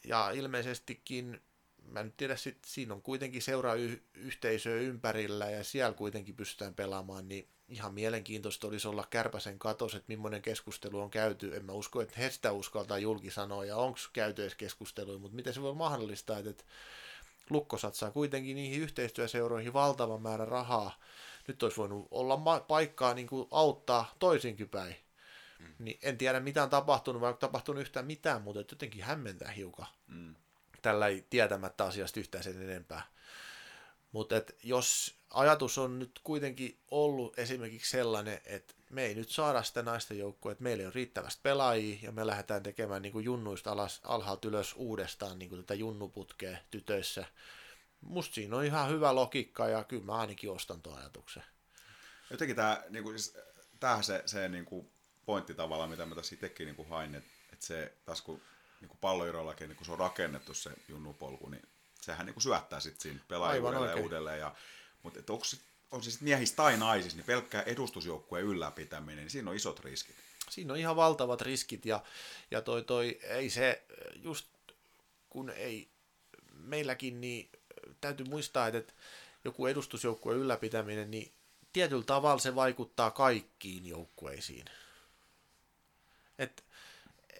ja 0.04 0.30
ilmeisestikin, 0.30 1.40
mä 1.88 2.00
en 2.00 2.12
tiedä, 2.16 2.36
sit, 2.36 2.58
siinä 2.66 2.94
on 2.94 3.02
kuitenkin 3.02 3.42
seurayhteisöä 3.42 4.74
ympärillä 4.74 5.50
ja 5.50 5.64
siellä 5.64 5.92
kuitenkin 5.92 6.36
pystytään 6.36 6.74
pelaamaan, 6.74 7.28
niin 7.28 7.48
ihan 7.68 7.94
mielenkiintoista 7.94 8.66
olisi 8.66 8.88
olla 8.88 9.06
kärpäsen 9.10 9.58
katos, 9.58 9.94
että 9.94 10.08
millainen 10.08 10.42
keskustelu 10.42 11.00
on 11.00 11.10
käyty. 11.10 11.56
En 11.56 11.64
mä 11.64 11.72
usko, 11.72 12.00
että 12.00 12.14
he 12.18 12.30
sitä 12.30 12.52
uskaltaa 12.52 12.98
julki 12.98 13.30
sanoa 13.30 13.64
ja 13.64 13.76
onko 13.76 13.98
käyty 14.12 14.42
edes 14.42 14.54
keskusteluja, 14.54 15.18
mutta 15.18 15.36
miten 15.36 15.54
se 15.54 15.62
voi 15.62 15.74
mahdollista, 15.74 16.38
että, 16.38 16.50
että 16.50 16.64
Lukko 17.50 17.78
satsaa 17.78 18.10
kuitenkin 18.10 18.56
niihin 18.56 18.82
yhteistyöseuroihin 18.82 19.72
valtavan 19.72 20.22
määrän 20.22 20.48
rahaa. 20.48 20.98
Nyt 21.48 21.62
olisi 21.62 21.76
voinut 21.76 22.08
olla 22.10 22.60
paikkaa 22.60 23.14
niin 23.14 23.26
kuin 23.26 23.48
auttaa 23.50 24.14
toisinkin 24.18 24.68
päin. 24.68 24.96
Mm. 25.58 25.74
Niin 25.78 25.98
en 26.02 26.18
tiedä 26.18 26.40
mitä 26.40 26.62
on 26.62 26.70
tapahtunut, 26.70 27.20
vai 27.20 27.34
tapahtunut 27.34 27.80
yhtään 27.80 28.06
mitään, 28.06 28.42
mutta 28.42 28.60
jotenkin 28.60 29.02
hämmentää 29.02 29.50
hiukan. 29.50 29.86
Mm. 30.06 30.34
Tällä 30.86 31.06
tietämättä 31.30 31.84
asiasta 31.84 32.20
yhtään 32.20 32.44
sen 32.44 32.62
enempää. 32.62 33.02
Mutta 34.12 34.34
jos 34.62 35.14
ajatus 35.30 35.78
on 35.78 35.98
nyt 35.98 36.20
kuitenkin 36.24 36.78
ollut 36.90 37.38
esimerkiksi 37.38 37.90
sellainen, 37.90 38.40
että 38.44 38.74
me 38.90 39.04
ei 39.04 39.14
nyt 39.14 39.28
saada 39.28 39.62
sitä 39.62 39.82
naisten 39.82 40.18
joukkoa, 40.18 40.52
että 40.52 40.64
meillä 40.64 40.80
ei 40.80 40.86
ole 40.86 40.92
riittävästi 40.94 41.40
pelaajia 41.42 41.98
ja 42.02 42.12
me 42.12 42.26
lähdetään 42.26 42.62
tekemään 42.62 43.02
niin 43.02 43.12
kuin 43.12 43.24
junnuista 43.24 43.72
alas, 43.72 44.00
alhaalta 44.04 44.48
ylös 44.48 44.74
uudestaan 44.76 45.38
niin 45.38 45.48
kuin 45.48 45.60
tätä 45.60 45.74
junnuputkea 45.74 46.58
tytöissä. 46.70 47.24
Musta 48.00 48.34
siinä 48.34 48.56
on 48.56 48.64
ihan 48.64 48.90
hyvä 48.90 49.14
logiikka 49.14 49.68
ja 49.68 49.84
kyllä 49.84 50.04
mä 50.04 50.14
ainakin 50.14 50.50
ostan 50.50 50.82
tuon 50.82 50.98
ajatuksen. 50.98 51.42
Jotenkin 52.30 52.56
tämä, 52.56 52.82
niin 52.90 53.04
kuin, 53.04 53.18
siis, 53.18 53.36
tämähän 53.80 54.04
se, 54.04 54.22
se 54.26 54.48
niin 54.48 54.64
kuin 54.64 54.90
pointti 55.24 55.54
tavallaan, 55.54 55.90
mitä 55.90 56.06
mä 56.06 56.14
tässä 56.14 56.34
itsekin 56.34 56.66
niin 56.66 56.88
hain, 56.88 57.14
että, 57.14 57.30
että 57.52 57.66
se 57.66 57.92
taas 58.04 58.22
kun 58.22 58.42
niin 58.80 58.88
kuin 58.88 58.98
palloirollakin, 59.00 59.68
niin 59.68 59.76
kun 59.76 59.86
se 59.86 59.92
on 59.92 59.98
rakennettu 59.98 60.54
se 60.54 60.70
junnupolku, 60.88 61.48
niin 61.48 61.62
sehän 62.00 62.26
niin 62.26 62.34
kuin 62.34 62.42
syöttää 62.42 62.80
sitten 62.80 63.00
siinä 63.00 63.20
pelaajuudelle 63.28 63.90
ja 63.90 63.96
uudelleen. 63.96 64.40
Ja, 64.40 64.54
mutta 65.02 65.20
että 65.20 65.32
onko 65.32 65.44
on 65.90 66.02
se 66.02 66.10
sitten 66.10 66.28
miehistä 66.28 66.56
tai 66.56 66.76
naisissa, 66.76 67.16
niin 67.16 67.26
pelkkää 67.26 67.62
edustusjoukkueen 67.62 68.44
ylläpitäminen, 68.44 69.16
niin 69.16 69.30
siinä 69.30 69.50
on 69.50 69.56
isot 69.56 69.80
riskit. 69.80 70.16
Siinä 70.50 70.72
on 70.72 70.78
ihan 70.78 70.96
valtavat 70.96 71.40
riskit 71.40 71.86
ja, 71.86 72.02
ja 72.50 72.62
toi, 72.62 72.82
toi, 72.82 73.18
ei 73.22 73.50
se, 73.50 73.82
just 74.14 74.46
kun 75.30 75.50
ei 75.50 75.88
meilläkin, 76.52 77.20
niin 77.20 77.50
täytyy 78.00 78.26
muistaa, 78.26 78.66
että 78.66 78.92
joku 79.44 79.66
edustusjoukkueen 79.66 80.38
ylläpitäminen, 80.38 81.10
niin 81.10 81.32
tietyllä 81.72 82.04
tavalla 82.04 82.38
se 82.38 82.54
vaikuttaa 82.54 83.10
kaikkiin 83.10 83.86
joukkueisiin. 83.86 84.64
Et, 86.38 86.64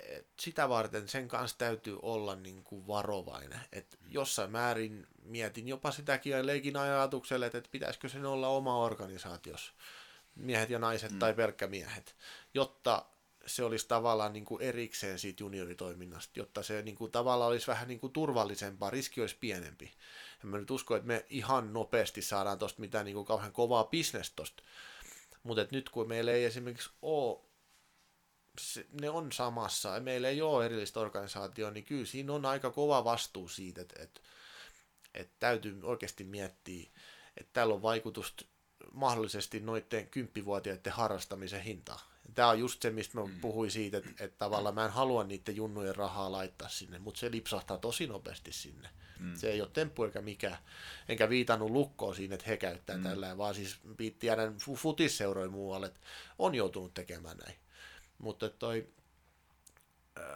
et 0.09 0.27
sitä 0.41 0.69
varten 0.69 1.09
sen 1.09 1.29
kanssa 1.29 1.59
täytyy 1.59 1.99
olla 2.03 2.37
niin 2.37 2.65
kuin 2.65 2.87
varovainen. 2.87 3.61
Et 3.73 3.99
jossain 4.09 4.51
määrin 4.51 5.07
mietin 5.23 5.69
jopa 5.69 5.91
sitäkin 5.91 6.33
ja 6.33 6.47
leikin 6.47 6.77
ajatukselle, 6.77 7.47
että 7.47 7.63
pitäisikö 7.71 8.09
sen 8.09 8.27
olla 8.27 8.49
oma 8.49 8.85
organisaatios, 8.85 9.73
miehet 10.35 10.71
ja 10.71 10.79
naiset 10.79 11.13
mm. 11.13 11.19
tai 11.19 11.35
pelkkä 11.35 11.67
miehet, 11.67 12.17
jotta 12.55 13.07
se 13.47 13.65
olisi 13.65 13.89
tavallaan 13.89 14.33
niin 14.33 14.45
kuin 14.45 14.63
erikseen 14.63 15.19
siitä 15.19 15.43
junioritoiminnasta, 15.43 16.33
jotta 16.39 16.63
se 16.63 16.83
niin 16.83 16.97
kuin 16.97 17.13
tavallaan 17.13 17.51
olisi 17.51 17.67
vähän 17.67 17.89
niin 17.89 18.01
kuin 18.01 18.13
turvallisempaa, 18.13 18.91
riski 18.91 19.21
olisi 19.21 19.37
pienempi. 19.41 19.95
En 20.45 20.51
mä 20.51 20.59
nyt 20.59 20.71
usko, 20.71 20.97
että 20.97 21.07
me 21.07 21.27
ihan 21.31 21.73
nopeasti 21.73 22.23
saadaan 22.23 22.59
tuosta 22.59 22.81
mitään 22.81 23.05
niin 23.05 23.15
kuin 23.15 23.27
kauhean 23.27 23.53
kovaa 23.53 23.85
bisnestä 23.85 24.37
tosta. 24.37 24.63
Mutta 25.43 25.67
nyt 25.71 25.89
kun 25.89 26.09
meillä 26.09 26.33
ei 26.33 26.45
esimerkiksi 26.45 26.91
ole 27.03 27.39
se, 28.61 28.87
ne 29.01 29.11
on 29.11 29.33
samassa, 29.33 29.95
ja 29.95 30.01
meillä 30.01 30.29
ei 30.29 30.43
ole 30.43 30.67
erillistä 30.67 31.01
organisaatioa, 31.01 31.71
niin 31.71 31.85
kyllä 31.85 32.07
siinä 32.07 32.33
on 32.33 32.47
aika 32.47 32.71
kova 32.71 33.05
vastuu 33.05 33.49
siitä, 33.49 33.81
että, 33.81 34.03
että, 34.03 34.21
että 35.15 35.35
täytyy 35.39 35.81
oikeasti 35.83 36.25
miettiä, 36.25 36.91
että 37.37 37.51
tällä 37.53 37.75
on 37.75 37.83
vaikutusta 37.83 38.45
mahdollisesti 38.93 39.61
noiden 39.61 40.09
kymppivuotiaiden 40.09 40.93
harrastamisen 40.93 41.63
hintaan. 41.63 42.01
Tämä 42.35 42.49
on 42.49 42.59
just 42.59 42.83
se, 42.83 42.91
mistä 42.91 43.19
mä 43.21 43.27
mm. 43.27 43.41
puhuin 43.41 43.71
siitä, 43.71 43.99
että, 43.99 44.11
että 44.25 44.39
tavallaan 44.39 44.75
mä 44.75 44.85
en 44.85 44.91
halua 44.91 45.25
niiden 45.25 45.57
junnujen 45.57 45.97
rahaa 45.97 46.33
laittaa 46.33 46.69
sinne, 46.69 46.99
mutta 46.99 47.21
se 47.21 47.31
lipsahtaa 47.31 47.79
tosi 47.79 48.07
nopeasti 48.07 48.53
sinne. 48.53 48.89
Mm. 49.19 49.37
Se 49.37 49.51
ei 49.51 49.61
ole 49.61 49.71
temppu 49.73 50.05
eikä 50.05 50.21
mikä. 50.21 50.59
Enkä 51.09 51.29
viitannut 51.29 51.71
lukkoon 51.71 52.17
siinä, 52.17 52.35
että 52.35 52.47
he 52.47 52.57
käyttää 52.57 52.97
mm. 52.97 53.03
tällä, 53.03 53.39
vaan 53.39 53.55
siis 53.55 53.79
tiedän 54.19 54.57
futisseuroja 54.77 55.49
muualle, 55.49 55.87
että 55.87 56.01
on 56.39 56.55
joutunut 56.55 56.95
tekemään 56.95 57.37
näin. 57.37 57.57
Mutta 58.19 58.49
toi, 58.49 58.89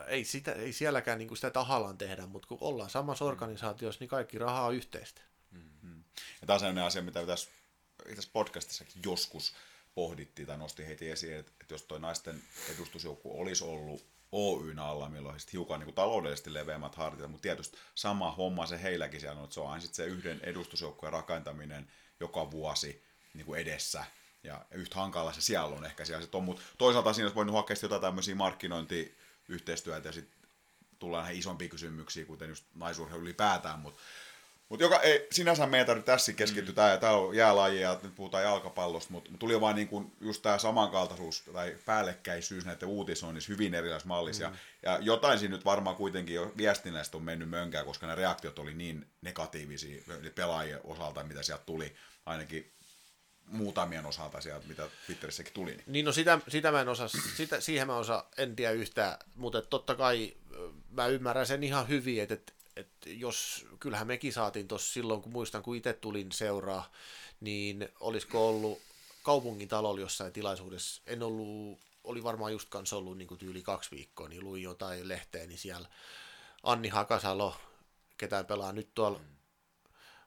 ei, 0.07 0.25
sitä, 0.25 0.53
ei 0.53 0.73
sielläkään 0.73 1.19
niin 1.19 1.37
sitä 1.37 1.51
tahallaan 1.51 1.99
tehdä, 1.99 2.27
mutta 2.27 2.49
kun 2.49 2.59
ollaan 2.61 2.91
samassa 2.91 3.25
organisaatiossa, 3.25 4.01
niin 4.01 4.09
kaikki 4.09 4.39
rahaa 4.39 4.67
on 4.67 4.75
yhteistä. 4.75 5.21
Mm-hmm. 5.51 6.05
Ja 6.41 6.47
tämä 6.47 6.55
on 6.55 6.61
sellainen 6.61 6.85
asia, 6.85 7.03
mitä 7.03 7.27
tässä, 7.27 7.51
tässä 8.17 8.31
podcastissakin 8.33 9.03
joskus 9.05 9.55
pohdittiin 9.95 10.47
tai 10.47 10.59
nosti 10.59 10.87
heti 10.87 11.11
esiin, 11.11 11.37
että, 11.37 11.53
että 11.61 11.75
jos 11.75 11.83
tuo 11.83 11.99
naisten 11.99 12.43
edustusjoukku 12.75 13.41
olisi 13.41 13.65
ollut 13.65 14.05
Oyn 14.33 14.79
alla, 14.79 15.09
milloin 15.09 15.33
olisi 15.33 15.53
hiukan 15.53 15.81
niin 15.81 15.85
kuin 15.85 15.95
taloudellisesti 15.95 16.55
leveämmät 16.55 16.95
hartiat, 16.95 17.31
mutta 17.31 17.43
tietysti 17.43 17.79
sama 17.95 18.33
homma 18.33 18.67
se 18.67 18.83
heilläkin 18.83 19.21
siellä 19.21 19.39
on, 19.39 19.45
että 19.45 19.55
se 19.55 19.61
on 19.61 19.71
aina 19.71 19.85
se 19.93 20.05
yhden 20.05 20.41
edustusjoukkueen 20.43 21.13
rakentaminen 21.13 21.91
joka 22.21 22.51
vuosi 22.51 23.05
niin 23.35 23.47
kuin 23.47 23.61
edessä, 23.61 24.05
ja 24.43 24.67
yhtä 24.71 24.97
hankala 24.97 25.33
se 25.33 25.41
siellä 25.41 25.77
on 25.77 25.85
ehkä 25.85 26.05
siellä 26.05 26.27
on, 26.33 26.45
mutta 26.45 26.63
toisaalta 26.79 27.13
siinä 27.13 27.25
olisi 27.27 27.37
voinut 27.37 27.55
hakea 27.55 27.77
jotain 27.83 28.03
tämmöisiä 28.03 28.35
markkinointiyhteistyötä 28.35 30.09
ja 30.09 30.13
sitten 30.13 30.49
tullaan 30.99 31.25
näihin 31.25 31.39
isompiin 31.39 31.71
kysymyksiin, 31.71 32.27
kuten 32.27 32.49
just 32.49 32.65
naisurheilu 32.75 33.23
ylipäätään, 33.23 33.79
mutta 33.79 34.01
Mutta 34.69 34.85
joka 34.85 35.01
ei, 35.01 35.27
sinänsä 35.33 35.67
meidän 35.67 35.87
tarvitse 35.87 36.13
tässä 36.13 36.33
keskittyä, 36.33 36.73
mm. 36.73 36.75
tää, 36.75 36.97
tää 36.97 37.13
on 37.13 37.37
jäälaji 37.37 37.81
ja 37.81 37.99
nyt 38.03 38.15
puhutaan 38.15 38.45
jalkapallosta, 38.45 39.13
mutta 39.13 39.31
tuli 39.39 39.61
vaan 39.61 39.77
niin 39.77 39.89
kuin 39.89 40.13
just 40.21 40.43
tämä 40.43 40.59
samankaltaisuus 40.59 41.43
tai 41.53 41.77
päällekkäisyys 41.85 42.65
näiden 42.65 42.89
uutisoinnissa 42.89 43.53
hyvin 43.53 43.75
erilaisissa 43.75 44.09
mallissa. 44.09 44.49
Mm. 44.49 44.55
Ja, 44.83 44.93
ja 44.93 44.99
jotain 44.99 45.39
siinä 45.39 45.55
nyt 45.55 45.65
varmaan 45.65 45.97
kuitenkin 45.97 46.35
jo 46.35 46.53
viestinnästä 46.57 47.17
on 47.17 47.23
mennyt 47.23 47.49
mönkään, 47.51 47.87
koska 47.87 48.07
ne 48.07 48.15
reaktiot 48.15 48.59
oli 48.59 48.75
niin 48.75 49.07
negatiivisia 49.23 50.03
pelaajien 50.35 50.81
osalta, 50.85 51.25
mitä 51.25 51.43
sieltä 51.43 51.65
tuli, 51.67 51.97
ainakin 52.27 52.73
muutamien 53.51 54.07
osalta 54.07 54.41
sieltä, 54.41 54.67
mitä 54.67 54.89
Twitterissäkin 55.07 55.53
tuli. 55.53 55.71
Niin, 55.71 55.85
niin 55.87 56.05
no 56.05 56.13
sitä, 56.13 56.41
sitä 56.49 56.73
mä 56.73 56.81
en 56.81 56.89
osaa, 56.89 57.09
sitä, 57.37 57.61
siihen 57.61 57.87
mä 57.87 57.97
osa, 57.97 58.25
en 58.39 58.57
tiedä 58.57 58.73
yhtään, 58.73 59.19
mutta 59.37 59.63
totta 59.63 59.95
kai 59.95 60.35
mä 60.91 61.07
ymmärrän 61.07 61.47
sen 61.47 61.65
ihan 61.65 61.89
hyvin, 61.89 62.23
että, 62.23 62.35
että, 62.35 62.53
että 62.77 63.11
jos, 63.11 63.67
kyllähän 63.81 64.07
mekin 64.07 64.33
saatiin 64.33 64.69
tuossa 64.69 64.93
silloin, 64.93 65.23
kun 65.23 65.33
muistan, 65.33 65.63
kun 65.63 65.77
itse 65.77 65.93
tulin 65.93 66.33
seuraa, 66.33 66.93
niin 67.41 67.89
olisiko 68.01 68.49
ollut 68.49 68.81
kaupungin 69.23 69.69
talolla 69.69 70.01
jossain 70.01 70.33
tilaisuudessa, 70.33 71.03
en 71.07 71.23
ollut, 71.23 71.79
oli 72.05 72.23
varmaan 72.23 72.53
just 72.53 72.69
kanssa 72.69 72.97
ollut 72.97 73.19
niin 73.19 73.29
kuin 73.29 73.39
tyyli 73.39 73.63
kaksi 73.63 73.91
viikkoa, 73.91 74.29
niin 74.29 74.45
luin 74.45 74.63
jotain 74.63 75.09
lehteä, 75.09 75.47
niin 75.47 75.59
siellä 75.59 75.89
Anni 76.63 76.89
Hakasalo, 76.89 77.57
ketään 78.19 78.47
pelaa 78.47 78.73
nyt 78.73 78.89
tuolla 78.95 79.21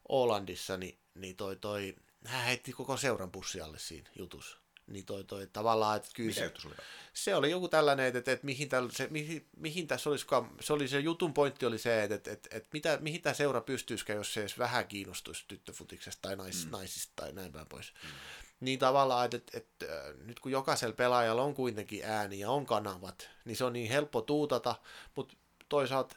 Olandissa, 0.10 0.78
niin, 0.78 0.98
niin 1.16 1.36
toi, 1.36 1.56
toi 1.56 1.96
hän 2.26 2.46
heitti 2.46 2.74
koko 2.74 2.98
seuran 2.98 3.32
pussialle 3.32 3.80
siinä 3.80 4.10
jutussa. 4.16 4.58
Niin 4.88 5.06
toi, 5.06 5.24
toi 5.24 5.48
tavallaan, 5.48 5.98
että 5.98 6.10
kyllä 6.14 6.34
se, 6.34 6.52
oli? 6.66 6.76
se 7.14 7.36
oli 7.36 7.52
joku 7.52 7.68
tällainen, 7.68 8.06
että, 8.06 8.20
että, 8.20 8.32
että 8.32 8.46
mihin, 8.46 8.70
täl, 8.70 8.90
se, 8.92 9.08
mihin, 9.12 9.48
mihin 9.58 9.88
tässä 9.88 10.10
olisikaan, 10.10 10.52
se 10.62 10.74
oli 10.74 10.88
se 10.88 11.00
jutun 11.00 11.34
pointti 11.34 11.66
oli 11.66 11.78
se, 11.78 12.04
että, 12.04 12.16
että, 12.16 12.32
että, 12.32 12.50
että 12.52 12.70
mitä, 12.74 12.98
mihin 13.02 13.22
tämä 13.22 13.34
seura 13.34 13.62
pystyisikään, 13.62 14.18
jos 14.18 14.34
se 14.34 14.40
edes 14.40 14.58
vähän 14.58 14.88
kiinnostuisi 14.88 15.46
tyttöfutiksesta 15.48 16.22
tai 16.22 16.36
nais, 16.36 16.66
mm. 16.66 16.72
naisista 16.72 17.14
tai 17.16 17.34
näin 17.34 17.52
päin 17.52 17.68
pois. 17.68 17.94
Mm. 18.04 18.10
Niin 18.60 18.80
tavallaan, 18.80 19.26
että, 19.26 19.38
että, 19.38 19.58
että 19.58 20.14
nyt 20.24 20.40
kun 20.40 20.52
jokaisella 20.52 20.96
pelaajalla 20.96 21.44
on 21.44 21.54
kuitenkin 21.54 22.06
ääni 22.06 22.40
ja 22.40 22.50
on 22.50 22.66
kanavat, 22.66 23.30
niin 23.46 23.58
se 23.58 23.66
on 23.66 23.74
niin 23.74 23.90
helppo 23.90 24.22
tuutata, 24.22 24.76
mutta 25.16 25.36
toisaalta, 25.70 26.16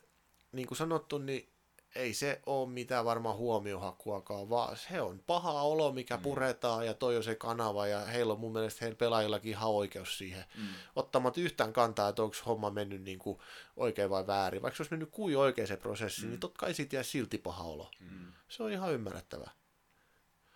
niin 0.53 0.67
kuin 0.67 0.79
sanottu, 0.79 1.19
niin 1.19 1.49
ei 1.97 2.15
se 2.15 2.41
ole 2.47 2.69
mitään 2.69 3.05
varmaan 3.05 3.37
huomiohakuakaan, 3.37 4.51
vaan 4.51 4.77
se 4.77 5.01
on 5.01 5.23
paha 5.27 5.63
olo, 5.63 5.93
mikä 5.93 6.17
mm. 6.17 6.23
puretaan 6.23 6.87
ja 6.87 6.95
toi 6.95 7.17
on 7.17 7.25
se 7.25 7.35
kanava 7.35 7.87
ja 7.87 8.01
heillä 8.01 8.33
on 8.33 8.41
mun 8.41 8.53
mielestä 8.53 8.79
heillä 8.81 8.97
pelaajillakin 8.97 9.51
ihan 9.51 9.71
oikeus 9.71 10.19
siihen. 10.19 10.45
Mm. 10.57 10.69
Ottamatta 10.97 11.41
yhtään 11.41 11.73
kantaa, 11.73 12.09
että 12.09 12.23
onko 12.23 12.37
homma 12.47 12.71
mennyt 12.71 13.03
niin 13.03 13.19
kuin 13.19 13.39
oikein 13.77 14.11
vai 14.11 14.27
väärin. 14.27 14.63
Vaikka 14.63 14.77
se 14.77 14.83
olisi 14.83 14.93
mennyt 14.93 15.11
kuin 15.13 15.37
oikein 15.37 15.69
se 15.69 15.77
prosessi, 15.77 16.21
niin 16.21 16.29
mm. 16.29 16.31
niin 16.31 16.41
totta 16.41 16.59
kai 16.59 16.75
siitä 16.75 16.97
jää 16.97 17.03
silti 17.03 17.39
paha 17.39 17.65
olo. 17.65 17.91
Mm. 18.01 18.33
Se 18.49 18.63
on 18.63 18.73
ihan 18.73 18.93
ymmärrettävää. 18.93 19.51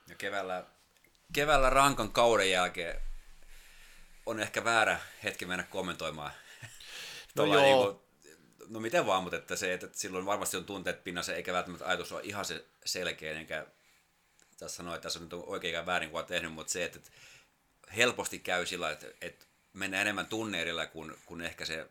Ja 0.08 0.14
keväällä, 0.14 0.64
keväällä 1.32 1.70
rankan 1.70 2.12
kauden 2.12 2.50
jälkeen 2.50 3.00
on 4.26 4.40
ehkä 4.40 4.64
väärä 4.64 5.00
hetki 5.24 5.46
mennä 5.46 5.64
kommentoimaan. 5.64 6.32
No 7.36 7.44
joo. 7.44 7.62
Niin 7.62 7.76
kuin, 7.76 8.09
no 8.70 8.80
miten 8.80 9.06
vaan, 9.06 9.22
mutta 9.22 9.36
että 9.36 9.56
se, 9.56 9.72
että 9.72 9.88
silloin 9.92 10.26
varmasti 10.26 10.56
on 10.56 10.64
tunteet 10.64 11.04
pinnassa, 11.04 11.34
eikä 11.34 11.52
välttämättä 11.52 11.86
ajatus 11.86 12.12
ole 12.12 12.20
ihan 12.24 12.44
se 12.44 12.64
selkeä, 12.84 13.32
enkä 13.32 13.66
tässä 14.58 14.76
sanoa, 14.76 14.94
että 14.94 15.02
tässä 15.02 15.18
on 15.18 15.22
nyt 15.22 15.32
oikein 15.32 15.74
ja 15.74 15.86
väärin 15.86 16.10
kuin 16.10 16.26
tehnyt, 16.26 16.52
mutta 16.52 16.72
se, 16.72 16.84
että 16.84 17.00
helposti 17.96 18.38
käy 18.38 18.66
sillä, 18.66 18.90
että, 18.90 19.06
että 19.20 19.46
mennään 19.72 20.00
enemmän 20.00 20.26
tunne 20.26 20.62
edellä 20.62 20.86
kuin, 20.86 21.14
kuin 21.26 21.40
ehkä 21.40 21.64
se 21.64 21.86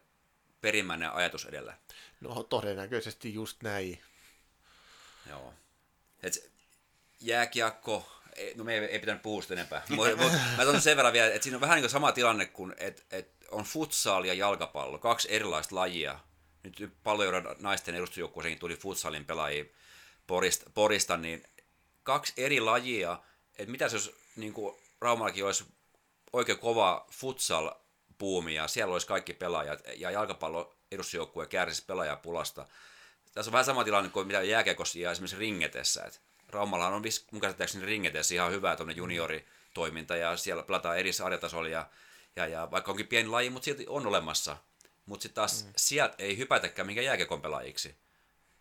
perimmäinen 0.61 1.11
ajatus 1.11 1.45
edellä. 1.45 1.77
No 2.21 2.43
todennäköisesti 2.43 3.33
just 3.33 3.63
näin. 3.63 4.01
Joo. 5.29 5.53
Et 6.23 6.51
jääkiekko, 7.21 8.11
no 8.55 8.63
me 8.63 8.77
ei, 8.77 8.85
ei 8.85 8.99
pitänyt 8.99 9.21
puhua 9.21 9.41
sitä 9.41 9.53
enempää, 9.53 9.81
mutta 9.89 10.15
mut, 10.15 10.31
mä 10.31 10.65
sanon 10.65 10.81
sen 10.81 10.97
verran 10.97 11.13
vielä, 11.13 11.33
että 11.33 11.43
siinä 11.43 11.57
on 11.57 11.61
vähän 11.61 11.75
niin 11.75 11.83
kuin 11.83 11.91
sama 11.91 12.11
tilanne 12.11 12.45
kuin, 12.45 12.75
että, 12.77 13.01
että 13.11 13.45
on 13.51 13.63
futsal 13.63 14.23
ja 14.23 14.33
jalkapallo, 14.33 14.99
kaksi 14.99 15.27
erilaista 15.31 15.75
lajia, 15.75 16.19
nyt 16.63 16.93
paljon 17.03 17.33
naisten 17.59 17.95
edustusjoukkueeseen 17.95 18.59
tuli 18.59 18.75
futsalin 18.75 19.25
pelaajia 19.25 19.65
Porista, 20.27 20.69
Porista, 20.73 21.17
niin 21.17 21.43
kaksi 22.03 22.33
eri 22.37 22.59
lajia, 22.59 23.19
että 23.57 23.71
mitä 23.71 23.85
jos 23.85 24.15
niin 24.35 24.53
kuin 24.53 24.75
Raumallakin 25.01 25.45
olisi 25.45 25.65
oikein 26.33 26.59
kova 26.59 27.07
futsal 27.11 27.71
puumi 28.17 28.55
ja 28.55 28.67
siellä 28.67 28.93
olisi 28.93 29.07
kaikki 29.07 29.33
pelaajat 29.33 29.79
ja 29.97 30.11
jalkapallo 30.11 30.75
edustusjoukkue 30.91 31.47
kärsisi 31.47 31.85
pelaajapulasta. 31.85 32.65
Tässä 33.33 33.49
on 33.49 33.53
vähän 33.53 33.65
sama 33.65 33.83
tilanne 33.83 34.09
kuin 34.09 34.27
mitä 34.27 34.41
jääkiekossa 34.41 34.99
ja 34.99 35.11
esimerkiksi 35.11 35.37
ringetessä. 35.37 36.03
Et 36.03 36.21
Raumallahan 36.49 36.93
on 36.93 37.03
mun 37.31 37.41
käsittääkseni 37.41 37.85
ringetessä 37.85 38.35
ihan 38.35 38.51
hyvä 38.51 38.77
junioritoiminta 38.95 40.15
ja 40.15 40.37
siellä 40.37 40.63
pelataan 40.63 40.97
eri 40.97 41.13
sarjatasolla 41.13 41.69
ja, 41.69 41.89
ja, 42.35 42.47
ja 42.47 42.71
vaikka 42.71 42.91
onkin 42.91 43.07
pieni 43.07 43.29
laji, 43.29 43.49
mutta 43.49 43.65
silti 43.65 43.85
on 43.87 44.07
olemassa 44.07 44.57
mutta 45.09 45.23
sitten 45.23 45.35
taas 45.35 45.65
mm. 45.65 45.73
sieltä 45.77 46.15
ei 46.19 46.37
hypätäkään 46.37 46.85
minkä 46.85 47.01
jääkiekon 47.01 47.41
pelaajiksi. 47.41 47.95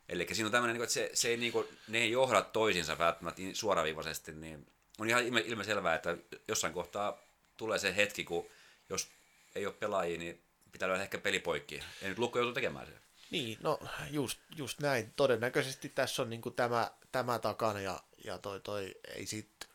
Eli 0.09 0.27
siinä 0.33 0.47
on 0.47 0.53
tämmöinen, 0.53 0.75
niinku, 0.75 0.83
että 0.83 0.95
se, 0.95 1.11
se 1.15 1.29
ei, 1.29 1.37
niin 1.37 1.53
kuin, 1.53 1.67
ne 1.89 1.99
ei 1.99 2.11
johda 2.11 2.43
toisinsa 2.43 2.99
välttämättä 2.99 3.43
niin 3.43 3.57
suoraviivaisesti, 3.57 4.33
niin 4.33 4.67
on 4.99 5.09
ihan 5.09 5.27
ilme, 5.27 5.41
ilmeselvää, 5.41 5.95
että 5.95 6.17
jossain 6.49 6.73
kohtaa 6.73 7.19
tulee 7.57 7.79
se 7.79 7.97
hetki, 7.97 8.25
kun 8.25 8.47
jos 8.89 9.09
ei 9.55 9.67
ole 9.67 9.75
pelaajia, 9.75 10.19
niin 10.19 10.43
pitää 10.73 10.89
löydä 10.89 11.03
ehkä 11.03 11.19
pelipoikki. 11.19 11.81
Ei 12.03 12.09
nyt 12.09 12.19
Lukko 12.19 12.39
joutu 12.39 12.55
tekemään 12.55 12.87
sen. 12.87 13.01
Niin, 13.31 13.59
no 13.63 13.79
just, 14.11 14.39
just 14.57 14.81
näin. 14.81 15.13
Todennäköisesti 15.17 15.89
tässä 15.89 16.23
on 16.23 16.31
niin 16.31 16.43
tämä, 16.57 16.91
tämä 17.13 17.39
takana 17.39 17.81
ja, 17.81 18.01
ja 18.25 18.39
toi, 18.39 18.61
toi 18.61 18.95
ei 19.15 19.27
sit 19.27 19.68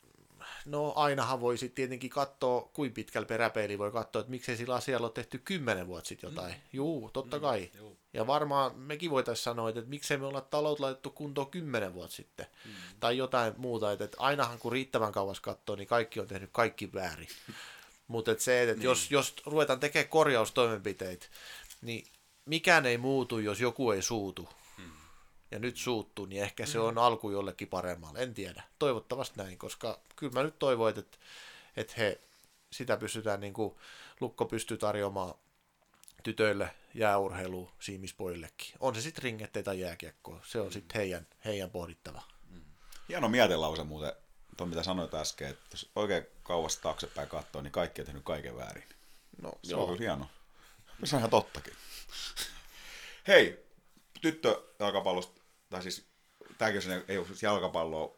no 0.66 0.94
ainahan 0.96 1.42
voisi 1.42 1.70
tietenkin 1.70 2.10
katsoa, 2.10 2.70
kuin 2.74 2.94
pitkällä 2.94 3.26
peräpeili 3.26 3.78
voi 3.78 3.92
katsoa, 3.92 4.20
että 4.20 4.32
miksei 4.32 4.58
sillä 4.58 4.76
asialla 4.76 5.08
ole 5.08 5.14
tehty 5.14 5.38
kymmenen 5.46 5.88
vuotta 5.88 6.08
sitten 6.08 6.30
jotain. 6.30 6.54
Mm. 6.54 6.62
Juu, 6.74 7.10
totta 7.14 7.38
mm, 7.38 7.42
kai. 7.42 7.72
Juu. 7.78 7.98
Ja 8.14 8.28
varmaan 8.28 8.76
mekin 8.76 9.12
voitaisiin 9.12 9.44
sanoa, 9.44 9.70
että 9.70 9.82
miksei 9.82 10.18
me 10.18 10.26
olla 10.26 10.42
talot 10.42 10.80
laitettu 10.80 11.10
kuntoon 11.10 11.52
kymmenen 11.52 11.94
vuotta 11.94 12.16
sitten. 12.16 12.46
Mm. 12.66 12.72
Tai 13.00 13.18
jotain 13.18 13.54
muuta, 13.58 13.92
että, 13.92 14.06
että 14.06 14.18
ainahan 14.20 14.60
kun 14.60 14.72
riittävän 14.72 15.12
kauas 15.12 15.40
katsoo, 15.40 15.76
niin 15.76 15.88
kaikki 15.88 16.20
on 16.20 16.28
tehnyt 16.28 16.50
kaikki 16.54 16.94
väärin. 16.94 17.28
Mutta 18.08 18.36
se, 18.38 18.62
että 18.62 18.76
niin. 18.76 18.84
jos, 18.84 19.12
jos 19.12 19.36
ruvetaan 19.46 19.80
tekemään 19.80 20.10
korjaustoimenpiteitä, 20.10 21.26
niin 21.82 22.08
mikään 22.46 22.86
ei 22.86 22.98
muutu, 22.98 23.40
jos 23.40 23.60
joku 23.60 23.92
ei 23.92 24.02
suutu 24.02 24.50
ja 25.54 25.60
nyt 25.60 25.78
suuttuu, 25.78 26.26
niin 26.26 26.44
ehkä 26.44 26.66
se 26.66 26.78
mm. 26.78 26.84
on 26.84 26.98
alku 26.98 27.30
jollekin 27.30 27.68
paremmalle. 27.68 28.20
En 28.20 28.34
tiedä. 28.34 28.64
Toivottavasti 28.80 29.38
näin, 29.38 29.58
koska 29.58 30.00
kyllä 30.16 30.34
mä 30.34 30.44
nyt 30.44 30.60
toivon, 30.60 30.90
että, 30.90 31.18
että 31.78 31.94
he, 31.98 32.22
sitä 32.72 32.98
pystytään, 32.98 33.40
niin 33.40 33.54
kuin 33.54 33.76
Lukko 34.20 34.46
pystyy 34.46 34.78
tarjoamaan 34.78 35.34
tytöille 36.24 36.70
jääurheilu 36.94 37.72
siimispoillekin. 37.80 38.74
On 38.80 38.96
se 38.96 39.02
sitten 39.02 39.24
ringettä 39.24 39.64
tai 39.64 39.80
jääkiekkoa. 39.80 40.40
Se 40.44 40.60
on 40.60 40.68
mm. 40.68 40.72
sitten 40.72 41.02
heidän, 41.02 41.28
heidän 41.46 41.70
pohdittava. 41.70 42.22
Mm. 42.50 42.62
Hieno 43.10 43.30
mietelause 43.30 43.84
muuten, 43.84 44.14
tuon 44.58 44.70
mitä 44.70 44.84
sanoit 44.84 45.14
äsken, 45.14 45.50
että 45.50 45.66
jos 45.72 45.90
oikein 45.96 46.26
kauas 46.44 46.78
taaksepäin 46.78 47.28
katsoo, 47.28 47.62
niin 47.62 47.72
kaikki 47.72 48.02
on 48.02 48.06
tehnyt 48.06 48.24
kaiken 48.24 48.58
väärin. 48.58 48.84
No, 49.42 49.52
se 49.64 49.72
joo. 49.72 49.86
on 49.86 50.00
hieno. 50.00 50.28
Se 51.04 51.16
on 51.16 51.20
ihan 51.20 51.30
tottakin. 51.30 51.74
Hei, 53.28 53.66
tyttö 54.22 54.62
jalkapallosta 54.80 55.43
tai 55.74 55.84
siis 55.84 56.06
tämäkin 56.58 56.92
on, 56.92 57.04
ei 57.08 57.18
ole 57.18 57.28
siis 57.28 57.44
jalkapalloa, 57.44 58.16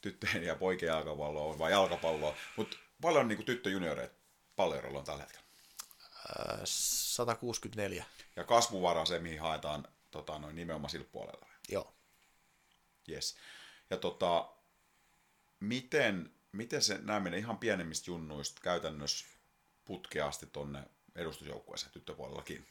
tyttöjen 0.00 0.44
ja 0.44 0.54
poikien 0.54 0.90
jalkapalloa, 0.90 1.58
vaan 1.58 1.72
jalkapalloa, 1.72 2.34
mutta 2.56 2.76
paljon 3.00 3.28
niin 3.28 3.44
tyttöjunioreita 3.44 4.14
paljon 4.56 4.96
on 4.96 5.04
tällä 5.04 5.22
hetkellä? 5.22 5.48
164. 6.64 8.04
Ja 8.36 8.44
kasvuvara 8.44 9.04
se, 9.04 9.18
mihin 9.18 9.40
haetaan 9.40 9.88
tota, 10.10 10.38
noin 10.38 10.56
nimenomaan 10.56 10.90
sillä 10.90 11.06
puolella. 11.12 11.46
Joo. 11.68 11.94
Yes. 13.08 13.36
Ja 13.90 13.96
tota, 13.96 14.48
miten, 15.60 16.32
miten 16.52 16.82
se 16.82 16.98
nämä 16.98 17.20
menee 17.20 17.38
ihan 17.38 17.58
pienemmistä 17.58 18.10
junnuista 18.10 18.60
käytännössä 18.60 19.26
putkeasti 19.84 20.46
tonne 20.46 20.82
edustusjoukkueeseen 21.14 21.92
tyttöpuolellakin? 21.92 22.66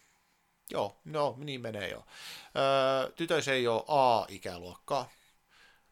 Joo, 0.72 0.98
no 1.06 1.36
niin 1.38 1.62
menee 1.62 1.90
jo. 1.90 2.06
Öö, 2.56 3.12
tytöissä 3.12 3.54
ei 3.54 3.68
ole 3.68 3.84
A-ikäluokkaa, 3.88 5.10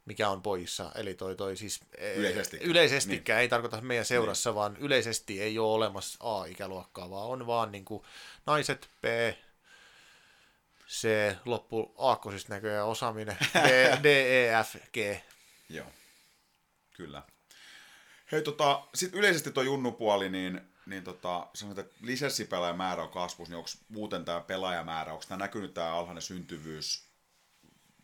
mikä 0.05 0.29
on 0.29 0.41
poissa. 0.41 0.91
Eli 0.95 1.13
toi, 1.13 1.35
toi 1.35 1.57
siis 1.57 1.81
yleisestikään, 2.15 2.69
yleisestikään 2.69 3.37
niin. 3.37 3.41
ei 3.41 3.49
tarkoita 3.49 3.81
meidän 3.81 4.05
seurassa, 4.05 4.49
niin. 4.49 4.55
vaan 4.55 4.77
yleisesti 4.77 5.41
ei 5.41 5.59
ole 5.59 5.73
olemassa 5.73 6.17
A-ikäluokkaa, 6.21 7.09
vaan 7.09 7.27
on 7.27 7.47
vaan 7.47 7.71
niin 7.71 7.85
kuin 7.85 8.03
naiset, 8.45 8.89
B, 9.01 9.05
C, 10.89 11.07
loppu 11.45 11.93
aakkosista 11.97 12.53
näköjään 12.53 12.87
osaaminen, 12.87 13.37
D, 13.55 13.97
D, 14.03 14.05
E, 14.05 14.63
F, 14.63 14.75
G. 14.93 14.97
Joo, 15.69 15.87
kyllä. 16.93 17.23
Hei, 18.31 18.41
tota, 18.41 18.83
sitten 18.95 19.19
yleisesti 19.19 19.51
tuo 19.51 19.63
junnupuoli, 19.63 20.29
niin 20.29 20.61
niin 20.85 21.03
tota, 21.03 21.47
sanotaan, 21.53 21.85
että 21.85 21.97
lisenssipelaajan 22.01 22.77
määrä 22.77 23.03
on 23.03 23.09
kasvussa, 23.09 23.51
niin 23.51 23.57
onko 23.57 23.69
muuten 23.89 24.25
tämä 24.25 24.41
pelaajamäärä, 24.41 25.13
onko 25.13 25.25
tämä 25.27 25.39
näkynyt 25.39 25.73
tämä 25.73 25.93
alhainen 25.93 26.21
syntyvyys 26.21 27.05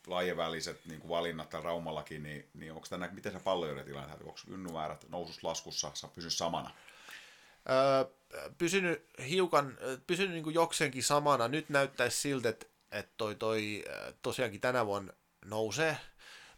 lajien 0.08 0.38
niin 0.86 1.00
kuin 1.02 1.10
valinnat 1.10 1.50
täällä 1.50 1.66
Raumallakin, 1.66 2.24
niin, 2.24 2.50
niin 2.54 2.72
onko 2.72 2.88
tämä, 2.90 3.10
miten 3.12 3.32
se 3.32 3.40
pallojen 3.40 3.86
tilanne, 3.86 4.14
onko 4.14 4.40
ynnymäärät 4.48 5.10
nousus 5.10 5.44
laskussa, 5.44 5.92
saa 5.94 6.10
pysyä 6.16 6.30
samana? 6.30 6.72
Öö, 7.70 8.06
pysynyt 8.58 9.06
hiukan, 9.30 9.78
pysynyt 10.08 10.32
niin 10.32 10.44
kuin 10.44 10.54
jokseenkin 10.54 11.04
samana. 11.04 11.48
Nyt 11.48 11.70
näyttäisi 11.70 12.18
siltä, 12.18 12.50
että, 12.50 12.66
että 12.92 13.14
toi, 13.18 13.36
toi 13.36 13.86
tosiaankin 14.22 14.62
tänä 14.62 14.86
vuonna 14.86 15.14
nousee, 15.46 15.98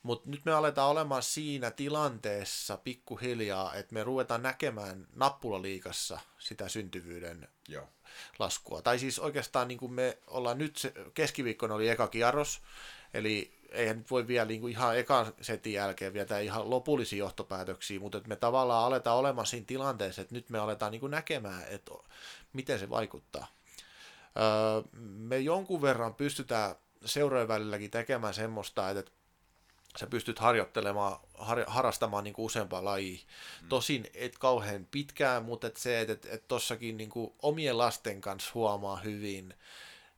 mutta 0.04 0.30
nyt 0.30 0.46
me 0.46 0.52
aletaan 0.52 0.90
olemaan 0.90 1.24
siinä 1.24 1.72
tilanteessa 1.72 2.78
pikkuhiljaa, 2.78 3.76
että 3.76 3.94
me 3.94 4.04
ruvetaan 4.04 4.44
näkemään 4.44 5.08
nappulaliikassa 5.16 6.20
sitä 6.40 6.70
syntyvyyden 6.70 7.48
Joo. 7.68 7.90
laskua. 8.40 8.82
Tai 8.82 9.00
siis 9.00 9.20
oikeastaan 9.20 9.68
niin 9.68 9.78
kuin 9.78 9.94
me 9.94 10.18
ollaan 10.28 10.58
nyt, 10.58 10.78
se, 10.78 10.94
keskiviikkona 11.14 11.74
oli 11.74 11.90
eka 11.90 12.08
kierros, 12.08 12.62
eli 13.14 13.54
eihän 13.70 13.98
nyt 13.98 14.12
voi 14.12 14.28
vielä 14.28 14.46
niin 14.46 14.62
kuin 14.62 14.72
ihan 14.72 14.98
ekan 14.98 15.34
setin 15.42 15.74
jälkeen 15.74 16.14
vielä 16.14 16.40
ihan 16.40 16.70
lopullisia 16.70 17.20
johtopäätöksiä, 17.20 18.00
mutta 18.00 18.18
että 18.18 18.30
me 18.30 18.36
tavallaan 18.36 18.86
aletaan 18.86 19.18
olemaan 19.18 19.48
siinä 19.48 19.66
tilanteessa, 19.66 20.22
että 20.22 20.36
nyt 20.36 20.50
me 20.50 20.60
aletaan 20.60 20.92
niin 20.92 21.00
kuin 21.00 21.12
näkemään, 21.12 21.64
että 21.70 21.92
miten 22.54 22.80
se 22.80 22.90
vaikuttaa. 22.90 23.48
Öö, 24.38 25.00
me 25.02 25.40
jonkun 25.40 25.82
verran 25.82 26.16
pystytään 26.16 26.76
seurojen 27.06 27.48
välilläkin 27.48 27.92
tekemään 27.92 28.34
semmoista, 28.34 28.90
että 28.90 29.12
sä 30.00 30.08
pystyt 30.08 30.40
harjoittelemaan, 30.40 31.20
har, 31.34 31.64
harrastamaan 31.68 32.24
niin 32.24 32.34
kuin 32.34 32.46
useampaa 32.46 32.86
lajia. 32.86 33.20
Mm. 33.62 33.70
Tosin 33.70 34.08
et 34.14 34.38
kauhean 34.38 34.88
pitkään, 34.92 35.44
mutta 35.44 35.68
et 35.68 35.78
se, 35.78 36.02
että 36.02 36.14
et, 36.14 36.26
et 36.26 36.48
tossakin 36.48 36.98
niin 36.98 37.10
kuin 37.10 37.34
omien 37.42 37.78
lasten 37.78 38.22
kanssa 38.22 38.52
huomaa 38.54 38.98
hyvin, 38.98 39.54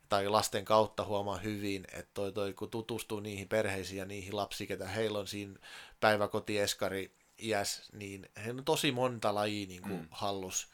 tai 0.08 0.28
lasten 0.28 0.64
kautta 0.64 1.04
huomaa 1.04 1.36
hyvin, 1.36 1.84
että 1.92 2.10
toi, 2.14 2.32
toi, 2.32 2.52
kun 2.52 2.70
tutustuu 2.70 3.20
niihin 3.20 3.48
perheisiin 3.48 3.98
ja 3.98 4.04
niihin 4.04 4.36
lapsiin, 4.36 4.68
ketä 4.68 4.88
heillä 4.88 5.18
on 5.18 5.26
siinä 5.26 5.58
päiväkotieskari 6.00 7.10
iäs, 7.38 7.82
niin 7.92 8.28
he 8.44 8.50
on 8.50 8.64
tosi 8.64 8.92
monta 8.92 9.34
lajia 9.34 9.66
niin 9.66 9.82
kuin 9.82 10.00
mm. 10.00 10.08
hallus. 10.10 10.68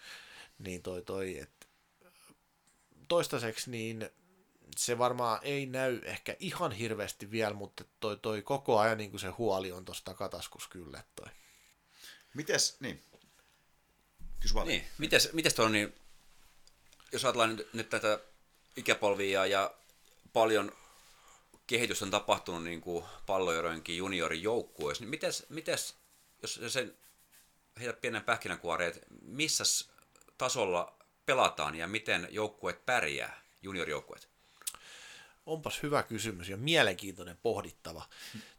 Niin 0.59 0.83
toi, 0.83 1.03
toi, 1.03 1.39
et 1.39 1.69
toistaiseksi 3.09 3.71
niin 3.71 4.11
se 4.77 4.99
varmaan 4.99 5.39
ei 5.43 5.67
näy 5.67 6.01
ehkä 6.05 6.37
ihan 6.39 6.73
hirveästi 6.73 7.31
vielä, 7.31 7.55
mutta 7.55 7.85
toi, 8.01 8.17
toi 8.17 8.43
koko 8.43 8.79
ajan 8.79 8.99
niin 8.99 9.11
kuin 9.11 9.21
se 9.21 9.29
huoli 9.29 9.73
on 9.73 9.85
tuossa 9.85 10.05
takataskus 10.05 10.69
kyllä. 10.69 11.03
Toi. 11.17 11.29
Mites, 12.35 12.77
niin. 12.81 13.03
Kysy 14.41 14.55
vaan. 14.55 14.67
Niin, 14.67 14.85
mites, 14.99 15.33
mites 15.33 15.55
tuo 15.55 15.69
niin, 15.69 15.95
jos 17.13 17.25
ajatellaan 17.25 17.57
nyt, 17.57 17.75
nyt 17.75 17.91
tätä 17.91 18.19
ikäpolvia 18.77 19.47
ja 19.47 19.75
paljon 20.33 20.73
kehitystä 21.67 22.05
on 22.05 22.11
tapahtunut 22.11 22.65
niin 22.65 22.81
kuin 22.81 23.05
pallojoidenkin 23.27 23.97
juniorijoukkueessa, 23.97 25.05
niin 25.05 25.11
mites, 25.11 25.47
mites 25.49 25.97
jos 26.43 26.61
sen 26.69 26.97
heität 27.81 28.01
pienen 28.01 28.25
pähkinänkuoreen, 28.25 28.93
että 28.93 29.07
missä 29.23 29.65
tasolla 30.39 30.97
pelataan 31.27 31.75
ja 31.75 31.87
miten 31.87 32.29
joukkueet 32.31 32.87
pärjää, 32.87 33.43
juniorijoukkueet? 33.63 34.32
Onpas 35.47 35.83
hyvä 35.83 36.03
kysymys 36.03 36.49
ja 36.49 36.57
mielenkiintoinen 36.57 37.39
pohdittava. 37.43 38.09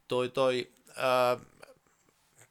Toi, 0.08 0.28
toi, 0.28 0.72
ää, 0.96 1.38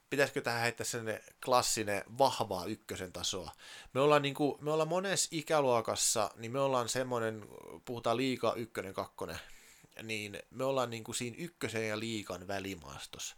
pitäisikö 0.10 0.42
tähän 0.42 0.62
heittää 0.62 0.86
sen 0.86 1.22
klassinen 1.46 2.04
vahvaa 2.18 2.66
ykkösen 2.66 3.14
tasoa. 3.14 3.52
Me 3.94 4.00
ollaan, 4.00 4.22
niin 4.22 4.34
kuin, 4.34 4.64
me 4.64 4.72
ollaan 4.72 4.90
monessa 4.90 5.30
ikäluokassa, 5.32 6.32
niin 6.36 6.52
me 6.52 6.60
ollaan 6.60 6.90
semmoinen, 6.90 7.46
puhutaan 7.86 8.18
liika 8.18 8.54
ykkönen, 8.54 8.94
kakkonen, 8.94 9.40
niin 10.04 10.40
me 10.50 10.64
ollaan 10.64 10.90
niin 10.90 11.04
kuin 11.04 11.16
siinä 11.16 11.38
ykkösen 11.40 11.88
ja 11.90 12.00
liikan 12.00 12.48
välimaastossa. 12.48 13.36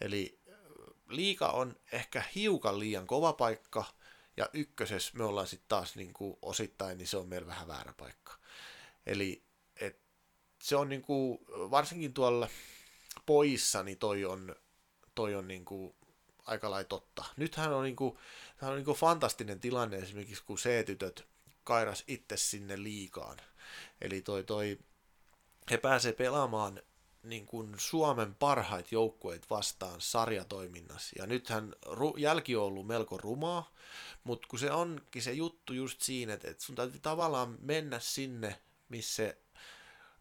Eli 0.00 0.38
liika 1.08 1.48
on 1.48 1.76
ehkä 1.92 2.22
hiukan 2.34 2.78
liian 2.78 3.06
kova 3.06 3.32
paikka, 3.32 3.84
ja 4.36 4.50
ykkösessä 4.52 5.12
me 5.14 5.24
ollaan 5.24 5.46
sitten 5.46 5.68
taas 5.68 5.96
niin 5.96 6.12
kuin 6.12 6.36
osittain, 6.42 6.98
niin 6.98 7.08
se 7.08 7.16
on 7.16 7.28
meillä 7.28 7.46
vähän 7.46 7.68
väärä 7.68 7.92
paikka. 7.96 8.38
Eli 9.06 9.45
se 10.66 10.76
on 10.76 10.88
niin 10.88 11.02
kuin, 11.02 11.38
varsinkin 11.48 12.14
tuolla 12.14 12.48
poissa, 13.26 13.82
niin 13.82 13.98
toi 13.98 14.24
on, 14.24 14.56
toi 15.14 15.34
on 15.34 15.48
niin 15.48 15.64
kuin 15.64 15.94
aika 16.44 16.70
lailla 16.70 16.88
totta. 16.88 17.24
Nythän 17.36 17.72
on, 17.72 17.84
niin 17.84 17.96
kuin, 17.96 18.18
on 18.62 18.74
niin 18.74 18.84
kuin 18.84 18.96
fantastinen 18.96 19.60
tilanne 19.60 19.96
esimerkiksi, 19.96 20.44
kun 20.44 20.56
C-tytöt 20.56 21.26
kairas 21.64 22.04
itse 22.08 22.36
sinne 22.36 22.82
liikaan. 22.82 23.36
Eli 24.00 24.22
toi, 24.22 24.44
toi, 24.44 24.78
he 25.70 25.76
pääsee 25.76 26.12
pelaamaan 26.12 26.82
niin 27.22 27.46
kuin 27.46 27.74
Suomen 27.78 28.34
parhaita 28.34 28.88
joukkueet 28.92 29.50
vastaan 29.50 30.00
sarjatoiminnassa. 30.00 31.16
Ja 31.18 31.26
nythän 31.26 31.74
ru- 31.86 32.18
jälki 32.18 32.56
on 32.56 32.64
ollut 32.64 32.86
melko 32.86 33.18
rumaa, 33.18 33.74
mutta 34.24 34.48
kun 34.48 34.58
se 34.58 34.70
onkin 34.70 35.22
se 35.22 35.32
juttu 35.32 35.72
just 35.72 36.00
siinä, 36.00 36.34
että, 36.34 36.54
sun 36.58 36.74
täytyy 36.76 37.00
tavallaan 37.00 37.58
mennä 37.60 38.00
sinne, 38.00 38.60
missä 38.88 39.34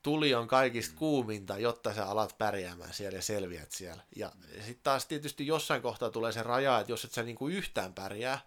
tuli 0.06 0.34
on 0.34 0.48
kaikista 0.48 0.95
kuuminta, 0.95 1.58
jotta 1.58 1.93
sä 1.93 2.06
alat 2.06 2.38
pärjäämään 2.38 2.93
siellä 2.93 3.17
ja 3.17 3.22
selviät 3.22 3.72
siellä. 3.72 4.03
Ja 4.16 4.32
sitten 4.56 4.84
taas 4.84 5.06
tietysti 5.06 5.48
jossain 5.48 5.82
kohtaa 5.82 6.09
tulee 6.09 6.32
se 6.32 6.43
raja, 6.43 6.80
että 6.80 6.92
jos 6.92 7.06
et 7.06 7.11
sä 7.11 7.24
niinku 7.24 7.48
yhtään 7.48 7.93
pärjää, 7.93 8.40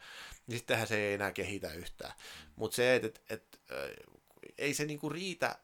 niin 0.47 0.59
sittenhän 0.59 0.87
se 0.87 0.97
ei 0.97 1.15
enää 1.15 1.33
kehitä 1.33 1.73
yhtään. 1.73 2.13
Mutta 2.57 2.77
se, 2.77 2.97
että 2.97 3.07
et, 3.07 3.23
et, 3.31 3.61
ei 4.59 4.75
se 4.75 4.85
niinku 4.85 5.09
riitä 5.09 5.59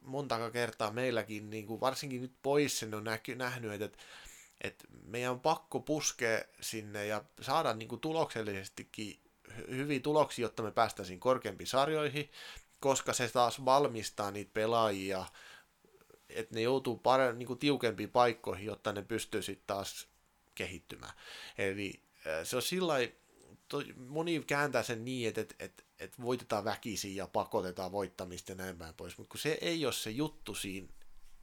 montaka 0.00 0.50
kertaa 0.50 0.92
meilläkin, 0.92 1.50
niinku 1.50 1.80
varsinkin 1.80 2.20
nyt 2.20 2.34
pois 2.42 2.78
sen 2.78 2.94
on 2.94 3.04
näky, 3.04 3.34
nähnyt, 3.34 3.72
että 3.72 3.84
et, 3.84 3.98
et 4.60 4.84
meidän 5.04 5.32
on 5.32 5.40
pakko 5.40 5.80
puskea 5.80 6.40
sinne 6.60 7.06
ja 7.06 7.24
saada 7.40 7.74
niinku 7.74 7.96
tuloksellisestikin 7.96 9.20
hyviä 9.68 10.00
tuloksia, 10.00 10.42
jotta 10.42 10.62
me 10.62 10.70
päästäisiin 10.70 11.20
korkeampiin 11.20 11.68
sarjoihin, 11.68 12.30
koska 12.80 13.12
se 13.12 13.28
taas 13.28 13.64
valmistaa 13.64 14.30
niitä 14.30 14.50
pelaajia, 14.54 15.26
että 16.28 16.54
ne 16.54 16.60
joutuu 16.60 16.96
pare, 16.98 17.32
niin 17.32 17.46
kuin 17.46 17.58
tiukempiin 17.58 18.10
paikkoihin, 18.10 18.66
jotta 18.66 18.92
ne 18.92 19.02
pystyy 19.02 19.42
sitten 19.42 19.66
taas 19.66 20.08
kehittymään. 20.54 21.12
Eli 21.58 22.02
se 22.44 22.56
on 22.56 22.62
sillä 22.62 22.94
moni 23.96 24.44
kääntää 24.46 24.82
sen 24.82 25.04
niin, 25.04 25.28
että, 25.28 25.40
että, 25.40 25.54
että, 25.58 25.82
että 25.98 26.22
voitetaan 26.22 26.64
väkisin 26.64 27.16
ja 27.16 27.26
pakotetaan 27.26 27.92
voittamista 27.92 28.52
ja 28.52 28.56
näin 28.56 28.78
päin 28.78 28.94
pois, 28.94 29.18
mutta 29.18 29.30
kun 29.30 29.40
se 29.40 29.58
ei 29.60 29.84
ole 29.84 29.92
se 29.92 30.10
juttu 30.10 30.54
siinä, 30.54 30.88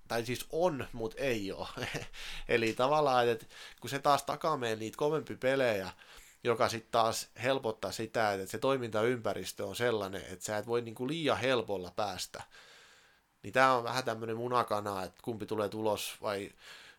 tai 0.07 0.25
siis 0.25 0.45
on, 0.51 0.87
mutta 0.93 1.17
ei 1.21 1.51
ole. 1.51 1.87
Eli 2.47 2.73
tavallaan, 2.73 3.29
että 3.29 3.45
kun 3.81 3.89
se 3.89 3.99
taas 3.99 4.23
takaa 4.23 4.57
meille 4.57 4.79
niitä 4.79 4.97
kovempi 4.97 5.35
pelejä, 5.35 5.91
joka 6.43 6.69
sitten 6.69 6.91
taas 6.91 7.29
helpottaa 7.43 7.91
sitä, 7.91 8.33
että 8.33 8.51
se 8.51 8.57
toimintaympäristö 8.57 9.65
on 9.65 9.75
sellainen, 9.75 10.21
että 10.21 10.45
sä 10.45 10.57
et 10.57 10.67
voi 10.67 10.81
niinku 10.81 11.07
liian 11.07 11.37
helpolla 11.37 11.91
päästä. 11.95 12.43
Niin 13.43 13.53
tämä 13.53 13.73
on 13.73 13.83
vähän 13.83 14.03
tämmöinen 14.03 14.37
munakana, 14.37 15.03
että 15.03 15.21
kumpi 15.23 15.45
tulee 15.45 15.69
tulos 15.69 16.17
vai 16.21 16.51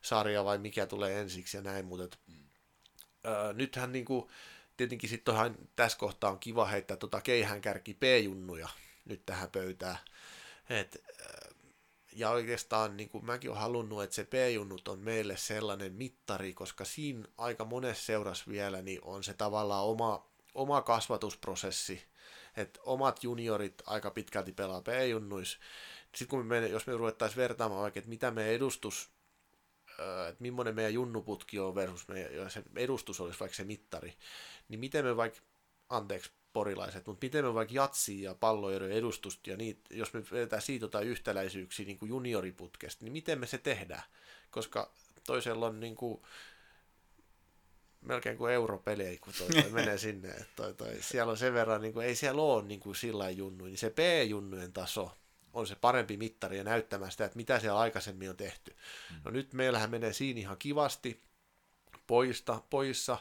sarja 0.03 0.45
vai 0.45 0.59
mikä 0.59 0.87
tulee 0.87 1.21
ensiksi 1.21 1.57
ja 1.57 1.63
näin, 1.63 1.85
mutta 1.85 2.19
öö, 3.27 3.53
nythän 3.53 3.93
niinku, 3.93 4.31
tietenkin 4.77 5.11
sitten 5.11 5.35
tässä 5.77 5.99
kohtaa 5.99 6.31
on 6.31 6.39
kiva 6.39 6.67
heittää 6.67 6.97
tota 6.97 7.21
keihänkärki 7.21 7.95
P-junnuja 7.95 8.69
nyt 9.05 9.27
tähän 9.27 9.51
pöytään. 9.51 9.99
Et, 10.71 11.05
ja 12.19 12.31
oikeastaan 12.31 12.97
niin 12.97 13.09
kuin 13.09 13.25
mäkin 13.25 13.51
olen 13.51 13.61
halunnut, 13.61 14.03
että 14.03 14.17
se 14.17 14.25
P-junnut 14.25 14.89
on 14.89 14.99
meille 14.99 15.37
sellainen 15.37 15.93
mittari, 15.93 16.55
koska 16.55 16.85
siinä 16.85 17.29
aika 17.39 17.65
monessa 17.65 18.07
seurassa 18.07 18.45
vielä 18.51 18.83
niin 18.83 19.01
on 19.03 19.25
se 19.25 19.35
tavallaan 19.35 19.85
oma, 19.85 20.29
oma 20.55 20.83
kasvatusprosessi, 20.83 22.03
että 22.57 22.81
omat 22.83 23.25
juniorit 23.25 23.83
aika 23.87 24.11
pitkälti 24.11 24.53
pelaa 24.53 24.83
P-junnuissa. 24.83 25.59
Sitten 26.15 26.29
kun 26.29 26.47
me, 26.47 26.67
jos 26.67 26.87
me 26.87 26.93
ruvettaisiin 26.93 27.37
vertaamaan 27.37 27.83
vaikka, 27.83 27.99
että 27.99 28.11
mitä 28.11 28.31
meidän 28.31 28.55
edustus, 28.55 29.11
että 30.29 30.43
millainen 30.43 30.75
meidän 30.75 30.95
junnuputki 30.95 31.59
on 31.59 31.75
versus 31.75 32.09
meidän, 32.09 32.51
se 32.51 32.63
edustus 32.77 33.21
olisi 33.21 33.41
vaikka 33.41 33.57
se 33.57 33.65
mittari, 33.65 34.15
niin 34.69 34.81
miten 34.81 35.05
me 35.05 35.17
vaikka, 35.17 35.41
anteeksi, 35.89 36.31
porilaiset, 36.53 37.07
mutta 37.07 37.25
miten 37.25 37.45
me 37.45 37.55
vaikka 37.55 37.75
jatsia 37.75 38.31
ja 38.31 38.35
pallojen 38.35 38.93
edustusta 38.93 39.51
ja 39.51 39.57
niitä, 39.57 39.95
jos 39.95 40.13
me 40.13 40.23
vedetään 40.33 40.63
siitä 40.63 40.85
jotain 40.85 41.09
yhtäläisyyksiä 41.09 41.87
niin 41.87 41.99
kuin 41.99 42.09
junioriputkesta, 42.09 43.05
niin 43.05 43.13
miten 43.13 43.41
me 43.41 43.47
se 43.47 43.59
tehdään? 43.59 44.03
Koska 44.51 44.93
toisella 45.27 45.67
on 45.67 45.81
niin 45.81 45.97
kuin, 45.97 46.23
melkein 48.01 48.39
kuin 48.39 48.53
europelejä, 48.53 49.19
kun 49.21 49.33
toi, 49.39 49.63
toi 49.63 49.71
menee 49.71 49.99
sinne. 49.99 50.29
Että 50.29 50.47
toi, 50.57 50.75
toi, 50.75 50.97
siellä 51.01 51.31
on 51.31 51.39
sen 51.39 51.55
verran, 51.55 51.81
niin 51.81 51.93
kuin, 51.93 52.07
ei 52.07 52.17
siellä 52.17 52.43
ole 52.43 52.63
niin 52.63 52.81
kuin 52.81 52.97
sillä 52.97 53.31
junnu, 53.31 53.65
niin 53.65 53.79
se 53.79 53.91
P-junnujen 53.91 54.73
taso 54.73 55.11
on 55.53 55.67
se 55.67 55.75
parempi 55.75 56.17
mittari 56.17 56.57
ja 56.59 56.65
näyttämään 56.65 57.11
sitä, 57.11 57.25
että 57.25 57.37
mitä 57.37 57.61
siellä 57.61 57.79
aikaisemmin 57.79 58.31
on 58.31 58.37
tehty. 58.37 58.71
Mm. 59.11 59.21
No 59.25 59.31
nyt 59.31 59.53
meillähän 59.53 59.91
menee 59.91 60.13
siinä 60.13 60.41
ihan 60.41 60.57
kivasti 60.59 61.23
poista, 62.07 62.63
poissa 62.71 63.19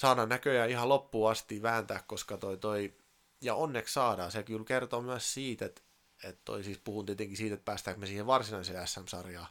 saadaan 0.00 0.28
näköjään 0.28 0.70
ihan 0.70 0.88
loppuun 0.88 1.30
asti 1.30 1.62
vääntää, 1.62 2.02
koska 2.06 2.36
toi, 2.36 2.56
toi 2.56 2.94
ja 3.40 3.54
onneksi 3.54 3.94
saadaan. 3.94 4.30
Se 4.30 4.42
kyllä 4.42 4.64
kertoo 4.64 5.02
myös 5.02 5.34
siitä, 5.34 5.64
että, 5.64 5.82
et 6.24 6.44
toi 6.44 6.64
siis 6.64 6.78
puhun 6.78 7.06
tietenkin 7.06 7.36
siitä, 7.36 7.54
että 7.54 7.64
päästäänkö 7.64 8.00
me 8.00 8.06
siihen 8.06 8.26
varsinaiseen 8.26 8.88
SM-sarjaan. 8.88 9.46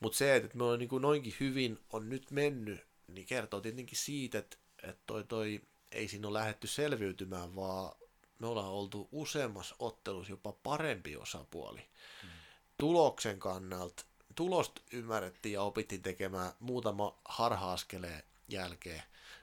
Mutta 0.00 0.18
se, 0.18 0.36
että 0.36 0.56
me 0.56 0.64
on 0.64 0.78
niin 0.78 0.88
kuin 0.88 1.02
noinkin 1.02 1.34
hyvin 1.40 1.78
on 1.92 2.08
nyt 2.08 2.30
mennyt, 2.30 2.86
niin 3.08 3.26
kertoo 3.26 3.60
tietenkin 3.60 3.98
siitä, 3.98 4.38
että, 4.38 4.56
että 4.82 5.02
toi, 5.06 5.24
toi 5.24 5.60
ei 5.92 6.08
siinä 6.08 6.28
ole 6.28 6.38
lähdetty 6.38 6.66
selviytymään, 6.66 7.56
vaan 7.56 7.92
me 8.38 8.46
ollaan 8.46 8.68
oltu 8.68 9.08
useammassa 9.12 9.76
ottelussa 9.78 10.32
jopa 10.32 10.52
parempi 10.52 11.16
osapuoli. 11.16 11.80
Hmm. 12.22 12.30
Tuloksen 12.78 13.38
kannalta, 13.38 14.04
tulosta 14.34 14.82
ymmärrettiin 14.92 15.52
ja 15.52 15.62
opittiin 15.62 16.02
tekemään 16.02 16.52
muutama 16.60 17.18
harha-askeleen 17.24 18.22
jälkeen, 18.48 19.02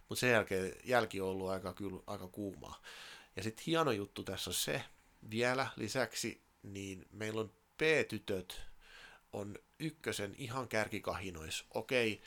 mutta 0.10 0.20
sen 0.20 0.32
jälkeen 0.32 0.74
jälki 0.84 1.22
on 1.22 1.28
ollut 1.28 1.50
aika, 1.50 1.74
kyllä, 1.74 2.00
aika 2.08 2.28
kuumaa. 2.28 2.82
Ja 3.36 3.44
sitten 3.44 3.64
hieno 3.68 3.92
juttu 3.92 4.24
tässä 4.24 4.50
on 4.50 4.54
se, 4.54 4.84
vielä 5.30 5.68
lisäksi, 5.76 6.42
niin 6.64 7.06
meillä 7.12 7.42
on 7.42 7.52
P-tytöt 7.78 8.62
on 9.34 9.56
ykkösen 9.80 10.36
ihan 10.38 10.68
kärkikahinois. 10.68 11.66
Okei, 11.74 12.22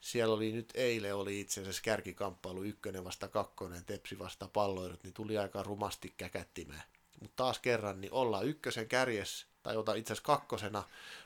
siellä 0.00 0.34
oli 0.34 0.52
nyt 0.52 0.72
eilen 0.74 1.14
oli 1.14 1.40
itse 1.40 1.60
asiassa 1.60 1.82
kärkikamppailu 1.82 2.62
ykkönen 2.62 3.04
vasta 3.04 3.28
kakkonen, 3.28 3.84
tepsi 3.84 4.18
vasta 4.18 4.48
palloidut, 4.48 5.04
niin 5.04 5.14
tuli 5.14 5.38
aika 5.38 5.62
rumasti 5.62 6.14
käkättimään. 6.16 6.82
Mutta 7.20 7.36
taas 7.36 7.58
kerran, 7.58 8.00
niin 8.00 8.12
ollaan 8.12 8.46
ykkösen 8.46 8.88
kärjes, 8.88 9.46
tai 9.62 9.76
ota 9.76 9.94
itse 9.94 10.12
asiassa 10.12 10.26
kakkosena, 10.26 10.84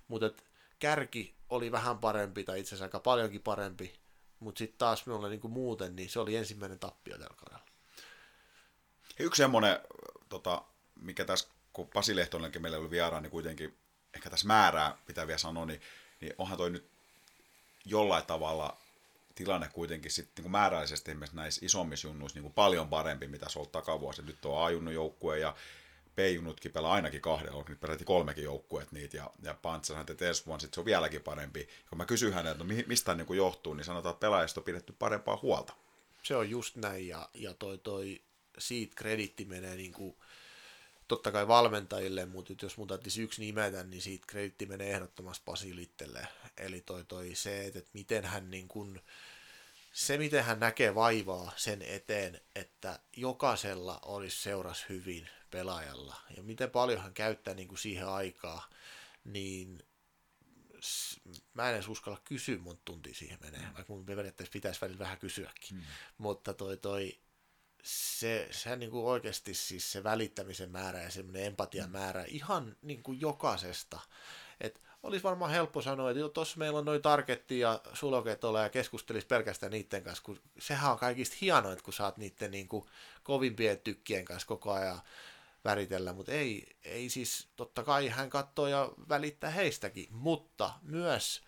mutta 0.09 0.43
kärki 0.79 1.35
oli 1.49 1.73
vähän 1.73 1.99
parempi, 1.99 2.45
tai 2.45 2.61
itse 2.61 2.69
asiassa 2.69 2.85
aika 2.85 3.01
paljonkin 3.01 3.43
parempi, 3.43 3.95
mutta 4.41 4.59
sitten 4.59 4.79
taas 4.79 5.09
ollaan 5.09 5.31
niin 5.31 5.41
kuin 5.41 5.53
muuten, 5.53 5.97
niin 5.97 6.11
se 6.11 6.21
oli 6.21 6.37
ensimmäinen 6.37 6.79
tappio 6.79 7.19
tällä 7.19 7.35
kaudella. 7.37 7.67
Yksi 9.19 9.43
semmoinen, 9.43 9.79
tota, 10.29 10.63
mikä 11.01 11.25
tässä, 11.25 11.49
kun 11.73 11.89
Pasi 11.89 12.17
Lehtonenkin 12.17 12.63
meillä 12.63 12.79
oli 12.79 12.91
vieraan, 12.91 13.23
niin 13.23 13.31
kuitenkin 13.31 13.79
ehkä 14.15 14.31
tässä 14.31 14.47
määrää 14.47 14.99
pitää 15.07 15.27
vielä 15.27 15.39
sanoa, 15.39 15.67
niin, 15.67 15.81
niin 16.21 16.35
onhan 16.39 16.59
toi 16.59 16.71
nyt 16.71 16.91
jollain 17.85 18.27
tavalla 18.27 18.77
tilanne 19.35 19.69
kuitenkin 19.73 20.11
sitten 20.11 20.43
niin 20.43 20.53
määrällisesti 20.53 21.11
esimerkiksi 21.11 21.37
näissä 21.37 21.67
isommissa 21.67 22.09
junnuissa 22.09 22.37
niin 22.37 22.43
kuin 22.43 22.55
paljon 22.55 22.89
parempi, 22.89 23.29
mitä 23.29 23.49
se 23.49 23.59
on 23.59 23.61
ollut 23.61 23.73
takavuosi. 23.73 24.23
Nyt 24.23 24.45
on 24.45 24.65
A-junnu 24.67 24.91
joukkue 24.91 25.39
ja 25.39 25.57
B-junnutkin 26.17 26.73
pelaa 26.73 26.93
ainakin 26.93 27.21
kahdella, 27.21 27.59
on 27.59 27.65
nyt 27.69 27.81
peräti 27.81 28.05
kolmekin 28.05 28.45
joukkueet 28.45 28.93
niitä, 28.93 29.17
ja, 29.17 29.31
ja 29.43 29.55
Pantsahan 29.55 30.07
että 30.11 30.29
ensi 30.29 30.47
vuonna 30.47 30.61
sit 30.61 30.75
se 30.75 30.81
on 30.81 30.87
vieläkin 30.87 31.23
parempi. 31.23 31.69
Kun 31.89 31.99
mä 31.99 32.07
kysyn 32.07 32.33
häneltä, 32.33 32.65
no 32.65 32.65
mistä 32.87 33.15
niin 33.15 33.37
johtuu, 33.37 33.75
niin 33.75 33.85
sanotaan, 33.85 34.13
että 34.13 34.21
pelaajista 34.21 34.61
on 34.61 34.65
pidetty 34.65 34.93
parempaa 34.93 35.39
huolta. 35.43 35.73
Se 36.23 36.37
on 36.37 36.51
just 36.51 36.77
näin, 36.77 37.09
ja, 37.09 37.29
ja 37.35 37.55
toi, 37.55 37.79
toi 37.79 38.23
siitä 38.59 38.95
kreditti 38.97 39.45
menee 39.45 39.77
niin 39.77 39.93
kuin, 39.93 40.17
totta 41.09 41.33
kai 41.33 41.49
valmentajille, 41.49 42.27
mutta 42.27 42.53
jos 42.63 42.77
mun 42.77 42.89
täytyisi 42.89 43.23
yksi 43.23 43.41
nimetä, 43.41 43.85
niin 43.85 44.03
siitä 44.03 44.25
kreditti 44.27 44.67
menee 44.67 44.91
ehdottomasti 44.91 45.43
Pasi 45.45 45.77
Littelle. 45.77 46.29
Eli 46.57 46.81
toi, 46.81 47.05
toi 47.05 47.35
se, 47.35 47.65
että 47.65 47.91
miten 47.93 48.25
hän 48.25 48.51
niin 48.51 48.69
kuin, 48.69 49.01
se, 49.93 50.19
miten 50.19 50.45
hän 50.45 50.61
näkee 50.61 50.95
vaivaa 50.95 51.53
sen 51.57 51.83
eteen, 51.83 52.41
että 52.55 52.99
jokaisella 53.17 53.99
olisi 54.03 54.43
seuras 54.43 54.87
hyvin 54.89 55.29
pelaajalla, 55.51 56.17
ja 56.37 56.43
miten 56.43 56.71
paljon 56.71 57.03
hän 57.03 57.15
käyttää 57.15 57.55
niin 57.55 57.69
kuin 57.69 57.79
siihen 57.79 58.09
aikaa, 58.09 58.69
niin 59.25 59.83
mä 61.55 61.69
en 61.69 61.75
edes 61.75 61.89
uskalla 61.89 62.21
kysyä 62.25 62.59
monta 62.59 62.83
tuntia 62.85 63.15
siihen 63.15 63.39
menee, 63.43 63.61
mm. 63.61 63.75
vaikka 63.75 63.93
mun 63.93 64.07
periaatteessa 64.07 64.53
pitäisi 64.53 64.81
välillä 64.81 64.99
vähän 64.99 65.19
kysyäkin. 65.19 65.77
Mm. 65.77 65.83
Mutta 66.19 66.55
toi, 66.55 66.77
toi, 66.77 67.19
se, 67.83 68.49
se 68.51 68.77
niin 68.77 68.91
kuin 68.91 69.05
oikeasti 69.05 69.55
siis 69.55 69.93
se 69.93 70.05
välittämisen 70.05 70.71
määrä 70.71 71.03
ja 71.03 71.11
semmoinen 71.11 71.45
empatian 71.45 71.89
mm. 71.89 71.93
määrä 71.93 72.25
ihan 72.29 72.77
niin 72.83 73.03
kuin 73.03 73.21
jokaisesta. 73.21 74.01
Et 74.61 74.81
olisi 75.03 75.23
varmaan 75.23 75.51
helppo 75.51 75.83
sanoa, 75.83 76.11
että 76.11 76.29
tuossa 76.29 76.59
meillä 76.59 76.79
on 76.79 76.85
noin 76.85 77.03
targetti 77.03 77.59
ja 77.59 77.81
suloket 77.93 78.45
ole 78.45 78.63
ja 78.63 78.69
keskustelisi 78.69 79.27
pelkästään 79.27 79.73
niiden 79.73 80.05
kanssa, 80.05 80.25
kun 80.25 80.41
sehän 80.59 80.93
on 80.93 80.99
kaikista 80.99 81.37
hienoa, 81.41 81.77
kun 81.77 81.93
saat 81.93 82.17
niiden 82.17 82.51
niin 82.51 82.69
kuin 82.69 82.87
kovimpien 83.23 83.79
tykkien 83.79 84.25
kanssa 84.25 84.49
koko 84.49 84.73
ajan 84.73 85.01
väritellä, 85.65 86.13
mutta 86.13 86.33
ei, 86.33 86.67
ei 86.85 87.09
siis, 87.09 87.49
totta 87.57 87.85
kai 87.85 88.09
hän 88.09 88.31
katsoo 88.31 88.67
ja 88.67 88.93
välittää 89.09 89.51
heistäkin, 89.51 90.07
mutta 90.11 90.73
myös 90.83 91.43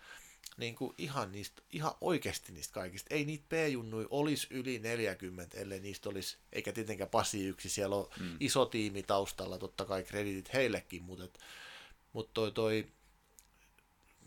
niin 0.57 0.75
kuin 0.75 0.93
ihan, 0.97 1.31
niistä, 1.31 1.61
ihan 1.71 1.91
oikeasti 2.01 2.51
niistä 2.51 2.73
kaikista. 2.73 3.15
Ei 3.15 3.25
niitä 3.25 3.45
P-junnui 3.49 4.07
olisi 4.09 4.47
yli 4.49 4.79
40, 4.79 5.57
ellei 5.57 5.79
niistä 5.79 6.09
olisi, 6.09 6.37
eikä 6.51 6.71
tietenkään 6.71 7.09
Pasi 7.09 7.45
yksi, 7.45 7.69
siellä 7.69 7.95
on 7.95 8.07
mm. 8.19 8.37
iso 8.39 8.65
tiimi 8.65 9.03
taustalla, 9.03 9.57
totta 9.57 9.85
kai 9.85 10.03
kreditit 10.03 10.53
heillekin, 10.53 11.03
mutta, 11.03 11.23
et, 11.23 11.39
mutta 12.13 12.31
toi, 12.33 12.51
toi 12.51 12.87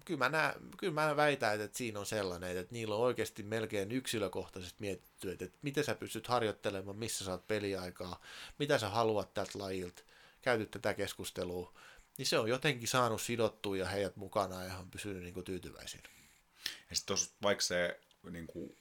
kyllä 0.06 0.18
mä, 0.18 0.28
nää, 0.28 0.54
kyllä 0.76 0.92
mä 0.92 1.16
väitän, 1.16 1.60
että 1.60 1.78
siinä 1.78 2.00
on 2.00 2.06
sellainen, 2.06 2.56
että 2.56 2.72
niillä 2.72 2.94
on 2.94 3.00
oikeasti 3.00 3.42
melkein 3.42 3.92
yksilökohtaisesti 3.92 4.76
mietitty, 4.80 5.30
että, 5.30 5.58
miten 5.62 5.84
sä 5.84 5.94
pystyt 5.94 6.26
harjoittelemaan, 6.26 6.96
missä 6.96 7.24
saat 7.24 7.46
peliaikaa, 7.46 8.20
mitä 8.58 8.78
sä 8.78 8.88
haluat 8.88 9.34
tältä 9.34 9.58
lajilta, 9.58 10.02
käyty 10.42 10.66
tätä 10.66 10.94
keskustelua, 10.94 11.72
niin 12.18 12.26
se 12.26 12.38
on 12.38 12.48
jotenkin 12.48 12.88
saanut 12.88 13.22
sidottua 13.22 13.76
ja 13.76 13.86
heidät 13.86 14.16
mukana 14.16 14.64
ja 14.64 14.78
on 14.78 14.90
pysynyt 14.90 15.22
niin 15.22 15.44
tyytyväisinä. 15.44 16.08
Ja 16.90 16.96
sitten 16.96 17.16
vaikka 17.42 17.64
se 17.64 18.00
niin 18.30 18.46
kuin, 18.46 18.76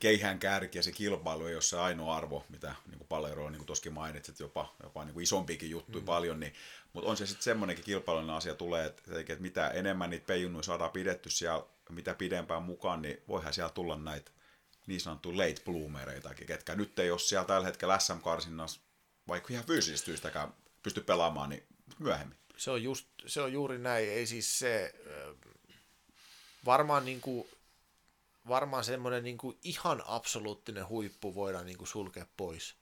keihään 0.00 0.38
kärki 0.38 0.78
ja 0.78 0.82
se 0.82 0.92
kilpailu 0.92 1.46
ei 1.46 1.54
ole 1.54 1.62
se 1.62 1.78
ainoa 1.78 2.16
arvo, 2.16 2.44
mitä 2.48 2.74
niin 2.86 3.06
Pallerolla 3.08 3.50
niin 3.50 3.66
tuossakin 3.66 3.92
mainitsit, 3.92 4.40
jopa, 4.40 4.74
jopa 4.82 5.04
niin 5.04 5.14
kuin 5.14 5.22
isompiakin 5.22 5.70
juttuja 5.70 6.00
mm. 6.00 6.06
paljon, 6.06 6.40
niin, 6.40 6.52
mutta 6.92 7.10
on 7.10 7.16
se 7.16 7.26
sitten 7.26 7.42
semmoinenkin 7.42 7.84
kilpailullinen 7.84 8.36
asia 8.36 8.54
tulee, 8.54 8.86
että, 8.86 9.02
että 9.18 9.36
mitä 9.42 9.68
enemmän 9.68 10.10
niitä 10.10 10.26
peijunnuja 10.26 10.62
saadaan 10.62 10.90
pidetty 10.90 11.30
siellä, 11.30 11.64
mitä 11.90 12.14
pidempään 12.14 12.62
mukaan, 12.62 13.02
niin 13.02 13.22
voihan 13.28 13.52
siellä 13.52 13.70
tulla 13.70 13.96
näitä 13.96 14.30
niin 14.86 15.00
sanottuja 15.00 15.36
late 15.36 15.62
bloomereitakin, 15.64 16.46
ketkä 16.46 16.74
nyt 16.74 16.98
ei 16.98 17.10
ole 17.10 17.18
siellä 17.18 17.46
tällä 17.46 17.66
hetkellä 17.66 17.98
SM-karsinnassa, 17.98 18.80
vaikka 19.28 19.52
ihan 19.52 19.66
fyysisesti 19.66 20.06
syystäkään 20.06 20.54
pysty 20.82 21.00
pelaamaan, 21.00 21.50
niin 21.50 21.62
myöhemmin. 21.98 22.36
Se 22.56 22.70
on, 22.70 22.82
just, 22.82 23.06
se 23.26 23.40
on 23.40 23.52
juuri 23.52 23.78
näin, 23.78 24.08
ei 24.08 24.26
siis 24.26 24.58
se, 24.58 24.94
varmaan 26.64 27.04
niin 27.04 27.20
kuin 27.20 27.48
varmaan 28.48 28.84
semmoinen 28.84 29.24
niin 29.24 29.38
kuin 29.38 29.58
ihan 29.64 30.02
absoluuttinen 30.06 30.88
huippu 30.88 31.34
voidaan 31.34 31.66
niin 31.66 31.78
kuin 31.78 31.88
sulkea 31.88 32.26
pois. 32.36 32.74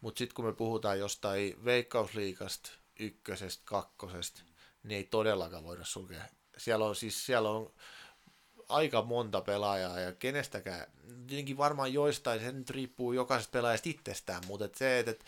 Mutta 0.00 0.18
sitten 0.18 0.34
kun 0.34 0.44
me 0.44 0.52
puhutaan 0.52 0.98
jostain 0.98 1.64
veikkausliikasta, 1.64 2.70
ykkösestä, 2.98 3.62
kakkosesta, 3.64 4.42
niin 4.82 4.96
ei 4.96 5.04
todellakaan 5.04 5.64
voida 5.64 5.84
sulkea. 5.84 6.22
Siellä 6.56 6.84
on 6.84 6.96
siis 6.96 7.26
siellä 7.26 7.50
on 7.50 7.72
aika 8.68 9.02
monta 9.02 9.40
pelaajaa 9.40 10.00
ja 10.00 10.12
kenestäkään, 10.12 10.86
tietenkin 11.26 11.56
varmaan 11.56 11.92
joistain, 11.92 12.40
se 12.40 12.52
nyt 12.52 12.70
riippuu 12.70 13.12
jokaisesta 13.12 13.52
pelaajasta 13.52 13.88
itsestään, 13.88 14.42
mutta 14.46 14.64
et 14.64 14.74
se, 14.74 14.98
että 14.98 15.10
et, 15.10 15.24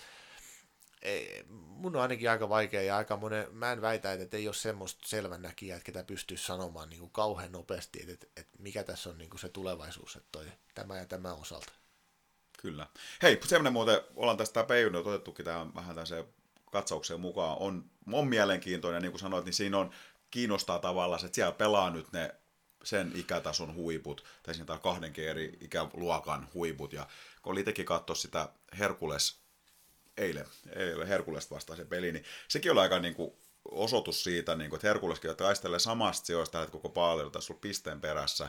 ei, 1.03 1.45
mun 1.49 1.97
on 1.97 2.03
ainakin 2.03 2.31
aika 2.31 2.49
vaikea 2.49 2.83
ja 2.83 2.97
aika 2.97 3.17
monen, 3.17 3.47
mä 3.53 3.73
en 3.73 3.83
väitä, 3.83 4.13
että 4.13 4.37
ei 4.37 4.49
ole 4.49 4.55
semmoista 4.55 5.09
selvän 5.09 5.43
näkijää, 5.43 5.77
että 5.77 5.87
ketä 5.87 6.05
pystyy 6.05 6.37
sanomaan 6.37 6.89
niin 6.89 7.01
kuin 7.01 7.11
kauhean 7.11 7.53
nopeasti, 7.53 8.01
että, 8.09 8.27
että, 8.37 8.53
mikä 8.59 8.85
tässä 8.85 9.11
on 9.11 9.19
niin 9.19 9.31
kuin 9.31 9.41
se 9.41 9.49
tulevaisuus, 9.49 10.17
että 10.17 10.29
toi, 10.33 10.47
tämä 10.75 10.99
ja 10.99 11.07
tämä 11.07 11.35
osalta. 11.35 11.73
Kyllä. 12.59 12.87
Hei, 13.23 13.41
semmoinen 13.47 13.73
muuten, 13.73 14.01
ollaan 14.17 14.37
tästä 14.37 14.65
peijunut 14.65 15.07
otettukin 15.07 15.45
tähän 15.45 15.75
vähän 15.75 15.95
tämmöiseen 15.95 16.25
katsaukseen 16.73 17.21
mukaan, 17.21 17.59
on, 17.59 17.91
on 18.13 18.29
mielenkiintoinen, 18.29 19.03
niin 19.03 19.13
kuin 19.13 19.21
sanoit, 19.21 19.45
niin 19.45 19.55
siinä 19.55 19.79
on, 19.79 19.91
kiinnostaa 20.31 20.79
tavallaan, 20.79 21.25
että 21.25 21.35
siellä 21.35 21.53
pelaa 21.53 21.91
nyt 21.91 22.13
ne 22.13 22.35
sen 22.85 23.13
ikätason 23.15 23.75
huiput, 23.75 24.25
tai 24.43 24.55
siinä 24.55 24.79
kahdenkin 24.79 25.29
eri 25.29 25.59
ikäluokan 25.61 26.49
huiput, 26.55 26.93
ja 26.93 27.07
kun 27.43 27.53
oli 27.53 27.61
itsekin 27.61 27.87
katsoa 27.87 28.17
sitä 28.17 28.49
Herkules 28.79 29.42
eilen, 30.17 30.47
eilen 30.77 31.09
Herkulesta 31.09 31.55
vastaan 31.55 31.77
se 31.77 31.85
peli, 31.85 32.13
niin 32.13 32.25
sekin 32.49 32.73
oli 32.73 32.81
aika 32.81 32.99
niin 32.99 33.15
kuin, 33.15 33.33
osoitus 33.71 34.25
siitä, 34.25 34.55
niin 34.55 34.71
kuin, 34.71 34.79
että 34.79 34.89
Herkuleskin 34.89 35.37
taistelee 35.37 35.79
samasta 35.79 36.27
sijoista 36.27 36.67
koko 36.67 36.89
paljon, 36.89 37.33
tässä 37.33 37.53
on 37.53 37.59
pisteen 37.59 38.01
perässä, 38.01 38.49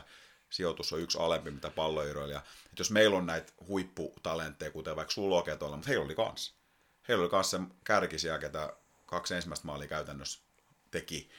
sijoitus 0.50 0.92
on 0.92 1.00
yksi 1.00 1.18
alempi 1.18 1.50
mitä 1.50 1.70
palloiroilija. 1.70 2.38
Että 2.38 2.80
jos 2.80 2.90
meillä 2.90 3.16
on 3.16 3.26
näitä 3.26 3.52
huipputalentteja, 3.68 4.70
kuten 4.70 4.96
vaikka 4.96 5.12
Suloketolla, 5.12 5.76
mutta 5.76 5.88
heillä 5.88 6.04
oli 6.04 6.14
kans. 6.14 6.54
Heillä 7.08 7.22
oli 7.22 7.30
kans 7.30 7.50
se 7.50 7.58
kärki 7.84 8.18
siellä, 8.18 8.38
ketä 8.38 8.76
kaksi 9.06 9.34
ensimmäistä 9.34 9.66
maalia 9.66 9.88
käytännössä 9.88 10.40
teki. 10.90 11.30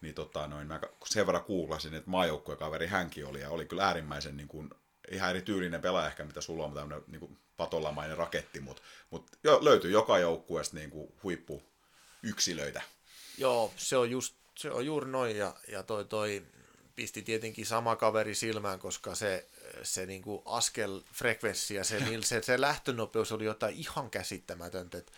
Niin 0.00 0.14
tota, 0.14 0.46
noin, 0.46 0.66
mä 0.66 0.80
sen 1.04 1.26
verran 1.26 1.44
kuulasin, 1.44 1.94
että 1.94 2.10
kaveri 2.58 2.86
hänkin 2.86 3.26
oli, 3.26 3.40
ja 3.40 3.50
oli 3.50 3.66
kyllä 3.66 3.86
äärimmäisen 3.86 4.36
niin 4.36 4.48
kuin, 4.48 4.70
ihan 5.10 5.30
eri 5.30 5.42
tyylinen 5.42 5.80
pelaaja 5.80 6.06
ehkä, 6.06 6.24
mitä 6.24 6.40
sulla 6.40 6.64
on, 6.64 6.74
tämmöinen 6.74 7.04
niin 7.06 7.20
kuin, 7.20 7.38
patolamainen 7.56 8.16
raketti, 8.16 8.60
mutta 8.60 8.82
mut 9.10 9.26
jo, 9.44 9.64
löytyy 9.64 9.90
joka 9.90 10.18
joukkueesta 10.18 10.76
niin 10.76 10.90
kuin 10.90 11.12
huippuyksilöitä. 11.22 12.82
Joo, 13.38 13.72
se 13.76 13.96
on, 13.96 14.10
just, 14.10 14.34
se 14.58 14.70
on 14.70 14.86
juuri 14.86 15.10
noin, 15.10 15.36
ja, 15.36 15.54
ja 15.68 15.82
toi, 15.82 16.04
toi 16.04 16.42
pisti 16.96 17.22
tietenkin 17.22 17.66
sama 17.66 17.96
kaveri 17.96 18.34
silmään, 18.34 18.78
koska 18.78 19.14
se, 19.14 19.48
se 19.82 20.06
niin 20.06 20.22
kuin 20.22 20.42
askel 20.44 21.00
frekvenssi 21.12 21.74
ja 21.74 21.84
se, 21.84 22.02
se, 22.20 22.42
se 22.42 22.60
lähtönopeus 22.60 23.32
oli 23.32 23.44
jotain 23.44 23.74
ihan 23.76 24.10
käsittämätöntä. 24.10 24.98
Et, 24.98 25.12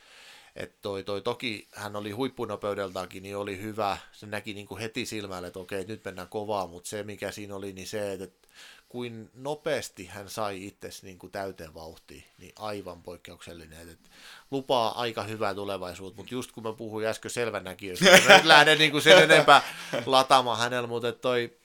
Et 0.57 0.81
toi, 0.81 1.05
toi, 1.05 1.23
toki 1.23 1.69
hän 1.75 1.97
oli 1.97 2.11
huippunopeudeltaankin, 2.11 3.23
niin 3.23 3.37
oli 3.37 3.61
hyvä. 3.61 3.99
Se 4.13 4.27
näki 4.27 4.55
niin 4.55 4.67
kuin 4.67 4.81
heti 4.81 5.07
silmälle, 5.07 5.47
että 5.47 5.59
okei, 5.59 5.85
nyt 5.85 6.05
mennään 6.05 6.29
kovaa, 6.29 6.67
mutta 6.67 6.89
se 6.89 7.03
mikä 7.03 7.31
siinä 7.31 7.57
oli, 7.57 7.73
niin 7.73 7.89
se, 7.89 8.13
että 8.13 8.49
kuin 8.95 9.31
nopeasti 9.35 10.07
hän 10.07 10.29
sai 10.29 10.67
itse 10.67 10.89
niin 11.03 11.19
kuin 11.19 11.33
täyteen 11.33 11.75
vauhtiin, 11.75 12.25
niin 12.39 12.53
aivan 12.57 13.03
poikkeuksellinen. 13.03 13.89
Et 13.89 14.11
lupaa 14.51 15.01
aika 15.01 15.23
hyvää 15.23 15.55
tulevaisuutta, 15.55 16.17
mutta 16.17 16.35
just 16.35 16.53
kun 16.53 16.63
mä 16.63 16.73
puhuin 16.73 17.07
äsken 17.07 17.31
selvänäkijöistä, 17.31 18.05
niin 18.05 18.25
mä 18.27 18.35
en 18.37 18.49
lähde 18.49 18.77
niin 18.77 18.91
kuin 18.91 19.03
sen 19.03 19.23
enempää 19.23 19.63
lataamaan 20.07 20.59
hänellä, 20.59 20.87
mutta 20.87 21.13
toi, 21.13 21.57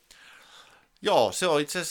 joo, 1.02 1.32
se 1.32 1.48
on 1.48 1.62
itse 1.62 1.84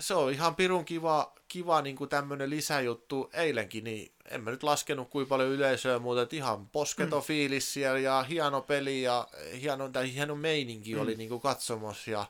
se 0.00 0.14
on 0.14 0.32
ihan 0.32 0.54
pirun 0.54 0.84
kiva, 0.84 1.32
kiva 1.48 1.82
niin 1.82 1.96
kuin 1.96 2.10
tämmöinen 2.10 2.50
lisäjuttu 2.50 3.30
eilenkin, 3.32 3.84
niin 3.84 4.12
en 4.30 4.44
mä 4.44 4.50
nyt 4.50 4.62
laskenut 4.62 5.10
kuinka 5.10 5.28
paljon 5.28 5.50
yleisöä, 5.50 5.98
mutta 5.98 6.22
että 6.22 6.36
ihan 6.36 6.68
posketo 6.68 7.20
mm. 7.20 7.24
fiilis 7.24 7.72
siellä 7.72 7.98
ja 7.98 8.22
hieno 8.22 8.60
peli 8.60 9.02
ja 9.02 9.28
hieno, 9.60 9.88
tai 9.88 10.14
hieno 10.14 10.34
meininki 10.34 10.94
mm. 10.94 11.00
oli 11.00 11.14
niin 11.14 11.28
kuin 11.28 11.40
katsomos 11.40 12.08
ja, 12.08 12.26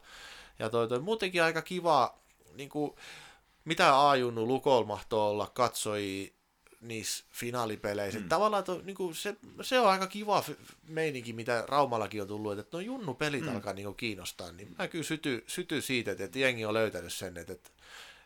ja 0.58 0.70
toi, 0.70 0.88
toi, 0.88 1.00
muutenkin 1.00 1.42
aika 1.42 1.62
kiva, 1.62 2.18
niin 2.56 2.68
kuin, 2.68 2.94
mitä 3.64 4.10
ajunnu 4.10 4.46
Lukol 4.46 4.84
mahtoo 4.84 5.30
olla 5.30 5.46
katsoi 5.46 6.32
niissä 6.80 7.24
finaalipeleissä. 7.32 8.20
Mm. 8.20 8.28
Tavallaan 8.28 8.64
to, 8.64 8.80
niin 8.84 8.96
kuin 8.96 9.14
se, 9.14 9.36
se, 9.62 9.80
on 9.80 9.88
aika 9.88 10.06
kiva 10.06 10.44
meininki, 10.88 11.32
mitä 11.32 11.64
Raumallakin 11.68 12.22
on 12.22 12.28
tullut, 12.28 12.58
että 12.58 12.76
no 12.76 12.80
junnu 12.80 13.14
pelit 13.14 13.44
mm. 13.44 13.54
alkaa 13.54 13.72
niin 13.72 13.84
kuin 13.84 13.96
kiinnostaa. 13.96 14.52
Niin 14.52 14.74
mä 14.78 14.88
kyllä 14.88 15.04
syty, 15.04 15.44
syty 15.46 15.82
siitä, 15.82 16.10
että, 16.10 16.24
että 16.24 16.38
jengi 16.38 16.64
on 16.64 16.74
löytänyt 16.74 17.12
sen, 17.12 17.36
että, 17.36 17.52
että, 17.52 17.70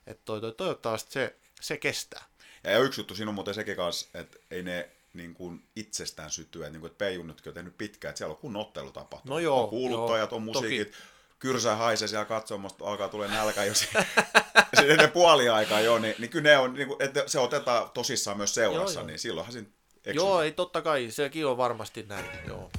että 0.07 0.23
toi, 0.25 0.41
toi, 0.41 0.53
toivottavasti 0.53 1.13
se, 1.13 1.37
se 1.61 1.77
kestää. 1.77 2.25
Ja, 2.65 2.79
yksi 2.79 3.01
juttu 3.01 3.15
siinä 3.15 3.29
on 3.29 3.35
muuten 3.35 3.55
sekin 3.55 3.77
kanssa, 3.77 4.19
että 4.19 4.39
ei 4.51 4.63
ne 4.63 4.91
niin 5.15 5.35
kuin 5.35 5.65
itsestään 5.77 6.31
sytyä, 6.31 6.67
että, 6.67 6.73
niin 6.73 6.81
kuin, 6.81 6.91
että 6.91 7.05
P-junnutkin 7.05 7.51
on 7.51 7.55
tehnyt 7.55 7.79
pitkään, 7.79 8.11
että 8.11 8.19
siellä 8.19 8.33
on 8.33 8.41
kun 8.41 8.57
ottelu 8.57 8.93
tapahtunut. 8.93 9.35
No 9.35 9.39
joo, 9.39 9.63
on 9.63 9.69
kuuluttajat, 9.69 10.31
joo, 10.31 10.37
on 10.37 10.43
musiikit, 10.43 10.91
toki 10.91 11.03
kyrsä 11.39 11.77
haisee 11.77 12.09
siellä 12.09 12.25
katsomusta, 12.25 12.85
alkaa 12.85 13.09
tulee 13.09 13.29
nälkä 13.29 13.65
jo 13.65 13.75
sinne 13.75 15.09
puoli 15.15 15.49
aikaa 15.49 15.81
jo, 15.81 15.99
niin, 15.99 16.15
niin 16.19 16.31
kyllä 16.31 16.51
ne 16.51 16.59
on, 16.59 16.75
niin 16.75 16.89
kuin, 16.89 17.03
että 17.03 17.25
se 17.27 17.39
otetaan 17.39 17.91
tosissaan 17.91 18.37
myös 18.37 18.55
seurassa, 18.55 19.01
joo, 19.01 19.07
niin 19.07 19.19
silloinhan 19.19 19.53
siinä. 19.53 19.69
Joo, 20.07 20.43
ei 20.43 20.53
totta 20.53 20.83
kai, 20.83 21.11
sekin 21.11 21.47
on 21.47 21.57
varmasti 21.57 22.03
näin, 22.09 22.25
joo. 22.47 22.71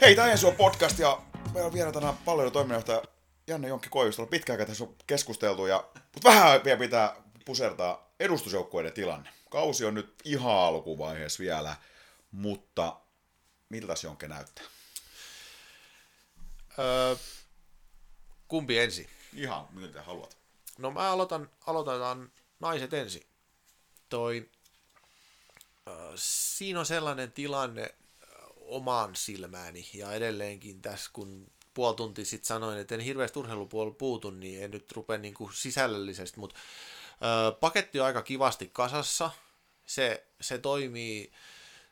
Hei, 0.00 0.14
tämä 0.14 0.28
on 0.46 0.54
podcast 0.56 0.98
ja 0.98 1.18
meillä 1.52 1.66
on 1.66 1.72
vielä 1.72 1.92
tänään 1.92 2.14
paljon 2.24 2.52
toiminnanjohtaja 2.52 3.02
Janne 3.46 3.68
Jonkki 3.68 3.88
Koivistolla 3.88 4.30
pitkään 4.30 4.54
aikaa 4.54 4.66
tässä 4.66 4.84
on 4.84 4.96
keskusteltu, 5.06 5.66
ja, 5.66 5.90
mutta 5.94 6.28
vähän 6.28 6.64
vielä 6.64 6.78
pitää 6.78 7.16
pusertaa 7.44 8.10
edustusjoukkueiden 8.20 8.92
tilanne. 8.92 9.30
Kausi 9.50 9.84
on 9.84 9.94
nyt 9.94 10.14
ihan 10.24 10.56
alkuvaiheessa 10.56 11.42
vielä, 11.42 11.76
mutta 12.30 13.00
miltä 13.68 13.96
se 13.96 14.06
Jonke 14.06 14.28
näyttää? 14.28 14.64
Öö, 16.78 17.16
kumpi 18.48 18.78
ensin? 18.78 19.08
Ihan, 19.32 19.68
mitä 19.70 20.02
haluat. 20.02 20.36
No 20.78 20.90
mä 20.90 21.10
aloitan, 21.10 21.50
aloitetaan 21.66 22.32
naiset 22.60 22.94
ensin. 22.94 23.26
Toi, 24.08 24.50
äh, 25.88 25.94
siinä 26.14 26.80
on 26.80 26.86
sellainen 26.86 27.32
tilanne 27.32 27.94
omaan 28.56 29.16
silmääni 29.16 29.90
ja 29.94 30.12
edelleenkin 30.12 30.82
tässä, 30.82 31.10
kun 31.12 31.52
puoli 31.74 31.96
tuntia 31.96 32.24
sitten 32.24 32.46
sanoin, 32.46 32.78
että 32.78 32.94
en 32.94 33.00
hirveästi 33.00 33.38
urheilupuolella 33.38 33.94
puutu, 33.98 34.30
niin 34.30 34.62
en 34.62 34.70
nyt 34.70 34.92
rupea 34.92 35.18
niin 35.18 35.34
kuin 35.34 35.52
sisällöllisesti, 35.54 36.40
mutta 36.40 36.60
ö, 37.48 37.52
paketti 37.52 38.00
on 38.00 38.06
aika 38.06 38.22
kivasti 38.22 38.70
kasassa. 38.72 39.30
Se, 39.86 40.26
se 40.40 40.58
toimii, 40.58 41.32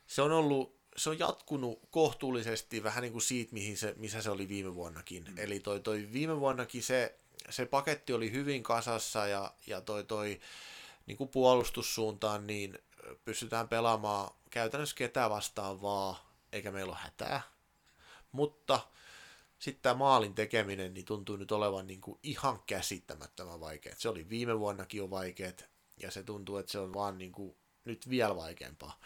se 0.07 0.23
on 0.23 0.33
ollut 0.33 0.81
se 0.97 1.11
on 1.11 1.19
jatkunut 1.19 1.81
kohtuullisesti 1.91 2.83
vähän 2.83 3.03
niin 3.03 3.13
kuin 3.13 3.23
siitä, 3.23 3.53
mihin 3.53 3.77
se, 3.77 3.95
missä 3.97 4.23
se 4.23 4.31
oli 4.31 4.49
viime 4.49 4.75
vuonnakin. 4.75 5.25
Mm. 5.25 5.39
Eli 5.39 5.61
toi, 5.61 5.81
toi 5.81 6.09
viime 6.13 6.41
vuonnakin 6.41 6.83
se, 6.83 7.19
se 7.51 7.67
paketti 7.67 8.13
oli 8.13 8.33
hyvin 8.33 8.63
kasassa 8.63 9.27
ja, 9.27 9.55
ja 9.67 9.81
toi, 9.81 10.05
toi 10.05 10.41
niin 11.07 11.17
kuin 11.17 11.31
puolustussuuntaan, 11.31 12.47
niin 12.47 12.79
pystytään 13.25 13.69
pelaamaan 13.69 14.31
käytännössä 14.51 14.97
ketään 14.97 15.31
vastaan 15.31 15.83
vaan, 15.83 16.17
eikä 16.53 16.71
meillä 16.71 16.91
ole 16.91 16.99
hätää. 17.03 17.43
Mutta 18.33 18.81
sitten 19.61 19.83
tämä 19.83 19.95
maalin 19.95 20.35
tekeminen 20.35 20.95
niin 20.95 21.05
tuntuu 21.05 21.37
nyt 21.37 21.53
olevan 21.53 21.87
niin 21.87 22.01
kuin 22.01 22.19
ihan 22.23 22.63
käsittämättömän 22.67 23.61
vaikea. 23.61 23.95
Se 23.99 24.09
oli 24.09 24.29
viime 24.29 24.59
vuonnakin 24.59 24.99
jo 24.99 25.11
vaikeet, 25.11 25.71
ja 26.03 26.11
se 26.11 26.23
tuntuu, 26.23 26.57
että 26.57 26.73
se 26.73 26.79
on 26.79 26.95
vaan 26.95 27.19
niin 27.19 27.33
kuin 27.33 27.57
nyt 27.85 28.09
vielä 28.09 28.37
vaikeampaa. 28.37 29.01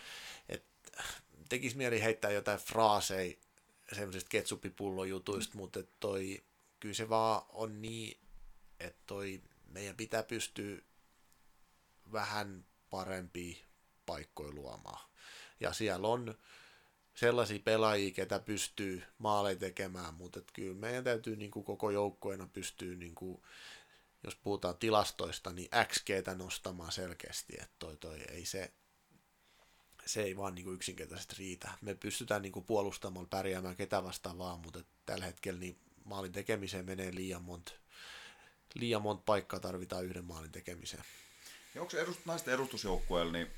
Et 0.48 0.64
tekisi 1.48 1.76
mieli 1.76 2.02
heittää 2.02 2.30
jotain 2.30 2.58
fraaseja 2.58 3.34
semmoisista 3.92 4.28
ketsuppipullon-jutuista, 4.28 5.56
mutta 5.56 5.80
toi, 6.00 6.44
kyllä 6.80 6.94
se 6.94 7.08
vaan 7.08 7.42
on 7.48 7.82
niin, 7.82 8.20
että 8.80 9.02
toi 9.06 9.42
meidän 9.66 9.96
pitää 9.96 10.22
pystyä 10.22 10.78
vähän 12.12 12.64
parempia 12.90 13.56
paikkoja 14.06 14.52
luomaan. 14.52 15.10
Ja 15.60 15.72
siellä 15.72 16.08
on 16.08 16.34
sellaisia 17.14 17.58
pelaajia, 17.64 18.10
ketä 18.10 18.38
pystyy 18.38 19.02
maaleja 19.18 19.56
tekemään, 19.56 20.14
mutta 20.14 20.40
kyllä 20.52 20.74
meidän 20.74 21.04
täytyy 21.04 21.36
niin 21.36 21.50
kuin 21.50 21.64
koko 21.64 21.90
joukkueena 21.90 22.46
pystyä, 22.52 22.96
niin 22.96 23.14
kuin, 23.14 23.42
jos 24.24 24.36
puhutaan 24.36 24.76
tilastoista, 24.76 25.52
niin 25.52 25.68
XGtä 25.86 26.34
nostamaan 26.34 26.92
selkeästi, 26.92 27.52
että 27.56 27.74
toi, 27.78 27.96
toi 27.96 28.20
ei 28.20 28.44
se, 28.44 28.72
se 30.06 30.22
ei 30.22 30.36
vaan 30.36 30.54
niin 30.54 30.64
kuin 30.64 30.74
yksinkertaisesti 30.74 31.34
riitä. 31.38 31.70
Me 31.80 31.94
pystytään 31.94 32.42
niin 32.42 32.52
kuin 32.52 32.64
puolustamaan, 32.64 33.28
pärjäämään 33.28 33.76
ketä 33.76 34.04
vastaan 34.04 34.38
vaan, 34.38 34.60
mutta 34.60 34.84
tällä 35.06 35.24
hetkellä 35.24 35.60
niin 35.60 35.78
maalin 36.04 36.32
tekemiseen 36.32 36.86
menee 36.86 37.14
liian 37.14 37.42
monta 37.42 37.72
liian 38.74 39.02
monta 39.02 39.22
paikkaa 39.26 39.60
tarvitaan 39.60 40.04
yhden 40.04 40.24
maalin 40.24 40.52
tekemiseen. 40.52 41.04
Ja 41.74 41.82
onko 41.82 41.96
edust, 41.96 42.20
naisten 42.26 42.54
edustusjoukkueella 42.54 43.32
niin 43.32 43.50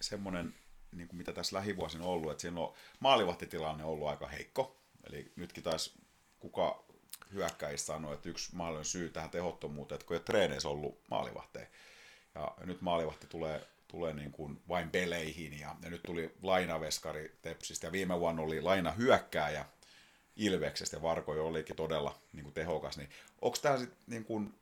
semmoinen 0.00 0.54
niin 0.92 1.08
kuin 1.08 1.18
mitä 1.18 1.32
tässä 1.32 1.56
lähivuosina 1.56 2.04
on 2.04 2.10
ollut, 2.10 2.30
että 2.30 2.40
siinä 2.40 2.60
on 2.60 2.74
maalivahtitilanne 3.00 3.84
ollut 3.84 4.08
aika 4.08 4.26
heikko. 4.26 4.76
Eli 5.10 5.32
nytkin 5.36 5.62
taisi 5.62 5.92
kuka 6.40 6.84
hyökkäistä 7.32 7.86
sanoi, 7.86 8.14
että 8.14 8.28
yksi 8.28 8.56
mahdollinen 8.56 8.84
syy 8.84 9.08
tähän 9.08 9.30
tehottomuuteen, 9.30 9.96
että 9.96 10.06
kun 10.06 10.14
ei 10.14 10.18
ole 10.18 10.24
treeneissä 10.24 10.68
ollut 10.68 11.00
maalivahteja. 11.10 11.66
Ja 12.34 12.54
nyt 12.64 12.80
maalivahti 12.80 13.26
tulee, 13.26 13.66
tulee 13.88 14.12
niin 14.12 14.32
kuin 14.32 14.62
vain 14.68 14.90
peleihin 14.90 15.60
ja, 15.60 15.76
ja 15.82 15.90
nyt 15.90 16.02
tuli 16.02 16.34
lainaveskari 16.42 17.38
Tepsistä 17.42 17.86
ja 17.86 17.92
viime 17.92 18.20
vuonna 18.20 18.42
oli 18.42 18.60
laina 18.60 18.92
hyökkääjä 18.92 19.64
Ilveksestä 20.36 20.96
ja 20.96 21.02
Varko 21.02 21.32
olikin 21.32 21.76
todella 21.76 22.18
niin 22.32 22.44
kuin 22.44 22.54
tehokas. 22.54 22.96
Niin 22.96 23.10
onko 23.42 23.58
tämä 23.62 23.78
sitten 23.78 23.98
niin 24.06 24.24
kuin 24.24 24.54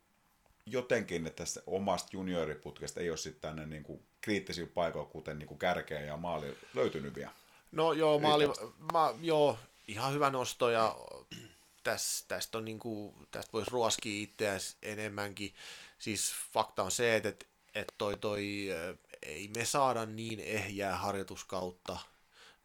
jotenkin, 0.73 1.27
että 1.27 1.45
tästä 1.45 1.61
omasta 1.67 2.09
junioriputkesta 2.13 3.01
ei 3.01 3.11
ole 3.11 3.17
sitten 3.17 3.41
tänne 3.41 3.67
niin 3.67 3.83
kuin 3.83 4.03
kriittisillä 4.21 4.71
paikoilla, 4.75 5.11
kuten 5.11 5.39
niin 5.39 5.47
kuin 5.47 5.59
kärkeä 5.59 6.01
ja 6.01 6.17
maali 6.17 6.57
löytynyt 6.75 7.15
vielä? 7.15 7.31
No 7.73 7.93
joo, 7.93 8.19
maali, 8.19 8.45
ma, 8.93 9.15
joo 9.21 9.59
ihan 9.89 10.13
hyvä 10.13 10.31
nosto 10.31 10.71
ja 10.71 10.97
tästä, 11.85 12.29
tästä, 12.29 12.59
on 12.59 12.65
niin 12.65 12.79
kuin, 12.79 13.15
tästä 13.31 13.53
voisi 13.53 13.71
ruoskia 13.71 14.23
itseään 14.23 14.61
enemmänkin. 14.83 15.55
Siis 15.99 16.35
fakta 16.53 16.83
on 16.83 16.91
se, 16.91 17.17
että, 17.17 17.47
että 17.75 17.95
toi, 17.99 18.17
toi, 18.17 18.69
ei 19.23 19.51
me 19.57 19.65
saada 19.65 20.07
niin 20.07 20.41
ehjää 20.41 20.97
harjoituskautta 20.97 21.99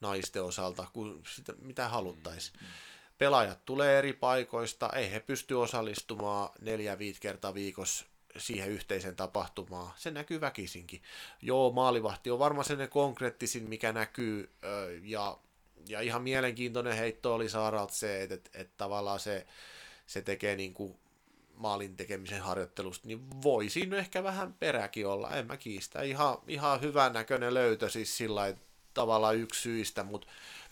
naisten 0.02 0.44
osalta 0.44 0.88
kuin 0.94 1.24
sitä, 1.36 1.54
mitä 1.62 1.88
haluttaisiin. 1.90 2.58
Mm, 2.62 2.68
mm 2.68 2.74
pelaajat 3.24 3.66
tulee 3.66 4.00
eri 4.00 4.14
paikoista, 4.14 4.90
ei 4.90 5.12
he 5.12 5.20
pysty 5.20 5.54
osallistumaan 5.54 6.50
neljä 6.62 7.00
viisi 7.00 7.22
kertaa 7.22 7.54
viikossa 7.54 8.06
siihen 8.38 8.70
yhteiseen 8.70 9.16
tapahtumaan. 9.16 9.94
Se 9.96 10.12
näkyy 10.12 10.42
väkisinkin. 10.42 11.02
Joo, 11.42 11.72
maalivahti 11.72 12.32
on 12.32 12.40
varmaan 12.40 12.66
sen 12.66 12.90
konkreettisin, 12.90 13.70
mikä 13.70 13.94
näkyy, 13.94 14.50
ja, 15.04 15.38
ja 15.88 16.02
ihan 16.02 16.24
mielenkiintoinen 16.24 16.98
heitto 16.98 17.34
oli 17.34 17.50
Saaralta 17.50 17.94
se, 17.94 18.24
että, 18.24 18.36
että, 18.36 18.50
että 18.54 18.74
tavallaan 18.78 19.20
se, 19.20 19.48
se 20.08 20.22
tekee 20.22 20.56
niin 20.56 20.74
kuin 20.74 20.98
maalin 21.56 21.96
tekemisen 21.96 22.42
harjoittelusta, 22.42 23.08
niin 23.08 23.42
voisi 23.44 23.90
ehkä 23.98 24.24
vähän 24.24 24.54
peräkin 24.54 25.08
olla, 25.08 25.30
en 25.30 25.48
mä 25.48 25.58
kiistä. 25.58 26.02
Ihan, 26.02 26.38
ihan 26.48 26.82
hyvän 26.82 27.14
näköinen 27.14 27.54
löytö 27.54 27.90
siis 27.90 28.18
sillä 28.18 28.54
tavalla 28.94 29.32
yksi 29.32 29.62
syistä, 29.62 30.04
mutta 30.04 30.28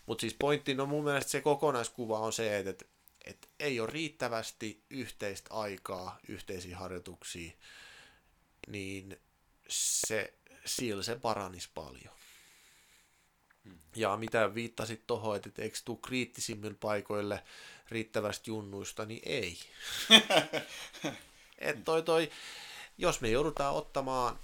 mutta 0.06 0.22
siis 0.22 0.36
pointti, 0.40 0.74
no 0.74 0.86
mun 0.86 1.04
mielestä 1.04 1.32
se 1.32 1.42
kokonaiskuva 1.42 2.20
on 2.20 2.34
se, 2.34 2.58
että, 2.58 2.70
että, 2.70 2.86
että 3.26 3.48
ei 3.60 3.80
ole 3.80 3.90
riittävästi 3.90 4.84
yhteistä 4.90 5.54
aikaa 5.54 6.20
yhteisiin 6.28 6.76
harjoituksiin, 6.76 7.58
niin 8.68 9.20
se, 9.68 10.34
sillä 10.66 11.04
se 11.04 11.16
paranisi 11.16 11.70
paljon. 11.74 12.16
Ja 13.96 14.18
mitä 14.18 14.56
viittasit 14.56 15.08
tuohon, 15.08 15.36
että 15.36 15.50
et 15.50 15.60
eikö 15.60 15.78
tuu 15.86 15.96
kriittisimmille 15.96 16.78
paikoille 16.80 17.44
riittävästi 17.90 18.52
junnuista, 18.52 19.06
niin 19.06 19.22
ei. 19.26 19.60
Et 21.58 21.84
toi, 21.84 22.04
toi, 22.04 22.32
jos 22.98 23.22
me 23.22 23.30
joudutaan 23.30 23.76
ottamaan 23.76 24.40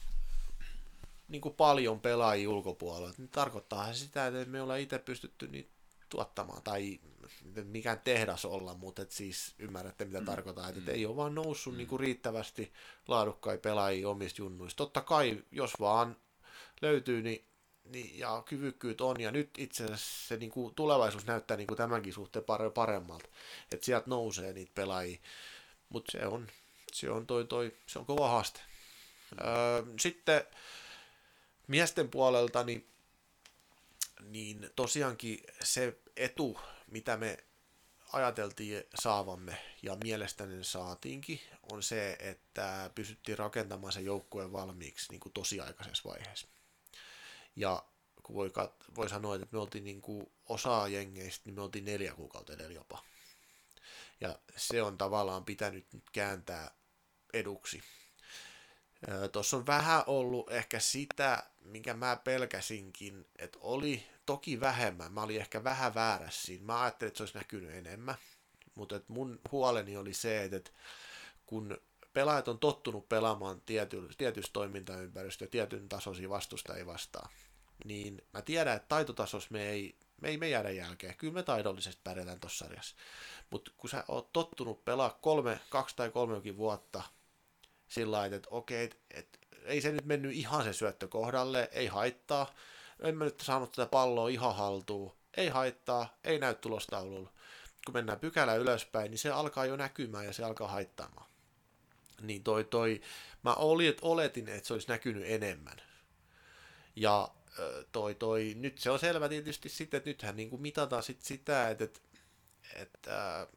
niin 1.28 1.42
kuin 1.42 1.56
paljon 1.56 2.00
pelaajia 2.00 2.50
ulkopuolella, 2.50 3.14
niin 3.18 3.30
tarkoittaa 3.30 3.94
se 3.94 4.00
sitä, 4.00 4.28
että 4.28 4.46
me 4.46 4.62
ollaan 4.62 4.80
itse 4.80 5.00
pystytty 5.00 5.48
niitä 5.48 5.70
tuottamaan, 6.10 6.64
tai 6.64 7.00
mikään 7.64 8.02
tehdas 8.04 8.46
olla, 8.46 8.74
mutta 8.74 9.02
et 9.02 9.12
siis 9.12 9.56
ymmärrätte 9.60 10.06
mitä 10.06 10.20
mm. 10.20 10.26
tarkoittaa, 10.26 10.70
että 10.70 10.82
mm. 10.82 10.90
ei 10.90 11.06
ole 11.06 11.16
vaan 11.16 11.36
noussut 11.36 11.74
mm. 11.74 11.78
niin 11.78 11.88
kuin 11.88 12.00
riittävästi 12.00 12.74
laadukkaita 13.08 13.62
pelaajia 13.62 14.10
omista 14.10 14.42
junnuista. 14.42 14.78
Totta 14.78 15.02
kai, 15.02 15.44
jos 15.52 15.74
vaan 15.80 16.18
löytyy, 16.82 17.22
niin, 17.22 17.46
niin 17.84 18.20
ja 18.20 18.44
kyvykkyyt 18.46 19.02
on, 19.02 19.22
ja 19.22 19.32
nyt 19.32 19.50
itse 19.58 19.84
asiassa 19.84 20.28
se 20.28 20.38
niin 20.38 20.52
kuin, 20.52 20.76
tulevaisuus 20.76 21.26
näyttää 21.26 21.58
niin 21.58 21.68
kuin 21.68 21.78
tämänkin 21.78 22.14
suhteen 22.14 22.46
paremmalta, 22.74 23.30
että 23.72 23.86
sieltä 23.86 24.10
nousee 24.10 24.54
niitä 24.54 24.72
pelaajia, 24.76 25.20
mutta 25.90 26.12
se 26.12 26.26
on, 26.26 26.48
se 26.92 27.10
on, 27.10 27.28
toi, 27.28 27.46
toi, 27.46 27.72
se 27.88 28.00
on 28.00 28.06
kova 28.06 28.30
haaste. 28.30 28.60
Öö, 29.42 29.84
sitten 30.00 30.44
miesten 31.68 32.10
puolelta, 32.10 32.64
niin, 32.64 32.90
niin 34.22 34.70
tosiaankin 34.76 35.44
se 35.64 36.00
etu, 36.16 36.60
mitä 36.88 37.18
me 37.18 37.38
ajateltiin 38.14 38.84
saavamme, 39.02 39.58
ja 39.84 39.98
mielestäni 40.04 40.64
saatiinkin, 40.64 41.42
on 41.72 41.84
se, 41.84 42.18
että 42.20 42.92
pysyttiin 42.96 43.38
rakentamaan 43.38 43.94
se 43.94 44.02
joukkueen 44.02 44.52
valmiiksi 44.52 45.12
niin 45.12 45.20
kuin 45.20 45.34
tosiaikaisessa 45.34 46.10
vaiheessa. 46.10 46.48
Ja 47.56 47.84
kun 48.24 48.36
voi, 48.36 48.50
kat- 48.50 48.96
voi 48.96 49.10
sanoa, 49.10 49.36
että 49.36 49.48
me 49.52 49.60
oltiin 49.60 49.84
niin 49.84 50.02
kuin 50.02 50.32
osa 50.46 50.88
jengeistä, 50.88 51.42
niin 51.46 51.56
me 51.56 51.62
oltiin 51.62 51.86
neljä 51.86 52.14
kuukautta 52.14 52.54
edellä 52.54 52.74
jopa. 52.74 53.04
Ja 54.22 54.40
se 54.56 54.82
on 54.82 54.98
tavallaan 54.98 55.46
pitänyt 55.46 55.94
nyt 55.94 56.10
kääntää 56.10 56.72
eduksi. 57.34 57.84
Tuossa 59.32 59.58
on 59.58 59.66
vähän 59.68 60.04
ollut 60.08 60.52
ehkä 60.52 60.80
sitä, 60.80 61.44
minkä 61.66 61.94
mä 61.94 62.16
pelkäsinkin, 62.24 63.26
että 63.40 63.60
oli 63.62 64.04
toki 64.26 64.60
vähemmän. 64.60 65.14
Mä 65.14 65.24
olin 65.24 65.40
ehkä 65.40 65.64
vähän 65.64 65.96
väärässä 65.96 66.46
siinä. 66.46 66.66
Mä 66.66 66.82
ajattelin, 66.82 67.08
että 67.08 67.18
se 67.18 67.24
olisi 67.24 67.38
näkynyt 67.38 67.72
enemmän. 67.72 68.16
Mutta 68.76 69.02
mun 69.08 69.40
huoleni 69.52 69.98
oli 69.98 70.14
se, 70.14 70.44
että 70.44 70.72
kun 71.46 71.78
pelaajat 72.14 72.48
on 72.48 72.60
tottunut 72.60 73.10
pelaamaan 73.10 73.62
tiety, 73.62 74.10
tietyssä 74.18 74.54
toimintaympäristössä 74.54 75.52
tietyn 75.52 75.90
tasoisia 75.90 76.30
vastusta 76.30 76.76
ei 76.76 76.86
vastaa, 76.86 77.30
niin 77.86 78.22
mä 78.34 78.42
tiedän, 78.42 78.76
että 78.76 78.88
taitotasossa 78.88 79.50
me 79.52 79.70
ei, 79.70 79.96
me 80.22 80.30
ei 80.30 80.38
me 80.38 80.50
jäädä 80.50 80.70
jälkeen. 80.70 81.18
Kyllä 81.18 81.34
me 81.34 81.44
taidollisesti 81.44 82.02
pärjätään 82.04 82.40
tuossa 82.40 82.66
sarjassa. 82.66 82.96
Mutta 83.50 83.72
kun 83.78 83.90
sä 83.90 84.04
oot 84.08 84.34
tottunut 84.34 84.86
pelaa 84.86 85.18
kolme, 85.22 85.60
kaksi 85.70 85.96
tai 85.96 86.12
kolmekin 86.12 86.58
vuotta 86.58 87.04
sillä 87.88 88.18
lailla, 88.18 88.36
että 88.36 88.50
okei, 88.52 88.84
et, 88.84 89.00
et, 89.12 89.40
ei 89.66 89.82
se 89.82 89.92
nyt 89.92 90.06
mennyt 90.06 90.36
ihan 90.36 90.64
se 90.64 90.74
syöttö 90.74 91.08
kohdalle, 91.08 91.70
ei 91.72 91.88
haittaa, 91.88 92.54
en 93.00 93.18
mä 93.18 93.26
nyt 93.26 93.40
saanut 93.40 93.72
tätä 93.72 93.90
palloa 93.90 94.30
ihan 94.30 94.56
haltuun, 94.56 95.16
ei 95.38 95.50
haittaa, 95.50 96.18
ei 96.24 96.40
näy 96.40 96.56
tulostaululla. 96.56 97.32
Kun 97.86 97.94
mennään 97.94 98.20
pykälä 98.20 98.56
ylöspäin, 98.56 99.12
niin 99.12 99.20
se 99.20 99.32
alkaa 99.32 99.66
jo 99.66 99.76
näkymään 99.76 100.26
ja 100.26 100.34
se 100.34 100.44
alkaa 100.44 100.68
haittaamaan. 100.68 101.30
Niin 102.22 102.44
toi, 102.44 102.64
toi, 102.64 103.02
mä 103.44 103.54
olit, 103.54 103.98
oletin, 104.02 104.50
että 104.50 104.68
se 104.68 104.74
olisi 104.74 104.88
näkynyt 104.88 105.24
enemmän. 105.26 105.82
Ja 106.96 107.30
toi, 107.92 108.16
toi, 108.16 108.54
nyt 108.58 108.78
se 108.78 108.92
on 108.92 109.00
selvä 109.00 109.30
tietysti 109.30 109.70
sitten, 109.70 109.98
että 109.98 110.10
nythän 110.10 110.36
niin 110.36 110.50
kuin 110.50 110.62
mitataan 110.62 111.04
sit 111.04 111.22
sitä, 111.22 111.70
että, 111.70 111.84
että, 111.84 112.00
että 112.76 113.48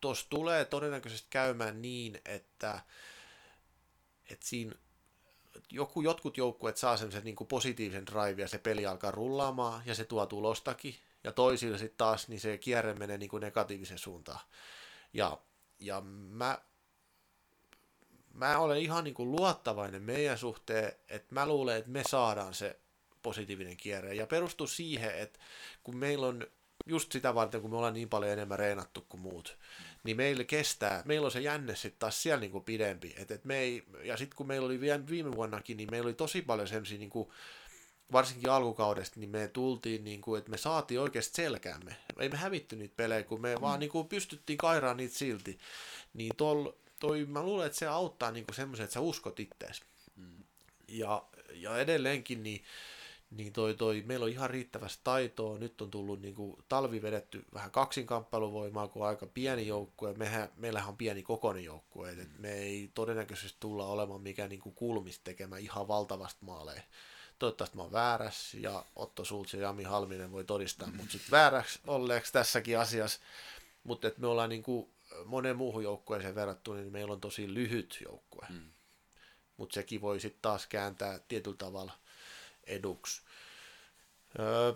tuossa 0.00 0.26
tulee 0.30 0.64
todennäköisesti 0.64 1.26
käymään 1.30 1.82
niin, 1.82 2.20
että, 2.24 2.80
että 4.30 4.46
siinä 4.46 4.74
joku, 5.70 6.02
jotkut 6.02 6.36
joukkueet 6.36 6.76
saa 6.76 6.96
semmoisen 6.96 7.24
niin 7.24 7.36
positiivisen 7.48 8.06
drive 8.06 8.42
ja 8.42 8.48
se 8.48 8.58
peli 8.58 8.86
alkaa 8.86 9.10
rullaamaan 9.10 9.82
ja 9.86 9.94
se 9.94 10.04
tuo 10.04 10.26
tulostakin. 10.26 10.94
Ja 11.24 11.32
toisille 11.32 11.78
sitten 11.78 11.98
taas 11.98 12.28
niin 12.28 12.40
se 12.40 12.58
kierre 12.58 12.94
menee 12.94 13.18
niin 13.18 13.28
kuin 13.28 13.40
negatiivisen 13.40 13.98
suuntaan. 13.98 14.40
Ja, 15.12 15.38
ja 15.78 16.00
mä, 16.00 16.58
mä 18.34 18.58
olen 18.58 18.78
ihan 18.78 19.04
niin 19.04 19.14
kuin 19.14 19.32
luottavainen 19.32 20.02
meidän 20.02 20.38
suhteen, 20.38 20.92
että 21.08 21.34
mä 21.34 21.46
luulen, 21.46 21.76
että 21.76 21.90
me 21.90 22.02
saadaan 22.08 22.54
se 22.54 22.80
positiivinen 23.22 23.76
kierre. 23.76 24.14
Ja 24.14 24.26
perustuu 24.26 24.66
siihen, 24.66 25.18
että 25.18 25.38
kun 25.82 25.96
meillä 25.96 26.26
on 26.26 26.46
just 26.86 27.12
sitä 27.12 27.34
varten, 27.34 27.60
kun 27.60 27.70
me 27.70 27.76
ollaan 27.76 27.94
niin 27.94 28.08
paljon 28.08 28.32
enemmän 28.32 28.58
reenattu 28.58 29.06
kuin 29.08 29.20
muut, 29.20 29.58
niin 30.04 30.16
meillä 30.16 30.44
kestää, 30.44 31.02
meillä 31.04 31.24
on 31.24 31.30
se 31.30 31.40
jänne 31.40 31.76
sitten 31.76 31.98
taas 31.98 32.22
siellä 32.22 32.40
niinku 32.40 32.60
pidempi. 32.60 33.14
Et, 33.16 33.30
et 33.30 33.44
me 33.44 33.58
ei, 33.58 33.84
ja 34.04 34.16
sitten 34.16 34.36
kun 34.36 34.46
meillä 34.46 34.66
oli 34.66 34.80
vielä 34.80 35.06
viime 35.08 35.32
vuonnakin, 35.32 35.76
niin 35.76 35.90
meillä 35.90 36.06
oli 36.06 36.14
tosi 36.14 36.42
paljon 36.42 36.68
semmoisia, 36.68 36.98
niinku, 36.98 37.32
varsinkin 38.12 38.50
alkukaudesta, 38.50 39.20
niin 39.20 39.30
me 39.30 39.48
tultiin, 39.48 40.04
niinku, 40.04 40.34
että 40.34 40.50
me 40.50 40.56
saatiin 40.56 41.00
oikeasti 41.00 41.36
selkäämme. 41.36 41.96
Ei 42.18 42.28
me 42.28 42.36
hävitty 42.36 42.76
niitä 42.76 42.94
pelejä, 42.96 43.22
kun 43.22 43.40
me 43.40 43.54
mm. 43.54 43.60
vaan 43.60 43.80
niinku, 43.80 44.04
pystyttiin 44.04 44.56
kairaan 44.56 44.96
niitä 44.96 45.14
silti. 45.14 45.58
Niin 46.14 46.32
tol, 46.36 46.72
toi, 46.98 47.24
mä 47.24 47.42
luulen, 47.42 47.66
että 47.66 47.78
se 47.78 47.86
auttaa 47.86 48.30
niinku 48.30 48.52
semmoisen, 48.52 48.84
että 48.84 48.94
sä 48.94 49.00
uskot 49.00 49.40
ittees. 49.40 49.82
Mm. 50.16 50.44
Ja, 50.88 51.24
ja 51.52 51.78
edelleenkin, 51.78 52.42
niin 52.42 52.64
niin 53.36 53.52
toi, 53.52 53.74
toi, 53.74 54.02
meillä 54.06 54.24
on 54.24 54.30
ihan 54.30 54.50
riittävästi 54.50 55.00
taitoa. 55.04 55.58
Nyt 55.58 55.80
on 55.80 55.90
tullut 55.90 56.20
niin 56.20 56.34
kuin, 56.34 56.56
talvi 56.68 57.02
vedetty 57.02 57.44
vähän 57.54 57.70
kaksinkamppailuvoimaa, 57.70 58.88
kun 58.88 59.02
on 59.02 59.08
aika 59.08 59.26
pieni 59.26 59.66
joukkue. 59.66 60.14
Mehän, 60.14 60.48
meillähän 60.56 60.88
on 60.88 60.96
pieni 60.96 61.22
kokoinen 61.22 61.64
joukkue, 61.64 62.10
et 62.10 62.38
me 62.38 62.52
ei 62.52 62.90
todennäköisesti 62.94 63.56
tulla 63.60 63.86
olemaan 63.86 64.20
mikään 64.20 64.50
niin 64.50 64.60
kuin 64.60 64.74
kulmista 64.74 65.24
tekemään 65.24 65.62
ihan 65.62 65.88
valtavasti 65.88 66.44
maaleja. 66.44 66.82
Toivottavasti 67.38 67.76
mä 67.76 67.82
oon 67.82 67.92
väärässä 67.92 68.58
ja 68.60 68.84
Otto 68.96 69.24
Sultz 69.24 69.54
ja 69.54 69.60
Jami 69.60 69.82
Halminen 69.82 70.32
voi 70.32 70.44
todistaa 70.44 70.90
mut 70.96 71.10
sitten 71.10 71.30
vääräksi 71.30 71.80
olleeksi 71.86 72.32
tässäkin 72.32 72.78
asiassa. 72.78 73.20
Mutta 73.84 74.10
me 74.16 74.26
ollaan 74.26 74.48
niin 74.48 74.62
kuin 74.62 74.90
monen 75.24 75.56
muuhun 75.56 75.82
joukkueeseen 75.82 76.34
verrattuna, 76.34 76.80
niin 76.80 76.92
meillä 76.92 77.12
on 77.12 77.20
tosi 77.20 77.54
lyhyt 77.54 77.98
joukkue. 78.04 78.46
Mm. 78.50 78.72
Mutta 79.56 79.74
sekin 79.74 80.00
voi 80.00 80.20
sitten 80.20 80.42
taas 80.42 80.66
kääntää 80.66 81.18
tietyllä 81.28 81.56
tavalla 81.56 81.92
eduksi. 82.64 83.21
Öö, 84.38 84.72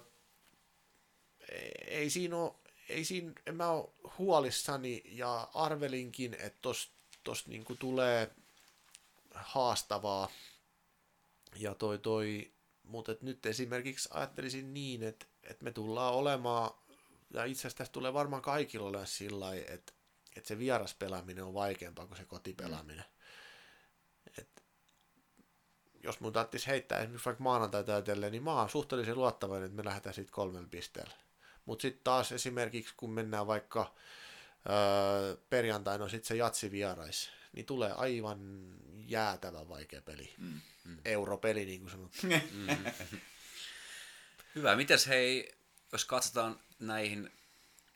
ei 1.86 2.10
siinä 2.10 2.36
ole, 2.36 2.52
ei 2.88 3.04
siinä, 3.04 3.32
en 3.46 3.56
mä 3.56 3.70
ole 3.70 3.88
huolissani 4.18 5.02
ja 5.04 5.48
arvelinkin, 5.54 6.34
että 6.34 6.58
tos, 6.62 6.90
tos 7.24 7.46
niinku 7.46 7.76
tulee 7.76 8.30
haastavaa. 9.34 10.28
Ja 11.56 11.74
toi 11.74 11.98
toi, 11.98 12.52
mutta 12.82 13.14
nyt 13.20 13.46
esimerkiksi 13.46 14.08
ajattelisin 14.12 14.74
niin, 14.74 15.02
että, 15.02 15.26
että 15.42 15.64
me 15.64 15.72
tullaan 15.72 16.14
olemaan, 16.14 16.70
ja 17.30 17.44
itse 17.44 17.68
asiassa 17.68 17.92
tulee 17.92 18.12
varmaan 18.12 18.42
kaikilla 18.42 18.86
olla 18.86 19.06
sillä 19.06 19.54
että, 19.54 19.92
että 20.36 20.48
se 20.48 20.58
vieraspelaaminen 20.58 21.44
on 21.44 21.54
vaikeampaa 21.54 22.06
kuin 22.06 22.18
se 22.18 22.24
kotipelaaminen. 22.24 23.04
Mm 23.08 23.15
jos 26.06 26.20
mun 26.20 26.32
tarvitsisi 26.32 26.66
heittää 26.66 26.98
esimerkiksi 26.98 27.24
vaikka 27.24 27.42
maanantaita 27.42 27.92
ajatellen, 27.92 28.32
niin 28.32 28.42
mä 28.42 28.52
oon 28.52 28.70
suhteellisen 28.70 29.14
luottavainen, 29.14 29.66
että 29.66 29.76
me 29.76 29.84
lähdetään 29.84 30.14
siitä 30.14 30.32
kolmen 30.32 30.70
pisteellä. 30.70 31.14
Mutta 31.64 31.82
sitten 31.82 32.04
taas 32.04 32.32
esimerkiksi, 32.32 32.94
kun 32.96 33.10
mennään 33.10 33.46
vaikka 33.46 33.94
öö, 34.70 35.36
perjantaina 35.50 36.04
on 36.04 36.10
sitten 36.10 36.28
se 36.28 36.36
jatsi 36.36 36.70
vierais, 36.70 37.30
niin 37.52 37.66
tulee 37.66 37.92
aivan 37.92 38.70
jäätävän 39.06 39.68
vaikea 39.68 40.02
peli. 40.02 40.34
Mm, 40.38 40.60
mm. 40.84 40.98
Europeli, 41.04 41.64
niin 41.64 41.80
kuin 41.80 41.90
sanottu. 41.90 42.18
mm. 42.26 42.68
Hyvä. 44.54 44.76
Mites 44.76 45.06
hei, 45.06 45.54
jos 45.92 46.04
katsotaan 46.04 46.60
näihin 46.78 47.32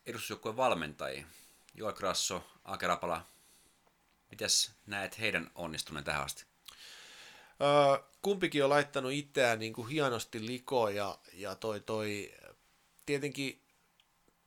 edustusjoukkueen 0.06 0.56
valmentajia, 0.56 1.26
Joel 1.74 1.92
Grasso, 1.92 2.46
Akerapala, 2.64 3.26
mites 4.30 4.72
näet 4.86 5.18
heidän 5.18 5.50
onnistuneen 5.54 6.04
tähän 6.04 6.24
asti? 6.24 6.49
Kumpikin 8.22 8.64
on 8.64 8.70
laittanut 8.70 9.12
itseään 9.12 9.58
niin 9.58 9.72
kuin 9.72 9.88
hienosti 9.88 10.46
likoon 10.46 10.94
ja, 10.94 11.18
ja 11.32 11.54
toi, 11.54 11.80
toi, 11.80 12.34
tietenkin, 13.06 13.62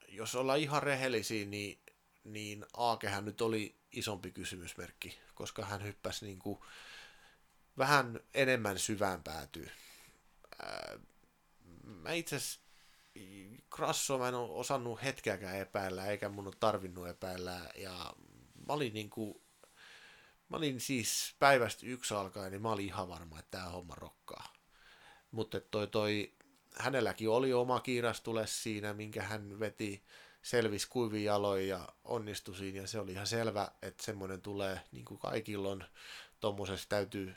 jos 0.08 0.35
ollaan 0.35 0.59
ihan 0.59 0.83
rehellisiä, 0.83 1.45
niin, 1.45 1.80
niin 2.24 2.66
Aakehän 2.77 3.25
nyt 3.25 3.42
oli 3.42 3.75
isompi 3.92 4.32
kysymysmerkki, 4.32 5.19
koska 5.33 5.66
hän 5.66 5.83
hyppäsi 5.83 6.25
niin 6.25 6.40
kuin 6.40 6.59
vähän 7.77 8.19
enemmän 8.33 8.80
syvään 8.80 9.24
päätyy. 9.24 9.72
Mä 11.83 12.11
itse 12.11 12.38
Krasso 13.69 14.17
mä 14.17 14.27
en 14.27 14.35
ole 14.35 14.51
osannut 14.51 15.03
hetkeäkään 15.03 15.58
epäillä, 15.58 16.06
eikä 16.06 16.30
mun 16.30 16.48
ole 16.48 16.56
tarvinnut 16.59 17.08
epäillä, 17.08 17.69
ja 17.75 18.14
mä 18.67 18.74
olin 18.74 18.93
niin 18.93 19.09
kuin 19.09 19.42
Mä 20.53 20.57
olin 20.57 20.80
siis 20.80 21.35
päivästä 21.40 21.85
yksi 21.85 22.14
alkaen, 22.14 22.51
niin 22.51 22.61
mä 22.61 22.72
olin 22.72 22.85
ihan 22.85 23.09
varma, 23.09 23.40
että 23.40 23.57
tämä 23.57 23.69
homma 23.69 23.95
rokkaa. 23.95 24.53
Mutta 25.32 25.59
toi, 25.59 25.88
toi 25.88 26.33
hänelläkin 26.75 27.30
oli 27.30 27.53
oma 27.53 27.80
kiirastule 27.80 28.48
siinä, 28.48 28.93
minkä 28.93 29.23
hän 29.23 29.59
veti 29.59 30.03
selvisi 30.41 30.88
kuivin 30.90 31.23
jaloin 31.23 31.67
ja 31.67 31.90
onnistui 32.03 32.56
siinä, 32.56 32.80
ja 32.80 32.88
se 32.88 32.99
oli 32.99 33.11
ihan 33.11 33.27
selvä, 33.27 33.72
että 33.82 34.03
semmoinen 34.03 34.41
tulee, 34.41 34.82
niin 34.91 35.06
kuin 35.06 35.19
kaikilla 35.19 35.69
on, 35.69 35.83
tuommoisessa 36.40 36.90
täytyy 36.90 37.35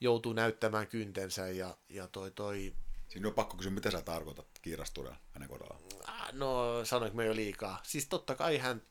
joutuu 0.00 0.32
näyttämään 0.32 0.86
kyntensä, 0.86 1.48
ja, 1.48 1.76
ja 1.88 2.08
toi, 2.08 2.30
toi 2.30 2.74
Siinä 3.08 3.28
on 3.28 3.34
pakko 3.34 3.56
kysyä, 3.56 3.72
mitä 3.72 3.90
sä 3.90 4.02
tarkoitat 4.02 4.46
kiirasturella 4.62 5.16
hänen 5.32 5.48
kohdallaan? 5.48 6.38
No, 6.38 6.84
sanoinko 6.84 7.16
me 7.16 7.24
jo 7.24 7.34
liikaa? 7.34 7.80
Siis 7.82 8.06
totta 8.08 8.34
kai 8.34 8.58
hän, 8.58 8.82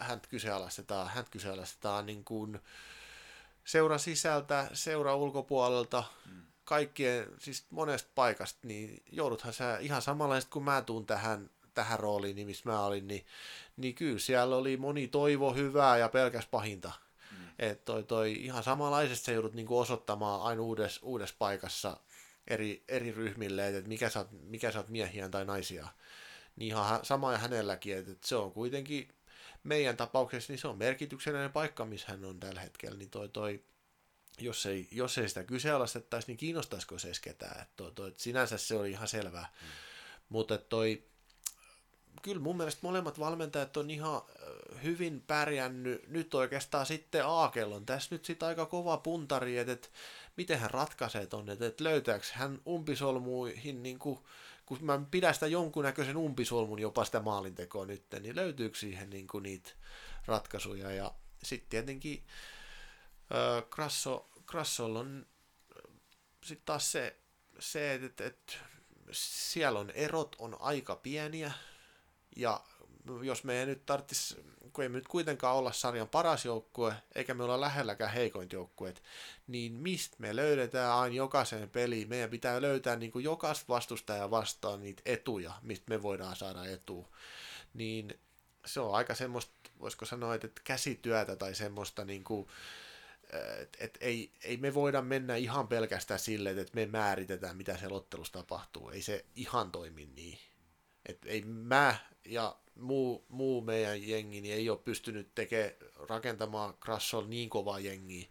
hän 0.00 0.20
kyseenalaistetaan, 0.28 1.08
hän 1.08 1.24
kyseenalaistetaan 1.30 2.06
niin 2.06 2.24
kuin 2.24 2.60
seura 3.64 3.98
sisältä, 3.98 4.70
seura 4.72 5.16
ulkopuolelta, 5.16 6.04
mm. 6.26 6.42
kaikkien, 6.64 7.26
siis 7.38 7.66
monesta 7.70 8.10
paikasta, 8.14 8.58
niin 8.62 9.02
jouduthan 9.12 9.52
sä 9.52 9.78
ihan 9.78 10.02
samanlaista 10.02 10.50
kuin 10.50 10.64
mä 10.64 10.82
tuun 10.82 11.06
tähän, 11.06 11.50
tähän 11.74 11.98
rooliin, 11.98 12.36
niin 12.36 12.46
missä 12.46 12.70
mä 12.70 12.80
olin, 12.80 13.08
niin, 13.08 13.26
niin 13.76 13.94
kyllä 13.94 14.18
siellä 14.18 14.56
oli 14.56 14.76
moni 14.76 15.08
toivo 15.08 15.54
hyvää 15.54 15.98
ja 15.98 16.08
pelkäs 16.08 16.46
pahinta. 16.46 16.92
Mm. 17.30 17.46
Että 17.58 17.84
toi, 17.84 18.04
toi, 18.04 18.32
ihan 18.32 18.62
samanlaisesti 18.62 19.24
sä 19.24 19.32
joudut 19.32 19.54
niin 19.54 19.66
kuin 19.66 19.80
osoittamaan 19.80 20.42
aina 20.42 20.62
uudessa, 20.62 21.00
uudessa 21.04 21.36
paikassa 21.38 21.96
eri, 22.48 22.84
eri 22.88 23.12
ryhmille, 23.12 23.68
että 23.68 23.88
mikä 23.88 24.08
sä, 24.08 24.18
oot, 24.18 24.28
mikä 24.32 24.72
sä 24.72 24.78
oot 24.78 24.88
miehiä 24.88 25.28
tai 25.28 25.44
naisia. 25.44 25.88
Niin 26.56 26.68
ihan 26.68 27.04
sama 27.04 27.32
ja 27.32 27.38
hänelläkin, 27.38 27.96
että, 27.96 28.12
että 28.12 28.28
se 28.28 28.36
on 28.36 28.52
kuitenkin 28.52 29.08
meidän 29.66 29.96
tapauksessa, 29.96 30.52
niin 30.52 30.60
se 30.60 30.68
on 30.68 30.78
merkityksellinen 30.78 31.52
paikka, 31.52 31.84
missä 31.84 32.06
hän 32.08 32.24
on 32.24 32.40
tällä 32.40 32.60
hetkellä, 32.60 32.98
niin 32.98 33.10
toi, 33.10 33.28
toi 33.28 33.64
jos 34.40 34.66
ei, 34.66 34.88
jos 34.90 35.18
ei 35.18 35.28
sitä 35.28 35.44
kyseenalaistettaisi, 35.44 36.26
niin 36.28 36.36
kiinnostaisiko 36.36 36.98
se 36.98 37.08
edes 37.08 37.20
ketään. 37.20 37.62
Että 37.62 37.72
toi, 37.76 37.92
toi, 37.92 38.12
sinänsä 38.16 38.58
se 38.58 38.76
oli 38.76 38.90
ihan 38.90 39.08
selvää. 39.08 39.52
Mm. 39.62 39.68
Mutta 40.28 40.58
toi, 40.58 41.04
kyllä 42.22 42.40
mun 42.40 42.56
mielestä 42.56 42.80
molemmat 42.82 43.18
valmentajat 43.18 43.76
on 43.76 43.90
ihan 43.90 44.22
hyvin 44.82 45.24
pärjännyt. 45.26 46.08
Nyt 46.08 46.34
oikeastaan 46.34 46.86
sitten 46.86 47.26
Aakel 47.26 47.72
on 47.72 47.86
tässä 47.86 48.14
nyt 48.14 48.24
sitten 48.24 48.48
aika 48.48 48.66
kova 48.66 48.96
puntari, 48.96 49.58
että, 49.58 49.72
että 49.72 49.88
miten 50.36 50.58
hän 50.58 50.70
ratkaisee 50.70 51.26
tonne, 51.26 51.52
että, 51.52 51.66
että 51.66 51.84
löytääkö 51.84 52.24
hän 52.32 52.60
umpisolmuihin, 52.66 53.82
niin 53.82 53.98
kuin, 53.98 54.18
kun 54.66 54.78
mä 54.80 55.00
pidän 55.10 55.34
sitä 55.34 55.46
jonkunnäköisen 55.46 56.16
umpisolmun 56.16 56.78
jopa 56.78 57.04
sitä 57.04 57.20
maalintekoa 57.20 57.86
nyt, 57.86 58.06
niin 58.20 58.36
löytyykö 58.36 58.78
siihen 58.78 59.10
niin 59.10 59.26
kuin 59.26 59.42
niitä 59.42 59.70
ratkaisuja. 60.26 60.90
Ja 60.90 61.14
sitten 61.42 61.70
tietenkin 61.70 62.26
äh, 63.32 63.64
on 64.98 65.26
sitten 66.44 66.66
taas 66.66 66.92
se, 66.92 67.16
se 67.58 67.94
että, 67.94 68.06
että, 68.06 68.26
että 68.26 68.52
siellä 69.12 69.78
on 69.78 69.90
erot 69.90 70.36
on 70.38 70.56
aika 70.60 70.96
pieniä, 70.96 71.52
ja 72.36 72.64
jos 73.22 73.44
me 73.44 73.60
ei 73.60 73.66
nyt 73.66 73.86
tarvitsisi, 73.86 74.36
kun 74.76 74.82
ei 74.82 74.88
me 74.88 74.98
nyt 74.98 75.08
kuitenkaan 75.08 75.56
olla 75.56 75.72
sarjan 75.72 76.08
paras 76.08 76.44
joukkue, 76.44 76.94
eikä 77.14 77.34
me 77.34 77.44
olla 77.44 77.60
lähelläkään 77.60 78.12
heikoin 78.12 78.48
joukkue, 78.52 78.94
niin 79.46 79.72
mistä 79.72 80.16
me 80.18 80.36
löydetään 80.36 80.92
aina 80.92 81.14
jokaiseen 81.14 81.70
peliin? 81.70 82.08
Meidän 82.08 82.30
pitää 82.30 82.62
löytää 82.62 82.96
niin 82.96 83.12
kuin 83.12 83.24
jokaista 83.24 83.64
vastustajaa 83.68 84.30
vastaan 84.30 84.80
niitä 84.80 85.02
etuja, 85.04 85.52
mistä 85.62 85.84
me 85.88 86.02
voidaan 86.02 86.36
saada 86.36 86.64
etu. 86.64 87.14
Niin 87.74 88.20
se 88.66 88.80
on 88.80 88.94
aika 88.94 89.14
semmoista, 89.14 89.52
voisiko 89.80 90.04
sanoa, 90.04 90.34
että 90.34 90.60
käsityötä 90.64 91.36
tai 91.36 91.54
semmoista 91.54 92.04
niin 92.04 92.24
kuin, 92.24 92.48
et, 93.60 93.76
et 93.80 93.98
ei, 94.00 94.32
ei 94.44 94.56
me 94.56 94.74
voida 94.74 95.02
mennä 95.02 95.36
ihan 95.36 95.68
pelkästään 95.68 96.20
sille, 96.20 96.50
että 96.50 96.74
me 96.74 96.86
määritetään, 96.86 97.56
mitä 97.56 97.76
se 97.76 97.88
lottelussa 97.88 98.32
tapahtuu. 98.32 98.90
Ei 98.90 99.02
se 99.02 99.24
ihan 99.36 99.72
toimi 99.72 100.06
niin. 100.06 100.38
Et 101.06 101.18
ei 101.24 101.42
mä 101.42 101.96
ja 102.26 102.56
muu, 102.74 103.24
muu 103.28 103.60
meidän 103.60 104.08
jengi 104.08 104.40
niin 104.40 104.54
ei 104.54 104.70
ole 104.70 104.78
pystynyt 104.78 105.34
tekemään, 105.34 105.70
rakentamaan 106.08 106.74
Crassol 106.74 107.26
niin 107.26 107.50
kovaa 107.50 107.78
jengiä, 107.78 108.28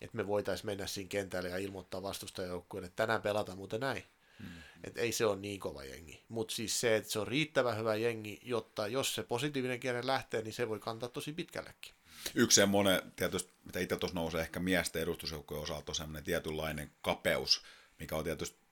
että 0.00 0.16
me 0.16 0.26
voitaisiin 0.26 0.66
mennä 0.66 0.86
siinä 0.86 1.08
kentälle 1.08 1.48
ja 1.48 1.56
ilmoittaa 1.56 2.02
vastustajajoukkueelle, 2.02 2.86
että 2.86 3.02
tänään 3.02 3.22
pelataan 3.22 3.58
muuten 3.58 3.80
näin. 3.80 4.04
Hmm. 4.38 4.48
Että 4.84 5.00
ei 5.00 5.12
se 5.12 5.26
ole 5.26 5.36
niin 5.36 5.60
kova 5.60 5.84
jengi. 5.84 6.22
Mutta 6.28 6.54
siis 6.54 6.80
se, 6.80 6.96
että 6.96 7.10
se 7.10 7.18
on 7.18 7.28
riittävän 7.28 7.78
hyvä 7.78 7.94
jengi, 7.94 8.40
jotta 8.42 8.86
jos 8.86 9.14
se 9.14 9.22
positiivinen 9.22 9.80
kierre 9.80 10.06
lähtee, 10.06 10.42
niin 10.42 10.52
se 10.52 10.68
voi 10.68 10.80
kantaa 10.80 11.08
tosi 11.08 11.32
pitkällekin. 11.32 11.94
Yksi 12.34 12.54
semmoinen, 12.54 13.12
tietysti, 13.16 13.52
mitä 13.64 13.78
itse 13.78 13.96
tuossa 13.96 14.14
nousee 14.14 14.40
ehkä 14.40 14.60
miesten 14.60 15.02
edustusjoukkojen 15.02 15.62
osalta, 15.62 15.90
on 15.92 15.96
semmoinen 15.96 16.24
tietynlainen 16.24 16.90
kapeus, 17.02 17.62
mikä 17.98 18.16
on 18.16 18.24
tietysti 18.24 18.63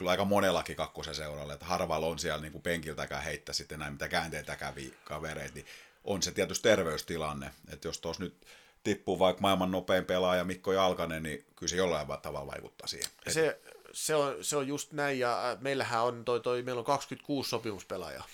kyllä 0.00 0.10
aika 0.10 0.24
monellakin 0.24 0.76
kakkosen 0.76 1.14
seuralle, 1.14 1.52
että 1.52 1.66
harvalla 1.66 2.06
on 2.06 2.18
siellä 2.18 2.40
niin 2.40 2.52
kuin 2.52 2.62
penkiltäkään 2.62 3.22
heittää 3.22 3.52
sitten 3.52 3.78
näin 3.78 3.92
mitä 3.92 4.08
käänteitä 4.08 4.56
kävi 4.56 4.94
kavereita, 5.04 5.54
niin 5.54 5.66
on 6.04 6.22
se 6.22 6.30
tietysti 6.30 6.62
terveystilanne, 6.62 7.50
että 7.72 7.88
jos 7.88 7.98
tuossa 7.98 8.22
nyt 8.22 8.46
tippuu 8.84 9.18
vaikka 9.18 9.40
maailman 9.40 9.70
nopein 9.70 10.04
pelaaja 10.04 10.44
Mikko 10.44 10.72
Jalkanen, 10.72 11.22
niin 11.22 11.44
kyllä 11.56 11.70
se 11.70 11.76
jollain 11.76 12.06
tavalla 12.22 12.52
vaikuttaa 12.52 12.86
siihen. 12.86 13.10
Se, 13.28 13.60
se, 13.92 14.14
on, 14.14 14.44
se 14.44 14.56
on 14.56 14.68
just 14.68 14.92
näin, 14.92 15.18
ja 15.18 15.50
äh, 15.50 15.60
meillähän 15.60 16.02
on, 16.02 16.24
toi, 16.24 16.40
toi, 16.40 16.62
meillä 16.62 16.78
on 16.78 16.84
26 16.84 17.50
sopimuspelaajaa, 17.50 18.26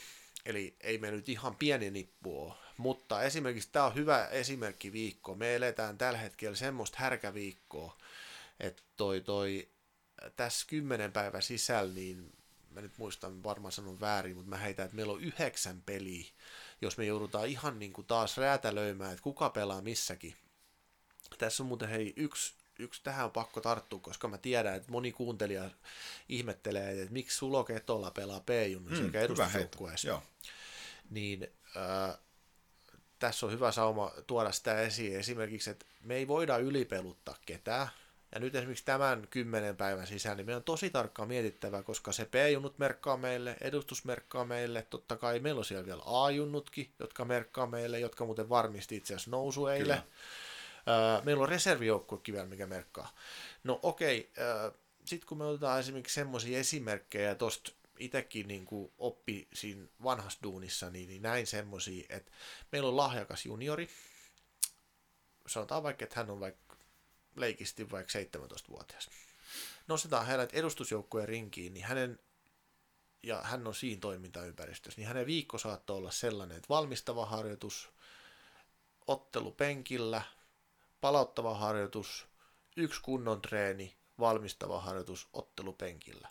eli 0.44 0.76
ei 0.80 0.98
me 0.98 1.10
nyt 1.10 1.28
ihan 1.28 1.56
pieni 1.56 1.90
nippu 1.90 2.42
ole. 2.42 2.52
Mutta 2.76 3.22
esimerkiksi 3.22 3.68
tämä 3.72 3.86
on 3.86 3.94
hyvä 3.94 4.26
esimerkki 4.26 4.92
viikko. 4.92 5.34
Me 5.34 5.54
eletään 5.54 5.98
tällä 5.98 6.18
hetkellä 6.18 6.56
semmoista 6.56 6.98
härkäviikkoa, 7.00 7.96
että 8.60 8.82
toi, 8.96 9.20
toi 9.20 9.68
tässä 10.36 10.66
kymmenen 10.68 11.12
päivän 11.12 11.42
sisällä, 11.42 11.94
niin 11.94 12.32
mä 12.70 12.80
nyt 12.80 12.98
muistan, 12.98 13.42
varmaan 13.42 13.72
sanon 13.72 14.00
väärin, 14.00 14.36
mutta 14.36 14.50
mä 14.50 14.56
heitän, 14.56 14.84
että 14.84 14.96
meillä 14.96 15.12
on 15.12 15.20
yhdeksän 15.20 15.82
peliä, 15.86 16.24
jos 16.80 16.98
me 16.98 17.04
joudutaan 17.04 17.48
ihan 17.48 17.78
niin 17.78 17.92
kuin 17.92 18.06
taas 18.06 18.36
räätälöimään, 18.36 19.12
että 19.12 19.22
kuka 19.22 19.50
pelaa 19.50 19.82
missäkin. 19.82 20.34
Tässä 21.38 21.62
on 21.62 21.66
muuten 21.66 21.88
hei 21.88 22.12
yksi, 22.16 22.54
yksi 22.78 23.00
tähän 23.04 23.24
on 23.24 23.30
pakko 23.30 23.60
tarttua, 23.60 24.00
koska 24.00 24.28
mä 24.28 24.38
tiedän, 24.38 24.74
että 24.74 24.92
moni 24.92 25.12
kuuntelija 25.12 25.70
ihmettelee, 26.28 27.02
että 27.02 27.12
miksi 27.12 27.36
Sulo 27.36 27.64
Ketola 27.64 28.10
pelaa 28.10 28.40
P-junnu 28.40 28.90
mm, 28.90 28.96
sekä 28.96 29.20
edustusjoukkueessa. 29.20 30.22
Niin 31.10 31.48
äh, 31.76 32.18
tässä 33.18 33.46
on 33.46 33.52
hyvä 33.52 33.72
sauma 33.72 34.12
tuoda 34.26 34.52
sitä 34.52 34.80
esiin 34.80 35.16
esimerkiksi, 35.16 35.70
että 35.70 35.86
me 36.02 36.14
ei 36.14 36.28
voida 36.28 36.56
ylipeluttaa 36.56 37.36
ketään, 37.46 37.88
ja 38.34 38.40
nyt 38.40 38.54
esimerkiksi 38.54 38.84
tämän 38.84 39.26
kymmenen 39.30 39.76
päivän 39.76 40.06
sisään, 40.06 40.36
niin 40.36 40.46
meidän 40.46 40.60
on 40.60 40.64
tosi 40.64 40.90
tarkkaan 40.90 41.28
mietittävä, 41.28 41.82
koska 41.82 42.12
se 42.12 42.24
P-junnut 42.24 42.78
merkkaa 42.78 43.16
meille, 43.16 43.56
edustus 43.60 44.04
merkkaa 44.04 44.44
meille, 44.44 44.86
totta 44.90 45.16
kai 45.16 45.40
meillä 45.40 45.58
on 45.58 45.64
siellä 45.64 45.86
vielä 45.86 46.02
A-junnutkin, 46.06 46.92
jotka 46.98 47.24
merkkaa 47.24 47.66
meille, 47.66 47.98
jotka 48.00 48.24
muuten 48.24 48.48
varmisti 48.48 48.96
itse 48.96 49.14
asiassa 49.14 49.30
nousu 49.30 49.66
eilen. 49.66 50.02
meillä 51.24 51.42
on 51.42 51.48
reservijoukkuekin 51.48 52.34
vielä, 52.34 52.46
mikä 52.46 52.66
merkkaa. 52.66 53.14
No 53.64 53.80
okei, 53.82 54.32
sitten 55.04 55.28
kun 55.28 55.38
me 55.38 55.44
otetaan 55.44 55.80
esimerkiksi 55.80 56.14
semmoisia 56.14 56.58
esimerkkejä 56.58 57.34
tuosta 57.34 57.72
itsekin 57.98 58.48
niin 58.48 58.66
kuin 58.66 58.92
oppi 58.98 59.48
siinä 59.52 59.86
vanhassa 60.02 60.38
duunissa, 60.42 60.90
niin, 60.90 61.08
niin 61.08 61.22
näin 61.22 61.46
semmoisia, 61.46 62.06
että 62.08 62.32
meillä 62.72 62.88
on 62.88 62.96
lahjakas 62.96 63.46
juniori, 63.46 63.88
sanotaan 65.46 65.82
vaikka, 65.82 66.04
että 66.04 66.20
hän 66.20 66.30
on 66.30 66.40
vaikka 66.40 66.65
leikisti 67.36 67.90
vaikka 67.90 68.12
17-vuotias. 68.18 69.10
Nostetaan 69.88 70.26
hänet 70.26 70.52
edustusjoukkueen 70.52 71.28
rinkiin, 71.28 71.74
niin 71.74 71.86
hänen, 71.86 72.18
ja 73.22 73.42
hän 73.42 73.66
on 73.66 73.74
siinä 73.74 74.00
toimintaympäristössä, 74.00 75.00
niin 75.00 75.08
hänen 75.08 75.26
viikko 75.26 75.58
saattoi 75.58 75.96
olla 75.96 76.10
sellainen, 76.10 76.56
että 76.56 76.68
valmistava 76.68 77.26
harjoitus, 77.26 77.88
ottelu 79.06 79.50
penkillä, 79.52 80.22
palauttava 81.00 81.54
harjoitus, 81.54 82.26
yksi 82.76 83.00
kunnon 83.02 83.42
treeni, 83.42 83.96
valmistava 84.18 84.80
harjoitus, 84.80 85.28
ottelu 85.32 85.72
penkillä. 85.72 86.28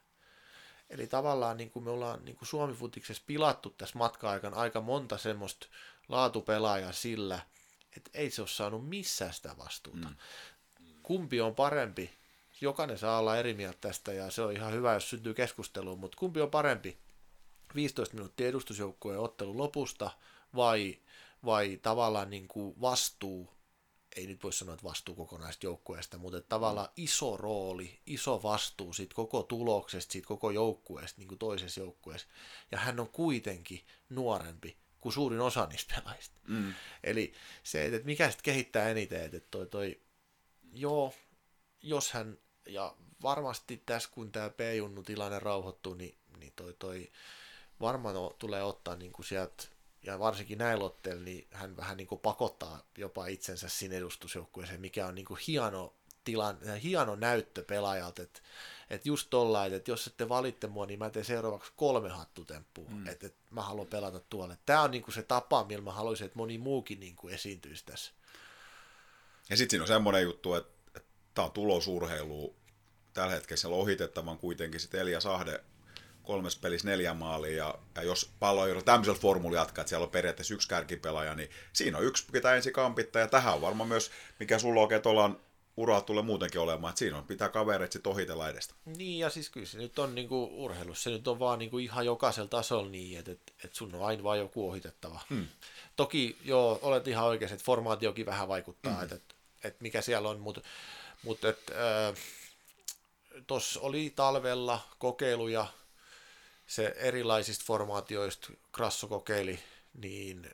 Eli 0.90 1.08
tavallaan 1.08 1.58
niin 1.58 1.72
kuin 1.72 1.84
me 1.84 1.92
ollaan 1.92 2.26
niin 2.26 2.36
kuin 2.36 2.48
Suomi-futiksessa 2.48 3.24
pilattu 3.26 3.70
tässä 3.70 3.98
matka-aikana 3.98 4.58
aika 4.58 4.82
monta 4.82 5.18
semmoista 5.18 5.68
laatupelaajaa 6.10 6.92
sillä, 6.92 7.40
että 7.98 8.12
ei 8.14 8.32
se 8.32 8.42
ole 8.42 8.48
saanut 8.48 8.90
missään 8.90 9.34
sitä 9.34 9.58
vastuuta. 9.58 10.08
Mm 10.08 10.16
kumpi 11.06 11.42
on 11.42 11.56
parempi, 11.56 12.12
jokainen 12.62 12.98
saa 12.98 13.20
olla 13.20 13.38
eri 13.38 13.54
mieltä 13.54 13.78
tästä 13.82 14.14
ja 14.14 14.32
se 14.32 14.42
on 14.42 14.54
ihan 14.54 14.74
hyvä, 14.74 14.94
jos 14.94 15.10
syntyy 15.10 15.34
keskusteluun, 15.34 16.00
mutta 16.00 16.18
kumpi 16.18 16.42
on 16.42 16.52
parempi, 16.52 16.98
15 17.76 18.16
minuuttia 18.16 18.48
edustusjoukkueen 18.48 19.20
ottelun 19.20 19.58
lopusta 19.58 20.12
vai, 20.56 20.98
vai 21.46 21.80
tavallaan 21.82 22.30
niin 22.30 22.48
kuin 22.48 22.82
vastuu, 22.82 23.50
ei 24.16 24.28
nyt 24.28 24.44
voi 24.44 24.54
sanoa, 24.54 24.74
että 24.74 24.84
vastuu 24.84 25.16
kokonaisesta 25.16 25.66
joukkueesta, 25.66 26.18
mutta 26.18 26.42
tavallaan 26.42 26.90
iso 26.98 27.38
rooli, 27.38 28.00
iso 28.06 28.44
vastuu 28.44 28.94
siitä 28.94 29.16
koko 29.16 29.44
tuloksesta, 29.44 30.12
siitä 30.12 30.28
koko 30.28 30.52
joukkueesta, 30.52 31.22
niin 31.22 31.28
kuin 31.28 31.40
toisessa 31.40 31.80
joukkueessa. 31.80 32.28
Ja 32.72 32.78
hän 32.78 33.00
on 33.00 33.10
kuitenkin 33.10 33.82
nuorempi 34.10 34.78
kuin 35.02 35.14
suurin 35.14 35.42
osa 35.42 35.66
niistä 35.66 35.96
pelaajista. 35.96 36.40
Mm. 36.48 36.74
Eli 37.04 37.34
se, 37.64 37.86
että 37.86 38.06
mikä 38.06 38.30
sitten 38.30 38.44
kehittää 38.44 38.90
eniten, 38.90 39.22
että 39.22 39.40
toi, 39.52 39.68
toi 39.68 40.00
joo, 40.76 41.14
jos 41.82 42.12
hän, 42.12 42.38
ja 42.66 42.96
varmasti 43.24 43.84
tässä, 43.86 44.10
kun 44.14 44.32
tämä 44.32 44.50
P-junnu 44.50 45.04
tilanne 45.04 45.40
rauhoittuu, 45.40 45.94
niin, 45.94 46.18
niin 46.40 46.54
toi, 46.56 46.76
toi 46.80 47.12
varmaan 47.82 48.16
o, 48.16 48.36
tulee 48.40 48.64
ottaa 48.64 48.96
niin 48.96 49.12
kuin 49.12 49.26
sieltä, 49.26 49.64
ja 50.04 50.20
varsinkin 50.20 50.58
näillä 50.58 50.86
otteilla, 50.86 51.24
niin 51.24 51.48
hän 51.52 51.78
vähän 51.78 51.98
niin 51.98 52.08
kuin 52.08 52.22
pakottaa 52.22 52.84
jopa 52.98 53.28
itsensä 53.28 53.70
sinne 53.70 53.98
edustusjoukkueeseen, 53.98 54.82
mikä 54.82 55.08
on 55.08 55.16
niin 55.16 55.26
kuin 55.26 55.40
hieno, 55.48 55.94
tilan, 56.24 56.58
hieno 56.84 57.16
näyttö 57.16 57.64
pelaajalta, 57.64 58.22
että 58.22 58.42
että 58.90 59.10
just 59.10 59.28
tollain, 59.30 59.74
että 59.74 59.92
jos 59.92 60.08
ette 60.08 60.30
valitte 60.30 60.68
mua, 60.68 60.86
niin 60.86 61.00
mä 61.00 61.10
teen 61.10 61.26
seuraavaksi 61.26 61.72
kolme 61.76 62.10
hattutemppua, 62.10 62.90
mm. 62.90 63.08
että, 63.08 63.28
että 63.28 63.40
mä 63.50 63.62
haluan 63.62 63.88
pelata 63.88 64.20
tuolle. 64.20 64.58
Tämä 64.66 64.82
on 64.82 64.92
niinku 64.92 65.12
se 65.12 65.24
tapa, 65.24 65.64
millä 65.64 65.84
mä 65.84 65.92
haluaisin, 65.92 66.26
että 66.26 66.38
moni 66.38 66.58
muukin 66.58 67.00
niinku 67.00 67.28
esiintyisi 67.28 67.86
tässä. 67.86 68.12
Ja 69.50 69.58
sitten 69.58 69.70
siinä 69.70 69.84
on 69.84 69.88
semmoinen 69.88 70.24
juttu, 70.24 70.54
että, 70.54 70.74
että 70.96 71.10
tämä 71.34 71.46
on 71.46 71.52
tulosurheilu. 71.52 72.56
Tällä 73.14 73.34
hetkellä 73.34 73.60
siellä 73.60 73.76
on 73.76 73.82
ohitettavan 73.82 74.38
kuitenkin 74.38 74.80
sitten 74.80 75.02
Elia 75.02 75.20
Sahde 75.20 75.64
kolmes 76.24 76.56
pelissä 76.56 76.88
neljä 76.88 77.14
maalia, 77.14 77.58
ja, 77.58 77.76
ja 77.96 78.04
jos 78.04 78.32
pallo 78.40 78.66
ei 78.66 78.72
ole 78.72 78.82
tämmöisellä 78.82 79.20
formuli 79.20 79.56
jatkaa, 79.56 79.82
että 79.82 79.90
siellä 79.90 80.04
on 80.04 80.12
periaatteessa 80.12 80.54
yksi 80.54 80.68
kärkipelaaja, 80.68 81.36
niin 81.36 81.50
siinä 81.74 81.98
on 81.98 82.04
yksi, 82.04 82.28
ketä 82.32 82.56
ensi 82.56 82.72
kampittaa, 82.72 83.22
ja 83.22 83.28
tähän 83.28 83.54
on 83.54 83.62
varmaan 83.62 83.90
myös, 83.90 84.12
mikä 84.40 84.60
sulla 84.60 84.82
oikein 84.82 85.02
tuolla 85.02 85.40
uraa 85.78 86.02
tulee 86.02 86.24
muutenkin 86.24 86.62
olemaan, 86.62 86.92
että 86.92 87.00
siinä 87.00 87.18
on, 87.18 87.24
pitää 87.24 87.50
kavereet 87.50 87.92
sitten 87.92 88.12
ohitella 88.12 88.50
edestä. 88.50 88.74
Niin, 88.86 89.20
ja 89.20 89.30
siis 89.30 89.50
kyllä 89.50 89.66
se 89.66 89.78
nyt 89.78 90.00
on 90.00 90.16
niinku 90.16 90.64
urheilussa, 90.64 91.04
se 91.04 91.10
nyt 91.10 91.28
on 91.28 91.40
vaan 91.40 91.60
niinku 91.60 91.78
ihan 91.78 92.06
jokaisella 92.06 92.50
tasolla 92.50 92.90
niin, 92.90 93.20
että, 93.20 93.32
että, 93.32 93.54
että 93.64 93.78
sun 93.78 93.96
on 93.96 94.06
aina 94.06 94.24
vaan 94.24 94.40
joku 94.40 94.70
ohitettava. 94.70 95.20
Hmm. 95.30 95.48
Toki 95.96 96.38
joo, 96.46 96.80
olet 96.82 97.08
ihan 97.08 97.26
oikein, 97.26 97.52
että 97.52 97.66
formaatiokin 97.66 98.26
vähän 98.26 98.48
vaikuttaa, 98.48 98.94
hmm. 98.94 99.04
että, 99.04 99.16
että, 99.16 99.35
että 99.66 99.82
mikä 99.82 100.02
siellä 100.02 100.30
on, 100.30 100.40
mutta, 100.40 100.62
että, 101.50 101.74
äh, 102.08 102.16
tuossa 103.48 103.80
oli 103.80 104.14
talvella 104.16 104.80
kokeiluja 105.00 105.68
se 106.68 106.96
erilaisista 106.98 107.66
formaatioista, 107.68 108.48
Krasso 108.72 109.08
kokeili, 109.08 109.60
niin 109.94 110.50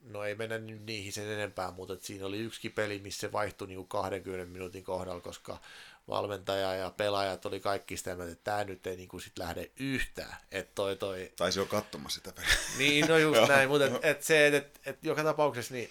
no 0.00 0.24
ei 0.24 0.34
mennä 0.34 0.58
nyt 0.58 0.86
niihin 0.86 1.12
sen 1.12 1.30
enempää, 1.30 1.70
mutta 1.70 1.96
siinä 2.00 2.26
oli 2.26 2.38
yksi 2.38 2.68
peli, 2.68 2.98
missä 2.98 3.20
se 3.20 3.32
vaihtui 3.32 3.68
niin 3.68 3.88
20 3.88 4.52
minuutin 4.52 4.84
kohdalla, 4.84 5.20
koska 5.20 5.58
valmentaja 6.08 6.74
ja 6.74 6.90
pelaajat 6.90 7.46
oli 7.46 7.60
kaikki 7.60 7.96
sitä 7.96 8.14
mieltä, 8.14 8.32
että 8.32 8.44
tämä 8.44 8.64
nyt 8.64 8.86
ei 8.86 8.96
niin 8.96 9.08
kuin 9.08 9.20
sit 9.20 9.38
lähde 9.38 9.70
yhtään. 9.76 10.36
Et 10.50 10.74
toi, 10.74 10.96
toi... 10.96 11.32
Taisi 11.36 11.58
jo 11.58 11.66
katsomassa 11.66 12.14
sitä 12.14 12.32
peliä. 12.32 12.50
Niin, 12.78 13.08
no 13.08 13.18
just 13.18 13.48
näin, 13.48 13.68
mutta 13.68 13.86
et, 13.86 14.04
et 14.04 14.22
se, 14.22 14.46
että 14.46 14.58
et, 14.58 14.80
et 14.86 15.04
joka 15.04 15.24
tapauksessa 15.24 15.74
niin, 15.74 15.90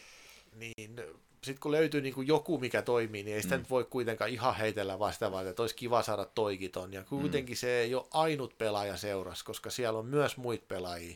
niin 0.55 0.95
sitten 1.43 1.61
kun 1.61 1.71
löytyy 1.71 2.01
niin 2.01 2.13
kuin 2.13 2.27
joku, 2.27 2.57
mikä 2.57 2.81
toimii, 2.81 3.23
niin 3.23 3.35
ei 3.35 3.43
sitä 3.43 3.55
mm. 3.55 3.59
nyt 3.59 3.69
voi 3.69 3.83
kuitenkaan 3.83 4.29
ihan 4.29 4.55
heitellä 4.55 4.99
vasta, 4.99 5.31
vaan 5.31 5.47
että 5.47 5.63
olisi 5.63 5.75
kiva 5.75 6.03
saada 6.03 6.25
toikiton. 6.25 6.93
Ja 6.93 7.03
kuitenkin 7.03 7.55
mm. 7.55 7.59
se 7.59 7.79
ei 7.79 7.95
ole 7.95 8.07
ainut 8.11 8.57
pelaaja 8.57 8.97
seurassa, 8.97 9.45
koska 9.45 9.69
siellä 9.69 9.99
on 9.99 10.05
myös 10.05 10.37
muita 10.37 10.65
pelaajia. 10.67 11.15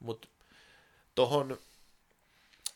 Mutta 0.00 0.28
tuohon 1.14 1.58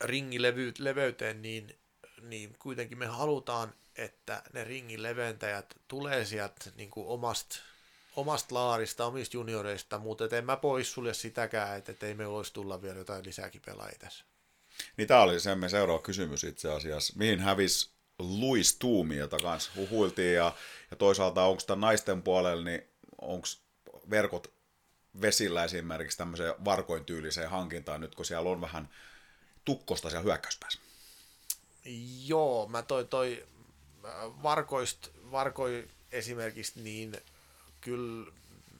ringin 0.00 0.42
leveyteen, 0.78 1.42
niin, 1.42 1.78
niin 2.22 2.56
kuitenkin 2.58 2.98
me 2.98 3.06
halutaan, 3.06 3.74
että 3.96 4.42
ne 4.52 4.64
ringin 4.64 5.02
leventäjät 5.02 5.74
tulee 5.88 6.24
sieltä 6.24 6.70
niin 6.76 6.90
kuin 6.90 7.06
omasta, 7.06 7.56
omasta 8.16 8.54
laarista, 8.54 9.06
omista 9.06 9.36
junioreista, 9.36 9.98
mutta 9.98 10.36
en 10.36 10.44
mä 10.44 10.56
poissulje 10.56 11.14
sitäkään, 11.14 11.78
että 11.78 12.06
ei 12.06 12.14
me 12.14 12.26
olisi 12.26 12.52
tulla 12.52 12.82
vielä 12.82 12.98
jotain 12.98 13.24
lisääkin 13.24 13.62
pelaajia 13.66 13.98
tässä. 13.98 14.24
Niin 14.96 15.08
tämä 15.08 15.20
oli 15.20 15.40
se 15.40 15.50
seuraava 15.68 16.02
kysymys 16.02 16.44
itse 16.44 16.72
asiassa. 16.72 17.12
Mihin 17.16 17.40
hävisi 17.40 17.90
Luis 18.18 18.76
Tuumi, 18.76 19.16
jota 19.16 19.38
kanssa 19.38 19.70
huhuiltiin, 19.76 20.34
ja, 20.34 20.52
ja 20.90 20.96
toisaalta 20.96 21.44
onko 21.44 21.62
tämä 21.66 21.86
naisten 21.86 22.22
puolella, 22.22 22.64
niin 22.64 22.82
onko 23.20 23.46
verkot 24.10 24.52
vesillä 25.20 25.64
esimerkiksi 25.64 26.18
tämmöiseen 26.18 26.54
varkoin 26.64 27.04
tyyliseen 27.04 27.50
hankintaan 27.50 28.00
nyt, 28.00 28.14
kun 28.14 28.24
siellä 28.24 28.50
on 28.50 28.60
vähän 28.60 28.88
tukkosta 29.64 30.10
siellä 30.10 30.24
hyökkäyspäässä. 30.24 30.80
Joo, 32.26 32.68
mä 32.68 32.82
toi, 32.82 33.04
toi 33.04 33.46
äh, 34.04 34.12
varkoist, 34.42 35.08
varkoi 35.30 35.88
esimerkiksi, 36.12 36.80
niin 36.80 37.16
kyllä 37.80 38.32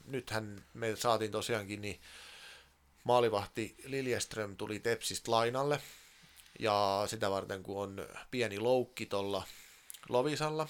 nythän 0.05 0.63
me 0.73 0.95
saatiin 0.95 1.31
tosiaankin, 1.31 1.81
niin 1.81 1.99
maalivahti 3.07 3.75
Liljeström 3.85 4.57
tuli 4.57 4.79
Tepsistä 4.79 5.31
lainalle, 5.31 5.81
ja 6.59 7.03
sitä 7.07 7.31
varten 7.31 7.63
kun 7.63 7.81
on 7.83 8.07
pieni 8.31 8.59
loukki 8.59 9.05
tuolla 9.05 9.43
Lovisalla, 10.09 10.67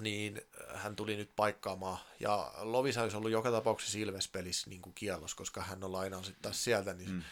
niin 0.00 0.40
hän 0.74 0.96
tuli 0.96 1.16
nyt 1.16 1.30
paikkaamaan, 1.36 1.98
ja 2.20 2.52
Lovisa 2.58 3.02
olisi 3.02 3.16
ollut 3.16 3.30
joka 3.30 3.50
tapauksessa 3.50 3.98
Ilves-pelissä 3.98 4.70
niin 4.70 4.82
kuin 4.82 4.94
kielos, 4.94 5.34
koska 5.34 5.62
hän 5.62 5.84
on 5.84 5.92
lainaus 5.92 6.32
taas 6.42 6.64
sieltä, 6.64 6.94
niin 6.94 7.10
mm 7.10 7.22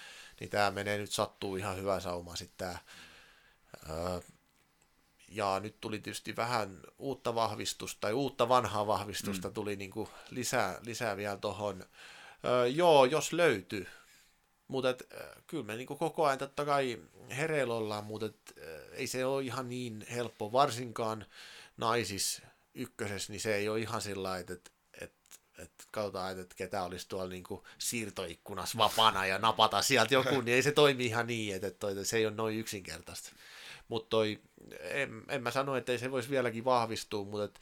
niin 0.43 0.51
tämä 0.51 0.71
menee 0.71 0.99
nyt 0.99 1.13
sattuu 1.13 1.57
ihan 1.57 1.77
hyvä 1.77 2.01
sauma 2.01 2.37
sitten 2.37 2.69
tämä. 2.69 2.79
Ja 5.29 5.61
nyt 5.61 5.81
tuli 5.81 5.99
tietysti 5.99 6.37
vähän 6.37 6.81
uutta 6.99 7.35
vahvistusta, 7.35 8.01
tai 8.01 8.13
uutta 8.13 8.49
vanhaa 8.49 8.87
vahvistusta 8.87 9.49
mm. 9.49 9.55
tuli 9.55 9.77
niinku 9.77 10.09
lisää, 10.31 10.79
lisää 10.83 11.17
vielä 11.17 11.37
tuohon. 11.37 11.85
Joo, 12.75 13.05
jos 13.05 13.33
löytyy. 13.33 13.87
Mutta 14.69 14.95
kyllä 15.47 15.65
me 15.65 15.77
niinku 15.77 15.97
koko 15.97 16.27
ajan 16.27 16.39
totta 16.39 16.65
kai 16.65 16.99
hereillä 17.37 17.75
ollaan, 17.75 18.05
mutta 18.05 18.27
et, 18.27 18.55
ei 18.93 19.07
se 19.07 19.25
ole 19.25 19.43
ihan 19.43 19.69
niin 19.69 20.07
helppo, 20.11 20.53
varsinkaan 20.53 21.27
naisis 21.77 22.43
ykkösessä, 22.75 23.33
niin 23.33 23.41
se 23.41 23.55
ei 23.55 23.69
ole 23.69 23.81
ihan 23.81 24.01
sillä 24.01 24.39
että 24.39 24.71
että 25.59 25.85
katsotaan, 25.91 26.41
että 26.41 26.55
ketä 26.55 26.83
olisi 26.83 27.09
tuolla 27.09 27.29
niin 27.29 27.43
kuin 27.43 27.63
siirtoikkunassa 27.79 28.79
vapaana 28.79 29.27
ja 29.27 29.39
napata 29.39 29.83
sieltä 29.83 30.15
joku, 30.15 30.41
niin 30.41 30.55
ei 30.55 30.63
se 30.63 30.73
toimi 30.73 31.07
ihan 31.07 31.27
niin, 31.27 31.55
että 31.55 31.71
toi, 31.71 32.05
se 32.05 32.17
ei 32.17 32.27
ole 32.27 32.35
noin 32.35 32.59
yksinkertaista. 32.59 33.33
Mutta 33.89 34.17
en, 34.81 35.23
en 35.29 35.43
mä 35.43 35.51
sano, 35.51 35.77
että 35.77 35.93
ei 35.93 35.99
se 35.99 36.11
voisi 36.11 36.31
vieläkin 36.31 36.65
vahvistua, 36.65 37.25
mutta 37.25 37.45
et, 37.45 37.61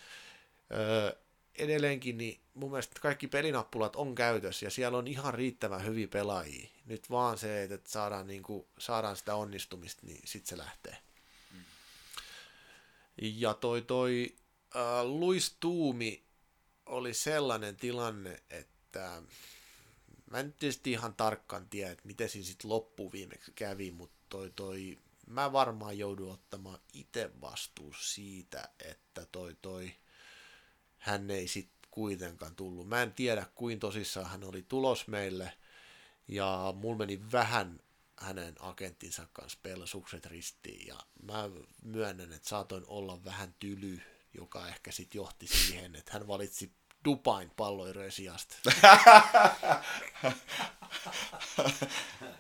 öö, 0.73 1.13
edelleenkin 1.61 2.19
niin 2.19 2.41
mun 2.55 2.71
mielestä 2.71 3.01
kaikki 3.01 3.27
pelinappulat 3.27 3.97
on 3.97 4.15
käytössä 4.15 4.67
ja 4.67 4.71
siellä 4.71 4.99
on 4.99 5.07
ihan 5.07 5.35
riittävän 5.35 5.85
hyviä 5.85 6.09
pelaajia. 6.09 6.69
Nyt 6.87 7.11
vaan 7.11 7.39
se, 7.39 7.63
että 7.63 7.91
saadaan, 7.91 8.27
niin 8.27 8.43
kuin, 8.43 8.67
saadaan 8.79 9.17
sitä 9.17 9.35
onnistumista, 9.35 10.07
niin 10.07 10.21
sitten 10.25 10.49
se 10.49 10.59
lähtee. 10.59 10.97
Ja 13.17 13.55
toi, 13.55 13.83
toi 13.83 14.37
äh, 14.77 15.05
Luis 15.05 15.57
Tuumi 15.61 16.25
oli 16.87 17.15
sellainen 17.15 17.77
tilanne, 17.77 18.43
että 18.51 19.23
mä 20.31 20.39
en 20.39 20.53
tietysti 20.53 20.93
ihan 20.93 21.15
tarkkaan 21.15 21.69
tiedä, 21.69 21.91
että 21.91 22.07
miten 22.07 22.29
siinä 22.29 22.47
sitten 22.47 22.71
loppu 22.71 23.13
viimeksi 23.13 23.53
kävi, 23.55 23.91
mutta 23.91 24.17
toi, 24.29 24.53
toi, 24.57 24.99
mä 25.27 25.53
varmaan 25.53 25.99
joudun 25.99 26.33
ottamaan 26.33 26.79
itse 26.93 27.31
vastuus 27.41 28.15
siitä, 28.15 28.69
että 28.79 29.27
toi, 29.33 29.57
toi, 29.63 29.93
hän 31.01 31.31
ei 31.31 31.49
sitten 31.49 31.81
kuitenkaan 31.91 32.57
tullut. 32.57 32.89
Mä 32.89 33.03
en 33.03 33.13
tiedä, 33.13 33.47
kuin 33.55 33.81
tosissaan 33.81 34.27
hän 34.31 34.45
oli 34.45 34.63
tulos 34.63 35.09
meille, 35.09 35.53
ja 36.29 36.75
mulla 36.77 36.99
meni 36.99 37.21
vähän 37.33 37.81
hänen 38.17 38.55
agenttinsa 38.59 39.27
kanssa 39.33 39.59
pelasukset 39.63 40.27
ristiin, 40.27 40.87
ja 40.87 40.97
mä 41.23 41.51
myönnän, 41.83 42.33
että 42.33 42.49
saatoin 42.49 42.85
olla 42.87 43.25
vähän 43.25 43.55
tyly, 43.59 44.01
joka 44.35 44.69
ehkä 44.69 44.93
sitten 44.93 45.19
johti 45.19 45.47
siihen, 45.47 45.97
että 45.97 46.13
hän 46.13 46.29
valitsi 46.29 46.73
Dubain 47.05 47.51
palloirojen 47.57 48.13
sijasta. 48.13 48.57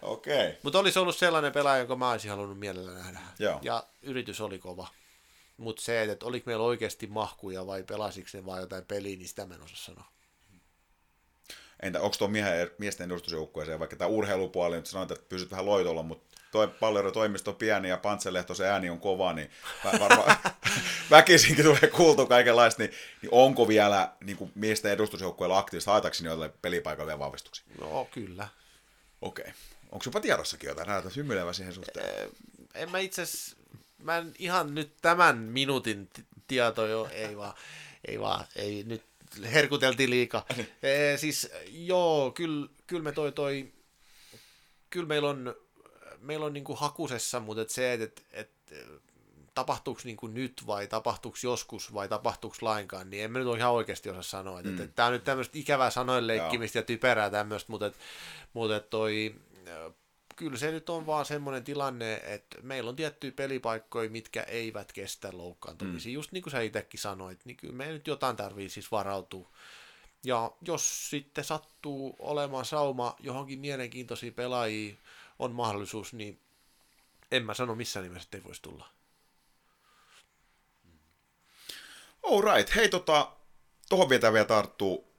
Okei. 0.02 0.48
Okay. 0.48 0.60
Mutta 0.62 0.78
olisi 0.78 0.98
ollut 0.98 1.16
sellainen 1.16 1.52
pelaaja, 1.52 1.78
jonka 1.78 1.96
mä 1.96 2.10
olisin 2.10 2.30
halunnut 2.30 2.58
mielellä 2.58 2.92
nähdä. 2.92 3.20
Joo. 3.38 3.58
Ja 3.62 3.86
yritys 4.02 4.40
oli 4.40 4.58
kova. 4.58 4.88
Mutta 5.60 5.82
se, 5.82 6.02
että 6.02 6.26
oliko 6.26 6.44
meillä 6.46 6.64
oikeasti 6.64 7.06
mahkuja 7.06 7.66
vai 7.66 7.82
pelasiko 7.82 8.28
ne 8.32 8.46
vai 8.46 8.60
jotain 8.60 8.84
peliä, 8.84 9.16
niin 9.16 9.28
sitä 9.28 9.46
mä 9.46 9.54
en 9.54 9.62
osaa 9.62 9.76
sanoa. 9.76 10.04
Entä 11.82 12.00
onko 12.00 12.16
tuo 12.18 12.28
miehen, 12.28 12.70
miesten 12.78 13.06
edustusjoukkueeseen, 13.06 13.78
vaikka 13.78 13.96
tämä 13.96 14.08
urheilupuoli, 14.08 14.76
nyt 14.76 14.86
sanoit, 14.86 15.10
että 15.10 15.26
pysyt 15.28 15.50
vähän 15.50 15.66
loitolla, 15.66 16.02
mutta 16.02 16.38
toi 16.52 16.68
pallerotoimisto 16.68 17.50
on 17.50 17.56
pieni 17.56 17.88
ja 17.88 17.96
Pantselehto 17.96 18.54
se 18.54 18.68
ääni 18.68 18.90
on 18.90 19.00
kova, 19.00 19.32
niin 19.32 19.50
varmaan 20.00 20.36
väkisinkin 21.10 21.64
tulee 21.64 21.90
kuultu 21.96 22.26
kaikenlaista, 22.26 22.82
niin, 22.82 22.92
niin 23.22 23.30
onko 23.32 23.68
vielä 23.68 24.12
niin 24.24 24.36
kuin 24.36 24.52
miesten 24.54 24.92
edustusjoukkueella 24.92 25.58
aktiivista 25.58 25.90
haetakseni 25.90 26.28
jotain 26.28 26.52
pelipaikalle 26.62 27.18
vahvistuksia? 27.18 27.64
No 27.80 28.08
kyllä. 28.10 28.48
Okei. 29.20 29.42
Okay. 29.42 29.54
Onko 29.92 30.02
jopa 30.06 30.20
tiedossakin 30.20 30.68
jotain? 30.68 30.88
Näytät 30.88 31.16
hymyilevä 31.16 31.52
siihen 31.52 31.74
suhteen. 31.74 32.30
En 32.74 32.90
mä 32.90 32.98
itse 32.98 33.22
mä 34.02 34.16
en 34.16 34.34
ihan 34.38 34.74
nyt 34.74 34.92
tämän 35.02 35.38
minuutin 35.38 36.10
tieto 36.46 36.86
jo, 36.86 37.08
ei 37.12 37.36
vaan, 37.36 37.54
ei 38.08 38.20
vaan, 38.20 38.44
ei 38.56 38.84
nyt 38.86 39.02
herkuteltiin 39.52 40.10
liikaa. 40.10 40.46
e, 40.82 41.16
siis 41.16 41.50
joo, 41.68 42.30
kyllä, 42.30 42.68
kyllä 42.86 43.02
me 43.02 43.12
toi, 43.12 43.32
toi 43.32 43.72
kyllä 44.90 45.06
meillä 45.06 45.28
on, 45.28 45.54
meillä 46.20 46.46
on 46.46 46.52
niinku 46.52 46.74
hakusessa, 46.74 47.40
mutta 47.40 47.62
et 47.62 47.70
se, 47.70 47.92
että 47.92 48.22
et, 48.32 48.50
et, 48.70 48.90
tapahtuuko 49.54 50.00
niin 50.04 50.16
kuin 50.16 50.34
nyt 50.34 50.62
vai 50.66 50.86
tapahtuuko 50.86 51.38
joskus 51.42 51.94
vai 51.94 52.08
tapahtuuko 52.08 52.56
lainkaan, 52.60 53.10
niin 53.10 53.24
en 53.24 53.30
mä 53.30 53.38
nyt 53.38 53.48
ole 53.48 53.58
ihan 53.58 53.72
oikeasti 53.72 54.10
osaa 54.10 54.22
sanoa. 54.22 54.62
Mm. 54.62 54.92
Tämä 54.94 55.06
on 55.06 55.12
nyt 55.12 55.24
tämmöistä 55.24 55.58
ikävää 55.58 55.90
sanojen 55.90 56.26
leikkimistä 56.26 56.78
ja 56.78 56.82
typerää 56.82 57.30
tämmöistä, 57.30 57.72
mutta, 57.72 57.90
mutta 58.52 58.80
toi, 58.80 59.34
kyllä 60.40 60.56
se 60.56 60.70
nyt 60.70 60.90
on 60.90 61.06
vaan 61.06 61.26
semmoinen 61.26 61.64
tilanne, 61.64 62.14
että 62.14 62.58
meillä 62.62 62.88
on 62.88 62.96
tiettyjä 62.96 63.32
pelipaikkoja, 63.32 64.10
mitkä 64.10 64.42
eivät 64.42 64.92
kestä 64.92 65.28
loukkaantumisia. 65.32 66.10
Mm. 66.10 66.14
Just 66.14 66.32
niin 66.32 66.42
kuin 66.42 66.50
sä 66.50 66.60
itsekin 66.60 67.00
sanoit, 67.00 67.44
niin 67.44 67.56
kyllä 67.56 67.74
me 67.74 67.86
nyt 67.86 68.06
jotain 68.06 68.36
tarvii 68.36 68.68
siis 68.68 68.90
varautua. 68.92 69.48
Ja 70.24 70.52
jos 70.62 71.10
sitten 71.10 71.44
sattuu 71.44 72.16
olemaan 72.18 72.64
sauma 72.64 73.16
johonkin 73.18 73.58
mielenkiintoisiin 73.58 74.34
pelaajia, 74.34 74.94
on 75.38 75.52
mahdollisuus, 75.52 76.12
niin 76.12 76.40
en 77.32 77.44
mä 77.44 77.54
sano 77.54 77.74
missään 77.74 78.04
nimessä, 78.04 78.26
että 78.26 78.36
ei 78.36 78.44
voisi 78.44 78.62
tulla. 78.62 78.88
All 82.22 82.42
right. 82.54 82.74
Hei, 82.74 82.88
tota, 82.88 83.32
tuohon 83.88 84.08
vielä 84.08 84.32
vielä 84.32 84.46
tarttuu, 84.46 85.12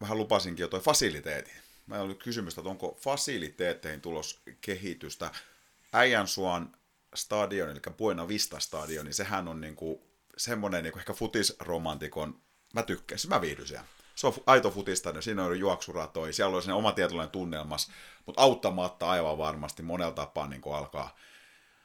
vähän 0.00 0.18
lupasinkin 0.18 0.62
jo 0.62 0.68
toi 0.68 0.80
fasiliteetti. 0.80 1.67
Mä 1.88 2.00
oli 2.00 2.14
kysymystä, 2.14 2.60
että 2.60 2.70
onko 2.70 2.98
fasiliteetteihin 3.00 4.00
tulos 4.00 4.40
kehitystä. 4.60 5.30
Äijänsuan 5.92 6.76
stadion, 7.14 7.70
eli 7.70 7.80
Buena 7.98 8.28
Vista 8.28 8.60
stadion, 8.60 9.04
niin 9.04 9.14
sehän 9.14 9.48
on 9.48 9.60
niinku 9.60 10.02
semmoinen 10.36 10.82
niinku 10.82 10.98
ehkä 10.98 11.12
futisromantikon, 11.12 12.40
mä 12.74 12.82
tykkäsin, 12.82 13.30
mä 13.30 13.40
viihdyn 13.40 13.66
siellä. 13.66 13.86
Se 14.14 14.26
on 14.26 14.34
aito 14.46 14.70
futista, 14.70 15.22
siinä 15.22 15.44
on 15.44 15.58
juoksuratoi, 15.58 16.32
siellä 16.32 16.56
on 16.56 16.70
oma 16.70 16.92
tietynlainen 16.92 17.32
tunnelmas, 17.32 17.90
mutta 18.26 18.42
auttamatta 18.42 19.10
aivan 19.10 19.38
varmasti 19.38 19.82
monella 19.82 20.12
tapaa 20.12 20.46
niin 20.46 20.62
alkaa 20.74 21.16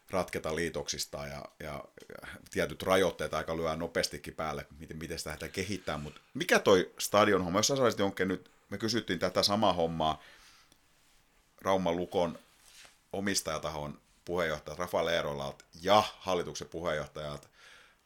ratketa 0.10 0.56
liitoksista 0.56 1.18
ja, 1.18 1.46
ja, 1.60 1.84
ja 2.10 2.28
tietyt 2.52 2.84
rajoitteet 2.84 3.34
aika 3.34 3.58
lyö 3.58 3.76
nopeastikin 3.76 4.36
päälle, 4.36 4.66
miten, 4.80 4.98
miten 4.98 5.20
sitä 5.20 5.50
kehittää. 5.52 5.98
Mutta 5.98 6.22
mikä 6.34 6.60
toi 6.60 6.92
stadion 7.00 7.44
homma, 7.44 7.60
jos 7.60 7.68
sä 7.68 7.76
saisit 7.76 8.00
jonkin 8.00 8.28
nyt, 8.28 8.52
me 8.74 8.78
kysyttiin 8.78 9.20
tätä 9.20 9.44
samaa 9.44 9.74
hommaa 9.74 10.24
Rauman 11.62 11.98
Lukon 11.98 12.40
omistajatahon 13.14 14.02
puheenjohtajalta 14.26 14.82
Rafael 14.84 15.08
Eerolalta 15.08 15.66
ja 15.82 16.04
hallituksen 16.20 16.68
puheenjohtajalta 16.70 17.48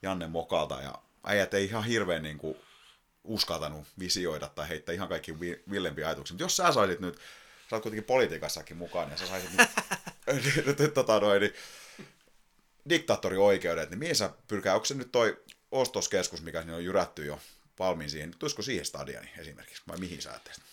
Janne 0.01 0.27
Mokalta, 0.27 0.81
ja 0.81 0.95
äijät 1.23 1.53
ei 1.53 1.65
ihan 1.65 1.83
hirveän 1.83 2.23
niin 2.23 2.37
kuin 2.37 2.57
uskaltanut 3.23 3.87
visioida 3.99 4.47
tai 4.47 4.69
heittää 4.69 4.95
ihan 4.95 5.09
kaikki 5.09 5.39
villempi 5.71 6.03
ajatuksia. 6.03 6.33
Mutta 6.33 6.43
jos 6.43 6.57
sä 6.57 6.71
saisit 6.71 6.99
nyt, 6.99 7.19
sä 7.69 7.75
oot 7.75 7.83
kuitenkin 7.83 8.07
politiikassakin 8.07 8.77
mukaan, 8.77 9.11
ja 9.11 9.17
sä 9.17 9.27
saisit 9.27 9.49
nyt, 9.57 10.93
tota 10.93 11.19
noin, 11.19 11.41
niin, 11.41 11.53
diktaattorioikeudet, 12.89 13.89
niin 13.89 13.99
mihin 13.99 14.15
sä 14.15 14.29
pyrkää, 14.47 14.73
onko 14.73 14.85
se 14.85 14.93
nyt 14.93 15.11
toi 15.11 15.43
ostoskeskus, 15.71 16.41
mikä 16.41 16.59
sinne 16.59 16.75
on 16.75 16.83
jyrätty 16.83 17.25
jo 17.25 17.39
valmiin 17.79 18.09
siihen, 18.09 18.33
tulisiko 18.39 18.61
siihen 18.61 18.85
stadioni 18.85 19.29
esimerkiksi, 19.37 19.83
vai 19.87 19.97
mihin 19.97 20.21
sä 20.21 20.29
ajattelisit? 20.29 20.63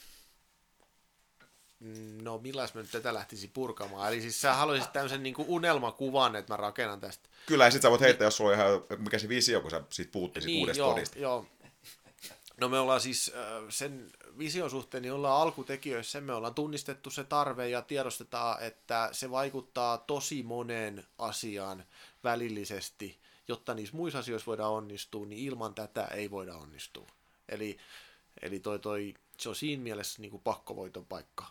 No 2.23 2.39
millais 2.39 2.75
mä 2.75 2.81
nyt 2.81 2.91
tätä 2.91 3.15
lähtisi 3.15 3.49
purkamaan? 3.49 4.09
Eli 4.09 4.21
siis 4.21 4.41
sä 4.41 4.55
haluaisit 4.55 4.93
tämmöisen 4.93 5.23
niin 5.23 5.35
unelmakuvan, 5.39 6.37
että 6.37 6.53
mä 6.53 6.57
rakennan 6.57 7.01
tästä. 7.01 7.29
Kyllä, 7.47 7.65
ja 7.65 7.71
sit 7.71 7.83
sä 7.83 7.91
voit 7.91 8.01
heittää, 8.01 8.27
jos 8.27 8.37
sulla 8.37 8.51
on 8.51 8.57
ihan, 8.57 8.71
mikä 8.99 9.19
se 9.19 9.29
visio, 9.29 9.61
kun 9.61 9.71
sä 9.71 9.83
sit 9.91 10.13
puuttisit 10.13 10.47
niin, 10.47 10.61
uudesta 10.61 10.79
joo, 10.79 10.91
kodista. 10.91 11.19
Joo. 11.19 11.47
No 12.61 12.69
me 12.69 12.79
ollaan 12.79 13.01
siis 13.01 13.33
sen 13.69 14.11
vision 14.39 14.71
suhteen, 14.71 15.03
niin 15.03 15.13
ollaan 15.13 15.43
alkutekijöissä, 15.43 16.21
me 16.21 16.35
ollaan 16.35 16.55
tunnistettu 16.55 17.11
se 17.11 17.25
tarve 17.25 17.69
ja 17.69 17.83
tiedostetaan, 17.83 18.63
että 18.63 19.09
se 19.13 19.31
vaikuttaa 19.31 19.99
tosi 19.99 20.43
moneen 20.43 21.05
asiaan 21.19 21.85
välillisesti, 22.25 23.21
jotta 23.49 23.75
niissä 23.75 23.97
muissa 23.97 24.19
asioissa 24.19 24.47
voidaan 24.47 24.73
onnistua, 24.73 25.27
niin 25.27 25.47
ilman 25.47 25.75
tätä 25.75 26.05
ei 26.05 26.31
voida 26.31 26.57
onnistua. 26.57 27.07
Eli, 27.49 27.77
eli 28.43 28.61
toi, 28.61 28.79
toi, 28.79 29.15
se 29.39 29.49
on 29.49 29.55
siinä 29.55 29.83
mielessä 29.83 30.23
niin 30.23 30.31
kuin 30.31 30.43
pakkovoiton 30.43 31.07
paikka. 31.07 31.47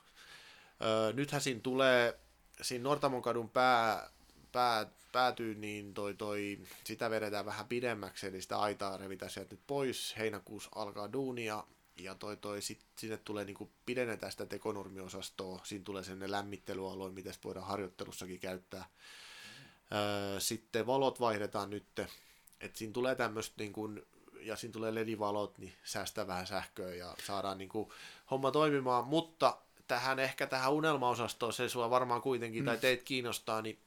Öö, 0.81 1.13
nythän 1.13 1.41
siinä 1.41 1.59
tulee, 1.59 2.19
siinä 2.61 2.83
Nortamon 2.83 3.22
kadun 3.22 3.49
pää, 3.49 4.09
pää, 4.51 4.91
päätyy, 5.11 5.55
niin 5.55 5.93
toi, 5.93 6.13
toi, 6.13 6.59
sitä 6.83 7.09
vedetään 7.09 7.45
vähän 7.45 7.67
pidemmäksi, 7.67 8.27
eli 8.27 8.41
sitä 8.41 8.57
aitaa 8.57 8.97
revitään 8.97 9.31
sieltä 9.31 9.53
nyt 9.53 9.61
pois. 9.67 10.15
Heinäkuussa 10.17 10.69
alkaa 10.75 11.13
duunia, 11.13 11.63
ja 11.97 12.15
toi, 12.15 12.38
toi, 12.38 12.61
sit, 12.61 12.80
sinne 12.97 13.17
tulee 13.17 13.45
niin 13.45 13.72
pidennetään 13.85 14.31
sitä 14.31 14.45
tekonurmiosastoa, 14.45 15.61
siinä 15.63 15.83
tulee 15.83 16.03
sen 16.03 16.31
lämmittelyalue, 16.31 17.11
mitä 17.11 17.31
voidaan 17.43 17.67
harjoittelussakin 17.67 18.39
käyttää. 18.39 18.85
Öö, 19.93 20.39
sitten 20.39 20.88
valot 20.88 21.19
vaihdetaan 21.19 21.69
nyt, 21.69 21.99
että 22.59 22.77
siinä 22.80 22.93
tulee 22.93 23.15
tämmöistä 23.15 23.55
niin 23.57 23.73
kuin, 23.73 24.05
ja 24.39 24.55
siinä 24.55 24.73
tulee 24.73 24.95
ledivalot, 24.95 25.57
niin 25.57 25.73
säästää 25.83 26.27
vähän 26.27 26.47
sähköä 26.47 26.95
ja 26.95 27.15
saadaan 27.25 27.57
niin 27.57 27.69
kuin, 27.69 27.89
homma 28.31 28.51
toimimaan, 28.51 29.05
mutta 29.05 29.57
tähän 29.88 30.19
ehkä 30.19 30.47
tähän 30.47 30.73
unelmaosastoon, 30.73 31.53
se 31.53 31.69
sua 31.69 31.89
varmaan 31.89 32.22
kuitenkin, 32.22 32.63
mm. 32.63 32.65
tai 32.65 32.77
teitä 32.77 33.03
kiinnostaa, 33.03 33.61
niin 33.61 33.80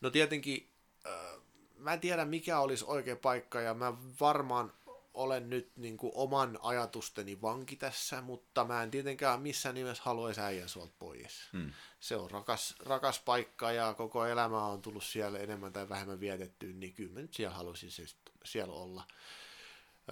no 0.00 0.10
tietenkin, 0.10 0.68
äh, 1.06 1.42
mä 1.78 1.92
en 1.92 2.00
tiedä 2.00 2.24
mikä 2.24 2.60
olisi 2.60 2.84
oikea 2.88 3.16
paikka, 3.16 3.60
ja 3.60 3.74
mä 3.74 3.92
varmaan 4.20 4.72
olen 5.16 5.50
nyt 5.50 5.76
niin 5.76 5.96
kuin 5.96 6.12
oman 6.14 6.58
ajatusteni 6.62 7.42
vanki 7.42 7.76
tässä, 7.76 8.20
mutta 8.20 8.64
mä 8.64 8.82
en 8.82 8.90
tietenkään 8.90 9.42
missään 9.42 9.74
nimessä 9.74 10.02
haluaisi 10.06 10.40
äijän 10.40 10.68
suolta 10.68 10.94
pois. 10.98 11.48
Hmm. 11.52 11.72
Se 12.00 12.16
on 12.16 12.30
rakas, 12.30 12.74
rakas 12.80 13.20
paikka 13.20 13.72
ja 13.72 13.94
koko 13.94 14.26
elämä 14.26 14.66
on 14.66 14.82
tullut 14.82 15.04
siellä 15.04 15.38
enemmän 15.38 15.72
tai 15.72 15.88
vähemmän 15.88 16.20
vietettyä, 16.20 16.72
niin 16.72 16.94
kyllä 16.94 17.12
mä 17.12 17.20
nyt 17.20 17.34
siellä 17.34 17.56
haluaisin 17.56 17.90
siis 17.90 18.16
siellä 18.44 18.74
olla. 18.74 19.04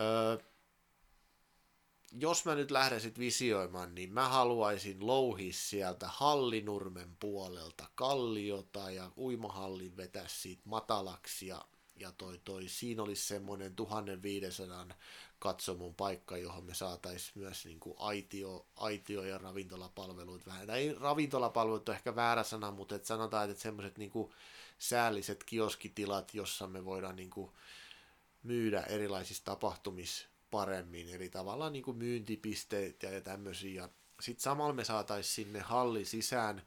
Öö, 0.00 0.38
jos 2.12 2.44
mä 2.44 2.54
nyt 2.54 2.70
lähden 2.70 3.00
sit 3.00 3.18
visioimaan, 3.18 3.94
niin 3.94 4.12
mä 4.12 4.28
haluaisin 4.28 5.06
louhia 5.06 5.52
sieltä 5.52 6.08
Hallinurmen 6.08 7.16
puolelta 7.20 7.86
kalliota 7.94 8.90
ja 8.90 9.10
uimahallin 9.16 9.96
vetää 9.96 10.28
siitä 10.28 10.62
matalaksi 10.64 11.46
ja 11.46 11.64
ja 11.96 12.12
toi, 12.12 12.40
toi, 12.44 12.68
siinä 12.68 13.02
olisi 13.02 13.26
semmoinen 13.26 13.76
1500 13.76 14.86
katsomon 15.38 15.94
paikka, 15.94 16.36
johon 16.36 16.64
me 16.64 16.74
saataisiin 16.74 17.32
myös 17.34 17.64
niin 17.64 17.80
kuin 17.80 17.96
aitio, 17.98 18.66
aitio 18.76 19.22
ja 19.22 19.38
ravintolapalvelut 19.38 20.46
vähän. 20.46 20.66
Tai 20.66 20.96
ravintolapalvelut 21.00 21.88
on 21.88 21.94
ehkä 21.94 22.16
väärä 22.16 22.42
sana, 22.42 22.70
mutta 22.70 22.94
et 22.94 23.04
sanotaan, 23.04 23.50
että 23.50 23.62
semmoiset 23.62 23.98
niin 23.98 24.12
säälliset 24.78 25.44
kioskitilat, 25.44 26.34
jossa 26.34 26.66
me 26.66 26.84
voidaan 26.84 27.16
niin 27.16 27.30
kuin 27.30 27.50
myydä 28.42 28.80
erilaisissa 28.80 29.44
tapahtumissa 29.44 30.26
paremmin, 30.50 31.08
eli 31.08 31.28
tavallaan 31.28 31.72
niin 31.72 31.82
kuin 31.82 31.96
myyntipisteitä 31.96 33.06
ja 33.06 33.20
tämmöisiä. 33.20 33.88
Sitten 34.20 34.42
samalla 34.42 34.72
me 34.72 34.84
saataisiin 34.84 35.34
sinne 35.34 35.60
halli 35.60 36.04
sisään 36.04 36.62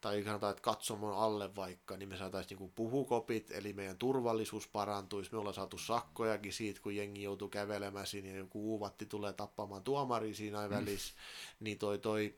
tai 0.00 0.22
sanotaan, 0.22 0.50
että 0.50 0.62
katsomon 0.62 1.16
alle 1.16 1.56
vaikka, 1.56 1.96
niin 1.96 2.08
me 2.08 2.16
saataisiin 2.16 2.58
niin 2.60 2.72
puhukopit, 2.74 3.50
eli 3.50 3.72
meidän 3.72 3.98
turvallisuus 3.98 4.68
parantuisi. 4.68 5.32
Me 5.32 5.38
ollaan 5.38 5.54
saatu 5.54 5.78
sakkojakin 5.78 6.52
siitä, 6.52 6.80
kun 6.80 6.96
jengi 6.96 7.22
joutuu 7.22 7.48
kävelemään 7.48 8.06
siinä 8.06 8.28
ja 8.28 8.36
joku 8.36 8.72
uuvatti 8.72 9.06
tulee 9.06 9.32
tappamaan 9.32 9.82
tuomari 9.82 10.34
siinä 10.34 10.68
mm. 10.68 10.74
välissä. 10.74 11.14
Niin, 11.60 11.78
toi, 11.78 11.98
toi, 11.98 12.34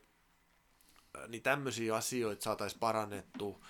niin 1.27 1.43
tämmöisiä 1.43 1.95
asioita 1.95 2.43
saataisiin 2.43 2.79
parannettu. 2.79 3.65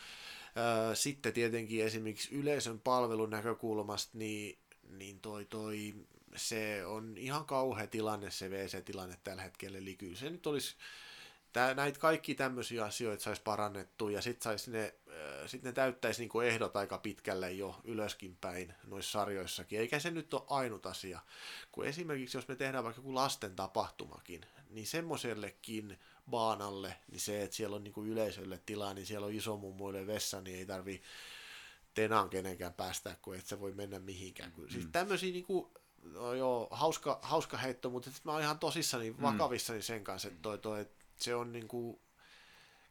Sitten 0.93 1.33
tietenkin 1.33 1.85
esimerkiksi 1.85 2.35
yleisön 2.35 2.79
palvelun 2.79 3.29
näkökulmasta, 3.29 4.17
niin, 4.17 4.59
niin 4.89 5.19
toi, 5.19 5.45
toi, 5.45 5.93
se 6.35 6.85
on 6.85 7.17
ihan 7.17 7.45
kauhea 7.45 7.87
tilanne 7.87 8.31
se 8.31 8.49
WC-tilanne 8.49 9.17
tällä 9.23 9.41
hetkellä, 9.41 9.77
eli 9.77 9.95
kyllä 9.95 10.17
se 10.17 10.29
nyt 10.29 10.47
olisi 10.47 10.75
Tää, 11.53 11.73
näitä 11.73 11.99
kaikki 11.99 12.35
tämmöisiä 12.35 12.85
asioita 12.85 13.23
saisi 13.23 13.41
parannettua 13.41 14.11
ja 14.11 14.21
sitten 14.21 14.43
sais 14.43 14.67
ne, 14.67 14.95
äh, 15.07 15.49
sit 15.49 15.63
ne 15.63 15.71
täyttäisi 15.71 16.21
niinku 16.21 16.39
ehdot 16.39 16.75
aika 16.75 16.97
pitkälle 16.97 17.51
jo 17.51 17.81
ylöskin 17.83 18.37
päin 18.41 18.73
noissa 18.87 19.11
sarjoissakin. 19.11 19.79
Eikä 19.79 19.99
se 19.99 20.11
nyt 20.11 20.33
ole 20.33 20.43
ainut 20.47 20.85
asia. 20.85 21.19
Kun 21.71 21.85
esimerkiksi 21.85 22.37
jos 22.37 22.47
me 22.47 22.55
tehdään 22.55 22.83
vaikka 22.83 22.99
joku 22.99 23.15
lasten 23.15 23.55
tapahtumakin, 23.55 24.41
niin 24.69 24.87
semmoisellekin 24.87 25.99
baanalle, 26.29 26.95
niin 27.11 27.19
se, 27.19 27.43
että 27.43 27.55
siellä 27.55 27.75
on 27.75 27.83
niinku 27.83 28.03
yleisölle 28.03 28.59
tilaa, 28.65 28.93
niin 28.93 29.05
siellä 29.05 29.27
on 29.27 29.33
isomummuille 29.33 30.07
vessa, 30.07 30.41
niin 30.41 30.57
ei 30.57 30.65
tarvi 30.65 31.01
tenaan 31.93 32.29
kenenkään 32.29 32.73
päästä, 32.73 33.15
kun 33.21 33.35
et 33.35 33.45
se 33.45 33.59
voi 33.59 33.71
mennä 33.71 33.99
mihinkään. 33.99 34.53
Mm. 34.57 34.69
Siis 34.69 34.87
tämmöisiä 34.91 35.33
niinku, 35.33 35.71
no 36.03 36.33
joo, 36.33 36.67
hauska, 36.71 37.19
hauska 37.21 37.57
heitto, 37.57 37.89
mutta 37.89 38.09
mä 38.23 38.31
oon 38.31 38.41
ihan 38.41 38.59
tosissani, 38.59 39.11
mm. 39.11 39.21
vakavissani 39.21 39.81
sen 39.81 40.03
kanssa, 40.03 40.27
että 40.27 40.41
toi, 40.41 40.57
toi, 40.57 40.85
se 41.17 41.35
on 41.35 41.51
niin 41.51 41.67
kuin, 41.67 41.99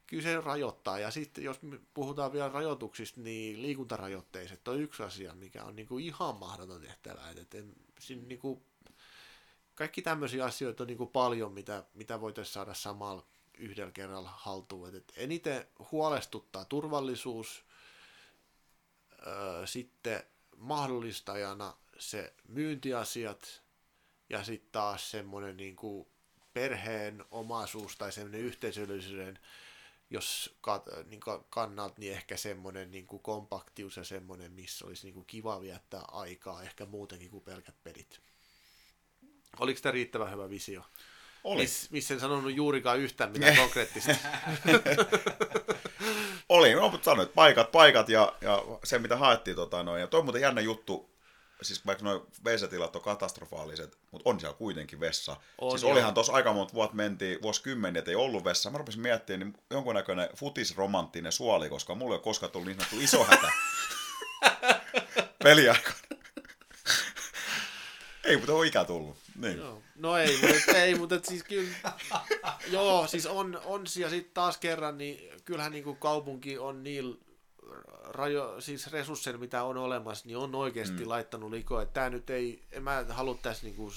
kyllä 0.07 0.23
se 0.23 0.41
rajoittaa. 0.41 0.99
Ja 0.99 1.11
sitten 1.11 1.43
jos 1.43 1.59
puhutaan 1.93 2.33
vielä 2.33 2.49
rajoituksista, 2.49 3.21
niin 3.21 3.61
liikuntarajoitteiset 3.61 4.67
on 4.67 4.81
yksi 4.81 5.03
asia, 5.03 5.35
mikä 5.35 5.63
on 5.63 5.75
niin 5.75 5.87
kuin 5.87 6.05
ihan 6.05 6.35
mahdoton 6.35 6.81
tehtävä. 6.81 7.29
Et, 7.29 7.55
et, 7.55 7.65
siinä 7.99 8.27
niin 8.27 8.39
kuin, 8.39 8.63
kaikki 9.75 10.01
tämmöisiä 10.01 10.45
asioita 10.45 10.83
on 10.83 10.87
niin 10.87 10.97
kuin 10.97 11.09
paljon, 11.09 11.51
mitä, 11.51 11.83
mitä 11.93 12.21
voitaisiin 12.21 12.53
saada 12.53 12.73
samalla 12.73 13.25
yhdellä 13.57 13.91
kerralla 13.91 14.29
haltuun. 14.35 14.89
Et, 14.89 14.95
et 14.95 15.13
eniten 15.15 15.67
huolestuttaa 15.91 16.65
turvallisuus, 16.65 17.65
ö, 19.27 19.67
sitten 19.67 20.23
mahdollistajana 20.57 21.77
se 21.99 22.33
myyntiasiat 22.47 23.63
ja 24.29 24.43
sitten 24.43 24.71
taas 24.71 25.11
semmoinen 25.11 25.57
niin 25.57 25.75
kuin 25.75 26.07
perheen 26.53 27.25
omaisuus 27.31 27.97
tai 27.97 28.11
semmoinen 28.11 28.41
yhteisöllisyyden, 28.41 29.39
jos 30.09 30.55
kat, 30.61 30.85
niin 31.05 31.21
kannalta, 31.49 31.95
niin 31.97 32.13
ehkä 32.13 32.37
semmoinen 32.37 32.91
niin 32.91 33.07
kuin 33.07 33.23
kompaktius 33.23 33.97
ja 33.97 34.03
semmoinen, 34.03 34.51
missä 34.51 34.85
olisi 34.85 35.07
niin 35.07 35.13
kuin 35.13 35.25
kiva 35.25 35.61
viettää 35.61 36.03
aikaa, 36.11 36.63
ehkä 36.63 36.85
muutenkin 36.85 37.29
kuin 37.29 37.43
pelkät 37.43 37.75
pelit. 37.83 38.19
Oliko 39.59 39.79
tämä 39.81 39.91
riittävän 39.91 40.31
hyvä 40.31 40.49
visio? 40.49 40.83
Oli. 41.43 41.61
Miss, 41.61 41.91
missä 41.91 42.13
en 42.13 42.19
sanonut 42.19 42.55
juurikaan 42.55 42.99
yhtään 42.99 43.31
mitään 43.31 43.57
konkreettista. 43.57 44.15
Oli, 46.49 46.73
no, 46.73 46.89
mutta 46.89 47.05
sanoit, 47.05 47.33
paikat, 47.33 47.71
paikat 47.71 48.09
ja, 48.09 48.33
ja 48.41 48.63
se, 48.83 48.99
mitä 48.99 49.17
haettiin. 49.17 49.55
Tota, 49.55 49.83
noin. 49.83 50.01
Ja 50.01 50.07
toi 50.07 50.19
on 50.19 50.25
muuten 50.25 50.41
jännä 50.41 50.61
juttu, 50.61 51.12
siis 51.65 51.85
vaikka 51.85 52.03
noin 52.03 52.21
WC-tilat 52.45 52.95
on 52.95 53.01
katastrofaaliset, 53.01 53.97
mutta 54.11 54.29
on 54.29 54.39
siellä 54.39 54.57
kuitenkin 54.57 54.99
vessa. 54.99 55.35
On, 55.57 55.71
siis 55.71 55.83
olihan 55.83 56.13
tuossa 56.13 56.33
aika 56.33 56.53
monta 56.53 56.73
vuotta 56.73 56.95
mentiin, 56.95 57.41
vuosikymmeniä, 57.41 57.99
että 57.99 58.11
ei 58.11 58.15
ollut 58.15 58.43
vessa. 58.43 58.69
Mä 58.69 58.77
rupesin 58.77 59.01
miettimään 59.01 59.39
niin 59.39 59.63
jonkunnäköinen 59.69 60.29
futisromanttinen 60.35 61.31
suoli, 61.31 61.69
koska 61.69 61.95
mulla 61.95 62.13
ei 62.13 62.17
ole 62.17 62.23
koskaan 62.23 62.51
tullut 62.51 62.67
niin 62.67 62.77
sanottu 62.77 62.99
iso 62.99 63.23
hätä 63.23 63.51
peliaikana. 65.43 65.95
ei, 68.23 68.37
mutta 68.37 68.53
on 68.53 68.65
ikä 68.65 68.85
tullut. 68.85 69.17
Niin. 69.35 69.57
Joo. 69.57 69.81
No 69.95 70.17
ei, 70.17 70.39
mutta, 70.41 70.77
ei, 70.77 70.95
mutta 70.95 71.15
et 71.15 71.25
siis 71.25 71.43
kyllä, 71.43 71.69
joo, 72.67 73.07
siis 73.07 73.25
on, 73.25 73.61
on 73.65 73.83
ja 73.99 74.09
sitten 74.09 74.33
taas 74.33 74.57
kerran, 74.57 74.97
niin 74.97 75.41
kyllähän 75.45 75.71
niin 75.71 75.83
kuin 75.83 75.97
kaupunki 75.97 76.57
on 76.57 76.83
niillä 76.83 77.15
rajo, 78.03 78.61
siis 78.61 78.91
resursseilla, 78.91 79.39
mitä 79.39 79.63
on 79.63 79.77
olemassa, 79.77 80.27
niin 80.27 80.37
on 80.37 80.55
oikeasti 80.55 81.03
mm. 81.03 81.09
laittanut 81.09 81.51
likoa. 81.51 81.81
Että 81.81 81.93
tämä 81.93 82.09
nyt 82.09 82.29
ei, 82.29 82.63
en 82.71 82.83
mä 82.83 83.05
halua 83.09 83.39
tässä 83.41 83.65
niin 83.65 83.75
kuin 83.75 83.91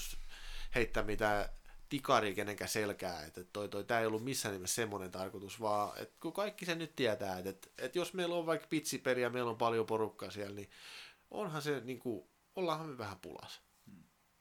heittää 0.75 1.03
mitään 1.03 1.49
tikaria 1.89 2.35
kenenkään 2.35 2.69
selkää, 2.69 3.25
että 3.25 3.43
toi, 3.43 3.69
toi, 3.69 3.83
tämä 3.83 3.99
ei 3.99 4.05
ollut 4.05 4.23
missään 4.23 4.53
nimessä 4.53 4.75
semmoinen 4.75 5.11
tarkoitus, 5.11 5.61
vaan 5.61 5.97
että 5.97 6.15
kun 6.21 6.33
kaikki 6.33 6.65
sen 6.65 6.77
nyt 6.77 6.95
tietää, 6.95 7.37
että, 7.37 7.49
että, 7.49 7.67
että 7.77 7.99
jos 7.99 8.13
meillä 8.13 8.35
on 8.35 8.45
vaikka 8.45 8.67
pitsiperi 8.69 9.21
ja 9.21 9.29
meillä 9.29 9.51
on 9.51 9.57
paljon 9.57 9.85
porukkaa 9.85 10.31
siellä, 10.31 10.55
niin 10.55 10.69
onhan 11.31 11.61
se 11.61 11.79
niin 11.79 11.99
kuin, 11.99 12.27
ollaanhan 12.55 12.89
me 12.89 12.97
vähän 12.97 13.19
pulassa 13.19 13.61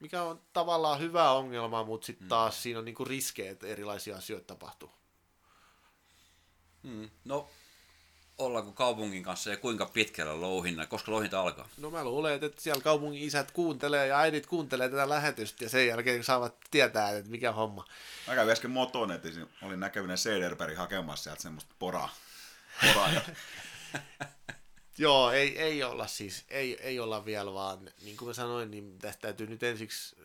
mikä 0.00 0.22
on 0.22 0.42
tavallaan 0.52 1.00
hyvä 1.00 1.30
ongelma, 1.30 1.84
mutta 1.84 2.06
sitten 2.06 2.28
taas 2.28 2.62
siinä 2.62 2.78
on 2.78 2.84
niinku 2.84 3.04
riskejä, 3.04 3.50
että 3.50 3.66
erilaisia 3.66 4.16
asioita 4.16 4.46
tapahtuu. 4.46 4.90
Hmm. 6.82 7.10
No, 7.24 7.50
ollaanko 8.38 8.72
kaupungin 8.72 9.22
kanssa 9.22 9.50
ja 9.50 9.56
kuinka 9.56 9.86
pitkällä 9.86 10.40
louhinna, 10.40 10.86
koska 10.86 11.12
louhinta 11.12 11.40
alkaa? 11.40 11.68
No 11.78 11.90
mä 11.90 12.04
luulen, 12.04 12.44
että 12.44 12.62
siellä 12.62 12.82
kaupungin 12.82 13.22
isät 13.22 13.50
kuuntelee 13.50 14.06
ja 14.06 14.18
äidit 14.18 14.46
kuuntelee 14.46 14.88
tätä 14.88 15.08
lähetystä 15.08 15.64
ja 15.64 15.68
sen 15.68 15.86
jälkeen 15.86 16.24
saavat 16.24 16.54
tietää, 16.70 17.10
että 17.10 17.30
mikä 17.30 17.52
homma. 17.52 17.84
Mä 18.26 18.34
kävin 18.34 18.52
äsken 18.52 18.70
motonetissä, 18.70 19.40
olin 19.62 19.80
näkevinen 19.80 20.18
Sederberg 20.18 20.76
hakemassa 20.76 21.22
sieltä 21.22 21.42
semmoista 21.42 21.74
poraa. 21.78 22.14
poraa 22.82 23.10
ja 23.10 23.20
Joo, 24.98 25.30
ei, 25.30 25.58
ei 25.58 25.82
olla 25.82 26.06
siis, 26.06 26.44
ei, 26.48 26.76
ei 26.82 27.00
olla 27.00 27.24
vielä 27.24 27.52
vaan, 27.52 27.90
niin 28.02 28.16
kuin 28.16 28.28
mä 28.28 28.32
sanoin, 28.32 28.70
niin 28.70 28.98
tästä 28.98 29.20
täytyy 29.20 29.46
nyt 29.46 29.62
ensiksi, 29.62 30.16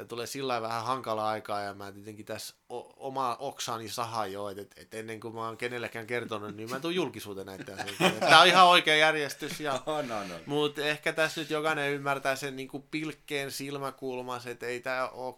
tämä 0.00 0.08
tulee 0.08 0.26
sillä 0.26 0.62
vähän 0.62 0.84
hankala 0.84 1.28
aikaa 1.28 1.60
ja 1.60 1.74
mä 1.74 1.92
tietenkin 1.92 2.26
tässä 2.26 2.54
o, 2.68 3.08
oma 3.08 3.36
oksani 3.38 3.88
saha 3.88 4.26
jo, 4.26 4.48
että 4.48 4.62
et, 4.62 4.72
et 4.76 4.94
ennen 4.94 5.20
kuin 5.20 5.34
mä 5.34 5.46
oon 5.46 5.56
kenellekään 5.56 6.06
kertonut, 6.06 6.56
niin 6.56 6.70
mä 6.70 6.80
tuun 6.80 6.94
julkisuuteen 6.94 7.46
näitä 7.46 7.72
asioita. 7.74 8.20
Tämä 8.20 8.40
on 8.40 8.46
ihan 8.46 8.66
oikea 8.66 8.96
järjestys 8.96 9.60
ja 9.60 9.82
Oh, 9.86 10.04
no, 10.06 10.24
no. 10.24 10.34
Mutta 10.46 10.82
ehkä 10.82 11.12
tässä 11.12 11.40
nyt 11.40 11.50
jokainen 11.50 11.92
ymmärtää 11.92 12.36
sen 12.36 12.56
niin 12.56 12.68
kuin 12.68 12.82
pilkkeen 12.90 13.50
silmäkulmas, 13.50 14.46
että 14.46 14.66
ei 14.66 14.80
tämä 14.80 15.08
ole, 15.08 15.34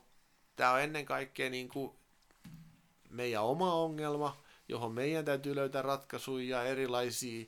tämä 0.56 0.72
on 0.72 0.80
ennen 0.80 1.04
kaikkea 1.04 1.50
niin 1.50 1.68
kuin 1.68 1.92
meidän 3.10 3.42
oma 3.42 3.74
ongelma, 3.74 4.42
johon 4.68 4.92
meidän 4.92 5.24
täytyy 5.24 5.56
löytää 5.56 5.82
ratkaisuja 5.82 6.56
ja 6.56 6.64
erilaisia 6.64 7.46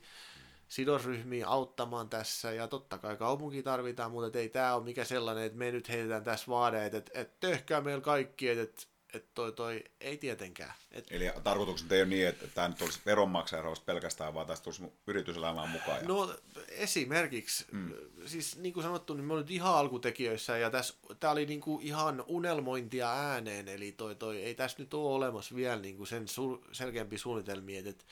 sidosryhmiä 0.67 1.47
auttamaan 1.47 2.09
tässä, 2.09 2.51
ja 2.51 2.67
totta 2.67 2.97
kai 2.97 3.17
kaupunki 3.17 3.63
tarvitaan, 3.63 4.11
mutta 4.11 4.39
ei 4.39 4.49
tämä 4.49 4.75
ole 4.75 4.83
mikä 4.83 5.05
sellainen, 5.05 5.43
että 5.43 5.57
me 5.57 5.71
nyt 5.71 5.89
heitetään 5.89 6.23
tässä 6.23 6.47
vaade, 6.47 6.85
että 6.85 6.97
et, 6.97 7.11
et 7.13 7.39
tehkää 7.39 7.81
meillä 7.81 8.01
kaikki, 8.01 8.49
että 8.49 8.63
et, 8.63 8.87
et 9.13 9.33
toi, 9.33 9.51
toi, 9.51 9.83
ei 9.99 10.17
tietenkään. 10.17 10.73
Et, 10.91 11.07
Eli 11.11 11.31
tarkoituksena 11.43 11.95
ei 11.95 12.01
ole 12.01 12.09
niin, 12.09 12.27
että 12.27 12.47
tämä 12.47 12.67
nyt 12.67 12.81
olisi 12.81 12.99
veronmaksajan 13.05 13.75
pelkästään, 13.85 14.33
vaan 14.33 14.47
tästä 14.47 14.63
tulisi 14.63 14.83
yrityselämään 15.07 15.69
mukaan. 15.69 15.97
Ja... 16.01 16.07
No 16.07 16.35
esimerkiksi, 16.67 17.65
mm. 17.71 17.93
siis 18.25 18.57
niin 18.57 18.73
kuin 18.73 18.83
sanottu, 18.83 19.13
niin 19.13 19.25
me 19.25 19.33
olin 19.33 19.45
ihan 19.49 19.75
alkutekijöissä 19.75 20.57
ja 20.57 20.69
tässä, 20.69 20.93
tämä 21.19 21.31
oli 21.31 21.45
niin 21.45 21.61
kuin 21.61 21.85
ihan 21.85 22.23
unelmointia 22.27 23.11
ääneen, 23.11 23.67
eli 23.67 23.91
toi, 23.91 24.15
toi, 24.15 24.43
ei 24.43 24.55
tässä 24.55 24.79
nyt 24.79 24.93
ole 24.93 25.15
olemassa 25.15 25.55
vielä 25.55 25.81
niin 25.81 25.97
kuin 25.97 26.07
sen 26.07 26.27
su, 26.27 26.63
selkeämpiä 26.71 27.19
suunnitelmia, 27.19 27.79
et, 27.79 27.87
et, 27.87 28.05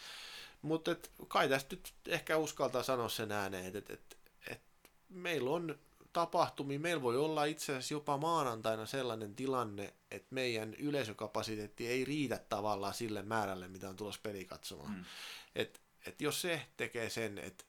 mutta 0.63 0.91
et, 0.91 1.11
kai 1.27 1.49
tästä 1.49 1.75
nyt 1.75 1.93
ehkä 2.07 2.37
uskaltaa 2.37 2.83
sanoa 2.83 3.09
sen 3.09 3.31
ääneen, 3.31 3.65
että 3.65 3.93
et, 3.93 3.99
et, 3.99 4.17
et, 4.51 4.61
meillä 5.09 5.49
on 5.49 5.79
tapahtumia, 6.13 6.79
meillä 6.79 7.01
voi 7.01 7.17
olla 7.17 7.45
itse 7.45 7.71
asiassa 7.71 7.93
jopa 7.93 8.17
maanantaina 8.17 8.85
sellainen 8.85 9.35
tilanne, 9.35 9.93
että 10.11 10.27
meidän 10.29 10.73
yleisökapasiteetti 10.73 11.87
ei 11.87 12.05
riitä 12.05 12.39
tavallaan 12.49 12.93
sille 12.93 13.21
määrälle, 13.21 13.67
mitä 13.67 13.89
on 13.89 13.95
tulossa 13.95 14.21
pelikatsomaan. 14.23 14.93
Mm. 14.93 15.05
Et, 15.55 15.81
et 16.05 16.21
jos 16.21 16.41
se 16.41 16.61
tekee 16.77 17.09
sen, 17.09 17.37
että 17.37 17.63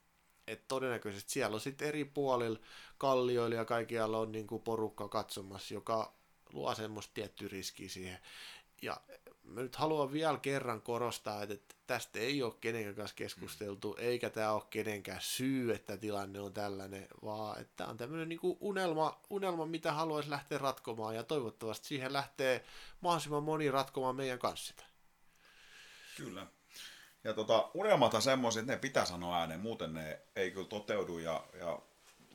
et 0.47 0.67
todennäköisesti 0.67 1.31
siellä 1.31 1.55
on 1.55 1.61
sitten 1.61 1.87
eri 1.87 2.05
puolilla 2.05 2.59
kallioilla 2.97 3.55
ja 3.55 3.65
kaikkialla 3.65 4.19
on 4.19 4.31
niinku 4.31 4.59
porukka 4.59 5.07
katsomassa, 5.07 5.73
joka 5.73 6.13
luo 6.53 6.75
semmoista 6.75 7.13
tiettyä 7.13 7.47
riskiä 7.51 7.89
siihen. 7.89 8.19
Ja 8.81 9.01
mä 9.45 9.61
nyt 9.61 9.75
haluan 9.75 10.11
vielä 10.11 10.37
kerran 10.37 10.81
korostaa, 10.81 11.43
että 11.43 11.75
tästä 11.87 12.19
ei 12.19 12.43
ole 12.43 12.53
kenenkään 12.61 12.95
kanssa 12.95 13.15
keskusteltu, 13.15 13.95
eikä 13.99 14.29
tämä 14.29 14.51
ole 14.51 14.63
kenenkään 14.69 15.21
syy, 15.21 15.73
että 15.73 15.97
tilanne 15.97 16.39
on 16.39 16.53
tällainen, 16.53 17.07
vaan 17.23 17.61
että 17.61 17.73
tämä 17.75 17.89
on 17.89 17.97
tämmöinen 17.97 18.29
niinku 18.29 18.57
unelma, 18.59 19.21
unelma, 19.29 19.65
mitä 19.65 19.93
haluaisi 19.93 20.29
lähteä 20.29 20.57
ratkomaan, 20.57 21.15
ja 21.15 21.23
toivottavasti 21.23 21.87
siihen 21.87 22.13
lähtee 22.13 22.65
mahdollisimman 23.01 23.43
moni 23.43 23.71
ratkomaan 23.71 24.15
meidän 24.15 24.39
kanssa 24.39 24.67
sitä. 24.67 24.83
Kyllä. 26.17 26.47
Ja 27.23 27.33
tota, 27.33 27.71
unelmat 27.73 28.13
on 28.13 28.21
semmoisia, 28.21 28.59
että 28.59 28.73
ne 28.73 28.79
pitää 28.79 29.05
sanoa 29.05 29.39
ääneen, 29.39 29.59
muuten 29.59 29.93
ne 29.93 30.21
ei 30.35 30.51
kyllä 30.51 30.67
toteudu. 30.67 31.17
Ja, 31.17 31.47
ja 31.59 31.79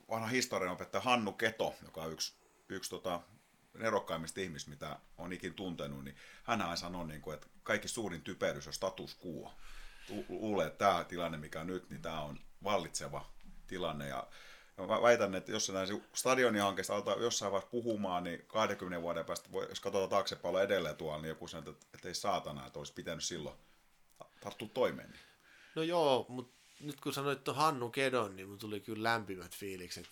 vanha 0.09 0.27
historian 0.27 0.73
opettaja 0.73 1.01
Hannu 1.01 1.33
Keto, 1.33 1.75
joka 1.85 2.01
on 2.01 2.11
yksi, 2.11 2.33
yksi 2.69 2.89
tota, 2.89 3.21
nerokkaimmista 3.73 4.41
ihmistä, 4.41 4.69
mitä 4.69 4.99
on 5.17 5.33
ikin 5.33 5.53
tuntenut, 5.53 6.03
niin 6.03 6.15
hän 6.43 6.61
aina 6.61 6.75
sanoo, 6.75 7.05
niin 7.05 7.21
kuin, 7.21 7.33
että 7.33 7.47
kaikki 7.63 7.87
suurin 7.87 8.21
typerys 8.21 8.67
on 8.67 8.73
status 8.73 9.17
quo. 9.25 9.53
Lu- 10.09 10.25
Luulee, 10.29 10.67
että 10.67 10.77
tämä 10.77 11.03
tilanne, 11.03 11.37
mikä 11.37 11.61
on 11.61 11.67
nyt, 11.67 11.89
niin 11.89 12.01
tämä 12.01 12.21
on 12.21 12.39
vallitseva 12.63 13.25
tilanne. 13.67 14.07
Ja 14.07 14.27
mä 14.77 15.01
väitän, 15.01 15.35
että 15.35 15.51
jos 15.51 15.69
näin 15.69 16.03
stadionihankkeesta 16.13 16.95
aletaan 16.95 17.21
jossain 17.21 17.51
vaiheessa 17.51 17.71
puhumaan, 17.71 18.23
niin 18.23 18.45
20 18.47 19.01
vuoden 19.01 19.25
päästä, 19.25 19.49
jos 19.69 19.79
katsotaan 19.79 20.09
taaksepäin 20.09 20.55
edelleen 20.55 20.95
tuolla, 20.95 21.21
niin 21.21 21.29
joku 21.29 21.47
sanoo, 21.47 21.71
että, 21.71 21.85
että 21.93 22.07
ei 22.07 22.15
saatana, 22.15 22.67
että 22.67 22.79
olisi 22.79 22.93
pitänyt 22.93 23.23
silloin 23.23 23.55
tarttua 24.41 24.69
toimeen. 24.73 25.13
No 25.75 25.83
joo, 25.83 26.25
mutta 26.29 26.61
nyt 26.79 27.01
kun 27.01 27.13
sanoit 27.13 27.43
tuon 27.43 27.57
Hannu 27.57 27.89
Kedon, 27.89 28.35
niin 28.35 28.49
mun 28.49 28.57
tuli 28.57 28.79
kyllä 28.79 29.03
lämpimät 29.03 29.55
fiilikset. 29.55 30.09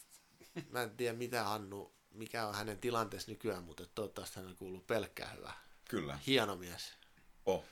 Mä 0.72 0.84
en 0.84 0.98
tiedä 0.98 1.18
mitä 1.18 1.44
Hannu, 1.44 1.94
mikä 2.12 2.48
on 2.48 2.56
hänen 2.56 2.78
tilanteensa 2.80 3.32
nykyään, 3.32 3.64
mutta 3.64 3.86
toivottavasti 3.96 4.40
hän 4.40 4.56
kuuluu 4.56 4.82
pelkkää 4.88 5.30
hyvää. 5.38 5.54
Kyllä. 5.90 6.20
Hieno 6.28 6.56
mies. 6.56 6.94
Oh. 7.46 7.64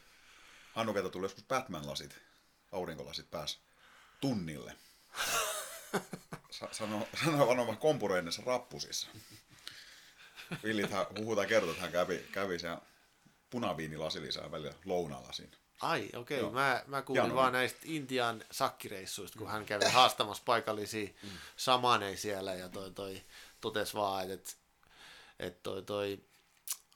Hannu 0.74 0.94
Keto 0.94 1.10
tuli 1.10 1.26
joskus 1.26 1.44
Batman-lasit, 1.48 2.16
aurinkolasit 2.72 3.32
pääs 3.32 3.60
tunnille. 4.22 4.76
Sa- 6.52 6.70
sano, 6.72 7.08
sano 7.26 7.48
varmaan 7.48 7.78
kompuroinnissa 7.78 8.42
rappusissa. 8.46 9.08
Villit 10.64 10.92
huhutaan 11.20 11.48
kertoo, 11.48 11.72
että 11.72 11.82
hän 11.82 11.92
kävi, 11.92 12.18
kävi 12.32 12.60
siellä 12.60 12.82
punaviinilasillisen 13.50 14.52
välillä 14.52 14.74
lounalasin. 14.86 15.52
Ai, 15.82 16.10
okei. 16.16 16.42
Okay. 16.42 16.54
Mä, 16.54 16.84
mä 16.88 17.02
kuulin 17.02 17.22
Hieno. 17.24 17.36
vaan 17.36 17.54
näistä 17.54 17.80
Intian 17.84 18.44
sakkireissuista, 18.52 19.40
kun 19.40 19.50
hän 19.50 19.66
kävi 19.66 19.86
haastamassa 19.86 20.44
paikallisia 20.46 21.10
Mm. 21.24 21.30
samaneja 21.58 22.18
siellä 22.18 22.54
ja 22.54 22.70
toi, 22.70 22.92
toi 22.92 23.26
totesi 23.62 23.94
vaan, 23.94 24.32
että 24.32 24.52
et, 25.40 25.48
et 25.48 25.64
toi, 25.64 25.84
toi, 25.84 26.20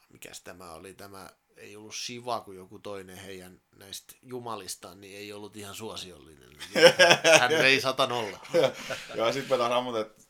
mikäs 0.10 0.42
tämä 0.42 0.72
oli, 0.74 0.94
tämä 0.94 1.30
ei 1.58 1.76
ollut 1.76 1.96
Shiva 1.96 2.42
kuin 2.42 2.58
joku 2.58 2.80
toinen 2.80 3.18
heidän 3.18 3.62
näistä 3.76 4.16
jumalistaan, 4.22 5.02
niin 5.02 5.18
ei 5.18 5.34
ollut 5.34 5.58
ihan 5.58 5.76
suosiollinen. 5.76 6.50
Hän 7.40 7.52
ei 7.52 7.82
satan 7.82 8.12
olla. 8.12 8.40
ja 9.16 9.34
sitten 9.34 9.60
me 9.60 9.64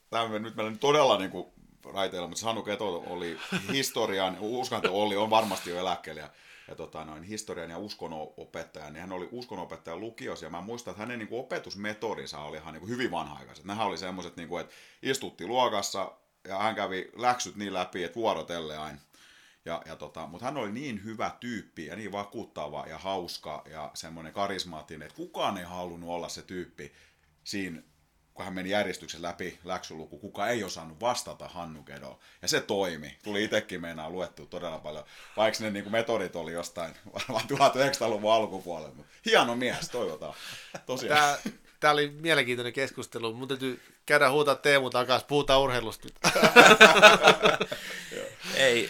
taas 0.10 0.26
että 0.26 0.40
nyt 0.40 0.56
meillä 0.56 0.78
todella 0.78 1.18
niin 1.18 1.32
kuin 1.32 1.48
raiteilla, 1.94 2.28
mutta 2.28 2.46
Hannu 2.46 2.64
Keto 2.64 3.04
oli 3.08 3.38
historian, 3.72 4.38
uskon, 4.40 4.78
että 4.78 4.92
Olli 4.92 5.18
on 5.18 5.30
varmasti 5.30 5.70
jo 5.70 5.80
eläkkeellä. 5.80 6.22
Ja 6.22 6.30
ja 6.68 6.76
tota, 6.76 7.06
noin, 7.06 7.24
historian 7.24 7.70
ja 7.70 7.78
uskonopettaja, 7.78 8.90
niin 8.90 9.02
hän 9.02 9.12
oli 9.12 9.30
uskonopettaja 9.32 9.98
lukiossa, 9.98 10.46
ja 10.46 10.50
mä 10.50 10.62
muistan, 10.62 10.92
että 10.92 11.02
hänen 11.02 11.20
niin 11.20 11.28
kuin, 11.28 11.40
opetusmetodinsa 11.40 12.40
oli 12.40 12.58
ihan 12.58 12.74
niin 12.74 12.80
kuin, 12.80 12.90
hyvin 12.90 13.12
vanha-aikaiset. 13.12 13.66
Nämä 13.66 13.86
oli 13.86 13.98
semmoiset, 13.98 14.36
niin 14.36 14.50
kuin, 14.50 14.62
että 14.62 14.76
istutti 15.04 15.48
luokassa, 15.48 16.12
ja 16.48 16.58
hän 16.58 16.76
kävi 16.76 17.12
läksyt 17.16 17.56
niin 17.56 17.74
läpi, 17.74 18.04
että 18.04 18.16
vuorotelle 18.16 18.78
aina. 18.78 19.00
Ja, 19.66 19.82
ja 19.86 19.96
tota, 19.96 20.28
mutta 20.28 20.46
hän 20.46 20.58
oli 20.58 20.72
niin 20.72 21.04
hyvä 21.04 21.32
tyyppi 21.40 21.86
ja 21.86 21.96
niin 21.96 22.12
vakuuttava 22.12 22.86
ja 22.88 22.98
hauska 22.98 23.64
ja 23.70 23.92
semmoinen 23.94 24.34
karismaattinen, 24.34 25.02
että 25.02 25.16
kukaan 25.16 25.58
ei 25.58 25.64
halunnut 25.64 26.10
olla 26.10 26.30
se 26.30 26.42
tyyppi 26.42 26.94
siinä 27.44 27.82
kun 28.34 28.46
hän 28.46 28.54
meni 28.54 28.70
järjestyksen 28.70 29.22
läpi 29.22 29.60
läksyluku, 29.64 30.20
kuka 30.20 30.48
ei 30.48 30.64
osannut 30.64 31.00
vastata 31.00 31.48
Hannu 31.48 31.84
Kedoon. 31.84 32.20
Ja 32.42 32.48
se 32.48 32.62
toimi. 32.62 33.18
Tuli 33.24 33.44
itsekin 33.44 33.82
meinaa 33.82 34.10
luettu 34.10 34.46
todella 34.46 34.80
paljon, 34.80 35.06
vaikka 35.38 35.64
ne 35.64 35.72
niin 35.72 35.84
kuin 35.84 35.92
metodit 35.92 36.36
oli 36.36 36.54
jostain 36.54 36.96
varmaan 37.14 37.46
1900-luvun 37.50 38.34
alkupuolella. 38.34 39.04
Hieno 39.26 39.56
mies, 39.56 39.90
toivotaan. 39.90 40.34
Tosiaan. 40.86 41.38
Tämä 41.82 41.92
oli 41.92 42.10
mielenkiintoinen 42.10 42.74
keskustelu. 42.74 43.34
Mun 43.34 43.48
täytyy 43.48 43.82
käydä 44.06 44.30
huutaa 44.30 44.56
Teemu 44.56 44.90
takaisin. 44.90 45.28
Puhutaan 45.28 45.62
urheilusta. 45.62 46.08
Ei, 48.56 48.90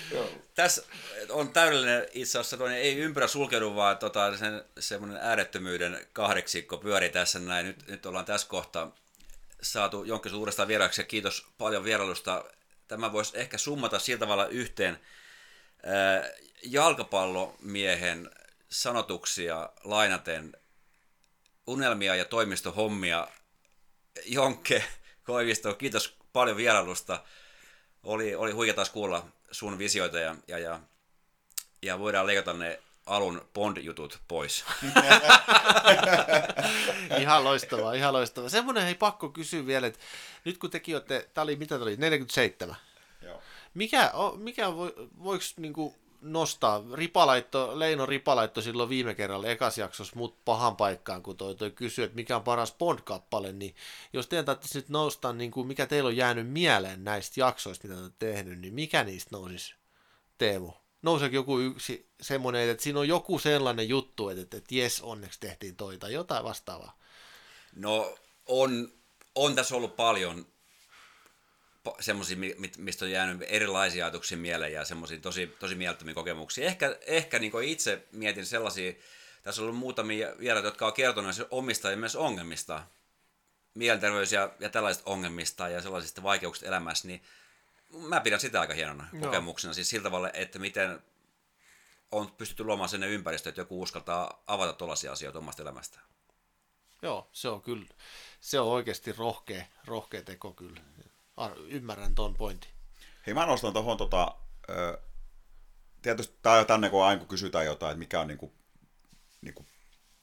tässä 0.56 0.84
on 1.30 1.54
täydellinen 1.54 2.08
itse 2.14 2.40
asiassa, 2.40 2.58
toinen, 2.58 2.78
ei 2.78 2.98
ympyrä 2.98 3.28
sulkeudu, 3.28 3.76
vaan 3.76 3.98
tota, 3.98 4.38
sen, 4.38 4.66
semmoinen 4.80 5.18
äärettömyyden 5.22 6.08
kahdeksikko 6.14 6.78
pyöri 6.78 7.10
tässä 7.10 7.40
näin. 7.40 7.66
Nyt, 7.66 7.88
nyt 7.88 8.06
ollaan 8.06 8.26
tässä 8.26 8.48
kohtaa 8.48 8.96
saatu 9.62 10.04
jonkin 10.04 10.36
uudestaan 10.36 10.68
vieraaksi 10.68 11.02
ja 11.02 11.06
kiitos 11.06 11.48
paljon 11.58 11.84
vierailusta. 11.84 12.46
Tämä 12.88 13.12
voisi 13.12 13.40
ehkä 13.40 13.58
summata 13.58 14.00
sillä 14.00 14.20
tavalla 14.20 14.46
yhteen 14.46 15.00
jalkapallomiehen 16.64 18.30
sanotuksia 18.70 19.70
lainaten 19.84 20.58
unelmia 21.72 22.16
ja 22.16 22.26
toimistohommia. 22.26 23.28
Jonke 24.26 24.84
Koivisto, 25.24 25.74
kiitos 25.74 26.16
paljon 26.34 26.58
vierailusta. 26.58 27.24
Oli, 28.04 28.36
oli 28.36 28.52
huikea 28.52 28.74
taas 28.74 28.90
kuulla 28.90 29.26
sun 29.52 29.78
visioita 29.78 30.20
ja, 30.20 30.36
ja, 30.48 30.58
ja, 30.58 30.80
ja 31.82 32.00
voidaan 32.00 32.28
leikata 32.28 32.54
ne 32.54 32.80
alun 33.06 33.48
Bond-jutut 33.54 34.20
pois. 34.28 34.66
ihan 37.22 37.44
loistavaa, 37.44 37.94
ihan 37.94 38.14
loistavaa. 38.14 38.50
Semmoinen 38.50 38.88
ei 38.88 38.96
pakko 38.96 39.30
kysyä 39.30 39.66
vielä, 39.66 39.88
että 39.88 40.00
nyt 40.46 40.58
kun 40.58 40.70
tekin 40.70 40.96
olette, 40.96 41.30
tämä 41.34 41.44
oli, 41.44 41.56
mitä 41.56 41.76
tämä 41.76 41.84
oli, 41.84 41.98
47. 41.98 42.76
Joo. 43.22 43.42
Mikä, 43.74 44.12
mikä 44.38 44.76
voi, 44.76 44.94
voiko 45.24 45.44
niinku 45.58 46.01
nostaa, 46.22 46.84
ripalaitto, 46.94 47.80
Leino 47.80 48.06
ripalaitto 48.06 48.62
silloin 48.62 48.90
viime 48.90 49.16
kerralla 49.16 49.48
ekas 49.48 49.78
jaksossa 49.78 50.16
mut 50.16 50.46
pahan 50.46 50.76
paikkaan, 50.76 51.24
kun 51.24 51.38
toi, 51.38 51.56
toi 51.56 51.72
kysyi, 51.72 52.06
että 52.06 52.16
mikä 52.16 52.36
on 52.36 52.44
paras 52.44 52.76
Bond-kappale, 52.76 53.52
niin 53.52 53.76
jos 54.14 54.28
teidän 54.28 54.46
tarvitsisi 54.46 54.78
nyt 54.78 54.90
nousta, 54.90 55.34
niin 55.34 55.52
kuin 55.52 55.68
mikä 55.68 55.86
teillä 55.86 56.08
on 56.08 56.18
jäänyt 56.18 56.50
mieleen 56.50 57.04
näistä 57.04 57.40
jaksoista, 57.40 57.88
mitä 57.88 58.02
olette 58.02 58.34
tehnyt, 58.34 58.60
niin 58.60 58.74
mikä 58.74 59.04
niistä 59.04 59.30
nousisi, 59.32 59.76
Teemu? 60.38 60.72
nouseeko 61.02 61.36
joku 61.36 61.60
yksi 61.60 62.10
semmoinen, 62.22 62.70
että 62.70 62.84
siinä 62.84 63.00
on 63.00 63.08
joku 63.08 63.40
sellainen 63.40 63.90
juttu, 63.90 64.30
että, 64.30 64.58
että 64.58 64.76
jes, 64.76 65.02
onneksi 65.02 65.40
tehtiin 65.40 65.76
toi 65.76 65.98
tai 65.98 66.14
jotain 66.14 66.44
vastaavaa? 66.44 66.98
No 67.76 68.16
on, 68.46 68.92
on 69.36 69.56
tässä 69.56 69.76
ollut 69.76 69.96
paljon 69.96 70.46
semmoisia, 72.00 72.38
mistä 72.78 73.06
on 73.06 73.12
jäänyt 73.12 73.48
erilaisia 73.48 74.06
ajatuksia 74.06 74.38
mieleen 74.38 74.74
ja 74.74 74.86
semmoisia 74.86 75.20
tosi, 75.20 75.48
tosi 75.60 75.76
mielettömiä 75.76 76.14
kokemuksia. 76.14 76.68
Ehkä, 76.68 76.98
ehkä 77.08 77.40
niin 77.40 77.64
itse 77.64 78.08
mietin 78.12 78.46
sellaisia, 78.46 78.94
tässä 79.44 79.62
on 79.62 79.68
ollut 79.68 79.80
muutamia 79.80 80.28
vieraita, 80.40 80.68
jotka 80.68 80.88
on 80.88 80.94
kertonut 80.94 81.36
omista 81.52 81.92
ja 81.92 81.98
myös 81.98 82.16
ongelmista, 82.16 82.84
mielenterveys 83.74 84.32
ja, 84.32 84.54
ja 84.60 84.70
tällaisista 84.70 85.12
ongelmista 85.12 85.70
ja 85.70 85.82
sellaisista 85.82 86.24
vaikeuksista 86.24 86.68
elämässä, 86.68 87.08
niin 87.08 87.22
mä 87.90 88.20
pidän 88.20 88.40
sitä 88.40 88.62
aika 88.62 88.74
hienona 88.74 89.08
Joo. 89.14 89.24
kokemuksena, 89.24 89.74
siis 89.74 89.90
sillä 89.90 90.04
tavalla, 90.04 90.30
että 90.34 90.60
miten 90.60 91.00
on 92.12 92.32
pystytty 92.32 92.64
luomaan 92.64 92.90
sen 92.90 93.04
ympäristö, 93.04 93.50
että 93.50 93.62
joku 93.62 93.82
uskaltaa 93.82 94.44
avata 94.48 94.74
tuollaisia 94.74 95.12
asioita 95.12 95.40
omasta 95.40 95.62
elämästään. 95.62 96.06
Joo, 97.02 97.30
se 97.32 97.50
on 97.50 97.62
kyllä, 97.62 97.88
se 98.42 98.60
on 98.60 98.68
oikeasti 98.68 99.12
rohkea, 99.12 99.66
rohkea 99.86 100.22
teko 100.22 100.54
kyllä. 100.54 100.82
Ymmärrän 101.68 102.16
ton 102.16 102.34
pointin. 102.34 102.70
Hei, 103.28 103.34
mä 103.34 103.46
nostan 103.46 103.74
tuohon 103.74 103.98
tota, 103.98 104.36
tietysti 106.02 106.38
tämä 106.42 106.56
on 106.56 106.66
tänne, 106.66 106.90
kun 106.90 107.04
aina 107.04 107.20
kun 107.20 107.28
kysytään 107.28 107.66
jotain, 107.66 107.92
että 107.92 108.00
mikä 108.00 108.20
on 108.20 108.28
niinku, 108.28 108.54
niinku 109.42 109.66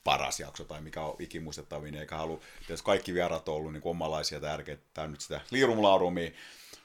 paras 0.05 0.41
jakso 0.41 0.65
tai 0.65 0.81
mikä 0.81 1.03
on 1.03 1.17
ikimuistettavin, 1.19 1.95
eikä 1.95 2.17
halua, 2.17 2.41
tietysti 2.59 2.85
kaikki 2.87 3.15
vierat 3.15 3.49
on 3.49 3.55
ollut 3.55 3.73
niinku 3.73 3.91
omanlaisia 3.91 4.41
tärkeitä, 4.41 4.83
tämä 4.95 5.09
nyt 5.09 5.21
sitä 5.21 5.41
liirumlaarumia, 5.51 6.31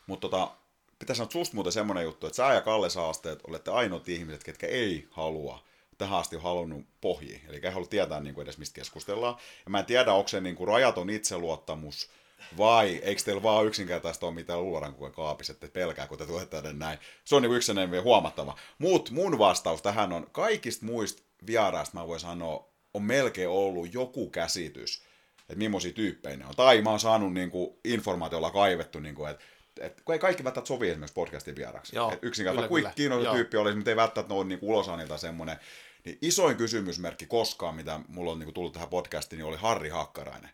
mutta 0.07 0.29
tota, 0.29 0.51
pitäisi 0.99 1.17
sanoa 1.17 1.31
susta 1.31 1.55
muuten 1.55 1.73
semmoinen 1.73 2.03
juttu, 2.03 2.27
että 2.27 2.37
sä 2.37 2.53
ja 2.53 2.61
Kalle 2.61 2.89
Saasteet 2.89 3.39
olette 3.47 3.71
ainoat 3.71 4.09
ihmiset, 4.09 4.43
ketkä 4.43 4.67
ei 4.67 5.07
halua 5.11 5.63
tähän 5.97 6.19
asti 6.19 6.35
on 6.35 6.41
halunnut 6.41 6.85
pohjia, 7.01 7.39
eli 7.47 7.59
ei 7.63 7.71
halua 7.71 7.87
tietää 7.87 8.19
niin 8.19 8.35
kuin 8.35 8.43
edes 8.43 8.57
mistä 8.57 8.75
keskustellaan. 8.75 9.35
Ja 9.65 9.71
mä 9.71 9.79
en 9.79 9.85
tiedä, 9.85 10.13
onko 10.13 10.27
se 10.27 10.41
niin 10.41 10.55
kuin 10.55 10.67
rajaton 10.67 11.09
itseluottamus, 11.09 12.09
vai 12.57 12.95
eikö 12.95 13.21
teillä 13.21 13.43
vaan 13.43 13.65
yksinkertaista 13.65 14.25
ole 14.25 14.35
mitään 14.35 14.63
luodan 14.63 14.95
kuin 14.95 15.11
kaapis, 15.11 15.49
että 15.49 15.67
pelkää, 15.67 16.07
kun 16.07 16.17
te 16.17 16.25
tulette 16.25 16.61
tänne 16.61 16.85
näin. 16.85 16.99
Se 17.25 17.35
on 17.35 17.41
niin 17.41 17.53
yksi 17.53 17.75
vielä 17.75 18.03
huomattava. 18.03 18.57
Mut 18.77 19.11
mun 19.11 19.39
vastaus 19.39 19.81
tähän 19.81 20.13
on, 20.13 20.27
kaikista 20.31 20.85
muista 20.85 21.23
vieraista 21.47 21.97
mä 21.97 22.07
voin 22.07 22.19
sanoa, 22.19 22.69
on 22.93 23.03
melkein 23.03 23.49
ollut 23.49 23.93
joku 23.93 24.29
käsitys, 24.29 25.03
että 25.39 25.55
millaisia 25.55 25.91
tyyppejä 25.91 26.37
ne 26.37 26.45
on. 26.45 26.55
Tai 26.55 26.81
mä 26.81 26.89
oon 26.89 26.99
saanut 26.99 27.33
niin 27.33 27.51
kuin, 27.51 27.79
informaatiolla 27.85 28.51
kaivettu, 28.51 28.99
niin 28.99 29.15
kuin, 29.15 29.31
että 29.31 29.43
et, 29.81 30.01
kun 30.01 30.13
ei 30.13 30.19
kaikki 30.19 30.43
välttämättä 30.43 30.67
sovi 30.67 30.89
esimerkiksi 30.89 31.13
podcastin 31.13 31.55
vieraksi. 31.55 31.95
Yksinkertaisesti 32.21 32.69
kuinka 32.69 32.91
kiinnostava 32.95 33.35
tyyppi 33.35 33.57
olisi, 33.57 33.75
mutta 33.75 33.91
ei 33.91 33.95
välttämättä 33.95 34.33
ole 34.33 34.45
niin 34.45 34.59
ulosanilta 34.61 35.17
semmoinen. 35.17 35.57
Niin 36.05 36.17
isoin 36.21 36.57
kysymysmerkki 36.57 37.25
koskaan, 37.25 37.75
mitä 37.75 37.99
mulla 38.07 38.31
on 38.31 38.39
niin 38.39 38.53
tullut 38.53 38.73
tähän 38.73 38.89
podcastiin, 38.89 39.37
niin 39.37 39.45
oli 39.45 39.57
Harri 39.57 39.89
Hakkarainen. 39.89 40.49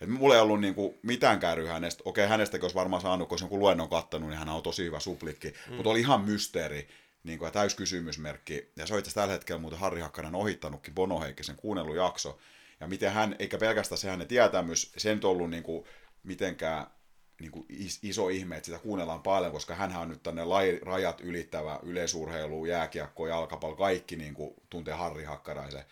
Et 0.00 0.08
mulla 0.08 0.34
ei 0.34 0.40
ollut 0.40 0.60
niin 0.60 0.74
kuin 0.74 0.98
mitään 1.02 1.40
kärryä 1.40 1.72
hänestä. 1.72 2.02
Okei, 2.06 2.26
hänestäkin 2.26 2.64
olisi 2.64 2.74
varmaan 2.74 3.02
saanut, 3.02 3.28
kun 3.28 3.38
jonkun 3.40 3.58
luennon 3.58 3.88
kattanut, 3.88 4.28
niin 4.28 4.38
hän 4.38 4.48
on 4.48 4.62
tosi 4.62 4.84
hyvä 4.84 5.00
suplikki. 5.00 5.54
Mm. 5.68 5.74
Mutta 5.74 5.90
oli 5.90 6.00
ihan 6.00 6.20
mysteeri 6.20 6.88
niin 7.24 7.38
kuin, 7.38 7.46
ja 7.46 7.52
täys 7.52 7.74
kysymysmerkki. 7.74 8.72
Ja 8.76 8.86
se 8.86 8.94
on 8.94 8.98
itse 8.98 9.14
tällä 9.14 9.32
hetkellä 9.32 9.60
muuten 9.60 9.78
Harri 9.78 10.00
Hakkarainen 10.00 10.40
ohittanutkin 10.40 10.94
Bono 10.94 11.20
Heikkisen 11.20 11.56
kuunnellut 11.56 11.96
jakso. 11.96 12.38
Ja 12.80 12.86
miten 12.86 13.12
hän, 13.12 13.36
eikä 13.38 13.58
pelkästään 13.58 13.98
se 13.98 14.10
hänen 14.10 14.28
tietämys, 14.28 14.92
sen 14.96 15.20
ollut 15.24 15.50
niin 15.50 15.62
kuin, 15.62 15.84
mitenkään 16.22 16.86
niin 17.40 17.50
kuin 17.50 17.66
iso 18.02 18.28
ihme, 18.28 18.56
että 18.56 18.66
sitä 18.66 18.78
kuunnellaan 18.78 19.22
paljon, 19.22 19.52
koska 19.52 19.74
hän 19.74 19.96
on 19.96 20.08
nyt 20.08 20.22
tänne 20.22 20.42
rajat 20.82 21.20
ylittävä 21.20 21.78
yleisurheilu, 21.82 22.64
jääkiekko, 22.64 23.26
jalkapallo, 23.26 23.76
kaikki 23.76 24.16
niin 24.16 24.34
kuin, 24.34 24.54
tuntee 24.70 24.94
Harri 24.94 25.24
Hakkaraisen. 25.24 25.84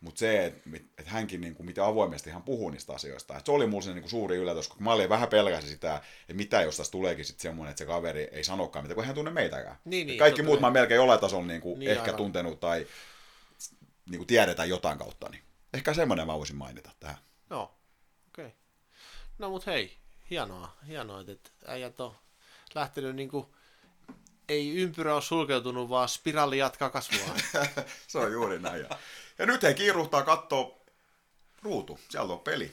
Mutta 0.00 0.18
se, 0.18 0.44
että 0.46 0.70
et 0.98 1.06
hänkin 1.06 1.40
niin 1.40 1.54
kuin, 1.54 1.66
miten 1.66 1.84
avoimesti 1.84 2.30
hän 2.30 2.42
puhuu 2.42 2.70
niistä 2.70 2.92
asioista. 2.92 3.36
Et 3.36 3.46
se 3.46 3.52
oli 3.52 3.66
mulle 3.66 3.84
se 3.84 3.90
niin 3.90 4.02
kuin, 4.02 4.10
suuri 4.10 4.36
yllätys, 4.36 4.68
kun 4.68 4.82
mä 4.82 4.92
olin 4.92 5.08
vähän 5.08 5.28
pelkäsi 5.28 5.68
sitä, 5.68 5.96
että 6.20 6.34
mitä 6.34 6.62
jos 6.62 6.76
tässä 6.76 6.90
tuleekin 6.90 7.24
sitten 7.24 7.42
semmoinen, 7.42 7.70
että 7.70 7.78
se 7.78 7.86
kaveri 7.86 8.28
ei 8.32 8.44
sanokaan 8.44 8.84
mitä, 8.84 8.94
kun 8.94 9.04
hän 9.04 9.14
tunne 9.14 9.30
meitäkään. 9.30 9.76
Niin, 9.84 10.06
niin, 10.06 10.18
kaikki 10.18 10.42
muut 10.42 10.60
mä 10.60 10.70
melkein 10.70 10.96
jollain 10.96 11.20
tasolla 11.20 11.46
niin 11.46 11.60
kuin, 11.60 11.78
niin, 11.78 11.90
ehkä 11.90 12.02
aivan. 12.02 12.16
tuntenut 12.16 12.60
tai 12.60 12.86
niin 14.10 14.18
kuin 14.18 14.26
tiedetään 14.26 14.68
jotain 14.68 14.98
kautta. 14.98 15.28
Niin. 15.28 15.42
Ehkä 15.74 15.94
semmoinen 15.94 16.26
mä 16.26 16.38
voisin 16.38 16.56
mainita 16.56 16.90
tähän. 17.00 17.18
Joo, 17.50 17.62
okei. 18.28 18.46
Okay. 18.46 18.58
No 19.38 19.50
mut 19.50 19.66
hei, 19.66 19.96
hienoa, 20.30 20.76
hienoa, 20.86 21.20
että 21.20 21.50
äijät 21.66 22.00
on 22.00 22.14
lähtenyt 22.74 23.16
niin 23.16 23.28
kuin, 23.28 23.46
ei 24.48 24.76
ympyrä 24.76 25.14
ole 25.14 25.22
sulkeutunut, 25.22 25.88
vaan 25.88 26.08
spiraali 26.08 26.58
jatkaa 26.58 26.90
kasvua. 26.90 27.34
se 28.08 28.18
on 28.18 28.32
juuri 28.32 28.58
näin. 28.58 28.86
Ja 29.38 29.46
nyt 29.46 29.62
he 29.62 29.74
kiiruhtaa 29.74 30.22
katsoa 30.22 30.78
ruutu, 31.62 32.00
siellä 32.08 32.32
on 32.32 32.40
peli. 32.40 32.72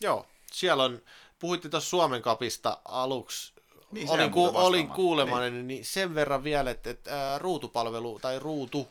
Joo, 0.00 0.26
siellä 0.52 0.84
on, 0.84 1.02
puhuitte 1.38 1.68
tuossa 1.68 1.90
Suomen 1.90 2.22
kapista 2.22 2.78
aluksi, 2.84 3.52
niin, 3.90 4.10
olin, 4.10 4.30
ku, 4.30 4.50
olin 4.54 4.88
kuulemainen, 4.88 5.52
niin. 5.54 5.66
niin 5.66 5.84
sen 5.84 6.14
verran 6.14 6.44
vielä, 6.44 6.70
että, 6.70 6.90
että 6.90 7.32
ää, 7.32 7.38
ruutupalvelu 7.38 8.18
tai 8.18 8.38
ruutu 8.38 8.88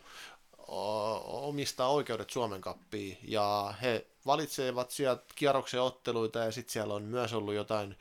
omistaa 1.24 1.90
oikeudet 1.90 2.30
Suomen 2.30 2.62
kappiin 2.62 3.18
ja 3.24 3.74
he 3.82 4.06
valitsevat 4.26 4.92
sieltä 4.92 5.24
kierroksen 5.36 5.82
otteluita 5.82 6.40
ja 6.40 6.52
sitten 6.52 6.74
siellä 6.74 6.94
on 6.94 7.04
myös 7.04 7.34
ollut 7.34 7.54
jotain 7.54 7.98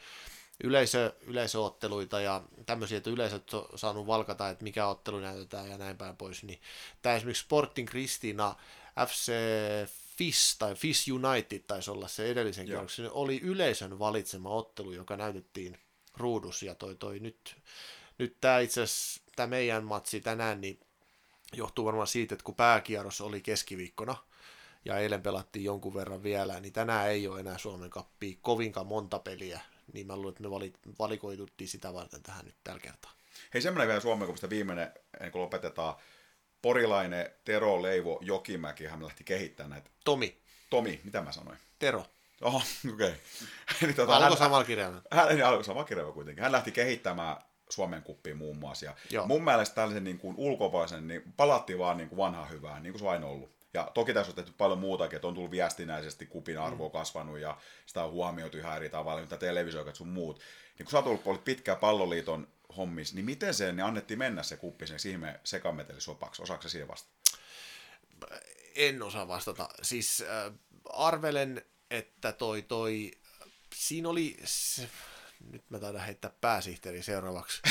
yleisö, 0.64 1.12
yleisöotteluita 1.20 2.20
ja 2.20 2.42
tämmöisiä, 2.66 2.98
että 2.98 3.10
yleisöt 3.10 3.54
on 3.54 3.68
saanut 3.74 4.06
valkata, 4.06 4.48
että 4.48 4.64
mikä 4.64 4.86
ottelu 4.86 5.20
näytetään 5.20 5.70
ja 5.70 5.78
näin 5.78 5.96
päin 5.96 6.16
pois. 6.16 6.42
Niin 6.42 6.60
tämä 7.02 7.14
esimerkiksi 7.14 7.42
Sporting 7.42 7.88
Kristina 7.88 8.54
FC 9.06 9.32
FIS 10.16 10.56
tai 10.58 10.74
FIS 10.74 11.06
United 11.08 11.58
taisi 11.66 11.90
olla 11.90 12.08
se 12.08 12.30
edellisen 12.30 12.66
kierroksen, 12.66 13.10
oli 13.10 13.40
yleisön 13.42 13.98
valitsema 13.98 14.48
ottelu, 14.48 14.92
joka 14.92 15.16
näytettiin 15.16 15.78
ruudus 16.16 16.62
ja 16.62 16.74
toi, 16.74 16.94
toi 16.94 17.18
nyt, 17.18 17.56
nyt 18.18 18.36
tämä 18.40 18.58
itse 18.58 18.82
asiassa, 18.82 19.22
tämä 19.36 19.46
meidän 19.46 19.84
matsi 19.84 20.20
tänään, 20.20 20.60
niin 20.60 20.80
johtuu 21.52 21.84
varmaan 21.84 22.06
siitä, 22.06 22.34
että 22.34 22.44
kun 22.44 22.54
pääkierros 22.54 23.20
oli 23.20 23.40
keskiviikkona, 23.40 24.16
ja 24.84 24.98
eilen 24.98 25.22
pelattiin 25.22 25.64
jonkun 25.64 25.94
verran 25.94 26.22
vielä, 26.22 26.60
niin 26.60 26.72
tänään 26.72 27.08
ei 27.08 27.28
ole 27.28 27.40
enää 27.40 27.58
Suomen 27.58 27.90
kappia 27.90 28.36
kovinkaan 28.42 28.86
monta 28.86 29.18
peliä, 29.18 29.60
niin 29.92 30.06
mä 30.06 30.16
luulen, 30.16 30.30
että 30.66 30.88
me 30.88 30.94
valikoiduttiin 30.98 31.68
sitä 31.68 31.94
varten 31.94 32.22
tähän 32.22 32.44
nyt 32.44 32.56
tällä 32.64 32.80
kertaa. 32.80 33.12
Hei, 33.54 33.62
semmoinen 33.62 33.88
vielä 33.88 34.00
Suomen 34.00 34.26
kupista 34.26 34.50
viimeinen, 34.50 34.92
ennen 35.14 35.32
kuin 35.32 35.42
lopetetaan. 35.42 35.94
Porilainen 36.62 37.30
Tero 37.44 37.82
Leivo 37.82 38.18
Jokimäki, 38.20 38.86
hän 38.86 39.04
lähti 39.04 39.24
kehittämään 39.24 39.70
näitä. 39.70 39.90
Tomi, 40.04 40.38
Tomi, 40.70 41.00
mitä 41.04 41.22
mä 41.22 41.32
sanoin? 41.32 41.58
Tero, 41.78 42.04
Oho, 42.42 42.62
okei. 42.94 43.14
Okay. 43.76 43.92
Tota, 43.92 44.12
alkoi 44.12 44.28
hän, 44.28 44.38
samalla 44.38 44.64
kirjalla. 44.64 45.02
hän, 45.10 45.28
hän 45.28 45.46
alkoi 45.46 45.64
sama 45.64 45.84
kirjava 45.84 46.12
kuitenkin. 46.12 46.42
Hän 46.42 46.52
lähti 46.52 46.72
kehittämään 46.72 47.36
Suomen 47.70 48.02
kuppiin 48.02 48.36
muun 48.36 48.56
muassa. 48.56 48.84
Ja 48.86 48.94
Joo. 49.10 49.26
mun 49.26 49.44
mielestä 49.44 49.74
tällaisen 49.74 50.04
niin 50.04 50.18
kuin 50.18 50.34
ulkopuolisen, 50.36 51.08
niin 51.08 51.22
palattiin 51.36 51.78
vaan 51.78 51.96
niin 51.96 52.08
kuin 52.08 52.16
vanhaan 52.16 52.50
hyvään, 52.50 52.82
niin 52.82 52.92
kuin 52.92 52.98
se 53.00 53.06
on 53.06 53.12
aina 53.12 53.26
ollut. 53.26 53.61
Ja 53.74 53.90
toki 53.94 54.14
tässä 54.14 54.30
on 54.30 54.36
tehty 54.36 54.52
paljon 54.58 54.78
muutakin, 54.78 55.16
että 55.16 55.28
on 55.28 55.34
tullut 55.34 55.50
viestinäisesti 55.50 56.26
kupin 56.26 56.58
arvo 56.58 56.88
mm. 56.88 56.92
kasvanut 56.92 57.38
ja 57.38 57.58
sitä 57.86 58.04
on 58.04 58.10
huomioitu 58.10 58.58
ihan 58.58 58.76
eri 58.76 58.88
tavalla, 58.88 59.20
mitä 59.20 59.36
televisioikat 59.36 59.96
sun 59.96 60.08
muut. 60.08 60.40
Niin 60.78 60.86
kun 60.86 60.90
sä 60.90 60.98
oot 60.98 61.26
ollut, 61.26 61.44
pitkään 61.44 61.78
palloliiton 61.78 62.48
hommis, 62.76 63.14
niin 63.14 63.24
miten 63.24 63.54
se 63.54 63.72
niin 63.72 63.84
annettiin 63.84 64.18
mennä 64.18 64.42
se 64.42 64.56
kuppi 64.56 64.86
sen 64.86 64.98
ihme 65.08 65.40
sekametelisopaksi? 65.44 66.42
Osaako 66.42 66.62
se 66.62 66.68
siihen 66.68 66.88
vasta? 66.88 67.08
En 68.74 69.02
osaa 69.02 69.28
vastata. 69.28 69.68
Siis 69.82 70.24
äh, 70.28 70.52
arvelen, 70.84 71.62
että 71.90 72.32
toi, 72.32 72.62
toi, 72.62 73.10
siinä 73.74 74.08
oli, 74.08 74.36
nyt 75.50 75.70
mä 75.70 75.78
taidan 75.78 76.04
heittää 76.04 76.32
pääsihteeri 76.40 77.02
seuraavaksi. 77.02 77.62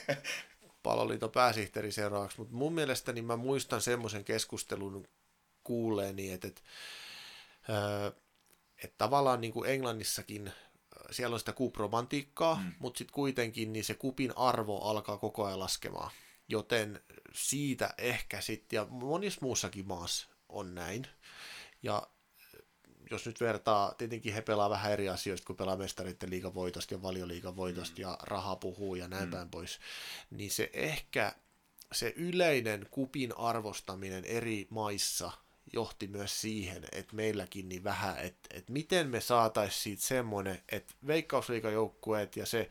Paloliiton 0.82 1.30
pääsihteeri 1.30 1.92
seuraavaksi, 1.92 2.38
mutta 2.38 2.54
mun 2.54 2.72
mielestä 2.72 3.12
niin 3.12 3.24
mä 3.24 3.36
muistan 3.36 3.80
semmoisen 3.80 4.24
keskustelun 4.24 5.08
kuulleeni, 5.66 6.32
että, 6.32 6.48
että, 6.48 6.62
äh, 7.70 8.12
että 8.84 8.94
tavallaan 8.98 9.40
niin 9.40 9.52
kuin 9.52 9.70
Englannissakin 9.70 10.52
siellä 11.10 11.34
on 11.34 11.38
sitä 11.38 11.52
kupromantiikkaa, 11.52 12.54
mm. 12.54 12.72
mutta 12.78 12.98
sitten 12.98 13.14
kuitenkin 13.14 13.72
niin 13.72 13.84
se 13.84 13.94
kupin 13.94 14.32
arvo 14.36 14.80
alkaa 14.80 15.18
koko 15.18 15.44
ajan 15.44 15.58
laskemaan. 15.58 16.10
Joten 16.48 17.00
siitä 17.34 17.94
ehkä 17.98 18.40
sitten, 18.40 18.76
ja 18.76 18.86
monissa 18.90 19.38
muussakin 19.42 19.86
maassa 19.86 20.28
on 20.48 20.74
näin. 20.74 21.06
Ja 21.82 22.06
jos 23.10 23.26
nyt 23.26 23.40
vertaa, 23.40 23.94
tietenkin 23.94 24.34
he 24.34 24.42
pelaa 24.42 24.70
vähän 24.70 24.92
eri 24.92 25.08
asioista, 25.08 25.46
kun 25.46 25.56
pelaa 25.56 25.76
mestareiden 25.76 26.30
liigavoitosta 26.30 26.94
ja 26.94 27.02
valioliigavoitosta 27.02 27.96
mm. 27.96 28.02
ja 28.02 28.18
raha 28.22 28.56
puhuu 28.56 28.94
ja 28.94 29.08
näin 29.08 29.24
mm. 29.24 29.30
päin 29.30 29.50
pois, 29.50 29.78
niin 30.30 30.50
se 30.50 30.70
ehkä 30.72 31.32
se 31.92 32.12
yleinen 32.16 32.86
kupin 32.90 33.38
arvostaminen 33.38 34.24
eri 34.24 34.66
maissa 34.70 35.30
johti 35.72 36.06
myös 36.06 36.40
siihen, 36.40 36.84
että 36.92 37.16
meilläkin 37.16 37.68
niin 37.68 37.84
vähän, 37.84 38.18
että, 38.18 38.48
että 38.54 38.72
miten 38.72 39.08
me 39.08 39.20
saataisiin 39.20 39.82
siitä 39.82 40.02
semmoinen, 40.02 40.62
että 40.72 40.94
veikkausliikajoukkueet 41.06 42.36
ja 42.36 42.46
se 42.46 42.70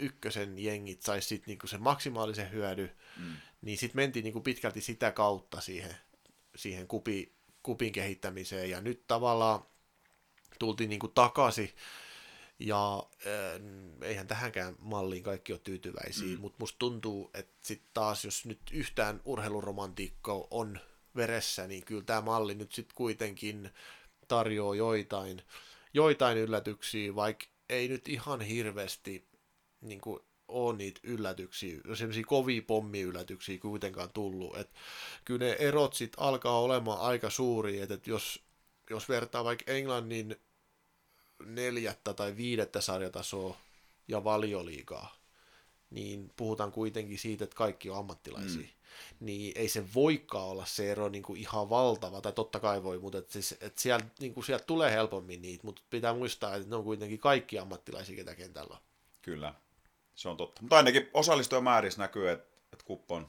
ykkösen 0.00 0.58
jengit 0.58 1.02
saisi 1.02 1.28
sitten 1.28 1.46
niinku 1.46 1.66
sen 1.66 1.82
maksimaalisen 1.82 2.52
hyödy, 2.52 2.90
mm. 3.16 3.36
niin 3.62 3.78
sitten 3.78 3.96
mentiin 3.96 4.24
niinku 4.24 4.40
pitkälti 4.40 4.80
sitä 4.80 5.12
kautta 5.12 5.60
siihen, 5.60 5.96
siihen 6.56 6.88
kupi, 6.88 7.32
kupin 7.62 7.92
kehittämiseen, 7.92 8.70
ja 8.70 8.80
nyt 8.80 9.06
tavallaan 9.06 9.66
tultiin 10.58 10.90
niinku 10.90 11.08
takaisin, 11.08 11.70
ja 12.58 13.06
äh, 13.26 13.60
eihän 14.02 14.26
tähänkään 14.26 14.74
malliin 14.78 15.22
kaikki 15.22 15.52
ole 15.52 15.60
tyytyväisiä, 15.64 16.36
mm. 16.36 16.40
mutta 16.40 16.56
musta 16.58 16.78
tuntuu, 16.78 17.30
että 17.34 17.54
sitten 17.62 17.90
taas, 17.94 18.24
jos 18.24 18.46
nyt 18.46 18.60
yhtään 18.72 19.20
urheiluromantiikkaa 19.24 20.46
on 20.50 20.80
veressä, 21.16 21.66
niin 21.66 21.84
kyllä 21.84 22.04
tämä 22.04 22.20
malli 22.20 22.54
nyt 22.54 22.72
sitten 22.72 22.94
kuitenkin 22.94 23.70
tarjoaa 24.28 24.74
joitain, 24.74 25.42
joitain 25.94 26.38
yllätyksiä, 26.38 27.14
vaikka 27.14 27.44
ei 27.68 27.88
nyt 27.88 28.08
ihan 28.08 28.40
hirveästi 28.40 29.24
niin 29.80 30.00
kuin, 30.00 30.20
ole 30.48 30.76
niitä 30.76 31.00
yllätyksiä, 31.02 31.80
semmoisia 31.94 32.24
kovia 32.26 32.62
pommiyllätyksiä 32.62 33.58
kuitenkaan 33.58 34.10
tullut. 34.10 34.56
Et 34.56 34.70
kyllä 35.24 35.46
ne 35.46 35.56
erot 35.58 35.94
sitten 35.94 36.22
alkaa 36.22 36.60
olemaan 36.60 37.00
aika 37.00 37.30
suuria, 37.30 37.82
että 37.82 37.94
et 37.94 38.06
jos, 38.06 38.42
jos 38.90 39.08
vertaa 39.08 39.44
vaikka 39.44 39.72
Englannin 39.72 40.36
neljättä 41.44 42.14
tai 42.14 42.36
viidettä 42.36 42.80
sarjatasoa 42.80 43.56
ja 44.08 44.24
valioliigaa, 44.24 45.16
niin 45.90 46.30
puhutaan 46.36 46.72
kuitenkin 46.72 47.18
siitä, 47.18 47.44
että 47.44 47.56
kaikki 47.56 47.90
on 47.90 47.98
ammattilaisia. 47.98 48.60
Mm. 48.60 48.68
Niin 49.20 49.52
ei 49.56 49.68
se 49.68 49.94
voikaan 49.94 50.44
olla 50.44 50.64
se 50.66 50.90
ero 50.90 51.08
niin 51.08 51.22
kuin 51.22 51.40
ihan 51.40 51.70
valtava, 51.70 52.20
tai 52.20 52.32
totta 52.32 52.60
kai 52.60 52.82
voi, 52.82 52.98
mutta 52.98 53.18
et 53.18 53.30
siis, 53.30 53.54
et 53.60 53.78
sieltä, 53.78 54.06
niin 54.20 54.34
kuin 54.34 54.44
sieltä 54.44 54.64
tulee 54.64 54.90
helpommin 54.92 55.42
niitä, 55.42 55.64
mutta 55.66 55.82
pitää 55.90 56.14
muistaa, 56.14 56.54
että 56.54 56.68
ne 56.68 56.76
on 56.76 56.84
kuitenkin 56.84 57.18
kaikki 57.18 57.58
ammattilaisia, 57.58 58.16
ketä 58.16 58.34
kentällä 58.34 58.74
on. 58.74 58.80
Kyllä, 59.22 59.54
se 60.14 60.28
on 60.28 60.36
totta. 60.36 60.62
Mutta 60.62 60.76
ainakin 60.76 61.10
osallistujamäärissä 61.14 62.02
näkyy, 62.02 62.30
että, 62.30 62.46
että 62.72 62.84
kuppo 62.84 63.14
on 63.14 63.28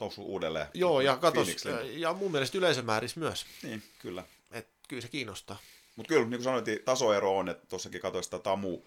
noussut 0.00 0.24
uudelleen. 0.24 0.66
Joo, 0.74 1.00
ja 1.00 1.16
katos, 1.16 1.48
ja 1.92 2.12
mun 2.12 2.32
mielestä 2.32 2.58
yleisömäärissä 2.58 3.20
myös, 3.20 3.46
Niin, 3.62 3.82
kyllä. 3.98 4.24
että 4.50 4.72
kyllä 4.88 5.02
se 5.02 5.08
kiinnostaa. 5.08 5.58
Mutta 5.96 6.08
kyllä, 6.08 6.22
niin 6.22 6.30
kuin 6.30 6.42
sanoin, 6.42 6.64
tasoero 6.84 7.38
on, 7.38 7.48
että 7.48 7.66
tuossakin 7.66 8.00
katsoin 8.00 8.24
sitä 8.24 8.38
Tamu 8.38 8.82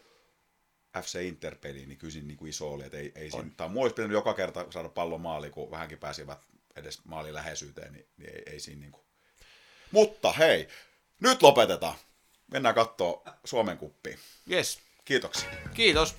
FC 1.01 1.23
Interpeliä, 1.23 1.85
niin 1.85 1.97
kyllä 1.97 2.11
siinä 2.11 2.27
niin 2.27 2.37
kuin 2.37 2.49
iso 2.49 2.71
oli, 2.73 2.83
että 2.83 2.97
ei, 2.97 3.11
ei 3.15 3.31
siinä, 3.31 3.49
Tamu 3.57 3.81
olisi 3.81 3.93
pitänyt 3.93 4.13
joka 4.13 4.33
kerta 4.33 4.65
saada 4.69 4.89
pallon 4.89 5.21
maali, 5.21 5.49
kun 5.49 5.71
vähänkin 5.71 5.97
pääsivät 5.97 6.39
edes 6.75 7.05
maalin 7.05 7.33
läheisyyteen, 7.33 7.93
niin, 7.93 8.05
niin 8.17 8.29
ei, 8.35 8.43
ei 8.53 8.59
siinä 8.59 8.79
niin 8.81 8.91
kuin. 8.91 9.05
Mutta 9.91 10.31
hei, 10.33 10.67
nyt 11.19 11.41
lopetetaan. 11.41 11.95
Mennään 12.51 12.75
katsoa 12.75 13.23
Suomen 13.43 13.77
kuppiin. 13.77 14.19
Yes, 14.51 14.79
Kiitoksia. 15.05 15.49
kiitos. 15.73 16.15